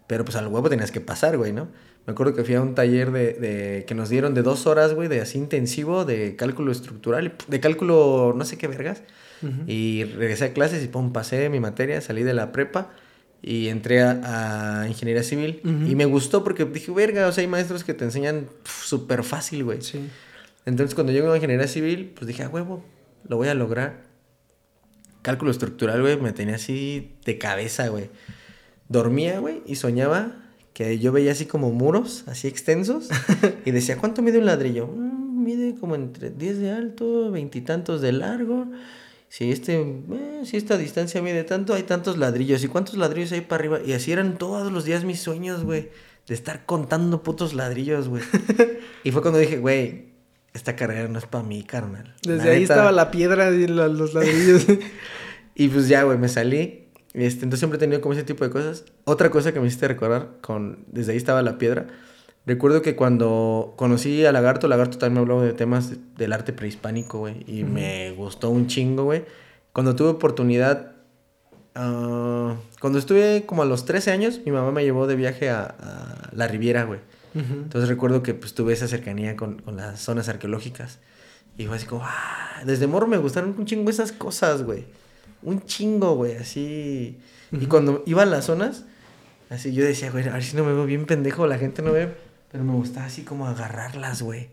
Pero 0.08 0.26
pues 0.26 0.36
al 0.36 0.48
huevo 0.48 0.70
tenías 0.70 0.92
que 0.92 1.02
pasar, 1.02 1.38
güey, 1.38 1.54
¿no? 1.54 1.70
Me 2.06 2.12
acuerdo 2.12 2.34
que 2.36 2.44
fui 2.44 2.54
a 2.54 2.62
un 2.62 2.76
taller 2.76 3.12
de, 3.12 3.34
de 3.34 3.86
que 3.88 3.96
nos 3.96 4.10
dieron 4.10 4.34
de 4.34 4.42
dos 4.42 4.68
horas, 4.68 4.94
güey, 4.94 5.08
de 5.08 5.22
así 5.22 5.38
intensivo, 5.38 6.06
de 6.06 6.36
cálculo 6.36 6.72
estructural, 6.72 7.34
de 7.48 7.60
cálculo 7.60 8.34
no 8.36 8.46
sé 8.46 8.58
qué 8.58 8.68
vergas. 8.68 9.04
Y 9.68 10.06
regresé 10.06 10.46
a 10.46 10.54
clases 10.54 10.84
y 10.86 10.88
pum, 10.88 11.12
pasé 11.12 11.50
mi 11.50 11.60
materia, 11.60 12.00
salí 12.00 12.24
de 12.24 12.34
la 12.34 12.54
prepa 12.54 12.92
y 13.42 13.68
entré 13.68 14.02
a, 14.02 14.86
ingeniería 14.88 15.24
civil. 15.24 15.60
Y 15.64 15.96
me 15.96 16.06
gustó 16.06 16.44
porque 16.44 16.64
dije, 16.66 16.92
verga, 16.92 17.28
o 17.28 17.32
sea, 17.32 17.42
hay 17.42 17.48
maestros 17.48 17.84
que 17.84 17.94
te 17.94 18.06
enseñan 18.06 18.48
súper 18.64 19.24
fácil, 19.24 19.66
güey. 19.66 19.82
Sí. 19.82 20.08
Entonces 20.66 20.96
cuando 20.96 21.12
llego 21.12 21.32
a 21.32 21.36
ingeniería 21.36 21.68
civil, 21.68 22.14
pues 22.16 22.28
dije, 22.28 22.44
a 22.44 22.50
huevo, 22.50 22.86
lo 23.28 23.38
voy 23.38 23.50
a 23.50 23.54
lograr. 23.54 24.13
Cálculo 25.24 25.50
estructural, 25.50 26.02
güey, 26.02 26.18
me 26.18 26.34
tenía 26.34 26.56
así 26.56 27.16
de 27.26 27.40
cabeza, 27.40 27.88
güey. 27.88 28.12
Dormía, 28.90 29.40
güey, 29.40 29.64
y 29.66 29.76
soñaba 29.76 30.44
que 30.74 31.00
yo 31.00 31.12
veía 31.12 31.32
así 31.32 31.46
como 31.46 31.72
muros, 31.72 32.24
así 32.28 32.48
extensos, 32.48 33.10
y 33.66 33.72
decía, 33.72 33.98
¿cuánto 33.98 34.22
mide 34.22 34.40
un 34.40 34.46
ladrillo? 34.46 34.88
Mm, 34.88 35.44
mide 35.44 35.76
como 35.76 35.96
entre 35.96 36.30
10 36.30 36.60
de 36.60 36.72
alto, 36.72 37.32
veintitantos 37.32 38.02
de 38.02 38.12
largo. 38.12 38.68
Si, 39.30 39.52
este, 39.52 39.82
eh, 39.82 40.42
si 40.44 40.58
esta 40.58 40.78
distancia 40.78 41.22
mide 41.22 41.44
tanto, 41.44 41.74
hay 41.74 41.84
tantos 41.84 42.18
ladrillos. 42.18 42.64
¿Y 42.64 42.68
cuántos 42.68 42.98
ladrillos 42.98 43.32
hay 43.32 43.42
para 43.42 43.62
arriba? 43.62 43.80
Y 43.84 43.94
así 43.94 44.12
eran 44.12 44.38
todos 44.38 44.72
los 44.72 44.86
días 44.86 45.06
mis 45.06 45.22
sueños, 45.22 45.64
güey. 45.64 45.90
De 46.28 46.36
estar 46.36 46.66
contando 46.68 47.24
putos 47.24 47.54
ladrillos, 47.54 48.10
güey. 48.10 48.22
y 49.04 49.12
fue 49.12 49.22
cuando 49.22 49.40
dije, 49.40 49.58
güey, 49.58 50.13
esta 50.54 50.76
carrera 50.76 51.08
no 51.08 51.20
es 51.20 51.26
para 51.26 51.44
mí, 51.44 51.64
carnal. 51.64 52.14
Desde 52.22 52.52
ahí 52.52 52.64
estaba 52.64 52.92
la 52.92 53.12
piedra 53.12 53.52
y 53.52 53.68
los 53.68 54.14
ladrillos. 54.14 54.66
y 55.56 55.68
pues 55.68 55.88
ya, 55.88 56.04
güey, 56.04 56.18
me 56.18 56.30
salí. 56.30 56.88
Este, 57.14 57.44
entonces 57.44 57.60
siempre 57.60 57.78
he 57.78 57.80
tenido 57.80 58.02
como 58.02 58.14
ese 58.14 58.24
tipo 58.24 58.44
de 58.44 58.50
cosas. 58.50 58.86
Otra 59.06 59.30
cosa 59.30 59.52
que 59.52 59.60
me 59.60 59.68
hiciste 59.68 59.88
recordar, 59.88 60.30
con, 60.42 60.86
desde 60.88 61.12
ahí 61.12 61.18
estaba 61.18 61.42
la 61.42 61.58
piedra. 61.58 61.88
Recuerdo 62.46 62.82
que 62.82 62.96
cuando 62.96 63.74
conocí 63.78 64.26
a 64.26 64.32
Lagarto, 64.32 64.68
Lagarto 64.68 64.98
también 64.98 65.14
me 65.14 65.20
habló 65.22 65.42
de 65.42 65.54
temas 65.54 65.94
del 66.18 66.34
arte 66.34 66.52
prehispánico, 66.52 67.20
güey. 67.20 67.44
Y 67.48 67.64
me 67.64 68.12
gustó 68.12 68.50
un 68.50 68.68
chingo, 68.68 69.06
güey. 69.06 69.24
Cuando 69.72 69.96
tuve 69.96 70.10
oportunidad, 70.10 70.92
uh, 71.76 72.54
cuando 72.82 73.00
estuve 73.00 73.46
como 73.46 73.62
a 73.62 73.66
los 73.66 73.86
13 73.86 74.12
años, 74.12 74.42
mi 74.46 74.52
mamá 74.52 74.72
me 74.72 74.84
llevó 74.84 75.08
de 75.08 75.16
viaje 75.16 75.50
a, 75.50 76.30
la 76.34 76.48
Riviera, 76.48 76.84
güey. 76.84 77.00
Entonces 77.36 77.90
recuerdo 77.90 78.22
que 78.22 78.34
pues 78.34 78.54
tuve 78.54 78.74
esa 78.74 78.88
cercanía 78.88 79.36
con, 79.36 79.62
con, 79.62 79.78
las 79.78 80.00
zonas 80.00 80.30
arqueológicas. 80.30 81.00
Y 81.58 81.66
fue 81.66 81.78
así 81.78 81.86
como, 81.86 82.04
ah, 82.06 82.62
desde 82.66 82.88
morro 82.88 83.08
me 83.08 83.18
gustaron 83.18 83.56
un 83.58 83.66
chingo 83.66 83.90
esas 83.90 84.12
cosas, 84.12 84.64
güey 84.64 84.86
un 85.44 85.66
chingo, 85.66 86.16
güey, 86.16 86.36
así. 86.38 87.20
Y 87.52 87.66
cuando 87.68 88.04
iba 88.06 88.24
a 88.24 88.26
las 88.26 88.46
zonas, 88.46 88.86
así 89.50 89.74
yo 89.74 89.86
decía, 89.86 90.10
güey, 90.12 90.28
a 90.28 90.34
ver 90.34 90.44
si 90.44 90.56
no 90.56 90.64
me 90.64 90.74
veo 90.74 90.86
bien 90.86 91.06
pendejo, 91.06 91.46
la 91.48 91.58
gente 91.58 91.82
no 91.82 91.92
ve. 91.92 92.14
Pero 92.52 92.64
me 92.64 92.74
gustaba 92.74 93.08
así 93.08 93.24
como 93.24 93.48
agarrarlas, 93.48 94.22
güey. 94.22 94.50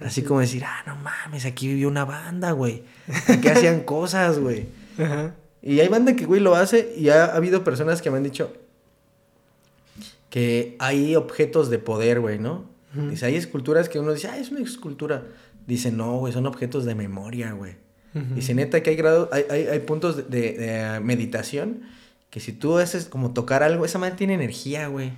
Así 0.00 0.22
como 0.22 0.40
decir, 0.40 0.64
ah, 0.64 0.82
no 0.86 0.96
mames, 0.96 1.44
aquí 1.44 1.66
vivió 1.66 1.88
una 1.88 2.04
banda, 2.04 2.52
güey. 2.52 2.84
Aquí 3.26 3.48
hacían 3.48 3.80
cosas, 3.80 4.38
güey. 4.38 4.66
Y 5.60 5.80
hay 5.80 5.88
banda 5.88 6.14
que, 6.14 6.24
güey, 6.24 6.40
lo 6.40 6.54
hace 6.54 6.94
y 6.96 7.08
ha, 7.08 7.24
habido 7.24 7.64
personas 7.64 8.00
que 8.00 8.12
me 8.12 8.16
han 8.16 8.22
dicho 8.22 8.56
que 10.30 10.76
hay 10.78 11.16
objetos 11.16 11.70
de 11.70 11.78
poder, 11.78 12.20
güey, 12.20 12.38
¿no? 12.38 12.66
Dice, 12.94 13.26
hay 13.26 13.36
esculturas 13.36 13.88
que 13.88 14.00
uno 14.00 14.12
dice, 14.12 14.28
ah, 14.28 14.38
es 14.38 14.50
una 14.50 14.60
escultura. 14.60 15.24
Dice, 15.66 15.92
no, 15.92 16.18
güey, 16.18 16.32
son 16.32 16.46
objetos 16.46 16.84
de 16.84 16.94
memoria, 16.94 17.52
güey. 17.52 17.76
Y 18.34 18.42
si 18.42 18.54
neta 18.54 18.82
que 18.82 18.90
hay 18.90 18.96
grado, 18.96 19.28
hay, 19.30 19.44
hay, 19.50 19.66
hay 19.66 19.78
puntos 19.80 20.28
de, 20.30 21.00
meditación 21.02 21.82
que 22.30 22.40
si 22.40 22.52
tú 22.52 22.76
haces 22.78 23.06
como 23.06 23.32
tocar 23.32 23.62
algo, 23.62 23.84
esa 23.84 23.98
madre 23.98 24.16
tiene 24.16 24.34
energía, 24.34 24.88
güey. 24.88 25.12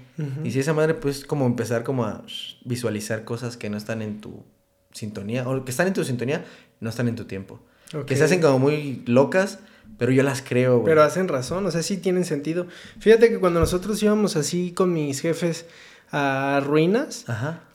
Y 0.45 0.51
si 0.51 0.61
esa 0.61 0.74
madre 0.74 0.95
pues 0.95 1.24
como 1.24 1.47
empezar 1.47 1.82
como 1.82 2.05
a 2.05 2.24
visualizar 2.65 3.24
cosas 3.24 3.57
que 3.57 3.70
no 3.70 3.77
están 3.77 4.03
en 4.03 4.20
tu 4.20 4.45
sintonía, 4.93 5.49
o 5.49 5.65
que 5.65 5.70
están 5.70 5.87
en 5.87 5.95
tu 5.95 6.05
sintonía, 6.05 6.45
no 6.81 6.91
están 6.91 7.09
en 7.09 7.16
tu 7.16 7.24
tiempo. 7.24 7.61
Que 8.07 8.16
se 8.16 8.24
hacen 8.24 8.41
como 8.41 8.59
muy 8.59 9.03
locas, 9.07 9.61
pero 9.98 10.12
yo 10.12 10.22
las 10.22 10.42
creo, 10.42 10.78
güey. 10.78 10.86
Pero 10.86 11.02
hacen 11.02 11.28
razón, 11.28 11.66
o 11.66 11.70
sea, 11.70 11.82
sí 11.82 11.96
tienen 11.96 12.24
sentido. 12.24 12.66
Fíjate 12.98 13.28
que 13.28 13.38
cuando 13.38 13.60
nosotros 13.60 14.02
íbamos 14.02 14.36
así 14.36 14.72
con 14.72 14.92
mis 14.92 15.20
jefes 15.20 15.66
a 16.12 16.60
ruinas, 16.64 17.24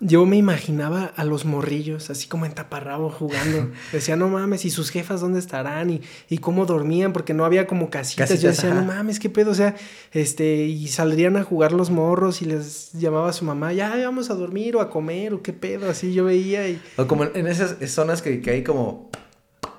yo 0.01 0.25
me 0.25 0.35
imaginaba 0.35 1.13
a 1.15 1.23
los 1.23 1.45
morrillos, 1.45 2.09
así 2.09 2.27
como 2.27 2.45
en 2.45 2.53
taparrabo 2.53 3.09
jugando. 3.09 3.71
Decía, 3.93 4.17
no 4.17 4.27
mames, 4.27 4.65
¿y 4.65 4.71
sus 4.71 4.89
jefas 4.89 5.21
dónde 5.21 5.39
estarán? 5.39 5.89
Y, 5.89 6.01
y 6.29 6.39
cómo 6.39 6.65
dormían, 6.65 7.13
porque 7.13 7.33
no 7.33 7.45
había 7.45 7.65
como 7.65 7.89
casitas. 7.89 8.41
yo 8.41 8.49
decía, 8.49 8.73
no 8.73 8.83
mames, 8.83 9.19
qué 9.19 9.29
pedo. 9.29 9.51
O 9.51 9.55
sea, 9.55 9.75
este, 10.11 10.65
y 10.65 10.87
saldrían 10.89 11.37
a 11.37 11.43
jugar 11.43 11.71
los 11.71 11.91
morros 11.91 12.41
y 12.41 12.45
les 12.45 12.91
llamaba 12.93 13.29
a 13.29 13.33
su 13.33 13.45
mamá, 13.45 13.71
ya 13.71 13.95
vamos 13.95 14.29
a 14.29 14.33
dormir 14.33 14.75
o 14.75 14.81
a 14.81 14.89
comer 14.89 15.33
o 15.33 15.41
qué 15.41 15.53
pedo. 15.53 15.89
Así 15.89 16.13
yo 16.13 16.25
veía 16.25 16.67
y. 16.67 16.81
O 16.97 17.07
como 17.07 17.23
en 17.23 17.47
esas 17.47 17.77
zonas 17.89 18.21
que, 18.21 18.41
que 18.41 18.51
hay 18.51 18.63
como 18.63 19.09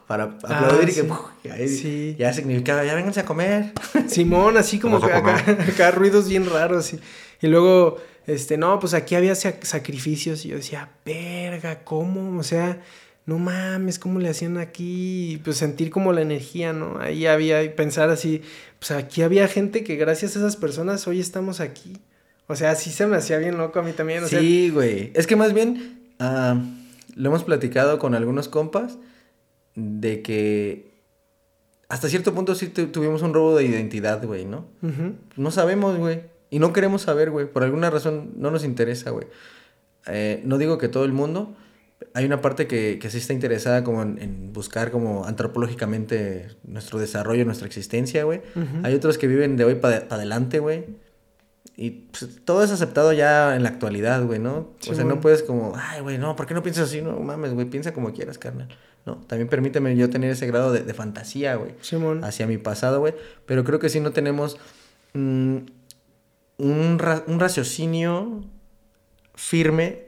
para 0.06 0.36
ah, 0.44 0.64
aplaudir 0.64 0.90
y 0.90 0.94
que 0.94 2.16
ya 2.18 2.32
significaba, 2.32 2.84
ya 2.84 2.94
vénganse 2.94 3.20
a 3.20 3.24
comer. 3.24 3.72
Simón, 4.08 4.56
así 4.56 4.78
como 4.78 5.00
que 5.00 5.12
acá, 5.12 5.36
acá, 5.68 5.90
ruidos 5.90 6.28
bien 6.28 6.48
raros. 6.48 6.92
Y, 6.92 7.00
y 7.42 7.48
luego 7.48 7.98
este, 8.26 8.56
no, 8.56 8.80
pues 8.80 8.94
aquí 8.94 9.14
había 9.14 9.34
sacrificios 9.34 10.44
y 10.44 10.48
yo 10.48 10.56
decía, 10.56 10.90
verga, 11.04 11.84
¿cómo? 11.84 12.38
O 12.38 12.42
sea, 12.42 12.80
no 13.24 13.38
mames, 13.38 13.98
¿cómo 13.98 14.18
le 14.18 14.28
hacían 14.28 14.58
aquí? 14.58 15.40
Pues 15.44 15.58
sentir 15.58 15.90
como 15.90 16.12
la 16.12 16.22
energía, 16.22 16.72
¿no? 16.72 16.98
Ahí 17.00 17.26
había, 17.26 17.74
pensar 17.76 18.10
así, 18.10 18.42
pues 18.80 18.90
aquí 18.90 19.22
había 19.22 19.46
gente 19.46 19.84
que 19.84 19.96
gracias 19.96 20.34
a 20.34 20.40
esas 20.40 20.56
personas 20.56 21.06
hoy 21.06 21.20
estamos 21.20 21.60
aquí. 21.60 21.98
O 22.48 22.56
sea, 22.56 22.74
sí 22.74 22.90
se 22.90 23.06
me 23.06 23.16
hacía 23.16 23.38
bien 23.38 23.58
loco 23.58 23.78
a 23.78 23.82
mí 23.82 23.92
también. 23.92 24.24
O 24.24 24.28
sí, 24.28 24.70
güey. 24.70 25.12
Es 25.14 25.26
que 25.26 25.36
más 25.36 25.52
bien, 25.52 26.00
ah, 26.18 26.60
lo 27.14 27.28
hemos 27.28 27.44
platicado 27.44 27.98
con 27.98 28.14
algunos 28.14 28.48
compas 28.48 28.98
de 29.76 30.22
que 30.22 30.96
hasta 31.88 32.08
cierto 32.08 32.34
punto 32.34 32.54
sí 32.54 32.68
tuvimos 32.68 33.22
un 33.22 33.32
robo 33.32 33.56
de 33.56 33.64
identidad, 33.64 34.24
güey, 34.26 34.44
¿no? 34.44 34.66
No 35.36 35.50
sabemos, 35.52 35.96
güey. 35.98 36.22
Y 36.50 36.58
no 36.58 36.72
queremos 36.72 37.02
saber, 37.02 37.30
güey. 37.30 37.46
Por 37.46 37.62
alguna 37.62 37.90
razón 37.90 38.32
no 38.36 38.50
nos 38.50 38.64
interesa, 38.64 39.10
güey. 39.10 39.26
Eh, 40.06 40.42
no 40.44 40.58
digo 40.58 40.78
que 40.78 40.88
todo 40.88 41.04
el 41.04 41.12
mundo. 41.12 41.54
Hay 42.12 42.24
una 42.24 42.40
parte 42.40 42.66
que, 42.66 42.98
que 42.98 43.08
sí 43.08 43.18
está 43.18 43.32
interesada 43.32 43.84
como 43.84 44.02
en, 44.02 44.52
buscar 44.52 44.90
como 44.90 45.24
antropológicamente 45.26 46.48
nuestro 46.64 46.98
desarrollo, 46.98 47.44
nuestra 47.44 47.66
existencia, 47.66 48.24
güey. 48.24 48.42
Hay 48.82 48.94
otros 48.94 49.16
que 49.16 49.26
viven 49.28 49.56
de 49.56 49.64
hoy 49.64 49.76
para 49.76 50.06
adelante, 50.10 50.58
güey. 50.58 50.84
Y 51.76 51.90
pues, 51.90 52.40
todo 52.44 52.64
es 52.64 52.70
aceptado 52.70 53.12
ya 53.12 53.54
en 53.54 53.62
la 53.62 53.68
actualidad, 53.68 54.24
güey, 54.24 54.38
¿no? 54.38 54.70
o 54.88 54.94
sea, 54.94 55.04
no 55.04 55.20
puedes 55.20 55.42
como, 55.42 55.74
ay, 55.76 56.00
güey, 56.00 56.16
no, 56.16 56.34
¿por 56.34 56.46
qué 56.46 56.54
no 56.54 56.62
piensas 56.62 56.88
así? 56.88 57.02
No 57.02 57.18
mames, 57.20 57.52
güey, 57.52 57.68
piensa 57.68 57.92
como 57.92 58.14
quieras, 58.14 58.38
carnal. 58.38 58.68
No, 59.06 59.16
también 59.28 59.48
permíteme 59.48 59.96
yo 59.96 60.10
tener 60.10 60.30
ese 60.30 60.46
grado 60.46 60.72
de, 60.72 60.82
de 60.82 60.92
fantasía, 60.92 61.54
güey. 61.54 61.74
Hacia 62.24 62.46
mi 62.46 62.58
pasado, 62.58 63.00
güey. 63.00 63.14
Pero 63.46 63.64
creo 63.64 63.78
que 63.78 63.88
sí 63.88 64.00
no 64.00 64.10
tenemos... 64.10 64.58
Mm, 65.14 65.58
un, 66.58 66.98
raciocinio 66.98 68.44
firme 69.34 70.06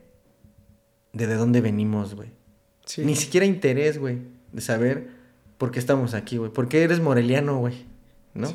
de 1.12 1.27
de 1.27 1.35
dónde 1.35 1.61
venimos, 1.61 2.15
güey. 2.15 2.31
Ni 2.99 3.16
siquiera 3.16 3.45
interés, 3.45 3.99
güey, 3.99 4.19
de 4.53 4.61
saber 4.61 5.09
por 5.59 5.70
qué 5.70 5.79
estamos 5.79 6.15
aquí, 6.15 6.39
güey. 6.39 6.51
¿Por 6.51 6.69
qué 6.69 6.83
eres 6.83 7.01
moreliano, 7.01 7.59
güey? 7.59 7.87
¿No? 8.35 8.51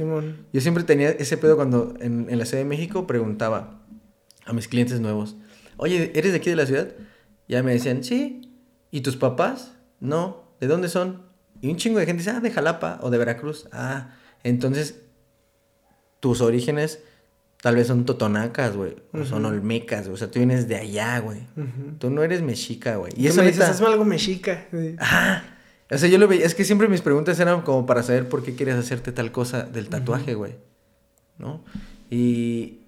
Yo 0.54 0.62
siempre 0.62 0.84
tenía 0.84 1.10
ese 1.10 1.38
pedo 1.38 1.56
cuando 1.56 1.94
en, 2.00 2.28
en, 2.30 2.40
la 2.40 2.46
Ciudad 2.46 2.64
de 2.64 2.70
México 2.70 3.06
preguntaba 3.06 3.82
a 4.46 4.54
mis 4.54 4.68
clientes 4.68 5.00
nuevos, 5.02 5.36
oye, 5.78 6.12
¿eres 6.16 6.32
de 6.32 6.38
aquí 6.38 6.50
de 6.50 6.56
la 6.56 6.66
ciudad? 6.66 6.90
Ya 7.48 7.62
me 7.64 7.74
decían, 7.74 8.04
sí. 8.04 8.50
¿Y 8.92 9.02
tus 9.02 9.18
papás? 9.18 9.73
No, 10.04 10.44
¿de 10.60 10.68
dónde 10.68 10.90
son? 10.90 11.22
Y 11.62 11.70
un 11.70 11.78
chingo 11.78 11.98
de 11.98 12.06
gente 12.06 12.20
dice, 12.20 12.32
ah, 12.32 12.42
de 12.42 12.52
Jalapa 12.52 13.00
o 13.02 13.10
de 13.10 13.18
Veracruz. 13.18 13.70
Ah, 13.72 14.10
entonces 14.44 15.00
tus 16.20 16.42
orígenes 16.42 17.00
tal 17.62 17.78
vez 17.78 17.88
son 17.88 18.04
totonacas, 18.04 18.76
güey, 18.76 18.98
o 19.14 19.24
son 19.24 19.46
olmecas, 19.46 20.08
o 20.10 20.18
sea, 20.18 20.30
tú 20.30 20.40
vienes 20.40 20.68
de 20.68 20.76
allá, 20.76 21.20
güey. 21.20 21.48
Tú 22.00 22.10
no 22.10 22.22
eres 22.22 22.42
mexica, 22.42 22.98
güey. 22.98 23.14
Y 23.16 23.28
eso 23.28 23.42
me 23.42 23.48
dices, 23.48 23.64
hazme 23.64 23.88
algo 23.88 24.04
mexica. 24.04 24.68
Ajá. 25.00 25.46
O 25.90 25.98
sea, 25.98 26.10
yo 26.10 26.18
lo 26.18 26.28
veía, 26.28 26.46
es 26.46 26.54
que 26.54 26.66
siempre 26.66 26.90
mis 26.90 27.00
preguntas 27.00 27.40
eran 27.40 27.62
como 27.62 27.86
para 27.86 28.04
saber 28.04 28.28
por 28.28 28.44
qué 28.44 28.56
quieres 28.56 28.76
hacerte 28.76 29.14
tal 29.14 29.32
cosa 29.32 29.64
del 29.64 29.88
tatuaje, 29.88 30.34
güey. 30.34 30.56
¿No? 31.38 31.64
Y, 32.10 32.80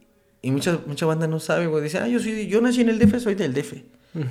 y 0.42 0.52
mucha, 0.52 0.80
mucha 0.86 1.06
banda 1.06 1.28
no 1.28 1.40
sabe, 1.40 1.68
güey. 1.68 1.82
Dice, 1.82 2.00
ah, 2.00 2.10
yo, 2.10 2.20
soy, 2.20 2.48
yo 2.48 2.60
nací 2.60 2.82
en 2.82 2.90
el 2.90 3.00
DF, 3.00 3.22
soy 3.22 3.36
del 3.36 3.54
DF. 3.54 3.76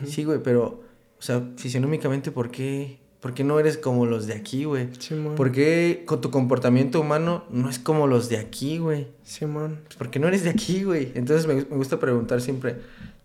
Sí, 0.06 0.24
güey, 0.24 0.43
pero, 0.43 0.82
o 1.25 1.27
sea, 1.27 1.43
fisionómicamente, 1.57 2.31
¿por 2.31 2.51
qué? 2.51 2.99
¿Por 3.21 3.33
qué 3.33 3.45
no 3.45 3.59
eres 3.59 3.79
como 3.79 4.05
los 4.05 4.27
de 4.27 4.35
aquí, 4.35 4.65
güey? 4.65 4.91
Simón. 4.99 5.37
¿Por 5.37 5.53
qué 5.53 6.03
con 6.05 6.21
tu 6.21 6.31
comportamiento 6.31 7.01
humano 7.01 7.45
no 7.49 7.71
es 7.71 7.79
como 7.79 8.07
los 8.07 8.29
de 8.29 8.37
aquí, 8.37 8.77
güey? 8.77 9.09
Simón. 9.23 9.81
Pues 9.85 9.97
porque 9.97 10.19
no 10.19 10.29
eres 10.29 10.45
de 10.45 10.51
aquí, 10.51 10.85
güey. 10.85 11.13
Entonces 11.15 11.47
me, 11.47 11.55
me, 11.55 11.63
gusta 11.63 11.99
preguntar 11.99 12.43
siempre, 12.43 12.77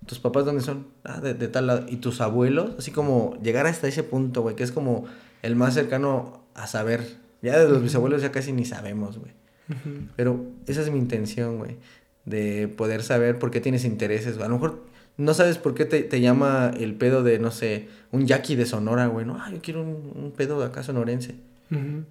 ¿tus 0.05 0.17
papás 0.17 0.45
dónde 0.45 0.61
son? 0.61 0.87
Ah, 1.03 1.19
de, 1.19 1.33
de, 1.33 1.49
tal 1.49 1.67
lado. 1.67 1.87
¿Y 1.89 1.97
tus 1.97 2.21
abuelos? 2.21 2.71
Así 2.77 2.91
como 2.91 3.37
llegar 3.43 3.67
hasta 3.67 3.89
ese 3.89 4.03
punto, 4.03 4.43
güey, 4.43 4.55
que 4.55 4.63
es 4.63 4.71
como 4.71 5.03
el 5.41 5.57
más 5.57 5.73
cercano 5.73 6.45
a 6.53 6.67
saber. 6.67 7.17
Ya 7.41 7.59
de 7.59 7.67
los 7.67 7.83
bisabuelos 7.83 8.21
ya 8.21 8.31
casi 8.31 8.53
ni 8.53 8.63
sabemos, 8.63 9.17
güey. 9.17 9.33
Pero 10.15 10.45
esa 10.67 10.79
es 10.79 10.89
mi 10.89 10.99
intención, 10.99 11.57
güey. 11.57 11.75
De 12.23 12.69
poder 12.69 13.03
saber 13.03 13.39
por 13.39 13.51
qué 13.51 13.59
tienes 13.59 13.83
intereses. 13.83 14.37
A 14.37 14.47
lo 14.47 14.53
mejor 14.53 14.88
no 15.19 15.33
sabes 15.33 15.57
por 15.57 15.75
qué 15.75 15.83
te, 15.83 16.01
te 16.01 16.21
llama 16.21 16.71
el 16.79 16.95
pedo 16.95 17.23
de, 17.23 17.39
no 17.39 17.51
sé, 17.51 17.89
un 18.11 18.25
yaqui 18.25 18.55
de 18.55 18.65
Sonora, 18.65 19.07
güey. 19.07 19.25
No, 19.25 19.35
ah, 19.37 19.51
yo 19.51 19.59
quiero 19.61 19.81
un, 19.81 20.13
un 20.15 20.31
pedo 20.31 20.59
de 20.61 20.67
acá 20.67 20.81
sonorense. 20.81 21.35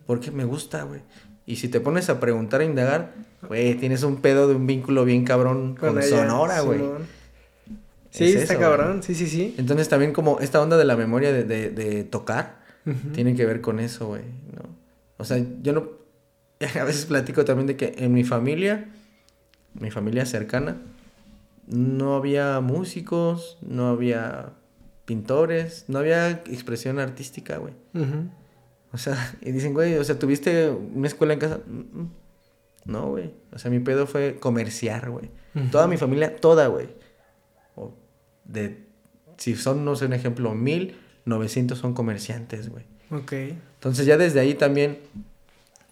Porque 0.06 0.30
me 0.30 0.44
gusta, 0.44 0.85
güey. 0.85 1.01
Y 1.44 1.56
si 1.56 1.68
te 1.68 1.80
pones 1.80 2.10
a 2.10 2.20
preguntar, 2.20 2.60
a 2.60 2.64
indagar, 2.64 3.14
güey, 3.48 3.74
tienes 3.74 4.02
un 4.02 4.20
pedo 4.20 4.47
de 4.47 4.55
un 4.55 4.66
vínculo 4.66 5.06
bien 5.06 5.24
cabrón 5.24 5.74
con, 5.74 6.01
Sonora, 6.02 6.60
güey. 6.60 6.80
Sí, 8.10 8.24
está 8.24 8.59
cabrón, 8.59 9.02
sí, 9.02 9.14
sí, 9.14 9.26
sí. 9.26 9.55
Entonces 9.56 9.89
también 9.89 10.12
como 10.12 10.39
esta 10.40 10.60
onda 10.60 10.76
de 10.76 10.85
la 10.85 10.94
memoria 10.94 11.32
de, 11.32 11.44
de, 11.44 11.70
de 11.70 12.05
tocar, 12.05 12.59
tiene 13.14 13.35
que 13.35 13.47
ver 13.47 13.62
con 13.62 13.80
eso, 13.80 14.09
güey, 14.09 14.22
¿no? 14.55 14.68
O 15.16 15.24
sea, 15.24 15.43
yo 15.62 15.72
no... 15.72 15.89
A 16.80 16.85
veces 16.85 17.06
platico 17.06 17.44
también 17.44 17.66
de 17.66 17.76
que 17.76 17.94
en 17.98 18.12
mi 18.12 18.24
familia, 18.24 18.89
mi 19.74 19.90
familia 19.90 20.26
cercana, 20.26 20.76
no 21.68 22.14
había 22.14 22.60
músicos, 22.60 23.58
no 23.62 23.88
había 23.88 24.52
pintores, 25.04 25.84
no 25.88 25.98
había 25.98 26.30
expresión 26.30 26.98
artística, 26.98 27.58
güey. 27.58 27.74
O 28.92 28.98
sea, 28.98 29.36
y 29.40 29.52
dicen, 29.52 29.74
güey, 29.74 29.94
o 29.96 30.04
sea, 30.04 30.18
¿tuviste 30.18 30.70
una 30.70 31.06
escuela 31.06 31.34
en 31.34 31.40
casa? 31.40 31.60
Mm, 31.66 32.00
mm". 32.00 32.10
No, 32.84 33.08
güey. 33.08 33.34
O 33.52 33.58
sea, 33.58 33.70
mi 33.70 33.80
pedo 33.80 34.06
fue 34.06 34.36
comerciar, 34.40 35.10
güey. 35.10 35.30
Toda 35.72 35.88
mi 35.88 35.96
familia, 35.96 36.36
toda, 36.36 36.68
güey. 36.68 36.88
De, 38.44 38.86
si 39.36 39.56
son, 39.56 39.84
no 39.84 39.96
sé, 39.96 40.06
un 40.06 40.12
ejemplo, 40.14 40.54
mil, 40.54 40.96
900 41.24 41.76
son 41.76 41.92
comerciantes, 41.92 42.70
güey. 42.70 42.84
Ok. 43.10 43.32
Entonces 43.74 44.06
ya 44.06 44.16
desde 44.16 44.40
ahí 44.40 44.54
también 44.54 44.98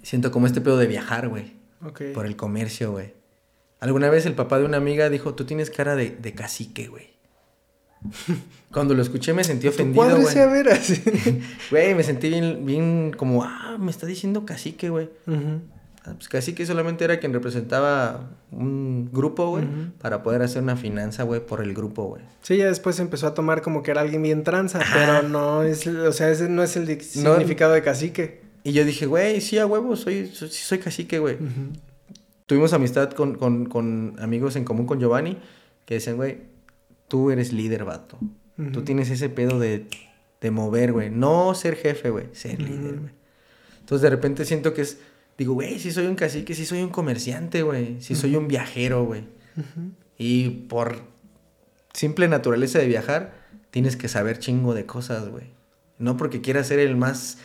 siento 0.03 0.31
como 0.31 0.47
este 0.47 0.61
pedo 0.61 0.79
de 0.79 0.87
viajar, 0.87 1.29
güey. 1.29 1.53
Ok. 1.85 2.03
Por 2.15 2.27
el 2.27 2.37
comercio, 2.37 2.93
güey. 2.93 3.13
Alguna 3.81 4.09
vez 4.11 4.27
el 4.27 4.35
papá 4.35 4.59
de 4.59 4.65
una 4.65 4.79
amiga 4.79 5.11
dijo, 5.11 5.35
tú 5.35 5.45
tienes 5.45 5.71
cara 5.71 5.97
de, 5.97 6.11
de 6.11 6.33
cacique, 6.33 6.89
güey. 6.89 7.17
Cuando 8.73 8.95
lo 8.95 9.03
escuché 9.03 9.33
me 9.33 9.45
sentí 9.45 9.69
ofendido, 9.69 10.21
güey. 10.21 10.39
a 10.39 10.47
ver 10.47 10.69
así. 10.69 11.03
Güey, 11.71 11.95
me 11.95 12.03
sentí 12.03 12.29
bien, 12.29 12.65
bien 12.65 13.15
como, 13.17 13.43
ah, 13.43 13.77
me 13.79 13.91
está 13.91 14.07
diciendo 14.07 14.45
cacique, 14.45 14.91
güey. 14.91 15.09
Ah, 16.05 16.13
pues 16.15 16.29
cacique 16.29 16.65
solamente 16.67 17.05
era 17.05 17.19
quien 17.19 17.33
representaba 17.33 18.31
un 18.53 19.11
grupo, 19.13 19.49
güey, 19.51 19.65
para 20.01 20.23
poder 20.23 20.43
hacer 20.43 20.63
una 20.63 20.77
finanza, 20.77 21.25
güey, 21.25 21.45
por 21.45 21.63
el 21.63 21.75
grupo, 21.75 22.05
güey. 22.05 22.23
Sí, 22.43 22.59
ya 22.59 22.67
después 22.67 22.99
empezó 23.01 23.27
a 23.27 23.35
tomar 23.35 23.63
como 23.63 23.83
que 23.83 23.91
era 23.91 24.03
alguien 24.03 24.23
bien 24.23 24.45
tranza, 24.45 24.81
pero 24.93 25.23
no 25.23 25.63
es, 25.63 25.87
o 25.87 26.13
sea, 26.13 26.31
ese 26.31 26.49
no 26.49 26.63
es 26.63 26.77
el 26.77 27.01
significado 27.01 27.73
de 27.73 27.83
cacique. 27.83 28.41
Y 28.63 28.73
yo 28.73 28.85
dije, 28.85 29.07
güey, 29.07 29.41
sí, 29.41 29.59
a 29.59 29.67
huevo, 29.67 29.97
soy, 29.97 30.27
soy, 30.27 30.49
soy 30.51 30.79
cacique, 30.79 31.19
güey. 31.19 31.39
Tuvimos 32.47 32.73
amistad 32.73 33.11
con, 33.11 33.35
con, 33.35 33.67
con, 33.67 34.17
amigos 34.19 34.57
en 34.57 34.65
común 34.65 34.87
con 34.87 35.01
Giovanni 35.01 35.39
que 35.85 35.95
decían, 35.95 36.17
güey, 36.17 36.39
tú 37.09 37.31
eres 37.31 37.53
líder, 37.53 37.85
vato. 37.85 38.19
Tú 38.73 38.83
tienes 38.83 39.11
ese 39.11 39.29
pedo 39.29 39.59
de, 39.59 39.87
de 40.41 40.51
mover, 40.51 40.93
güey. 40.93 41.11
No 41.11 41.55
ser 41.55 41.77
jefe, 41.77 42.09
güey, 42.09 42.29
ser 42.33 42.63
líder, 42.63 43.01
güey. 43.01 43.13
Entonces 43.81 44.03
de 44.03 44.11
repente 44.11 44.45
siento 44.47 44.73
que 44.73 44.83
es 44.83 44.99
digo, 45.39 45.55
güey, 45.55 45.79
si 45.79 45.91
soy 45.93 46.07
un 46.07 46.15
cacique, 46.15 46.55
si 46.55 46.65
soy 46.65 46.83
un 46.83 46.89
comerciante, 46.89 47.63
güey, 47.63 48.01
si 48.01 48.15
soy 48.15 48.37
un 48.37 48.49
viajero, 48.49 49.05
güey. 49.05 49.25
Y 50.19 50.49
por 50.49 51.03
simple 51.93 52.29
naturaleza 52.29 52.79
de 52.79 52.87
viajar, 52.87 53.35
tienes 53.71 53.97
que 53.97 54.09
saber 54.09 54.39
chingo 54.39 54.75
de 54.75 54.87
cosas, 54.87 55.29
güey. 55.29 55.45
No 55.99 56.17
porque 56.17 56.41
quieras 56.41 56.67
ser 56.67 56.79
el 56.79 56.97
más 56.97 57.39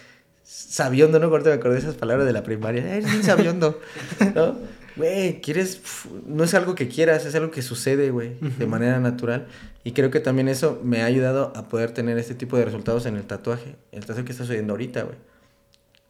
sabiondo, 0.43 1.19
¿no? 1.19 1.27
Ahorita 1.27 1.49
me 1.49 1.55
acordé 1.55 1.75
de 1.75 1.81
esas 1.81 1.95
palabras 1.95 2.25
de 2.25 2.33
la 2.33 2.43
primaria. 2.43 2.95
Eres 2.95 3.09
bien 3.09 3.23
sabiondo, 3.23 3.79
¿no? 4.35 4.57
Güey, 4.95 5.41
quieres... 5.41 5.81
No 6.25 6.43
es 6.43 6.53
algo 6.53 6.75
que 6.75 6.87
quieras, 6.87 7.25
es 7.25 7.35
algo 7.35 7.51
que 7.51 7.61
sucede, 7.61 8.11
güey, 8.11 8.35
de 8.39 8.67
manera 8.67 8.99
natural. 8.99 9.47
Y 9.83 9.93
creo 9.93 10.11
que 10.11 10.19
también 10.19 10.47
eso 10.47 10.79
me 10.83 11.01
ha 11.01 11.05
ayudado 11.05 11.53
a 11.55 11.67
poder 11.67 11.91
tener 11.91 12.17
este 12.17 12.35
tipo 12.35 12.57
de 12.57 12.65
resultados 12.65 13.05
en 13.05 13.15
el 13.15 13.23
tatuaje. 13.23 13.75
El 13.91 14.01
tatuaje 14.01 14.25
que 14.25 14.31
estás 14.31 14.49
oyendo 14.49 14.73
ahorita, 14.73 15.03
güey. 15.03 15.17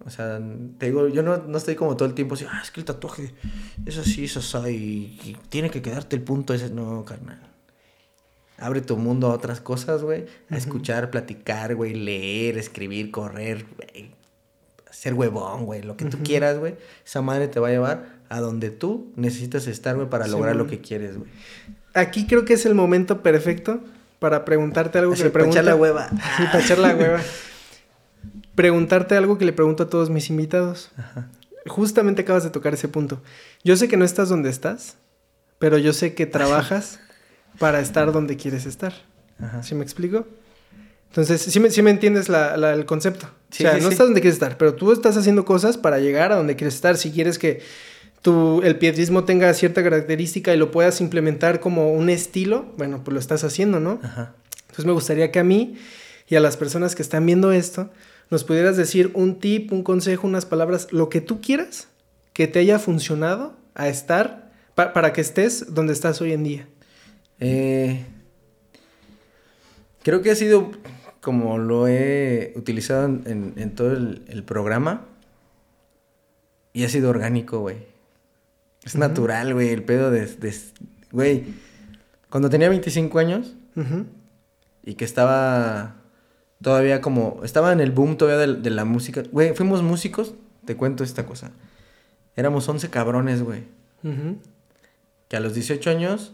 O 0.05 0.09
sea, 0.09 0.41
te 0.77 0.87
digo, 0.87 1.07
yo 1.07 1.21
no, 1.21 1.37
no 1.37 1.57
estoy 1.57 1.75
como 1.75 1.95
todo 1.95 2.07
el 2.07 2.15
tiempo 2.15 2.33
así, 2.33 2.45
ah, 2.49 2.59
es 2.63 2.71
que 2.71 2.79
el 2.79 2.85
tatuaje 2.85 3.33
es 3.85 3.97
así, 3.97 4.25
es 4.25 4.35
así, 4.35 4.69
y, 5.23 5.37
tiene 5.49 5.69
que 5.69 5.81
quedarte 5.81 6.15
el 6.15 6.23
punto 6.23 6.53
ese. 6.53 6.69
No, 6.71 7.05
carnal. 7.05 7.39
Abre 8.57 8.81
tu 8.81 8.97
mundo 8.97 9.27
a 9.27 9.33
otras 9.33 9.59
cosas, 9.61 10.03
güey. 10.03 10.25
A 10.49 10.57
escuchar, 10.57 11.09
platicar, 11.09 11.75
güey, 11.75 11.93
leer, 11.93 12.57
escribir, 12.57 13.09
correr, 13.09 13.65
güey. 13.75 14.11
Ser 14.89 15.13
huevón, 15.13 15.65
güey. 15.65 15.81
Lo 15.81 15.97
que 15.97 16.05
tú 16.05 16.19
quieras, 16.23 16.59
güey. 16.59 16.75
Esa 17.05 17.21
madre 17.21 17.47
te 17.47 17.59
va 17.59 17.69
a 17.69 17.71
llevar 17.71 18.20
a 18.31 18.39
donde 18.39 18.69
tú 18.69 19.11
necesitas 19.17 19.67
estar, 19.67 19.97
güey, 19.97 20.09
para 20.09 20.25
lograr 20.25 20.55
lo 20.55 20.65
que 20.65 20.79
quieres, 20.79 21.17
güey. 21.17 21.29
Aquí 21.93 22.25
creo 22.27 22.45
que 22.45 22.53
es 22.53 22.65
el 22.65 22.73
momento 22.73 23.21
perfecto 23.21 23.81
para 24.19 24.45
preguntarte 24.45 24.99
algo 24.99 25.13
que 25.13 25.25
le 25.25 25.31
pregunta... 25.31 25.55
Para 25.55 25.71
echar 25.71 25.75
la 25.75 25.75
hueva. 25.75 26.09
Sí, 26.37 26.43
para 26.45 26.59
echar 26.63 26.77
la 26.77 26.95
hueva. 26.95 27.19
preguntarte 28.55 29.17
algo 29.17 29.37
que 29.37 29.43
le 29.43 29.51
pregunto 29.51 29.83
a 29.83 29.89
todos 29.89 30.09
mis 30.09 30.29
invitados. 30.29 30.91
Justamente 31.67 32.21
acabas 32.21 32.45
de 32.45 32.51
tocar 32.51 32.73
ese 32.73 32.87
punto. 32.87 33.21
Yo 33.65 33.75
sé 33.75 33.89
que 33.89 33.97
no 33.97 34.05
estás 34.05 34.29
donde 34.29 34.49
estás, 34.49 34.95
pero 35.59 35.77
yo 35.77 35.91
sé 35.91 36.13
que 36.15 36.25
trabajas 36.25 37.01
para 37.59 37.81
estar 37.81 38.13
donde 38.13 38.37
quieres 38.37 38.65
estar. 38.65 38.93
¿Sí 39.61 39.75
me 39.75 39.83
explico? 39.83 40.25
Entonces, 41.09 41.41
sí 41.41 41.59
me, 41.59 41.69
sí 41.69 41.81
me 41.81 41.91
entiendes 41.91 42.29
el 42.29 42.85
concepto. 42.85 43.25
o 43.25 43.53
sea, 43.53 43.73
no 43.73 43.89
estás 43.89 44.07
donde 44.07 44.21
quieres 44.21 44.35
estar, 44.35 44.57
pero 44.57 44.73
tú 44.73 44.93
estás 44.93 45.17
haciendo 45.17 45.43
cosas 45.43 45.75
para 45.75 45.99
llegar 45.99 46.31
a 46.31 46.37
donde 46.37 46.55
quieres 46.55 46.75
estar. 46.75 46.95
Si 46.95 47.11
quieres 47.11 47.37
que 47.37 47.61
tu, 48.21 48.61
el 48.63 48.77
piedrismo 48.77 49.23
tenga 49.23 49.53
cierta 49.53 49.83
característica 49.83 50.53
y 50.53 50.57
lo 50.57 50.71
puedas 50.71 51.01
implementar 51.01 51.59
como 51.59 51.91
un 51.91 52.09
estilo, 52.09 52.73
bueno, 52.77 53.03
pues 53.03 53.13
lo 53.13 53.19
estás 53.19 53.43
haciendo, 53.43 53.79
¿no? 53.79 53.99
Entonces 54.61 54.85
me 54.85 54.91
gustaría 54.91 55.31
que 55.31 55.39
a 55.39 55.43
mí 55.43 55.75
y 56.27 56.35
a 56.35 56.39
las 56.39 56.57
personas 56.57 56.95
que 56.95 57.01
están 57.01 57.25
viendo 57.25 57.51
esto, 57.51 57.89
nos 58.29 58.43
pudieras 58.43 58.77
decir 58.77 59.11
un 59.13 59.39
tip, 59.39 59.71
un 59.73 59.83
consejo, 59.83 60.27
unas 60.27 60.45
palabras, 60.45 60.87
lo 60.91 61.09
que 61.09 61.19
tú 61.19 61.41
quieras 61.41 61.89
que 62.33 62.47
te 62.47 62.59
haya 62.59 62.79
funcionado 62.79 63.57
a 63.75 63.89
estar, 63.89 64.51
para 64.75 65.13
que 65.13 65.21
estés 65.21 65.73
donde 65.73 65.93
estás 65.93 66.21
hoy 66.21 66.31
en 66.31 66.43
día. 66.43 66.67
Eh, 67.39 68.05
creo 70.03 70.21
que 70.21 70.31
ha 70.31 70.35
sido 70.35 70.71
como 71.21 71.59
lo 71.59 71.87
he 71.87 72.51
utilizado 72.55 73.05
en, 73.05 73.75
todo 73.75 73.93
el, 73.93 74.43
programa. 74.43 75.05
Y 76.73 76.83
ha 76.83 76.89
sido 76.89 77.09
orgánico, 77.09 77.59
güey. 77.59 77.77
Es 78.83 78.95
natural, 78.95 79.53
güey, 79.53 79.69
el 79.69 79.83
pedo 79.83 80.11
de... 80.11 80.27
Güey, 81.11 81.43
cuando 82.29 82.49
tenía 82.49 82.69
25 82.69 83.19
años 83.19 83.55
y 84.83 84.95
que 84.95 85.05
estaba 85.05 85.95
todavía 86.61 87.01
como, 87.01 87.41
estaba 87.43 87.73
en 87.73 87.79
el 87.79 87.91
boom 87.91 88.17
todavía 88.17 88.55
de, 88.55 88.69
la 88.69 88.85
música. 88.85 89.23
Güey, 89.31 89.53
fuimos 89.53 89.83
músicos, 89.83 90.33
te 90.65 90.75
cuento 90.75 91.03
esta 91.03 91.25
cosa. 91.25 91.51
Éramos 92.35 92.67
11 92.67 92.89
cabrones, 92.89 93.43
güey. 93.43 93.63
Que 95.27 95.37
a 95.37 95.39
los 95.39 95.53
18 95.53 95.89
años 95.89 96.33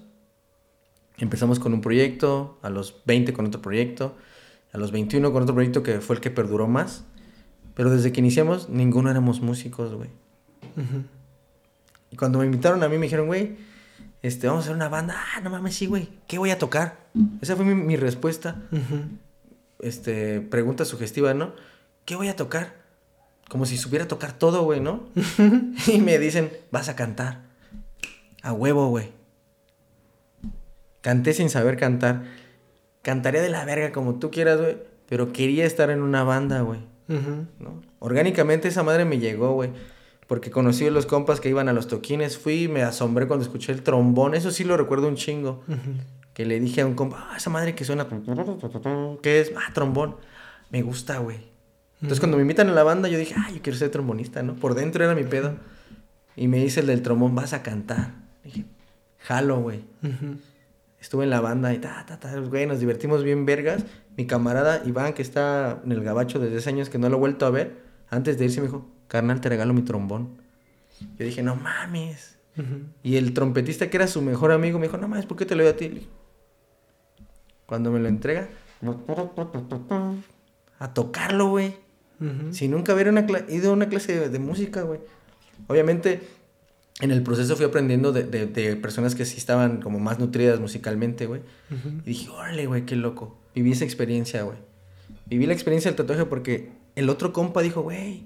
empezamos 1.17 1.59
con 1.59 1.73
un 1.73 1.81
proyecto, 1.81 2.59
a 2.61 2.69
los 2.69 3.01
20 3.05 3.33
con 3.33 3.47
otro 3.47 3.61
proyecto, 3.61 4.15
a 4.71 4.77
los 4.77 4.91
21 4.91 5.33
con 5.33 5.43
otro 5.43 5.55
proyecto 5.55 5.83
que 5.83 5.99
fue 5.99 6.15
el 6.15 6.21
que 6.21 6.31
perduró 6.31 6.67
más. 6.67 7.03
Pero 7.73 7.89
desde 7.89 8.11
que 8.11 8.19
iniciamos, 8.19 8.69
ninguno 8.69 9.09
éramos 9.09 9.41
músicos, 9.41 9.93
güey. 9.93 10.09
Y 12.11 12.15
cuando 12.15 12.39
me 12.39 12.45
invitaron 12.45 12.83
a 12.83 12.89
mí, 12.89 12.97
me 12.97 13.05
dijeron, 13.05 13.27
güey, 13.27 13.57
este, 14.21 14.47
vamos 14.47 14.61
a 14.61 14.65
hacer 14.65 14.75
una 14.75 14.89
banda. 14.89 15.15
Ah, 15.35 15.41
no 15.41 15.49
mames, 15.49 15.75
sí, 15.75 15.85
güey. 15.85 16.09
¿Qué 16.27 16.37
voy 16.37 16.51
a 16.51 16.57
tocar? 16.57 16.97
Esa 17.41 17.55
fue 17.55 17.65
mi, 17.65 17.95
respuesta. 17.95 18.61
este, 19.79 20.41
pregunta 20.41 20.85
sugestiva, 20.85 21.33
¿no? 21.33 21.53
¿Qué 22.05 22.15
voy 22.15 22.27
a 22.29 22.35
tocar? 22.35 22.75
Como 23.49 23.65
si 23.65 23.77
supiera 23.77 24.07
tocar 24.07 24.33
todo, 24.33 24.63
güey, 24.63 24.79
¿no? 24.79 25.07
y 25.87 25.99
me 25.99 26.19
dicen, 26.19 26.51
vas 26.71 26.89
a 26.89 26.95
cantar. 26.95 27.43
A 28.41 28.53
huevo, 28.53 28.89
güey. 28.89 29.11
Canté 31.01 31.33
sin 31.33 31.49
saber 31.49 31.77
cantar. 31.77 32.23
Cantaría 33.01 33.41
de 33.41 33.49
la 33.49 33.63
verga 33.65 33.91
como 33.91 34.15
tú 34.19 34.31
quieras, 34.31 34.59
güey. 34.59 34.77
Pero 35.07 35.31
quería 35.31 35.65
estar 35.65 35.89
en 35.89 36.01
una 36.01 36.23
banda, 36.23 36.61
güey. 36.61 36.79
¿no? 37.07 37.81
Orgánicamente 37.99 38.67
esa 38.67 38.83
madre 38.83 39.05
me 39.05 39.19
llegó, 39.19 39.53
güey. 39.53 39.71
Porque 40.27 40.51
conocí 40.51 40.85
a 40.85 40.91
los 40.91 41.05
compas 41.05 41.39
que 41.39 41.49
iban 41.49 41.69
a 41.69 41.73
los 41.73 41.87
toquines. 41.87 42.37
Fui 42.37 42.63
y 42.63 42.67
me 42.67 42.83
asombré 42.83 43.27
cuando 43.27 43.45
escuché 43.45 43.71
el 43.71 43.81
trombón. 43.81 44.35
Eso 44.35 44.51
sí 44.51 44.63
lo 44.63 44.75
recuerdo 44.75 45.07
un 45.07 45.15
chingo. 45.15 45.63
Que 46.33 46.45
le 46.45 46.59
dije 46.59 46.81
a 46.81 46.85
un 46.85 46.95
compa, 46.95 47.29
ah, 47.31 47.37
esa 47.37 47.49
madre 47.49 47.75
que 47.75 47.85
suena. 47.85 48.07
¿Qué 49.23 49.39
es? 49.39 49.53
Ah, 49.55 49.71
trombón. 49.73 50.17
Me 50.69 50.81
gusta, 50.81 51.19
güey. 51.19 51.39
Entonces 52.01 52.19
cuando 52.19 52.37
me 52.37 52.41
invitan 52.41 52.69
a 52.69 52.73
la 52.73 52.83
banda, 52.83 53.09
yo 53.09 53.17
dije, 53.17 53.33
ah, 53.37 53.49
yo 53.51 53.61
quiero 53.61 53.77
ser 53.79 53.89
trombonista, 53.89 54.43
¿no? 54.43 54.55
Por 54.55 54.75
dentro 54.75 55.03
era 55.03 55.15
mi 55.15 55.23
pedo. 55.23 55.55
Y 56.35 56.47
me 56.47 56.57
dice 56.59 56.81
el 56.81 56.87
del 56.87 57.01
trombón, 57.01 57.33
vas 57.33 57.53
a 57.53 57.63
cantar. 57.63 58.11
dije, 58.43 58.65
jalo, 59.19 59.61
güey. 59.61 59.83
Estuve 60.99 61.23
en 61.23 61.29
la 61.29 61.41
banda 61.41 61.73
y 61.73 61.79
ta, 61.79 62.05
ta, 62.05 62.19
ta, 62.19 62.37
güey, 62.39 62.67
nos 62.67 62.79
divertimos 62.79 63.23
bien 63.23 63.45
vergas. 63.45 63.85
Mi 64.15 64.27
camarada 64.27 64.83
Iván, 64.85 65.13
que 65.13 65.21
está 65.21 65.81
en 65.83 65.91
el 65.91 66.03
gabacho 66.03 66.39
desde 66.39 66.57
hace 66.57 66.69
años, 66.69 66.89
que 66.89 66.97
no 66.97 67.09
lo 67.09 67.17
he 67.17 67.19
vuelto 67.19 67.45
a 67.45 67.49
ver, 67.49 67.77
antes 68.09 68.37
de 68.37 68.45
irse 68.45 68.61
me 68.61 68.67
dijo, 68.67 68.87
carnal, 69.07 69.41
te 69.41 69.49
regalo 69.49 69.73
mi 69.73 69.81
trombón. 69.81 70.41
Yo 71.17 71.25
dije, 71.25 71.43
no 71.43 71.55
mames. 71.55 72.37
Y 73.03 73.17
el 73.17 73.33
trompetista, 73.33 73.89
que 73.89 73.97
era 73.97 74.07
su 74.07 74.21
mejor 74.21 74.51
amigo, 74.51 74.79
me 74.79 74.87
dijo, 74.87 74.97
no 74.97 75.07
mames, 75.07 75.25
¿por 75.25 75.37
qué 75.37 75.45
te 75.45 75.55
lo 75.55 75.63
doy 75.63 75.71
a 75.71 75.77
ti? 75.77 76.07
Cuando 77.67 77.91
me 77.91 77.99
lo 77.99 78.07
entrega, 78.07 78.49
a 80.79 80.93
tocarlo, 80.93 81.49
güey. 81.49 81.75
Si 82.51 82.67
nunca 82.67 82.95
hubiera 82.95 83.11
ido 83.49 83.69
a 83.69 83.73
una 83.73 83.89
clase 83.89 84.29
de, 84.29 84.39
música, 84.39 84.81
güey. 84.81 84.99
Obviamente, 85.67 86.21
en 86.99 87.11
el 87.11 87.21
proceso 87.21 87.55
fui 87.55 87.65
aprendiendo 87.65 88.11
de, 88.11 88.23
de, 88.23 88.75
personas 88.75 89.13
que 89.13 89.25
sí 89.25 89.37
estaban 89.37 89.81
como 89.81 89.99
más 89.99 90.17
nutridas 90.17 90.59
musicalmente, 90.59 91.27
güey. 91.27 91.41
Y 92.03 92.09
dije, 92.09 92.29
órale, 92.29 92.65
güey, 92.65 92.85
qué 92.85 92.95
loco. 92.95 93.37
Viví 93.53 93.71
esa 93.71 93.85
experiencia, 93.85 94.41
güey. 94.41 94.57
Viví 95.27 95.45
la 95.45 95.53
experiencia 95.53 95.91
del 95.91 95.95
tatuaje 95.95 96.25
porque 96.25 96.71
el 96.95 97.09
otro 97.09 97.33
compa 97.33 97.61
dijo, 97.61 97.81
güey, 97.81 98.25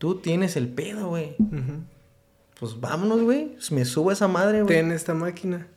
tú 0.00 0.14
tienes 0.16 0.56
el 0.56 0.66
pedo, 0.66 1.08
güey. 1.10 1.36
Pues 2.58 2.80
vámonos, 2.80 3.20
güey. 3.20 3.54
Me 3.70 3.84
subo 3.84 4.08
a 4.08 4.14
esa 4.14 4.28
madre, 4.28 4.62
güey. 4.62 4.74
Ten 4.74 4.92
esta 4.92 5.12
máquina. 5.12 5.68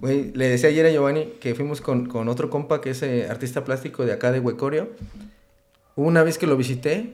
Güey, 0.00 0.32
le 0.32 0.48
decía 0.48 0.68
ayer 0.70 0.84
a 0.86 0.90
Giovanni 0.90 1.34
que 1.40 1.54
fuimos 1.54 1.80
con, 1.80 2.06
con 2.06 2.28
otro 2.28 2.50
compa 2.50 2.80
que 2.80 2.90
es 2.90 3.02
eh, 3.02 3.28
artista 3.30 3.64
plástico 3.64 4.04
de 4.04 4.12
acá 4.12 4.32
de 4.32 4.40
Huecorio. 4.40 4.90
una 5.94 6.24
vez 6.24 6.36
que 6.36 6.48
lo 6.48 6.56
visité 6.56 7.12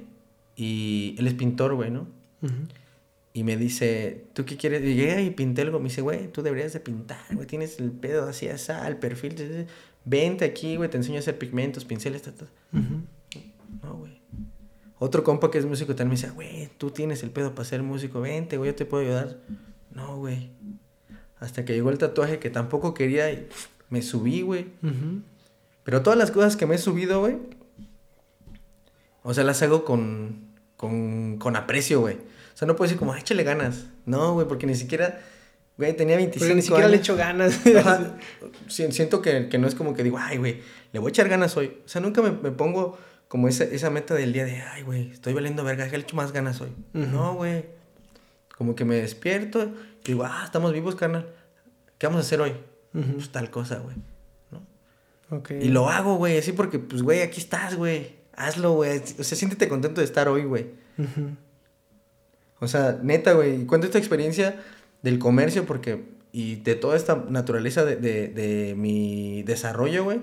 y 0.56 1.14
él 1.18 1.26
es 1.26 1.34
pintor, 1.34 1.74
güey, 1.74 1.90
¿no? 1.90 2.06
Y 3.34 3.42
me 3.44 3.58
dice, 3.58 4.24
¿tú 4.32 4.46
qué 4.46 4.56
quieres? 4.56 4.82
Y 4.82 4.94
llegué 4.94 5.22
y 5.22 5.30
pinté 5.30 5.62
algo. 5.62 5.78
Me 5.78 5.88
dice, 5.88 6.00
güey, 6.00 6.28
tú 6.32 6.40
deberías 6.42 6.72
de 6.72 6.80
pintar, 6.80 7.24
güey. 7.32 7.46
Tienes 7.46 7.78
el 7.80 7.90
pedo 7.90 8.28
así, 8.28 8.48
así, 8.48 8.72
el 8.86 8.96
perfil. 8.96 9.66
Vente 10.06 10.46
aquí, 10.46 10.76
güey, 10.76 10.88
te 10.88 10.96
enseño 10.96 11.16
a 11.16 11.20
hacer 11.20 11.36
pigmentos, 11.36 11.84
pinceles, 11.84 12.22
tal, 12.22 12.34
No, 12.72 13.96
güey. 13.96 14.23
Otro 15.04 15.22
compa 15.22 15.50
que 15.50 15.58
es 15.58 15.66
músico 15.66 15.94
también 15.94 16.08
me 16.08 16.14
dice, 16.16 16.30
güey, 16.30 16.70
tú 16.78 16.90
tienes 16.90 17.22
el 17.22 17.30
pedo 17.30 17.54
para 17.54 17.68
ser 17.68 17.82
músico. 17.82 18.22
Vente, 18.22 18.56
güey, 18.56 18.70
yo 18.70 18.74
te 18.74 18.86
puedo 18.86 19.02
ayudar. 19.02 19.36
No, 19.92 20.16
güey. 20.16 20.48
Hasta 21.38 21.66
que 21.66 21.74
llegó 21.74 21.90
el 21.90 21.98
tatuaje 21.98 22.38
que 22.38 22.48
tampoco 22.48 22.94
quería 22.94 23.30
y 23.30 23.46
me 23.90 24.00
subí, 24.00 24.40
güey. 24.40 24.68
Pero 25.82 26.00
todas 26.00 26.18
las 26.18 26.30
cosas 26.30 26.56
que 26.56 26.64
me 26.64 26.76
he 26.76 26.78
subido, 26.78 27.20
güey, 27.20 27.36
o 29.22 29.34
sea, 29.34 29.44
las 29.44 29.60
hago 29.60 29.84
con, 29.84 30.54
con, 30.78 31.36
con 31.36 31.54
aprecio, 31.54 32.00
güey. 32.00 32.14
O 32.14 32.56
sea, 32.56 32.66
no 32.66 32.74
puedo 32.74 32.86
decir 32.86 32.98
como, 32.98 33.14
échale 33.14 33.42
ganas. 33.42 33.84
No, 34.06 34.32
güey, 34.32 34.48
porque 34.48 34.66
ni 34.66 34.74
siquiera, 34.74 35.20
güey, 35.76 35.94
tenía 35.94 36.16
25 36.16 36.46
porque 36.46 36.54
ni 36.54 36.62
siquiera 36.62 36.88
le 36.88 36.96
echo 36.96 37.14
ganas. 37.14 37.60
Siento 38.68 39.20
que, 39.20 39.50
que, 39.50 39.58
no 39.58 39.68
es 39.68 39.74
como 39.74 39.92
que 39.92 40.02
digo, 40.02 40.16
ay, 40.18 40.38
güey, 40.38 40.62
le 40.94 40.98
voy 40.98 41.08
a 41.08 41.10
echar 41.10 41.28
ganas 41.28 41.54
hoy. 41.58 41.76
O 41.84 41.88
sea, 41.88 42.00
nunca 42.00 42.22
me, 42.22 42.30
me 42.30 42.52
pongo 42.52 42.96
como 43.28 43.48
esa, 43.48 43.64
esa 43.64 43.90
meta 43.90 44.14
del 44.14 44.32
día 44.32 44.44
de, 44.44 44.62
ay, 44.62 44.82
güey, 44.82 45.10
estoy 45.10 45.32
valiendo 45.32 45.64
verga, 45.64 45.88
que 45.88 45.96
le 45.96 46.04
echo 46.04 46.16
más 46.16 46.32
ganas 46.32 46.60
hoy. 46.60 46.70
No, 46.92 47.34
güey. 47.34 47.66
Como 48.56 48.74
que 48.76 48.84
me 48.84 48.96
despierto 48.96 49.72
y 50.04 50.08
digo, 50.08 50.24
ah, 50.24 50.42
estamos 50.44 50.72
vivos, 50.72 50.94
carnal. 50.94 51.26
¿Qué 51.98 52.06
vamos 52.06 52.22
a 52.22 52.26
hacer 52.26 52.40
hoy? 52.40 52.54
Pues 52.92 53.30
tal 53.30 53.50
cosa, 53.50 53.78
güey. 53.78 53.96
¿no? 54.50 55.42
Y 55.60 55.68
lo 55.68 55.88
hago, 55.88 56.16
güey, 56.16 56.38
así 56.38 56.52
porque, 56.52 56.78
pues, 56.78 57.02
güey, 57.02 57.22
aquí 57.22 57.40
estás, 57.40 57.74
güey. 57.76 58.16
Hazlo, 58.36 58.74
güey. 58.74 59.00
O 59.18 59.24
sea, 59.24 59.36
siéntete 59.36 59.68
contento 59.68 60.00
de 60.00 60.04
estar 60.04 60.28
hoy, 60.28 60.44
güey. 60.44 60.66
O 62.60 62.68
sea, 62.68 62.98
neta, 63.02 63.32
güey. 63.32 63.66
Cuento 63.66 63.86
esta 63.86 63.98
experiencia 63.98 64.62
del 65.02 65.18
comercio 65.18 65.66
porque... 65.66 66.14
Y 66.30 66.56
de 66.56 66.74
toda 66.74 66.96
esta 66.96 67.24
naturaleza 67.28 67.84
de, 67.84 67.94
de, 67.94 68.26
de 68.28 68.74
mi 68.76 69.44
desarrollo, 69.44 70.02
güey. 70.02 70.20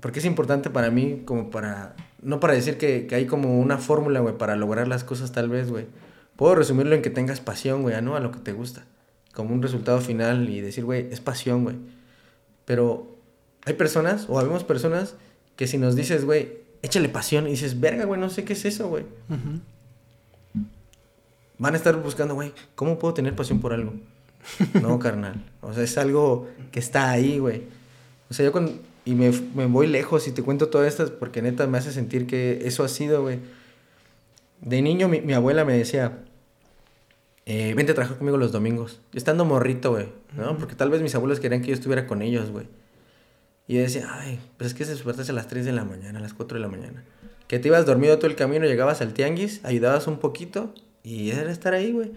Porque 0.00 0.18
es 0.18 0.24
importante 0.24 0.70
para 0.70 0.90
mí 0.90 1.22
como 1.24 1.50
para... 1.50 1.94
No 2.22 2.38
para 2.40 2.54
decir 2.54 2.76
que, 2.76 3.06
que 3.06 3.14
hay 3.14 3.26
como 3.26 3.58
una 3.58 3.78
fórmula, 3.78 4.20
güey, 4.20 4.36
para 4.36 4.56
lograr 4.56 4.88
las 4.88 5.04
cosas 5.04 5.32
tal 5.32 5.48
vez, 5.48 5.70
güey. 5.70 5.86
Puedo 6.36 6.54
resumirlo 6.54 6.94
en 6.94 7.02
que 7.02 7.10
tengas 7.10 7.40
pasión, 7.40 7.82
güey, 7.82 8.00
¿no? 8.02 8.16
A 8.16 8.20
lo 8.20 8.30
que 8.30 8.38
te 8.38 8.52
gusta. 8.52 8.84
Como 9.32 9.54
un 9.54 9.62
resultado 9.62 10.00
final 10.00 10.48
y 10.48 10.60
decir, 10.60 10.84
güey, 10.84 11.08
es 11.10 11.20
pasión, 11.20 11.64
güey. 11.64 11.76
Pero 12.64 13.16
hay 13.64 13.74
personas, 13.74 14.26
o 14.28 14.38
habemos 14.38 14.64
personas, 14.64 15.16
que 15.56 15.66
si 15.66 15.76
nos 15.76 15.96
dices, 15.96 16.24
güey, 16.24 16.58
échale 16.82 17.08
pasión, 17.08 17.46
y 17.46 17.50
dices, 17.50 17.80
verga, 17.80 18.04
güey, 18.04 18.20
no 18.20 18.30
sé 18.30 18.44
qué 18.44 18.54
es 18.54 18.64
eso, 18.64 18.88
güey. 18.88 19.04
Van 21.58 21.74
a 21.74 21.76
estar 21.76 22.00
buscando, 22.02 22.34
güey, 22.34 22.52
¿cómo 22.74 22.98
puedo 22.98 23.12
tener 23.12 23.34
pasión 23.34 23.60
por 23.60 23.72
algo? 23.72 23.92
no, 24.80 24.98
carnal. 24.98 25.44
O 25.60 25.74
sea, 25.74 25.84
es 25.84 25.98
algo 25.98 26.48
que 26.72 26.78
está 26.78 27.10
ahí, 27.10 27.38
güey. 27.38 27.64
O 28.30 28.34
sea, 28.34 28.44
yo 28.44 28.52
con... 28.52 28.80
Y 29.10 29.16
me, 29.16 29.32
me 29.56 29.66
voy 29.66 29.88
lejos 29.88 30.28
y 30.28 30.30
te 30.30 30.44
cuento 30.44 30.68
todas 30.68 30.86
estas 30.86 31.10
porque 31.10 31.42
neta 31.42 31.66
me 31.66 31.78
hace 31.78 31.90
sentir 31.90 32.28
que 32.28 32.60
eso 32.64 32.84
ha 32.84 32.88
sido, 32.88 33.22
güey. 33.22 33.40
De 34.60 34.82
niño 34.82 35.08
mi, 35.08 35.20
mi 35.20 35.32
abuela 35.32 35.64
me 35.64 35.76
decía, 35.76 36.20
eh, 37.44 37.74
vente 37.74 37.90
a 37.90 37.94
trabajar 37.96 38.18
conmigo 38.18 38.36
los 38.36 38.52
domingos. 38.52 39.00
Estando 39.12 39.44
morrito, 39.44 39.90
güey, 39.90 40.06
¿no? 40.36 40.56
Porque 40.58 40.76
tal 40.76 40.90
vez 40.90 41.02
mis 41.02 41.12
abuelos 41.16 41.40
querían 41.40 41.60
que 41.60 41.66
yo 41.66 41.74
estuviera 41.74 42.06
con 42.06 42.22
ellos, 42.22 42.52
güey. 42.52 42.68
Y 43.66 43.74
yo 43.74 43.80
decía, 43.80 44.08
ay, 44.12 44.38
pues 44.56 44.70
es 44.70 44.74
que 44.74 44.84
se 44.84 44.92
despertas 44.92 45.28
a 45.28 45.32
las 45.32 45.48
3 45.48 45.64
de 45.64 45.72
la 45.72 45.84
mañana, 45.84 46.20
a 46.20 46.22
las 46.22 46.32
4 46.32 46.58
de 46.58 46.62
la 46.62 46.68
mañana. 46.68 47.02
Que 47.48 47.58
te 47.58 47.66
ibas 47.66 47.86
dormido 47.86 48.16
todo 48.16 48.30
el 48.30 48.36
camino, 48.36 48.64
llegabas 48.64 49.00
al 49.00 49.12
tianguis, 49.12 49.60
ayudabas 49.64 50.06
un 50.06 50.20
poquito 50.20 50.72
y 51.02 51.30
era 51.30 51.50
estar 51.50 51.74
ahí, 51.74 51.90
güey. 51.90 52.12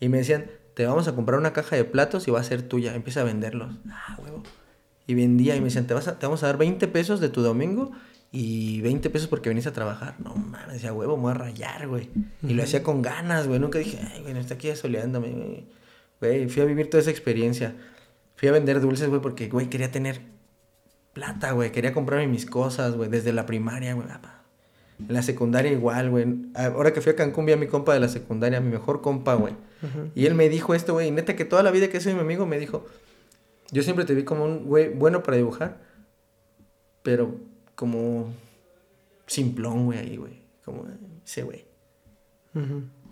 Y 0.00 0.10
me 0.10 0.18
decían, 0.18 0.50
te 0.74 0.84
vamos 0.84 1.08
a 1.08 1.14
comprar 1.14 1.40
una 1.40 1.54
caja 1.54 1.76
de 1.76 1.84
platos 1.84 2.28
y 2.28 2.30
va 2.30 2.40
a 2.40 2.44
ser 2.44 2.60
tuya, 2.60 2.94
empieza 2.94 3.22
a 3.22 3.24
venderlos. 3.24 3.74
Ah, 3.88 4.18
huevo. 4.22 4.42
Y 5.06 5.14
vendía 5.14 5.54
y 5.56 5.60
me 5.60 5.66
decían, 5.66 5.86
te, 5.86 5.94
vas 5.94 6.04
te 6.04 6.26
vamos 6.26 6.42
a 6.42 6.46
dar 6.46 6.56
20 6.56 6.88
pesos 6.88 7.20
de 7.20 7.28
tu 7.28 7.42
domingo 7.42 7.92
y 8.32 8.80
20 8.80 9.08
pesos 9.10 9.28
porque 9.28 9.48
venís 9.48 9.66
a 9.66 9.72
trabajar. 9.72 10.16
No 10.18 10.34
mames, 10.34 10.74
decía, 10.74 10.92
huevo, 10.92 11.16
me 11.16 11.22
voy 11.24 11.30
a 11.32 11.34
rayar, 11.34 11.86
güey. 11.88 12.10
Y 12.42 12.54
lo 12.54 12.62
hacía 12.62 12.82
con 12.82 13.02
ganas, 13.02 13.46
güey. 13.46 13.60
Nunca 13.60 13.78
dije, 13.78 13.98
ay, 14.12 14.22
güey, 14.22 14.36
está 14.36 14.54
aquí 14.54 14.74
soleándome, 14.74 15.66
güey. 16.20 16.48
Fui 16.48 16.62
a 16.62 16.66
vivir 16.66 16.90
toda 16.90 17.00
esa 17.00 17.10
experiencia. 17.10 17.74
Fui 18.34 18.48
a 18.48 18.52
vender 18.52 18.80
dulces, 18.80 19.08
güey, 19.08 19.20
porque, 19.20 19.48
güey, 19.48 19.70
quería 19.70 19.90
tener 19.90 20.20
plata, 21.12 21.52
güey. 21.52 21.72
Quería 21.72 21.92
comprarme 21.92 22.26
mis 22.26 22.44
cosas, 22.44 22.94
güey, 22.94 23.08
desde 23.08 23.32
la 23.32 23.46
primaria, 23.46 23.94
güey. 23.94 24.06
En 24.98 25.14
la 25.14 25.22
secundaria 25.22 25.70
igual, 25.72 26.10
güey. 26.10 26.26
Ahora 26.54 26.92
que 26.92 27.00
fui 27.00 27.12
a 27.12 27.16
Cancún 27.16 27.46
vi 27.46 27.52
a 27.52 27.56
mi 27.56 27.66
compa 27.66 27.94
de 27.94 28.00
la 28.00 28.08
secundaria, 28.08 28.60
mi 28.60 28.70
mejor 28.70 29.00
compa, 29.02 29.34
güey. 29.34 29.54
Y 30.14 30.26
él 30.26 30.34
me 30.34 30.48
dijo 30.48 30.74
esto, 30.74 30.94
güey. 30.94 31.08
Y 31.08 31.10
neta 31.10 31.36
que 31.36 31.44
toda 31.44 31.62
la 31.62 31.70
vida 31.70 31.88
que 31.88 32.00
soy 32.00 32.14
mi 32.14 32.20
amigo 32.20 32.44
me 32.44 32.58
dijo, 32.58 32.86
yo 33.70 33.82
siempre 33.82 34.04
te 34.04 34.14
vi 34.14 34.24
como 34.24 34.44
un 34.44 34.64
güey 34.64 34.88
bueno 34.88 35.22
para 35.22 35.36
dibujar, 35.36 35.80
pero 37.02 37.36
como 37.74 38.32
simplón, 39.26 39.86
güey, 39.86 39.98
ahí, 39.98 40.16
güey. 40.16 40.42
Como 40.64 40.86
ese 41.24 41.42
güey. 41.42 41.64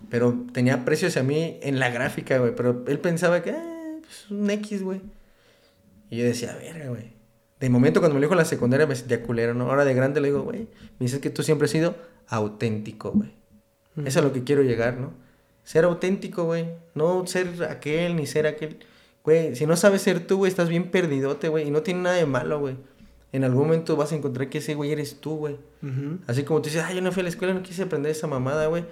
Pero 0.09 0.45
tenía 0.51 0.83
precios 0.85 1.11
hacia 1.11 1.23
mí 1.23 1.59
en 1.61 1.79
la 1.79 1.89
gráfica, 1.89 2.37
güey. 2.39 2.55
Pero 2.55 2.83
él 2.87 2.99
pensaba 2.99 3.41
que, 3.41 3.51
eh, 3.51 4.01
pues 4.01 4.31
un 4.31 4.49
X, 4.49 4.83
güey. 4.83 5.01
Y 6.09 6.17
yo 6.17 6.25
decía, 6.25 6.55
verga, 6.55 6.89
güey. 6.89 7.13
De 7.59 7.69
momento, 7.69 7.99
cuando 7.99 8.15
me 8.15 8.21
lo 8.21 8.25
dijo 8.25 8.33
en 8.33 8.39
la 8.39 8.45
secundaria, 8.45 8.85
me 8.85 8.95
sentía 8.95 9.23
culero, 9.23 9.53
¿no? 9.53 9.69
Ahora 9.69 9.85
de 9.85 9.93
grande 9.93 10.19
le 10.19 10.27
digo, 10.27 10.41
güey, 10.41 10.67
me 10.99 11.05
dices 11.05 11.19
que 11.19 11.29
tú 11.29 11.41
siempre 11.43 11.65
has 11.65 11.71
sido 11.71 11.95
auténtico, 12.27 13.11
güey. 13.11 13.33
Eso 13.97 14.07
es 14.07 14.17
a 14.17 14.21
lo 14.21 14.33
que 14.33 14.43
quiero 14.43 14.61
llegar, 14.61 14.97
¿no? 14.97 15.13
Ser 15.63 15.85
auténtico, 15.85 16.43
güey. 16.43 16.67
No 16.95 17.25
ser 17.27 17.63
aquel 17.69 18.15
ni 18.17 18.27
ser 18.27 18.45
aquel. 18.45 18.79
Güey, 19.25 19.55
si 19.55 19.65
no 19.65 19.75
sabes 19.75 20.03
ser 20.03 20.25
tú, 20.25 20.37
güey, 20.37 20.49
estás 20.49 20.69
bien 20.69 20.91
perdidote, 20.91 21.49
güey. 21.49 21.67
Y 21.67 21.71
no 21.71 21.81
tiene 21.81 22.01
nada 22.01 22.15
de 22.15 22.25
malo, 22.25 22.59
güey 22.59 22.77
en 23.35 23.43
algún 23.43 23.63
momento 23.63 23.97
vas 23.97 24.13
a 24.13 24.15
encontrar 24.15 24.47
que 24.49 24.59
ese 24.59 24.75
güey 24.75 24.93
eres 24.93 25.19
tú, 25.19 25.35
güey. 25.35 25.57
Así 26.25 26.43
como 26.43 26.61
tú 26.61 26.69
dices, 26.69 26.83
ay, 26.85 26.95
yo 26.95 27.01
no 27.01 27.11
fui 27.11 27.19
a 27.19 27.23
la 27.23 27.29
escuela, 27.29 27.53
no 27.53 27.63
quise 27.63 27.83
aprender 27.83 28.09
esa 28.09 28.27
mamada, 28.27 28.67
güey. 28.67 28.85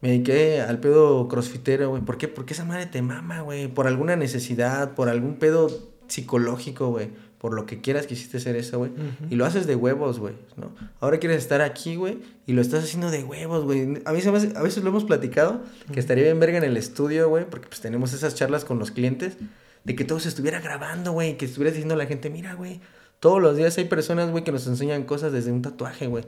Me 0.00 0.10
dediqué 0.10 0.60
al 0.60 0.78
pedo 0.78 1.26
crossfitero, 1.26 1.90
güey. 1.90 2.00
¿Por 2.00 2.16
qué? 2.16 2.28
Porque 2.28 2.54
esa 2.54 2.64
madre 2.64 2.86
te 2.86 3.02
mama, 3.02 3.40
güey. 3.40 3.66
Por 3.66 3.88
alguna 3.88 4.14
necesidad, 4.14 4.94
por 4.94 5.08
algún 5.08 5.34
pedo 5.34 5.68
psicológico, 6.06 6.90
güey. 6.90 7.10
por 7.42 7.54
lo 7.54 7.66
que 7.66 7.80
quieras 7.80 8.06
quisiste 8.06 8.36
hacer 8.36 8.54
eso, 8.54 8.78
güey. 8.78 8.92
Y 9.28 9.34
lo 9.34 9.44
haces 9.44 9.66
de 9.66 9.74
huevos, 9.74 10.20
güey, 10.20 10.34
¿no? 10.56 10.70
Ahora 11.00 11.18
quieres 11.18 11.38
estar 11.38 11.60
aquí, 11.60 11.96
güey, 11.96 12.18
y 12.46 12.52
lo 12.52 12.62
estás 12.62 12.84
haciendo 12.84 13.10
de 13.10 13.24
huevos, 13.24 13.64
güey. 13.64 14.00
A, 14.04 14.12
mí 14.12 14.20
a 14.24 14.62
veces 14.62 14.84
lo 14.84 14.90
hemos 14.90 15.02
platicado, 15.02 15.60
que 15.92 15.98
estaría 15.98 16.22
bien 16.22 16.38
verga 16.38 16.58
en 16.58 16.62
el 16.62 16.76
estudio, 16.76 17.28
güey, 17.28 17.44
porque 17.50 17.66
pues 17.66 17.80
tenemos 17.80 18.12
esas 18.12 18.36
charlas 18.36 18.64
con 18.64 18.78
los 18.78 18.92
clientes, 18.92 19.38
de 19.84 19.96
que 19.96 20.04
todo 20.04 20.20
se 20.20 20.28
estuviera 20.28 20.60
grabando, 20.60 21.12
güey, 21.12 21.36
que 21.36 21.46
estuvieras 21.46 21.74
diciendo 21.74 21.94
a 21.94 21.98
la 21.98 22.06
gente, 22.06 22.30
mira, 22.30 22.54
güey, 22.54 22.80
todos 23.20 23.40
los 23.40 23.56
días 23.56 23.76
hay 23.78 23.84
personas, 23.84 24.30
güey, 24.30 24.44
que 24.44 24.52
nos 24.52 24.66
enseñan 24.66 25.04
cosas 25.04 25.32
desde 25.32 25.52
un 25.52 25.62
tatuaje, 25.62 26.06
güey, 26.06 26.24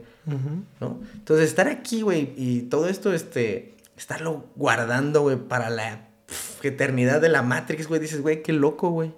¿no? 0.79 0.99
Entonces, 1.13 1.49
estar 1.49 1.67
aquí, 1.67 2.01
güey, 2.01 2.33
y 2.37 2.63
todo 2.63 2.87
esto, 2.87 3.13
este, 3.13 3.75
estarlo 3.97 4.45
guardando, 4.55 5.21
güey, 5.21 5.37
para 5.37 5.69
la 5.69 6.07
eternidad 6.63 7.21
de 7.21 7.29
la 7.29 7.41
Matrix, 7.41 7.87
güey, 7.87 7.99
dices, 8.01 8.21
güey, 8.21 8.41
qué 8.43 8.53
loco, 8.53 8.89
güey. 8.89 9.13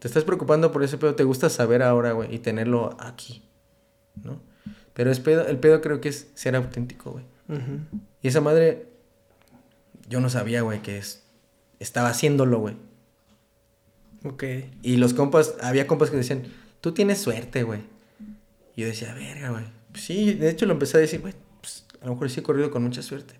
Te 0.00 0.08
estás 0.08 0.24
preocupando 0.24 0.72
por 0.72 0.82
ese 0.82 0.98
pedo, 0.98 1.14
te 1.14 1.24
gusta 1.24 1.48
saber 1.48 1.82
ahora, 1.82 2.12
güey, 2.12 2.34
y 2.34 2.40
tenerlo 2.40 2.96
aquí, 2.98 3.42
¿no? 4.22 4.40
Pero 4.94 5.10
es 5.10 5.20
pedo, 5.20 5.46
el 5.46 5.58
pedo 5.58 5.80
creo 5.80 6.00
que 6.00 6.08
es 6.08 6.30
ser 6.34 6.56
auténtico, 6.56 7.12
güey. 7.12 7.24
Y 8.22 8.28
esa 8.28 8.40
madre, 8.40 8.88
yo 10.08 10.20
no 10.20 10.28
sabía, 10.30 10.62
güey, 10.62 10.82
que 10.82 10.98
es, 10.98 11.22
estaba 11.78 12.08
haciéndolo, 12.08 12.58
güey. 12.58 12.76
Ok. 14.24 14.44
Y 14.82 14.96
los 14.96 15.14
compas, 15.14 15.54
había 15.60 15.86
compas 15.86 16.10
que 16.10 16.16
decían, 16.16 16.44
tú 16.80 16.92
tienes 16.92 17.18
suerte, 17.18 17.62
güey. 17.62 17.80
Y 18.76 18.82
yo 18.82 18.86
decía, 18.86 19.14
verga, 19.14 19.50
güey. 19.50 19.64
Pues 19.90 20.04
sí, 20.04 20.34
de 20.34 20.50
hecho 20.50 20.66
lo 20.66 20.72
empecé 20.72 20.96
a 20.96 21.00
decir, 21.00 21.20
güey, 21.20 21.34
pues 21.60 21.86
a 22.00 22.06
lo 22.06 22.12
mejor 22.12 22.30
sí 22.30 22.40
he 22.40 22.42
corrido 22.42 22.70
con 22.70 22.82
mucha 22.82 23.02
suerte. 23.02 23.34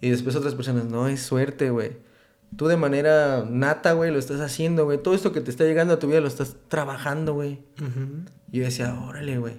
Y 0.00 0.10
después 0.10 0.34
otras 0.36 0.54
personas, 0.54 0.86
no, 0.86 1.08
es 1.08 1.20
suerte, 1.22 1.70
güey 1.70 1.92
tú 2.56 2.66
de 2.66 2.76
manera 2.76 3.44
nata, 3.48 3.92
güey, 3.92 4.10
lo 4.10 4.18
estás 4.18 4.40
haciendo, 4.40 4.84
güey. 4.84 4.98
Todo 5.02 5.14
esto 5.14 5.32
que 5.32 5.40
te 5.40 5.50
está 5.50 5.64
llegando 5.64 5.94
a 5.94 5.98
tu 5.98 6.06
vida 6.06 6.20
lo 6.20 6.28
estás 6.28 6.56
trabajando, 6.68 7.34
güey. 7.34 7.60
Y 8.50 8.58
yo 8.58 8.64
decía, 8.64 8.94
órale, 8.94 9.38
güey. 9.38 9.54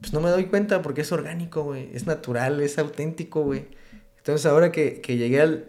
Pues 0.00 0.12
no 0.12 0.20
me 0.20 0.30
doy 0.30 0.46
cuenta 0.46 0.82
porque 0.82 1.00
es 1.00 1.12
orgánico, 1.12 1.64
güey. 1.64 1.88
Es 1.94 2.06
natural, 2.06 2.60
es 2.60 2.78
auténtico, 2.78 3.42
güey. 3.42 3.66
Entonces 4.18 4.46
ahora 4.46 4.72
que, 4.72 5.00
que 5.00 5.16
llegué 5.16 5.40
al, 5.40 5.68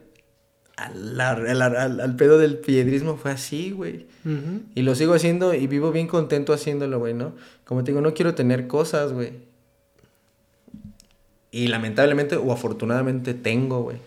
al, 0.78 1.20
al, 1.20 2.00
al, 2.00 2.16
pedo 2.16 2.38
del 2.38 2.60
piedrismo 2.60 3.18
fue 3.18 3.32
así, 3.32 3.72
güey. 3.72 4.06
Y 4.76 4.82
lo 4.84 4.94
sigo 4.94 5.14
haciendo 5.14 5.54
y 5.54 5.66
vivo 5.68 5.92
bien 5.92 6.08
contento 6.08 6.54
haciéndolo, 6.54 7.00
güey, 7.00 7.14
¿no? 7.14 7.34
Como 7.66 7.84
te 7.84 7.92
digo, 7.92 8.02
no 8.02 8.14
quiero 8.14 8.36
tener 8.36 8.68
cosas, 8.68 9.12
güey. 9.12 9.34
Y 11.50 11.68
lamentablemente 11.68 12.36
o 12.36 12.52
afortunadamente 12.52 13.34
tengo, 13.34 13.82
güey. 13.82 13.98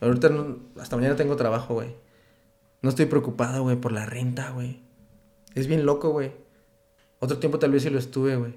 Ahorita 0.00 0.30
hasta 0.78 0.96
mañana 0.96 1.16
tengo 1.16 1.34
trabajo, 1.34 1.74
güey. 1.74 1.88
No 2.82 2.90
estoy 2.90 3.06
preocupado, 3.06 3.62
güey, 3.62 3.76
por 3.76 3.90
la 3.90 4.06
renta, 4.06 4.50
güey. 4.50 4.80
Es 5.54 5.66
bien 5.66 5.84
loco, 5.84 6.10
güey. 6.10 6.30
Otro 7.18 7.38
tiempo 7.38 7.58
tal 7.58 7.72
vez 7.72 7.82
sí 7.82 7.90
lo 7.90 7.98
estuve, 7.98 8.36
güey. 8.36 8.54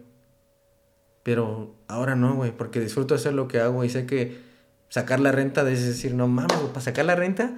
Pero 1.23 1.73
ahora 1.87 2.15
no, 2.15 2.35
güey, 2.35 2.51
porque 2.51 2.79
disfruto 2.79 3.15
hacer 3.15 3.33
lo 3.33 3.47
que 3.47 3.59
hago 3.59 3.83
y 3.83 3.89
sé 3.89 4.05
que 4.05 4.46
sacar 4.89 5.19
la 5.19 5.31
renta 5.31 5.69
es 5.69 5.85
decir, 5.85 6.13
no 6.13 6.27
mames, 6.27 6.57
para 6.69 6.81
sacar 6.81 7.05
la 7.05 7.15
renta 7.15 7.51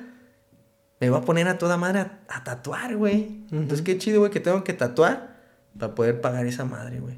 me 0.99 1.09
va 1.09 1.19
a 1.19 1.21
poner 1.21 1.47
a 1.47 1.57
toda 1.57 1.77
madre 1.77 1.99
a, 2.27 2.43
tatuar, 2.43 2.97
güey. 2.97 3.45
Entonces 3.51 3.81
qué 3.83 3.97
chido, 3.97 4.19
güey, 4.19 4.31
que 4.31 4.41
tengo 4.41 4.63
que 4.63 4.73
tatuar 4.73 5.39
para 5.77 5.95
poder 5.95 6.19
pagar 6.19 6.45
esa 6.45 6.65
madre, 6.65 6.99
güey. 6.99 7.17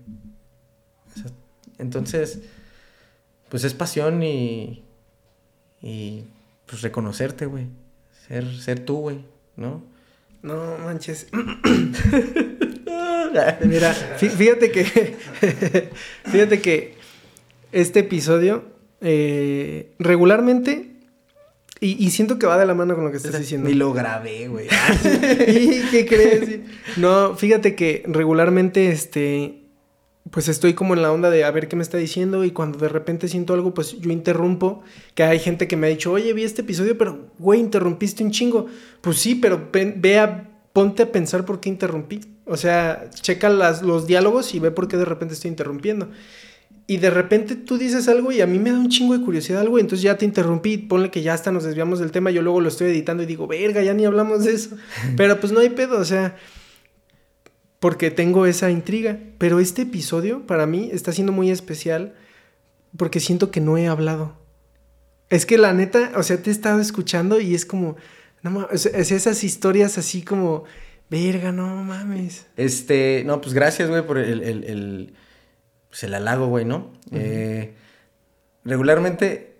entonces, 1.79 2.41
pues 3.49 3.63
es 3.63 3.73
pasión 3.73 4.21
y, 4.21 4.85
y 5.81 6.25
pues 6.67 6.81
reconocerte, 6.83 7.47
güey. 7.47 7.67
Ser, 8.27 8.55
ser 8.55 8.85
tú, 8.85 8.97
güey, 8.97 9.25
¿no? 9.55 9.83
No 10.43 10.77
manches. 10.79 11.27
Mira, 13.65 13.93
fíjate 14.17 14.71
que. 14.71 14.83
fíjate 16.25 16.61
que 16.61 16.95
este 17.71 18.01
episodio 18.01 18.65
eh, 19.01 19.93
regularmente. 19.99 20.87
Y, 21.79 22.05
y, 22.05 22.11
siento 22.11 22.37
que 22.37 22.45
va 22.45 22.59
de 22.59 22.67
la 22.67 22.75
mano 22.75 22.93
con 22.93 23.05
lo 23.05 23.11
que 23.11 23.17
estás 23.17 23.39
diciendo. 23.39 23.67
Y 23.67 23.73
lo 23.73 23.91
grabé, 23.91 24.47
güey. 24.47 24.67
¿Y 25.47 25.81
qué 25.89 26.05
crees? 26.07 26.59
No, 26.97 27.35
fíjate 27.35 27.73
que 27.73 28.03
regularmente 28.05 28.91
este 28.91 29.61
pues 30.29 30.47
estoy 30.47 30.73
como 30.73 30.93
en 30.93 31.01
la 31.01 31.11
onda 31.11 31.29
de 31.29 31.43
a 31.43 31.51
ver 31.51 31.67
qué 31.67 31.75
me 31.75 31.81
está 31.81 31.97
diciendo 31.97 32.43
y 32.45 32.51
cuando 32.51 32.77
de 32.77 32.89
repente 32.89 33.27
siento 33.27 33.53
algo, 33.53 33.73
pues 33.73 33.99
yo 33.99 34.11
interrumpo, 34.11 34.83
que 35.15 35.23
hay 35.23 35.39
gente 35.39 35.67
que 35.67 35.75
me 35.75 35.87
ha 35.87 35.89
dicho, 35.89 36.11
oye, 36.11 36.31
vi 36.33 36.43
este 36.43 36.61
episodio, 36.61 36.97
pero, 36.97 37.31
güey, 37.39 37.59
interrumpiste 37.59 38.23
un 38.23 38.31
chingo. 38.31 38.67
Pues 39.01 39.17
sí, 39.17 39.35
pero 39.35 39.69
vea, 39.71 40.49
ponte 40.73 41.03
a 41.03 41.11
pensar 41.11 41.43
por 41.43 41.59
qué 41.59 41.69
interrumpí. 41.69 42.21
O 42.45 42.55
sea, 42.55 43.09
checa 43.13 43.49
las, 43.49 43.81
los 43.81 44.07
diálogos 44.07 44.53
y 44.53 44.59
ve 44.59 44.71
por 44.71 44.87
qué 44.87 44.97
de 44.97 45.05
repente 45.05 45.33
estoy 45.33 45.49
interrumpiendo. 45.49 46.09
Y 46.91 46.97
de 46.97 47.09
repente 47.09 47.55
tú 47.55 47.77
dices 47.77 48.07
algo 48.07 48.31
y 48.31 48.41
a 48.41 48.47
mí 48.47 48.59
me 48.59 48.71
da 48.71 48.77
un 48.77 48.89
chingo 48.89 49.17
de 49.17 49.23
curiosidad 49.23 49.61
algo, 49.61 49.77
y 49.77 49.81
entonces 49.81 50.03
ya 50.03 50.17
te 50.17 50.25
interrumpí, 50.25 50.77
ponle 50.77 51.09
que 51.09 51.21
ya 51.21 51.33
hasta 51.33 51.51
nos 51.51 51.63
desviamos 51.63 51.99
del 51.99 52.11
tema, 52.11 52.31
yo 52.31 52.41
luego 52.41 52.59
lo 52.59 52.67
estoy 52.67 52.89
editando 52.89 53.23
y 53.23 53.25
digo, 53.25 53.47
verga, 53.47 53.81
ya 53.81 53.93
ni 53.93 54.05
hablamos 54.05 54.43
de 54.43 54.53
eso. 54.53 54.75
Pero 55.15 55.39
pues 55.39 55.53
no 55.53 55.59
hay 55.61 55.69
pedo, 55.69 55.97
o 55.99 56.05
sea 56.05 56.35
porque 57.81 58.11
tengo 58.11 58.45
esa 58.45 58.69
intriga. 58.69 59.17
Pero 59.39 59.59
este 59.59 59.81
episodio 59.81 60.45
para 60.45 60.67
mí 60.67 60.91
está 60.93 61.11
siendo 61.11 61.33
muy 61.33 61.49
especial 61.49 62.13
porque 62.95 63.19
siento 63.19 63.49
que 63.49 63.59
no 63.59 63.75
he 63.75 63.87
hablado. 63.87 64.37
Es 65.29 65.47
que 65.47 65.57
la 65.57 65.73
neta, 65.73 66.11
o 66.15 66.21
sea, 66.21 66.43
te 66.43 66.51
he 66.51 66.53
estado 66.53 66.79
escuchando 66.79 67.39
y 67.39 67.55
es 67.55 67.65
como, 67.65 67.95
no 68.43 68.69
es, 68.69 68.85
esas 68.85 69.43
historias 69.43 69.97
así 69.97 70.21
como, 70.21 70.65
verga, 71.09 71.51
no 71.51 71.83
mames. 71.83 72.45
Este, 72.55 73.23
no, 73.25 73.41
pues 73.41 73.55
gracias, 73.55 73.89
güey, 73.89 74.05
por 74.05 74.19
el, 74.19 74.43
el, 74.43 74.63
el, 74.65 75.13
pues 75.91 76.03
el 76.03 76.15
halago, 76.15 76.47
güey, 76.47 76.65
¿no? 76.65 76.91
eh, 77.11 77.75
regularmente 78.63 79.51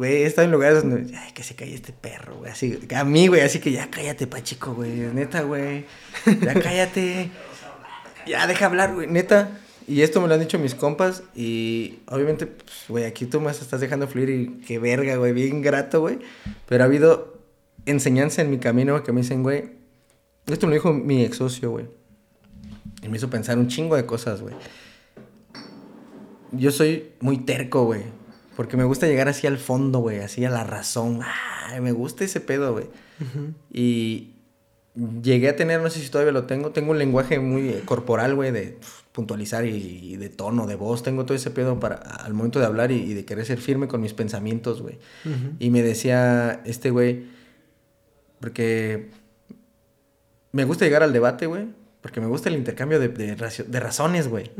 Güey, 0.00 0.22
he 0.22 0.26
estado 0.26 0.46
en 0.46 0.52
lugares 0.52 0.82
donde, 0.82 1.14
ay, 1.14 1.32
que 1.32 1.42
se 1.42 1.54
cae 1.54 1.74
este 1.74 1.92
perro, 1.92 2.38
güey. 2.38 2.50
Así, 2.50 2.80
a 2.96 3.04
mí, 3.04 3.26
güey, 3.26 3.42
así 3.42 3.58
que 3.58 3.70
ya 3.70 3.90
cállate, 3.90 4.26
pachico, 4.26 4.72
güey. 4.72 4.92
Neta, 4.92 5.42
güey. 5.42 5.84
Ya 6.40 6.54
cállate. 6.62 7.30
Ya, 8.26 8.46
deja 8.46 8.64
hablar, 8.64 8.94
güey, 8.94 9.08
neta. 9.08 9.58
Y 9.86 10.00
esto 10.00 10.22
me 10.22 10.28
lo 10.28 10.32
han 10.32 10.40
dicho 10.40 10.58
mis 10.58 10.74
compas 10.74 11.22
y 11.34 11.98
obviamente, 12.06 12.46
pues, 12.46 12.84
güey, 12.88 13.04
aquí 13.04 13.26
tú 13.26 13.42
me 13.42 13.50
estás 13.50 13.78
dejando 13.78 14.08
fluir 14.08 14.30
y 14.30 14.48
qué 14.66 14.78
verga, 14.78 15.16
güey, 15.16 15.34
bien 15.34 15.60
grato, 15.60 16.00
güey. 16.00 16.20
Pero 16.66 16.84
ha 16.84 16.86
habido 16.86 17.38
enseñanza 17.84 18.40
en 18.40 18.50
mi 18.50 18.58
camino 18.58 19.02
que 19.02 19.12
me 19.12 19.20
dicen, 19.20 19.42
güey, 19.42 19.70
esto 20.46 20.66
me 20.66 20.70
lo 20.70 20.74
dijo 20.76 20.94
mi 20.94 21.24
ex 21.24 21.36
socio, 21.36 21.72
güey. 21.72 21.86
Y 23.02 23.08
me 23.08 23.18
hizo 23.18 23.28
pensar 23.28 23.58
un 23.58 23.68
chingo 23.68 23.96
de 23.96 24.06
cosas, 24.06 24.40
güey. 24.40 24.54
Yo 26.52 26.70
soy 26.70 27.12
muy 27.20 27.38
terco, 27.38 27.84
güey. 27.84 28.02
Porque 28.56 28.76
me 28.76 28.84
gusta 28.84 29.06
llegar 29.06 29.28
así 29.28 29.46
al 29.46 29.58
fondo, 29.58 30.00
güey, 30.00 30.18
así 30.18 30.44
a 30.44 30.50
la 30.50 30.64
razón. 30.64 31.20
Me 31.80 31.92
gusta 31.92 32.24
ese 32.24 32.40
pedo, 32.40 32.72
güey. 32.72 32.86
Y 33.72 34.34
llegué 35.22 35.48
a 35.48 35.56
tener, 35.56 35.80
no 35.80 35.88
sé 35.88 36.00
si 36.00 36.10
todavía 36.10 36.32
lo 36.32 36.44
tengo, 36.44 36.70
tengo 36.70 36.90
un 36.90 36.98
lenguaje 36.98 37.38
muy 37.38 37.72
corporal, 37.84 38.34
güey, 38.34 38.50
de 38.50 38.76
puntualizar 39.12 39.64
y, 39.64 40.16
de 40.16 40.28
tono, 40.28 40.66
de 40.66 40.74
voz, 40.74 41.02
tengo 41.02 41.24
todo 41.24 41.36
ese 41.36 41.50
pedo 41.50 41.80
para 41.80 41.96
al 41.96 42.34
momento 42.34 42.60
de 42.60 42.66
hablar 42.66 42.90
y, 42.90 43.14
de 43.14 43.24
querer 43.24 43.46
ser 43.46 43.60
firme 43.60 43.88
con 43.88 44.00
mis 44.00 44.14
pensamientos, 44.14 44.82
güey. 44.82 44.98
Y 45.58 45.70
me 45.70 45.82
decía 45.82 46.60
este 46.64 46.90
güey, 46.90 47.26
porque 48.40 49.10
me 50.52 50.64
gusta 50.64 50.84
llegar 50.84 51.02
al 51.02 51.12
debate, 51.12 51.46
güey, 51.46 51.66
porque 52.02 52.20
me 52.20 52.26
gusta 52.26 52.48
el 52.48 52.56
intercambio 52.56 52.98
de, 52.98 53.08
de, 53.08 53.80
razones, 53.80 54.28
güey. 54.28 54.50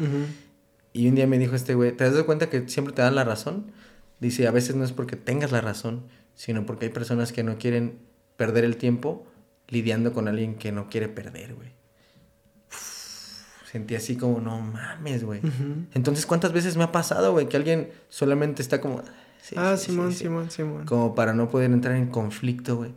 Y 0.92 1.08
un 1.08 1.14
día 1.14 1.26
me 1.26 1.38
dijo 1.38 1.54
este 1.54 1.74
güey, 1.74 1.92
¿te 1.92 2.10
das 2.10 2.22
cuenta 2.24 2.50
que 2.50 2.68
siempre 2.68 2.94
te 2.94 3.02
dan 3.02 3.14
la 3.14 3.24
razón? 3.24 3.70
Dice, 4.18 4.46
a 4.48 4.50
veces 4.50 4.76
no 4.76 4.84
es 4.84 4.92
porque 4.92 5.16
tengas 5.16 5.52
la 5.52 5.60
razón, 5.60 6.04
sino 6.34 6.66
porque 6.66 6.86
hay 6.86 6.92
personas 6.92 7.32
que 7.32 7.42
no 7.42 7.58
quieren 7.58 7.98
perder 8.36 8.64
el 8.64 8.76
tiempo 8.76 9.26
lidiando 9.68 10.12
con 10.12 10.28
alguien 10.28 10.56
que 10.56 10.72
no 10.72 10.88
quiere 10.88 11.08
perder, 11.08 11.54
güey. 11.54 11.70
Sentí 13.70 13.94
así 13.94 14.16
como, 14.16 14.40
no 14.40 14.60
mames, 14.60 15.22
güey. 15.22 15.40
Entonces, 15.94 16.26
¿cuántas 16.26 16.52
veces 16.52 16.76
me 16.76 16.82
ha 16.82 16.90
pasado, 16.90 17.30
güey? 17.30 17.48
Que 17.48 17.56
alguien 17.56 17.90
solamente 18.08 18.62
está 18.62 18.80
como... 18.80 19.02
ah, 19.56 19.76
Simón, 19.76 20.12
Simón, 20.12 20.50
Simón. 20.50 20.86
Como 20.86 21.14
para 21.14 21.34
no 21.34 21.48
poder 21.48 21.70
entrar 21.70 21.94
en 21.94 22.08
conflicto, 22.08 22.76
güey. 22.76 22.92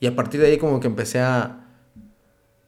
Y 0.00 0.08
a 0.08 0.16
partir 0.16 0.40
de 0.40 0.48
ahí 0.48 0.58
como 0.58 0.80
que 0.80 0.88
empecé 0.88 1.20
a... 1.20 1.64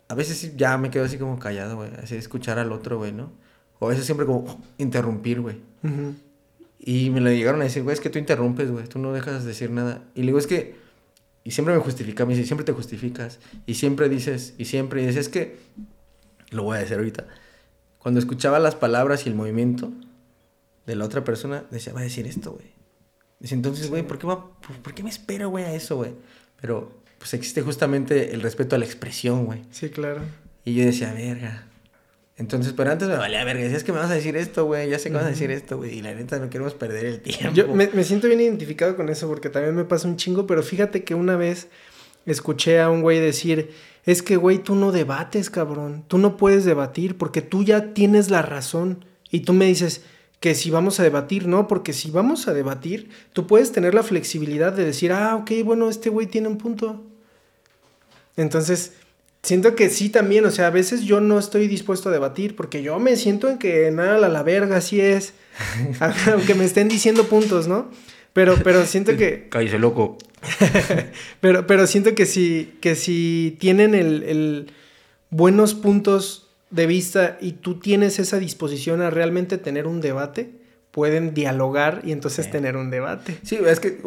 A 0.09 0.15
veces 0.15 0.57
ya 0.57 0.78
me 0.78 0.90
quedo 0.90 1.05
así 1.05 1.19
como 1.19 1.39
callado, 1.40 1.77
güey. 1.77 1.90
Así 2.01 2.15
escuchar 2.15 2.61
al 2.61 2.70
otro, 2.70 2.98
güey, 2.98 3.12
¿no? 3.12 3.32
O 3.81 3.86
a 3.86 3.90
veces 3.90 4.05
siempre 4.05 4.27
como 4.27 4.62
interrumpir, 4.78 5.40
güey. 5.40 5.57
Y 6.78 7.11
me 7.11 7.20
lo 7.20 7.31
llegaron 7.31 7.61
a 7.61 7.65
decir, 7.65 7.82
güey, 7.82 7.94
es 7.94 8.01
que 8.01 8.11
tú 8.11 8.19
interrumpes, 8.19 8.70
güey. 8.70 8.86
Tú 8.86 9.01
no 9.01 9.12
dejas 9.12 9.43
de 9.43 9.48
decir 9.48 9.70
nada. 9.70 10.05
Y 10.15 10.20
le 10.20 10.27
digo, 10.27 10.39
es 10.39 10.47
que 10.47 10.78
y 11.43 11.52
siempre 11.52 11.74
me 11.74 11.81
justifica, 11.81 12.27
me 12.27 12.35
dice, 12.35 12.47
siempre 12.47 12.65
te 12.65 12.73
justificas. 12.73 13.39
Y 13.66 13.74
siempre 13.74 14.09
dices, 14.09 14.55
y 14.59 14.66
siempre 14.66 15.01
dices, 15.01 15.16
es 15.16 15.28
que, 15.28 15.59
lo 16.51 16.65
voy 16.65 16.77
a 16.77 16.81
decir 16.81 16.97
ahorita, 16.97 17.27
cuando 17.98 18.20
escuchaba 18.20 18.59
las 18.59 18.74
palabras 18.74 19.24
y 19.24 19.31
el 19.31 19.35
movimiento 19.35 19.90
de 20.86 20.97
la 20.97 21.05
otra 21.05 21.24
persona, 21.24 21.65
decía, 21.70 21.93
va 21.93 22.01
a 22.01 22.05
decir 22.05 22.27
esto, 22.27 22.52
güey. 22.52 22.70
Dice, 23.39 23.55
entonces, 23.55 23.89
güey, 23.89 24.02
¿por, 24.02 24.19
qué 24.19 24.27
¿por 24.27 24.94
qué 24.94 25.02
me 25.02 25.09
espero, 25.09 25.48
güey, 25.48 25.65
a 25.65 25.74
eso, 25.74 25.97
güey? 25.97 26.12
Pero, 26.61 26.93
pues 27.19 27.32
existe 27.32 27.62
justamente 27.62 28.35
el 28.35 28.43
respeto 28.43 28.77
a 28.77 28.78
la 28.78 28.85
expresión, 28.85 29.47
güey. 29.47 29.62
Sí, 29.70 29.89
claro. 29.89 30.20
Y 30.65 30.74
yo 30.74 30.85
decía, 30.85 31.12
verga. 31.15 31.66
Entonces, 32.41 32.73
pero 32.75 32.91
antes 32.91 33.07
me 33.07 33.19
valía 33.19 33.45
verga. 33.45 33.62
Decías 33.62 33.85
que 33.85 33.93
me 33.93 33.99
vas 33.99 34.11
a 34.11 34.15
decir 34.15 34.35
esto, 34.35 34.65
güey. 34.65 34.89
Ya 34.89 34.99
sé 34.99 35.11
que 35.11 35.17
vas 35.17 35.27
a 35.27 35.29
decir 35.29 35.51
esto, 35.51 35.77
güey. 35.77 35.99
Y 35.99 36.01
la 36.01 36.15
neta 36.15 36.39
no 36.39 36.49
queremos 36.49 36.73
perder 36.73 37.05
el 37.05 37.21
tiempo. 37.21 37.53
Yo 37.53 37.69
me, 37.69 37.89
me, 37.89 38.03
siento 38.03 38.29
bien 38.29 38.41
identificado 38.41 38.97
con 38.97 39.11
eso 39.11 39.29
porque 39.29 39.51
también 39.51 39.75
me 39.77 39.85
pasa 39.85 40.09
un 40.09 40.17
chingo. 40.17 40.47
Pero 40.47 40.62
fíjate 40.62 41.05
que 41.05 41.15
una 41.15 41.37
vez 41.37 41.69
escuché 42.25 42.81
a 42.81 42.89
un 42.89 43.03
güey 43.03 43.21
decir: 43.21 43.73
Es 44.07 44.23
que, 44.23 44.37
güey, 44.37 44.57
tú 44.57 44.75
no 44.75 44.91
debates, 44.91 45.51
cabrón. 45.51 46.03
Tú 46.09 46.17
no 46.17 46.39
puedes 46.39 46.65
debatir 46.65 47.19
porque 47.19 47.43
tú 47.43 47.62
ya 47.62 47.93
tienes 47.93 48.31
la 48.31 48.41
razón. 48.41 49.05
Y 49.31 49.41
tú 49.41 49.53
me 49.53 49.67
dices 49.67 50.03
que 50.41 50.55
si 50.55 50.71
vamos 50.71 50.99
a 50.99 51.03
debatir, 51.03 51.47
no, 51.47 51.69
porque 51.69 51.93
si 51.93 52.11
vamos 52.11 52.49
a 52.49 52.55
debatir, 52.55 53.11
tú 53.35 53.47
puedes 53.47 53.71
tener 53.71 53.93
la 53.93 54.03
flexibilidad 54.03 54.73
de 54.73 54.87
decir, 54.87 55.12
ah, 55.12 55.37
ok, 55.37 55.51
bueno, 55.62 55.91
este 55.91 56.09
güey 56.09 56.27
tiene 56.27 56.49
un 56.49 56.57
punto. 56.57 57.05
Entonces, 58.39 58.95
siento 59.43 59.75
que 59.75 59.91
sí 59.91 60.11
también, 60.11 60.45
o 60.45 60.51
sea, 60.51 60.69
a 60.69 60.71
veces 60.71 61.03
yo 61.03 61.21
no 61.21 61.39
estoy 61.39 61.69
dispuesto 61.69 62.09
a 62.09 62.12
debatir 62.12 62.57
porque 62.57 62.83
yo 62.83 62.99
me 62.99 63.17
siento 63.17 63.49
en 63.49 63.59
que 63.59 63.91
nada, 63.91 64.19
la, 64.19 64.29
la 64.29 64.43
verga, 64.43 64.77
así 64.77 65.01
es. 65.01 65.35
Aunque 66.33 66.55
me 66.55 66.65
estén 66.65 66.89
diciendo 66.89 67.25
puntos, 67.25 67.67
¿no? 67.69 67.91
Pero, 68.33 68.57
pero 68.62 68.87
siento 68.87 69.17
que... 69.17 69.49
Cállese 69.51 69.79
loco. 69.79 70.19
pero, 71.41 71.67
pero 71.67 71.87
siento 71.87 72.15
que 72.15 72.27
si, 72.27 72.75
que 72.81 72.95
si 72.95 73.57
tienen 73.61 73.95
el, 73.95 74.23
el 74.23 74.73
buenos 75.31 75.75
puntos 75.75 76.49
de 76.71 76.87
vista 76.87 77.37
y 77.41 77.53
tú 77.53 77.81
tienes 77.81 78.19
esa 78.19 78.39
disposición 78.39 79.03
a 79.03 79.11
realmente 79.11 79.59
tener 79.59 79.87
un 79.87 80.01
debate, 80.01 80.51
pueden 80.91 81.35
dialogar 81.35 82.03
y 82.05 82.12
entonces 82.12 82.47
sí. 82.47 82.53
tener 82.53 82.77
un 82.77 82.91
debate. 82.91 83.39
Sí, 83.43 83.59
es 83.67 83.81
que 83.81 84.01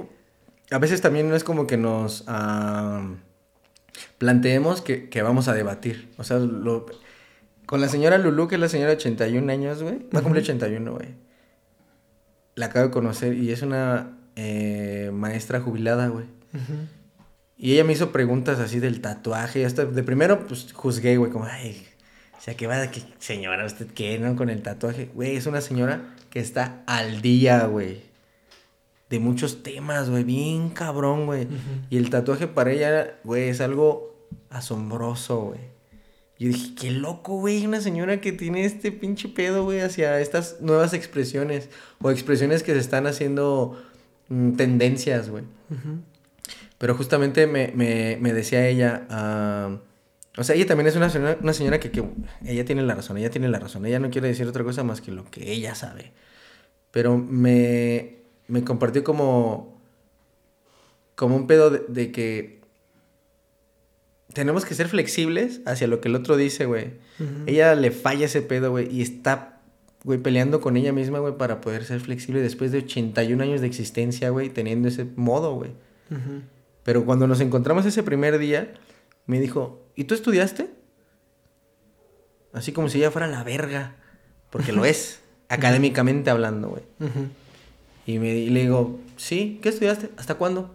a 0.71 0.77
veces 0.77 1.01
también 1.01 1.29
no 1.29 1.35
es 1.35 1.43
como 1.43 1.67
que 1.67 1.77
nos 1.77 2.21
uh, 2.21 3.15
planteemos 4.17 4.81
que, 4.81 5.09
que, 5.09 5.21
vamos 5.21 5.47
a 5.47 5.53
debatir. 5.53 6.11
O 6.17 6.23
sea, 6.23 6.39
lo, 6.39 6.85
con 7.65 7.81
la 7.81 7.89
señora 7.89 8.17
Lulu, 8.17 8.47
que 8.47 8.55
es 8.55 8.61
la 8.61 8.69
señora 8.69 8.91
de 8.91 8.97
81 8.97 9.51
años, 9.51 9.81
güey, 9.81 9.99
va 10.13 10.19
a 10.19 10.23
cumplir 10.23 10.43
81, 10.43 10.91
güey. 10.93 11.09
La 12.55 12.67
acabo 12.67 12.87
de 12.87 12.91
conocer 12.91 13.33
y 13.33 13.51
es 13.51 13.61
una 13.61 14.17
eh, 14.35 15.11
maestra 15.13 15.59
jubilada, 15.61 16.07
güey. 16.07 16.25
Uh 16.53 16.57
-huh. 16.57 16.87
Y 17.57 17.73
ella 17.73 17.83
me 17.83 17.93
hizo 17.93 18.11
preguntas 18.11 18.59
así 18.59 18.79
del 18.79 19.01
tatuaje. 19.01 19.65
Hasta 19.65 19.85
de 19.85 20.03
primero, 20.03 20.45
pues 20.47 20.73
juzgué, 20.73 21.17
güey, 21.17 21.31
como, 21.31 21.45
ay, 21.45 21.87
o 22.37 22.41
sea, 22.41 22.55
que 22.55 22.67
va, 22.67 22.85
que 22.91 23.01
señora, 23.19 23.65
¿usted 23.65 23.87
qué, 23.87 24.19
no? 24.19 24.35
Con 24.35 24.49
el 24.49 24.61
tatuaje. 24.61 25.09
Güey, 25.13 25.37
es 25.37 25.45
una 25.45 25.61
señora 25.61 26.13
que 26.29 26.41
está 26.41 26.83
al 26.87 27.21
día, 27.21 27.65
güey. 27.67 28.01
De 29.09 29.19
muchos 29.19 29.63
temas, 29.63 30.09
güey. 30.09 30.23
Bien 30.23 30.69
cabrón, 30.69 31.25
güey. 31.25 31.43
Uh 31.43 31.49
-huh. 31.49 31.85
Y 31.89 31.97
el 31.97 32.09
tatuaje 32.09 32.47
para 32.47 32.71
ella, 32.71 33.19
güey, 33.23 33.49
es 33.49 33.61
algo 33.61 34.15
asombroso, 34.49 35.41
güey. 35.41 35.73
Yo 36.39 36.47
dije, 36.47 36.73
qué 36.75 36.91
loco, 36.91 37.37
güey. 37.39 37.65
Una 37.65 37.79
señora 37.79 38.19
que 38.19 38.31
tiene 38.31 38.65
este 38.65 38.91
pinche 38.91 39.29
pedo, 39.29 39.63
güey, 39.63 39.79
hacia 39.79 40.19
estas 40.19 40.61
nuevas 40.61 40.93
expresiones. 40.93 41.69
O 42.01 42.11
expresiones 42.11 42.63
que 42.63 42.73
se 42.73 42.79
están 42.79 43.07
haciendo 43.07 43.81
mmm, 44.29 44.53
tendencias, 44.53 45.29
güey. 45.29 45.43
Uh 45.69 45.75
-huh. 45.75 46.01
Pero 46.77 46.95
justamente 46.95 47.47
me, 47.47 47.71
me, 47.75 48.17
me 48.19 48.33
decía 48.33 48.67
ella. 48.67 49.07
Uh, 49.09 49.77
o 50.37 50.43
sea, 50.43 50.55
ella 50.55 50.65
también 50.65 50.87
es 50.87 50.95
una 50.95 51.09
señora, 51.09 51.37
una 51.41 51.53
señora 51.53 51.79
que, 51.79 51.91
que, 51.91 52.03
ella 52.45 52.65
tiene 52.65 52.81
la 52.81 52.95
razón, 52.95 53.17
ella 53.17 53.29
tiene 53.29 53.47
la 53.47 53.59
razón. 53.59 53.85
Ella 53.85 53.99
no 53.99 54.09
quiere 54.09 54.27
decir 54.27 54.47
otra 54.47 54.63
cosa 54.63 54.83
más 54.83 54.99
que 54.99 55.11
lo 55.11 55.23
que 55.29 55.51
ella 55.51 55.75
sabe. 55.75 56.11
Pero 56.91 57.17
me, 57.17 58.22
me 58.53 58.63
compartió 58.63 59.03
como, 59.03 59.81
como 61.15 61.35
un 61.35 61.47
pedo 61.47 61.71
de, 61.71 61.79
de, 61.87 62.11
que 62.11 62.61
tenemos 64.31 64.63
que 64.63 64.75
ser 64.75 64.87
flexibles 64.89 65.61
hacia 65.65 65.87
lo 65.87 65.99
que 66.01 66.07
el 66.07 66.15
otro 66.15 66.37
dice, 66.37 66.67
güey. 66.67 66.99
Uh 67.19 67.23
-huh. 67.23 67.43
Ella 67.47 67.73
le 67.73 67.89
falla 67.89 68.27
ese 68.27 68.43
pedo, 68.43 68.69
güey, 68.69 68.95
y 68.95 69.01
está, 69.01 69.59
güey, 70.03 70.19
peleando 70.19 70.61
con 70.61 70.77
ella 70.77 70.93
misma, 70.93 71.17
güey, 71.17 71.35
para 71.35 71.61
poder 71.61 71.83
ser 71.83 71.99
flexible 71.99 72.41
después 72.41 72.71
de 72.71 72.77
81 72.77 73.41
años 73.41 73.59
de 73.59 73.65
existencia, 73.65 74.29
güey, 74.29 74.49
teniendo 74.49 74.87
ese 74.87 75.05
modo, 75.15 75.55
güey. 75.55 75.71
Uh 76.11 76.15
-huh. 76.15 76.41
Pero 76.83 77.05
cuando 77.05 77.25
nos 77.25 77.41
encontramos 77.41 77.87
ese 77.87 78.03
primer 78.03 78.37
día, 78.37 78.75
me 79.25 79.39
dijo, 79.39 79.81
¿y 79.95 80.03
tú 80.03 80.13
estudiaste? 80.13 80.69
Así 82.51 82.71
como 82.71 82.87
si 82.87 82.99
ella 82.99 83.09
fuera 83.09 83.25
la 83.25 83.43
verga, 83.43 83.95
porque 84.51 84.73
lo 84.73 84.85
es, 84.85 85.21
académicamente 85.49 86.29
hablando, 86.29 86.69
güey. 86.69 86.83
Uh 86.99 87.05
-huh. 87.05 87.42
Y, 88.05 88.19
me, 88.19 88.29
y 88.29 88.49
le 88.49 88.61
digo, 88.61 88.99
sí, 89.17 89.59
¿qué 89.61 89.69
estudiaste? 89.69 90.09
¿Hasta 90.17 90.35
cuándo? 90.35 90.73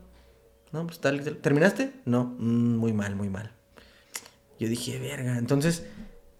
No, 0.73 0.87
pues 0.87 1.01
tal, 1.01 1.23
¿terminaste? 1.39 1.93
No, 2.05 2.37
mm, 2.39 2.77
muy 2.77 2.93
mal, 2.93 3.17
muy 3.17 3.29
mal. 3.29 3.53
Yo 4.59 4.69
dije, 4.69 4.99
verga. 4.99 5.39
Entonces, 5.39 5.85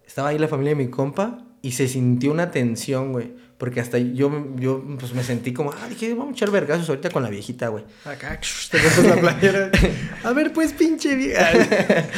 estaba 0.07 0.29
ahí 0.29 0.39
la 0.39 0.49
familia 0.49 0.71
de 0.71 0.85
mi 0.85 0.91
compa 0.91 1.45
y 1.63 1.73
se 1.73 1.89
sintió 1.89 2.31
una 2.31 2.51
tensión, 2.51 3.13
güey. 3.13 3.33
Porque 3.59 3.81
hasta 3.81 3.99
yo, 3.99 4.55
yo 4.57 4.85
pues 4.99 5.15
me 5.15 5.25
sentí 5.25 5.53
como, 5.53 5.73
ah, 5.73 5.89
dije, 5.89 6.15
vamos 6.15 6.29
a 6.29 6.37
echar 6.37 6.51
vergazos 6.51 6.89
ahorita 6.89 7.11
con 7.11 7.23
la 7.23 7.31
viejita, 7.31 7.69
güey. 7.69 7.85
Acá, 8.05 8.41
te 8.71 8.79
pones 8.79 9.05
la 9.05 9.21
playera. 9.21 9.71
a 10.25 10.33
ver, 10.33 10.53
pues, 10.53 10.73
pinche 10.73 11.17
vieja. 11.17 11.51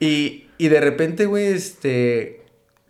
y, 0.00 0.46
y 0.58 0.68
de 0.68 0.80
repente, 0.80 1.26
güey, 1.26 1.46
este. 1.46 2.41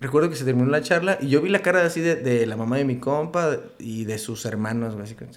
Recuerdo 0.03 0.29
que 0.31 0.35
se 0.35 0.45
terminó 0.45 0.69
la 0.69 0.83
charla 0.83 1.17
y 1.21 1.29
yo 1.29 1.41
vi 1.41 1.49
la 1.49 1.61
cara 1.61 1.87
así 1.87 2.01
de, 2.01 2.45
la 2.45 2.57
mamá 2.57 2.77
de 2.77 2.85
mi 2.85 2.97
compa 2.97 3.59
y 3.79 4.05
de 4.05 4.19
sus 4.19 4.45
hermanos, 4.45 4.97
que 5.15 5.29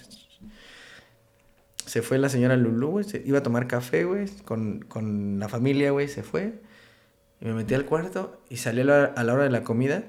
se 1.86 2.02
fue 2.02 2.18
la 2.18 2.28
señora 2.28 2.56
Lulu, 2.56 2.88
güey. 2.88 3.06
Iba 3.24 3.38
a 3.38 3.42
tomar 3.44 3.68
café, 3.68 4.02
güey, 4.02 4.26
con, 4.44 4.80
con 4.80 5.38
la 5.38 5.48
familia, 5.48 5.92
güey. 5.92 6.08
Se 6.08 6.24
fue. 6.24 6.54
Y 7.40 7.44
me 7.44 7.54
metí 7.54 7.74
al 7.74 7.84
cuarto 7.84 8.42
y 8.50 8.56
salí 8.56 8.80
a 8.80 8.84
la, 8.84 9.32
hora 9.32 9.44
de 9.44 9.50
la 9.50 9.62
comida. 9.62 10.02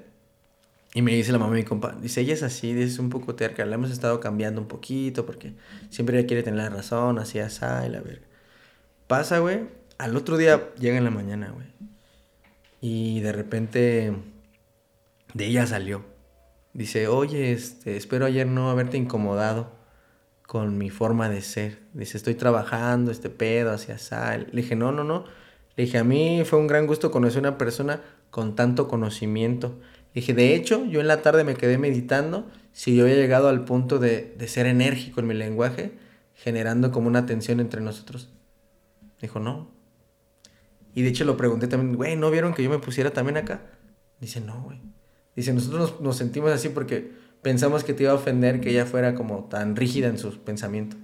Y 0.95 1.03
me 1.03 1.13
dice 1.13 1.31
la 1.31 1.37
mamá 1.37 1.53
de 1.53 1.61
mi 1.61 1.63
compa, 1.63 1.95
dice, 2.01 2.21
ella 2.21 2.33
es 2.33 2.41
así, 2.41 2.71
es 2.81 2.97
un 2.97 3.11
poco 3.11 3.35
terca, 3.35 3.63
la 3.63 3.75
hemos 3.75 3.91
estado 3.91 4.19
cambiando 4.19 4.59
un 4.59 4.67
poquito 4.67 5.27
porque 5.27 5.53
siempre 5.91 6.17
ella 6.17 6.25
quiere 6.25 6.41
tener 6.41 6.57
la 6.57 6.69
razón, 6.69 7.19
así, 7.19 7.37
así, 7.37 7.63
y 7.85 7.89
la 7.89 8.01
verga. 8.01 8.25
Pasa, 9.05 9.37
güey, 9.37 9.67
al 9.99 10.15
otro 10.17 10.35
día 10.35 10.73
llega 10.79 10.97
en 10.97 11.03
la 11.03 11.11
mañana, 11.11 11.51
güey. 11.51 11.67
Y 12.81 13.19
de 13.19 13.31
repente 13.33 14.13
de 15.33 15.45
ella 15.45 15.67
salió. 15.67 16.03
Dice, 16.73 17.07
oye, 17.07 17.53
este, 17.53 17.97
espero 17.97 18.25
ayer 18.25 18.47
no 18.47 18.69
haberte 18.69 18.97
incomodado 18.97 19.71
con 20.45 20.77
mi 20.77 20.89
forma 20.89 21.29
de 21.29 21.41
ser. 21.41 21.79
Dice, 21.93 22.17
estoy 22.17 22.35
trabajando 22.35 23.11
este 23.11 23.29
pedo 23.29 23.71
hacia 23.71 23.97
sal. 23.97 24.47
Le 24.51 24.61
dije, 24.61 24.75
no, 24.75 24.91
no, 24.91 25.03
no. 25.03 25.25
Le 25.75 25.85
dije, 25.85 25.97
a 25.97 26.03
mí 26.03 26.43
fue 26.45 26.59
un 26.59 26.67
gran 26.67 26.87
gusto 26.87 27.11
conocer 27.11 27.39
una 27.39 27.57
persona 27.57 28.01
con 28.29 28.55
tanto 28.55 28.87
conocimiento. 28.87 29.79
Dije, 30.13 30.33
de 30.33 30.55
hecho, 30.55 30.85
yo 30.85 31.01
en 31.01 31.07
la 31.07 31.21
tarde 31.21 31.43
me 31.43 31.55
quedé 31.55 31.77
meditando 31.77 32.47
si 32.71 32.95
yo 32.95 33.03
había 33.03 33.15
llegado 33.15 33.49
al 33.49 33.65
punto 33.65 33.99
de, 33.99 34.35
de 34.37 34.47
ser 34.47 34.65
enérgico 34.67 35.19
en 35.19 35.27
mi 35.27 35.33
lenguaje, 35.33 35.93
generando 36.33 36.91
como 36.91 37.07
una 37.07 37.25
tensión 37.25 37.59
entre 37.59 37.81
nosotros. 37.81 38.29
Dijo, 39.21 39.39
no. 39.39 39.71
Y 40.93 41.01
de 41.01 41.09
hecho 41.09 41.25
lo 41.25 41.37
pregunté 41.37 41.67
también, 41.67 41.95
güey, 41.95 42.15
¿no 42.15 42.31
vieron 42.31 42.53
que 42.53 42.63
yo 42.63 42.69
me 42.69 42.79
pusiera 42.79 43.11
también 43.11 43.37
acá? 43.37 43.61
Dice, 44.19 44.41
no, 44.41 44.61
güey. 44.63 44.79
Dice, 45.37 45.53
nosotros 45.53 45.91
nos, 45.91 46.01
nos, 46.01 46.17
sentimos 46.17 46.51
así 46.51 46.69
porque 46.69 47.11
pensamos 47.43 47.83
que 47.83 47.93
te 47.93 48.03
iba 48.03 48.11
a 48.11 48.15
ofender 48.15 48.59
que 48.59 48.71
ella 48.71 48.87
fuera 48.87 49.13
como 49.13 49.45
tan 49.45 49.75
rígida 49.75 50.07
en 50.07 50.17
sus 50.17 50.37
pensamientos. 50.37 50.99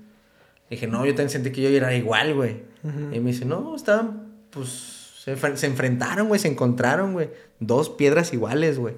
Dije, 0.70 0.88
no, 0.88 1.06
yo 1.06 1.12
también 1.12 1.30
sentí 1.30 1.52
que 1.52 1.62
yo 1.62 1.70
era 1.70 1.96
igual, 1.96 2.34
güey. 2.34 2.64
Uh 2.84 2.88
-huh. 2.88 3.16
Y 3.16 3.20
me 3.20 3.32
dice, 3.32 3.46
no, 3.46 3.76
estaban, 3.76 4.34
pues, 4.50 5.14
se, 5.24 5.38
se 5.56 5.68
enfrentaron, 5.68 6.28
güey, 6.28 6.40
se 6.40 6.48
encontraron, 6.48 7.14
güey. 7.14 7.30
Dos 7.60 7.92
piedras 7.92 8.34
iguales, 8.34 8.80
güey. 8.80 8.96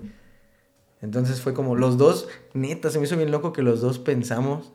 Entonces 1.01 1.41
fue 1.41 1.53
como 1.53 1.75
los 1.75 1.97
dos, 1.97 2.30
neta, 2.53 2.89
se 2.89 2.97
me 2.97 3.05
hizo 3.05 3.17
bien 3.17 3.30
loco 3.30 3.51
que 3.51 3.61
los 3.61 3.81
dos 3.81 3.99
pensamos 3.99 4.72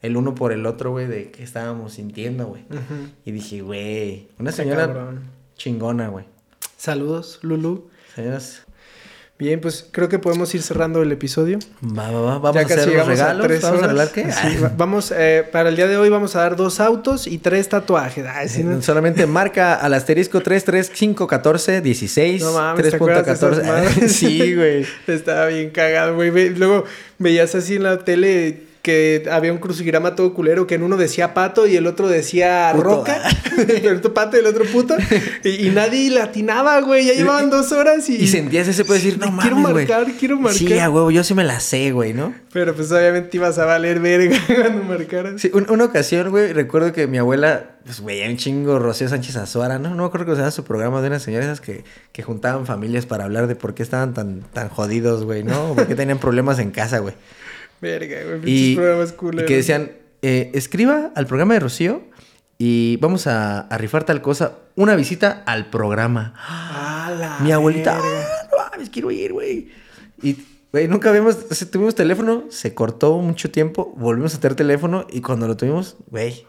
el 0.00 0.16
uno 0.16 0.34
por 0.34 0.52
el 0.52 0.64
otro, 0.64 0.90
güey, 0.92 1.06
de 1.06 1.30
qué 1.30 1.42
estábamos 1.42 1.92
sintiendo, 1.92 2.46
güey. 2.46 2.62
Uh 2.70 2.76
-huh. 2.76 3.10
Y 3.26 3.32
dije, 3.32 3.60
güey, 3.60 4.28
una 4.38 4.52
señora 4.52 5.12
chingona, 5.54 6.08
güey. 6.08 6.24
Saludos, 6.78 7.40
Lulu. 7.42 7.90
Señoras, 8.14 8.64
Bien, 9.38 9.60
pues 9.60 9.86
creo 9.92 10.08
que 10.08 10.18
podemos 10.18 10.52
ir 10.56 10.62
cerrando 10.62 11.00
el 11.00 11.12
episodio. 11.12 11.60
Va, 11.80 12.10
va, 12.10 12.20
va. 12.20 12.38
Vamos 12.40 12.56
a 12.56 12.74
hacer 12.74 12.92
los 12.92 13.06
regalos. 13.06 13.46
A 13.46 13.48
¿Vamos 13.48 13.64
horas. 13.64 13.82
a 13.82 13.90
hablar 13.90 14.10
qué? 14.10 14.32
Sí, 14.32 14.58
vamos, 14.76 15.14
eh, 15.16 15.46
para 15.52 15.68
el 15.68 15.76
día 15.76 15.86
de 15.86 15.96
hoy 15.96 16.08
vamos 16.08 16.34
a 16.34 16.40
dar 16.40 16.56
dos 16.56 16.80
autos 16.80 17.28
y 17.28 17.38
tres 17.38 17.68
tatuajes. 17.68 18.26
Ay, 18.26 18.48
no. 18.64 18.82
Solamente 18.82 19.28
marca 19.28 19.74
al 19.74 19.94
asterisco 19.94 20.40
33514 20.40 21.80
16 21.80 22.42
no 22.42 22.52
mames, 22.52 22.92
3.14. 22.94 24.08
sí, 24.08 24.56
güey. 24.56 24.84
Estaba 25.06 25.46
bien 25.46 25.70
cagado, 25.70 26.16
güey. 26.16 26.50
Luego 26.50 26.84
veías 27.18 27.54
así 27.54 27.76
en 27.76 27.84
la 27.84 27.98
tele 28.00 28.67
que 28.88 29.28
había 29.30 29.52
un 29.52 29.58
crucigrama 29.58 30.14
todo 30.14 30.32
culero 30.32 30.66
que 30.66 30.76
en 30.76 30.82
uno 30.82 30.96
decía 30.96 31.34
pato 31.34 31.66
y 31.66 31.76
el 31.76 31.86
otro 31.86 32.08
decía 32.08 32.72
roca. 32.72 33.20
el 33.68 33.96
otro 33.98 34.14
pato 34.14 34.38
y 34.38 34.40
el 34.40 34.46
otro 34.46 34.64
puto. 34.64 34.96
Y, 35.44 35.68
nadie 35.68 36.10
latinaba, 36.10 36.80
güey. 36.80 37.04
Ya 37.04 37.12
llevaban 37.12 37.50
dos 37.50 37.70
horas 37.72 38.08
y. 38.08 38.16
Y 38.16 38.28
sentías 38.28 38.66
ese 38.66 38.86
puede 38.86 39.00
decir, 39.00 39.18
no 39.18 39.30
mames. 39.30 39.42
Quiero 39.42 39.56
marcar, 39.58 40.06
quiero 40.18 40.36
marcar. 40.36 40.58
Sí, 40.58 40.78
a 40.78 40.88
huevo, 40.88 41.10
yo 41.10 41.22
sí 41.22 41.34
me 41.34 41.44
la 41.44 41.60
sé, 41.60 41.92
güey, 41.92 42.14
¿no? 42.14 42.34
Pero 42.50 42.74
pues 42.74 42.90
obviamente 42.90 43.36
ibas 43.36 43.58
a 43.58 43.66
valer 43.66 44.00
verga 44.00 44.38
cuando 44.46 44.84
marcaras. 44.84 45.40
Sí, 45.40 45.50
una 45.52 45.84
ocasión, 45.84 46.30
güey, 46.30 46.54
recuerdo 46.54 46.94
que 46.94 47.06
mi 47.06 47.18
abuela, 47.18 47.76
pues, 47.84 48.00
güey, 48.00 48.26
un 48.26 48.38
chingo 48.38 48.78
Rocío 48.78 49.08
Sánchez 49.10 49.36
Azuara, 49.36 49.78
¿no? 49.78 49.90
No 49.90 49.96
me 49.96 50.04
acuerdo 50.06 50.24
que 50.32 50.36
sea 50.36 50.50
su 50.50 50.64
programa 50.64 51.02
de 51.02 51.08
unas 51.08 51.22
señoras 51.22 51.60
que, 51.60 51.84
que 52.12 52.22
juntaban 52.22 52.64
familias 52.64 53.04
para 53.04 53.24
hablar 53.24 53.48
de 53.48 53.54
por 53.54 53.74
qué 53.74 53.82
estaban 53.82 54.14
tan, 54.14 54.40
tan 54.54 54.70
jodidos, 54.70 55.24
güey, 55.24 55.44
¿no? 55.44 55.74
por 55.74 55.86
qué 55.86 55.94
tenían 55.94 56.18
problemas 56.18 56.58
en 56.58 56.70
casa, 56.70 57.00
güey. 57.00 57.14
Verga, 57.80 58.18
güey, 58.24 58.40
y, 58.44 58.74
programas 58.74 59.14
y 59.32 59.44
que 59.44 59.56
decían, 59.56 59.92
eh, 60.22 60.50
escriba 60.54 61.12
al 61.14 61.26
programa 61.26 61.54
de 61.54 61.60
Rocío 61.60 62.02
y 62.58 62.96
vamos 62.96 63.26
a, 63.26 63.60
a, 63.60 63.78
rifar 63.78 64.04
tal 64.04 64.20
cosa. 64.20 64.58
Una 64.74 64.96
visita 64.96 65.42
al 65.46 65.70
programa. 65.70 66.34
Mi 67.42 67.52
abuelita, 67.52 67.98
ah, 67.98 68.76
no 68.76 68.84
quiero 68.90 69.10
ir, 69.10 69.32
güey. 69.32 69.68
Y, 70.22 70.36
güey, 70.72 70.88
nunca 70.88 71.10
habíamos, 71.10 71.48
tuvimos 71.70 71.94
teléfono, 71.94 72.44
se 72.50 72.74
cortó 72.74 73.18
mucho 73.18 73.50
tiempo, 73.50 73.94
volvimos 73.96 74.34
a 74.34 74.40
tener 74.40 74.56
teléfono 74.56 75.06
y 75.10 75.20
cuando 75.20 75.46
lo 75.46 75.56
tuvimos, 75.56 75.96
güey, 76.10 76.46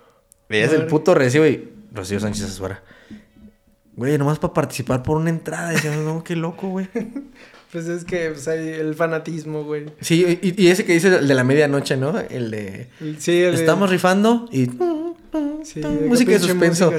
veías 0.47 0.73
el 0.73 0.87
puto 0.87 1.13
recibo 1.13 1.45
y 1.45 1.69
Rocío 1.93 2.19
Sánchez 2.19 2.45
Azuara. 2.45 2.83
Güey, 3.95 4.17
nomás 4.17 4.39
para 4.39 4.53
participar 4.53 5.03
por 5.03 5.17
una 5.17 5.29
entrada. 5.29 5.69
Decíamos, 5.69 6.05
no, 6.05 6.23
qué 6.23 6.35
loco, 6.35 6.69
güey. 6.69 6.87
Pues 7.71 7.87
es 7.87 8.03
que 8.03 8.29
pues, 8.31 8.47
hay 8.47 8.67
el 8.67 8.95
fanatismo, 8.95 9.63
güey. 9.63 9.85
Sí, 10.01 10.39
y, 10.41 10.67
ese 10.67 10.85
que 10.85 10.93
dice 10.93 11.15
el 11.17 11.27
de 11.27 11.35
la 11.35 11.43
medianoche, 11.43 11.97
¿no? 11.97 12.17
El 12.19 12.49
de. 12.49 12.87
Sí, 13.19 13.41
el 13.41 13.53
Estamos 13.53 13.89
rifando 13.89 14.47
y. 14.51 14.69
Sí, 15.63 15.81
música 15.81 16.31
de 16.31 16.39
suspenso. 16.39 16.91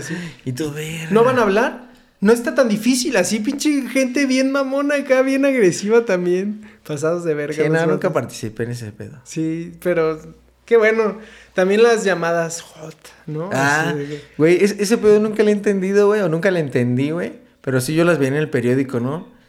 y 0.44 0.52
tú, 0.52 0.70
ver. 0.72 1.10
¿No 1.10 1.24
van 1.24 1.38
a 1.38 1.42
hablar? 1.42 1.90
No 2.20 2.32
está 2.32 2.54
tan 2.54 2.68
difícil, 2.68 3.16
así 3.16 3.40
pinche 3.40 3.88
gente 3.88 4.26
bien 4.26 4.52
mamona 4.52 4.96
acá, 4.96 5.22
bien 5.22 5.44
agresiva 5.44 6.04
también. 6.04 6.60
Pasados 6.86 7.24
de 7.24 7.34
verga. 7.34 7.64
Sí, 7.64 7.70
no, 7.70 7.86
nunca 7.86 8.12
participé 8.12 8.64
en 8.64 8.70
ese 8.72 8.92
pedo. 8.92 9.18
Sí, 9.24 9.72
pero 9.82 10.20
qué 10.66 10.76
bueno. 10.76 11.18
También 11.54 11.82
las 11.82 12.04
llamadas 12.04 12.60
hot, 12.60 12.94
¿no? 13.26 13.50
Ah, 13.52 13.94
güey, 14.36 14.62
ese 14.62 14.98
pedo 14.98 15.18
nunca 15.18 15.42
lo 15.42 15.48
he 15.48 15.52
entendido, 15.52 16.06
güey, 16.06 16.20
o 16.20 16.28
nunca 16.28 16.50
lo 16.50 16.58
entendí, 16.58 17.10
güey. 17.10 17.32
Pero 17.62 17.80
sí 17.80 17.94
yo 17.94 18.04
las 18.04 18.18
vi 18.18 18.26
en 18.26 18.34
el 18.34 18.50
periódico, 18.50 19.00
¿no? 19.00 19.39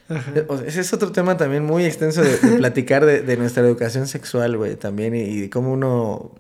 Ese 0.65 0.81
es 0.81 0.93
otro 0.93 1.11
tema 1.11 1.37
también 1.37 1.63
muy 1.63 1.85
extenso 1.85 2.21
de, 2.21 2.37
platicar 2.57 3.05
de, 3.05 3.37
nuestra 3.37 3.63
educación 3.63 4.07
sexual, 4.07 4.57
güey, 4.57 4.75
también, 4.75 5.15
y, 5.15 5.49
cómo 5.49 5.71
uno 5.71 6.35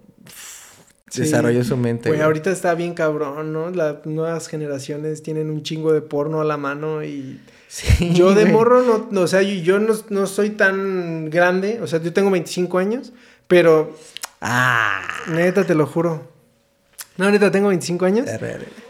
desarrolló 1.15 1.63
su 1.63 1.77
mente. 1.77 2.09
Güey, 2.09 2.21
ahorita 2.21 2.51
está 2.51 2.73
bien 2.75 2.93
cabrón, 2.93 3.53
¿no? 3.53 3.69
Las 3.69 4.05
nuevas 4.05 4.47
generaciones 4.47 5.23
tienen 5.23 5.49
un 5.49 5.63
chingo 5.63 5.93
de 5.93 6.01
porno 6.01 6.41
a 6.41 6.45
la 6.45 6.57
mano 6.57 7.03
y... 7.03 7.39
yo 8.13 8.33
de 8.33 8.45
morro, 8.45 9.07
no, 9.09 9.21
o 9.21 9.27
sea, 9.27 9.41
yo, 9.41 9.79
no, 9.79 9.93
no, 10.09 10.27
soy 10.27 10.51
tan 10.51 11.29
grande, 11.29 11.79
o 11.81 11.87
sea, 11.87 12.01
yo 12.01 12.11
tengo 12.13 12.29
25 12.31 12.77
años, 12.77 13.13
pero... 13.47 13.95
Ah. 14.41 15.01
Neta, 15.27 15.65
te 15.65 15.75
lo 15.75 15.85
juro. 15.85 16.30
No, 17.17 17.25
ahorita 17.25 17.51
tengo 17.51 17.67
25 17.69 18.05
años. 18.05 18.27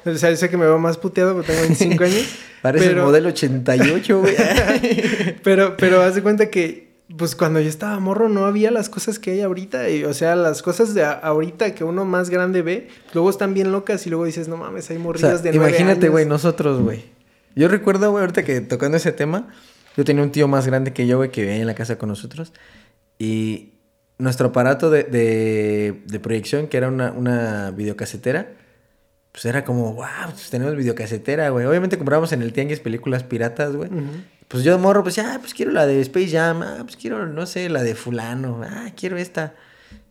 O 0.05 0.15
sea, 0.15 0.29
yo 0.29 0.35
sé 0.35 0.49
que 0.49 0.57
me 0.57 0.65
veo 0.65 0.79
más 0.79 0.97
puteado, 0.97 1.33
pero 1.41 1.47
tengo 1.47 1.61
25 1.61 2.03
años. 2.03 2.35
Parece 2.61 2.87
el 2.87 2.97
modelo 2.97 3.29
88, 3.29 4.19
güey. 4.19 4.35
pero, 5.43 5.75
pero 5.77 6.01
haz 6.01 6.15
de 6.15 6.21
cuenta 6.21 6.49
que, 6.49 6.91
pues 7.17 7.35
cuando 7.35 7.59
yo 7.59 7.67
estaba 7.67 7.99
morro 7.99 8.29
no 8.29 8.45
había 8.45 8.71
las 8.71 8.89
cosas 8.89 9.19
que 9.19 9.31
hay 9.31 9.41
ahorita. 9.41 9.89
Y, 9.89 10.03
o 10.03 10.13
sea, 10.13 10.35
las 10.35 10.61
cosas 10.61 10.93
de 10.93 11.03
ahorita 11.03 11.73
que 11.73 11.83
uno 11.83 12.05
más 12.05 12.29
grande 12.29 12.61
ve, 12.61 12.89
luego 13.13 13.29
están 13.29 13.53
bien 13.53 13.71
locas 13.71 14.05
y 14.05 14.09
luego 14.09 14.25
dices, 14.25 14.47
no 14.47 14.57
mames, 14.57 14.89
hay 14.91 14.99
morridas 14.99 15.41
de 15.43 15.51
nueve 15.53 15.69
Imagínate, 15.69 16.09
güey, 16.09 16.25
nosotros, 16.25 16.81
güey. 16.81 17.03
Yo 17.55 17.67
recuerdo, 17.67 18.11
güey, 18.11 18.21
ahorita 18.21 18.43
que 18.43 18.61
tocando 18.61 18.97
ese 18.97 19.11
tema, 19.11 19.49
yo 19.97 20.05
tenía 20.05 20.23
un 20.23 20.31
tío 20.31 20.47
más 20.47 20.67
grande 20.67 20.93
que 20.93 21.07
yo, 21.07 21.17
güey, 21.17 21.31
que 21.31 21.41
vivía 21.41 21.57
en 21.57 21.67
la 21.67 21.75
casa 21.75 21.97
con 21.97 22.09
nosotros. 22.09 22.53
Y 23.19 23.70
nuestro 24.21 24.49
aparato 24.49 24.89
de, 24.89 25.03
de, 25.03 26.19
proyección, 26.19 26.67
que 26.67 26.77
era 26.77 26.87
una, 26.87 27.11
una, 27.11 27.71
videocasetera, 27.71 28.49
pues 29.31 29.45
era 29.45 29.63
como, 29.63 29.93
wow, 29.93 30.31
pues 30.31 30.49
tenemos 30.49 30.75
videocasetera, 30.75 31.49
güey. 31.49 31.65
Obviamente 31.65 31.97
comprábamos 31.97 32.31
en 32.31 32.41
el 32.41 32.53
Tianguis 32.53 32.79
películas 32.79 33.23
piratas, 33.23 33.75
güey. 33.75 33.89
Pues 34.47 34.63
yo 34.63 34.77
morro, 34.77 35.03
pues 35.03 35.15
ya, 35.15 35.37
pues 35.39 35.53
quiero 35.53 35.71
la 35.71 35.87
de 35.87 36.01
Space 36.01 36.29
Jam, 36.29 36.61
ah, 36.61 36.79
pues 36.83 36.97
quiero, 36.97 37.25
no 37.25 37.45
sé, 37.45 37.69
la 37.69 37.83
de 37.83 37.95
fulano, 37.95 38.61
ah, 38.63 38.91
quiero 38.95 39.17
esta. 39.17 39.55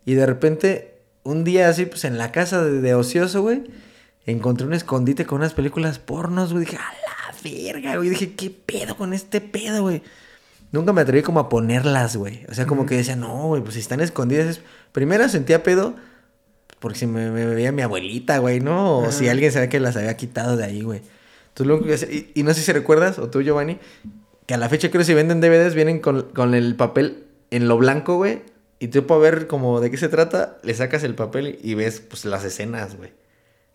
Y 0.05 0.15
de 0.15 0.27
repente, 0.27 0.95
un 1.23 1.45
día 1.45 1.69
así, 1.69 1.87
pues 1.87 2.05
en 2.05 2.19
la 2.19 2.33
casa 2.33 2.65
de, 2.65 2.81
de 2.81 2.95
ocioso, 2.95 3.43
güey, 3.43 3.63
encontré 4.27 4.67
un 4.67 4.73
escondite 4.73 5.27
con 5.27 5.39
unas 5.39 5.55
películas 5.55 5.99
pornos, 5.99 6.53
güey. 6.53 6.65
Dije, 6.65 6.79
a 6.79 6.81
la 6.81 7.35
verga, 7.45 7.97
güey. 7.97 8.09
Dije, 8.09 8.35
¿qué 8.35 8.51
pedo 8.51 8.97
con 8.97 9.13
este 9.13 9.41
pedo, 9.41 9.83
güey? 9.83 10.03
Nunca 10.73 10.93
me 10.93 11.01
atreví 11.01 11.23
como 11.23 11.41
a 11.41 11.49
ponerlas, 11.49 12.17
güey. 12.17 12.45
O 12.49 12.55
sea, 12.55 12.67
como 12.67 12.87
que 12.87 12.97
decía, 12.97 13.17
no, 13.17 13.49
güey, 13.49 13.63
pues 13.63 13.75
si 13.75 13.81
están 13.81 14.01
escondidas. 14.01 14.61
Primera 14.93 15.29
sentía 15.29 15.63
pedo 15.63 15.95
porque 16.81 16.99
si 16.99 17.07
me, 17.07 17.31
veía 17.31 17.73
mi 17.73 17.83
abuelita, 17.83 18.39
güey, 18.39 18.61
¿no? 18.61 18.99
O 18.99 19.13
si 19.13 19.29
alguien 19.29 19.53
sabía 19.53 19.69
que 19.69 19.79
las 19.79 19.97
había 19.97 20.17
quitado 20.17 20.57
de 20.57 20.65
ahí, 20.65 20.83
güey. 20.83 21.03
Que 21.55 22.33
y, 22.35 22.43
no 22.43 22.55
sé 22.55 22.63
si 22.63 22.73
recuerdas, 22.73 23.19
o 23.19 23.29
tú, 23.29 23.43
Giovanni, 23.43 23.79
que 24.47 24.55
a 24.55 24.57
la 24.57 24.69
fecha 24.71 24.89
creo 24.89 25.01
que 25.01 25.05
si 25.05 25.13
venden 25.13 25.43
DVDs 25.43 25.75
vienen 25.75 26.01
con, 26.01 26.23
con 26.31 26.55
el 26.55 26.75
papel 26.77 27.25
en 27.51 27.69
lo 27.69 27.77
blanco, 27.77 28.17
güey. 28.17 28.43
Y 28.79 28.89
tú 28.89 29.07
para 29.07 29.21
ver 29.21 29.47
como 29.47 29.81
de 29.81 29.91
qué 29.91 29.99
se 29.99 30.09
trata, 30.09 30.57
le 30.63 30.73
sacas 30.73 31.05
el 31.05 31.15
papel 31.15 31.59
y 31.63 31.75
ves, 31.75 32.01
pues, 32.01 32.25
las 32.25 32.45
escenas, 32.45 32.97
güey. 32.97 33.13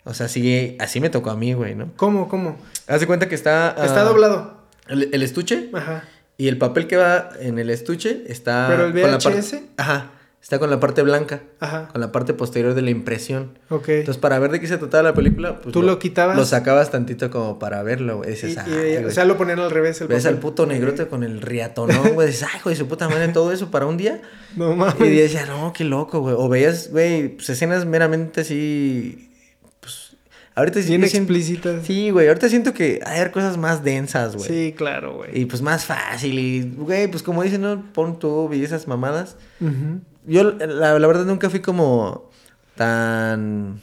O 0.04 0.16
sea, 0.16 0.26
así, 0.26 0.76
así 0.80 1.00
me 1.00 1.12
tocó 1.12 1.30
a 1.30 1.36
mí, 1.36 1.54
güey, 1.54 1.76
¿no? 1.76 1.92
¿Cómo, 1.96 2.28
cómo? 2.28 2.58
Haz 2.88 3.02
de 3.02 3.08
cuenta 3.08 3.30
que 3.30 3.36
está... 3.36 3.76
Está 3.86 4.04
doblado. 4.04 4.66
El, 4.88 5.10
el 5.14 5.22
estuche. 5.22 5.70
Ajá. 5.74 6.06
Y 6.38 6.48
el 6.48 6.58
papel 6.58 6.88
que 6.88 6.98
va 6.98 7.30
en 7.40 7.60
el 7.60 7.70
estuche 7.70 8.24
está. 8.28 8.68
¿Pero 8.70 8.86
el 8.86 8.94
VHS? 8.94 9.62
Ajá. 9.78 10.12
Está 10.46 10.60
con 10.60 10.70
la 10.70 10.80
parte 10.80 11.02
blanca. 11.02 11.42
Ajá. 11.60 11.88
Con 11.88 12.02
la 12.02 12.12
parte 12.12 12.36
posterior 12.36 12.76
de 12.76 12.84
la 12.84 12.92
impresión. 12.92 13.58
Ok. 13.70 13.90
Entonces, 13.90 14.22
para 14.22 14.38
ver 14.38 14.52
de 14.52 14.60
qué 14.60 14.68
se 14.68 14.78
trataba 14.78 15.02
la 15.02 15.14
película, 15.16 15.60
pues. 15.60 15.74
¿Tú 15.74 15.82
lo, 15.82 15.98
quitabas? 15.98 16.38
Lo 16.38 16.46
sacabas 16.46 16.92
tantito 16.92 17.32
como 17.32 17.58
para 17.58 17.82
verlo, 17.82 18.18
güey. 18.18 18.30
Dices, 18.30 18.56
o 18.56 19.10
sea, 19.10 19.26
lo 19.26 19.38
ponían 19.38 19.58
al 19.58 19.72
revés 19.72 20.02
el 20.02 20.08
Ves 20.08 20.28
al 20.28 20.38
puto 20.38 20.68
negrote 20.68 21.08
con 21.08 21.24
el 21.24 21.42
riatonón, 21.42 22.14
güey. 22.14 22.28
Dices, 22.28 22.48
ay, 22.54 22.60
güey, 22.64 22.76
su 22.76 22.88
puta 22.88 23.10
madre, 23.10 23.30
todo 23.30 23.52
eso 23.52 23.72
para 23.72 23.88
un 23.88 23.98
día. 23.98 24.22
No 24.56 24.76
mames. 24.76 25.00
Y 25.00 25.16
decía, 25.16 25.48
no, 25.48 25.74
qué 25.74 25.84
loco, 25.84 26.20
güey. 26.20 26.36
O 26.38 26.48
veías, 26.48 26.92
güey, 26.92 27.30
pues 27.30 27.50
escenas 27.50 27.88
meramente 27.88 28.42
así 28.42 29.25
Ahorita 30.56 30.80
Bien 30.80 31.04
explícitas. 31.04 31.86
Sí, 31.86 32.12
güey. 32.12 32.30
Ahorita 32.30 32.48
siento 32.48 32.74
que 32.74 33.02
hay 33.06 33.30
cosas 33.30 33.58
más 33.58 33.84
densas, 33.84 34.38
güey. 34.38 34.48
Sí, 34.48 34.74
claro, 34.76 35.18
güey. 35.18 35.38
Y 35.38 35.46
pues 35.46 35.62
más 35.62 35.84
fácil. 35.84 36.40
Y, 36.40 36.74
güey, 36.78 37.10
pues 37.10 37.24
como 37.24 37.44
dicen, 37.44 37.62
¿no? 37.62 37.84
Pon 37.92 38.18
tú 38.20 38.50
y 38.54 38.64
esas 38.64 38.88
mamadas. 38.88 39.36
Yo, 40.26 40.44
la, 40.44 40.94
verdad, 40.94 41.26
nunca 41.26 41.50
fui 41.50 41.60
como 41.60 42.32
tan. 42.76 43.82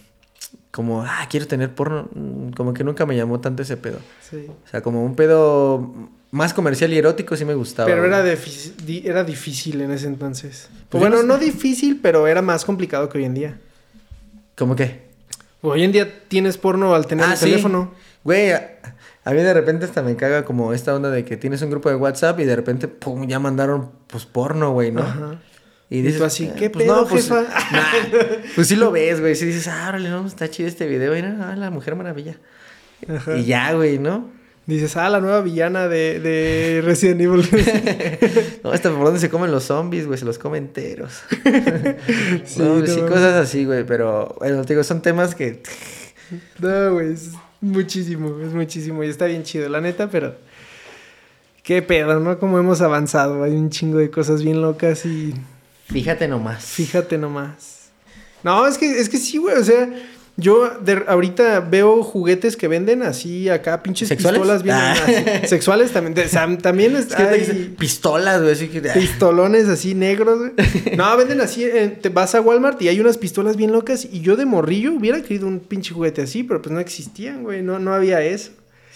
Como, 0.70 1.02
ah, 1.02 1.26
quiero 1.28 1.46
tener 1.46 1.74
porno. 1.74 2.08
Como 2.56 2.72
que 2.72 2.84
nunca 2.84 3.04
me 3.04 3.16
llamó 3.16 3.38
tanto 3.38 3.62
ese 3.62 3.76
pedo. 3.76 3.98
Sí. 4.30 4.46
O 4.48 4.68
sea, 4.68 4.80
como 4.80 5.04
un 5.04 5.14
pedo 5.14 5.92
más 6.30 6.54
comercial 6.54 6.90
y 6.94 6.96
erótico 6.96 7.36
sí 7.36 7.44
me 7.44 7.54
gustaba. 7.54 7.86
Pero 7.86 8.06
era, 8.06 8.24
era 8.24 9.24
difícil 9.24 9.82
en 9.82 9.90
ese 9.90 10.06
entonces. 10.06 10.70
Pues 10.88 11.00
bueno, 11.02 11.22
no 11.22 11.36
difícil, 11.36 12.00
pero 12.02 12.26
era 12.26 12.40
más 12.40 12.64
complicado 12.64 13.10
que 13.10 13.18
hoy 13.18 13.24
en 13.24 13.34
día. 13.34 13.60
¿Cómo 14.56 14.74
qué? 14.74 15.11
Hoy 15.62 15.84
en 15.84 15.92
día 15.92 16.26
tienes 16.28 16.58
porno 16.58 16.94
al 16.94 17.06
tener 17.06 17.24
ah, 17.24 17.34
el 17.34 17.38
teléfono. 17.38 17.94
Güey, 18.24 18.50
a, 18.52 19.30
mí 19.30 19.36
de 19.36 19.54
repente 19.54 19.84
hasta 19.84 20.02
me 20.02 20.16
caga 20.16 20.44
como 20.44 20.72
esta 20.72 20.94
onda 20.94 21.08
de 21.08 21.24
que 21.24 21.36
tienes 21.36 21.62
un 21.62 21.70
grupo 21.70 21.88
de 21.88 21.94
WhatsApp 21.94 22.40
y 22.40 22.44
de 22.44 22.56
repente, 22.56 22.88
pum, 22.88 23.28
ya 23.28 23.38
mandaron 23.38 23.92
pues 24.08 24.26
porno, 24.26 24.72
güey, 24.72 24.90
¿no? 24.90 25.02
Ajá. 25.02 25.40
Y 25.88 26.02
dices, 26.02 26.18
tú 26.18 26.24
así, 26.24 26.50
¿qué 26.56 26.68
pues, 26.68 26.84
pedo, 26.84 27.06
pues, 27.06 27.28
jefa? 27.28 27.44
pues 28.54 28.66
sí 28.66 28.76
lo 28.76 28.90
ves, 28.90 29.20
güey. 29.20 29.36
Sí 29.36 29.46
dices, 29.46 29.68
ah, 29.68 29.86
órale, 29.88 30.08
no, 30.08 30.26
está 30.26 30.50
chido 30.50 30.68
este 30.68 30.86
video. 30.86 31.12
Mira, 31.12 31.36
ah, 31.50 31.54
la 31.54 31.70
Mujer 31.70 31.94
Maravilla. 31.94 32.36
Ajá. 33.08 33.36
Y 33.36 33.44
ya, 33.44 33.72
güey, 33.74 33.98
¿no? 33.98 34.30
Dices, 34.72 34.96
ah, 34.96 35.10
la 35.10 35.20
nueva 35.20 35.42
villana 35.42 35.86
de, 35.86 36.18
de 36.18 36.80
Resident 36.82 37.20
Evil. 37.20 37.46
no, 38.64 38.72
esta 38.72 38.90
por 38.90 39.04
donde 39.04 39.20
se 39.20 39.28
comen 39.28 39.50
los 39.50 39.64
zombies, 39.64 40.06
güey, 40.06 40.18
se 40.18 40.24
los 40.24 40.38
comen 40.38 40.64
enteros. 40.64 41.22
sí, 42.44 42.62
no, 42.62 42.86
sí, 42.86 43.00
cosas 43.00 43.34
así, 43.34 43.64
güey, 43.64 43.84
pero 43.84 44.34
bueno, 44.38 44.62
te 44.64 44.72
digo, 44.72 44.82
son 44.82 45.02
temas 45.02 45.34
que. 45.34 45.62
no, 46.58 46.94
güey, 46.94 47.12
es 47.12 47.32
muchísimo, 47.60 48.40
es 48.40 48.52
muchísimo 48.52 49.04
y 49.04 49.08
está 49.08 49.26
bien 49.26 49.42
chido, 49.42 49.68
la 49.68 49.80
neta, 49.80 50.08
pero. 50.08 50.34
Qué 51.62 51.82
pedo, 51.82 52.18
¿no? 52.18 52.38
Como 52.38 52.58
hemos 52.58 52.80
avanzado, 52.80 53.44
hay 53.44 53.52
un 53.52 53.70
chingo 53.70 53.98
de 53.98 54.10
cosas 54.10 54.42
bien 54.42 54.62
locas 54.62 55.04
y. 55.04 55.34
Fíjate 55.86 56.26
nomás. 56.26 56.64
Fíjate 56.64 57.18
nomás. 57.18 57.90
No, 58.42 58.66
es 58.66 58.78
que, 58.78 58.98
es 58.98 59.08
que 59.08 59.18
sí, 59.18 59.38
güey, 59.38 59.56
o 59.56 59.64
sea 59.64 59.88
Yo 60.38 60.70
de, 60.80 61.04
ahorita 61.06 61.60
veo 61.60 62.02
juguetes 62.02 62.56
que 62.56 62.66
venden 62.66 63.02
así 63.02 63.50
acá, 63.50 63.82
pinches 63.82 64.08
pistolas 64.08 64.62
bien 64.62 64.76
ah. 64.76 64.94
sexuales 65.46 65.92
también. 65.92 66.26
también 66.62 66.96
es, 66.96 67.08
pistolas, 67.78 68.40
güey, 68.40 68.52
así 68.52 68.68
que 68.68 68.80
pistolones 68.80 69.68
así 69.68 69.94
negros, 69.94 70.38
güey. 70.38 70.96
No, 70.96 71.14
venden 71.18 71.42
así, 71.42 71.64
eh, 71.64 71.98
te 72.00 72.08
vas 72.08 72.34
a 72.34 72.40
Walmart 72.40 72.80
y 72.80 72.88
hay 72.88 72.98
unas 72.98 73.18
pistolas 73.18 73.56
bien 73.56 73.72
locas 73.72 74.06
y 74.10 74.20
yo 74.20 74.36
de 74.36 74.46
morrillo 74.46 74.94
hubiera 74.94 75.20
querido 75.20 75.46
un 75.46 75.60
pinche 75.60 75.92
juguete 75.92 76.22
así, 76.22 76.44
pero 76.44 76.62
pues 76.62 76.72
no 76.72 76.80
existían, 76.80 77.42
güey, 77.42 77.62
no 77.62 77.78
no 77.78 77.92
había 77.92 78.22
eso. 78.22 78.52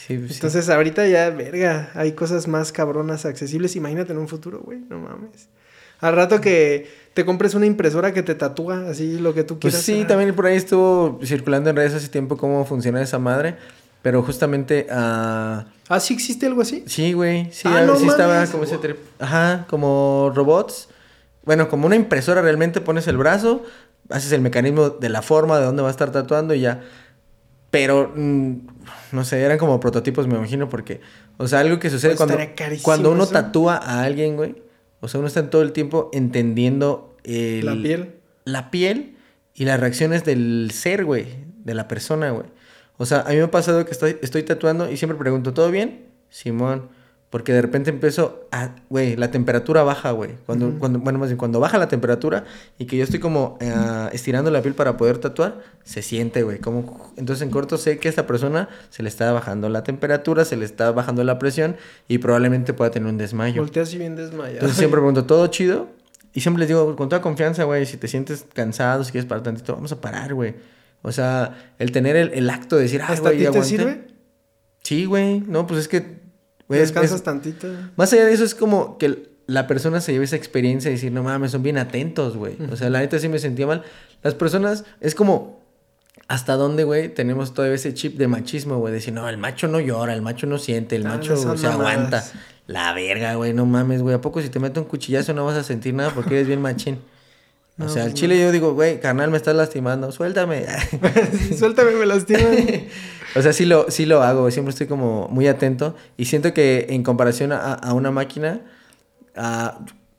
Sí, 0.06 0.16
pues 0.16 0.32
Entonces 0.32 0.68
ahorita 0.68 1.06
ya, 1.06 1.30
verga, 1.30 1.90
hay 1.94 2.12
cosas 2.12 2.48
más 2.48 2.70
cabronas 2.70 3.26
accesibles. 3.26 3.76
Imagínate 3.76 4.12
en 4.12 4.18
un 4.18 4.28
futuro, 4.28 4.60
güey, 4.60 4.78
no 4.88 5.00
mames. 5.00 5.48
Al 6.00 6.14
rato 6.14 6.40
que 6.40 6.86
te 7.16 7.24
compres 7.24 7.54
una 7.54 7.64
impresora 7.64 8.12
que 8.12 8.22
te 8.22 8.34
tatúa 8.34 8.90
así 8.90 9.18
lo 9.18 9.32
que 9.32 9.42
tú 9.42 9.58
pues 9.58 9.72
quieras. 9.72 9.86
Pues 9.86 9.98
sí, 10.00 10.04
también 10.04 10.34
por 10.36 10.44
ahí 10.44 10.56
estuvo 10.58 11.18
circulando 11.24 11.70
en 11.70 11.76
redes 11.76 11.94
hace 11.94 12.08
tiempo 12.08 12.36
cómo 12.36 12.66
funciona 12.66 13.00
esa 13.00 13.18
madre. 13.18 13.56
Pero 14.02 14.22
justamente. 14.22 14.86
Uh... 14.90 15.64
¿Ah, 15.88 15.98
sí 15.98 16.12
existe 16.12 16.44
algo 16.44 16.60
así? 16.60 16.84
Sí, 16.86 17.14
güey. 17.14 17.50
Sí, 17.52 17.66
ah, 17.72 17.86
sí 17.98 18.06
estaba 18.06 18.46
como 18.48 18.64
ese 18.64 18.76
trip. 18.76 18.98
Ajá, 19.18 19.64
como 19.70 20.30
robots. 20.34 20.90
Bueno, 21.46 21.70
como 21.70 21.86
una 21.86 21.96
impresora 21.96 22.42
realmente 22.42 22.82
pones 22.82 23.08
el 23.08 23.16
brazo, 23.16 23.62
haces 24.10 24.32
el 24.32 24.42
mecanismo 24.42 24.90
de 24.90 25.08
la 25.08 25.22
forma 25.22 25.58
de 25.58 25.64
dónde 25.64 25.80
va 25.80 25.88
a 25.88 25.92
estar 25.92 26.12
tatuando 26.12 26.52
y 26.52 26.60
ya. 26.60 26.82
Pero, 27.70 28.12
mm, 28.14 28.52
no 29.12 29.24
sé, 29.24 29.40
eran 29.40 29.56
como 29.56 29.80
prototipos, 29.80 30.26
me 30.26 30.34
imagino, 30.34 30.68
porque, 30.68 31.00
o 31.38 31.48
sea, 31.48 31.60
algo 31.60 31.78
que 31.78 31.88
sucede 31.88 32.14
pues 32.14 32.28
cuando, 32.28 32.82
cuando 32.82 33.10
uno 33.10 33.26
tatúa 33.26 33.76
a 33.76 34.02
alguien, 34.02 34.36
güey, 34.36 34.65
o 35.00 35.08
sea, 35.08 35.18
uno 35.18 35.26
está 35.26 35.48
todo 35.50 35.62
el 35.62 35.72
tiempo 35.72 36.10
entendiendo 36.12 37.16
la 37.24 37.74
piel. 37.74 38.14
La 38.44 38.70
piel 38.70 39.16
y 39.54 39.64
las 39.64 39.80
reacciones 39.80 40.24
del 40.24 40.70
ser, 40.72 41.04
güey, 41.04 41.26
de 41.64 41.74
la 41.74 41.88
persona, 41.88 42.30
güey. 42.30 42.46
O 42.98 43.06
sea, 43.06 43.20
a 43.20 43.30
mí 43.30 43.36
me 43.36 43.42
ha 43.42 43.50
pasado 43.50 43.84
que 43.84 43.90
estoy, 43.90 44.16
estoy 44.22 44.42
tatuando 44.42 44.90
y 44.90 44.96
siempre 44.96 45.18
pregunto, 45.18 45.52
¿todo 45.52 45.70
bien? 45.70 46.06
Simón. 46.30 46.88
Porque 47.30 47.52
de 47.52 47.60
repente 47.60 47.90
empiezo 47.90 48.46
a, 48.52 48.70
güey, 48.88 49.16
la 49.16 49.32
temperatura 49.32 49.82
baja, 49.82 50.12
güey. 50.12 50.30
Cuando, 50.46 50.78
cuando, 50.78 51.00
bueno, 51.00 51.18
más 51.18 51.28
bien, 51.28 51.36
cuando 51.36 51.58
baja 51.58 51.76
la 51.76 51.88
temperatura 51.88 52.44
y 52.78 52.86
que 52.86 52.96
yo 52.96 53.02
estoy 53.02 53.18
como 53.18 53.58
eh, 53.60 53.74
estirando 54.12 54.50
la 54.52 54.62
piel 54.62 54.74
para 54.74 54.96
poder 54.96 55.18
tatuar, 55.18 55.60
se 55.82 56.02
siente, 56.02 56.44
güey. 56.44 56.60
Como, 56.60 57.12
entonces 57.16 57.42
en 57.42 57.50
corto 57.50 57.78
sé 57.78 57.98
que 57.98 58.06
a 58.06 58.10
esta 58.10 58.28
persona 58.28 58.68
se 58.90 59.02
le 59.02 59.08
está 59.08 59.32
bajando 59.32 59.68
la 59.68 59.82
temperatura, 59.82 60.44
se 60.44 60.56
le 60.56 60.64
está 60.64 60.92
bajando 60.92 61.24
la 61.24 61.38
presión 61.40 61.76
y 62.06 62.18
probablemente 62.18 62.72
pueda 62.72 62.92
tener 62.92 63.08
un 63.08 63.18
desmayo. 63.18 63.60
Voltea 63.60 63.82
así 63.82 63.98
bien 63.98 64.14
desmayado. 64.14 64.54
Entonces 64.54 64.78
siempre 64.78 65.00
pregunto, 65.00 65.24
¿todo 65.24 65.48
chido? 65.48 65.88
Y 66.32 66.42
siempre 66.42 66.60
les 66.60 66.68
digo, 66.68 66.94
con 66.94 67.08
toda 67.08 67.22
confianza, 67.22 67.64
güey, 67.64 67.86
si 67.86 67.96
te 67.96 68.06
sientes 68.06 68.46
cansado, 68.52 69.02
si 69.02 69.10
quieres 69.10 69.26
parar 69.28 69.42
tantito, 69.42 69.74
vamos 69.74 69.90
a 69.90 70.00
parar, 70.00 70.32
güey. 70.32 70.54
O 71.02 71.10
sea, 71.10 71.72
el 71.78 71.92
tener 71.92 72.16
el, 72.16 72.50
acto 72.50 72.76
de 72.76 72.82
decir, 72.82 73.02
ah, 73.02 73.06
¿Hasta 73.08 73.30
güey, 73.30 73.46
ti 73.46 73.50
te 73.50 73.62
sirve? 73.64 74.06
Sí, 74.82 75.06
güey. 75.06 75.40
No, 75.40 75.66
pues 75.66 75.80
es 75.80 75.88
que 75.88 76.25
Descansas 76.68 77.22
tantito. 77.22 77.68
Más 77.96 78.12
allá 78.12 78.24
de 78.24 78.32
eso, 78.32 78.44
es 78.44 78.54
como 78.54 78.98
que 78.98 79.28
la 79.46 79.66
persona 79.66 80.00
se 80.00 80.12
lleve 80.12 80.24
esa 80.24 80.36
experiencia 80.36 80.90
y 80.90 80.94
decir, 80.94 81.12
no 81.12 81.22
mames, 81.22 81.52
son 81.52 81.62
bien 81.62 81.78
atentos, 81.78 82.36
güey. 82.36 82.56
O 82.70 82.76
sea, 82.76 82.90
la 82.90 83.00
neta 83.00 83.18
sí 83.18 83.28
me 83.28 83.38
sentía 83.38 83.66
mal. 83.66 83.82
Las 84.22 84.34
personas, 84.34 84.84
es 85.00 85.14
como, 85.14 85.60
¿hasta 86.28 86.54
dónde, 86.54 86.84
güey? 86.84 87.08
Tenemos 87.08 87.54
todavía 87.54 87.76
ese 87.76 87.94
chip 87.94 88.18
de 88.18 88.26
machismo, 88.26 88.78
güey. 88.78 88.92
Decir, 88.92 89.14
no, 89.14 89.28
el 89.28 89.38
macho 89.38 89.68
no 89.68 89.78
llora, 89.78 90.14
el 90.14 90.22
macho 90.22 90.46
no 90.46 90.58
siente, 90.58 90.96
el 90.96 91.06
ah, 91.06 91.10
macho 91.10 91.36
se 91.56 91.66
aguanta. 91.66 92.24
La 92.66 92.92
verga, 92.94 93.36
güey, 93.36 93.52
no 93.52 93.64
mames, 93.64 94.02
güey. 94.02 94.14
¿A 94.16 94.20
poco 94.20 94.42
si 94.42 94.48
te 94.48 94.58
meto 94.58 94.80
un 94.80 94.88
cuchillazo 94.88 95.32
no 95.32 95.44
vas 95.44 95.56
a 95.56 95.62
sentir 95.62 95.94
nada 95.94 96.10
porque 96.10 96.34
eres 96.34 96.48
bien 96.48 96.60
machín? 96.60 96.98
o 97.78 97.88
sea, 97.88 98.02
al 98.02 98.10
pues 98.10 98.20
chile 98.20 98.40
yo 98.40 98.50
digo, 98.50 98.74
güey, 98.74 98.98
carnal, 99.00 99.30
me 99.30 99.36
estás 99.36 99.54
lastimando, 99.54 100.10
suéltame. 100.10 100.66
suéltame, 101.58 101.92
me 101.92 102.06
lastimas. 102.06 102.42
O 103.36 103.42
sea, 103.42 103.52
sí 103.52 103.66
lo, 103.66 103.90
sí 103.90 104.06
lo 104.06 104.22
hago, 104.22 104.50
siempre 104.50 104.70
estoy 104.70 104.86
como 104.86 105.28
muy 105.28 105.46
atento 105.46 105.94
y 106.16 106.24
siento 106.24 106.54
que 106.54 106.86
en 106.90 107.02
comparación 107.02 107.52
a, 107.52 107.92
una 107.92 108.10
máquina, 108.10 108.60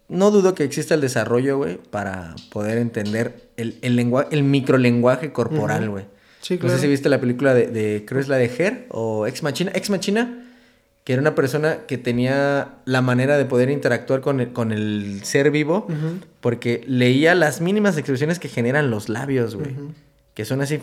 no 0.08 0.32
dudo 0.32 0.54
que 0.54 0.64
exista 0.64 0.94
el 0.94 1.02
desarrollo, 1.02 1.58
güey, 1.58 1.78
para 1.78 2.36
poder 2.52 2.78
entender 2.78 3.50
el, 3.58 3.78
el, 3.82 3.96
lenguaje, 3.96 4.30
el 4.32 4.44
microlenguaje 4.44 5.32
corporal, 5.32 5.90
güey. 5.90 6.06
sí, 6.42 6.58
claro. 6.58 6.74
No 6.74 6.78
sé 6.78 6.86
si 6.86 6.90
viste 6.90 7.10
la 7.10 7.20
película 7.20 7.54
de, 7.54 7.68
de, 7.68 8.06
creo 8.06 8.22
es 8.22 8.28
la 8.28 8.38
de 8.38 8.46
Her 8.46 8.86
o 8.90 9.26
Ex 9.26 9.42
Machina, 9.42 9.72
Ex 9.74 9.90
Machina, 9.90 10.44
que 11.08 11.14
era 11.14 11.22
una 11.22 11.36
persona 11.36 11.86
que 11.88 11.98
tenía 11.98 12.80
la 12.84 13.02
manera 13.02 13.38
de 13.38 13.46
poder 13.46 13.70
interactuar 13.70 14.20
con 14.20 14.42
el, 14.42 14.52
con 14.52 14.74
el 14.74 15.22
ser 15.24 15.52
vivo, 15.52 15.88
porque 16.42 16.84
leía 16.86 17.34
las 17.34 17.62
mínimas 17.62 17.98
expresiones 17.98 18.40
que 18.40 18.50
generan 18.50 18.92
los 18.92 19.08
labios, 19.08 19.56
güey. 19.56 19.74
Que 20.34 20.44
son 20.44 20.60
así 20.60 20.82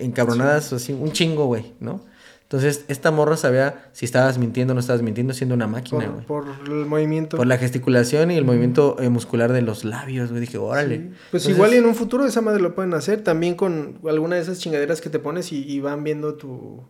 encabronadas, 0.00 0.72
así, 0.72 0.92
un 0.92 1.12
chingo, 1.12 1.46
güey, 1.46 1.72
¿no? 1.80 2.02
Entonces, 2.50 2.84
esta 2.88 3.12
morra 3.12 3.36
sabía 3.36 3.88
si 3.92 4.04
estabas 4.04 4.36
mintiendo 4.36 4.72
o 4.72 4.74
no 4.74 4.80
estabas 4.80 5.02
mintiendo 5.02 5.32
siendo 5.34 5.54
una 5.54 5.68
máquina, 5.68 6.08
güey. 6.08 6.26
Por, 6.26 6.46
el 6.66 6.84
movimiento. 6.84 7.36
Por 7.36 7.46
la 7.46 7.58
gesticulación 7.58 8.32
y 8.32 8.36
el 8.36 8.44
movimiento 8.44 8.96
eh, 8.98 9.08
muscular 9.08 9.52
de 9.52 9.62
los 9.62 9.84
labios, 9.84 10.30
güey. 10.30 10.40
Dije, 10.40 10.58
órale. 10.58 11.12
Pues 11.30 11.48
igual 11.48 11.74
y 11.74 11.76
en 11.76 11.84
un 11.86 11.94
futuro 11.94 12.26
esa 12.26 12.40
madre 12.40 12.60
lo 12.60 12.74
pueden 12.74 12.92
hacer 12.94 13.22
también 13.22 13.54
con 13.54 14.00
alguna 14.04 14.34
de 14.34 14.42
esas 14.42 14.58
chingaderas 14.58 15.00
que 15.00 15.10
te 15.10 15.20
pones 15.20 15.52
y, 15.52 15.78
van 15.78 16.02
viendo 16.02 16.34
tu... 16.34 16.82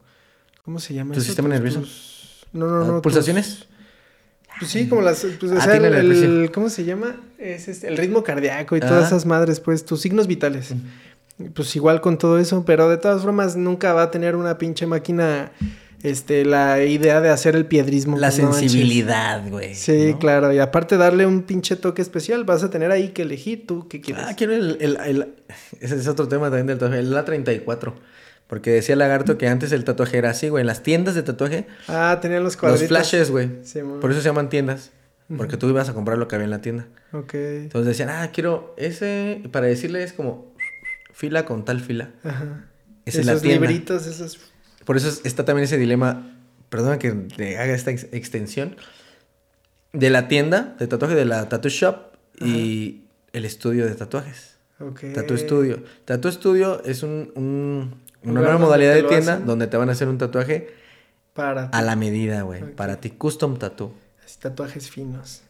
¿Cómo 0.65 0.79
se 0.79 0.95
llama? 0.95 1.13
¿Tu 1.13 1.21
sistema 1.21 1.51
nervioso? 1.51 1.83
No, 2.55 2.67
no, 2.67 2.83
no. 2.83 3.03
¿Pulsaciones? 3.03 3.67
Pues 4.59 4.71
sí, 4.71 4.89
como 4.89 5.03
las... 5.03 5.27
Pues, 5.39 5.53
ah, 5.53 5.77
el, 5.77 6.51
¿Cómo 6.55 6.71
se 6.71 6.85
llama? 6.85 7.21
Es 7.37 7.69
este, 7.69 7.89
el 7.89 7.99
ritmo 7.99 8.25
cardíaco 8.25 8.77
y 8.77 8.81
todas 8.81 9.09
esas 9.09 9.27
madres, 9.27 9.61
pues, 9.61 9.85
tus 9.85 10.01
signos 10.01 10.27
vitales 10.27 10.75
pues 11.55 11.75
igual 11.77 12.01
con 12.01 12.19
todo 12.19 12.39
eso, 12.39 12.65
pero 12.65 12.89
de 12.89 12.97
todas 12.97 13.23
formas 13.23 13.57
nunca 13.57 13.93
va 13.93 14.05
a 14.05 14.11
tener 14.11 14.37
una 14.37 14.59
pinche 14.59 14.87
máquina 14.87 15.53
este, 16.03 16.45
la 16.45 16.83
idea 16.83 17.21
de 17.21 17.29
hacer 17.29 17.57
el 17.57 17.67
piedrismo. 17.67 18.17
La 18.19 18.31
sensibilidad, 18.31 19.47
güey. 19.49 19.75
Sí, 19.75 20.17
claro. 20.19 20.53
Y 20.53 20.59
aparte 20.59 20.97
darle 20.97 21.27
un 21.27 21.43
pinche 21.43 21.77
toque 21.77 22.03
especial, 22.03 22.45
vas 22.45 22.63
a 22.63 22.71
tener 22.71 22.91
ahí 22.91 23.09
que 23.09 23.23
elegir 23.23 23.67
tú 23.67 23.87
qué 23.89 24.01
quieres. 24.01 24.25
Ah, 24.27 24.35
quiero 24.35 24.55
el, 24.55 24.79
el, 24.81 25.35
Ese 25.81 25.97
es 25.97 26.09
otro 26.09 26.29
tema 26.29 26.47
también 26.47 26.67
del 26.67 26.79
tatuaje, 26.79 27.01
el 27.01 27.13
A34. 27.13 27.95
Porque 28.47 28.71
decía 28.71 28.97
Lagarto 28.97 29.39
que 29.39 29.47
antes 29.47 29.71
el 29.73 29.85
tatuaje 29.85 30.19
era 30.19 30.31
así, 30.31 30.49
güey. 30.49 30.63
En 30.63 30.67
las 30.67 30.83
tiendas 30.83 31.15
de 31.15 31.23
tatuaje... 31.23 31.67
Ah, 31.87 32.19
tenían 32.21 32.43
los 32.43 32.57
cuadritos. 32.57 32.91
Los 32.91 33.09
flashes, 33.09 33.31
güey. 33.31 33.49
Por 34.01 34.11
eso 34.11 34.21
se 34.21 34.29
llaman 34.29 34.49
tiendas. 34.49 34.91
Porque 35.37 35.57
tú 35.57 35.69
ibas 35.69 35.89
a 35.89 35.95
comprar 35.95 36.19
lo 36.19 36.27
que 36.27 36.35
había 36.35 36.47
en 36.47 36.51
la 36.51 36.61
tienda. 36.61 36.89
Ok. 37.13 37.35
Entonces 37.35 37.87
decían, 37.87 38.09
ah, 38.11 38.29
quiero 38.33 38.75
ese... 38.77 39.43
Para 39.53 39.67
decirle 39.67 40.03
es 40.03 40.13
como 40.13 40.53
fila 41.21 41.45
con 41.45 41.67
tal 41.67 41.81
fila. 41.81 42.11
Ajá. 42.25 42.65
Es 43.05 43.15
esos 43.15 43.45
libritos, 43.45 44.07
esos... 44.07 44.39
Por 44.87 44.97
eso 44.97 45.21
está 45.25 45.45
también 45.45 45.65
ese 45.65 45.77
dilema, 45.77 46.35
perdona 46.71 46.99
que 46.99 47.13
te 47.13 47.59
haga 47.59 47.75
esta 47.75 47.91
extensión, 47.91 48.77
de 49.93 50.09
la 50.09 50.29
tienda 50.29 50.75
de 50.79 50.87
tatuaje, 50.87 51.15
de 51.15 51.27
la 51.27 51.49
tattoo 51.49 51.69
shop 51.69 51.97
y 52.41 53.03
el 53.35 53.45
estudio 53.45 53.85
de 53.85 53.95
tatuajes. 53.95 54.57
Ok. 54.81 55.13
Tattoo 55.13 55.37
Studio. 55.37 55.83
Tattoo 56.07 56.33
Studio 56.33 56.83
es 56.85 57.03
un, 57.03 57.31
una 58.23 58.41
nueva 58.41 58.57
modalidad 58.57 58.95
de 58.95 59.03
tienda 59.03 59.39
donde 59.39 59.67
te 59.67 59.77
van 59.77 59.91
a 59.91 59.93
hacer 59.93 60.09
un 60.09 60.17
tatuaje 60.17 60.71
para 61.35 61.65
a 61.67 61.83
la 61.83 61.97
medida, 61.97 62.43
güey. 62.43 62.63
Para 62.75 62.99
ti, 63.01 63.11
custom 63.11 63.59
tattoo. 63.59 63.93
Tatuajes 64.41 64.89
finos. 64.89 65.43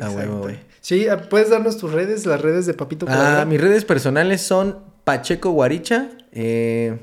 A 0.00 0.10
huevo, 0.10 0.38
güey. 0.38 0.58
Sí, 0.80 1.08
ah, 1.08 1.28
¿puedes 1.28 1.50
darnos 1.50 1.78
tus 1.78 1.92
redes, 1.92 2.26
las 2.26 2.40
redes 2.40 2.66
de 2.66 2.74
Papito 2.74 3.06
Ah, 3.08 3.44
mis 3.46 3.60
redes 3.60 3.84
personales 3.84 4.42
son 4.42 4.78
Pacheco 5.04 5.50
Guaricha. 5.50 6.08
Eh, 6.32 6.98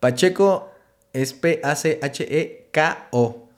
Pacheco 0.00 0.70
es 1.12 1.32
P-A-C-H-E-K-O. 1.32 3.48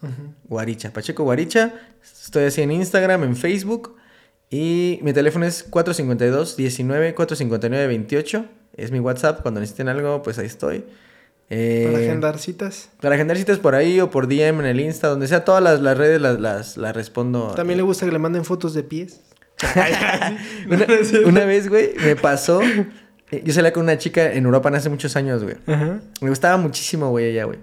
Guaricha. 0.49 0.93
Pacheco 0.93 1.25
Guaricha. 1.25 1.75
Estoy 2.03 2.45
así 2.45 2.63
en 2.63 2.73
Instagram, 2.73 3.25
en 3.25 3.37
Facebook. 3.37 3.97
Y 4.51 4.99
mi 5.03 5.13
teléfono 5.13 5.47
es 5.47 5.63
452 5.65 6.57
19 6.57 7.15
459 7.15 7.87
28. 7.87 8.47
Es 8.77 8.91
mi 8.91 9.01
WhatsApp. 9.01 9.43
Cuando 9.43 9.61
necesiten 9.61 9.89
algo, 9.89 10.23
pues 10.23 10.39
ahí 10.39 10.47
estoy. 10.47 10.85
Eh, 11.51 11.89
para 11.91 11.99
agendar 12.05 12.39
citas. 12.39 12.91
Para 13.01 13.15
agendar 13.17 13.37
citas 13.37 13.59
por 13.59 13.75
ahí 13.75 14.01
o 14.01 14.11
por 14.11 14.29
DM 14.29 14.61
en 14.61 14.67
el 14.67 14.81
Insta, 14.81 15.09
donde 15.09 15.29
sea, 15.29 15.45
todas 15.45 15.63
las, 15.63 15.99
redes 15.99 16.21
las, 16.21 16.77
las, 16.77 16.97
respondo. 16.97 17.53
También 17.55 17.77
le 17.77 17.83
gusta 17.83 18.07
que 18.07 18.13
le 18.13 18.19
manden 18.19 18.45
fotos 18.45 18.75
de 18.75 18.83
pies. 18.83 19.21
una, 20.67 21.45
vez, 21.45 21.69
güey, 21.69 21.95
me 22.03 22.17
pasó. 22.17 22.61
Eh, 23.31 23.43
yo 23.45 23.53
salía 23.53 23.73
con 23.73 23.85
una 23.85 23.99
chica 23.99 24.33
en 24.33 24.45
Europa 24.45 24.71
hace 24.75 24.89
muchos 24.89 25.17
años, 25.17 25.43
güey. 25.43 25.57
Me 26.21 26.29
gustaba 26.29 26.57
muchísimo, 26.57 27.11
güey, 27.11 27.27
ella, 27.27 27.45
güey. 27.45 27.59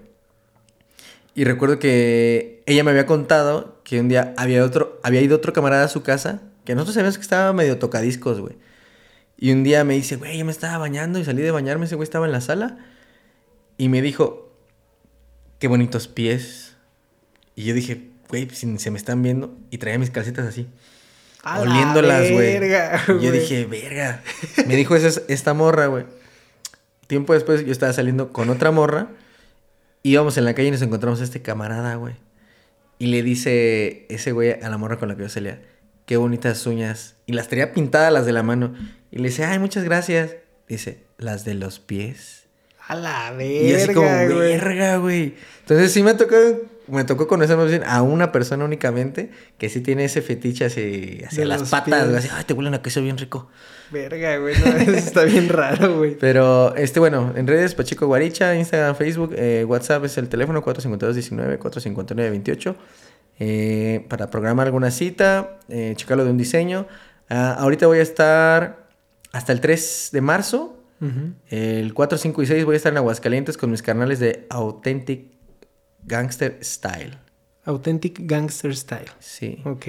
Y 1.34 1.44
recuerdo 1.44 1.78
que 1.78 2.62
ella 2.66 2.84
me 2.84 2.90
había 2.90 3.06
contado 3.06 3.80
que 3.84 4.00
un 4.00 4.08
día 4.08 4.34
había, 4.36 4.64
otro, 4.64 5.00
había 5.02 5.22
ido 5.22 5.36
otro 5.36 5.52
camarada 5.52 5.84
a 5.84 5.88
su 5.88 6.02
casa, 6.02 6.42
que 6.64 6.74
nosotros 6.74 6.94
sabíamos 6.94 7.16
que 7.16 7.22
estaba 7.22 7.52
medio 7.52 7.78
tocadiscos, 7.78 8.40
güey. 8.40 8.56
Y 9.38 9.50
un 9.50 9.64
día 9.64 9.82
me 9.84 9.94
dice, 9.94 10.16
güey, 10.16 10.38
yo 10.38 10.44
me 10.44 10.52
estaba 10.52 10.78
bañando 10.78 11.18
y 11.18 11.24
salí 11.24 11.42
de 11.42 11.50
bañarme, 11.50 11.86
ese 11.86 11.96
güey 11.96 12.04
estaba 12.04 12.26
en 12.26 12.32
la 12.32 12.40
sala. 12.40 12.78
Y 13.82 13.88
me 13.88 14.00
dijo, 14.00 14.48
qué 15.58 15.66
bonitos 15.66 16.06
pies. 16.06 16.76
Y 17.56 17.64
yo 17.64 17.74
dije, 17.74 18.10
güey, 18.28 18.46
pues, 18.46 18.58
se 18.58 18.90
me 18.92 18.96
están 18.96 19.24
viendo. 19.24 19.58
Y 19.70 19.78
traía 19.78 19.98
mis 19.98 20.12
calcetas 20.12 20.46
así. 20.46 20.68
oliéndolas, 21.44 22.30
güey. 22.30 22.60
Yo 23.20 23.32
dije, 23.32 23.64
verga. 23.64 24.22
Me 24.68 24.76
dijo 24.76 24.94
esa, 24.94 25.20
esta 25.26 25.52
morra, 25.52 25.88
güey. 25.88 26.04
tiempo 27.08 27.34
después 27.34 27.66
yo 27.66 27.72
estaba 27.72 27.92
saliendo 27.92 28.32
con 28.32 28.50
otra 28.50 28.70
morra. 28.70 29.08
Íbamos 30.04 30.38
en 30.38 30.44
la 30.44 30.54
calle 30.54 30.68
y 30.68 30.70
nos 30.70 30.82
encontramos 30.82 31.20
a 31.20 31.24
este 31.24 31.42
camarada, 31.42 31.96
güey. 31.96 32.14
Y 33.00 33.06
le 33.06 33.24
dice 33.24 34.06
ese 34.10 34.30
güey 34.30 34.52
a 34.62 34.68
la 34.68 34.78
morra 34.78 34.96
con 35.00 35.08
la 35.08 35.16
que 35.16 35.22
yo 35.22 35.28
salía, 35.28 35.60
qué 36.06 36.16
bonitas 36.18 36.64
uñas. 36.68 37.16
Y 37.26 37.32
las 37.32 37.48
tenía 37.48 37.72
pintadas 37.72 38.12
las 38.12 38.26
de 38.26 38.32
la 38.32 38.44
mano. 38.44 38.76
Y 39.10 39.18
le 39.18 39.30
dice, 39.30 39.44
ay, 39.44 39.58
muchas 39.58 39.82
gracias. 39.82 40.36
Dice, 40.68 41.02
las 41.18 41.44
de 41.44 41.54
los 41.54 41.80
pies. 41.80 42.41
A 42.92 42.94
la 42.94 43.30
verga, 43.32 43.44
Y 43.44 43.74
así 43.74 43.94
como, 43.94 44.06
verga, 44.06 44.96
güey. 44.98 45.34
Entonces 45.60 45.92
sí 45.92 46.02
me 46.02 46.12
tocó, 46.12 46.36
me 46.88 47.04
tocó 47.04 47.26
conocer 47.26 47.56
más 47.56 47.68
bien 47.68 47.82
a 47.86 48.02
una 48.02 48.32
persona 48.32 48.66
únicamente 48.66 49.30
que 49.56 49.70
sí 49.70 49.80
tiene 49.80 50.04
ese 50.04 50.20
fetiche 50.20 50.66
hacia, 50.66 51.26
hacia 51.26 51.46
las 51.46 51.70
patas, 51.70 52.04
güey. 52.06 52.18
Así, 52.18 52.28
ay, 52.30 52.44
te 52.44 52.52
huelen 52.52 52.74
a 52.74 52.82
queso 52.82 53.00
bien 53.00 53.16
rico. 53.16 53.48
Verga, 53.90 54.36
güey. 54.36 54.54
no, 54.58 54.66
eso 54.76 54.92
está 54.92 55.24
bien 55.24 55.48
raro, 55.48 55.96
güey. 55.96 56.18
Pero, 56.18 56.74
este, 56.76 57.00
bueno, 57.00 57.32
en 57.34 57.46
redes 57.46 57.74
Pachico 57.74 58.06
Guaricha, 58.06 58.54
Instagram, 58.54 58.94
Facebook, 58.94 59.32
eh, 59.36 59.64
WhatsApp 59.66 60.04
es 60.04 60.18
el 60.18 60.28
teléfono 60.28 60.62
452-19, 60.62 61.58
459-28. 61.58 62.76
Eh, 63.38 64.04
para 64.10 64.28
programar 64.28 64.66
alguna 64.66 64.90
cita, 64.90 65.60
eh, 65.70 65.94
checarlo 65.96 66.26
de 66.26 66.30
un 66.30 66.36
diseño. 66.36 66.86
Ah, 67.30 67.54
ahorita 67.58 67.86
voy 67.86 68.00
a 68.00 68.02
estar 68.02 68.88
hasta 69.32 69.52
el 69.52 69.62
3 69.62 70.10
de 70.12 70.20
marzo. 70.20 70.81
El 71.48 71.94
4, 71.94 72.18
5 72.18 72.42
y 72.42 72.46
6 72.46 72.64
voy 72.64 72.74
a 72.74 72.76
estar 72.76 72.92
en 72.92 72.98
Aguascalientes 72.98 73.56
con 73.56 73.70
mis 73.70 73.82
canales 73.82 74.20
de 74.20 74.46
Authentic 74.50 75.32
Gangster 76.04 76.58
Style. 76.62 77.18
Authentic 77.64 78.20
Gangster 78.22 78.74
Style. 78.76 79.10
Sí. 79.18 79.60
Ok. 79.64 79.86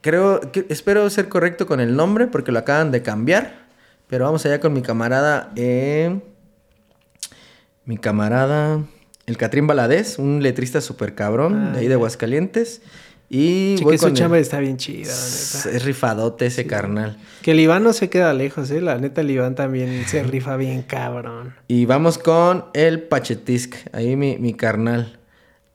Creo 0.00 0.40
que 0.52 0.66
espero 0.68 1.08
ser 1.10 1.28
correcto 1.28 1.66
con 1.66 1.80
el 1.80 1.94
nombre 1.96 2.26
porque 2.26 2.52
lo 2.52 2.58
acaban 2.60 2.90
de 2.92 3.02
cambiar. 3.02 3.66
Pero 4.08 4.24
vamos 4.24 4.44
allá 4.46 4.58
con 4.60 4.72
mi 4.72 4.82
camarada. 4.82 5.52
eh, 5.56 6.20
mi 7.84 7.96
camarada. 7.98 8.84
El 9.26 9.36
Catrín 9.36 9.66
Baladés, 9.66 10.18
un 10.18 10.42
letrista 10.42 10.80
súper 10.80 11.14
cabrón 11.14 11.68
Ah, 11.68 11.72
de 11.72 11.80
ahí 11.80 11.88
de. 11.88 11.94
Aguascalientes. 11.94 12.82
Y 13.30 13.74
Sí, 13.78 13.84
que 13.84 13.98
su 13.98 14.06
el- 14.06 14.14
chamba 14.14 14.38
está 14.38 14.58
bien 14.58 14.78
chida, 14.78 15.08
la 15.08 15.14
neta. 15.14 15.76
es 15.76 15.84
rifadote 15.84 16.46
ese 16.46 16.66
carnal. 16.66 17.18
Que 17.42 17.50
el 17.50 17.60
Iván 17.60 17.82
no 17.82 17.92
se 17.92 18.08
queda 18.08 18.32
lejos, 18.32 18.70
¿eh? 18.70 18.80
La 18.80 18.96
neta, 18.98 19.20
el 19.20 19.30
Iván 19.30 19.54
también 19.54 20.04
se 20.06 20.22
rifa 20.22 20.56
bien 20.56 20.82
cabrón. 20.82 21.54
Y 21.68 21.84
vamos 21.84 22.16
con 22.16 22.64
el 22.72 23.02
Pachetisk. 23.02 23.74
Ahí 23.92 24.16
mi, 24.16 24.38
mi 24.38 24.54
carnal. 24.54 25.18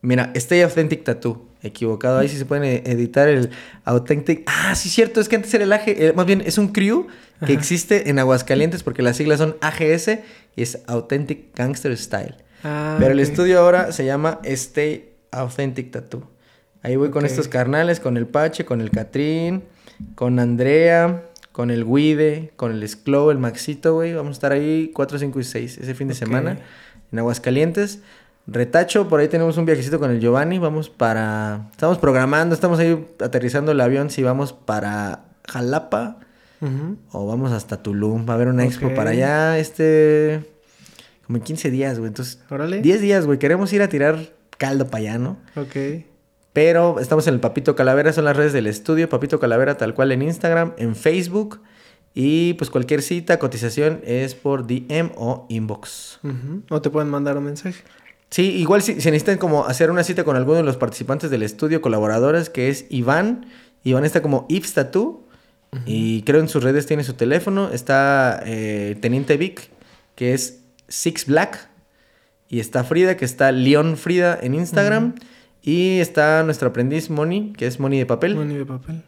Mira, 0.01 0.31
Stay 0.35 0.61
Authentic 0.61 1.03
Tattoo. 1.03 1.47
Equivocado. 1.61 2.17
Ahí 2.19 2.27
sí 2.27 2.37
se 2.37 2.43
pueden 2.45 2.65
editar 2.85 3.29
el 3.29 3.49
Authentic. 3.85 4.43
Ah, 4.47 4.75
sí, 4.75 4.89
cierto. 4.89 5.21
Es 5.21 5.29
que 5.29 5.37
antes 5.37 5.53
era 5.53 5.63
el 5.63 5.71
AG. 5.71 5.83
eh, 5.87 6.11
más 6.13 6.25
bien, 6.25 6.41
es 6.45 6.57
un 6.57 6.69
crew 6.69 7.07
que 7.39 7.45
Ajá. 7.45 7.53
existe 7.53 8.09
en 8.09 8.19
Aguascalientes 8.19 8.83
porque 8.83 9.01
las 9.01 9.15
siglas 9.15 9.37
son 9.39 9.55
AGS 9.61 10.19
y 10.57 10.61
es 10.63 10.79
Authentic 10.87 11.55
Gangster 11.55 11.95
Style. 11.97 12.35
Ah, 12.65 12.97
Pero 12.99 13.11
el 13.13 13.19
estudio 13.21 13.59
ahora 13.61 13.93
se 13.93 14.03
llama 14.05 14.39
Stay 14.43 15.11
Authentic 15.31 15.91
Tattoo. 15.91 16.27
Ahí 16.83 16.97
voy 16.97 17.09
con 17.09 17.25
estos 17.25 17.47
carnales, 17.47 17.99
con 17.99 18.17
el 18.17 18.27
Pache, 18.27 18.65
con 18.65 18.81
el 18.81 18.91
Catrín, 18.91 19.63
con 20.15 20.37
Andrea, 20.37 21.23
con 21.53 21.71
el 21.71 21.85
Guide, 21.85 22.51
con 22.57 22.71
el 22.73 22.87
Sclow, 22.87 23.31
el 23.31 23.37
Maxito, 23.37 23.93
güey. 23.93 24.13
Vamos 24.13 24.31
a 24.31 24.33
estar 24.33 24.51
ahí 24.51 24.91
4, 24.93 25.17
5 25.17 25.39
y 25.39 25.43
6 25.43 25.77
ese 25.77 25.95
fin 25.95 26.09
de 26.09 26.13
semana 26.13 26.57
en 27.11 27.19
Aguascalientes. 27.19 28.01
Retacho, 28.47 29.07
por 29.07 29.21
ahí 29.21 29.29
tenemos 29.29 29.57
un 29.57 29.65
viajecito 29.65 29.97
con 29.97 30.11
el 30.11 30.19
Giovanni. 30.19 30.59
Vamos 30.59 30.89
para. 30.89 31.69
Estamos 31.71 31.97
programando, 31.99 32.53
estamos 32.53 32.79
ahí 32.79 33.07
aterrizando 33.21 33.71
el 33.71 33.79
avión 33.79 34.09
si 34.09 34.21
vamos 34.21 34.51
para 34.51 35.27
Jalapa 35.47 36.17
o 37.11 37.27
vamos 37.27 37.53
hasta 37.53 37.81
Tulum. 37.81 38.27
Va 38.27 38.33
a 38.33 38.35
haber 38.35 38.49
una 38.49 38.65
expo 38.65 38.93
para 38.93 39.11
allá, 39.11 39.57
este. 39.57 40.43
Como 41.25 41.37
en 41.37 41.43
15 41.43 41.71
días, 41.71 41.99
güey. 41.99 42.09
Entonces, 42.09 42.41
Órale. 42.49 42.81
10 42.81 42.99
días, 42.99 43.25
güey. 43.25 43.39
Queremos 43.39 43.71
ir 43.71 43.81
a 43.81 43.87
tirar 43.87 44.19
caldo 44.57 44.87
para 44.87 45.03
allá, 45.03 45.17
¿no? 45.19 45.37
Ok. 45.55 46.03
Pero 46.53 46.99
estamos 46.99 47.27
en 47.27 47.33
el 47.33 47.39
Papito 47.39 47.75
Calavera, 47.75 48.13
son 48.13 48.25
las 48.25 48.37
redes 48.37 48.53
del 48.53 48.67
estudio, 48.67 49.09
Papito 49.09 49.39
Calavera 49.39 49.75
tal 49.75 49.95
cual 49.95 50.11
en 50.11 50.21
Instagram, 50.21 50.73
en 50.77 50.95
Facebook. 50.95 51.61
Y 52.13 52.53
pues 52.53 52.69
cualquier 52.69 53.01
cita, 53.01 53.39
cotización 53.39 54.01
es 54.05 54.35
por 54.35 54.67
DM 54.67 55.11
o 55.15 55.47
inbox. 55.49 56.19
Ujú. 56.23 56.61
O 56.69 56.79
te 56.79 56.91
pueden 56.91 57.09
mandar 57.09 57.37
un 57.37 57.45
mensaje. 57.45 57.83
Sí, 58.29 58.51
igual 58.51 58.83
si, 58.83 59.01
si 59.01 59.09
necesitan 59.09 59.39
como 59.39 59.65
hacer 59.65 59.89
una 59.89 60.03
cita 60.03 60.23
con 60.23 60.35
alguno 60.35 60.57
de 60.57 60.63
los 60.63 60.77
participantes 60.77 61.31
del 61.31 61.41
estudio, 61.41 61.81
colaboradores, 61.81 62.51
que 62.51 62.69
es 62.69 62.85
Iván. 62.89 63.47
Iván 63.83 64.05
está 64.05 64.21
como 64.21 64.45
Yves 64.47 64.73
Tattoo. 64.73 65.23
Y 65.87 66.21
creo 66.21 66.39
en 66.39 66.49
sus 66.49 66.63
redes 66.63 66.85
tiene 66.85 67.03
su 67.03 67.15
teléfono. 67.15 67.71
Está 67.71 68.43
eh, 68.45 68.95
Teniente 69.01 69.37
Vic, 69.37 69.71
que 70.15 70.35
es 70.35 70.59
Six 70.87 71.25
Black. 71.25 71.67
Y 72.47 72.59
está 72.59 72.83
Frida, 72.83 73.17
que 73.17 73.25
está 73.25 73.51
León 73.51 73.97
Frida 73.97 74.37
en 74.39 74.53
Instagram. 74.53 75.15
Y 75.63 75.99
está 75.99 76.43
nuestro 76.43 76.69
aprendiz 76.69 77.09
Moni, 77.09 77.53
que 77.53 77.65
es 77.67 77.79
Moni 77.79 77.97
de 77.97 78.05
papel. 78.05 78.35
Money 78.35 78.57
de 78.57 78.65
papel. 78.65 79.01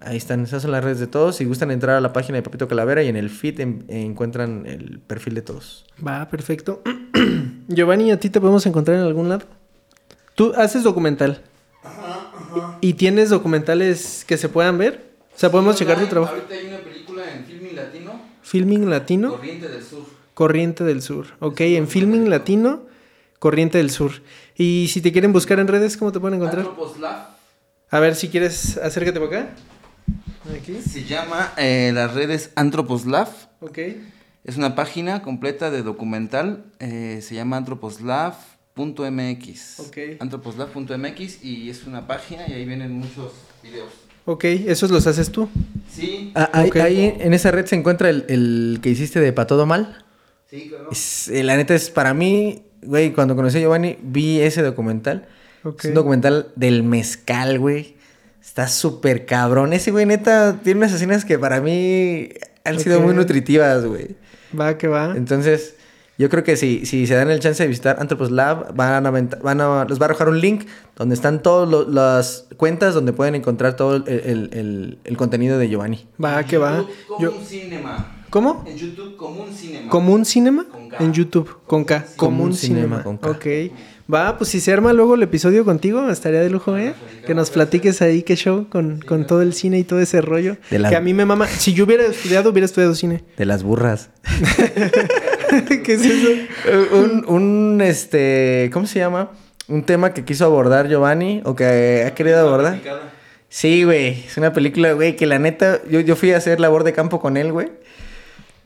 Ahí 0.00 0.18
están, 0.18 0.42
esas 0.42 0.60
son 0.62 0.70
las 0.72 0.84
redes 0.84 1.00
de 1.00 1.06
todos. 1.06 1.36
Si 1.36 1.46
gustan 1.46 1.70
entrar 1.70 1.96
a 1.96 2.00
la 2.02 2.12
página 2.12 2.36
de 2.36 2.42
Papito 2.42 2.68
Calavera 2.68 3.02
y 3.02 3.08
en 3.08 3.16
el 3.16 3.30
feed 3.30 3.58
en- 3.60 3.84
encuentran 3.88 4.66
el 4.66 4.98
perfil 5.00 5.34
de 5.34 5.40
todos. 5.42 5.86
Va, 6.06 6.28
perfecto. 6.28 6.82
Giovanni, 7.68 8.10
¿a 8.10 8.20
ti 8.20 8.28
te 8.28 8.38
podemos 8.40 8.66
encontrar 8.66 8.98
en 8.98 9.04
algún 9.04 9.30
lado? 9.30 9.46
Tú 10.34 10.52
haces 10.56 10.82
documental. 10.82 11.40
¿Y 12.82 12.94
tienes 12.94 13.30
documentales 13.30 14.24
que 14.26 14.36
se 14.36 14.48
puedan 14.50 14.76
ver? 14.76 15.04
O 15.34 15.38
sea, 15.38 15.50
podemos 15.50 15.76
checar 15.76 15.98
tu 15.98 16.06
trabajo. 16.06 16.34
Ahorita 16.34 16.54
hay 16.54 16.66
una 16.66 16.78
película 16.78 17.22
en 17.34 17.44
Filming 17.44 17.74
Latino, 17.76 18.12
Filming 18.42 18.90
Latino, 18.90 19.30
Corriente 19.32 19.68
del 19.68 19.82
Sur. 19.82 20.04
Corriente 20.34 20.84
del 20.84 21.02
Sur. 21.02 21.26
Ok, 21.40 21.60
en 21.62 21.88
Filming 21.88 22.28
Latino, 22.30 22.82
Corriente 23.44 23.76
del 23.76 23.90
Sur. 23.90 24.22
Y 24.56 24.88
si 24.90 25.02
te 25.02 25.12
quieren 25.12 25.34
buscar 25.34 25.58
en 25.60 25.68
redes, 25.68 25.98
¿cómo 25.98 26.10
te 26.12 26.18
pueden 26.18 26.36
encontrar? 26.40 26.60
Anthroposlav 26.66 27.26
A 27.90 28.00
ver 28.00 28.14
si 28.14 28.28
quieres, 28.30 28.78
acércate 28.78 29.20
para 29.20 29.40
acá. 29.42 29.50
Aquí. 30.58 30.80
se 30.80 31.04
llama 31.04 31.52
eh, 31.58 31.90
las 31.92 32.14
redes 32.14 32.52
Anthroposlav. 32.54 33.28
Ok. 33.60 33.78
Es 34.44 34.56
una 34.56 34.74
página 34.74 35.20
completa 35.20 35.70
de 35.70 35.82
documental. 35.82 36.64
eh, 36.80 37.20
se 37.20 37.34
llama 37.34 37.58
anthroposlav.mx. 38.76 39.80
Ok. 39.80 39.98
Anthroposlav.mx 40.20 41.44
y 41.44 41.68
es 41.68 41.84
una 41.86 42.06
página 42.06 42.48
y 42.48 42.52
ahí 42.54 42.64
vienen 42.64 42.92
muchos 42.92 43.32
videos. 43.62 43.90
Ok, 44.24 44.44
esos 44.44 44.90
los 44.90 45.06
haces 45.06 45.30
tú. 45.30 45.50
Sí, 45.92 46.32
Ah, 46.34 46.48
ahí, 46.54 46.68
Ok. 46.70 46.76
ahí 46.76 47.14
en 47.20 47.34
esa 47.34 47.50
red 47.50 47.66
se 47.66 47.76
encuentra 47.76 48.08
el, 48.08 48.24
el 48.28 48.78
que 48.82 48.88
hiciste 48.88 49.20
de 49.20 49.34
Pa' 49.34 49.46
Todo 49.46 49.66
Mal. 49.66 50.02
sí, 50.48 50.68
claro. 50.70 50.88
Es- 50.90 51.28
eh, 51.28 51.42
la 51.42 51.56
neta 51.56 51.74
es 51.74 51.90
para 51.90 52.14
mí, 52.14 52.62
güey, 52.86 53.12
cuando 53.12 53.34
conocí 53.36 53.58
a 53.58 53.60
Giovanni, 53.60 53.98
vi 54.02 54.40
ese 54.40 54.62
documental. 54.62 55.26
Es 55.78 55.84
un 55.86 55.94
documental 55.94 56.48
del 56.56 56.82
mezcal, 56.82 57.58
güey. 57.58 57.96
Está 58.42 58.68
súper 58.68 59.24
cabrón. 59.26 59.72
Ese 59.72 59.90
güey, 59.90 60.04
neta, 60.06 60.60
tiene 60.62 60.78
unas 60.78 60.92
escenas 60.92 61.24
que 61.24 61.38
para 61.38 61.60
mí 61.60 62.28
han 62.64 62.78
sido 62.78 63.00
muy 63.00 63.14
nutritivas, 63.14 63.84
güey. 63.86 64.16
Va, 64.58 64.76
que 64.76 64.86
va. 64.88 65.14
Entonces, 65.16 65.76
yo 66.18 66.28
creo 66.28 66.44
que 66.44 66.56
si, 66.56 66.84
si 66.86 67.06
se 67.06 67.14
dan 67.14 67.30
el 67.30 67.40
chance 67.40 67.62
de 67.62 67.68
visitar 67.68 67.96
Anthropos 67.98 68.30
Lab, 68.30 68.74
van 68.74 69.06
a, 69.06 69.10
van 69.10 69.60
a- 69.60 69.84
les 69.88 69.98
va 69.98 70.02
a 70.02 70.08
arrojar 70.10 70.28
un 70.28 70.40
link 70.40 70.66
donde 70.96 71.14
están 71.14 71.42
todas 71.42 71.88
las 71.88 72.46
cuentas 72.58 72.92
donde 72.94 73.12
pueden 73.14 73.34
encontrar 73.34 73.74
todo 73.76 73.96
el, 73.96 74.04
el- 74.08 74.50
el- 74.52 74.98
el 75.04 75.16
contenido 75.16 75.58
de 75.58 75.68
Giovanni. 75.70 76.06
Va, 76.22 76.44
que 76.44 76.58
va. 76.58 76.84
Como 77.08 77.20
Yo, 77.20 77.32
un 77.36 77.44
cinema. 77.44 78.23
¿Cómo? 78.34 78.64
En 78.66 78.76
YouTube 78.76 79.16
como 79.16 79.44
un 79.44 79.52
cinema. 79.54 79.88
¿Común 79.90 80.24
Cinema? 80.24 80.66
Con 80.68 80.88
K. 80.88 80.96
En 81.04 81.12
YouTube, 81.12 81.56
con 81.68 81.84
K. 81.84 82.04
Común 82.16 82.38
Común 82.38 82.54
Cinema, 82.56 82.80
Cinema. 82.96 83.02
con 83.04 83.16
K. 83.18 83.30
Ok. 83.30 83.46
Va, 84.12 84.36
pues 84.36 84.50
si 84.50 84.58
se 84.58 84.72
arma 84.72 84.92
luego 84.92 85.14
el 85.14 85.22
episodio 85.22 85.64
contigo, 85.64 86.10
estaría 86.10 86.40
de 86.40 86.50
lujo, 86.50 86.76
¿eh? 86.76 86.94
Que 87.24 87.32
nos 87.36 87.50
platiques 87.50 88.02
ahí 88.02 88.24
qué 88.24 88.34
show 88.34 88.66
con, 88.68 89.00
con 89.06 89.24
todo 89.28 89.40
el 89.40 89.54
cine 89.54 89.78
y 89.78 89.84
todo 89.84 90.00
ese 90.00 90.20
rollo. 90.20 90.56
De 90.68 90.80
la- 90.80 90.88
Que 90.90 90.96
a 90.96 91.00
mí 91.00 91.14
me 91.14 91.24
mama. 91.24 91.46
Si 91.46 91.74
yo 91.74 91.84
hubiera 91.84 92.04
estudiado, 92.06 92.50
hubiera 92.50 92.64
estudiado 92.66 92.96
cine. 92.96 93.22
De 93.36 93.44
las 93.44 93.62
burras. 93.62 94.10
¿Qué 95.84 95.92
es 95.94 96.04
eso? 96.04 96.28
Eh, 96.66 96.88
un, 96.92 97.24
un, 97.28 97.80
este, 97.82 98.68
¿cómo 98.72 98.88
se 98.88 98.98
llama? 98.98 99.30
Un 99.68 99.84
tema 99.84 100.12
que 100.12 100.24
quiso 100.24 100.44
abordar 100.44 100.88
Giovanni 100.88 101.40
o 101.44 101.54
que 101.54 102.02
ha 102.04 102.14
querido 102.16 102.40
abordar. 102.40 102.80
Sí, 103.48 103.84
güey. 103.84 104.24
Es 104.26 104.36
una 104.38 104.52
película, 104.52 104.92
güey, 104.92 105.14
que 105.14 105.26
la 105.26 105.38
neta, 105.38 105.80
yo, 105.88 106.00
yo 106.00 106.16
fui 106.16 106.32
a 106.32 106.36
hacer 106.38 106.58
labor 106.58 106.82
de 106.82 106.92
campo 106.92 107.20
con 107.20 107.36
él, 107.36 107.52
güey. 107.52 107.68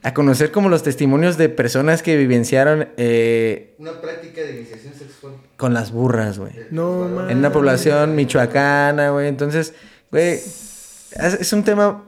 A 0.02 0.14
conocer 0.14 0.52
como 0.52 0.68
los 0.68 0.82
testimonios 0.84 1.36
de 1.38 1.48
personas 1.48 2.02
que 2.02 2.16
vivenciaron 2.16 2.88
eh, 2.96 3.74
Una 3.78 4.00
práctica 4.00 4.42
de 4.42 4.56
iniciación 4.58 4.94
sexual. 4.94 5.34
con 5.56 5.74
las 5.74 5.90
burras, 5.90 6.38
güey. 6.38 6.52
No, 6.70 7.08
man. 7.08 7.30
En 7.30 7.38
una 7.38 7.52
población 7.52 8.14
michoacana, 8.14 9.10
güey. 9.10 9.26
Entonces, 9.26 9.74
güey, 10.12 10.34
es, 10.34 11.52
un 11.52 11.64
tema 11.64 12.04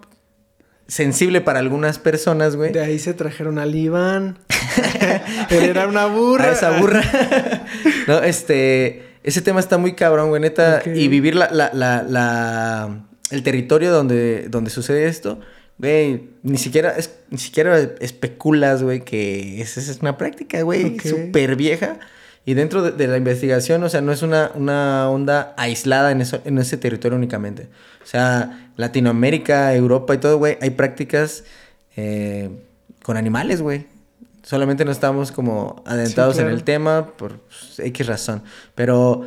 sensible 0.87 1.41
para 1.41 1.59
algunas 1.59 1.99
personas, 1.99 2.55
güey. 2.57 2.73
De 2.73 2.81
ahí 2.81 2.99
se 3.01 3.13
trajeron 3.13 3.59
al 3.59 3.75
Iván. 3.75 4.39
Él 5.51 5.65
era 5.65 5.89
una 5.89 6.07
burra. 6.07 6.51
A 6.51 6.53
esa 6.53 6.79
burra. 6.79 7.03
no, 8.07 8.19
este. 8.23 9.07
Ese 9.23 9.43
tema 9.43 9.61
está 9.61 9.77
muy 9.79 9.95
cabrón, 9.95 10.29
güey, 10.31 10.41
neta. 10.41 10.81
Y 10.87 11.09
vivir 11.09 11.35
la, 11.35 11.51
la, 11.51 11.71
la, 11.75 12.03
la- 12.03 13.05
el 13.31 13.43
territorio 13.43 13.93
donde, 13.93 14.47
donde 14.49 14.71
sucede 14.71 15.07
esto. 15.09 15.41
Güey, 15.81 16.29
ni 16.43 16.59
siquiera, 16.59 16.91
es, 16.97 17.11
ni 17.31 17.39
siquiera 17.39 17.79
especulas, 17.79 18.83
güey, 18.83 19.01
que 19.01 19.61
esa 19.63 19.81
es 19.81 19.99
una 20.03 20.19
práctica, 20.19 20.61
güey, 20.63 20.95
Ok. 20.95 21.03
súper 21.03 21.57
vieja. 21.57 21.99
Y 22.45 22.55
dentro 22.55 22.83
de, 22.83 22.93
de 22.93 23.07
la 23.07 23.17
investigación, 23.17 23.83
o 23.83 23.89
sea, 23.89 24.01
no 24.01 24.13
es 24.13 24.23
una, 24.23 24.51
una 24.55 25.11
onda 25.11 25.55
aislada 25.57 26.11
en, 26.11 26.21
eso, 26.21 26.41
en 26.45 26.59
ese 26.59 26.77
territorio 26.77 27.17
únicamente. 27.17 27.69
O 28.03 28.07
sea, 28.07 28.71
Latinoamérica, 28.77 29.75
Europa 29.75 30.15
y 30.15 30.19
todo, 30.19 30.39
güey, 30.39 30.59
hay 30.61 30.71
prácticas 30.71 31.45
eh, 31.97 32.51
con 33.03 33.17
animales, 33.17 33.63
güey. 33.63 33.87
Solamente 34.43 34.85
no 34.85 34.91
estamos 34.91 35.33
como 35.33 35.83
adentrados 35.87 36.37
claro. 36.37 36.51
en 36.51 36.57
el 36.57 36.65
tema 36.65 37.09
por 37.17 37.41
X 37.79 38.07
razón. 38.07 38.43
Pero, 38.75 39.27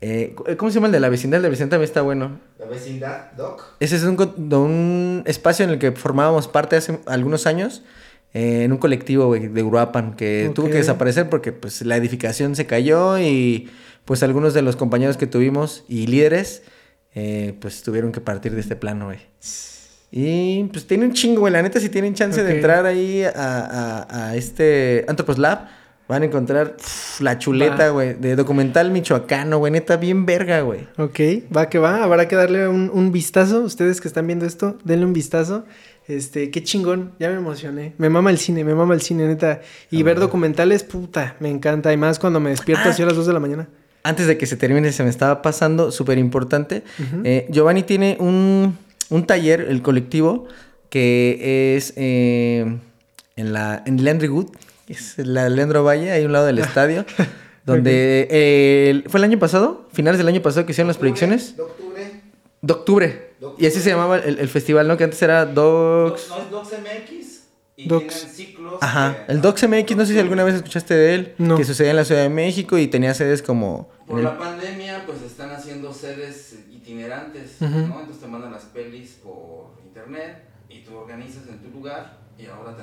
eh, 0.00 0.34
¿cómo 0.56 0.70
se 0.70 0.76
llama 0.76 0.86
el 0.86 0.92
de 0.92 1.00
la 1.00 1.08
vecindad? 1.08 1.36
El 1.38 1.42
de 1.42 1.48
la 1.48 1.50
vecindad 1.50 1.70
también 1.70 1.88
está 1.88 2.02
bueno. 2.02 2.40
La 2.58 2.66
vecindad, 2.66 3.32
Doc. 3.36 3.74
Ese 3.80 3.96
es 3.96 4.02
un, 4.04 5.22
espacio 5.26 5.64
en 5.64 5.70
el 5.72 5.78
que 5.78 5.92
formábamos 5.92 6.48
parte 6.48 6.76
hace 6.76 6.98
algunos 7.06 7.46
años. 7.46 7.82
eh, 8.32 8.62
en 8.64 8.70
un 8.72 8.78
colectivo, 8.78 9.34
de 9.34 9.62
Uruapan, 9.62 10.14
que 10.14 10.52
tuvo 10.54 10.68
que 10.68 10.74
desaparecer 10.74 11.28
porque 11.28 11.50
pues 11.52 11.82
la 11.82 11.96
edificación 11.96 12.54
se 12.54 12.64
cayó 12.64 13.18
y 13.18 13.68
pues 14.04 14.22
algunos 14.22 14.54
de 14.54 14.62
los 14.62 14.76
compañeros 14.76 15.16
que 15.16 15.26
tuvimos 15.26 15.84
y 15.88 16.06
líderes 16.06 16.62
eh, 17.14 17.54
pues 17.60 17.82
tuvieron 17.82 18.12
que 18.12 18.20
partir 18.20 18.54
de 18.54 18.60
este 18.60 18.76
plano, 18.76 19.06
güey. 19.06 19.18
Y 20.12 20.64
pues 20.72 20.86
tiene 20.86 21.06
un 21.06 21.12
chingo, 21.12 21.40
güey. 21.40 21.52
La 21.52 21.62
neta, 21.62 21.78
si 21.80 21.88
tienen 21.88 22.14
chance 22.14 22.42
de 22.42 22.54
entrar 22.56 22.84
ahí 22.86 23.22
a, 23.22 23.30
a- 23.34 24.28
a 24.30 24.36
este 24.36 25.04
Anthropos 25.08 25.38
Lab, 25.38 25.68
van 26.10 26.22
a 26.22 26.26
encontrar 26.26 26.76
la 27.20 27.38
chuleta, 27.38 27.88
güey, 27.90 28.14
de 28.14 28.36
documental 28.36 28.90
michoacano, 28.90 29.58
güey. 29.58 29.72
Neta, 29.72 29.96
bien 29.96 30.26
verga, 30.26 30.60
güey. 30.60 30.80
Ok, 30.98 31.20
va 31.56 31.68
que 31.70 31.78
va, 31.78 32.02
habrá 32.02 32.28
que 32.28 32.36
darle 32.36 32.68
un, 32.68 32.90
un 32.92 33.12
vistazo. 33.12 33.60
Ustedes 33.62 34.00
que 34.00 34.08
están 34.08 34.26
viendo 34.26 34.44
esto, 34.44 34.76
denle 34.84 35.06
un 35.06 35.12
vistazo. 35.12 35.64
Este, 36.08 36.50
qué 36.50 36.62
chingón, 36.64 37.12
ya 37.20 37.28
me 37.30 37.36
emocioné. 37.36 37.94
Me 37.96 38.10
mama 38.10 38.30
el 38.30 38.38
cine, 38.38 38.64
me 38.64 38.74
mama 38.74 38.94
el 38.94 39.00
cine, 39.00 39.28
neta. 39.28 39.60
Y 39.90 40.00
Ah, 40.02 40.04
ver 40.04 40.18
documentales, 40.18 40.82
puta, 40.82 41.36
me 41.38 41.48
encanta. 41.48 41.92
Y 41.92 41.96
más 41.96 42.18
cuando 42.18 42.40
me 42.40 42.50
despierto 42.50 42.88
Ah. 42.88 42.90
así 42.90 43.02
a 43.02 43.06
las 43.06 43.14
2 43.14 43.26
de 43.28 43.32
la 43.32 43.38
mañana. 43.40 43.68
Antes 44.02 44.26
de 44.26 44.36
que 44.36 44.46
se 44.46 44.56
termine, 44.56 44.90
se 44.92 45.04
me 45.04 45.10
estaba 45.10 45.40
pasando, 45.42 45.92
súper 45.92 46.18
importante. 46.18 46.82
Eh, 47.22 47.46
Giovanni 47.50 47.84
tiene 47.84 48.16
un, 48.18 48.76
un 49.10 49.26
taller, 49.26 49.60
el 49.68 49.82
colectivo, 49.82 50.48
que 50.88 51.76
es 51.76 51.92
eh, 51.96 52.78
en 53.36 53.52
la 53.52 53.82
en 53.86 54.04
Landry 54.04 54.28
Wood, 54.28 54.48
que 54.94 55.20
es 55.22 55.26
la 55.26 55.48
Leandro 55.48 55.84
Valle, 55.84 56.10
ahí 56.12 56.22
a 56.22 56.26
un 56.26 56.32
lado 56.32 56.46
del 56.46 56.58
estadio, 56.58 57.04
donde 57.64 58.26
eh, 58.30 59.04
fue 59.08 59.18
el 59.18 59.24
año 59.24 59.38
pasado, 59.38 59.88
finales 59.92 60.18
del 60.18 60.28
año 60.28 60.42
pasado 60.42 60.66
que 60.66 60.72
hicieron 60.72 60.88
las 60.88 60.96
proyecciones, 60.98 61.56
De 61.56 61.62
octubre. 61.62 62.10
de 62.62 62.72
octubre. 62.72 63.30
Y 63.58 63.66
así 63.66 63.80
se 63.80 63.90
llamaba 63.90 64.18
el, 64.18 64.38
el 64.38 64.48
festival, 64.48 64.86
¿no? 64.88 64.96
Que 64.96 65.04
antes 65.04 65.20
era 65.22 65.46
Docs. 65.46 66.28
No, 66.28 66.36
no 66.38 66.42
es 66.44 66.50
Docs 66.50 66.72
MX. 66.80 67.40
Y 67.76 67.88
Docs. 67.88 68.14
tienen 68.14 68.34
ciclos. 68.34 68.74
Ajá, 68.82 69.24
que- 69.26 69.32
el 69.32 69.40
Docs 69.40 69.68
MX, 69.68 69.96
no 69.96 70.04
sé 70.06 70.12
si 70.12 70.18
alguna 70.18 70.44
vez 70.44 70.54
escuchaste 70.56 70.94
de 70.94 71.14
él, 71.14 71.34
No. 71.38 71.56
que 71.56 71.64
sucedía 71.64 71.90
en 71.90 71.96
la 71.96 72.04
Ciudad 72.04 72.22
de 72.22 72.28
México 72.28 72.76
y 72.76 72.86
tenía 72.88 73.14
sedes 73.14 73.40
como... 73.42 73.88
Por 74.06 74.18
el- 74.18 74.24
la 74.24 74.36
pandemia, 74.38 75.04
pues 75.06 75.22
están 75.22 75.50
haciendo 75.50 75.92
sedes 75.94 76.56
itinerantes. 76.70 77.56
¿no? 77.60 77.66
Entonces 77.68 78.18
te 78.20 78.26
mandan 78.26 78.52
las 78.52 78.64
pelis 78.64 79.18
por 79.22 79.76
internet 79.84 80.42
y 80.68 80.80
tú 80.82 80.96
organizas 80.96 81.44
en 81.48 81.58
tu 81.60 81.70
lugar 81.70 82.18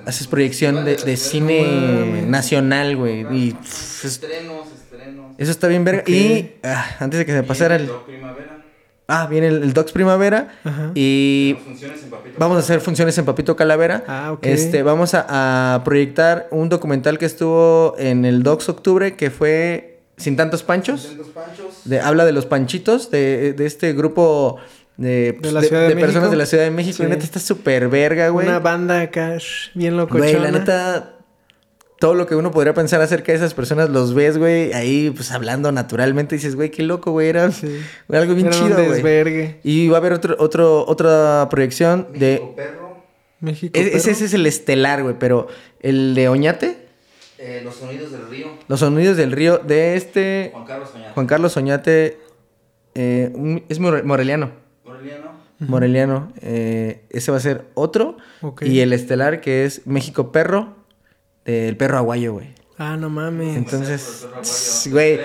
Haces 0.06 0.28
proyección 0.28 0.86
de, 0.86 0.96
de 0.96 1.18
cine 1.18 2.24
nacional, 2.28 2.96
güey. 2.96 3.22
Y 3.22 3.24
México. 3.26 3.60
pff, 3.62 4.06
es- 4.06 4.12
Estrenos, 4.14 4.68
estrenos. 4.74 5.32
eso 5.38 5.52
está 5.52 5.68
bien 5.68 5.84
verga. 5.84 6.04
Y 6.08 6.52
ah, 6.64 6.86
antes 7.00 7.18
de 7.20 7.26
que 7.26 7.32
se 7.34 7.42
me 7.42 7.44
pasara 7.44 7.76
el 7.76 7.90
Primavera. 8.06 8.64
Ah, 9.10 9.28
viene 9.28 9.48
el, 9.48 9.64
el 9.64 9.74
Docs 9.74 9.92
Primavera. 9.92 10.60
Ajá. 10.64 10.92
Y 10.96 11.54
Tenemos 11.54 11.68
funciones 11.68 12.04
en 12.04 12.10
Papito. 12.10 12.36
vamos 12.40 12.58
a 12.58 12.60
hacer 12.60 12.82
funciones 12.82 13.18
en 13.18 13.26
Papito 13.26 13.56
Calavera. 13.56 14.04
Ah, 14.08 14.32
ok. 14.34 14.46
Este, 14.46 14.84
vamos 14.84 15.14
a, 15.14 15.76
a 15.76 15.84
proyectar 15.84 16.48
un 16.52 16.70
documental 16.70 17.18
que 17.18 17.26
estuvo 17.26 17.96
en 17.98 18.26
el 18.26 18.44
Docs 18.44 18.70
Octubre 18.70 19.16
que 19.16 19.30
fue 19.32 20.00
Sin 20.18 20.36
tantos 20.36 20.64
panchos. 20.64 21.02
Centros 21.04 21.28
Panchos. 21.30 21.82
De, 21.86 22.00
habla 22.02 22.26
de 22.26 22.32
los 22.34 22.46
panchitos, 22.46 23.12
de, 23.12 23.54
de 23.54 23.66
este 23.66 23.94
grupo 23.94 24.58
de, 24.98 25.38
pues, 25.40 25.54
la 25.54 25.62
Ciudad 25.62 25.88
de 25.88 25.96
personas 25.96 26.32
de 26.32 26.38
la 26.38 26.46
Ciudad 26.46 26.64
de 26.64 26.72
México. 26.72 26.98
Sí. 26.98 27.04
Y 27.04 27.08
neta 27.08 27.24
está 27.24 27.40
súper 27.40 27.88
verga, 27.90 28.30
güey. 28.30 28.48
Una 28.48 28.60
banda 28.60 29.00
acá, 29.02 29.38
bien 29.76 29.96
locochona. 29.98 30.30
Güey, 30.32 30.40
la 30.42 30.52
neta, 30.52 31.14
todo 32.00 32.14
lo 32.16 32.26
que 32.28 32.36
uno 32.36 32.52
podría 32.52 32.74
pensar 32.74 33.02
acerca 33.02 33.32
de 33.32 33.38
esas 33.38 33.54
personas 33.54 33.90
los 33.90 34.14
ves, 34.14 34.38
güey, 34.38 34.74
ahí 34.74 35.12
pues 35.12 35.32
hablando 35.32 35.72
naturalmente. 35.72 36.36
Dices, 36.36 36.56
güey, 36.56 36.70
qué 36.72 36.84
loco, 36.84 37.12
güey, 37.12 37.30
era 37.30 37.52
Sí. 37.52 37.80
güey, 38.08 38.22
algo 38.22 38.34
bien 38.36 38.48
Era 38.48 38.58
un 38.58 38.64
chido, 38.70 39.02
güey. 39.02 39.56
Y 39.64 39.88
va 39.88 39.98
a 39.98 40.00
haber 40.00 40.14
otro, 40.14 40.36
otro, 40.40 40.86
otra 40.88 41.48
proyección 41.50 42.08
de... 42.14 42.34
México 42.40 42.56
Perro. 42.56 42.88
México. 43.40 43.72
e- 43.78 43.82
Ese, 43.82 43.90
perro. 44.00 44.12
ese 44.12 44.26
es 44.26 44.34
el 44.34 44.46
estelar, 44.48 45.04
güey, 45.04 45.16
pero 45.20 45.48
el 45.80 46.16
de 46.16 46.28
Oñate, 46.28 46.88
eh, 47.38 47.62
Los 47.64 47.76
Sonidos 47.76 48.12
del 48.12 48.28
Río. 48.30 48.48
Los 48.68 48.80
Sonidos 48.80 49.16
del 49.16 49.32
Río, 49.32 49.60
de 49.60 49.96
este 49.96 50.50
Juan 50.54 50.66
Carlos 50.66 50.90
Oñate. 50.96 51.14
Juan 51.14 51.28
Carlos 51.28 51.58
Oñate, 51.58 52.18
eh, 52.96 53.32
un- 53.36 53.64
es 53.70 53.80
more- 53.80 54.02
moreliano. 55.60 56.32
Eh, 56.42 57.04
ese 57.10 57.32
va 57.32 57.38
a 57.38 57.42
ser 57.42 57.66
otro. 57.74 58.18
Y 58.62 58.80
el 58.80 58.94
estelar 58.94 59.42
que 59.42 59.66
es 59.66 59.82
México 59.86 60.32
Perro, 60.32 60.76
del 61.46 61.78
perro 61.78 61.98
aguayo, 61.98 62.34
güey. 62.34 62.50
Ah, 62.78 62.96
no 62.98 63.10
mames. 63.10 63.58
Entonces, 63.58 64.28
aguayo, 64.44 64.90
güey, 64.92 65.20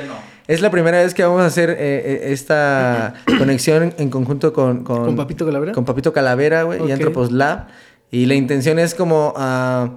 es 0.48 0.60
la 0.62 0.70
primera 0.70 1.02
vez 1.02 1.12
que 1.14 1.22
vamos 1.22 1.42
a 1.42 1.46
hacer 1.46 1.70
eh, 1.70 1.76
eh, 1.78 2.20
esta 2.32 3.14
conexión 3.38 3.94
en 3.98 4.08
conjunto 4.10 4.52
con... 4.52 4.84
Con, 4.84 5.04
¿Con 5.04 5.16
Papito 5.16 5.44
Calavera? 5.44 5.72
Con 5.72 5.84
Papito 5.84 6.12
Calavera, 6.12 6.62
güey, 6.62 6.86
y 6.88 6.92
Anthropos 6.92 7.30
Lab. 7.32 7.68
Y 8.10 8.26
la 8.26 8.34
intención 8.34 8.78
es 8.78 8.94
como... 8.94 9.34
ah, 9.36 9.90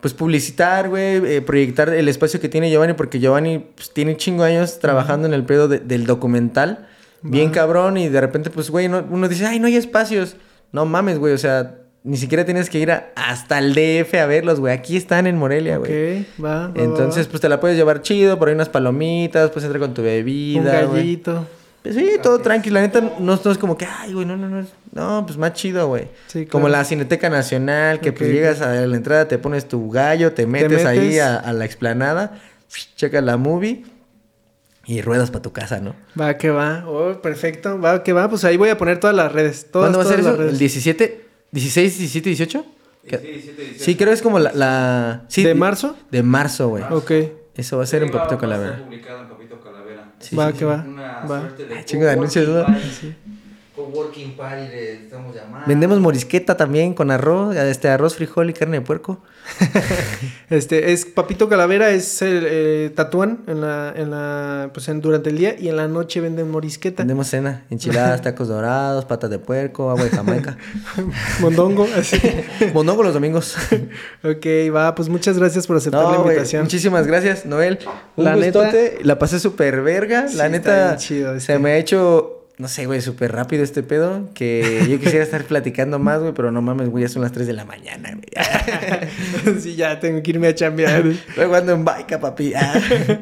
pues 0.00 0.12
publicitar, 0.12 0.90
güey, 0.90 1.16
eh, 1.24 1.40
proyectar 1.40 1.88
el 1.88 2.08
espacio 2.10 2.38
que 2.38 2.50
tiene 2.50 2.70
Giovanni, 2.70 2.92
porque 2.92 3.20
Giovanni 3.20 3.60
pues, 3.74 3.90
tiene 3.94 4.18
chingo 4.18 4.42
años 4.42 4.78
trabajando 4.78 5.26
en 5.26 5.32
el 5.32 5.44
pedo 5.46 5.66
de- 5.66 5.78
del 5.78 6.04
documental, 6.04 6.88
bien 7.30 7.50
cabrón, 7.50 7.96
y 7.96 8.08
de 8.08 8.20
repente, 8.20 8.50
pues, 8.50 8.70
güey, 8.70 8.88
no- 8.88 9.04
uno 9.10 9.28
dice, 9.28 9.46
ay, 9.46 9.58
no 9.58 9.66
hay 9.66 9.76
espacios. 9.76 10.36
No 10.72 10.84
mames, 10.86 11.18
güey, 11.18 11.32
o 11.34 11.38
sea, 11.38 11.76
ni 12.02 12.16
siquiera 12.16 12.44
tienes 12.44 12.68
que 12.68 12.78
ir 12.78 12.90
a- 12.92 13.06
hasta 13.16 13.58
el 13.58 13.74
DF 13.74 14.14
a 14.20 14.26
verlos, 14.26 14.60
güey. 14.60 14.72
Aquí 14.74 14.96
están 14.96 15.26
en 15.26 15.36
Morelia, 15.38 15.78
güey. 15.78 16.20
Ok, 16.20 16.26
va. 16.44 16.68
va, 16.68 16.72
Entonces, 16.74 17.26
pues 17.28 17.40
te 17.40 17.48
la 17.48 17.60
puedes 17.60 17.76
llevar 17.76 18.02
chido, 18.02 18.38
por 18.38 18.48
ahí 18.48 18.54
unas 18.54 18.68
palomitas, 18.68 19.50
puedes 19.50 19.64
entrar 19.64 19.80
con 19.80 19.94
tu 19.94 20.02
un 20.02 20.06
bebida, 20.06 20.82
güey. 20.84 20.98
gallito. 21.00 21.46
Pues 21.82 21.96
sí, 21.96 22.12
todo 22.22 22.38
tranquilo. 22.40 22.74
La 22.76 22.80
neta, 22.82 23.00
no, 23.02 23.38
no 23.42 23.50
es 23.52 23.58
como 23.58 23.76
que, 23.76 23.86
ay, 23.86 24.14
güey, 24.14 24.24
no, 24.26 24.36
no, 24.38 24.48
no. 24.48 24.66
No, 24.92 25.26
pues 25.26 25.36
más 25.38 25.52
chido, 25.52 25.86
güey. 25.88 26.08
Sí, 26.28 26.46
Como 26.46 26.66
claro. 26.66 26.80
la 26.80 26.84
Cineteca 26.86 27.28
Nacional, 27.28 28.00
que 28.00 28.12
pues 28.12 28.30
llegas 28.30 28.60
a 28.62 28.72
la 28.86 28.96
entrada, 28.96 29.28
te 29.28 29.36
pones 29.38 29.66
tu 29.68 29.90
gallo, 29.90 30.32
te 30.32 30.46
metes, 30.46 30.84
ahí 30.86 30.98
metes. 30.98 31.20
a, 31.22 31.36
a 31.38 31.52
la 31.52 31.64
explanada, 31.66 32.40
checas 32.96 33.22
la 33.22 33.36
movie 33.36 33.84
y 34.86 35.00
ruedas 35.02 35.30
para 35.30 35.42
tu 35.42 35.52
casa, 35.52 35.80
¿no? 35.80 35.94
Va 36.20 36.36
que 36.36 36.50
va. 36.50 36.84
Oh, 36.86 37.20
perfecto. 37.22 37.80
Va 37.80 38.02
que 38.02 38.12
va. 38.12 38.28
Pues 38.28 38.44
ahí 38.44 38.56
voy 38.56 38.68
a 38.70 38.76
poner 38.78 39.00
todas 39.00 39.16
las 39.16 39.32
redes. 39.32 39.66
Todas, 39.70 39.86
¿Cuándo 39.90 39.98
va 39.98 40.04
a 40.04 40.08
ser 40.08 40.20
eso? 40.20 40.30
las 40.30 40.38
¿El 40.40 40.46
redes. 40.46 40.58
17? 40.58 41.24
¿16, 41.52 41.74
17, 41.98 42.28
18? 42.30 42.66
Que- 43.06 43.18
17, 43.18 43.62
18. 43.62 43.84
Sí, 43.84 43.96
creo 43.96 44.08
que 44.08 44.14
es 44.14 44.22
como 44.22 44.38
la... 44.38 44.52
la- 44.52 45.24
sí, 45.28 45.42
¿De 45.44 45.54
marzo? 45.54 45.96
De 46.10 46.22
marzo, 46.22 46.68
güey. 46.68 46.84
Ok. 46.90 47.10
Eso 47.56 47.76
va 47.78 47.84
a 47.84 47.86
ser 47.86 48.02
en 48.02 48.08
Sí, 48.08 48.14
va- 48.14 48.20
Papito 48.22 48.34
va 48.34 48.38
a 48.38 48.40
Calavera. 48.40 48.70
estar 48.72 48.84
publicado 48.86 49.22
en 49.22 49.28
Papito 49.28 49.60
Calavera. 49.60 50.12
Sí, 50.18 50.34
va 50.36 50.50
sí, 50.52 50.58
que 50.58 50.64
va. 50.64 50.84
Una 50.86 51.20
va. 51.26 51.40
suerte 51.40 51.66
de 51.66 51.78
Ah, 51.78 51.84
chingo 51.84 52.04
de 52.04 52.10
anuncios, 52.10 52.48
¿no? 52.48 52.64
party. 52.64 53.14
Coworking 53.76 54.36
party 54.36 54.68
le 54.68 54.92
estamos 54.92 55.34
llamando. 55.34 55.66
Vendemos 55.66 55.98
morisqueta 55.98 56.56
también 56.56 56.94
con 56.94 57.10
arroz, 57.10 57.56
este 57.56 57.88
arroz, 57.88 58.14
frijol 58.14 58.48
y 58.50 58.52
carne 58.52 58.78
de 58.78 58.84
puerco. 58.86 59.20
Este 60.50 60.92
es 60.92 61.04
Papito 61.06 61.48
Calavera, 61.48 61.90
es 61.90 62.22
el 62.22 62.44
eh, 62.48 62.92
tatúan 62.94 63.40
en 63.46 63.60
la, 63.60 63.92
en 63.96 64.10
la, 64.10 64.70
pues 64.72 64.88
en, 64.88 65.00
durante 65.00 65.30
el 65.30 65.38
día 65.38 65.56
y 65.58 65.68
en 65.68 65.76
la 65.76 65.88
noche 65.88 66.20
venden 66.20 66.50
morisqueta. 66.50 67.02
Vendemos 67.02 67.26
cena, 67.28 67.64
enchiladas, 67.70 68.22
tacos 68.22 68.48
dorados, 68.48 69.04
patas 69.06 69.30
de 69.30 69.38
puerco, 69.38 69.90
agua 69.90 70.04
de 70.04 70.10
Jamaica. 70.10 70.56
Mondongo, 71.40 71.86
así. 71.96 72.18
Mondongo 72.74 73.02
los 73.02 73.14
domingos. 73.14 73.56
ok, 74.22 74.46
va, 74.74 74.94
pues 74.94 75.08
muchas 75.08 75.36
gracias 75.38 75.66
por 75.66 75.76
aceptar 75.76 76.04
la 76.04 76.12
No, 76.18 76.22
invitación. 76.24 76.62
muchísimas 76.62 77.06
gracias, 77.06 77.44
Noel. 77.46 77.78
Un 78.16 78.24
La 78.24 78.36
neta- 78.36 78.70
la 79.02 79.18
pasé 79.18 79.40
súper 79.40 79.82
verga. 79.82 80.28
Sí, 80.28 80.36
la 80.36 80.48
neta, 80.48 80.98
se 80.98 81.36
este. 81.36 81.58
me 81.58 81.72
ha 81.72 81.76
hecho, 81.78 82.43
no 82.56 82.68
sé, 82.68 82.86
güey, 82.86 83.00
súper 83.00 83.32
rápido 83.32 83.64
este 83.64 83.82
pedo. 83.82 84.28
Que 84.32 84.86
yo 84.88 85.00
quisiera 85.00 85.24
estar 85.24 85.42
platicando 85.44 85.98
más, 85.98 86.20
güey, 86.20 86.32
pero 86.34 86.52
no 86.52 86.62
mames, 86.62 86.88
güey, 86.88 87.02
ya 87.02 87.08
son 87.08 87.22
las 87.22 87.32
3 87.32 87.48
de 87.48 87.52
la 87.52 87.64
mañana, 87.64 88.12
güey. 88.12 89.58
sí, 89.60 89.74
ya 89.74 89.98
tengo 89.98 90.22
que 90.22 90.30
irme 90.30 90.46
a 90.46 90.54
chambear. 90.54 91.04
Luego 91.36 91.54
ando 91.56 91.72
en 91.72 91.84
baica, 91.84 92.20
papi. 92.20 92.54
Ah. 92.54 92.74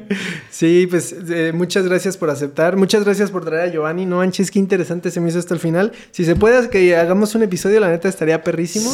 Sí, 0.50 0.86
pues 0.88 1.14
eh, 1.30 1.52
muchas 1.54 1.88
gracias 1.88 2.18
por 2.18 2.28
aceptar. 2.28 2.76
Muchas 2.76 3.04
gracias 3.04 3.30
por 3.30 3.42
traer 3.42 3.70
a 3.70 3.72
Giovanni. 3.72 4.04
No 4.04 4.18
manches, 4.18 4.50
qué 4.50 4.58
interesante 4.58 5.10
se 5.10 5.18
me 5.18 5.30
hizo 5.30 5.38
hasta 5.38 5.54
el 5.54 5.60
final. 5.60 5.92
Si 6.10 6.26
se 6.26 6.36
puede 6.36 6.68
que 6.68 6.94
hagamos 6.94 7.34
un 7.34 7.42
episodio, 7.42 7.80
la 7.80 7.88
neta 7.88 8.08
estaría 8.08 8.42
perrísimo. 8.44 8.90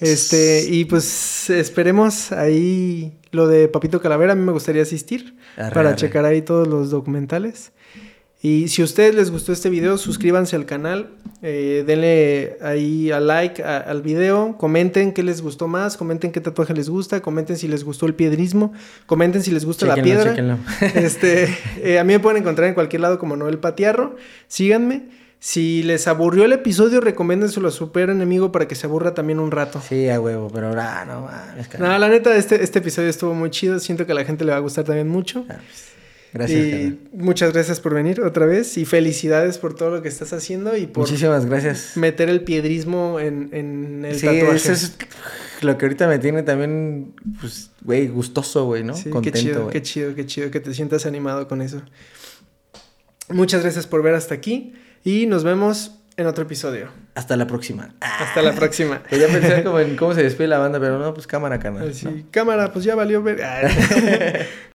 Este, 0.00 0.64
y 0.68 0.86
pues 0.86 1.50
esperemos 1.50 2.32
ahí 2.32 3.12
lo 3.30 3.46
de 3.46 3.68
Papito 3.68 4.00
Calavera. 4.00 4.32
A 4.32 4.36
mí 4.36 4.42
me 4.42 4.52
gustaría 4.52 4.82
asistir 4.82 5.36
Arre, 5.58 5.74
para 5.74 5.88
arre. 5.90 5.98
checar 5.98 6.24
ahí 6.24 6.40
todos 6.40 6.66
los 6.66 6.90
documentales. 6.90 7.72
Y 8.44 8.68
si 8.68 8.82
a 8.82 8.84
ustedes 8.84 9.14
les 9.14 9.30
gustó 9.30 9.54
este 9.54 9.70
video, 9.70 9.96
suscríbanse 9.96 10.54
al 10.54 10.66
canal, 10.66 11.08
eh, 11.40 11.82
denle 11.86 12.58
ahí 12.60 13.10
a 13.10 13.18
like 13.18 13.64
al 13.64 14.02
video, 14.02 14.58
comenten 14.58 15.14
qué 15.14 15.22
les 15.22 15.40
gustó 15.40 15.66
más, 15.66 15.96
comenten 15.96 16.30
qué 16.30 16.42
tatuaje 16.42 16.74
les 16.74 16.90
gusta, 16.90 17.22
comenten 17.22 17.56
si 17.56 17.68
les 17.68 17.84
gustó 17.84 18.04
el 18.04 18.14
piedrismo, 18.14 18.74
comenten 19.06 19.42
si 19.42 19.50
les 19.50 19.64
gusta 19.64 19.86
la 19.86 19.94
piedra. 19.94 20.58
Este, 20.94 21.56
eh, 21.82 21.98
a 21.98 22.04
mí 22.04 22.12
me 22.12 22.20
pueden 22.20 22.42
encontrar 22.42 22.68
en 22.68 22.74
cualquier 22.74 23.00
lado 23.00 23.18
como 23.18 23.34
Noel 23.34 23.60
Patiarro, 23.60 24.16
síganme. 24.46 25.08
Si 25.38 25.82
les 25.82 26.06
aburrió 26.06 26.44
el 26.44 26.52
episodio, 26.52 27.00
recomiéndenselo 27.00 27.68
a 27.68 27.70
su 27.70 27.78
super 27.78 28.10
enemigo 28.10 28.52
para 28.52 28.68
que 28.68 28.74
se 28.74 28.86
aburra 28.86 29.14
también 29.14 29.40
un 29.40 29.52
rato. 29.52 29.80
Sí, 29.88 30.10
a 30.10 30.20
huevo, 30.20 30.50
pero 30.52 30.68
ahora 30.68 31.06
no 31.06 31.30
No, 31.78 31.98
la 31.98 32.08
neta, 32.10 32.36
este, 32.36 32.62
este 32.62 32.80
episodio 32.80 33.08
estuvo 33.08 33.32
muy 33.32 33.48
chido. 33.48 33.78
Siento 33.78 34.04
que 34.04 34.12
a 34.12 34.14
la 34.14 34.24
gente 34.24 34.44
le 34.44 34.52
va 34.52 34.58
a 34.58 34.60
gustar 34.60 34.84
también 34.84 35.08
mucho. 35.08 35.46
Ah, 35.48 35.56
pues. 35.66 35.93
Gracias. 36.34 36.58
Y 36.58 36.98
muchas 37.12 37.52
gracias 37.52 37.78
por 37.78 37.94
venir 37.94 38.20
otra 38.20 38.44
vez 38.44 38.76
y 38.76 38.84
felicidades 38.84 39.58
por 39.58 39.74
todo 39.76 39.90
lo 39.90 40.02
que 40.02 40.08
estás 40.08 40.32
haciendo 40.32 40.76
y 40.76 40.88
por 40.88 41.04
Muchísimas 41.04 41.46
gracias. 41.46 41.96
meter 41.96 42.28
el 42.28 42.42
piedrismo 42.42 43.20
en, 43.20 43.50
en 43.52 44.04
el 44.04 44.18
sí, 44.18 44.26
tatuaje. 44.26 44.56
Eso 44.56 44.72
es 44.72 44.96
lo 45.60 45.78
que 45.78 45.86
ahorita 45.86 46.08
me 46.08 46.18
tiene 46.18 46.42
también, 46.42 47.14
pues, 47.40 47.70
güey, 47.82 48.08
gustoso, 48.08 48.64
güey, 48.64 48.82
¿no? 48.82 48.94
Sí, 48.94 49.10
Contento, 49.10 49.32
qué 49.32 49.40
chido, 49.40 49.68
qué 49.70 49.82
chido, 49.82 50.14
qué 50.16 50.26
chido 50.26 50.50
que 50.50 50.58
te 50.58 50.74
sientas 50.74 51.06
animado 51.06 51.46
con 51.46 51.62
eso. 51.62 51.82
Muchas 53.28 53.62
gracias 53.62 53.86
por 53.86 54.02
ver 54.02 54.14
hasta 54.14 54.34
aquí 54.34 54.74
y 55.04 55.26
nos 55.26 55.44
vemos 55.44 56.00
en 56.16 56.26
otro 56.26 56.44
episodio. 56.44 56.88
Hasta 57.14 57.36
la 57.36 57.46
próxima. 57.46 57.94
Hasta 58.00 58.42
la 58.42 58.52
próxima. 58.54 59.02
ya 59.10 59.26
pensé 59.28 59.64
como 59.64 59.80
en 59.80 59.96
cómo 59.96 60.14
se 60.14 60.22
despide 60.22 60.48
la 60.48 60.58
banda, 60.58 60.78
pero 60.78 60.98
no, 60.98 61.14
pues 61.14 61.26
cámara, 61.26 61.58
cámara. 61.58 61.92
Sí, 61.92 62.26
cámara, 62.30 62.72
pues 62.72 62.84
ya 62.84 62.94
valió 62.94 63.22
ver. 63.22 63.40